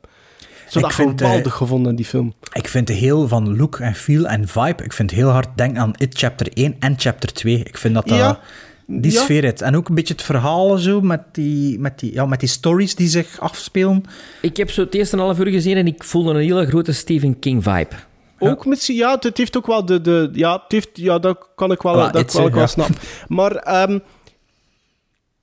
Zo 0.69 0.79
dat 0.79 0.89
Ik 0.89 0.95
vind, 0.95 1.21
geweldig 1.21 1.51
eh, 1.51 1.57
gevonden, 1.57 1.95
die 1.95 2.05
film. 2.05 2.33
Ik 2.53 2.67
vind 2.67 2.87
de 2.87 2.93
heel 2.93 3.27
van 3.27 3.57
look 3.57 3.79
en 3.79 3.95
feel 3.95 4.27
en 4.27 4.47
vibe, 4.47 4.83
ik 4.83 4.93
vind 4.93 5.11
heel 5.11 5.29
hard 5.29 5.47
denken 5.55 5.81
aan 5.81 5.93
It 5.97 6.17
Chapter 6.17 6.47
1 6.53 6.75
en 6.79 6.93
Chapter 6.97 7.33
2. 7.33 7.63
Ik 7.63 7.77
vind 7.77 7.93
dat 7.93 8.07
dat 8.07 8.17
Ja. 8.17 8.39
die 8.85 9.11
Ja. 9.11 9.21
sfeer 9.21 9.43
heeft. 9.43 9.61
En 9.61 9.75
ook 9.75 9.89
een 9.89 9.95
beetje 9.95 10.13
het 10.13 10.23
verhaal 10.23 10.77
zo, 10.77 11.01
met 11.01 11.21
die, 11.31 11.79
met 11.79 11.99
die, 11.99 12.13
ja, 12.13 12.25
met 12.25 12.39
die 12.39 12.49
stories 12.49 12.95
die 12.95 13.07
zich 13.07 13.39
afspelen. 13.39 14.03
Ik 14.41 14.57
heb 14.57 14.71
zo 14.71 14.81
het 14.81 14.95
eerste 14.95 15.17
half 15.17 15.39
uur 15.39 15.47
gezien 15.51 15.77
en 15.77 15.87
ik 15.87 16.03
voelde 16.03 16.29
een 16.29 16.39
hele 16.39 16.67
grote 16.67 16.91
Stephen 16.93 17.39
King 17.39 17.63
vibe. 17.63 17.95
Ook 18.39 18.65
misschien, 18.65 18.95
ja, 18.95 19.17
het 19.19 19.37
heeft 19.37 19.57
ook 19.57 19.67
wel 19.67 19.85
de. 19.85 20.01
de 20.01 20.29
ja, 20.33 20.53
het 20.53 20.71
heeft, 20.71 20.89
ja, 20.93 21.19
dat 21.19 21.47
kan 21.55 21.71
ik 21.71 21.81
wel, 21.81 21.93
Voilà, 21.93 22.11
dat 22.11 22.31
kan 22.31 22.45
ik 22.45 22.53
wel 22.53 22.61
ja. 22.61 22.67
snappen. 22.67 22.95
Maar 23.27 23.51
ehm, 23.55 23.99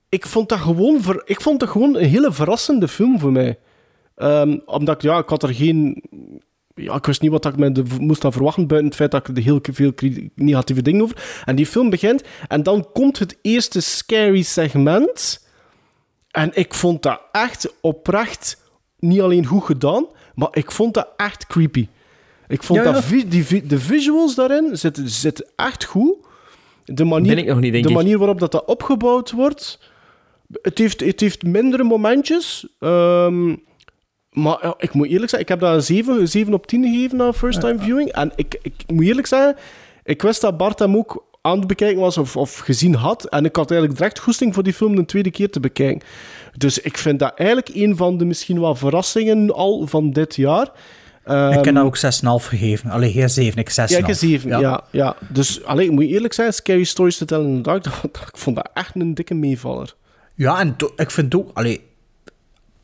ik, 0.09 0.25
vond 0.25 0.49
dat 0.49 0.59
gewoon 0.59 1.01
ver, 1.01 1.21
ik 1.25 1.41
vond 1.41 1.59
dat 1.59 1.69
gewoon 1.69 1.95
een 1.95 2.05
hele 2.09 2.31
verrassende 2.31 2.87
film 2.87 3.19
voor 3.19 3.31
mij. 3.31 3.57
Ehm, 4.17 4.57
omdat 4.65 4.95
ik, 4.95 5.01
ja, 5.01 5.17
ik 5.17 5.29
had 5.29 5.43
er 5.43 5.53
geen. 5.53 6.03
Ja, 6.75 6.95
ik 6.95 7.05
wist 7.05 7.21
niet 7.21 7.31
wat 7.31 7.45
ik 7.45 7.57
me 7.57 7.71
de- 7.71 7.83
moest 7.99 8.25
aan 8.25 8.31
verwachten, 8.31 8.67
buiten 8.67 8.87
het 8.89 8.97
feit 8.97 9.11
dat 9.11 9.27
ik 9.29 9.37
er 9.37 9.43
heel 9.43 9.59
veel 9.71 9.91
negatieve 10.35 10.81
dingen 10.81 11.01
over. 11.01 11.41
En 11.45 11.55
die 11.55 11.65
film 11.65 11.89
begint, 11.89 12.23
en 12.47 12.63
dan 12.63 12.87
komt 12.93 13.19
het 13.19 13.37
eerste 13.41 13.81
scary 13.81 14.41
segment. 14.41 15.47
En 16.31 16.51
ik 16.53 16.73
vond 16.73 17.03
dat 17.03 17.21
echt 17.31 17.73
oprecht 17.81 18.61
niet 18.99 19.21
alleen 19.21 19.45
goed 19.45 19.63
gedaan, 19.63 20.05
maar 20.35 20.47
ik 20.51 20.71
vond 20.71 20.93
dat 20.93 21.07
echt 21.17 21.47
creepy. 21.47 21.87
Ik 22.47 22.63
vond 22.63 22.83
Ja, 22.83 22.91
dat 22.91 23.03
vi- 23.03 23.27
die, 23.27 23.65
de 23.65 23.79
visuals 23.79 24.35
daarin 24.35 24.77
zitten, 24.77 25.09
zitten 25.09 25.45
echt 25.55 25.83
goed. 25.83 26.15
De 26.85 27.03
manier, 27.03 27.35
Ben 27.35 27.43
ik 27.43 27.49
nog 27.49 27.59
niet, 27.59 27.71
denk 27.71 27.83
de 27.83 27.89
ik. 27.89 27.95
manier 27.95 28.17
waarop 28.17 28.39
dat, 28.39 28.51
dat 28.51 28.65
opgebouwd 28.65 29.31
wordt. 29.31 29.79
Het 30.61 30.77
heeft, 30.77 30.99
het 30.99 31.19
heeft 31.19 31.43
mindere 31.43 31.83
momentjes. 31.83 32.67
ehm, 32.79 33.55
maar 34.31 34.57
ja, 34.61 34.73
ik 34.77 34.93
moet 34.93 35.07
eerlijk 35.07 35.29
zeggen, 35.29 35.39
ik 35.39 35.47
heb 35.47 35.59
dat 35.59 35.73
een 35.75 35.81
7, 35.83 36.19
een 36.19 36.27
7 36.27 36.53
op 36.53 36.67
10 36.67 36.83
gegeven 36.83 37.17
na 37.17 37.33
first 37.33 37.59
time 37.59 37.79
viewing. 37.79 38.11
En 38.11 38.31
ik, 38.35 38.59
ik 38.61 38.73
moet 38.87 39.05
eerlijk 39.05 39.27
zeggen, 39.27 39.55
ik 40.03 40.21
wist 40.21 40.41
dat 40.41 40.57
Bart 40.57 40.79
hem 40.79 40.95
ook 40.95 41.25
aan 41.41 41.57
het 41.57 41.67
bekijken 41.67 41.99
was 42.01 42.17
of, 42.17 42.35
of 42.37 42.57
gezien 42.57 42.93
had. 42.95 43.25
En 43.25 43.45
ik 43.45 43.55
had 43.55 43.71
eigenlijk 43.71 43.99
direct 43.99 44.19
goesting 44.19 44.53
voor 44.53 44.63
die 44.63 44.73
film 44.73 44.97
een 44.97 45.05
tweede 45.05 45.31
keer 45.31 45.49
te 45.49 45.59
bekijken. 45.59 46.07
Dus 46.57 46.79
ik 46.79 46.97
vind 46.97 47.19
dat 47.19 47.33
eigenlijk 47.35 47.69
een 47.73 47.95
van 47.97 48.17
de 48.17 48.25
misschien 48.25 48.59
wel 48.59 48.75
verrassingen 48.75 49.53
al 49.53 49.87
van 49.87 50.11
dit 50.11 50.35
jaar. 50.35 50.61
ik 50.63 50.71
heb 51.33 51.65
Ehm, 51.65 51.73
dat 51.73 51.83
ook 51.83 51.97
6,5 51.97 52.45
gegeven. 52.47 52.89
Allee, 52.89 53.11
geen 53.11 53.29
7, 53.29 53.59
ik 53.59 53.69
6,5. 53.69 53.75
ja, 53.75 53.97
ik 53.97 54.05
heb 54.05 54.15
7, 54.15 54.59
ja. 54.59 54.83
ja, 54.91 55.15
Dus 55.29 55.63
allee, 55.63 55.85
ik 55.85 55.91
moet 55.91 56.03
eerlijk 56.03 56.33
zijn, 56.33 56.53
Scary 56.53 56.83
Stories 56.83 57.17
to 57.17 57.25
Tell 57.25 57.39
in 57.39 57.55
the 57.55 57.61
Dark, 57.61 57.83
dat- 57.83 58.03
ik 58.03 58.37
vond 58.37 58.55
dat 58.55 58.69
echt 58.73 58.95
een 58.95 59.13
dikke 59.13 59.33
meevaller. 59.33 59.95
Ja, 60.35 60.59
en 60.59 60.75
ik 60.95 61.11
vind 61.11 61.35
ook... 61.35 61.49
Allee, 61.53 61.81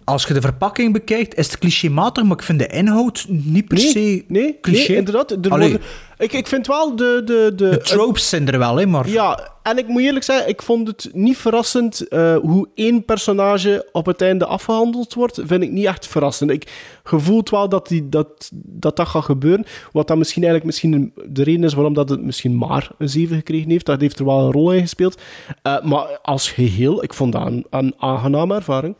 als 0.03 0.25
je 0.25 0.33
de 0.33 0.41
verpakking 0.41 0.93
bekijkt, 0.93 1.35
is 1.35 1.47
het 1.47 1.57
clichématig, 1.57 2.23
maar 2.23 2.37
ik 2.37 2.43
vind 2.43 2.59
de 2.59 2.67
inhoud 2.67 3.25
niet 3.27 3.67
per 3.67 3.77
Nee, 3.77 3.87
se 3.89 4.23
nee, 4.27 4.57
cliché. 4.61 4.87
nee, 4.87 4.97
inderdaad. 4.97 5.31
Er 5.31 5.49
worden, 5.49 5.81
ik, 6.17 6.33
ik 6.33 6.47
vind 6.47 6.67
wel 6.67 6.95
de... 6.95 7.21
De, 7.25 7.51
de, 7.55 7.69
de 7.69 7.77
tropes 7.77 8.29
zijn 8.29 8.47
er 8.47 8.59
wel, 8.59 8.75
hè, 8.75 8.85
maar... 8.85 9.09
Ja, 9.09 9.51
en 9.63 9.77
ik 9.77 9.87
moet 9.87 10.01
eerlijk 10.01 10.25
zeggen, 10.25 10.49
ik 10.49 10.61
vond 10.61 10.87
het 10.87 11.09
niet 11.13 11.37
verrassend 11.37 12.07
eh, 12.07 12.35
hoe 12.35 12.67
één 12.75 13.05
personage 13.05 13.89
op 13.91 14.05
het 14.05 14.21
einde 14.21 14.45
afgehandeld 14.45 15.13
wordt. 15.13 15.39
Vind 15.45 15.63
ik 15.63 15.71
niet 15.71 15.85
echt 15.85 16.07
verrassend. 16.07 16.51
Ik 16.51 16.71
gevoeld 17.03 17.49
wel 17.49 17.69
dat, 17.69 17.87
die, 17.87 18.09
dat, 18.09 18.49
dat 18.53 18.95
dat 18.95 19.07
gaat 19.07 19.23
gebeuren. 19.23 19.65
Wat 19.91 20.07
dan 20.07 20.17
misschien 20.17 20.43
eigenlijk 20.43 20.73
misschien 20.73 21.13
de 21.25 21.43
reden 21.43 21.63
is 21.63 21.73
waarom 21.73 21.93
dat 21.93 22.09
het 22.09 22.21
misschien 22.23 22.57
maar 22.57 22.89
een 22.97 23.09
7 23.09 23.35
gekregen 23.35 23.69
heeft. 23.69 23.85
Dat 23.85 24.01
heeft 24.01 24.19
er 24.19 24.25
wel 24.25 24.39
een 24.39 24.51
rol 24.51 24.71
in 24.71 24.81
gespeeld. 24.81 25.21
Eh, 25.61 25.81
maar 25.81 26.19
als 26.21 26.49
geheel, 26.51 27.03
ik 27.03 27.13
vond 27.13 27.31
dat 27.31 27.45
een, 27.45 27.65
een 27.69 27.93
aangename 27.97 28.55
ervaring. 28.55 28.95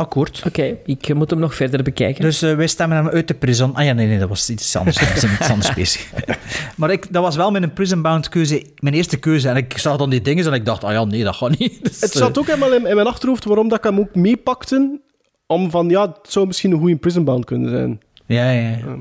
Akkoord. 0.00 0.42
Oké, 0.46 0.76
ik 0.84 1.14
moet 1.14 1.30
hem 1.30 1.38
nog 1.38 1.54
verder 1.54 1.82
bekijken. 1.82 2.22
Dus 2.22 2.42
eh, 2.42 2.54
wij 2.54 2.66
stemmen 2.66 2.96
hem 2.96 3.08
uit 3.08 3.28
de 3.28 3.34
prison. 3.34 3.74
Ah 3.74 3.84
ja, 3.84 3.92
nee, 3.92 4.06
nee, 4.06 4.18
dat 4.18 4.28
was 4.28 4.50
iets 4.50 4.76
anders. 4.76 4.96
Dat 4.96 5.12
was 5.12 5.24
iets 5.24 5.50
anders 5.50 5.74
bezig. 5.74 6.12
maar 6.76 6.90
ik, 6.90 7.12
dat 7.12 7.22
was 7.22 7.36
wel 7.36 7.50
mijn 7.50 7.72
prison-bound 7.72 8.28
keuze, 8.28 8.66
mijn 8.78 8.94
eerste 8.94 9.16
keuze. 9.16 9.48
En 9.48 9.56
ik 9.56 9.78
zag 9.78 9.96
dan 9.96 10.10
die 10.10 10.20
dingen 10.20 10.46
en 10.46 10.52
ik 10.52 10.64
dacht, 10.64 10.84
ah 10.84 10.92
ja, 10.92 11.04
nee, 11.04 11.24
dat 11.24 11.34
gaat 11.34 11.58
niet. 11.58 11.82
Dus, 11.84 12.00
Het 12.00 12.12
zat 12.12 12.38
ook 12.38 12.46
helemaal 12.46 12.72
in, 12.72 12.86
in 12.86 12.94
mijn 12.94 13.06
achterhoofd 13.06 13.44
waarom 13.44 13.68
dat 13.68 13.78
ik 13.78 13.84
hem 13.84 13.98
ook 13.98 14.14
meepakte. 14.14 15.00
Om 15.46 15.70
van, 15.70 15.88
ja, 15.88 16.06
het 16.06 16.32
zou 16.32 16.46
misschien 16.46 16.72
een 16.72 16.78
goede 16.78 16.96
prisonbound 16.96 17.44
kunnen 17.44 17.70
zijn. 17.70 18.00
Ja, 18.26 18.50
ja, 18.50 18.68
ja. 18.68 18.96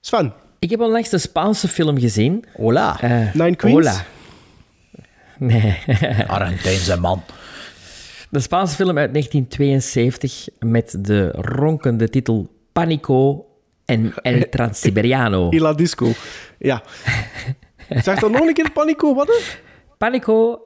Sven. 0.00 0.32
Ik 0.58 0.70
heb 0.70 0.80
onlangs 0.80 1.08
de 1.08 1.18
Spaanse 1.18 1.68
film 1.68 1.98
gezien. 1.98 2.44
Hola. 2.56 2.98
Nine 3.32 3.56
Queens? 3.56 3.74
Hola. 3.76 4.04
Nee. 5.38 5.78
Argentijnse 6.26 7.00
man. 7.00 7.22
De 8.32 8.40
Spaanse 8.40 8.74
film 8.74 8.98
uit 8.98 9.12
1972 9.12 10.48
met 10.58 10.94
de 11.04 11.28
ronkende 11.30 12.08
titel 12.08 12.50
Panico 12.72 13.46
en 13.84 14.14
El 14.22 14.48
Transiberiano. 14.50 15.48
Il 15.54 15.60
la 15.62 15.72
disco. 15.74 16.08
Ja. 16.58 16.82
zeg 18.02 18.18
dan 18.18 18.30
nog 18.30 18.40
een 18.46 18.54
keer 18.54 18.70
Panico, 18.70 19.14
wat? 19.14 19.26
hè? 19.26 19.34
Panico 19.98 20.60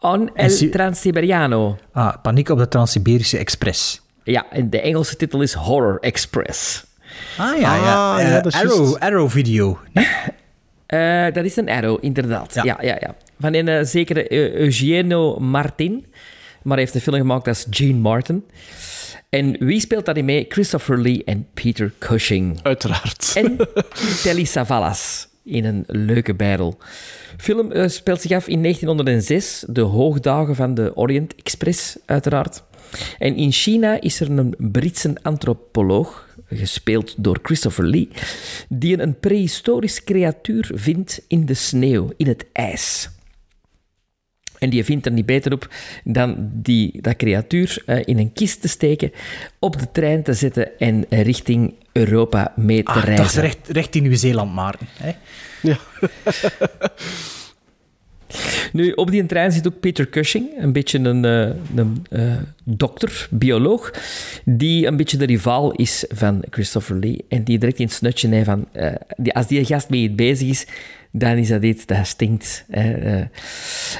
on 0.00 0.30
El 0.34 0.50
si- 0.50 0.68
Transiberiano. 0.68 1.76
Ah, 1.92 2.14
paniek 2.22 2.48
op 2.48 2.58
de 2.58 2.68
Trans-Siberische 2.68 3.38
Express. 3.38 4.00
Ja, 4.24 4.46
en 4.50 4.70
de 4.70 4.80
Engelse 4.80 5.16
titel 5.16 5.42
is 5.42 5.52
Horror 5.52 5.98
Express. 6.00 6.86
Ah 7.38 7.58
ja, 7.60 7.74
ja. 7.76 8.12
Ah, 8.14 8.20
Eh, 8.20 8.28
ja, 8.28 8.40
dat 8.40 8.52
is 8.54 8.60
Arrow. 8.60 8.96
Arrow 8.96 9.30
Video. 9.30 9.78
Eh, 10.88 11.26
dat 11.32 11.44
is 11.44 11.56
een 11.56 11.68
arrow, 11.68 11.98
inderdaad. 12.00 12.54
Ja, 12.54 12.62
ja, 12.64 12.96
ja. 13.00 13.14
Van 13.40 13.54
een 13.54 13.68
eh, 13.68 13.84
zekere 13.84 14.28
eh, 14.28 14.54
Eugenio 14.54 15.38
Martin. 15.38 16.06
Maar 16.62 16.76
hij 16.76 16.82
heeft 16.84 16.94
een 16.94 17.00
film 17.00 17.16
gemaakt 17.16 17.48
als 17.48 17.66
Gene 17.70 17.98
Martin. 17.98 18.44
En 19.28 19.56
wie 19.58 19.80
speelt 19.80 20.04
daarin 20.04 20.24
mee? 20.24 20.46
Christopher 20.48 21.00
Lee 21.02 21.24
en 21.24 21.46
Peter 21.54 21.92
Cushing. 21.98 22.58
Uiteraard. 22.62 23.32
En 23.34 23.56
Telly 24.22 24.44
Savalas 24.44 25.28
in 25.48 25.64
een 25.64 25.84
leuke 25.86 26.34
battle. 26.34 26.74
film 27.36 27.72
eh, 27.72 27.88
speelt 27.88 28.20
zich 28.20 28.32
af 28.32 28.48
in 28.48 28.62
1906, 28.62 29.64
de 29.68 29.80
hoogdagen 29.80 30.54
van 30.54 30.74
de 30.74 30.92
Orient 30.94 31.34
Express, 31.34 31.96
uiteraard. 32.04 32.62
En 33.18 33.36
in 33.36 33.52
China 33.52 34.00
is 34.00 34.20
er 34.20 34.30
een 34.30 34.54
Britse 34.58 35.16
antropoloog, 35.22 36.28
gespeeld 36.46 37.14
door 37.16 37.38
Christopher 37.42 37.86
Lee, 37.86 38.08
die 38.68 39.00
een 39.00 39.18
prehistorisch 39.18 40.04
creatuur 40.04 40.70
vindt 40.74 41.24
in 41.28 41.46
de 41.46 41.54
sneeuw, 41.54 42.10
in 42.16 42.26
het 42.26 42.46
ijs. 42.52 43.08
En 44.58 44.70
die 44.70 44.84
vindt 44.84 45.06
er 45.06 45.12
niet 45.12 45.26
beter 45.26 45.52
op 45.52 45.68
dan 46.04 46.50
die, 46.52 46.98
dat 47.00 47.16
creatuur 47.16 47.82
eh, 47.86 47.98
in 48.04 48.18
een 48.18 48.32
kist 48.32 48.60
te 48.60 48.68
steken, 48.68 49.12
op 49.58 49.78
de 49.78 49.86
trein 49.92 50.22
te 50.22 50.32
zetten 50.32 50.78
en 50.78 51.04
richting 51.08 51.74
Europa 51.92 52.52
mee 52.56 52.82
te 52.82 52.90
Ah, 52.90 53.04
reizen. 53.04 53.16
dat 53.24 53.34
is 53.34 53.40
recht, 53.40 53.68
recht 53.68 53.94
in 53.94 54.02
Nieuw-Zeeland, 54.02 54.54
Maarten. 54.54 54.86
Hè? 54.92 55.12
Ja. 55.62 55.76
Nu, 58.72 58.92
op 58.92 59.10
die 59.10 59.26
trein 59.26 59.52
zit 59.52 59.66
ook 59.66 59.80
Peter 59.80 60.08
Cushing, 60.08 60.48
een 60.58 60.72
beetje 60.72 60.98
een, 60.98 61.24
eh, 61.24 61.50
een 61.76 62.06
eh, 62.10 62.32
dokter, 62.64 63.26
bioloog, 63.30 63.90
die 64.44 64.86
een 64.86 64.96
beetje 64.96 65.16
de 65.16 65.24
rivaal 65.26 65.72
is 65.72 66.04
van 66.08 66.42
Christopher 66.50 66.96
Lee. 66.96 67.24
En 67.28 67.44
die 67.44 67.58
direct 67.58 67.78
in 67.78 67.84
het 67.84 67.94
snutje 67.94 68.28
heeft 68.28 68.44
van, 68.44 68.68
eh, 68.72 68.92
die, 69.16 69.34
als 69.34 69.46
die 69.46 69.64
gast 69.64 69.88
mee 69.88 70.10
bezig 70.10 70.48
is, 70.48 70.66
dan 71.10 71.36
is 71.36 71.48
dat 71.48 71.62
iets 71.62 71.86
dat 71.86 72.06
stinkt. 72.06 72.64
eh. 72.70 73.20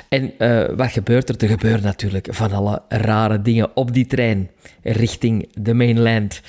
En 0.09 0.33
eh, 0.39 0.69
wat 0.77 0.91
gebeurt 0.91 1.29
er? 1.29 1.37
Er 1.39 1.49
gebeuren 1.49 1.83
natuurlijk 1.83 2.29
van 2.31 2.53
alle 2.53 2.83
rare 2.89 3.43
dingen 3.43 3.77
op 3.77 3.93
die 3.93 4.07
trein 4.07 4.51
richting 4.83 5.49
de 5.55 5.75
mainland. 5.75 6.41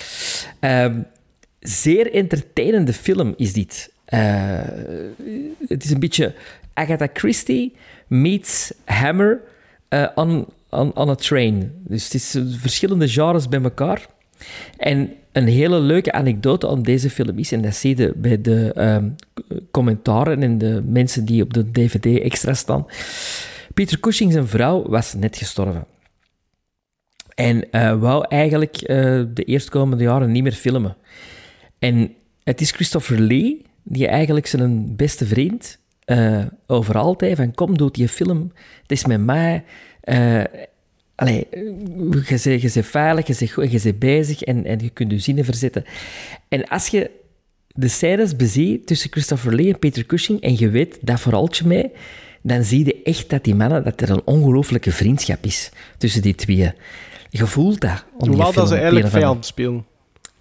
Ehm, 0.59 0.99
zeer 1.59 2.13
entertainende 2.13 2.93
film 2.93 3.33
is 3.37 3.53
dit. 3.53 3.91
Eh, 4.05 4.59
het 5.67 5.83
is 5.83 5.91
een 5.91 5.99
beetje 5.99 6.33
Agatha 6.73 7.07
Christie 7.13 7.75
meets 8.07 8.73
Hammer 8.85 9.41
on, 10.15 10.47
on, 10.69 10.95
on 10.95 11.09
a 11.09 11.15
train. 11.15 11.71
Dus 11.77 12.03
het 12.03 12.13
is 12.13 12.37
verschillende 12.59 13.07
genres 13.07 13.49
bij 13.49 13.61
elkaar. 13.61 14.07
En 14.77 15.13
een 15.31 15.47
hele 15.47 15.79
leuke 15.79 16.11
anekdote 16.11 16.67
aan 16.67 16.81
deze 16.81 17.09
film 17.09 17.37
is, 17.37 17.51
en 17.51 17.61
dat 17.61 17.75
zie 17.75 17.97
je 17.97 18.13
bij 18.15 18.41
de 18.41 18.73
ehm, 18.73 19.09
commentaren 19.71 20.43
en 20.43 20.57
de 20.57 20.83
mensen 20.85 21.25
die 21.25 21.43
op 21.43 21.53
de 21.53 21.71
DVD 21.71 22.21
extra 22.21 22.53
staan. 22.53 22.85
Peter 23.73 23.99
Cushing, 23.99 24.31
zijn 24.31 24.47
vrouw, 24.47 24.89
was 24.89 25.13
net 25.13 25.37
gestorven. 25.37 25.85
En 27.35 27.71
eh, 27.71 27.99
wou 27.99 28.25
eigenlijk 28.27 28.75
eh, 28.77 28.97
de 29.33 29.43
eerstkomende 29.43 30.03
jaren 30.03 30.31
niet 30.31 30.43
meer 30.43 30.51
filmen. 30.51 30.97
En 31.79 32.13
het 32.43 32.61
is 32.61 32.71
Christopher 32.71 33.19
Lee, 33.19 33.65
die 33.83 34.07
eigenlijk 34.07 34.47
zijn 34.47 34.95
beste 34.95 35.25
vriend 35.25 35.79
eh 36.05 36.45
over 36.67 36.97
altijd 36.97 37.35
van 37.35 37.53
kom, 37.53 37.77
doe 37.77 37.91
die 37.91 38.07
film, 38.07 38.51
het 38.81 38.91
is 38.91 39.05
met 39.05 39.21
mij. 39.21 39.63
Allee, 41.19 41.47
je 41.51 42.23
bent, 42.27 42.43
je 42.43 42.71
bent 42.73 42.85
veilig, 42.85 43.27
je 43.27 43.35
bent, 43.39 43.51
goed, 43.51 43.71
je 43.71 43.79
bent 43.83 43.99
bezig 43.99 44.41
en, 44.41 44.65
en 44.65 44.79
je 44.79 44.89
kunt 44.89 45.11
je 45.11 45.19
zinnen 45.19 45.45
verzetten. 45.45 45.83
En 46.47 46.67
als 46.67 46.87
je 46.87 47.11
de 47.67 47.87
scènes 47.87 48.35
beziet 48.35 48.87
tussen 48.87 49.11
Christopher 49.11 49.55
Lee 49.55 49.73
en 49.73 49.79
Peter 49.79 50.05
Cushing 50.05 50.41
en 50.41 50.57
je 50.57 50.69
weet 50.69 50.97
dat 51.01 51.19
verhaaltje 51.19 51.67
mee, 51.67 51.91
dan 52.41 52.63
zie 52.63 52.85
je 52.85 53.01
echt 53.03 53.29
dat 53.29 53.43
die 53.43 53.55
mannen, 53.55 53.83
dat 53.83 54.01
er 54.01 54.09
een 54.09 54.21
ongelooflijke 54.25 54.91
vriendschap 54.91 55.45
is 55.45 55.69
tussen 55.97 56.21
die 56.21 56.35
twee. 56.35 56.71
Je 57.29 57.45
voelt 57.45 57.81
dat. 57.81 58.05
Hoewel 58.17 58.53
dat 58.53 58.67
ze 58.67 58.75
eigenlijk 58.75 59.07
vijand 59.07 59.45
spelen. 59.45 59.85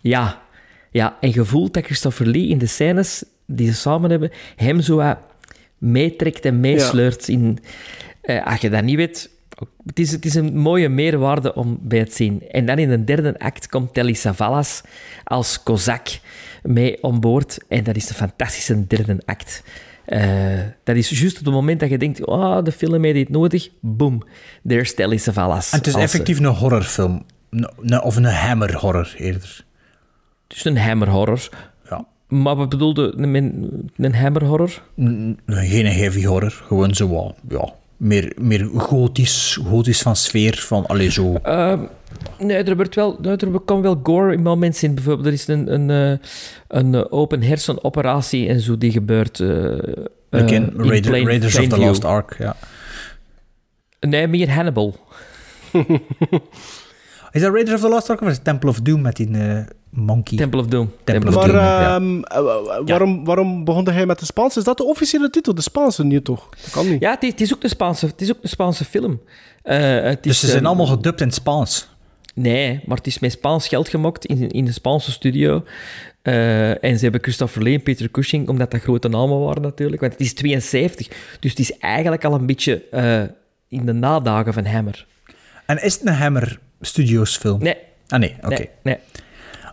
Ja. 0.00 0.42
Ja, 0.90 1.16
en 1.20 1.32
je 1.32 1.44
voelt 1.44 1.74
dat 1.74 1.84
Christopher 1.84 2.26
Lee 2.26 2.48
in 2.48 2.58
de 2.58 2.66
scènes 2.66 3.24
die 3.46 3.66
ze 3.66 3.74
samen 3.74 4.10
hebben, 4.10 4.30
hem 4.56 4.80
zo 4.80 5.16
meetrekt 5.78 6.44
en 6.44 6.60
meesleurt 6.60 7.28
in... 7.28 7.58
eh, 8.20 8.46
als 8.46 8.60
je 8.60 8.70
dat 8.70 8.82
niet 8.82 8.96
weet... 8.96 9.30
Het 9.86 9.98
is, 9.98 10.12
het 10.12 10.24
is 10.24 10.34
een 10.34 10.56
mooie 10.56 10.88
meerwaarde 10.88 11.54
om 11.54 11.78
bij 11.80 11.98
het 11.98 12.14
zien. 12.14 12.48
En 12.50 12.66
dan 12.66 12.78
in 12.78 12.88
de 12.88 13.04
derde 13.04 13.38
act 13.38 13.68
komt 13.68 13.94
Telly 13.94 14.12
Savalas 14.12 14.82
als 15.24 15.62
kozak 15.62 16.08
mee 16.62 17.02
on 17.02 17.20
boord. 17.20 17.58
En 17.68 17.84
dat 17.84 17.96
is 17.96 18.08
een 18.08 18.14
fantastische 18.14 18.86
derde 18.86 19.22
act. 19.24 19.62
Eh, 20.04 20.60
dat 20.84 20.96
is 20.96 21.20
juist 21.20 21.38
op 21.38 21.44
het 21.44 21.54
moment 21.54 21.80
dat 21.80 21.90
je 21.90 21.98
denkt, 21.98 22.26
oh, 22.26 22.64
de 22.64 22.72
film 22.72 23.04
heeft 23.04 23.14
dit 23.14 23.28
nodig. 23.28 23.68
Boom, 23.80 24.22
there's 24.66 24.94
Telly 24.94 25.16
Savalas. 25.16 25.72
En 25.72 25.78
het 25.78 25.86
is 25.86 25.94
als, 25.94 26.02
eh, 26.02 26.08
effectief 26.08 26.38
een 26.38 26.44
horrorfilm. 26.44 27.24
Of 28.02 28.16
een 28.16 28.24
hammer 28.24 28.76
horror 28.76 29.14
eerder. 29.16 29.64
Het 30.48 30.56
is 30.56 30.64
een 30.64 30.78
hammer 30.78 31.08
horror. 31.08 31.48
Ja. 31.90 32.06
Maar 32.28 32.56
wat 32.56 32.68
bedoelde 32.68 33.12
een, 33.16 33.90
een, 33.96 34.14
hammer 34.14 34.44
horror? 34.44 34.82
Geen 35.46 35.86
heavy 35.86 36.24
horror, 36.24 36.50
gewoon 36.50 36.94
zo 36.94 37.34
ja, 37.48 37.72
meer, 37.98 38.32
meer 38.40 38.64
gotisch, 38.74 39.58
gotisch 39.66 40.02
van 40.02 40.16
sfeer, 40.16 40.56
van 40.66 40.86
allee 40.86 41.10
zo. 41.10 41.34
Ehm, 41.42 41.80
nee, 42.38 42.56
er, 42.56 42.76
wordt 42.76 42.94
wel, 42.94 43.18
er 43.22 43.48
komt 43.64 43.82
wel 43.82 44.00
gore 44.02 44.32
in 44.32 44.42
momenten 44.42 44.88
in. 44.88 44.94
Bijvoorbeeld, 44.94 45.26
er 45.26 45.32
is 45.32 45.46
een, 45.48 45.72
een, 45.74 45.90
eh, 45.90 46.26
een 46.68 47.10
open 47.10 47.42
hersenoperatie 47.42 48.48
en 48.48 48.60
zo 48.60 48.78
die 48.78 48.90
gebeurt. 48.92 49.38
Raider- 49.38 51.00
plain- 51.10 51.26
Raiders 51.26 51.58
of 51.58 51.66
the 51.66 51.78
Lost. 51.78 52.04
Ark, 52.04 52.36
ja. 52.38 52.56
Nee, 54.00 54.26
meer 54.26 54.50
Hannibal. 54.54 54.96
Is 57.32 57.40
dat 57.40 57.52
Raiders 57.52 57.74
of 57.74 57.80
the 57.80 57.88
Lost 57.88 58.10
Ark 58.10 58.20
of 58.20 58.28
is 58.28 58.38
Temple 58.42 58.68
of 58.68 58.80
Doom 58.80 59.00
met 59.00 59.16
die 59.16 59.28
monkey? 59.98 60.36
Temple 60.38 60.60
of 60.60 60.66
Doom. 60.66 60.92
Temple 61.04 61.28
of 61.28 61.34
Maar 61.34 61.46
Doom, 61.52 62.24
ja. 62.28 62.84
waarom, 62.84 63.24
waarom 63.24 63.64
begon 63.64 63.88
hij 63.88 64.06
met 64.06 64.18
de 64.18 64.24
Spaanse? 64.24 64.58
Is 64.58 64.64
dat 64.64 64.76
de 64.76 64.84
officiële 64.84 65.30
titel? 65.30 65.54
De 65.54 65.62
Spaanse 65.62 66.04
niet, 66.04 66.24
toch? 66.24 66.48
Dat 66.62 66.70
kan 66.70 66.88
niet. 66.90 67.00
Ja, 67.00 67.10
het 67.10 67.22
is, 67.22 67.30
het 67.30 67.40
is 67.40 67.54
ook 67.54 67.60
de 67.60 67.68
Spaanse, 67.68 68.06
het 68.06 68.20
is 68.20 68.30
ook 68.30 68.42
de 68.42 68.48
Spaanse 68.48 68.84
film. 68.84 69.20
Eh, 69.62 69.78
het 70.02 70.22
Dus 70.22 70.32
is, 70.32 70.40
ze 70.40 70.46
zijn 70.46 70.58
ehm, 70.58 70.66
allemaal 70.66 70.86
gedubt 70.86 71.20
in 71.20 71.26
het 71.26 71.36
Spaans. 71.36 71.88
Nee, 72.34 72.80
maar 72.86 72.96
het 72.96 73.06
is 73.06 73.18
met 73.18 73.32
Spaans 73.32 73.68
geld 73.68 73.88
gemaakt 73.88 74.24
in, 74.24 74.48
in 74.48 74.66
een 74.66 74.72
Spaanse 74.72 75.10
studio. 75.10 75.64
Eh, 76.22 76.84
en 76.84 76.96
ze 76.96 77.02
hebben 77.02 77.22
Christopher 77.22 77.62
Lee 77.62 77.74
en 77.74 77.82
Peter 77.82 78.10
Cushing, 78.10 78.48
omdat 78.48 78.70
dat 78.70 78.80
grote 78.80 79.08
namen 79.08 79.40
waren 79.40 79.62
natuurlijk. 79.62 80.00
Want 80.00 80.12
het 80.12 80.20
is 80.20 80.34
72, 80.34 81.08
dus 81.40 81.50
het 81.50 81.60
is 81.60 81.78
eigenlijk 81.78 82.24
al 82.24 82.34
een 82.34 82.46
beetje 82.46 82.82
eh, 82.90 83.22
in 83.68 83.86
de 83.86 83.92
nadagen 83.92 84.52
van 84.52 84.64
Hammer. 84.64 85.06
En 85.66 85.82
is 85.82 85.94
het 85.94 86.06
een 86.06 86.14
Hammer 86.14 86.58
Studios 86.80 87.36
film? 87.36 87.62
Nee. 87.62 87.76
Ah 88.08 88.18
nee, 88.18 88.34
oké. 88.40 88.48
Nee, 88.48 88.68
nee. 88.82 88.96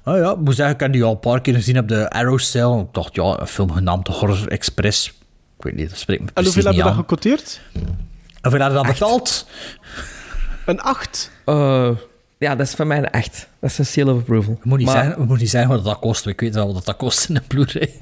Oh 0.06 0.17
ja, 0.17 0.32
ik 0.32 0.38
moet 0.38 0.56
zeggen, 0.56 0.74
ik 0.75 0.80
heb 0.82 0.92
die 0.93 1.03
al 1.03 1.11
een 1.11 1.19
paar 1.19 1.42
keer 1.42 1.53
gezien 1.53 1.77
op 1.77 1.88
de 1.88 2.09
Arrow 2.09 2.40
Cell. 2.40 2.80
Ik 2.80 2.88
dacht, 2.93 3.16
ja, 3.16 3.40
een 3.40 3.48
film 3.48 3.72
genaamd 3.72 4.08
Horror 4.08 4.48
Express. 4.48 5.08
Ik 5.58 5.64
weet 5.64 5.75
niet, 5.75 5.90
dat 5.90 5.98
spreekt 6.00 6.22
me 6.22 6.27
En 6.27 6.34
precies 6.34 6.53
hoeveel 6.53 6.72
niet 6.72 6.82
hebben 6.84 7.03
we 7.06 7.08
dat 7.08 7.19
gecoteerd? 7.19 7.61
Hoeveel 8.42 8.59
hadden 8.59 8.84
dat 8.84 8.92
betaald? 8.93 9.48
Een 10.66 10.82
8. 10.82 11.32
Eh, 11.45 11.90
ja, 12.38 12.56
dat 12.56 12.67
is 12.67 12.74
van 12.74 12.88
mij 12.88 12.98
een 12.98 13.11
8. 13.11 13.48
Dat 13.59 13.69
is 13.69 13.77
een 13.77 13.85
seal 13.85 14.08
of 14.14 14.19
approval. 14.19 14.53
We 14.53 14.59
moeten 14.64 14.77
niet, 14.85 14.95
Maar- 14.95 15.06
zeggen, 15.06 15.27
we 15.27 15.38
niet 15.38 15.50
zeggen 15.50 15.69
wat 15.72 15.84
dat 15.84 16.00
kost. 16.00 16.25
Ik 16.27 16.40
weet 16.40 16.56
wel 16.56 16.74
wat 16.74 16.85
dat 16.85 16.95
kost 16.95 17.30
in 17.30 17.35
een 17.35 17.48
Blu-ray. 17.48 17.93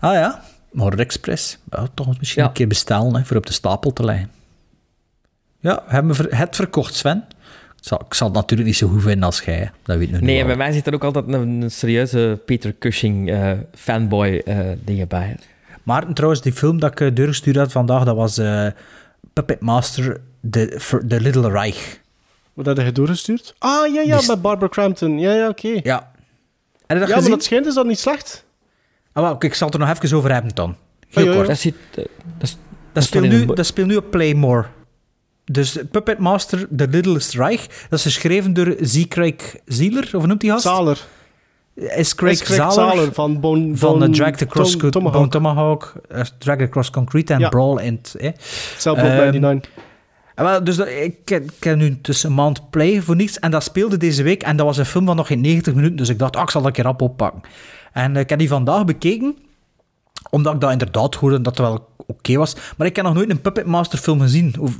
ah 0.00 0.14
ja, 0.14 0.42
Horror 0.76 0.98
Express. 0.98 1.58
Ja, 1.70 1.86
toch 1.94 2.18
misschien 2.18 2.42
Ja. 2.42 2.48
een 2.48 2.54
keer 2.54 2.66
bestellen 2.68 3.14
hè, 3.16 3.24
voor 3.24 3.36
op 3.36 3.46
de 3.46 3.52
stapel 3.52 3.92
te 3.92 4.04
leggen. 4.04 4.30
Ja, 5.60 5.74
we 5.86 5.92
hebben 5.92 6.36
het 6.36 6.56
verkocht, 6.56 6.94
Sven. 6.94 7.24
Ik 7.80 7.86
zal, 7.86 8.00
ik 8.06 8.14
zal 8.14 8.26
het 8.26 8.36
natuurlijk 8.36 8.68
niet 8.68 8.78
zo 8.78 8.88
goed 8.88 9.02
vinden 9.02 9.24
als 9.24 9.40
jij. 9.40 9.70
Dat 9.82 9.96
weet 9.96 10.06
ik 10.06 10.12
nog 10.12 10.20
Nee, 10.20 10.30
niet 10.32 10.40
en 10.40 10.46
bij 10.46 10.56
mij 10.56 10.72
zit 10.72 10.86
er 10.86 10.94
ook 10.94 11.04
altijd 11.04 11.28
een, 11.28 11.62
een 11.62 11.70
serieuze 11.70 12.40
Peter 12.46 12.74
Cushing 12.78 13.30
eh, 13.30 13.52
fanboy 13.74 14.42
eh, 14.44 14.58
dingen 14.84 15.08
bij. 15.08 15.36
Maar 15.82 16.12
trouwens, 16.12 16.42
die 16.42 16.52
film 16.52 16.80
dat 16.80 16.90
ik 16.90 17.00
eh, 17.00 17.14
doorgestuurd 17.14 17.56
had 17.56 17.72
vandaag, 17.72 18.04
dat 18.04 18.16
was 18.16 18.38
eh, 18.38 18.66
Puppet 19.32 19.60
Master, 19.60 20.20
The, 20.50 20.76
for- 20.78 21.06
The 21.06 21.20
Little 21.20 21.50
Reich. 21.50 21.98
Wat 22.54 22.66
had 22.66 22.76
hij 22.76 22.92
doorgestuurd? 22.92 23.54
Ah, 23.58 23.94
ja, 23.94 24.00
ja, 24.00 24.18
Die- 24.18 24.28
met 24.28 24.42
Barbara 24.42 24.68
Crampton. 24.70 25.18
Ja, 25.18 25.32
ja, 25.34 25.48
oké. 25.48 25.80
Ja. 25.82 26.12
Heb 26.86 26.98
je 26.98 27.04
dat 27.06 27.08
Ja, 27.08 27.20
maar 27.20 27.30
dat 27.30 27.44
schijnt 27.44 27.66
is 27.66 27.74
dat 27.74 27.86
niet 27.86 27.98
slecht. 27.98 28.44
Ah, 29.12 29.22
wel, 29.22 29.32
oké, 29.32 29.46
ik 29.46 29.54
zal 29.54 29.66
het 29.68 29.80
er 29.80 29.86
nog 29.86 29.98
even 29.98 30.16
over 30.16 30.32
hebben 30.32 30.54
dan. 30.54 30.76
Heel 31.08 31.24
ja, 31.24 31.30
ja. 31.30 31.36
kort. 31.36 31.48
Dat, 31.48 31.58
zit, 31.58 31.74
dat, 32.38 32.56
Dat 32.92 33.02
speelt, 33.04 33.28
nu, 33.28 33.46
dat 33.46 33.66
speelt 33.66 33.86
nu 33.86 33.96
op 33.96 34.10
Playmore. 34.10 34.66
Dus 35.52 35.78
Puppet 35.90 36.18
Master, 36.18 36.66
The 36.76 36.88
Littlest 36.88 37.34
Reich, 37.34 37.66
dat 37.88 37.98
is 37.98 38.02
geschreven 38.04 38.52
door 38.52 38.76
Z. 38.80 39.08
Craig 39.08 39.34
Zieler, 39.66 40.10
of 40.12 40.26
noemt 40.26 40.40
die 40.40 40.50
gast? 40.50 40.62
Zaler. 40.62 41.06
Is 41.74 42.14
Craig, 42.14 42.32
Is 42.32 42.42
Craig 42.42 42.72
Zaler, 42.72 42.72
Zaler 42.96 43.12
van 43.12 43.40
Bon- 43.40 43.76
van 43.76 44.02
eh, 44.02 44.08
Drag 44.10 44.40
Across 44.42 44.76
Tom- 44.76 44.90
Tomahawk. 44.90 45.30
Tomahawk, 45.30 45.92
eh, 46.08 46.20
Drag 46.38 46.60
Across 46.60 46.90
Concrete 46.90 47.32
en 47.32 47.40
Ja. 47.40 47.48
Brawl 47.48 47.76
het... 47.80 48.14
Eh. 48.18 48.30
Cellblock 48.78 49.06
Ehm, 49.06 49.16
99. 49.16 49.70
En 50.34 50.44
wel, 50.44 50.64
dus 50.64 50.76
dat, 50.76 50.86
ik, 50.88 51.30
ik 51.30 51.50
heb 51.64 51.76
nu 51.76 52.00
tussen 52.00 52.28
een 52.28 52.34
maand 52.34 52.70
play 52.70 53.00
voor 53.02 53.16
niets. 53.16 53.38
En 53.38 53.50
dat 53.50 53.62
speelde 53.62 53.96
deze 53.96 54.22
week. 54.22 54.42
En 54.42 54.56
dat 54.56 54.66
was 54.66 54.76
een 54.78 54.84
film 54.86 55.06
van 55.06 55.16
nog 55.16 55.26
geen 55.26 55.40
90 55.40 55.74
minuten. 55.74 55.96
Dus 55.96 56.08
ik 56.08 56.18
dacht, 56.18 56.36
ah, 56.36 56.42
ik 56.42 56.50
zal 56.50 56.60
dat 56.60 56.70
een 56.70 56.76
keer 56.76 56.84
rap 56.84 57.02
oppakken. 57.02 57.40
En 57.92 58.14
eh, 58.14 58.22
ik 58.22 58.28
heb 58.28 58.38
die 58.38 58.48
vandaag 58.48 58.84
bekeken. 58.84 59.36
Omdat 60.30 60.54
ik 60.54 60.60
dat 60.60 60.70
inderdaad 60.72 61.14
hoorde 61.14 61.40
dat 61.40 61.58
het 61.58 61.66
wel 61.66 61.88
oké 62.06 62.36
was. 62.36 62.54
Maar 62.76 62.86
ik 62.86 62.96
heb 62.96 63.04
nog 63.04 63.14
nooit 63.14 63.30
een 63.30 63.40
Puppet 63.40 63.66
Master 63.66 63.98
film 63.98 64.20
gezien. 64.20 64.54
Of, 64.58 64.78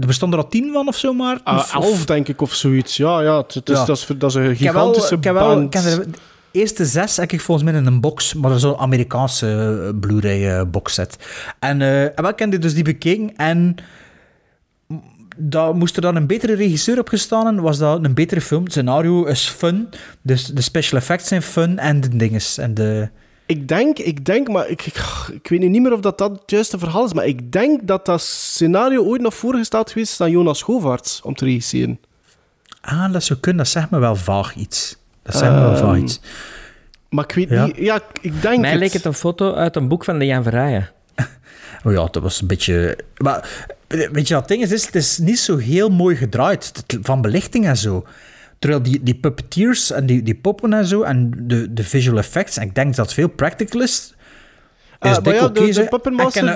er 0.00 0.06
bestonden 0.06 0.38
er 0.38 0.44
al 0.44 0.50
tien 0.50 0.72
van 0.72 0.88
of 0.88 0.96
zo 0.96 1.12
maar. 1.12 1.40
Ah, 1.44 1.56
Of- 1.58 1.76
of- 1.76 1.84
elf, 1.84 2.04
denk 2.04 2.28
ik, 2.28 2.40
of 2.40 2.54
zoiets. 2.54 2.96
Ja, 2.96 3.20
ja, 3.22 3.36
het, 3.36 3.54
het 3.54 3.68
is, 3.70 3.78
Ja. 3.78 3.84
Dat, 3.84 3.96
is, 3.96 4.06
dat 4.18 4.30
is 4.30 4.36
een 4.36 4.50
Ik 4.50 4.58
heb 4.58 4.72
wel- 4.72 4.82
gigantische 4.82 5.14
ik 5.14 5.24
heb 5.24 5.34
wel, 5.34 5.54
band. 5.54 5.74
ik 5.74 5.80
heb 5.80 6.12
de 6.12 6.18
eerste 6.50 6.84
zes 6.84 7.16
heb 7.16 7.32
ik 7.32 7.40
volgens 7.40 7.70
mij 7.70 7.80
in 7.80 7.86
een 7.86 8.00
box, 8.00 8.34
maar 8.34 8.48
dat 8.48 8.58
is 8.58 8.64
zo'n 8.64 8.76
Amerikaanse 8.76 9.80
eh, 9.92 9.98
Blu-ray 10.00 10.48
eh, 10.58 10.64
boxset. 10.70 11.16
En 11.58 11.82
eh, 11.82 12.02
en 12.02 12.12
wel, 12.22 12.32
die 12.36 12.58
dus 12.58 12.74
die 12.74 12.84
bekeken 12.84 13.36
en 13.36 13.74
daar 15.36 15.74
moest 15.74 15.96
er 15.96 16.02
dan 16.02 16.16
een 16.16 16.26
betere 16.26 16.54
regisseur 16.54 16.98
op 16.98 17.08
gestaan 17.08 17.46
en 17.46 17.60
was 17.60 17.78
dat 17.78 18.04
een 18.04 18.14
betere 18.14 18.40
film. 18.40 18.62
Het 18.62 18.72
scenario 18.72 19.24
is 19.24 19.48
fun, 19.48 19.88
dus 20.22 20.46
de 20.46 20.60
special 20.60 20.98
effects 21.00 21.28
zijn 21.28 21.42
fun 21.42 21.78
en 21.78 22.00
de 22.00 22.16
dinges. 22.16 22.58
En 22.58 22.74
de... 22.74 23.08
Ik 23.46 23.68
denk, 23.68 23.98
ik 23.98 24.24
denk, 24.24 24.48
maar 24.48 24.68
ik, 24.68 24.86
ik, 24.86 24.96
ik 25.32 25.48
weet 25.48 25.60
nu 25.60 25.68
niet 25.68 25.82
meer 25.82 25.92
of 25.92 26.00
dat, 26.00 26.18
dat 26.18 26.30
het 26.30 26.50
juiste 26.50 26.78
verhaal 26.78 27.04
is, 27.04 27.12
maar 27.12 27.26
ik 27.26 27.52
denk 27.52 27.86
dat 27.86 28.06
dat 28.06 28.20
scenario 28.22 29.02
ooit 29.04 29.20
nog 29.20 29.34
voorgesteld 29.34 29.90
geweest 29.90 30.12
is 30.12 30.20
aan 30.20 30.30
Jonas 30.30 30.62
Govaerts 30.62 31.20
om 31.22 31.34
te 31.34 31.44
regisseren. 31.44 32.00
Ah, 32.80 33.12
dat 33.12 33.24
zou 33.24 33.38
kunnen, 33.38 33.62
dat 33.64 33.72
zegt 33.72 33.90
me 33.90 33.98
wel 33.98 34.16
vaag 34.16 34.54
iets. 34.54 34.96
Dat 35.22 35.34
zegt 35.36 35.52
me 35.52 35.60
wel 35.60 35.76
vaag 35.76 35.94
Ehm, 35.94 36.02
iets. 36.04 36.20
Maar 37.08 37.24
ik 37.24 37.32
weet 37.34 37.48
Ja. 37.48 37.66
niet, 37.66 37.76
ja, 37.76 38.00
ik- 38.20 38.42
denk 38.42 38.60
Mij 38.60 38.70
het. 38.70 38.78
leek 38.78 38.92
het 38.92 39.04
een 39.04 39.14
foto 39.14 39.54
uit 39.54 39.76
een 39.76 39.88
boek 39.88 40.04
van 40.04 40.18
de 40.18 40.26
Jan 40.26 40.42
Verrijen. 40.42 40.90
Oh 41.86 41.92
ja, 41.92 42.08
dat 42.10 42.22
was 42.22 42.40
een 42.40 42.46
beetje... 42.46 42.98
Maar 43.16 43.66
weet 43.88 44.28
je 44.28 44.34
wat 44.34 44.42
het 44.42 44.48
ding 44.48 44.62
is? 44.62 44.70
Het 44.70 44.78
is, 44.78 44.86
het 44.86 44.94
is 44.94 45.18
niet 45.18 45.38
zo 45.38 45.56
heel 45.56 45.88
mooi 45.90 46.16
gedraaid, 46.16 46.72
van 47.02 47.20
belichting 47.20 47.66
en 47.66 47.76
zo. 47.76 48.04
Terwijl 48.58 48.82
die, 48.82 49.02
die 49.02 49.14
puppeteers 49.14 49.90
en 49.90 50.06
die, 50.06 50.22
die 50.22 50.34
poppen 50.34 50.72
en 50.72 50.86
zo, 50.86 51.02
en 51.02 51.32
de, 51.36 51.72
de 51.72 51.84
visual 51.84 52.18
effects, 52.18 52.56
en 52.56 52.62
ik 52.66 52.74
denk 52.74 52.94
dat 52.96 53.04
het 53.04 53.14
veel 53.14 53.28
practical 53.28 53.80
is, 53.80 53.92
is 53.92 54.14
maar 55.00 55.22
dik 55.22 55.34
ja, 55.34 55.40
de, 55.48 55.60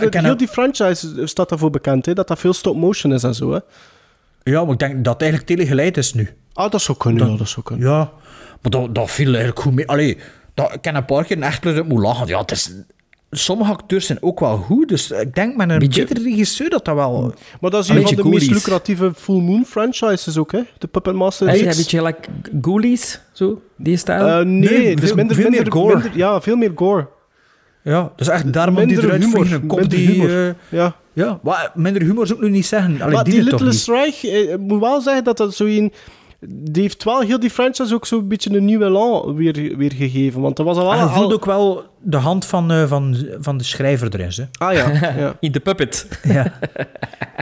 de 0.00 0.08
ken- 0.08 0.24
heel 0.24 0.36
die 0.36 0.48
franchise 0.48 1.26
staat 1.26 1.48
daarvoor 1.48 1.70
bekend, 1.70 2.06
hè, 2.06 2.12
dat 2.12 2.28
dat 2.28 2.38
veel 2.38 2.52
stop-motion 2.52 3.12
is 3.12 3.22
en 3.22 3.34
zo. 3.34 3.52
Hè. 3.52 3.58
Ja, 4.42 4.62
maar 4.64 4.72
ik 4.72 4.78
denk 4.78 5.04
dat 5.04 5.12
het 5.12 5.22
eigenlijk 5.22 5.50
telegeleid 5.50 5.96
is 5.96 6.14
nu. 6.14 6.28
Ah, 6.52 6.70
dat 6.70 6.80
zou 6.82 6.98
kunnen, 6.98 7.30
ja, 7.30 7.36
dat 7.36 7.48
zou 7.48 7.66
kunnen. 7.66 7.88
Ja, 7.88 7.98
maar 8.62 8.70
dat, 8.70 8.94
dat 8.94 9.10
viel 9.10 9.26
eigenlijk 9.28 9.58
goed 9.60 9.74
mee. 9.74 9.88
Allee, 9.88 10.18
dat, 10.54 10.74
ik 10.74 10.82
ken 10.82 10.94
een 10.94 11.04
paar 11.04 11.24
keer 11.24 11.40
echt 11.40 11.62
dat 11.62 11.86
moet 11.88 12.02
lachen. 12.02 12.26
Ja, 12.26 12.40
het 12.40 12.50
is, 12.50 12.72
sommige 13.30 13.70
acteurs 13.72 14.06
zijn 14.06 14.18
ook 14.22 14.40
wel 14.40 14.56
goed, 14.56 14.88
dus 14.88 15.10
ik 15.10 15.34
denk 15.34 15.56
met 15.56 15.70
een 15.70 15.78
Beetje- 15.78 16.04
betere 16.04 16.28
regisseur 16.28 16.70
dat 16.70 16.84
dat 16.84 16.94
wel... 16.94 17.34
Maar 17.60 17.70
dat 17.70 17.82
is 17.82 17.88
Een 17.88 17.96
een 17.96 18.06
van 18.06 18.16
de 18.16 18.24
meest 18.28 18.50
lucratieve 18.50 19.12
Full 19.16 19.40
Moon 19.40 19.64
franchises 19.66 20.36
ook, 20.38 20.52
hè? 20.52 20.60
De 20.78 20.86
Puppet 20.86 21.14
Master 21.14 21.48
Is 21.48 21.60
een 21.60 21.66
beetje 21.66 22.02
like 22.02 22.28
Ghoulies, 22.62 23.20
zo, 23.32 23.62
die 23.76 23.96
stijl? 23.96 24.26
Eh, 24.26 24.34
nee, 24.36 24.44
Nee, 24.70 24.96
dus 24.96 25.06
veel- 25.06 25.16
minder, 25.16 25.36
veel 25.36 25.50
meer 25.50 25.72
gore. 25.72 25.94
minder- 25.94 26.16
ja, 26.16 26.40
veel 26.40 26.56
meer 26.56 26.72
gore. 26.74 27.06
Ja, 27.82 28.12
dus 28.16 28.28
echt 28.28 28.52
daarom 28.52 28.74
die 28.74 28.86
Minder 28.86 29.04
eruit 29.04 29.22
humor, 29.24 29.38
vliegen. 29.38 29.60
Een 29.62 29.66
kop 29.66 29.78
minder 29.78 29.98
die... 29.98 30.08
humor. 30.08 30.46
eh, 30.48 30.54
Ja. 30.68 30.96
ja, 31.12 31.38
maar 31.42 31.70
minder 31.74 32.02
humor 32.02 32.26
zou 32.26 32.38
ik 32.38 32.44
nu 32.44 32.50
niet 32.50 32.66
zeggen. 32.66 33.00
Allee, 33.02 33.14
maar 33.14 33.24
die, 33.24 33.32
die 33.32 33.42
Little. 33.42 33.94
Reich, 33.94 34.24
eh, 34.24 34.52
ik 34.52 34.58
moet 34.58 34.80
wel 34.80 35.00
zeggen 35.00 35.24
dat 35.24 35.36
dat 35.36 35.54
zo 35.54 35.64
een... 35.64 35.92
Die 36.46 36.82
heeft 36.82 37.04
wel 37.04 37.20
heel 37.20 37.40
die 37.40 37.50
franchise 37.50 37.94
ook 37.94 38.06
zo'n 38.06 38.28
beetje 38.28 38.50
een 38.56 38.64
nieuw 38.64 38.82
elan 38.82 39.34
weer, 39.34 39.76
weer 39.76 39.92
gegeven. 39.92 40.40
Want 40.40 40.56
dat 40.56 40.66
was 40.66 40.76
al... 40.76 40.92
En 40.92 40.98
je 40.98 41.02
al- 41.04 41.08
voelt 41.14 41.32
ook 41.32 41.44
wel 41.44 41.84
de 42.02 42.16
hand 42.16 42.44
van, 42.44 42.70
eh, 42.70 42.88
van, 42.88 43.16
van 43.38 43.56
de 43.58 43.64
schrijver 43.64 44.08
erin. 44.14 44.30
Hè? 44.34 44.44
Ah 44.66 44.72
ja, 44.74 45.12
ja. 45.16 45.36
In 45.40 45.52
de 45.52 45.60
puppet. 45.60 46.08
ja. 46.22 46.58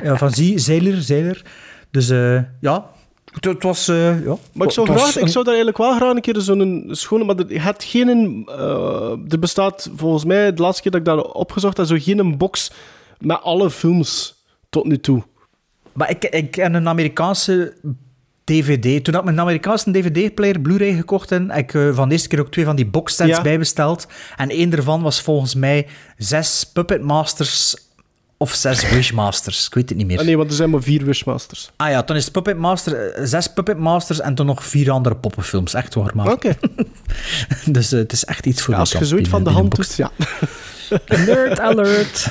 ja, 0.03 0.17
van 0.17 0.31
Zeiler, 0.55 1.03
Zeiler. 1.03 1.43
Dus 1.91 2.09
eh, 2.11 2.41
ja, 2.61 2.91
het, 3.33 3.45
het 3.45 3.63
was... 3.63 3.89
eh, 3.89 4.25
ja, 4.25 4.37
Maar 4.53 4.67
ik 4.67 4.73
zou, 4.73 4.87
was 4.87 5.03
graag, 5.03 5.17
ik 5.25 5.29
zou 5.29 5.45
daar 5.45 5.55
eigenlijk 5.55 5.79
wel 5.79 5.97
graag 5.97 6.15
een 6.15 6.21
keer 6.21 6.41
zo'n 6.41 6.89
schone... 6.91 7.25
Maar 7.25 7.37
er, 7.37 7.63
hebt 7.63 7.85
geen... 7.85 8.43
eh, 8.49 9.11
er 9.29 9.39
bestaat 9.39 9.91
volgens 9.97 10.25
mij, 10.25 10.53
de 10.55 10.63
laatste 10.63 10.83
keer 10.83 10.91
dat 10.91 11.01
ik 11.01 11.07
dat 11.07 11.33
opgezocht 11.33 11.77
heb, 11.77 11.87
zo 11.87 11.97
geen 11.99 12.37
box 12.39 12.71
met 13.19 13.43
alle 13.43 13.71
films 13.71 14.35
tot 14.69 14.85
nu 14.85 14.99
toe. 15.01 15.23
Maar 15.93 16.11
ik, 16.11 16.25
ik 16.25 16.51
ken 16.51 16.75
een 16.75 16.89
Amerikaanse 16.89 17.75
DVD. 18.47 19.05
Toen 19.05 19.15
had 19.15 19.23
ik 19.23 19.29
mijn 19.29 19.41
Amerikaanse 19.41 19.91
DVD-player 19.91 20.61
Blu-ray 20.61 20.93
gekocht 20.95 21.33
en 21.33 21.51
heb 21.51 21.59
ik 21.59 21.75
eh, 21.75 21.95
van 21.95 22.09
de 22.09 22.15
eerste 22.15 22.29
keer 22.29 22.41
ook 22.41 22.51
twee 22.51 22.65
van 22.65 22.77
die 22.77 22.87
boxsets 22.87 23.31
Ja. 23.31 23.43
bijbesteld. 23.43 24.07
En 24.37 24.51
één 24.51 24.71
daarvan 24.71 25.03
was 25.03 25.21
volgens 25.23 25.55
mij 25.55 25.87
zes 26.17 26.71
Puppet 26.73 27.03
Masters 27.03 27.77
of 28.39 28.55
zes 28.55 28.89
Wishmasters. 28.89 29.67
Ik 29.67 29.75
weet 29.75 29.89
het 29.89 29.99
niet 29.99 30.07
meer. 30.07 30.19
Ah, 30.19 30.25
nee, 30.25 30.37
want 30.37 30.51
er 30.51 30.57
zijn 30.57 30.71
maar 30.71 30.83
vier 30.83 31.05
Wishmasters. 31.05 31.71
Ah 31.77 31.91
ja, 31.91 32.03
toen 32.03 32.17
is 32.17 32.29
Puppet 32.31 32.57
Master, 32.59 33.11
eh, 33.11 33.25
zes 33.25 33.53
Puppet 33.53 33.79
Masters 33.79 34.21
en 34.21 34.35
toen 34.35 34.47
nog 34.47 34.65
vier 34.65 34.91
andere 34.91 35.17
poppenfilms. 35.17 35.75
Echt 35.75 35.95
waar, 35.95 36.11
maar. 36.15 36.33
Oké. 36.33 36.57
dus 37.67 37.93
eh, 37.93 37.99
het 37.99 38.13
is 38.13 38.25
echt 38.25 38.47
iets 38.47 38.63
voor 38.63 38.75
Ja, 38.75 38.81
als 38.81 38.93
je 38.93 39.05
zoiets 39.05 39.29
van 39.29 39.45
de 39.45 39.51
hand 39.51 39.75
doet, 39.75 39.95
ja. 39.97 40.11
Nerd 41.27 41.61
alert. 41.61 42.27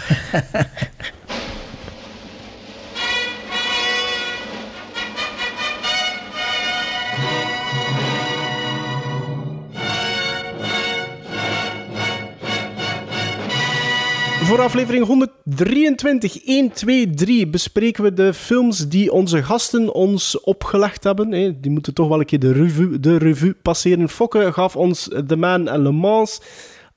Voor 14.46 14.62
aflevering 14.62 15.06
123, 15.06 16.46
1, 16.46 16.72
2, 16.72 17.10
3 17.10 17.48
bespreken 17.48 18.04
we 18.04 18.14
de 18.14 18.34
films 18.34 18.88
die 18.88 19.12
onze 19.12 19.44
gasten 19.44 19.94
ons 19.94 20.40
opgelegd 20.42 21.04
hebben. 21.04 21.58
Die 21.62 21.72
moeten 21.72 21.94
toch 21.94 22.08
wel 22.08 22.20
een 22.20 22.26
keer 22.26 22.40
de 22.40 22.52
revue, 22.52 23.00
de 23.00 23.18
revue 23.18 23.54
passeren. 23.54 24.10
Fokke 24.10 24.54
gaf 24.54 24.76
ons 24.76 25.10
The 25.28 25.36
Man 25.36 25.68
en 25.68 25.82
Le 25.82 25.92
Mans. 25.92 26.42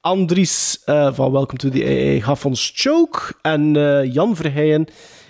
Andries 0.00 0.82
eh, 0.84 1.12
van 1.12 1.32
Welcome 1.32 1.58
to 1.58 1.68
the 1.68 1.84
AA 1.84 2.24
gaf 2.24 2.46
ons 2.46 2.72
Choke. 2.74 3.20
En 3.42 3.76
eh, 3.76 4.12
Jan 4.12 4.36
Verheijen 4.36 4.86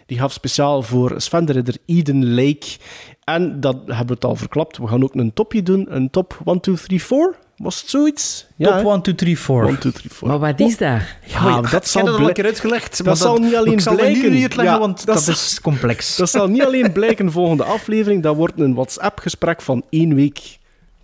die 0.06 0.18
gaf 0.18 0.32
speciaal 0.32 0.82
voor 0.82 1.20
Sven 1.20 1.44
de 1.44 1.52
Ridder 1.52 1.76
Eden 1.86 2.34
Lake. 2.34 2.76
En 3.24 3.60
dat 3.60 3.76
hebben 3.86 4.06
we 4.06 4.12
het 4.12 4.24
al 4.24 4.36
verklapt. 4.36 4.78
We 4.78 4.86
gaan 4.86 5.02
ook 5.02 5.14
een 5.14 5.32
topje 5.32 5.62
doen. 5.62 5.94
Een 5.94 6.10
top 6.10 6.40
1, 6.44 6.60
2, 6.60 6.76
3, 6.76 7.02
4. 7.02 7.47
Was 7.58 7.80
het 7.80 7.90
zoiets? 7.90 8.46
Top 8.58 8.72
hè? 8.72 8.90
1, 8.90 9.02
2, 9.02 9.14
3, 9.14 9.38
4. 9.38 9.66
1, 9.66 9.78
2, 9.78 9.92
3, 9.92 10.10
4. 10.12 10.28
Maar 10.28 10.38
wat 10.38 10.60
is 10.60 10.76
dat? 10.76 11.00
Ja, 11.24 11.60
dat 11.60 11.88
zal 11.88 12.04
dat 12.04 12.32
keer 12.32 12.44
uitgelegd. 12.44 13.04
Dat 13.04 13.18
zal 13.18 13.36
niet 13.36 13.56
alleen 13.56 13.72
ik 13.72 13.80
zal 13.80 13.92
het 13.92 14.00
blijken. 14.00 14.32
niet 14.32 14.54
Ja, 14.54 14.78
want 14.78 15.06
dat 15.06 15.28
is 15.28 15.58
complex. 15.62 16.16
Dat 16.16 16.30
zal 16.30 16.48
niet 16.48 16.64
alleen 16.64 16.92
blijken 16.92 17.32
volgende 17.32 17.64
aflevering, 17.64 18.22
dat 18.22 18.36
wordt 18.36 18.60
een 18.60 18.74
WhatsApp-gesprek 18.74 19.62
van 19.62 19.82
één 19.90 20.14
week. 20.14 20.38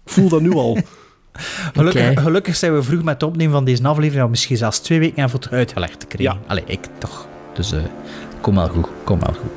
Ik 0.05 0.13
voel 0.13 0.29
dat 0.29 0.41
nu 0.41 0.53
al. 0.53 0.79
Gelukkig, 1.75 2.23
gelukkig 2.23 2.57
zijn 2.57 2.75
we 2.75 2.83
vroeg 2.83 3.03
met 3.03 3.15
het 3.15 3.23
opnemen 3.23 3.53
van 3.53 3.65
deze 3.65 3.83
aflevering, 3.89 4.25
we 4.25 4.31
misschien 4.31 4.57
zelfs 4.57 4.79
twee 4.79 4.99
weken 4.99 5.31
voor 5.31 5.41
het 5.41 5.51
uitgelegd 5.51 6.01
te 6.01 6.07
krijgen. 6.07 6.39
Ja. 6.41 6.47
Allee, 6.47 6.65
ik 6.67 6.87
toch. 6.99 7.27
Dus 7.55 7.73
eh, 7.73 7.83
kom 8.41 8.55
wel 8.55 8.69
goed, 8.69 8.89
kom 9.05 9.21
wel 9.21 9.35
goed. 9.35 9.51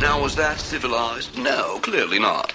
Now, 0.00 0.20
was 0.20 0.34
that 0.34 0.60
civilized? 0.60 1.36
No, 1.36 1.78
clearly 1.80 2.18
not. 2.18 2.54